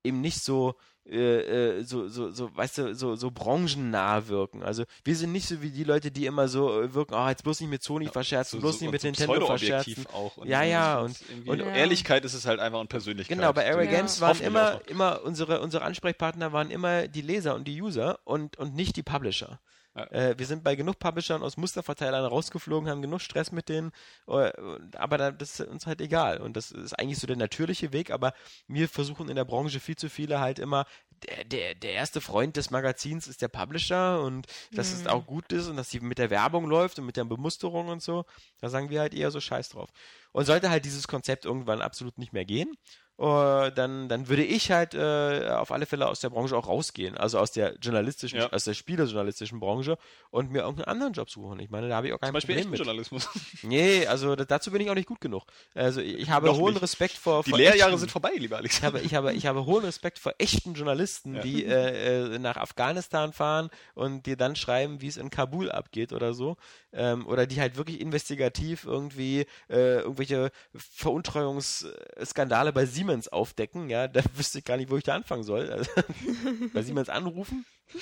eben 0.05 0.21
nicht 0.21 0.39
so, 0.41 0.75
äh, 1.07 1.77
äh, 1.79 1.83
so, 1.83 2.07
so, 2.07 2.31
so, 2.31 2.49
weißt 2.55 2.77
du, 2.79 2.95
so, 2.95 3.15
so 3.15 3.29
branchennah 3.31 4.27
wirken. 4.27 4.63
Also 4.63 4.85
wir 5.03 5.15
sind 5.15 5.31
nicht 5.33 5.47
so 5.47 5.61
wie 5.61 5.69
die 5.69 5.83
Leute, 5.83 6.09
die 6.11 6.25
immer 6.25 6.47
so 6.47 6.81
äh, 6.81 6.93
wirken, 6.93 7.13
oh, 7.13 7.27
jetzt 7.27 7.43
bloß 7.43 7.59
nicht 7.61 7.69
mit 7.69 7.83
Sony 7.83 8.07
verscherzen, 8.07 8.59
bloß 8.59 8.81
nicht 8.81 8.91
mit 8.91 9.01
so 9.01 9.07
Nintendo 9.07 9.45
verscherzen. 9.45 10.05
auch. 10.13 10.35
Und 10.37 10.47
Ja, 10.47 10.61
so. 10.61 10.65
ja, 10.69 10.99
Und, 11.01 11.21
und- 11.47 11.59
Ja. 11.59 11.75
Ehrlichkeit 11.75 12.25
ist 12.25 12.33
es 12.33 12.45
halt 12.45 12.59
einfach 12.59 12.79
und 12.79 12.89
Persönlichkeit. 12.89 13.37
Genau, 13.37 13.53
bei 13.53 13.69
Array 13.71 13.85
Ja. 13.85 13.91
Games 13.91 14.19
waren 14.21 14.39
immer, 14.41 14.81
immer 14.87 15.21
unsere, 15.23 15.61
unsere 15.61 15.83
Ansprechpartner 15.83 16.51
waren 16.53 16.71
immer 16.71 17.07
die 17.07 17.21
Leser 17.21 17.53
und 17.55 17.67
die 17.67 17.79
User 17.81 18.19
und, 18.23 18.57
und 18.57 18.75
nicht 18.75 18.95
die 18.95 19.03
Publisher. 19.03 19.59
Ja. 19.95 20.11
Äh, 20.11 20.37
wir 20.37 20.45
sind 20.45 20.63
bei 20.63 20.75
genug 20.75 20.99
Publishern 20.99 21.41
aus 21.41 21.55
Musterverteilern 21.55 22.25
rausgeflogen, 22.25 22.89
haben 22.89 23.01
genug 23.01 23.21
Stress 23.21 23.51
mit 23.51 23.69
denen, 23.69 23.91
äh, 24.27 24.51
aber 24.97 25.17
da, 25.17 25.31
das 25.31 25.59
ist 25.59 25.67
uns 25.67 25.87
halt 25.87 26.01
egal. 26.01 26.41
Und 26.41 26.57
das 26.57 26.71
ist 26.71 26.93
eigentlich 26.93 27.19
so 27.19 27.27
der 27.27 27.37
natürliche 27.37 27.93
Weg, 27.93 28.11
aber 28.11 28.33
wir 28.67 28.89
versuchen 28.89 29.29
in 29.29 29.35
der 29.35 29.45
Branche 29.45 29.79
viel 29.79 29.95
zu 29.95 30.09
viele 30.09 30.39
halt 30.39 30.59
immer, 30.59 30.85
der, 31.23 31.45
der, 31.45 31.75
der 31.75 31.93
erste 31.93 32.19
Freund 32.19 32.57
des 32.57 32.71
Magazins 32.71 33.27
ist 33.27 33.41
der 33.41 33.47
Publisher 33.47 34.21
und 34.21 34.47
dass 34.71 34.91
es 34.91 35.07
auch 35.07 35.25
gut 35.25 35.51
ist 35.53 35.67
und 35.67 35.77
dass 35.77 35.89
sie 35.89 36.01
mit 36.01 36.17
der 36.17 36.29
Werbung 36.29 36.65
läuft 36.65 36.99
und 36.99 37.05
mit 37.05 37.15
der 37.15 37.23
Bemusterung 37.23 37.87
und 37.87 38.01
so. 38.01 38.25
Da 38.59 38.69
sagen 38.69 38.89
wir 38.89 38.99
halt 38.99 39.13
eher 39.13 39.31
so 39.31 39.39
Scheiß 39.39 39.69
drauf. 39.69 39.89
Und 40.33 40.45
sollte 40.45 40.69
halt 40.69 40.83
dieses 40.83 41.07
Konzept 41.07 41.45
irgendwann 41.45 41.81
absolut 41.81 42.17
nicht 42.17 42.33
mehr 42.33 42.43
gehen, 42.43 42.75
äh, 43.17 43.71
dann, 43.71 44.09
dann 44.09 44.27
würde 44.27 44.43
ich 44.43 44.71
halt 44.71 44.93
äh, 44.93 45.47
auf 45.51 45.71
alle 45.71 45.85
Fälle 45.85 46.07
aus 46.07 46.19
der 46.19 46.29
Branche 46.29 46.57
auch 46.57 46.67
rausgehen, 46.67 47.17
also 47.17 47.39
aus 47.39 47.51
der 47.51 47.75
journalistischen, 47.81 48.39
Ja. 48.39 48.51
aus 48.51 48.65
der 48.65 48.73
spielejournalistischen 48.73 49.59
Branche 49.61 49.97
und 50.31 50.51
mir 50.51 50.63
irgendeinen 50.63 50.89
anderen 50.89 51.13
Job 51.13 51.29
suchen. 51.29 51.59
Ich 51.59 51.69
meine, 51.69 51.87
da 51.87 51.95
habe 51.95 52.07
ich 52.07 52.13
auch 52.13 52.19
kein 52.19 52.27
Zum 52.27 52.33
Beispiel 52.33 52.55
Problem 52.55 52.71
mit. 52.71 52.79
Journalismus. 52.79 53.29
Nee, 53.63 54.05
also 54.05 54.35
da, 54.35 54.43
dazu 54.45 54.69
bin 54.69 54.81
ich 54.81 54.89
auch 54.89 54.95
nicht 54.95 55.07
gut 55.07 55.21
genug. 55.21 55.43
Also 55.73 56.01
ich, 56.01 56.15
ich 56.19 56.29
habe 56.29 56.47
Noch 56.47 56.57
hohen 56.57 56.73
nicht. 56.73 56.83
Respekt 56.83 57.13
vor, 57.13 57.43
Die 57.43 57.51
vor 57.51 57.57
Lehrjahre 57.57 57.91
echten- 57.91 57.99
sind 57.99 58.11
vorbei, 58.11 58.31
lieber 58.37 58.57
Alex. 58.57 58.77
ich 58.79 58.83
habe, 58.83 58.99
ich, 58.99 59.15
habe, 59.15 59.33
ich 59.33 59.45
habe 59.45 59.65
hohen 59.65 59.85
Respekt 59.85 60.19
vor 60.19 60.33
echten 60.37 60.73
Journalisten, 60.73 61.35
Ja. 61.35 61.41
die 61.41 61.65
äh, 61.65 62.35
äh, 62.35 62.39
nach 62.39 62.57
Afghanistan 62.57 63.31
fahren 63.31 63.69
und 63.93 64.25
dir 64.25 64.35
dann 64.35 64.55
schreiben, 64.55 64.99
wie 65.01 65.07
es 65.07 65.17
in 65.17 65.29
Kabul 65.29 65.71
abgeht 65.71 66.11
oder 66.11 66.33
so. 66.33 66.57
Ähm, 66.91 67.25
oder 67.27 67.45
die 67.47 67.59
halt 67.59 67.75
wirklich 67.77 67.99
investigativ 68.01 68.85
irgendwie 68.85 69.41
äh, 69.69 69.99
irgendwelche 69.99 70.51
Veruntreuungsskandale 70.75 72.73
bei 72.73 72.85
Siemens 72.85 73.04
aufdecken. 73.27 73.89
Ja, 73.89 74.07
da 74.07 74.21
wüsste 74.35 74.59
ich 74.59 74.65
gar 74.65 74.77
nicht, 74.77 74.89
wo 74.89 74.97
ich 74.97 75.03
da 75.03 75.15
anfangen 75.15 75.43
soll. 75.43 75.69
Also, 75.71 75.89
bei 76.73 76.81
Siemens 76.81 77.09
anrufen? 77.09 77.65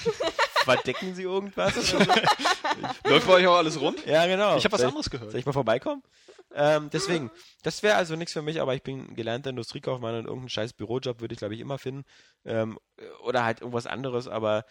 Verdecken 0.64 1.14
sie 1.16 1.24
irgendwas? 1.24 1.76
so? 1.76 1.98
Läuft 3.06 3.28
bei 3.28 3.34
euch 3.34 3.48
auch 3.48 3.58
alles 3.58 3.80
rund? 3.80 4.06
ja, 4.06 4.26
genau. 4.28 4.58
Ich 4.58 4.64
habe 4.64 4.74
was 4.74 4.82
Soll 4.82 4.90
anderes 4.90 5.10
gehört. 5.10 5.32
Soll 5.32 5.40
ich 5.40 5.46
mal 5.46 5.52
vorbeikommen? 5.52 6.02
Ähm, 6.56 6.90
deswegen, 6.92 7.32
das 7.64 7.82
wäre 7.84 7.96
also 7.96 8.16
nichts 8.16 8.32
für 8.34 8.42
mich, 8.44 8.62
aber 8.62 8.76
ich 8.76 8.84
bin 8.84 9.16
gelernter 9.16 9.50
Industriekaufmann 9.50 10.16
und 10.16 10.26
irgendeinen 10.26 10.50
scheiß 10.50 10.74
Bürojob 10.74 11.20
würde 11.20 11.34
ich, 11.34 11.40
glaube 11.40 11.56
ich, 11.56 11.60
immer 11.60 11.80
finden. 11.80 12.06
Ähm, 12.46 12.80
oder 13.24 13.44
halt 13.44 13.62
irgendwas 13.62 13.88
anderes, 13.88 14.28
aber 14.28 14.64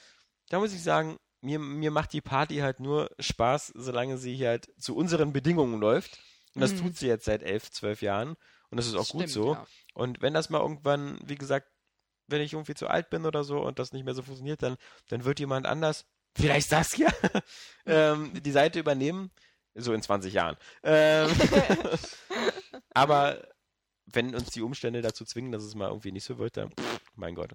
da 0.49 0.61
muss 0.61 0.73
ich 0.73 0.83
sagen, 0.83 1.19
mir, 1.41 1.59
mir 1.59 1.91
macht 1.91 2.13
die 2.13 2.21
Party 2.21 2.59
halt 2.59 2.79
nur 2.79 3.11
Spaß, 3.19 3.73
solange 3.75 4.17
sie 4.17 4.47
halt 4.47 4.69
zu 4.79 4.97
unseren 4.97 5.33
Bedingungen 5.33 5.81
läuft. 5.81 6.21
Und 6.55 6.61
das 6.61 6.73
Mhm. 6.75 6.79
tut 6.79 6.97
sie 6.97 7.09
jetzt 7.09 7.25
seit 7.25 7.43
elf, 7.43 7.71
zwölf 7.71 8.01
Jahren. 8.01 8.37
Und 8.73 8.79
das 8.79 8.87
ist 8.87 8.95
auch 8.95 9.09
gut 9.11 9.29
Stimmt, 9.29 9.31
so. 9.31 9.53
ja. 9.53 9.67
Und 9.93 10.23
wenn 10.23 10.33
das 10.33 10.49
mal 10.49 10.61
irgendwann, 10.61 11.19
wie 11.23 11.35
gesagt, 11.35 11.69
wenn 12.27 12.41
ich 12.41 12.55
irgendwie 12.55 12.73
zu 12.75 12.89
alt 12.89 13.11
bin 13.11 13.27
oder 13.27 13.45
so 13.45 13.61
und 13.61 13.79
das 13.79 13.93
nicht 13.93 14.05
mehr 14.05 14.15
so 14.15 14.23
funktioniert, 14.23 14.63
dann, 14.63 14.79
dann 15.09 15.27
wird 15.27 15.41
jemand 15.41 15.67
anders, 15.67 16.07
vielleicht 16.35 16.71
Saskia, 16.71 17.13
ähm, 17.87 18.33
die 18.43 18.51
Seite 18.51 18.81
übernehmen. 18.81 19.31
So 19.75 19.93
in 19.93 20.01
20 20.03 20.33
Jahren. 20.33 20.57
Ähm, 20.83 21.31
aber 22.95 23.47
wenn 24.07 24.35
uns 24.35 24.51
die 24.51 24.63
Umstände 24.63 25.03
dazu 25.03 25.27
zwingen, 25.27 25.53
dass 25.53 25.63
es 25.63 25.75
mal 25.75 25.89
irgendwie 25.89 26.13
nicht 26.13 26.25
so 26.25 26.39
wird, 26.39 26.57
dann, 26.57 26.71
pff, 26.71 27.01
mein 27.15 27.35
Gott. 27.35 27.53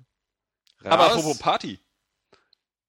Aber 0.84 1.06
Raus. 1.06 1.14
apropos 1.14 1.40
Party. 1.40 1.80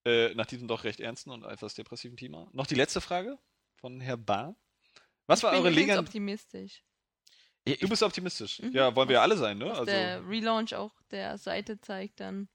Äh, 0.05 0.35
nach 0.35 0.47
diesem 0.47 0.69
doch 0.69 0.85
recht 0.85 1.01
ernsten 1.01 1.31
und 1.31 1.45
etwas 1.45 1.75
depressiven 1.75 2.19
Thema. 2.19 2.49
Noch 2.53 2.67
die 2.67 2.75
letzte 2.75 3.01
Frage 3.01 3.39
von 3.77 4.01
Herr 4.01 4.19
Bar. 4.19 4.55
Was 5.27 5.43
war 5.43 5.53
ich 5.53 5.57
bin 5.57 5.65
eure 5.65 5.73
übrigens 5.73 5.89
Legend? 5.89 6.09
optimistisch. 6.09 6.85
Du 7.66 7.89
bist 7.89 8.02
optimistisch. 8.02 8.60
Mhm. 8.62 8.72
Ja, 8.72 8.94
wollen 8.97 9.09
wir 9.09 9.14
ja 9.16 9.22
alle 9.22 9.36
sein, 9.36 9.59
ne? 9.59 9.66
Dass 9.66 9.78
Also, 9.80 9.90
der 9.93 10.26
Relaunch 10.26 10.74
auch 10.74 10.93
der 11.10 11.36
Seite 11.39 11.80
zeigt 11.80 12.20
dann, 12.20 12.48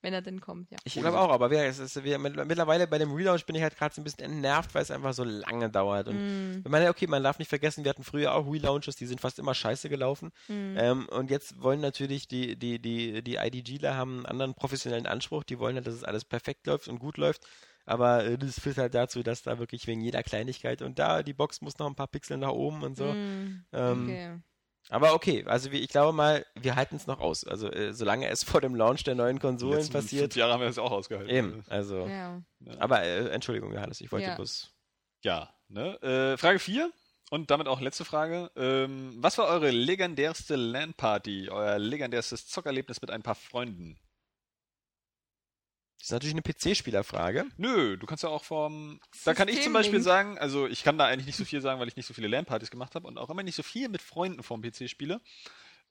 wenn 0.00 0.12
er 0.14 0.22
denn 0.22 0.40
kommt, 0.40 0.70
ja. 0.70 0.78
Ich 0.84 0.94
glaube 0.94 1.18
auch, 1.18 1.30
aber 1.30 1.50
wir, 1.50 1.64
es 1.64 1.78
ist, 1.78 2.02
wir, 2.04 2.18
mittlerweile 2.18 2.86
bei 2.86 2.98
dem 2.98 3.12
Relaunch 3.12 3.46
bin 3.46 3.56
ich 3.56 3.62
halt 3.62 3.76
gerade 3.76 3.94
so 3.94 4.00
ein 4.00 4.04
bisschen 4.04 4.24
entnervt, 4.24 4.74
weil 4.74 4.82
es 4.82 4.90
einfach 4.90 5.12
so 5.12 5.24
lange 5.24 5.70
dauert. 5.70 6.08
Und 6.08 6.16
Mm, 6.18 6.62
ich 6.64 6.70
meine, 6.70 6.88
okay, 6.88 7.06
man 7.08 7.22
darf 7.22 7.38
nicht 7.38 7.48
vergessen, 7.48 7.84
wir 7.84 7.90
hatten 7.90 8.04
früher 8.04 8.34
auch 8.34 8.46
Relaunches, 8.50 8.94
die 8.96 9.06
sind 9.06 9.20
fast 9.20 9.38
immer 9.40 9.54
scheiße 9.54 9.88
gelaufen. 9.88 10.30
mm. 10.48 10.76
Ähm, 10.76 11.08
und 11.08 11.30
jetzt 11.30 11.60
wollen 11.60 11.80
natürlich 11.80 12.28
die, 12.28 12.56
die, 12.56 12.78
die, 12.80 13.22
die 13.22 13.36
IDGler 13.36 13.96
haben 13.96 14.18
einen 14.18 14.26
anderen 14.26 14.54
professionellen 14.54 15.06
Anspruch, 15.06 15.42
die 15.44 15.58
wollen 15.58 15.76
halt, 15.76 15.86
dass 15.86 15.94
es 15.94 16.04
alles 16.04 16.24
perfekt 16.24 16.66
läuft 16.66 16.86
und 16.88 16.98
gut 17.00 17.16
läuft. 17.16 17.44
Aber 17.86 18.24
äh, 18.24 18.38
das 18.38 18.60
führt 18.60 18.78
halt 18.78 18.94
dazu, 18.94 19.22
dass 19.22 19.42
da 19.42 19.58
wirklich 19.58 19.86
wegen 19.86 20.00
jeder 20.00 20.22
Kleinigkeit 20.22 20.82
und 20.82 20.98
da, 20.98 21.22
die 21.22 21.32
Box 21.32 21.60
muss 21.60 21.78
noch 21.78 21.86
ein 21.86 21.94
paar 21.96 22.06
Pixel 22.08 22.36
nach 22.36 22.50
oben 22.50 22.82
und 22.82 22.96
so. 22.96 23.04
Mm, 23.14 23.64
Ähm, 23.72 24.04
okay. 24.04 24.38
Aber 24.90 25.14
okay, 25.14 25.44
also 25.46 25.70
ich 25.70 25.88
glaube 25.88 26.12
mal, 26.12 26.44
wir 26.56 26.74
halten 26.74 26.96
es 26.96 27.06
noch 27.06 27.20
aus. 27.20 27.44
Also 27.44 27.70
äh, 27.70 27.94
solange 27.94 28.28
es 28.28 28.42
vor 28.42 28.60
dem 28.60 28.74
Launch 28.74 29.04
der 29.04 29.14
neuen 29.14 29.36
die 29.36 29.40
Konsolen 29.40 29.78
letzten 29.78 29.92
passiert. 29.92 30.32
fünf 30.32 30.36
Jahre 30.36 30.52
haben 30.54 30.60
wir 30.60 30.66
das 30.66 30.78
auch 30.78 30.90
ausgehalten. 30.90 31.30
Eben, 31.30 31.64
also. 31.68 32.06
Ja. 32.06 32.42
Aber 32.78 33.02
äh, 33.02 33.28
Entschuldigung, 33.28 33.72
Johannes, 33.72 34.00
ich 34.00 34.10
wollte 34.10 34.26
Ja. 34.26 34.34
bloß. 34.34 34.72
Ja, 35.22 35.54
ne? 35.68 36.00
Äh, 36.02 36.36
Frage 36.36 36.58
4 36.58 36.90
und 37.30 37.50
damit 37.52 37.68
auch 37.68 37.80
letzte 37.80 38.04
Frage. 38.04 38.50
Ähm, 38.56 39.14
was 39.18 39.38
war 39.38 39.46
eure 39.46 39.70
legendärste 39.70 40.56
LAN-Party, 40.56 41.50
euer 41.50 41.78
legendärstes 41.78 42.48
Zockerlebnis 42.48 43.00
mit 43.00 43.10
ein 43.12 43.22
paar 43.22 43.36
Freunden? 43.36 43.96
Das 46.00 46.06
ist 46.06 46.12
natürlich 46.12 46.32
eine 46.34 46.42
PC-Spielerfrage. 46.42 47.44
Nö, 47.58 47.98
du 47.98 48.06
kannst 48.06 48.24
ja 48.24 48.30
auch 48.30 48.42
vom. 48.42 49.00
Da 49.24 49.34
kann 49.34 49.48
ich 49.48 49.62
zum 49.62 49.74
Beispiel 49.74 50.00
sagen, 50.00 50.38
also 50.38 50.66
ich 50.66 50.82
kann 50.82 50.96
da 50.96 51.04
eigentlich 51.04 51.26
nicht 51.26 51.36
so 51.36 51.44
viel 51.44 51.60
sagen, 51.60 51.78
weil 51.78 51.88
ich 51.88 51.96
nicht 51.96 52.06
so 52.06 52.14
viele 52.14 52.26
LAN-Partys 52.26 52.70
gemacht 52.70 52.94
habe 52.94 53.06
und 53.06 53.18
auch 53.18 53.28
immer 53.28 53.42
nicht 53.42 53.54
so 53.54 53.62
viel 53.62 53.90
mit 53.90 54.00
Freunden 54.00 54.42
vom 54.42 54.62
PC 54.62 54.88
spiele. 54.88 55.20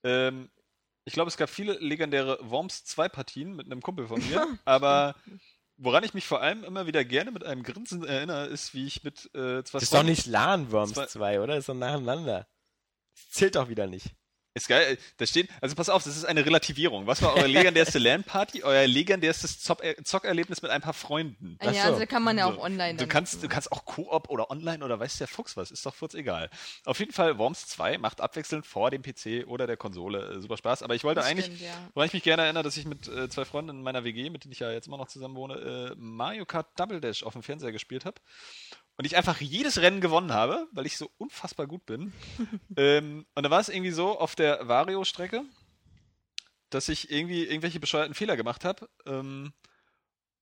Ähm, 0.04 0.50
ich 1.06 1.14
glaube, 1.14 1.30
es 1.30 1.38
gab 1.38 1.48
viele 1.50 1.74
legendäre 1.74 2.40
Worms 2.42 2.86
2 2.86 3.08
Partien 3.08 3.56
mit 3.56 3.68
einem 3.68 3.82
Kumpel 3.84 4.08
von 4.08 4.20
mir, 4.28 4.48
aber 4.66 5.16
woran 5.78 6.04
ich 6.04 6.16
mich 6.16 6.26
vor 6.26 6.42
allem 6.42 6.64
immer 6.64 6.88
wieder 6.88 7.06
gerne 7.06 7.30
mit 7.30 7.44
einem 7.44 7.62
Grinsen 7.62 8.04
erinnere, 8.04 8.48
ist, 8.48 8.74
wie 8.74 8.88
ich 8.88 9.04
mit 9.04 9.26
äh, 9.36 9.64
zwei 9.64 9.78
Das 9.78 9.84
ist 9.84 9.94
doch 9.94 10.04
nicht 10.04 10.26
LAN 10.26 10.72
Worms 10.72 10.94
Zwei- 10.94 11.06
2, 11.06 11.40
oder? 11.42 11.54
Das 11.54 11.60
ist 11.60 11.70
doch 11.70 11.76
nacheinander. 11.76 12.48
Das 13.14 13.30
zählt 13.30 13.56
doch 13.56 13.70
wieder 13.70 13.86
nicht. 13.86 14.16
Ist 14.60 14.68
geil. 14.68 14.98
Da 15.18 15.26
steht, 15.26 15.50
also 15.62 15.76
pass 15.76 15.90
auf, 15.90 16.04
das 16.04 16.18
ist 16.18 16.26
eine 16.26 16.46
Relativierung. 16.46 17.08
Was 17.08 17.22
war 17.22 17.34
eure 17.36 17.48
legendärste 17.48 17.98
LAN-Party, 18.00 18.64
euer 18.64 18.86
legendärstes 18.88 19.70
äh, 19.82 19.96
Zockerlebnis 20.04 20.62
mit 20.62 20.70
ein 20.70 20.82
paar 20.82 20.94
Freunden? 20.94 21.56
Ach 21.60 21.72
ja, 21.72 21.88
so. 21.88 21.94
also 21.94 22.06
kann 22.06 22.24
man 22.24 22.38
ja 22.38 22.46
auch 22.46 22.56
So. 22.56 22.62
online 22.62 22.98
Du 22.98 23.08
kannst, 23.08 23.36
machen. 23.36 23.42
du 23.44 23.48
kannst 23.54 23.72
auch 23.72 23.86
Koop 23.86 24.30
oder 24.30 24.52
online 24.52 24.84
oder 24.84 25.00
weiß 25.00 25.18
der 25.18 25.28
Fuchs 25.30 25.56
was, 25.56 25.72
ist 25.72 25.86
doch 25.86 25.98
kurz 25.98 26.14
egal. 26.14 26.50
Auf 26.86 27.00
jeden 27.00 27.14
Fall, 27.14 27.38
Worms 27.38 27.68
2 27.68 27.98
macht 28.00 28.20
abwechselnd 28.20 28.66
vor 28.66 28.92
dem 28.92 29.02
PC 29.02 29.48
oder 29.48 29.66
der 29.66 29.78
Konsole 29.78 30.36
äh, 30.36 30.42
super 30.42 30.58
Spaß. 30.58 30.84
Aber 30.84 30.94
ich 30.96 31.04
wollte 31.06 31.22
Das 31.22 31.30
eigentlich, 31.30 31.46
stimmt, 31.46 31.62
ja. 31.62 31.90
woran 31.94 32.08
ich 32.08 32.14
mich 32.14 32.24
gerne 32.24 32.44
erinnere, 32.44 32.64
dass 32.64 32.76
ich 32.76 32.86
mit 32.86 33.08
äh, 33.08 33.30
zwei 33.30 33.46
Freunden 33.46 33.70
in 33.70 33.82
meiner 33.82 34.04
WG, 34.04 34.30
mit 34.30 34.44
denen 34.44 34.52
ich 34.52 34.60
ja 34.60 34.72
jetzt 34.72 34.88
immer 34.88 34.98
noch 34.98 35.08
zusammen 35.08 35.36
wohne, 35.36 35.56
äh, 35.56 35.96
Mario 35.98 36.46
Kart 36.46 36.68
Double 36.78 37.00
Dash 37.00 37.24
auf 37.24 37.34
dem 37.34 37.44
Fernseher 37.44 37.72
gespielt 37.72 38.04
habe. 38.06 38.20
Und 39.00 39.06
ich 39.06 39.16
einfach 39.16 39.40
jedes 39.40 39.78
Rennen 39.78 40.02
gewonnen 40.02 40.34
habe, 40.34 40.68
weil 40.74 40.86
ich 40.86 40.98
so 40.98 41.10
unfassbar 41.18 41.68
gut 41.68 41.86
bin. 41.86 42.12
ähm, 42.76 43.26
und 43.34 43.44
da 43.44 43.50
war 43.50 43.62
es 43.62 43.70
irgendwie 43.70 43.92
so 43.92 44.20
auf 44.20 44.36
der 44.36 44.68
Vario-Strecke, 44.68 45.46
dass 46.70 46.90
ich 46.90 47.10
irgendwie 47.10 47.46
irgendwelche 47.46 47.80
bescheuerten 47.80 48.14
Fehler 48.14 48.36
gemacht 48.36 48.66
habe. 48.66 48.90
Ähm, 49.06 49.54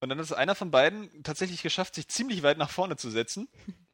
und 0.00 0.08
dann 0.08 0.18
hat 0.18 0.24
es 0.24 0.32
einer 0.32 0.56
von 0.56 0.72
beiden 0.72 1.22
tatsächlich 1.22 1.62
geschafft, 1.62 1.94
sich 1.94 2.08
ziemlich 2.08 2.42
weit 2.42 2.58
nach 2.58 2.70
vorne 2.70 2.96
zu 2.96 3.10
setzen. 3.10 3.48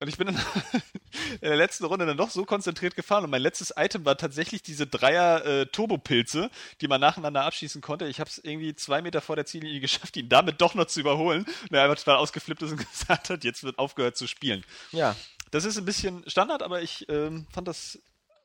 Und 0.00 0.08
ich 0.08 0.16
bin 0.16 0.28
dann 0.28 0.36
in 1.40 1.48
der 1.48 1.56
letzten 1.56 1.84
Runde 1.84 2.06
dann 2.06 2.16
doch 2.16 2.30
so 2.30 2.44
konzentriert 2.44 2.94
gefahren. 2.94 3.24
Und 3.24 3.30
mein 3.30 3.42
letztes 3.42 3.74
Item 3.76 4.04
war 4.04 4.16
tatsächlich 4.16 4.62
diese 4.62 4.86
Dreier 4.86 5.44
äh, 5.44 5.66
Turbopilze, 5.66 6.50
die 6.80 6.88
man 6.88 7.00
nacheinander 7.00 7.44
abschießen 7.44 7.80
konnte. 7.80 8.06
Ich 8.06 8.20
habe 8.20 8.30
es 8.30 8.38
irgendwie 8.38 8.74
zwei 8.74 9.02
Meter 9.02 9.20
vor 9.20 9.36
der 9.36 9.46
Ziellinie 9.46 9.80
geschafft, 9.80 10.16
ihn 10.16 10.28
damit 10.28 10.60
doch 10.60 10.74
noch 10.74 10.86
zu 10.86 11.00
überholen. 11.00 11.44
Und 11.62 11.72
er 11.74 11.82
einfach 11.82 11.98
total 11.98 12.16
ausgeflippt 12.16 12.62
ist 12.62 12.72
und 12.72 12.78
gesagt 12.92 13.30
hat, 13.30 13.44
jetzt 13.44 13.64
wird 13.64 13.78
aufgehört 13.78 14.16
zu 14.16 14.26
spielen. 14.26 14.64
Ja. 14.92 15.16
Das 15.50 15.64
ist 15.64 15.78
ein 15.78 15.84
bisschen 15.84 16.28
Standard, 16.28 16.62
aber 16.62 16.82
ich 16.82 17.08
ähm, 17.08 17.46
fand 17.50 17.66
das 17.66 17.98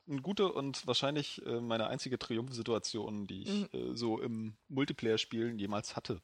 eine 0.08 0.22
gute 0.22 0.52
und 0.52 0.86
wahrscheinlich 0.88 1.46
äh, 1.46 1.60
meine 1.62 1.88
einzige 1.88 2.18
Triumphsituation, 2.18 3.28
die 3.28 3.44
ich 3.44 3.74
äh, 3.74 3.96
so 3.96 4.20
im 4.20 4.56
Multiplayer-Spielen 4.70 5.60
jemals 5.60 5.96
hatte. 5.96 6.22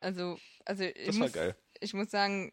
Also, 0.00 0.38
also 0.64 0.84
ich, 0.84 1.06
Das 1.06 1.16
war 1.16 1.26
muss, 1.26 1.32
geil. 1.32 1.56
ich 1.80 1.94
muss 1.94 2.10
sagen, 2.10 2.52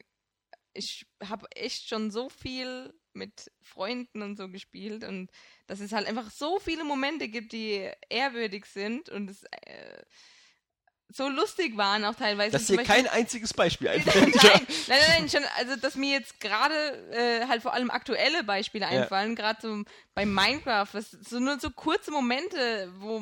ich 0.76 1.06
habe 1.24 1.48
echt 1.56 1.88
schon 1.88 2.12
so 2.12 2.30
viel 2.30 2.94
mit 3.14 3.52
Freunden 3.62 4.22
und 4.22 4.38
so 4.38 4.50
gespielt 4.50 5.04
und 5.04 5.32
dass 5.68 5.80
es 5.80 5.94
halt 5.94 6.06
einfach 6.08 6.30
so 6.30 6.60
viele 6.60 6.84
Momente 6.84 7.30
gibt, 7.30 7.54
die 7.54 7.90
ehrwürdig 8.10 8.66
sind 8.66 9.10
und 9.10 9.30
es 9.30 9.44
äh, 9.44 10.04
so 11.14 11.30
lustig 11.30 11.78
waren 11.78 12.04
auch 12.04 12.16
teilweise. 12.16 12.52
Dass 12.52 12.66
dir 12.68 12.84
kein 12.84 13.08
einziges 13.08 13.54
Beispiel 13.54 13.88
nein, 13.90 14.00
einfällt. 14.00 14.36
nein, 14.36 14.68
nein, 14.88 15.00
nein, 15.20 15.30
schon, 15.30 15.44
also 15.58 15.76
dass 15.76 15.96
mir 15.96 16.12
jetzt 16.12 16.40
gerade 16.40 16.74
äh, 17.12 17.48
halt 17.48 17.62
vor 17.62 17.74
allem 17.74 17.90
aktuelle 17.92 18.44
Beispiele 18.44 18.86
Ja. 18.86 19.02
einfallen, 19.02 19.36
gerade 19.36 19.60
so 19.62 19.84
bei 20.14 20.26
Minecraft, 20.26 20.88
was, 20.94 21.12
so 21.12 21.40
nur 21.40 21.60
so 21.60 21.70
kurze 21.70 22.10
Momente, 22.12 22.92
wo 23.00 23.20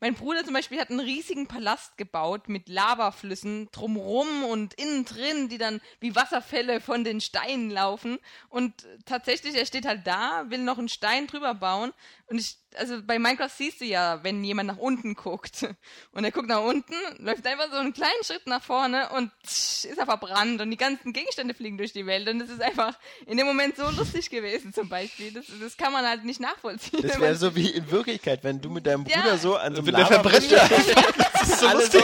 mein 0.00 0.14
Bruder 0.14 0.44
zum 0.44 0.54
Beispiel 0.54 0.80
hat 0.80 0.90
einen 0.90 1.00
riesigen 1.00 1.46
Palast 1.46 1.96
gebaut 1.98 2.48
mit 2.48 2.68
Lavaflüssen 2.68 3.68
drumrum 3.72 4.44
und 4.44 4.74
innen 4.74 5.04
drin, 5.04 5.48
die 5.48 5.58
dann 5.58 5.80
wie 6.00 6.14
Wasserfälle 6.16 6.80
von 6.80 7.04
den 7.04 7.20
Steinen 7.20 7.70
laufen 7.70 8.18
und 8.48 8.72
tatsächlich, 9.04 9.54
er 9.54 9.66
steht 9.66 9.86
halt 9.86 10.06
da, 10.06 10.44
will 10.48 10.60
noch 10.60 10.78
einen 10.78 10.88
Stein 10.88 11.26
drüber 11.26 11.54
bauen 11.54 11.92
und 12.26 12.38
ich 12.40 12.56
also 12.76 13.00
bei 13.02 13.18
Minecraft 13.18 13.48
siehst 13.56 13.80
du 13.80 13.84
ja, 13.84 14.22
wenn 14.22 14.42
jemand 14.44 14.68
nach 14.68 14.76
unten 14.78 15.14
guckt 15.14 15.66
und 16.12 16.24
er 16.24 16.30
guckt 16.32 16.48
nach 16.48 16.62
unten, 16.62 16.94
läuft 17.18 17.46
einfach 17.46 17.70
so 17.70 17.76
einen 17.78 17.92
kleinen 17.92 18.22
Schritt 18.24 18.46
nach 18.46 18.62
vorne 18.62 19.08
und 19.10 19.30
tsch, 19.46 19.84
ist 19.84 19.98
er 19.98 20.06
verbrannt 20.06 20.60
und 20.60 20.70
die 20.70 20.76
ganzen 20.76 21.12
Gegenstände 21.12 21.54
fliegen 21.54 21.78
durch 21.78 21.92
die 21.92 22.06
Welt 22.06 22.28
und 22.28 22.38
das 22.40 22.50
ist 22.50 22.60
einfach 22.62 22.98
in 23.26 23.36
dem 23.36 23.46
Moment 23.46 23.76
so 23.76 23.88
lustig 23.90 24.30
gewesen 24.30 24.72
zum 24.72 24.88
Beispiel. 24.88 25.32
Das, 25.32 25.44
das 25.60 25.76
kann 25.76 25.92
man 25.92 26.06
halt 26.06 26.24
nicht 26.24 26.40
nachvollziehen. 26.40 27.02
Das 27.02 27.20
wäre 27.20 27.34
so 27.36 27.54
wie 27.54 27.70
in 27.70 27.90
Wirklichkeit, 27.90 28.42
wenn 28.44 28.60
du 28.60 28.70
mit 28.70 28.86
deinem 28.86 29.04
Ja. 29.06 29.20
Bruder 29.20 29.38
so 29.38 29.56
an 29.56 29.74
so 29.74 29.82
einem 29.82 29.94
der 29.94 30.06
verbrennt, 30.06 30.50
Lava- 30.50 31.14
Das 31.40 31.48
ist 31.48 31.60
so 31.60 31.66
Alle 31.68 31.80
lustig. 31.80 32.02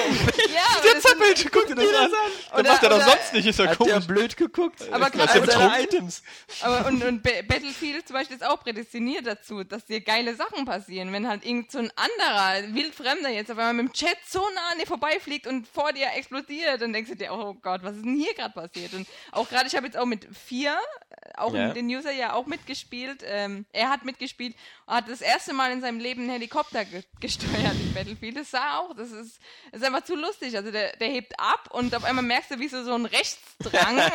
ja, 0.55 0.83
Der 0.85 1.01
zappelt, 1.01 1.53
guck 1.53 1.67
dir 1.67 1.75
das 1.75 1.85
an. 1.95 2.11
Das 2.51 2.61
Oder- 2.61 2.73
macht 2.73 2.83
er 2.83 2.89
doch 2.91 3.03
sonst 3.03 3.33
nicht, 3.33 3.47
ist 3.47 3.59
ja 3.59 3.67
Hat 3.67 3.79
der 3.81 3.87
komisch. 3.93 4.07
blöd 4.07 4.37
geguckt? 4.37 4.83
Aber 4.93 5.11
Das 5.11 5.31
also- 5.31 5.51
seine 5.51 5.83
Items. 5.83 6.23
aber 6.61 6.87
und, 6.87 7.03
und 7.05 7.23
Ba- 7.23 7.43
Battlefield 7.47 8.07
zum 8.07 8.15
Beispiel 8.15 8.37
ist 8.37 8.45
auch 8.45 8.61
prädestiniert 8.63 9.27
dazu, 9.27 9.65
dass 9.65 9.85
dir 9.87 10.01
geile 10.01 10.35
Sachen 10.35 10.60
passieren. 10.65 11.13
Wenn 11.13 11.27
halt 11.29 11.45
irgend 11.45 11.71
so 11.73 11.79
ein 11.79 11.91
anderer, 11.97 12.75
wildfremder 12.75 13.31
jetzt 13.31 13.51
auf 13.51 13.59
einmal 13.59 13.75
mit 13.75 13.87
dem 13.89 13.93
Chat 13.93 14.17
so 14.27 14.41
nah 14.55 14.73
an 14.73 14.79
dir 14.79 14.87
vorbeifliegt 14.87 15.47
und 15.47 15.67
vor 15.69 15.93
dir 15.93 16.09
explodiert, 16.17 16.81
dann 16.81 16.93
denkst 16.93 17.11
du 17.11 17.17
dir, 17.17 17.33
oh 17.33 17.55
Gott, 17.55 17.83
was 17.83 17.97
ist 17.97 18.05
denn 18.05 18.17
hier 18.17 18.35
gerade 18.35 18.53
passiert? 18.55 18.95
Und 18.95 19.07
auch 19.33 19.49
gerade, 19.49 19.67
ich 19.67 19.75
habe 19.77 19.87
jetzt 19.87 19.97
auch 19.97 20.07
mit 20.07 20.27
vier, 20.37 20.73
äh, 21.11 21.31
auch 21.39 21.53
mit 21.69 21.77
den 21.77 21.87
User 21.87 22.13
ja 22.13 22.33
auch 22.35 22.47
mitgespielt. 22.47 23.23
Ähm, 23.25 23.65
er 23.73 23.89
hat 23.91 24.05
mitgespielt, 24.05 24.55
hat 24.87 25.09
das 25.09 25.21
erste 25.21 25.53
Mal 25.53 25.73
in 25.73 25.81
seinem 25.81 26.01
Leben 26.01 26.23
einen 26.23 26.31
Helikopter 26.31 26.85
ge 26.85 27.03
gesteuert 27.21 27.75
in 27.81 27.93
Battlefield. 27.95 28.37
Das 28.37 28.51
sah 28.51 28.79
auch, 28.79 28.95
das 28.97 29.11
ist, 29.11 29.39
das 29.73 29.81
ist 29.83 29.87
einfach 29.87 30.05
zu 30.05 30.15
lustig. 30.17 30.57
Also 30.57 30.71
der, 30.71 30.97
der 30.97 31.09
hebt 31.09 31.39
ab 31.39 31.69
und 31.73 31.95
auf 31.95 32.05
einmal 32.05 32.25
merkst 32.25 32.51
du, 32.51 32.59
wie 32.59 32.69
so, 32.69 32.83
so 32.83 32.95
ein 32.95 33.05
Rechtsdrang 33.07 33.99
äh, 33.99 34.11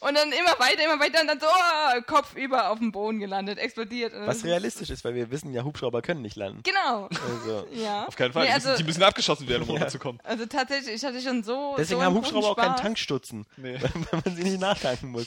und 0.00 0.14
dann 0.16 0.32
immer 0.32 0.58
weiter, 0.58 0.84
immer 0.84 0.98
weiter 1.00 1.20
und 1.20 1.26
dann 1.28 1.40
so 1.40 1.46
oh, 1.46 2.00
Kopf 2.06 2.34
über 2.34 2.70
auf 2.70 2.78
dem 2.78 2.92
Boden 2.92 3.20
gelandet, 3.20 3.58
explodiert. 3.58 4.12
Was 4.14 4.38
ist- 4.38 4.44
realistisch 4.44 4.90
ist, 4.90 5.04
weil 5.04 5.14
wir 5.14 5.30
wissen 5.30 5.52
ja, 5.52 5.62
Hubschrauber 5.70 6.02
können 6.02 6.22
nicht 6.22 6.36
landen. 6.36 6.62
Genau. 6.62 7.06
Also, 7.08 7.66
Ja. 7.72 8.06
Auf 8.06 8.16
keinen 8.16 8.32
Fall. 8.32 8.42
Nee, 8.42 8.48
die, 8.48 8.54
also, 8.54 8.68
müssen, 8.70 8.78
die 8.82 8.86
müssen 8.86 9.02
abgeschossen 9.02 9.48
werden, 9.48 9.62
um 9.62 9.70
runterzukommen. 9.70 10.20
also 10.24 10.46
tatsächlich, 10.46 10.94
ich 10.94 11.04
hatte 11.04 11.20
schon 11.20 11.42
so. 11.42 11.74
deswegen 11.78 12.00
so 12.00 12.04
haben 12.06 12.14
Hubschrauber 12.16 12.48
auch 12.50 12.56
keinen. 12.56 12.76
Tankstutzen, 12.76 13.46
Nee. 13.56 13.78
weil 14.10 14.20
man 14.24 14.36
sie 14.36 14.42
nicht 14.42 14.60
nachtanken 14.60 15.10
muss. 15.10 15.26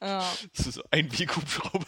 Ja. 0.00 0.22
Das 0.56 0.66
ist 0.66 0.74
so 0.74 0.82
ein 0.90 1.10
Weg-Hubschrauber. 1.18 1.84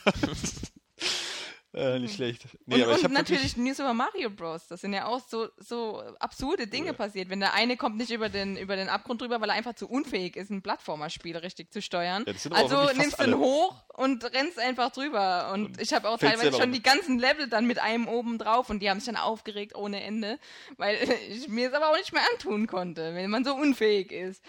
Äh, 1.75 1.99
nicht 1.99 2.15
schlecht. 2.15 2.47
Nee, 2.65 2.83
und 2.83 2.89
und 2.89 3.05
habe 3.05 3.13
natürlich 3.13 3.57
New 3.59 3.75
Super 3.75 3.93
Mario 3.93 4.31
Bros. 4.31 4.67
Das 4.69 4.81
sind 4.81 4.95
ja 4.95 5.07
auch 5.07 5.21
so, 5.21 5.49
so 5.59 6.03
absurde 6.19 6.67
Dinge 6.67 6.95
passiert. 6.95 7.29
Wenn 7.29 7.41
der 7.41 7.53
eine 7.53 7.77
kommt 7.77 7.99
nicht 7.99 8.11
über 8.11 8.31
den, 8.31 8.57
über 8.57 8.75
den 8.75 8.89
Abgrund 8.89 9.21
drüber, 9.21 9.41
weil 9.41 9.51
er 9.51 9.55
einfach 9.55 9.75
zu 9.75 9.87
unfähig 9.87 10.37
ist, 10.37 10.51
ein 10.51 10.63
Plattformerspiel 10.63 11.37
richtig 11.37 11.71
zu 11.71 11.83
steuern. 11.83 12.25
Ja, 12.27 12.51
also 12.53 12.91
nimmst 12.97 13.21
du 13.21 13.25
ihn 13.25 13.37
hoch 13.37 13.85
und 13.95 14.25
rennst 14.25 14.59
einfach 14.59 14.91
drüber. 14.93 15.51
Und, 15.53 15.81
ich 15.81 15.93
habe 15.93 16.09
auch 16.09 16.19
teilweise 16.19 16.53
schon 16.53 16.61
runter. 16.61 16.67
die 16.69 16.83
ganzen 16.83 17.19
Level 17.19 17.49
dann 17.49 17.67
mit 17.67 17.79
einem 17.79 18.09
oben 18.09 18.39
drauf 18.39 18.71
und 18.71 18.81
die 18.81 18.89
haben 18.89 19.01
sich 19.01 19.13
dann 19.13 19.23
aufgeregt 19.23 19.75
ohne 19.75 20.03
Ende, 20.03 20.39
weil 20.79 20.97
ich 21.29 21.49
mir 21.49 21.69
es 21.69 21.75
aber 21.75 21.91
auch 21.91 21.97
nicht 21.99 22.15
mehr 22.15 22.23
antun 22.33 22.67
konnte, 22.67 23.15
wenn 23.15 23.31
man 23.31 23.45
so 23.45 23.55
unfähig 23.55 24.11
ist. 24.11 24.43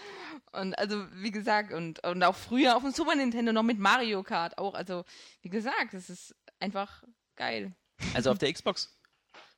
Und 0.52 0.78
also, 0.78 1.04
wie 1.14 1.30
gesagt, 1.30 1.72
und, 1.72 2.02
und 2.04 2.22
auch 2.22 2.34
früher 2.34 2.76
auf 2.76 2.82
dem 2.82 2.92
Super 2.92 3.14
Nintendo 3.14 3.52
noch 3.52 3.62
mit 3.62 3.78
Mario 3.78 4.22
Kart 4.22 4.56
auch. 4.56 4.74
Also, 4.74 5.04
wie 5.42 5.50
gesagt, 5.50 5.92
es 5.92 6.08
ist 6.08 6.34
einfach 6.60 7.02
geil. 7.36 7.74
Also 8.14 8.30
auf 8.30 8.38
der 8.38 8.52
Xbox, 8.52 8.96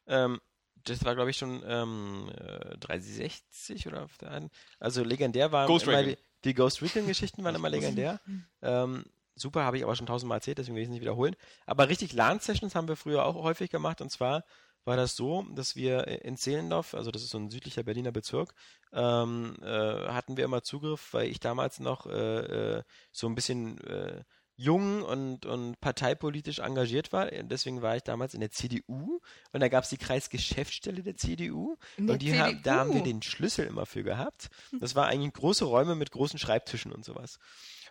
ähm, 0.07 0.41
das 0.85 1.05
war 1.05 1.15
glaube 1.15 1.31
ich 1.31 1.37
schon 1.37 1.63
ähm, 1.67 2.31
äh, 2.37 2.77
360 2.79 3.87
oder 3.87 4.05
auf 4.05 4.19
der 4.19 4.31
einen. 4.31 4.51
Also 4.79 5.05
legendär 5.05 5.53
waren 5.53 5.67
Ghost 5.67 5.87
immer 5.87 6.03
die, 6.03 6.17
die 6.45 6.55
Ghost 6.55 6.83
Recon 6.83 7.07
Geschichten 7.07 7.45
waren 7.45 7.55
immer 7.55 7.71
legendär. 7.71 8.21
Ähm, 8.63 9.05
super, 9.35 9.65
habe 9.65 9.77
ich 9.77 9.85
aber 9.85 9.97
schon 9.97 10.07
tausendmal 10.07 10.39
erzählt, 10.39 10.59
deswegen 10.59 10.77
will 10.77 10.83
ich 10.83 10.89
es 10.89 10.93
nicht 10.93 11.03
wiederholen. 11.03 11.37
Aber 11.67 11.89
richtig 11.89 12.13
LAN-Sessions 12.13 12.75
haben 12.75 12.89
wir 12.89 12.97
früher 12.97 13.25
auch 13.25 13.35
häufig 13.35 13.71
gemacht 13.71 14.01
und 14.01 14.11
zwar 14.11 14.45
war 14.85 14.97
das 14.97 15.15
so, 15.15 15.43
dass 15.55 15.77
wir 15.77 16.09
in 16.25 16.37
Zehlendorf, 16.37 16.95
also 16.95 17.11
das 17.11 17.23
ist 17.23 17.31
so 17.31 17.39
ein 17.39 17.51
südlicher 17.51 17.85
Berliner 17.85 18.11
Bezirk, 18.11 18.53
ähm, 18.93 19.57
äh, 19.63 20.09
hatten 20.09 20.37
wir 20.37 20.45
immer 20.45 20.63
Zugriff, 20.63 21.13
weil 21.15 21.29
ich 21.29 21.39
damals 21.39 21.79
noch 21.79 22.07
äh, 22.07 22.79
äh, 22.79 22.83
so 23.13 23.29
ein 23.29 23.37
bisschen 23.37 23.79
äh, 23.85 24.25
jung 24.63 25.03
und, 25.03 25.47
und 25.47 25.81
parteipolitisch 25.81 26.61
engagiert 26.61 27.13
war. 27.13 27.27
Deswegen 27.31 27.83
war 27.83 27.97
ich 27.97 28.03
damals 28.03 28.35
in 28.35 28.41
der 28.41 28.51
CDU 28.51 29.21
und 29.53 29.61
da 29.61 29.69
gab 29.69 29.85
es 29.85 29.91
die 29.91 29.97
Kreisgeschäftsstelle 29.97 31.03
der 31.03 31.17
CDU 31.17 31.77
der 31.99 32.15
und 32.15 32.23
die 32.23 32.39
haben, 32.39 32.61
da 32.63 32.77
haben 32.77 32.91
wir 32.91 33.01
CDU? 33.01 33.13
den 33.13 33.23
Schlüssel 33.23 33.67
immer 33.67 33.87
für 33.87 34.03
gehabt. 34.03 34.51
Das 34.81 34.95
war 34.95 35.07
eigentlich 35.07 35.33
große 35.33 35.65
Räume 35.65 35.95
mit 35.95 36.11
großen 36.11 36.39
Schreibtischen 36.39 36.93
und 36.93 37.05
sowas. 37.05 37.39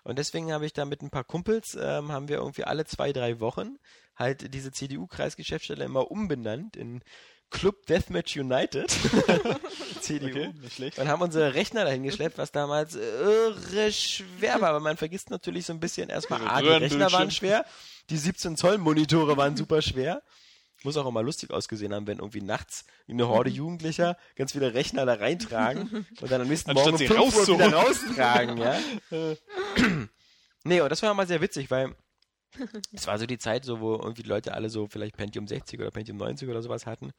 Und 0.04 0.18
deswegen 0.18 0.52
habe 0.52 0.66
ich 0.66 0.74
da 0.74 0.86
mit 0.86 1.02
ein 1.02 1.12
paar 1.12 1.24
Kumpels, 1.24 1.78
ähm, 1.80 2.12
haben 2.12 2.28
wir 2.28 2.38
irgendwie 2.38 2.64
alle 2.64 2.86
zwei, 2.86 3.14
drei 3.14 3.40
Wochen 3.40 3.78
halt 4.16 4.54
diese 4.54 4.72
CDU-Kreisgeschäftsstelle 4.72 5.84
immer 5.84 6.10
umbenannt 6.12 6.76
in 6.76 7.04
Club 7.52 7.86
Deathmatch 7.86 8.38
United. 8.38 8.90
CDU. 10.02 10.28
Okay, 10.28 10.54
nicht 10.62 10.76
schlecht. 10.76 10.98
Und 10.98 11.08
haben 11.08 11.22
unsere 11.22 11.54
Rechner 11.54 11.86
dahin 11.86 12.04
geschleppt, 12.04 12.38
was 12.38 12.52
damals 12.52 12.96
irre 12.96 13.92
schwer 13.92 14.60
war. 14.62 14.70
Aber 14.70 14.80
man 14.80 14.98
vergisst 14.98 15.30
natürlich 15.30 15.66
so 15.68 15.74
ein 15.74 15.80
bisschen 15.80 16.10
erstmal, 16.10 16.42
A, 16.48 16.60
die 16.60 16.68
Röhrenbildschirm. 16.68 17.02
Rechner 17.02 17.18
waren 17.18 17.32
schwer, 17.32 17.66
die 18.10 18.18
17 18.18 18.58
Zoll 18.58 18.78
Monitore 18.78 19.38
waren 19.38 19.56
super 19.56 19.82
schwer. 19.82 20.24
Muss 20.84 20.98
auch 20.98 21.06
immer 21.06 21.22
lustig 21.22 21.52
ausgesehen 21.52 21.94
haben, 21.94 22.08
wenn 22.08 22.18
irgendwie 22.18 22.42
nachts 22.42 22.86
eine 23.08 23.28
Horde 23.28 23.50
Jugendlicher 23.52 24.18
ganz 24.36 24.54
viele 24.54 24.74
Rechner 24.74 25.06
da 25.06 25.14
reintragen 25.14 26.08
und 26.20 26.32
dann 26.32 26.42
am 26.42 26.48
nächsten 26.48 26.72
Anstatt 26.72 26.94
Morgen 26.94 26.94
um 26.94 26.98
sie 26.98 27.08
5 27.08 27.50
Uhr 27.50 27.56
wieder 27.56 27.74
raustragen, 27.74 28.58
ja. 28.58 28.80
nee, 30.64 30.82
und 30.82 30.90
das 30.90 31.04
war 31.04 31.14
mal 31.14 31.28
sehr 31.28 31.42
witzig, 31.42 31.70
weil 31.70 31.96
es 32.92 33.08
war 33.08 33.18
so 33.18 33.26
die 33.26 33.38
Zeit, 33.38 33.64
so, 33.64 33.80
wo 33.80 33.94
irgendwie 33.96 34.24
die 34.24 34.30
Leute 34.30 34.54
alle 34.54 34.70
so 34.70 34.88
vielleicht 34.88 35.16
Pentium 35.16 35.48
60 35.48 35.80
oder 35.80 35.92
Pentium 35.92 36.18
90 36.18 36.50
oder 36.50 36.62
sowas 36.62 36.86
hatten. 36.86 37.12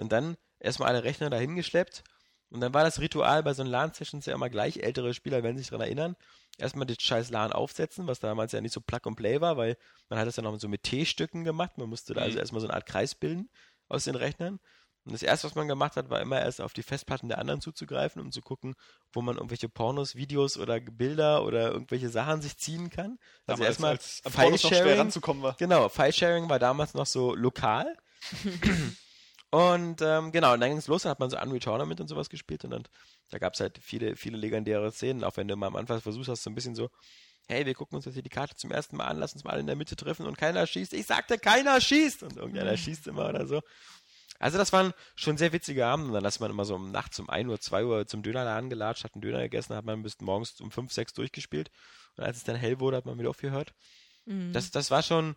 Und 0.00 0.10
dann 0.12 0.36
erstmal 0.58 0.88
alle 0.88 1.04
Rechner 1.04 1.30
dahin 1.30 1.56
geschleppt. 1.56 2.02
Und 2.50 2.60
dann 2.60 2.74
war 2.74 2.82
das 2.82 3.00
Ritual 3.00 3.42
bei 3.44 3.54
so 3.54 3.62
einen 3.62 3.70
LAN-Sessions 3.70 4.26
ja 4.26 4.34
immer 4.34 4.50
gleich. 4.50 4.78
Ältere 4.78 5.14
Spieler 5.14 5.42
werden 5.44 5.56
sich 5.56 5.68
daran 5.68 5.82
erinnern. 5.86 6.16
Erstmal 6.58 6.86
das 6.86 6.96
scheiß 7.00 7.30
LAN 7.30 7.52
aufsetzen, 7.52 8.08
was 8.08 8.18
damals 8.18 8.50
ja 8.52 8.60
nicht 8.60 8.72
so 8.72 8.80
Plug 8.80 9.00
and 9.04 9.16
Play 9.16 9.40
war, 9.40 9.56
weil 9.56 9.76
man 10.08 10.18
hat 10.18 10.26
das 10.26 10.34
ja 10.36 10.42
noch 10.42 10.58
so 10.58 10.68
mit 10.68 10.82
T-Stücken 10.82 11.44
gemacht. 11.44 11.78
Man 11.78 11.88
musste 11.88 12.12
da 12.14 12.22
also 12.22 12.36
Mhm. 12.36 12.40
erstmal 12.40 12.60
so 12.60 12.66
eine 12.66 12.74
Art 12.74 12.86
Kreis 12.86 13.14
bilden 13.14 13.48
aus 13.88 14.04
den 14.04 14.16
Rechnern. 14.16 14.58
Und 15.04 15.12
das 15.12 15.22
erste, 15.22 15.46
was 15.46 15.54
man 15.54 15.68
gemacht 15.68 15.96
hat, 15.96 16.10
war 16.10 16.20
immer 16.20 16.40
erst 16.40 16.60
auf 16.60 16.72
die 16.74 16.82
Festplatten 16.82 17.28
der 17.28 17.38
anderen 17.38 17.60
zuzugreifen, 17.60 18.20
um 18.20 18.32
zu 18.32 18.42
gucken, 18.42 18.74
wo 19.12 19.22
man 19.22 19.36
irgendwelche 19.36 19.68
Pornos, 19.68 20.14
Videos 20.14 20.58
oder 20.58 20.78
Bilder 20.80 21.44
oder 21.44 21.70
irgendwelche 21.70 22.10
Sachen 22.10 22.42
sich 22.42 22.58
ziehen 22.58 22.90
kann. 22.90 23.18
Also 23.46 23.62
erstmal 23.64 23.92
als 23.92 24.20
schwer 24.22 24.32
File-Sharing. 24.32 24.98
ranzukommen 24.98 25.42
war. 25.42 25.56
Genau, 25.56 25.88
File-Sharing 25.88 26.48
war 26.48 26.58
damals 26.58 26.94
noch 26.94 27.06
so 27.06 27.34
lokal. 27.34 27.96
und 29.50 30.00
ähm, 30.02 30.32
genau, 30.32 30.54
und 30.54 30.60
dann 30.60 30.70
ging 30.70 30.78
es 30.78 30.86
los, 30.86 31.02
dann 31.02 31.10
hat 31.10 31.20
man 31.20 31.30
so 31.30 31.38
Unreal 31.38 31.60
Tournament 31.60 32.00
und 32.00 32.08
sowas 32.08 32.30
gespielt 32.30 32.64
und 32.64 32.70
dann, 32.70 32.84
da 33.30 33.38
gab 33.38 33.54
es 33.54 33.60
halt 33.60 33.78
viele, 33.82 34.16
viele 34.16 34.36
legendäre 34.36 34.92
Szenen, 34.92 35.24
auch 35.24 35.36
wenn 35.36 35.48
du 35.48 35.56
mal 35.56 35.66
am 35.66 35.76
Anfang 35.76 36.00
versuchst 36.00 36.28
hast, 36.28 36.42
so 36.42 36.50
ein 36.50 36.54
bisschen 36.54 36.74
so, 36.74 36.90
hey, 37.48 37.66
wir 37.66 37.74
gucken 37.74 37.96
uns 37.96 38.04
jetzt 38.04 38.14
hier 38.14 38.22
die 38.22 38.30
Karte 38.30 38.54
zum 38.54 38.70
ersten 38.70 38.96
Mal 38.96 39.06
an, 39.06 39.18
lass 39.18 39.32
uns 39.32 39.44
mal 39.44 39.50
alle 39.50 39.60
in 39.60 39.66
der 39.66 39.76
Mitte 39.76 39.96
treffen 39.96 40.26
und 40.26 40.38
keiner 40.38 40.66
schießt. 40.66 40.92
Ich 40.92 41.06
sagte, 41.06 41.36
keiner 41.38 41.80
schießt! 41.80 42.22
Und 42.22 42.36
irgendeiner 42.36 42.76
schießt 42.76 43.08
immer 43.08 43.28
oder 43.28 43.46
so. 43.46 43.60
Also 44.38 44.56
das 44.56 44.72
waren 44.72 44.94
schon 45.16 45.36
sehr 45.36 45.52
witzige 45.52 45.84
Abende. 45.84 46.08
Und 46.08 46.14
dann 46.14 46.24
ist 46.24 46.40
man 46.40 46.50
immer 46.50 46.64
so 46.64 46.76
um 46.76 46.90
nachts 46.92 47.18
um 47.18 47.28
1 47.28 47.48
Uhr, 47.48 47.60
2 47.60 47.84
Uhr 47.84 48.06
zum 48.06 48.22
Dönerladen 48.22 48.70
gelatscht, 48.70 49.04
hat 49.04 49.14
einen 49.14 49.20
Döner 49.20 49.42
gegessen, 49.42 49.76
hat 49.76 49.84
man 49.84 50.02
bis 50.02 50.18
morgens 50.20 50.60
um 50.60 50.70
5, 50.70 50.90
6 50.92 51.12
durchgespielt. 51.12 51.70
Und 52.16 52.24
als 52.24 52.38
es 52.38 52.44
dann 52.44 52.56
hell 52.56 52.80
wurde, 52.80 52.96
hat 52.96 53.04
man 53.04 53.18
wieder 53.18 53.30
aufgehört. 53.30 53.74
Mhm. 54.24 54.52
Das, 54.52 54.70
das 54.70 54.90
war 54.90 55.02
schon, 55.02 55.36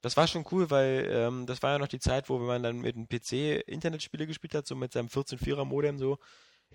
das 0.00 0.16
war 0.16 0.26
schon 0.28 0.44
cool, 0.52 0.70
weil 0.70 1.08
ähm, 1.10 1.46
das 1.46 1.62
war 1.62 1.72
ja 1.72 1.78
noch 1.78 1.88
die 1.88 1.98
Zeit, 2.00 2.28
wo 2.28 2.38
man 2.38 2.62
dann 2.62 2.80
mit 2.80 2.96
einem 2.96 3.08
PC 3.08 3.62
Internetspiele 3.66 4.26
gespielt 4.26 4.54
hat, 4.54 4.66
so 4.66 4.76
mit 4.76 4.92
seinem 4.92 5.08
14.4er 5.08 5.64
Modem 5.64 5.98
so. 5.98 6.18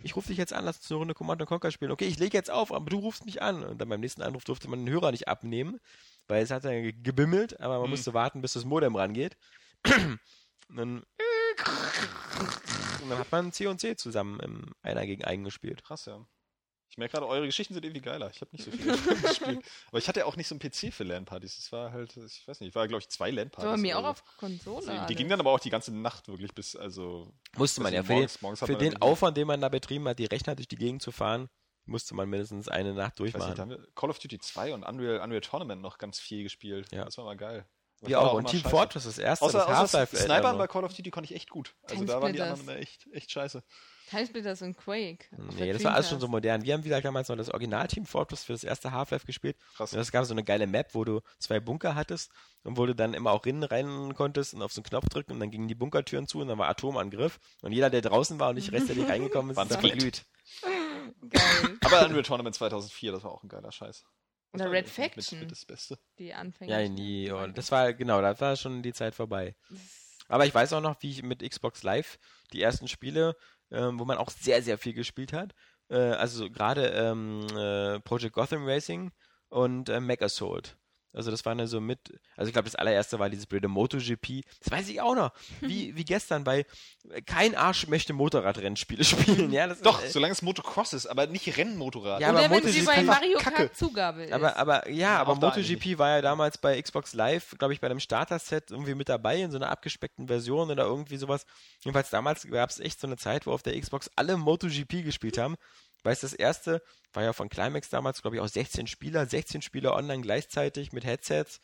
Ich 0.02 0.16
rufe 0.16 0.28
dich 0.30 0.38
jetzt 0.38 0.54
an, 0.54 0.66
lass 0.66 0.78
uns 0.78 0.90
eine 0.92 0.98
Runde 0.98 1.14
Command 1.14 1.46
Conquer 1.46 1.72
spielen. 1.72 1.92
Okay, 1.92 2.06
ich 2.08 2.18
lege 2.20 2.36
jetzt 2.36 2.50
auf, 2.50 2.72
aber 2.74 2.90
du 2.90 2.98
rufst 2.98 3.26
mich 3.26 3.42
an. 3.44 3.64
Und 3.64 3.80
dann 3.80 3.88
beim 3.90 4.00
nächsten 4.02 4.24
Anruf 4.24 4.44
durfte 4.44 4.68
man 4.68 4.84
den 4.84 4.92
Hörer 4.94 5.12
nicht 5.12 5.28
abnehmen, 5.28 5.80
weil 6.28 6.42
es 6.44 6.50
hat 6.52 6.66
dann 6.66 6.82
ge- 6.82 6.94
gebimmelt, 7.04 7.60
aber 7.62 7.76
man 7.76 7.84
Mhm. 7.86 7.92
musste 7.92 8.14
warten, 8.14 8.42
bis 8.42 8.54
das 8.54 8.66
Modem 8.66 8.96
rangeht. 8.96 9.38
Und 9.86 10.76
dann, 10.78 11.04
und 13.02 13.10
dann 13.10 13.20
hat 13.20 13.32
man 13.32 13.52
C 13.52 13.68
und 13.68 13.80
C 13.80 13.96
zusammen 13.96 14.40
im 14.40 14.74
Einer 14.82 15.06
gegen 15.06 15.24
einen 15.24 15.44
gespielt. 15.44 15.84
Krass, 15.84 16.06
ja. 16.06 16.26
Ich 16.94 16.98
merke 17.00 17.14
gerade, 17.14 17.28
eure 17.28 17.48
Geschichten 17.48 17.74
sind 17.74 17.84
irgendwie 17.84 18.02
geiler. 18.04 18.30
Ich 18.30 18.40
habe 18.40 18.52
nicht 18.52 18.66
so 18.66 18.70
viel 18.70 18.86
gespielt. 19.28 19.66
Aber 19.88 19.98
ich 19.98 20.08
hatte 20.08 20.20
ja 20.20 20.28
auch 20.28 20.36
nicht 20.36 20.48
so 20.48 20.54
einen 20.54 20.60
PC 20.60 20.94
für 20.94 21.04
LAN-Partys. 21.04 21.58
Es 21.58 21.72
war 21.72 21.92
halt, 21.92 22.16
ich 22.18 22.48
weiß 22.48 22.60
nicht, 22.60 22.70
ich 22.70 22.76
war, 22.76 22.88
glaube 22.88 23.02
ich, 23.02 23.10
zwei 23.10 23.32
LAN-Partys. 23.32 23.72
Bei 23.72 23.78
mir 23.78 23.98
auch 23.98 24.04
auf 24.04 24.24
Konsole. 24.38 24.84
so. 24.84 24.92
Die, 24.92 24.94
die 24.94 25.00
alles. 25.00 25.18
ging 25.18 25.28
dann 25.28 25.40
aber 25.40 25.50
auch 25.50 25.60
die 25.60 25.72
ganze 25.72 25.92
Nacht 25.92 26.28
wirklich 26.28 26.54
bis, 26.54 26.76
also. 26.76 27.34
Musste 27.58 27.82
man 27.82 27.94
ja. 27.94 28.02
nicht, 28.02 28.08
Für 28.08 28.14
morgens- 28.14 28.34
den, 28.34 28.42
morgens 28.44 28.60
für 28.60 28.76
den 28.76 29.02
Aufwand, 29.02 29.38
den 29.38 29.48
man 29.48 29.60
da 29.60 29.70
betrieben 29.70 30.08
hat, 30.08 30.20
die 30.20 30.26
Rechner 30.26 30.54
durch 30.56 30.68
die 30.68 30.76
Gegend 30.76 31.02
zu 31.02 31.12
fahren, 31.12 31.50
musste 31.86 32.14
man 32.14 32.30
mindestens 32.30 32.68
eine 32.68 32.94
Nacht 32.94 33.20
nicht, 33.20 33.34
durchmachen. 33.34 33.56
da 33.56 33.62
haben 33.64 33.70
wir 33.72 33.88
Call 33.96 34.12
of 34.12 34.20
Duty 34.20 34.38
2 34.38 34.76
und 34.76 34.84
Unreal, 34.84 35.20
Unreal 35.22 35.42
Tournament 35.42 35.82
noch 35.82 35.98
ganz 35.98 36.20
viel 36.20 36.44
gespielt. 36.44 36.92
Ja. 36.92 37.06
Das 37.06 37.18
war 37.18 37.26
mal 37.26 37.36
geil. 37.36 37.66
Aber 38.04 38.12
war 38.12 38.22
auch. 38.22 38.34
Und 38.36 38.50
Team 38.50 38.60
scheiße. 38.60 38.70
Fortress, 38.70 39.04
das 39.06 39.18
erste, 39.18 39.46
Außer, 39.46 39.58
das 39.60 39.68
außer 39.68 40.00
Half-Life. 40.02 40.18
Snipern 40.26 40.58
bei 40.60 40.68
Call 40.68 40.84
of 40.84 40.94
Duty 40.94 41.10
konnte 41.10 41.32
ich 41.34 41.36
echt 41.36 41.50
gut. 41.50 41.74
Also 41.84 41.96
Time 41.96 42.06
da 42.06 42.22
waren 42.22 42.34
die 42.34 42.42
anderen 42.42 42.62
immer 42.62 42.76
echt, 42.76 43.08
echt 43.14 43.32
scheiße. 43.32 43.64
Timesplitters 44.10 44.62
und 44.62 44.78
Quake. 44.78 45.26
Nee, 45.58 45.74
das 45.74 45.84
war 45.84 45.94
alles 45.96 46.10
schon 46.10 46.20
so 46.20 46.28
modern. 46.28 46.64
Wir 46.64 46.74
haben, 46.74 46.84
wie 46.84 46.90
gesagt, 46.90 47.06
damals 47.06 47.30
noch 47.30 47.36
das 47.38 47.50
Original 47.50 47.88
Team 47.88 48.06
Fortress 48.06 48.44
für 48.44 48.54
das 48.54 48.64
erste 48.64 48.92
Half-Life 48.92 49.26
gespielt. 49.26 49.58
Krass. 49.76 49.94
Und 49.94 50.00
es 50.00 50.12
gab 50.12 50.26
so 50.26 50.34
eine 50.34 50.44
geile 50.44 50.68
Map, 50.68 50.90
wo 50.94 51.04
du 51.04 51.22
zwei 51.40 51.60
Bunker 51.60 51.96
hattest 51.96 52.32
und 52.64 52.78
wo 52.78 52.86
du 52.86 52.94
dann 52.94 53.14
immer 53.14 53.32
auch 53.32 53.46
innen 53.46 53.64
rein 53.64 54.14
konntest 54.14 54.54
und 54.54 54.62
auf 54.62 54.72
so 54.74 54.80
einen 54.82 54.86
Knopf 54.86 55.10
drücken 55.10 55.32
und 55.34 55.40
dann 55.40 55.52
gingen 55.52 55.68
die 55.68 55.76
Bunkertüren 55.76 56.28
zu 56.28 56.40
und 56.42 56.48
dann 56.50 56.58
war 56.58 56.70
Atomangriff. 56.70 57.40
Und 57.62 57.72
jeder, 57.72 57.90
der 57.90 58.02
draußen 58.02 58.40
war 58.40 58.50
und 58.50 58.56
nicht 58.56 58.72
rechtzeitig 58.72 59.04
reingekommen 59.10 59.52
ist, 59.52 59.58
War 59.58 59.66
ist 59.70 59.80
verglüht. 59.80 60.26
Geil. 61.30 61.78
Aber 61.82 62.06
Unreal 62.06 62.24
Tournament 62.24 62.56
2004, 62.56 63.12
das 63.14 63.24
war 63.24 63.32
auch 63.32 63.44
ein 63.44 63.50
geiler 63.50 63.72
Scheiß. 63.72 64.04
Oder 64.54 64.66
Red 64.66 64.86
mit- 64.86 64.98
mit- 64.98 65.14
Faction. 65.16 65.40
Mit 65.40 65.52
das 65.52 65.66
Beste. 65.66 65.98
Die 66.20 66.34
Anfänger. 66.34 66.80
Ja, 66.80 66.88
nie. 66.88 67.32
Und 67.32 67.58
das 67.58 67.72
war, 67.72 67.94
genau, 67.94 68.22
da 68.22 68.40
war 68.40 68.56
schon 68.56 68.84
die 68.84 68.94
Zeit 68.94 69.16
vorbei. 69.16 69.56
Aber 70.30 70.46
ich 70.46 70.54
weiß 70.54 70.74
auch 70.74 70.82
noch, 70.82 70.96
wie 71.02 71.10
ich 71.12 71.24
mit 71.24 71.48
Xbox 71.48 71.84
Live 71.84 72.18
die 72.54 72.62
ersten 72.62 72.88
Spiele, 72.88 73.36
ähm, 73.74 74.00
wo 74.00 74.06
man 74.06 74.18
auch 74.18 74.30
sehr, 74.30 74.62
sehr 74.62 74.78
viel 74.78 74.94
gespielt 74.94 75.34
hat, 75.34 75.54
äh, 75.90 75.98
also 75.98 76.46
so 76.46 76.50
gerade 76.50 76.88
ähm, 76.88 77.46
äh, 77.56 78.00
Project 78.00 78.34
Gotham 78.34 78.66
Racing 78.66 79.12
und 79.50 79.90
äh, 79.90 80.00
Mech 80.00 80.22
Assault. 80.22 80.78
Also 81.14 81.32
das 81.32 81.46
waren 81.46 81.60
ja 81.60 81.68
so 81.68 81.80
mit, 81.80 82.20
also 82.36 82.50
ich 82.50 82.54
glaube 82.54 82.66
das 82.66 82.76
allererste 82.76 83.20
war 83.20 83.30
dieses 83.30 83.46
blöde 83.46 83.68
MotoGP. 83.68 84.44
Das 84.64 84.72
weiß 84.72 84.90
ich 84.90 85.00
auch 85.00 85.16
noch. 85.16 85.32
Wie, 85.62 85.96
wie 85.96 86.06
gestern 86.06 86.44
bei 86.44 86.66
kein 87.26 87.56
Arsch 87.56 87.88
möchte 87.88 88.14
Motorradrennspiele 88.14 89.04
spielen. 89.04 89.52
Ja, 89.52 89.68
das 89.68 89.82
Doch, 89.82 90.00
ist, 90.02 90.10
äh, 90.10 90.12
solange 90.12 90.32
es 90.32 90.42
Motocross 90.42 90.94
ist, 90.94 91.06
aber 91.06 91.28
nicht 91.28 91.56
Rennmotorrad. 91.56 92.22
Ja, 92.22 92.30
Und 92.30 92.38
aber 92.38 92.50
wenn 92.50 92.64
sie 92.64 92.82
MotoGP 92.82 92.96
bei 92.96 93.04
Mario 93.04 93.38
Kacke. 93.38 93.56
Kart 93.56 93.78
Zugabe 93.78 94.24
ist. 94.24 94.34
Aber, 94.34 94.58
aber 94.58 94.90
ja, 94.90 95.18
aber 95.20 95.34
auch 95.34 95.40
da 95.40 95.48
MotoGP 95.48 95.98
war 95.98 96.10
ja 96.10 96.22
damals 96.22 96.58
bei 96.58 96.82
Xbox 96.82 97.14
Live, 97.14 97.56
glaube 97.58 97.74
ich, 97.74 97.80
bei 97.80 97.88
einem 97.88 98.00
Starter-Set 98.00 98.72
irgendwie 98.72 98.96
mit 98.96 99.10
dabei 99.10 99.42
in 99.42 99.52
so 99.52 99.58
einer 99.58 99.70
abgespeckten 99.70 100.28
Version 100.28 100.72
oder 100.72 100.84
irgendwie 100.84 101.18
sowas. 101.18 101.46
Jedenfalls 101.82 102.10
damals 102.10 102.48
gab 102.50 102.70
es 102.70 102.80
echt 102.80 103.00
so 103.00 103.08
eine 103.08 103.18
Zeit, 103.18 103.46
wo 103.46 103.52
auf 103.52 103.64
der 103.64 103.80
Xbox 103.80 104.10
alle 104.16 104.38
MotoGP 104.38 105.04
gespielt 105.04 105.38
haben. 105.38 105.56
Weil 106.04 106.14
es 106.14 106.22
das 106.22 106.34
erste 106.34 106.82
war 107.14 107.24
ja 107.24 107.34
von 107.34 107.50
Climax 107.50 107.90
damals, 107.90 108.22
glaube 108.22 108.36
ich, 108.36 108.42
auch 108.42 108.48
16 108.48 108.88
Spieler, 108.88 109.26
16 109.26 109.62
Spieler 109.62 109.96
online 109.96 110.22
gleichzeitig 110.22 110.92
mit 110.92 111.06
Headsets. 111.06 111.60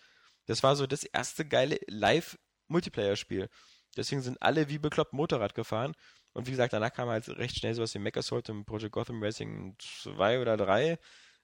Das 0.45 0.64
war 0.64 0.76
so 0.76 0.88
das 0.88 1.03
erste 1.03 1.45
geile 1.45 1.80
Live-Multiplayer-Spiel. 1.88 3.50
Deswegen 3.98 4.22
sind 4.22 4.42
alle 4.42 4.69
wie 4.69 4.80
bekloppt 4.80 5.14
Motorrad 5.14 5.56
gefahren. 5.56 5.93
Und 6.34 6.48
wie 6.48 6.51
gesagt, 6.51 6.74
danach 6.74 6.93
kam 6.93 7.09
halt 7.09 7.27
recht 7.30 7.58
schnell 7.58 7.74
sowas 7.74 7.93
wie 7.93 8.00
Mech 8.00 8.16
Assault 8.16 8.50
und 8.50 8.66
Project 8.66 8.93
Gotham 8.93 9.22
Racing 9.22 9.76
2 9.80 10.40
oder 10.42 10.58
3. 10.58 11.00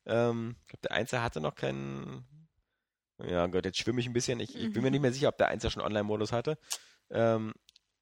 Ähm, 0.05 0.55
ich 0.61 0.67
glaube, 0.67 0.81
der 0.83 0.91
Einser 0.91 1.23
hatte 1.23 1.41
noch 1.41 1.55
keinen. 1.55 2.25
Ja, 3.17 3.47
Gott, 3.47 3.65
jetzt 3.65 3.79
schwimme 3.79 3.99
ich 3.99 4.07
ein 4.07 4.13
bisschen. 4.13 4.39
Ich, 4.39 4.55
ich 4.55 4.73
bin 4.73 4.83
mir 4.83 4.91
nicht 4.91 5.01
mehr 5.01 5.13
sicher, 5.13 5.29
ob 5.29 5.37
der 5.37 5.47
Einser 5.47 5.71
schon 5.71 5.81
Online-Modus 5.81 6.31
hatte. 6.31 6.57
Ähm, 7.09 7.53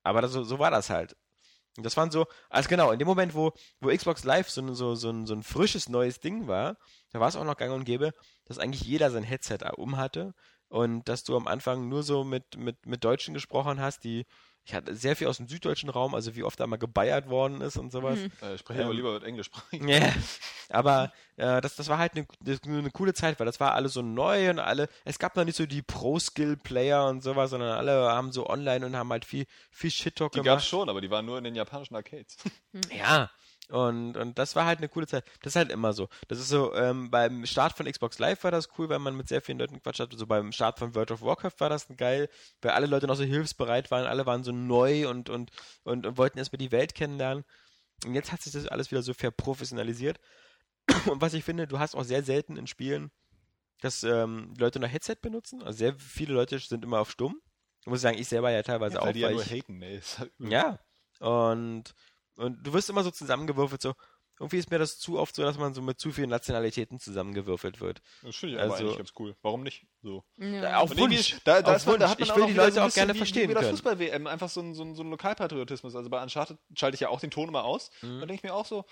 aber 0.04 0.22
das, 0.22 0.32
so, 0.32 0.44
so 0.44 0.60
war 0.60 0.72
das 0.72 0.90
halt. 0.90 1.16
Das 1.78 1.98
waren 1.98 2.12
so, 2.12 2.28
also 2.50 2.70
genau, 2.70 2.92
in 2.92 3.00
dem 3.00 3.08
Moment, 3.08 3.34
wo, 3.34 3.52
wo 3.82 3.90
Xbox 3.90 4.24
Live 4.24 4.50
so, 4.50 4.74
so, 4.74 4.94
so, 4.96 5.10
ein, 5.10 5.26
so 5.26 5.34
ein 5.34 5.44
frisches 5.44 5.90
neues 5.90 6.20
Ding 6.20 6.48
war, 6.48 6.78
da 7.12 7.20
war 7.20 7.28
es 7.28 7.36
auch 7.36 7.44
noch 7.44 7.58
gang 7.58 7.74
und 7.74 7.86
gäbe, 7.86 8.12
dass 8.46 8.60
eigentlich 8.60 8.84
jeder 8.84 9.10
sein 9.10 9.24
Headset 9.24 9.60
um 9.76 9.98
hatte 9.98 10.34
und 10.68 11.08
dass 11.10 11.24
du 11.24 11.36
am 11.36 11.48
Anfang 11.48 11.90
nur 11.90 12.04
so 12.04 12.24
mit, 12.24 12.58
mit, 12.58 12.86
mit 12.86 13.04
Deutschen 13.04 13.34
gesprochen 13.34 13.82
hast, 13.82 14.04
die, 14.04 14.26
ich 14.66 14.74
hatte 14.74 14.96
sehr 14.96 15.16
viel 15.16 15.28
aus 15.28 15.38
dem 15.38 15.48
süddeutschen 15.48 15.90
Raum, 15.90 16.16
also 16.16 16.36
wie 16.36 16.44
oft 16.44 16.60
da 16.60 16.68
mal 16.68 16.78
gebeiert 16.78 17.28
worden 17.30 17.60
ist 17.62 17.76
und 17.78 17.92
sowas. 17.92 18.18
Äh, 18.42 18.54
ich 18.56 18.62
spreche 18.62 18.80
Ähm, 18.80 18.86
aber 18.86 18.94
lieber 18.96 19.14
mit 19.14 19.24
Englisch. 19.24 19.50
Ja, 19.74 20.14
aber 20.70 21.12
äh, 21.36 21.60
das, 21.62 21.76
das 21.76 21.90
war 21.90 21.98
halt 21.98 22.14
eine, 22.16 22.26
eine 22.66 22.92
coole 22.92 23.14
Zeit, 23.14 23.40
weil 23.40 23.46
das 23.46 23.60
war 23.60 23.74
alles 23.74 23.94
so 23.94 24.02
neu 24.02 24.50
und 24.50 24.60
alle, 24.60 24.88
es 25.04 25.20
gab 25.20 25.36
noch 25.36 25.44
nicht 25.44 25.58
so 25.58 25.66
die 25.66 25.82
Pro-Skill-Player 25.82 27.06
und 27.08 27.22
sowas, 27.22 27.50
sondern 27.50 27.72
alle 27.78 28.10
haben 28.12 28.32
so 28.32 28.50
online 28.50 28.86
und 28.86 28.96
haben 28.96 29.10
halt 29.12 29.26
viel, 29.26 29.46
viel 29.72 29.92
Shit-Talk 29.92 30.32
Die 30.32 30.38
gemacht. 30.38 30.58
gab's 30.60 30.68
schon, 30.68 30.88
aber 30.90 31.02
die 31.02 31.10
waren 31.12 31.26
nur 31.26 31.38
in 31.38 31.44
den 31.44 31.56
japanischen 31.56 31.96
Arcades. 31.96 32.38
Ja. 32.92 33.30
Und, 33.70 34.18
und 34.18 34.38
das 34.38 34.56
war 34.56 34.66
halt 34.66 34.80
eine 34.80 34.90
coole 34.90 35.08
Zeit. 35.08 35.24
Das 35.42 35.54
ist 35.54 35.56
halt 35.56 35.72
immer 35.72 35.94
so. 35.94 36.10
Das 36.28 36.40
ist 36.40 36.50
so, 36.50 36.76
ähm, 36.76 37.10
beim 37.10 37.46
Start 37.46 37.74
von 37.74 37.86
Xbox 37.86 38.20
Live 38.20 38.44
war 38.44 38.52
das 38.52 38.68
cool, 38.78 38.90
weil 38.90 39.00
man 39.00 39.16
mit 39.16 39.30
sehr 39.30 39.42
vielen 39.42 39.60
Leuten 39.60 39.82
Quatsch 39.82 40.00
hatte. 40.00 40.18
So 40.18 40.28
beim 40.28 40.52
Start 40.52 40.80
von 40.80 40.94
World 40.96 41.12
of 41.12 41.22
Warcraft 41.22 41.60
war 41.60 41.70
das 41.70 41.88
geil, 41.96 42.30
weil 42.62 42.72
alle 42.72 42.88
Leute 42.88 43.08
noch 43.08 43.16
so 43.16 43.24
hilfsbereit 43.24 43.90
waren, 43.90 44.06
alle 44.06 44.26
waren 44.26 44.44
so 44.44 44.52
neu 44.52 45.08
und, 45.08 45.30
und, 45.30 45.52
und, 45.84 46.06
und 46.06 46.18
wollten 46.18 46.38
erstmal 46.38 46.58
die 46.58 46.72
Welt 46.72 46.94
kennenlernen. 46.94 47.46
Und 48.06 48.16
jetzt 48.16 48.32
hat 48.32 48.42
sich 48.42 48.52
das 48.52 48.68
alles 48.68 48.92
wieder 48.92 49.02
so 49.02 49.14
verprofessionalisiert. 49.14 50.20
Und 51.10 51.22
was 51.22 51.34
ich 51.34 51.46
finde, 51.46 51.68
du 51.68 51.80
hast 51.80 51.96
auch 51.96 52.04
sehr 52.04 52.24
selten 52.24 52.58
in 52.58 52.68
Spielen, 52.68 53.12
dass 53.80 54.04
ähm, 54.04 54.54
Leute 54.58 54.80
noch 54.80 54.90
Headset 54.90 55.16
benutzen. 55.22 55.64
Also 55.64 55.78
sehr 55.78 55.96
viele 55.96 56.34
Leute 56.34 56.60
sind 56.60 56.84
immer 56.84 57.00
auf 57.00 57.12
stumm. 57.12 57.42
Ich 57.82 57.88
muss 57.88 58.02
sagen, 58.02 58.18
ich 58.18 58.28
selber 58.28 58.52
ja 58.52 58.64
teilweise 58.64 59.02
auch, 59.02 59.06
weil 59.06 59.14
die 59.14 59.22
ja 59.22 59.28
weil 59.28 59.36
nur 59.36 59.44
ich, 59.44 59.52
haten, 59.52 59.82
ey. 59.82 60.02
Halt 60.18 60.32
ja. 60.40 60.80
Und, 61.20 61.94
und 62.36 62.66
du 62.66 62.74
wirst 62.74 62.90
immer 62.90 63.04
so 63.04 63.12
zusammengewürfelt, 63.12 63.82
so. 63.82 63.94
Irgendwie 64.40 64.58
ist 64.58 64.72
mir 64.72 64.80
das 64.80 64.98
zu 64.98 65.20
oft 65.20 65.36
so, 65.36 65.44
dass 65.44 65.60
man 65.60 65.76
so 65.76 65.82
mit 65.84 66.00
zu 66.00 66.12
vielen 66.12 66.32
Nationalitäten 66.32 67.00
zusammengewürfelt 67.00 67.80
wird. 67.80 68.02
Das 68.24 68.36
finde 68.36 68.56
ich 68.56 68.62
aber 68.62 68.74
Also- 68.74 68.86
eigentlich 68.86 68.98
ganz 68.98 69.12
cool. 69.20 69.36
Warum 69.44 69.62
nicht? 69.62 69.86
So. 70.02 70.24
Ja. 70.38 70.80
Auf 70.80 70.98
Wunsch. 70.98 71.38
Da, 71.46 71.62
da, 71.62 71.72
Auf 71.72 71.78
ist 71.78 71.86
man, 71.86 72.00
da 72.00 72.06
Wunsch. 72.06 72.12
hat 72.12 72.20
man 72.20 72.26
Ich 72.28 72.32
auch 72.34 72.38
will 72.38 72.48
die 72.48 72.54
Leute 72.54 72.72
so 72.74 72.82
auch 72.82 72.94
gerne 72.94 73.14
wie, 73.14 73.18
verstehen 73.20 73.44
wie 73.44 73.54
bei 73.54 73.60
der 73.62 73.70
können. 73.70 73.78
Fußball-WM 73.78 74.26
einfach 74.28 74.50
so 74.50 74.60
ein, 74.62 74.74
so, 74.74 74.84
ein, 74.84 74.96
so 74.96 75.04
ein 75.04 75.12
Lokalpatriotismus. 75.12 75.96
Also 75.96 76.10
bei 76.10 76.22
Uncharted 76.22 76.58
schalte 76.76 76.96
ich 76.96 77.02
ja 77.02 77.10
auch 77.10 77.20
den 77.20 77.30
Ton 77.30 77.48
immer 77.48 77.64
aus. 77.64 77.92
Mhm. 78.02 78.20
Da 78.22 78.26
denke 78.26 78.34
ich 78.34 78.44
mir 78.44 78.56
auch 78.56 78.66
so, 78.66 78.86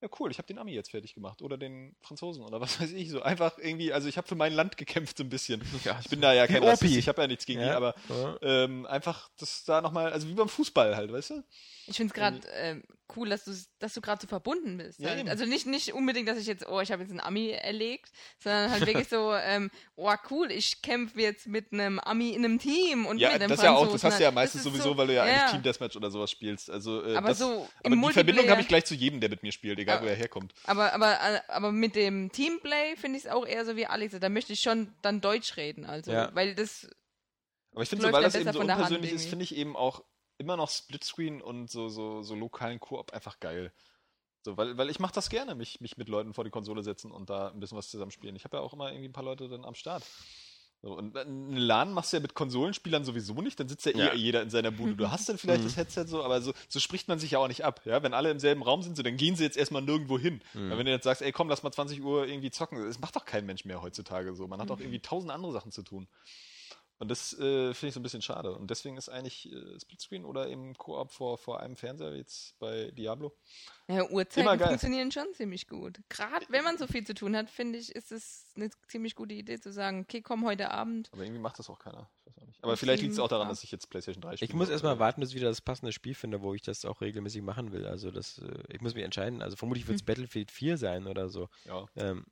ja 0.00 0.08
cool, 0.18 0.30
ich 0.30 0.38
habe 0.38 0.46
den 0.46 0.58
Ami 0.58 0.72
jetzt 0.72 0.90
fertig 0.90 1.14
gemacht. 1.14 1.42
Oder 1.42 1.58
den 1.58 1.94
Franzosen 2.00 2.42
oder 2.42 2.60
was 2.60 2.80
weiß 2.80 2.92
ich. 2.92 3.10
So 3.10 3.22
einfach 3.22 3.58
irgendwie, 3.58 3.92
also 3.92 4.08
ich 4.08 4.16
habe 4.16 4.26
für 4.26 4.34
mein 4.34 4.52
Land 4.52 4.76
gekämpft 4.76 5.18
so 5.18 5.24
ein 5.24 5.28
bisschen. 5.30 5.60
Ja, 5.84 5.98
Ich 6.02 6.08
bin 6.10 6.20
da 6.20 6.32
ja 6.32 6.46
kein 6.46 6.58
Opi. 6.62 6.68
Rassist, 6.70 6.96
ich 6.96 7.08
habe 7.08 7.20
ja 7.22 7.26
nichts 7.28 7.46
gegen 7.46 7.60
die, 7.60 7.66
Ja. 7.66 7.76
aber 7.76 7.94
Ja. 8.08 8.36
ähm, 8.42 8.86
einfach 8.86 9.28
das 9.38 9.64
da 9.64 9.80
nochmal, 9.80 10.12
also 10.12 10.28
wie 10.28 10.34
beim 10.34 10.48
Fußball 10.48 10.96
halt, 10.96 11.12
weißt 11.12 11.30
du? 11.30 11.44
Ich 11.86 11.96
finde 11.96 12.10
es 12.12 12.14
gerade 12.14 12.40
ähm, 12.54 12.82
cool, 13.16 13.28
dass 13.28 13.44
du 13.44 13.52
dass 13.78 13.94
du 13.94 14.00
gerade 14.00 14.20
so 14.20 14.26
verbunden 14.28 14.76
bist. 14.78 14.98
Ja, 15.00 15.10
halt. 15.10 15.28
Also 15.28 15.46
nicht, 15.46 15.66
nicht 15.66 15.92
unbedingt, 15.94 16.28
dass 16.28 16.38
ich 16.38 16.46
jetzt, 16.46 16.66
oh, 16.68 16.80
ich 16.80 16.92
habe 16.92 17.02
jetzt 17.02 17.10
einen 17.10 17.20
Ami 17.20 17.50
erlegt, 17.50 18.10
sondern 18.38 18.70
halt 18.70 18.86
wirklich 18.86 19.08
so, 19.08 19.32
ähm, 19.42 19.70
oh 19.96 20.12
cool, 20.30 20.50
ich 20.50 20.82
kämpfe 20.82 21.20
jetzt 21.20 21.46
mit 21.46 21.72
einem 21.72 21.98
Ami 21.98 22.30
in 22.30 22.44
einem 22.44 22.58
Team 22.58 23.06
und 23.06 23.18
Ja, 23.18 23.32
mit 23.32 23.42
einem 23.42 23.50
das 23.50 23.62
ja 23.62 23.70
auch, 23.72 23.78
Franzosen. 23.80 23.92
das 23.96 24.04
hast 24.04 24.18
du 24.18 24.22
ja 24.22 24.26
halt. 24.28 24.34
meistens 24.34 24.62
Das 24.62 24.66
ist 24.66 24.72
sowieso, 24.72 24.90
so, 24.90 24.96
weil 24.98 25.06
du 25.08 25.14
ja, 25.14 25.22
eigentlich 25.24 25.50
Team 25.52 25.62
Deathmatch 25.62 25.96
oder 25.96 26.10
sowas 26.10 26.30
spielst. 26.30 26.70
Also, 26.70 27.04
äh, 27.04 27.16
Aber 27.16 27.28
das, 27.28 27.38
so 27.38 27.68
aber 27.84 27.96
die 27.96 28.12
Verbindung 28.12 28.48
habe 28.48 28.60
ich 28.60 28.68
gleich 28.68 28.84
zu 28.84 28.94
jedem, 28.94 29.20
der 29.20 29.30
mit 29.30 29.42
mir 29.42 29.52
spielt, 29.52 29.78
egal 29.78 29.96
Ja. 29.98 30.02
wo 30.02 30.06
er 30.06 30.14
herkommt. 30.16 30.52
Aber, 30.64 30.92
aber, 30.92 31.12
äh, 31.14 31.40
aber 31.48 31.72
mit 31.72 31.94
dem 31.94 32.30
Teamplay 32.32 32.96
finde 32.96 33.18
ich 33.18 33.24
es 33.24 33.30
auch 33.30 33.46
eher 33.46 33.64
so 33.64 33.76
wie 33.76 33.86
Alex. 33.86 34.14
Da 34.20 34.28
möchte 34.28 34.52
ich 34.52 34.60
schon 34.60 34.92
dann 35.02 35.20
Deutsch 35.20 35.56
reden. 35.56 35.84
Also, 35.84 36.12
Ja. 36.12 36.30
weil 36.34 36.54
das 36.54 36.88
Aber 37.72 37.82
ich 37.82 37.88
finde, 37.88 38.04
weil 38.04 38.14
ja 38.14 38.20
das 38.22 38.34
eben 38.34 38.52
so 38.52 38.60
unpersönlich 38.60 39.12
ist, 39.12 39.28
finde 39.28 39.44
ich 39.44 39.54
eben 39.56 39.76
auch 39.76 40.02
immer 40.40 40.56
noch 40.56 40.70
Splitscreen 40.70 41.40
und 41.42 41.70
so, 41.70 41.88
so, 41.88 42.22
so 42.22 42.34
lokalen 42.34 42.80
Koop 42.80 43.12
einfach 43.12 43.38
geil. 43.40 43.72
So, 44.42 44.56
weil, 44.56 44.78
weil 44.78 44.88
ich 44.88 44.98
mache 44.98 45.12
das 45.12 45.28
gerne, 45.28 45.54
mich, 45.54 45.80
mich 45.82 45.98
mit 45.98 46.08
Leuten 46.08 46.32
vor 46.32 46.44
die 46.44 46.50
Konsole 46.50 46.82
setzen 46.82 47.12
und 47.12 47.28
da 47.28 47.48
ein 47.50 47.60
bisschen 47.60 47.76
was 47.76 47.90
zusammen 47.90 48.10
spielen. 48.10 48.34
Ich 48.36 48.44
habe 48.44 48.56
ja 48.56 48.62
auch 48.62 48.72
immer 48.72 48.88
irgendwie 48.90 49.08
ein 49.08 49.12
paar 49.12 49.22
Leute 49.22 49.48
dann 49.48 49.66
am 49.66 49.74
Start. 49.74 50.02
So, 50.82 50.96
und 50.96 51.14
einen 51.14 51.58
LAN 51.58 51.92
machst 51.92 52.10
du 52.10 52.16
ja 52.16 52.22
mit 52.22 52.32
Konsolenspielern 52.32 53.04
sowieso 53.04 53.34
nicht, 53.42 53.60
dann 53.60 53.68
sitzt 53.68 53.84
ja, 53.84 53.92
Ja. 53.92 54.12
eh 54.14 54.16
jeder 54.16 54.40
in 54.40 54.48
seiner 54.48 54.70
Bude. 54.70 54.96
Du 54.96 55.10
hast 55.10 55.28
dann 55.28 55.36
vielleicht 55.36 55.60
Mhm. 55.64 55.66
das 55.66 55.76
Headset 55.76 56.06
so, 56.06 56.24
aber 56.24 56.40
so, 56.40 56.54
so 56.70 56.80
spricht 56.80 57.06
man 57.06 57.18
sich 57.18 57.32
ja 57.32 57.38
auch 57.38 57.48
nicht 57.48 57.66
ab. 57.66 57.82
Ja? 57.84 58.02
Wenn 58.02 58.14
alle 58.14 58.30
im 58.30 58.38
selben 58.38 58.62
Raum 58.62 58.80
sind, 58.82 58.96
so, 58.96 59.02
dann 59.02 59.18
gehen 59.18 59.36
sie 59.36 59.44
jetzt 59.44 59.58
erstmal 59.58 59.82
nirgendwo 59.82 60.18
hin. 60.18 60.40
Mhm. 60.54 60.70
Weil 60.70 60.78
wenn 60.78 60.86
du 60.86 60.92
jetzt 60.92 61.04
sagst, 61.04 61.20
ey 61.20 61.32
komm, 61.32 61.50
lass 61.50 61.62
mal 61.62 61.70
20 61.70 62.02
Uhr 62.02 62.26
irgendwie 62.26 62.50
zocken, 62.50 62.82
das 62.82 62.98
macht 62.98 63.14
doch 63.14 63.26
kein 63.26 63.44
Mensch 63.44 63.66
mehr 63.66 63.82
heutzutage 63.82 64.34
so. 64.34 64.48
Man 64.48 64.58
hat 64.58 64.68
Mhm. 64.68 64.70
doch 64.70 64.80
irgendwie 64.80 65.00
tausend 65.00 65.30
andere 65.32 65.52
Sachen 65.52 65.70
zu 65.70 65.82
tun. 65.82 66.08
Und 67.00 67.10
das 67.10 67.32
äh, 67.32 67.72
finde 67.72 67.88
ich 67.88 67.94
so 67.94 68.00
ein 68.00 68.02
bisschen 68.02 68.20
schade. 68.20 68.52
Und 68.54 68.70
deswegen 68.70 68.98
ist 68.98 69.08
eigentlich 69.08 69.50
äh, 69.50 69.80
Splitscreen 69.80 70.26
oder 70.26 70.48
eben 70.48 70.74
Koop 70.74 71.10
vor, 71.10 71.38
vor 71.38 71.58
einem 71.60 71.74
Fernseher, 71.74 72.12
wie 72.12 72.18
jetzt 72.18 72.58
bei 72.58 72.90
Diablo. 72.90 73.34
ja, 73.88 74.06
Uhrzeiten 74.10 74.42
Immer 74.42 74.58
geil. 74.58 74.68
funktionieren 74.68 75.10
schon 75.10 75.26
ziemlich 75.32 75.66
gut. 75.66 75.98
Gerade 76.10 76.44
wenn 76.50 76.62
man 76.62 76.76
so 76.76 76.86
viel 76.86 77.02
zu 77.06 77.14
tun 77.14 77.34
hat, 77.34 77.48
finde 77.48 77.78
ich, 77.78 77.94
ist 77.94 78.12
es 78.12 78.52
eine 78.54 78.68
ziemlich 78.86 79.14
gute 79.14 79.34
Idee 79.34 79.58
zu 79.58 79.72
sagen, 79.72 80.00
okay, 80.02 80.20
komm 80.20 80.44
heute 80.44 80.70
Abend. 80.72 81.08
Aber 81.12 81.22
irgendwie 81.22 81.40
macht 81.40 81.58
das 81.58 81.70
auch 81.70 81.78
keiner. 81.78 82.10
Ich 82.26 82.26
weiß 82.26 82.36
auch 82.42 82.46
nicht. 82.46 82.62
Aber 82.64 82.76
vielleicht 82.76 83.00
liegt 83.02 83.14
es 83.14 83.18
auch 83.18 83.28
daran, 83.28 83.48
dass 83.48 83.64
ich 83.64 83.72
jetzt 83.72 83.88
PlayStation 83.88 84.20
3 84.20 84.36
spiele. 84.36 84.48
Ich 84.50 84.54
muss 84.54 84.68
erstmal 84.68 84.98
warten, 84.98 85.22
bis 85.22 85.30
ich 85.30 85.36
wieder 85.36 85.48
das 85.48 85.62
passende 85.62 85.92
Spiel 85.92 86.14
finde, 86.14 86.42
wo 86.42 86.52
ich 86.52 86.60
das 86.60 86.84
auch 86.84 87.00
regelmäßig 87.00 87.40
machen 87.40 87.72
will. 87.72 87.86
Also 87.86 88.10
das, 88.10 88.36
äh, 88.38 88.62
ich 88.74 88.82
muss 88.82 88.94
mich 88.94 89.04
entscheiden. 89.04 89.40
Also 89.40 89.56
vermutlich 89.56 89.88
wird 89.88 89.96
es 89.96 90.02
Hm. 90.02 90.06
Battlefield 90.06 90.50
4 90.50 90.76
sein 90.76 91.06
oder 91.06 91.30
so. 91.30 91.48
Ja. 91.64 91.86
Ähm, 91.96 92.26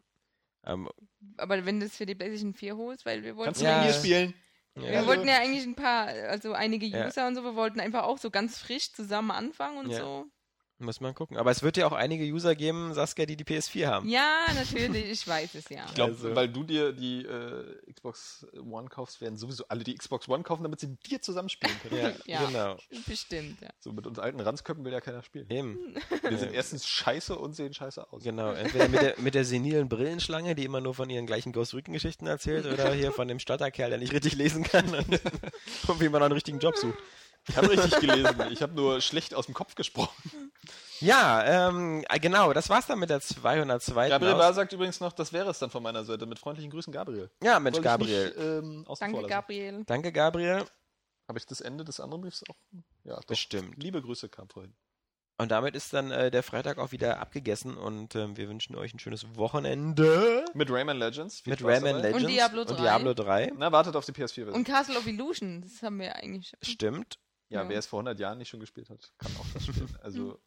ähm, 0.64 0.90
Aber 1.38 1.64
wenn 1.64 1.80
du 1.80 1.86
es 1.86 1.96
für 1.96 2.04
die 2.04 2.14
PlayStation 2.14 2.52
4 2.52 2.76
holst, 2.76 3.06
weil 3.06 3.22
wir 3.22 3.34
wollten 3.36 3.46
Kannst 3.54 3.62
du 3.62 3.64
Ja. 3.64 3.82
mit 3.86 4.02
mir 4.02 4.34
spielen? 4.78 4.86
Wir 4.86 4.92
ja, 4.92 4.98
Also- 5.00 5.08
wollten 5.10 5.28
ja 5.28 5.36
eigentlich 5.38 5.64
ein 5.66 5.74
paar, 5.74 6.06
also 6.06 6.52
einige 6.52 6.86
Ja. 6.86 7.06
User 7.06 7.26
und 7.26 7.34
so, 7.34 7.42
wir 7.44 7.54
wollten 7.56 7.80
einfach 7.80 8.04
auch 8.04 8.18
so 8.18 8.30
ganz 8.30 8.58
frisch 8.58 8.92
zusammen 8.92 9.30
anfangen 9.30 9.78
und 9.78 9.90
Ja. 9.90 9.98
so. 9.98 10.26
Muss 10.80 11.00
man 11.00 11.14
gucken. 11.14 11.36
Aber 11.36 11.50
es 11.50 11.62
wird 11.62 11.76
ja 11.76 11.86
auch 11.86 11.92
einige 11.92 12.24
User 12.24 12.54
geben, 12.54 12.94
Saskia, 12.94 13.26
die 13.26 13.36
die 13.36 13.44
PS4 13.44 13.86
haben. 13.86 14.08
Ja, 14.08 14.46
natürlich, 14.54 15.06
ich 15.10 15.26
weiß 15.26 15.54
es 15.56 15.68
ja. 15.68 15.84
Ich 15.86 15.94
glaube, 15.94 16.12
Also- 16.12 16.34
weil 16.36 16.48
du 16.48 16.62
dir 16.64 16.92
die 16.92 17.24
äh, 17.24 17.92
Xbox 17.92 18.46
One 18.70 18.88
kaufst, 18.88 19.20
werden 19.20 19.36
sowieso 19.36 19.64
alle 19.68 19.84
die 19.84 19.94
Xbox 19.94 20.28
One 20.28 20.42
kaufen, 20.42 20.62
damit 20.62 20.80
sie 20.80 20.86
mit 20.88 21.04
dir 21.10 21.20
zusammen 21.20 21.48
spielen 21.48 21.74
können. 21.82 22.00
Ja, 22.00 22.12
Ja. 22.40 22.44
genau. 22.46 22.76
Bestimmt, 23.06 23.60
ja. 23.60 23.68
So 23.80 23.92
mit 23.92 24.06
uns 24.06 24.18
alten 24.18 24.40
Ranzköppen 24.40 24.84
will 24.84 24.92
ja 24.92 25.00
keiner 25.00 25.22
spielen. 25.22 25.50
Eben. 25.50 25.94
Wir 26.22 26.38
sind 26.38 26.52
erstens 26.52 26.86
scheiße 26.86 27.36
und 27.36 27.54
sehen 27.54 27.74
scheiße 27.74 28.12
aus. 28.12 28.22
Genau, 28.22 28.52
entweder 28.52 28.88
mit 28.88 29.02
der, 29.02 29.14
mit 29.18 29.34
der 29.34 29.44
senilen 29.44 29.88
Brillenschlange, 29.88 30.54
die 30.54 30.64
immer 30.64 30.80
nur 30.80 30.94
von 30.94 31.10
ihren 31.10 31.26
gleichen 31.26 31.52
Ghost 31.52 31.74
Recon-Geschichten 31.74 32.26
erzählt, 32.26 32.66
oder 32.66 32.92
hier 32.92 33.12
von 33.12 33.26
dem 33.28 33.38
Stotterkerl, 33.38 33.90
der 33.90 33.98
nicht 33.98 34.12
richtig 34.12 34.34
lesen 34.36 34.62
kann 34.64 34.94
und, 34.94 35.08
und 35.88 36.00
wie 36.00 36.08
man 36.08 36.22
einen 36.22 36.32
richtigen 36.32 36.58
Job 36.60 36.76
sucht. 36.76 36.98
Ich 37.48 37.56
habe 37.56 37.70
richtig 37.70 38.00
gelesen. 38.00 38.34
Ich 38.50 38.62
habe 38.62 38.74
nur 38.74 39.00
schlecht 39.00 39.34
aus 39.34 39.46
dem 39.46 39.54
Kopf 39.54 39.74
gesprochen. 39.74 40.52
Ja, 41.00 41.68
ähm, 41.68 42.04
äh, 42.08 42.18
genau, 42.18 42.52
das 42.52 42.68
war's 42.68 42.86
dann 42.86 42.98
mit 42.98 43.10
der 43.10 43.20
202. 43.20 44.08
Gabriel 44.08 44.34
Bar 44.34 44.52
sagt 44.52 44.72
übrigens 44.72 45.00
noch, 45.00 45.12
das 45.12 45.32
wäre 45.32 45.50
es 45.50 45.58
dann 45.58 45.70
von 45.70 45.82
meiner 45.82 46.04
Seite. 46.04 46.26
Mit 46.26 46.38
freundlichen 46.38 46.70
Grüßen, 46.70 46.92
Gabriel. 46.92 47.30
Ja, 47.42 47.60
Mensch, 47.60 47.76
Wollte 47.76 47.88
Gabriel. 47.88 48.26
Nicht, 48.26 48.38
ähm, 48.38 48.86
Danke. 48.98 49.26
Gabriel. 49.26 49.84
Danke, 49.86 50.12
Gabriel. 50.12 50.64
Habe 51.28 51.38
ich 51.38 51.46
das 51.46 51.60
Ende 51.60 51.84
des 51.84 52.00
anderen 52.00 52.22
Briefs 52.22 52.42
auch? 52.48 52.56
Ja, 53.04 53.16
doch. 53.16 53.24
Bestimmt. 53.26 53.80
Liebe 53.82 54.02
Grüße 54.02 54.28
kam 54.28 54.48
vorhin. 54.48 54.74
Und 55.40 55.52
damit 55.52 55.76
ist 55.76 55.92
dann 55.92 56.10
äh, 56.10 56.32
der 56.32 56.42
Freitag 56.42 56.78
auch 56.78 56.90
wieder 56.90 57.20
abgegessen 57.20 57.76
und 57.76 58.16
ähm, 58.16 58.36
wir 58.36 58.48
wünschen 58.48 58.74
euch 58.74 58.92
ein 58.92 58.98
schönes 58.98 59.36
Wochenende 59.36 60.44
Mit 60.52 60.68
Rayman 60.68 60.98
Legends. 60.98 61.40
Viel 61.40 61.52
mit 61.52 61.60
Spaß 61.60 61.76
Rayman 61.76 62.02
dabei. 62.02 62.08
Legends 62.08 62.24
Und 62.24 62.30
Diablo 62.32 62.60
und 62.62 62.70
3. 62.70 62.76
Diablo 62.76 63.14
3. 63.14 63.52
Na, 63.56 63.70
wartet 63.70 63.94
auf 63.94 64.04
die 64.04 64.10
PS4-Version. 64.10 64.54
Und 64.54 64.64
Castle 64.64 64.98
of 64.98 65.06
Illusion, 65.06 65.62
das 65.62 65.80
haben 65.80 66.00
wir 66.00 66.16
eigentlich. 66.16 66.54
Stimmt. 66.60 67.20
Ja, 67.50 67.62
Ja. 67.62 67.68
wer 67.68 67.78
es 67.78 67.86
vor 67.86 67.98
100 68.00 68.18
Jahren 68.20 68.38
nicht 68.38 68.48
schon 68.48 68.60
gespielt 68.60 68.90
hat, 68.90 69.12
kann 69.18 69.32
auch 69.38 69.46
das 69.54 69.64
spielen. 69.66 69.88
Also, 70.02 70.40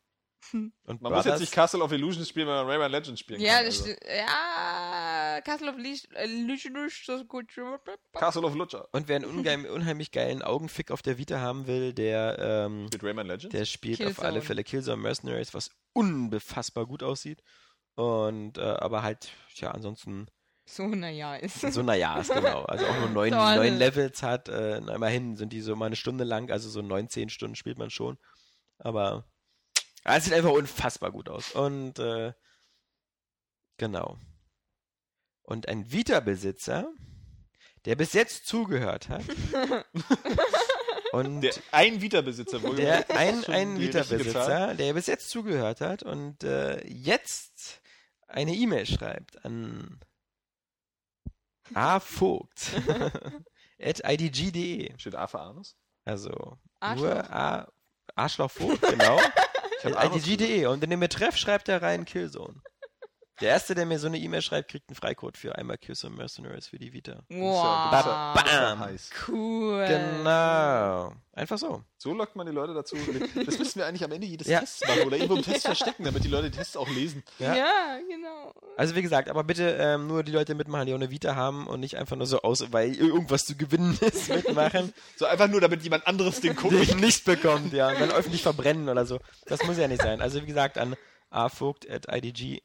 Und 0.85 1.01
man 1.01 1.13
muss 1.13 1.25
jetzt 1.25 1.39
nicht 1.39 1.51
Castle 1.51 1.83
of 1.83 1.91
Illusions 1.91 2.27
spielen, 2.27 2.47
wenn 2.47 2.55
man 2.55 2.65
Rayman 2.67 2.91
Legends 2.91 3.19
spielen 3.19 3.39
Ja, 3.41 3.57
kann. 3.57 3.65
das 3.65 3.81
Also. 3.81 3.93
ja, 4.07 5.41
Castle 5.45 5.69
of 5.69 5.77
Illusion 5.77 6.75
ist 6.87 7.07
das 7.07 7.27
gut. 7.27 7.45
Castle 8.13 8.41
of 8.41 8.55
Lutscher. 8.55 8.87
Und 8.91 9.07
wer 9.07 9.17
einen 9.17 9.25
ungeheim, 9.25 9.65
unheimlich 9.71 10.11
geilen 10.11 10.41
Augenfick 10.41 10.89
auf 10.89 11.01
der 11.03 11.17
Vita 11.19 11.39
haben 11.39 11.67
will, 11.67 11.93
der, 11.93 12.37
ähm, 12.39 12.85
Mit 12.85 13.03
Rayman 13.03 13.27
Legends? 13.27 13.49
der 13.53 13.65
spielt 13.65 14.03
auf 14.05 14.19
alle 14.21 14.41
Fälle 14.41 14.63
Killzone 14.63 15.01
Mercenaries, 15.01 15.53
was 15.53 15.69
unbefassbar 15.93 16.87
gut 16.87 17.03
aussieht. 17.03 17.43
Und 17.95 18.57
äh, 18.57 18.61
aber 18.61 19.03
halt, 19.03 19.29
ja, 19.55 19.71
ansonsten 19.71 20.27
So, 20.71 20.87
naja, 20.87 21.35
ist. 21.35 21.59
so 21.59 21.83
naja 21.83 22.21
ist 22.21 22.33
genau. 22.33 22.63
Also 22.63 22.85
auch 22.85 22.97
nur 22.97 23.09
neun, 23.09 23.31
neun 23.31 23.77
Levels 23.77 24.23
hat. 24.23 24.47
Äh, 24.47 24.77
immerhin 24.77 25.35
sind 25.35 25.51
die 25.51 25.59
so 25.59 25.75
mal 25.75 25.87
eine 25.87 25.97
Stunde 25.97 26.23
lang, 26.23 26.49
also 26.49 26.69
so 26.69 26.81
neun, 26.81 27.09
zehn 27.09 27.27
Stunden 27.27 27.55
spielt 27.55 27.77
man 27.77 27.89
schon. 27.89 28.17
Aber 28.77 29.25
ja, 30.05 30.15
es 30.15 30.23
sieht 30.23 30.33
einfach 30.33 30.51
unfassbar 30.51 31.11
gut 31.11 31.27
aus. 31.27 31.51
Und 31.51 31.99
äh, 31.99 32.31
genau. 33.75 34.17
Und 35.41 35.67
ein 35.67 35.91
Vita-Besitzer, 35.91 36.89
der 37.83 37.97
bis 37.97 38.13
jetzt 38.13 38.47
zugehört 38.47 39.09
hat. 39.09 39.25
und 41.11 41.41
Der, 41.41 41.53
ein 41.73 42.01
Vita-Besitzer, 42.01 42.63
wohl 42.63 42.77
der 42.77 43.09
ein, 43.17 43.43
ein. 43.43 43.77
Vita-Besitzer, 43.77 44.75
der 44.75 44.93
bis 44.93 45.07
jetzt 45.07 45.29
zugehört 45.29 45.81
hat 45.81 46.01
und 46.03 46.45
äh, 46.45 46.81
jetzt 46.87 47.81
eine 48.27 48.53
E-Mail 48.55 48.85
schreibt 48.85 49.43
an 49.43 49.99
avogt 51.73 52.71
at 53.81 54.01
idg.de. 54.03 54.97
Steht 54.97 55.15
A 55.15 55.27
für 55.27 55.39
Anus? 55.39 55.75
Also 56.05 56.57
Arschloch. 56.79 57.07
nur 57.07 57.33
A, 57.33 57.67
Arschlochvogt, 58.15 58.81
genau. 58.81 59.19
hab 59.83 59.85
at 59.85 59.95
Anus 59.95 60.27
idg.de. 60.27 60.65
Und 60.67 60.83
in 60.83 60.89
dem 60.89 60.99
Betreff 60.99 61.37
schreibt 61.37 61.69
er 61.69 61.81
rein 61.81 62.05
Killzone. 62.05 62.61
Der 63.39 63.49
erste, 63.49 63.73
der 63.73 63.87
mir 63.87 63.97
so 63.97 64.05
eine 64.07 64.19
E-Mail 64.19 64.41
schreibt, 64.43 64.69
kriegt 64.69 64.89
einen 64.89 64.95
Freicode 64.95 65.35
für 65.35 65.55
einmal 65.55 65.77
Killzone 65.77 66.15
Mercenaries 66.15 66.67
für 66.67 66.77
die 66.77 66.93
Vita. 66.93 67.23
Wow. 67.29 67.63
Ja, 67.63 67.91
ja 67.91 68.33
Bam. 68.75 68.79
heiß. 68.81 69.09
Cool. 69.27 69.85
Genau. 69.87 71.13
Einfach 71.33 71.57
so. 71.57 71.81
So 71.97 72.13
lockt 72.13 72.35
man 72.35 72.45
die 72.45 72.51
Leute 72.51 72.73
dazu. 72.75 72.95
Das 73.45 73.57
müssten 73.57 73.79
wir 73.79 73.87
eigentlich 73.87 74.03
am 74.03 74.11
Ende 74.11 74.27
jedes 74.27 74.47
Ja. 74.47 74.59
Tests 74.59 74.85
machen 74.87 75.03
oder 75.07 75.17
irgendwo 75.17 75.37
im 75.37 75.41
Test 75.43 75.65
verstecken, 75.65 76.03
damit 76.03 76.23
die 76.23 76.27
Leute 76.27 76.51
die 76.51 76.57
Tests 76.57 76.77
auch 76.77 76.87
lesen. 76.89 77.23
Ja. 77.39 77.55
Ja. 77.55 77.99
genau. 78.07 78.53
Also 78.77 78.95
wie 78.95 79.01
gesagt, 79.01 79.27
aber 79.29 79.43
bitte 79.43 79.75
ähm, 79.79 80.05
nur 80.07 80.23
die 80.23 80.31
Leute 80.31 80.53
mitmachen, 80.53 80.85
die 80.85 80.91
auch 80.93 80.97
eine 80.97 81.09
Vita 81.09 81.35
haben 81.35 81.65
und 81.67 81.79
nicht 81.79 81.97
einfach 81.97 82.15
nur 82.17 82.27
so 82.27 82.41
aus, 82.43 82.71
weil 82.71 82.93
irgendwas 82.93 83.45
zu 83.45 83.55
gewinnen 83.55 83.97
ist, 84.01 84.29
mitmachen, 84.29 84.93
So 85.15 85.25
einfach 85.25 85.47
nur, 85.47 85.61
damit 85.61 85.81
jemand 85.83 86.05
anderes 86.05 86.41
den 86.41 86.55
guckt. 86.55 86.73
den 86.73 86.99
nicht 86.99 87.25
bekommt, 87.25 87.73
ja, 87.73 87.87
und 87.89 87.99
dann 88.01 88.11
öffentlich 88.11 88.43
verbrennen 88.43 88.87
oder 88.89 89.05
so. 89.05 89.19
Das 89.45 89.63
muss 89.63 89.77
ja 89.77 89.87
nicht 89.87 90.01
sein. 90.01 90.21
Also 90.21 90.41
wie 90.43 90.45
gesagt, 90.45 90.77
an 90.77 90.95
avogt.idg, 91.31 92.61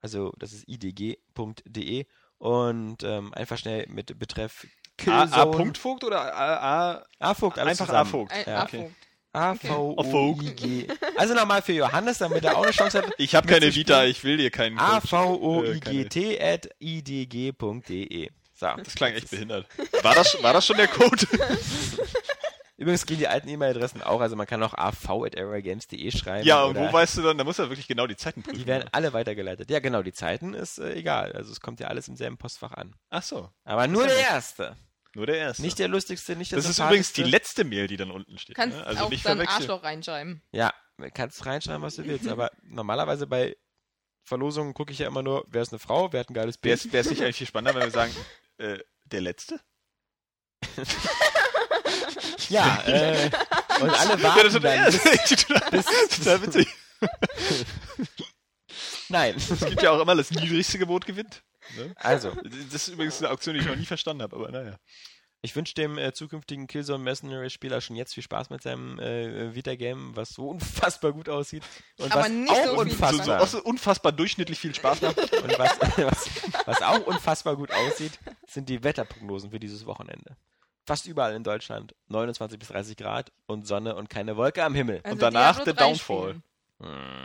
also 0.00 0.32
das 0.38 0.52
ist 0.52 0.68
idg.de 0.68 2.06
und 2.38 3.02
ähm, 3.02 3.34
einfach 3.34 3.58
schnell 3.58 3.86
mit 3.88 4.18
Betreff 4.18 4.66
A, 5.06 5.22
A. 5.22 5.26
Killzone. 5.26 5.56
Punktvogt 5.56 6.04
oder 6.04 6.34
A, 6.34 6.94
A 6.96 7.04
A-Vogt, 7.20 7.58
alles 7.58 7.80
einfach 7.80 7.86
zusammen. 7.86 8.08
A-Vogt. 8.08 8.32
Ein 8.32 8.44
Ja, 8.46 8.62
Afo. 8.62 8.90
A-V-O-I-G. 9.32 10.86
Also 11.16 11.34
nochmal 11.34 11.62
für 11.62 11.72
Johannes, 11.74 12.18
damit 12.18 12.44
er 12.44 12.56
auch 12.56 12.62
eine 12.62 12.72
Chance 12.72 12.98
hat. 13.02 13.12
Ich 13.18 13.34
habe 13.34 13.46
keine. 13.46 13.72
Vita, 13.74 14.04
ich 14.04 14.24
will 14.24 14.36
dir 14.38 14.50
keinen 14.50 14.76
Coach. 14.76 14.88
Äh, 15.04 15.08
keine- 15.08 15.22
A-V-O-I-G-T 15.22 16.40
at 16.42 16.68
idg.de. 16.80 18.30
So. 18.54 18.66
Das 18.76 18.94
klang 18.94 19.12
echt 19.12 19.30
behindert. 19.30 19.66
War 20.02 20.14
das, 20.14 20.42
war 20.42 20.52
das 20.52 20.66
schon 20.66 20.76
der 20.78 20.88
Code? 20.88 21.26
Übrigens 22.78 23.06
gehen 23.06 23.18
die 23.18 23.26
alten 23.26 23.48
E-Mail-Adressen 23.48 24.02
auch, 24.02 24.20
also 24.20 24.36
man 24.36 24.46
kann 24.46 24.62
auch 24.62 24.72
av.airgames.de 24.72 26.10
schreiben. 26.12 26.46
ja, 26.46 26.62
und 26.62 26.76
wo 26.76 26.92
weißt 26.92 27.16
du 27.16 27.22
dann? 27.22 27.36
Da 27.36 27.42
muss 27.42 27.58
er 27.58 27.68
wirklich 27.70 27.88
genau 27.88 28.06
die 28.06 28.14
Zeiten 28.14 28.44
prüfen. 28.44 28.56
Die 28.56 28.66
werden 28.66 28.88
alle 28.92 29.12
weitergeleitet. 29.12 29.68
Ja, 29.68 29.80
genau, 29.80 30.02
die 30.02 30.12
Zeiten 30.12 30.54
ist 30.54 30.78
äh, 30.78 30.94
egal. 30.94 31.32
Also 31.32 31.50
es 31.50 31.60
kommt 31.60 31.80
ja 31.80 31.88
alles 31.88 32.06
im 32.06 32.14
selben 32.14 32.38
Postfach 32.38 32.70
an. 32.72 32.94
Ach 33.10 33.24
so, 33.24 33.50
Aber 33.64 33.88
nur 33.88 34.02
ja 34.02 34.14
der 34.14 34.18
erste. 34.20 34.76
nur 35.16 35.26
der 35.26 35.38
erste. 35.38 35.62
Nicht 35.62 35.80
der 35.80 35.88
lustigste, 35.88 36.36
nicht 36.36 36.52
der 36.52 36.58
das 36.58 36.68
ist 36.68 36.78
übrigens 36.78 37.12
die 37.12 37.24
letzte 37.24 37.64
Mail, 37.64 37.88
die 37.88 37.96
dann 37.96 38.12
unten 38.12 38.38
steht. 38.38 38.54
Kannst 38.54 38.78
ne? 38.78 38.86
Also 38.86 39.04
auch 39.04 39.10
nicht 39.10 39.26
dann. 39.26 39.40
Arschloch 39.40 39.82
reinschreiben. 39.82 40.40
Ja, 40.52 40.72
kannst 41.14 41.44
reinschreiben, 41.44 41.82
was 41.82 41.96
du 41.96 42.04
willst. 42.04 42.28
Aber 42.28 42.52
normalerweise 42.62 43.26
bei 43.26 43.56
Verlosungen 44.22 44.72
gucke 44.72 44.92
ich 44.92 45.00
ja 45.00 45.08
immer 45.08 45.22
nur, 45.22 45.44
wer 45.48 45.62
ist 45.62 45.72
eine 45.72 45.80
Frau, 45.80 46.12
wer 46.12 46.20
hat 46.20 46.30
ein 46.30 46.34
geiles 46.34 46.62
Wäre 46.62 46.76
Bild. 46.76 46.94
es 46.94 47.10
nicht 47.10 47.22
eigentlich 47.22 47.38
viel 47.38 47.46
spannender, 47.48 47.74
wenn 47.80 47.88
wir 47.88 47.90
sagen, 47.90 48.14
äh, 48.58 48.78
der 49.06 49.20
letzte? 49.22 49.58
Ja, 52.48 52.82
äh, 52.86 53.30
und 53.80 53.90
alle 53.90 54.10
Ja, 54.10 54.16
das 54.16 54.22
warten 54.22 54.46
ist 54.46 54.64
dann. 54.64 54.76
ja, 54.76 54.84
das 54.90 55.70
Bis, 55.70 55.86
ist 56.10 56.18
total, 56.18 56.42
witzig. 56.42 56.68
nein. 59.08 59.34
Es 59.36 59.60
gibt 59.60 59.82
ja 59.82 59.90
auch 59.90 60.00
immer 60.00 60.14
das 60.14 60.30
niedrigste 60.30 60.78
Gebot 60.78 61.06
gewinnt. 61.06 61.42
Ne? 61.76 61.92
Also, 61.96 62.32
Das 62.70 62.74
ist 62.74 62.88
übrigens 62.88 63.18
eine 63.18 63.30
Auktion, 63.30 63.54
die 63.54 63.60
ich 63.60 63.66
noch 63.66 63.76
nie 63.76 63.84
verstanden 63.84 64.22
habe, 64.22 64.36
aber 64.36 64.50
naja. 64.50 64.76
ich 65.42 65.54
wünsche 65.54 65.74
dem 65.74 65.98
äh, 65.98 66.12
zukünftigen 66.14 66.66
Killzone 66.66 67.02
Mercenary 67.04 67.50
Spieler 67.50 67.80
schon 67.80 67.94
jetzt 67.96 68.14
viel 68.14 68.22
Spaß 68.22 68.48
mit 68.50 68.62
seinem 68.62 68.98
äh, 68.98 69.54
Vita-Game, 69.54 70.16
was 70.16 70.30
so 70.30 70.48
unfassbar 70.50 71.12
gut 71.12 71.28
aussieht. 71.28 71.62
Und 71.98 72.10
Aber 72.12 72.22
was 72.22 72.30
nicht 72.30 72.50
auch 72.50 72.56
so 72.56 72.62
viel 72.62 72.68
So, 72.68 72.74
so 72.74 72.80
unfassbar, 72.80 73.42
auch 73.42 73.46
so 73.48 73.62
unfassbar 73.62 74.12
durchschnittlich 74.12 74.58
viel 74.58 74.74
Spaß 74.74 75.02
macht. 75.02 75.18
und 75.42 75.58
was, 75.58 75.78
was, 75.98 76.30
was 76.66 76.82
auch 76.82 77.06
unfassbar 77.06 77.56
gut 77.56 77.70
aussieht, 77.70 78.18
sind 78.46 78.68
die 78.68 78.82
Wetterprognosen 78.82 79.50
für 79.50 79.60
dieses 79.60 79.84
Wochenende. 79.86 80.36
Fast 80.88 81.06
überall 81.06 81.34
in 81.34 81.44
Deutschland 81.44 81.94
29 82.08 82.58
bis 82.58 82.68
30 82.68 82.96
Grad 82.96 83.30
und 83.46 83.66
Sonne 83.66 83.94
und 83.94 84.08
keine 84.08 84.38
Wolke 84.38 84.64
am 84.64 84.74
Himmel. 84.74 85.00
Also 85.04 85.18
danach 85.18 85.56
Diablo 85.56 85.64
der 85.66 85.74
3 85.74 85.84
Downfall. 85.84 86.28
spielen. 86.30 86.42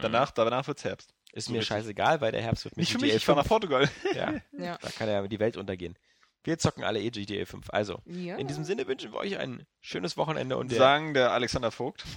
Danach, 0.01 0.31
danach 0.31 0.67
wird's 0.67 0.83
Herbst. 0.83 1.13
Ist 1.31 1.45
So 1.45 1.53
mir 1.53 1.59
richtig. 1.59 1.69
scheißegal, 1.77 2.19
weil 2.19 2.33
der 2.33 2.41
Herbst 2.41 2.65
wird 2.65 2.75
mit 2.75 2.81
Nicht 2.83 2.91
für 2.91 2.97
GTA 2.97 3.07
mich, 3.07 3.15
ich 3.15 3.25
fahr 3.25 3.35
nach 3.35 3.43
5. 3.43 3.49
Portugal. 3.49 3.89
Ja, 4.13 4.33
Ja. 4.51 4.77
da 4.81 4.89
kann 4.89 5.07
ja 5.07 5.25
die 5.25 5.39
Welt 5.39 5.55
untergehen. 5.55 5.97
Wir 6.43 6.59
zocken 6.59 6.83
alle 6.83 6.99
eh 6.99 7.09
GTA 7.09 7.45
5. 7.45 7.69
Also, 7.69 8.01
ja. 8.05 8.35
in 8.35 8.47
diesem 8.47 8.65
Sinne 8.65 8.85
wünschen 8.85 9.13
wir 9.13 9.19
euch 9.19 9.37
ein 9.37 9.65
schönes 9.79 10.17
Wochenende 10.17 10.57
und 10.57 10.69
der, 10.71 10.77
Sagen 10.77 11.13
der 11.13 11.31
Alexander 11.31 11.71
Vogt. 11.71 12.03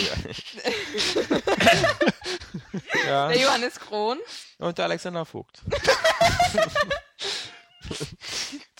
ja, 3.06 3.28
Der 3.28 3.38
Johannes 3.38 3.78
Kron. 3.78 4.16
und 4.58 4.78
der 4.78 4.86
Alexander 4.86 5.26
Vogt. 5.26 5.60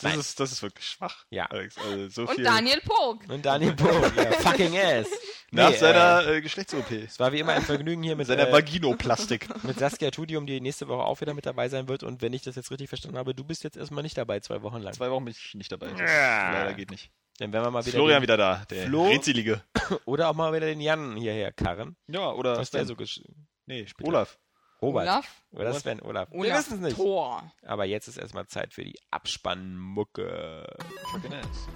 Das 0.01 0.15
ist, 0.15 0.39
das 0.39 0.51
ist 0.51 0.61
wirklich 0.61 0.85
schwach. 0.87 1.25
Ja. 1.29 1.45
Alex, 1.47 1.77
also 1.77 2.07
so 2.09 2.21
Und 2.23 2.35
viel 2.35 2.43
Daniel 2.43 2.79
Pog. 2.81 3.21
Und 3.29 3.45
Daniel 3.45 3.73
Bohm, 3.73 4.01
ja, 4.15 4.31
fucking 4.33 4.77
ass. 4.77 5.07
nach 5.51 5.69
Nee, 5.71 5.77
seiner 5.77 6.27
äh, 6.27 6.41
Geschlechts-OP. 6.41 6.91
Es 6.91 7.19
war 7.19 7.31
wie 7.31 7.39
immer 7.39 7.53
ein 7.53 7.61
Vergnügen 7.63 8.03
hier 8.03 8.15
mit, 8.17 8.27
Seiner 8.27 8.47
äh, 8.49 8.51
Vaginoplastik. 8.51 9.47
mit 9.63 9.79
Saskia 9.79 10.11
Tudium, 10.11 10.45
die 10.45 10.61
nächste 10.61 10.87
Woche 10.87 11.03
auch 11.03 11.19
wieder 11.21 11.33
mit 11.33 11.45
dabei 11.45 11.69
sein 11.69 11.87
wird. 11.87 12.03
Und 12.03 12.21
wenn 12.21 12.33
ich 12.33 12.41
das 12.43 12.55
jetzt 12.55 12.71
richtig 12.71 12.89
verstanden 12.89 13.17
habe, 13.17 13.33
du 13.35 13.43
bist 13.43 13.63
jetzt 13.63 13.77
erstmal 13.77 14.03
nicht 14.03 14.17
dabei, 14.17 14.39
zwei 14.39 14.61
Wochen 14.61 14.77
lang. 14.77 14.93
Zwei 14.93 15.09
Wochen 15.11 15.25
bin 15.25 15.33
ich 15.37 15.53
nicht 15.55 15.71
dabei. 15.71 15.87
Das 15.87 15.99
Ja. 15.99 16.51
leider 16.53 16.73
geht 16.73 16.91
nicht. 16.91 17.11
Dann 17.39 17.53
werden 17.53 17.63
wir 17.65 17.71
mal 17.71 17.85
wieder 17.85 17.93
Florian 17.95 18.19
den, 18.19 18.23
wieder 18.23 18.37
da, 18.37 18.65
der 18.69 18.85
Flo? 18.87 19.07
Rätselige. 19.07 19.63
oder 20.05 20.29
auch 20.29 20.35
mal 20.35 20.51
wieder 20.53 20.65
den 20.65 20.81
Jan 20.81 21.15
hierher 21.15 21.53
karren. 21.53 21.95
Ja, 22.07 22.31
oder 22.31 22.57
Was 22.57 22.71
der 22.71 22.85
so 22.85 22.95
gesch 22.95 23.21
Nee. 23.65 23.85
Olaf. 24.03 24.37
Robert. 24.81 25.07
Olaf. 25.07 25.41
Oder 25.51 25.69
Olaf. 25.69 25.79
Sven, 25.79 26.01
Olaf. 26.01 26.31
Wir 26.31 26.39
Olaf 26.39 26.57
wissen 26.57 26.73
es 26.75 26.79
nicht. 26.79 26.97
Thor. 26.97 27.51
Aber 27.65 27.85
jetzt 27.85 28.07
ist 28.07 28.17
erstmal 28.17 28.47
Zeit 28.47 28.73
für 28.73 28.83
die 28.83 28.97
Abspannmucke. 29.11 30.65
Fucking 31.11 31.33
ass. 31.33 31.67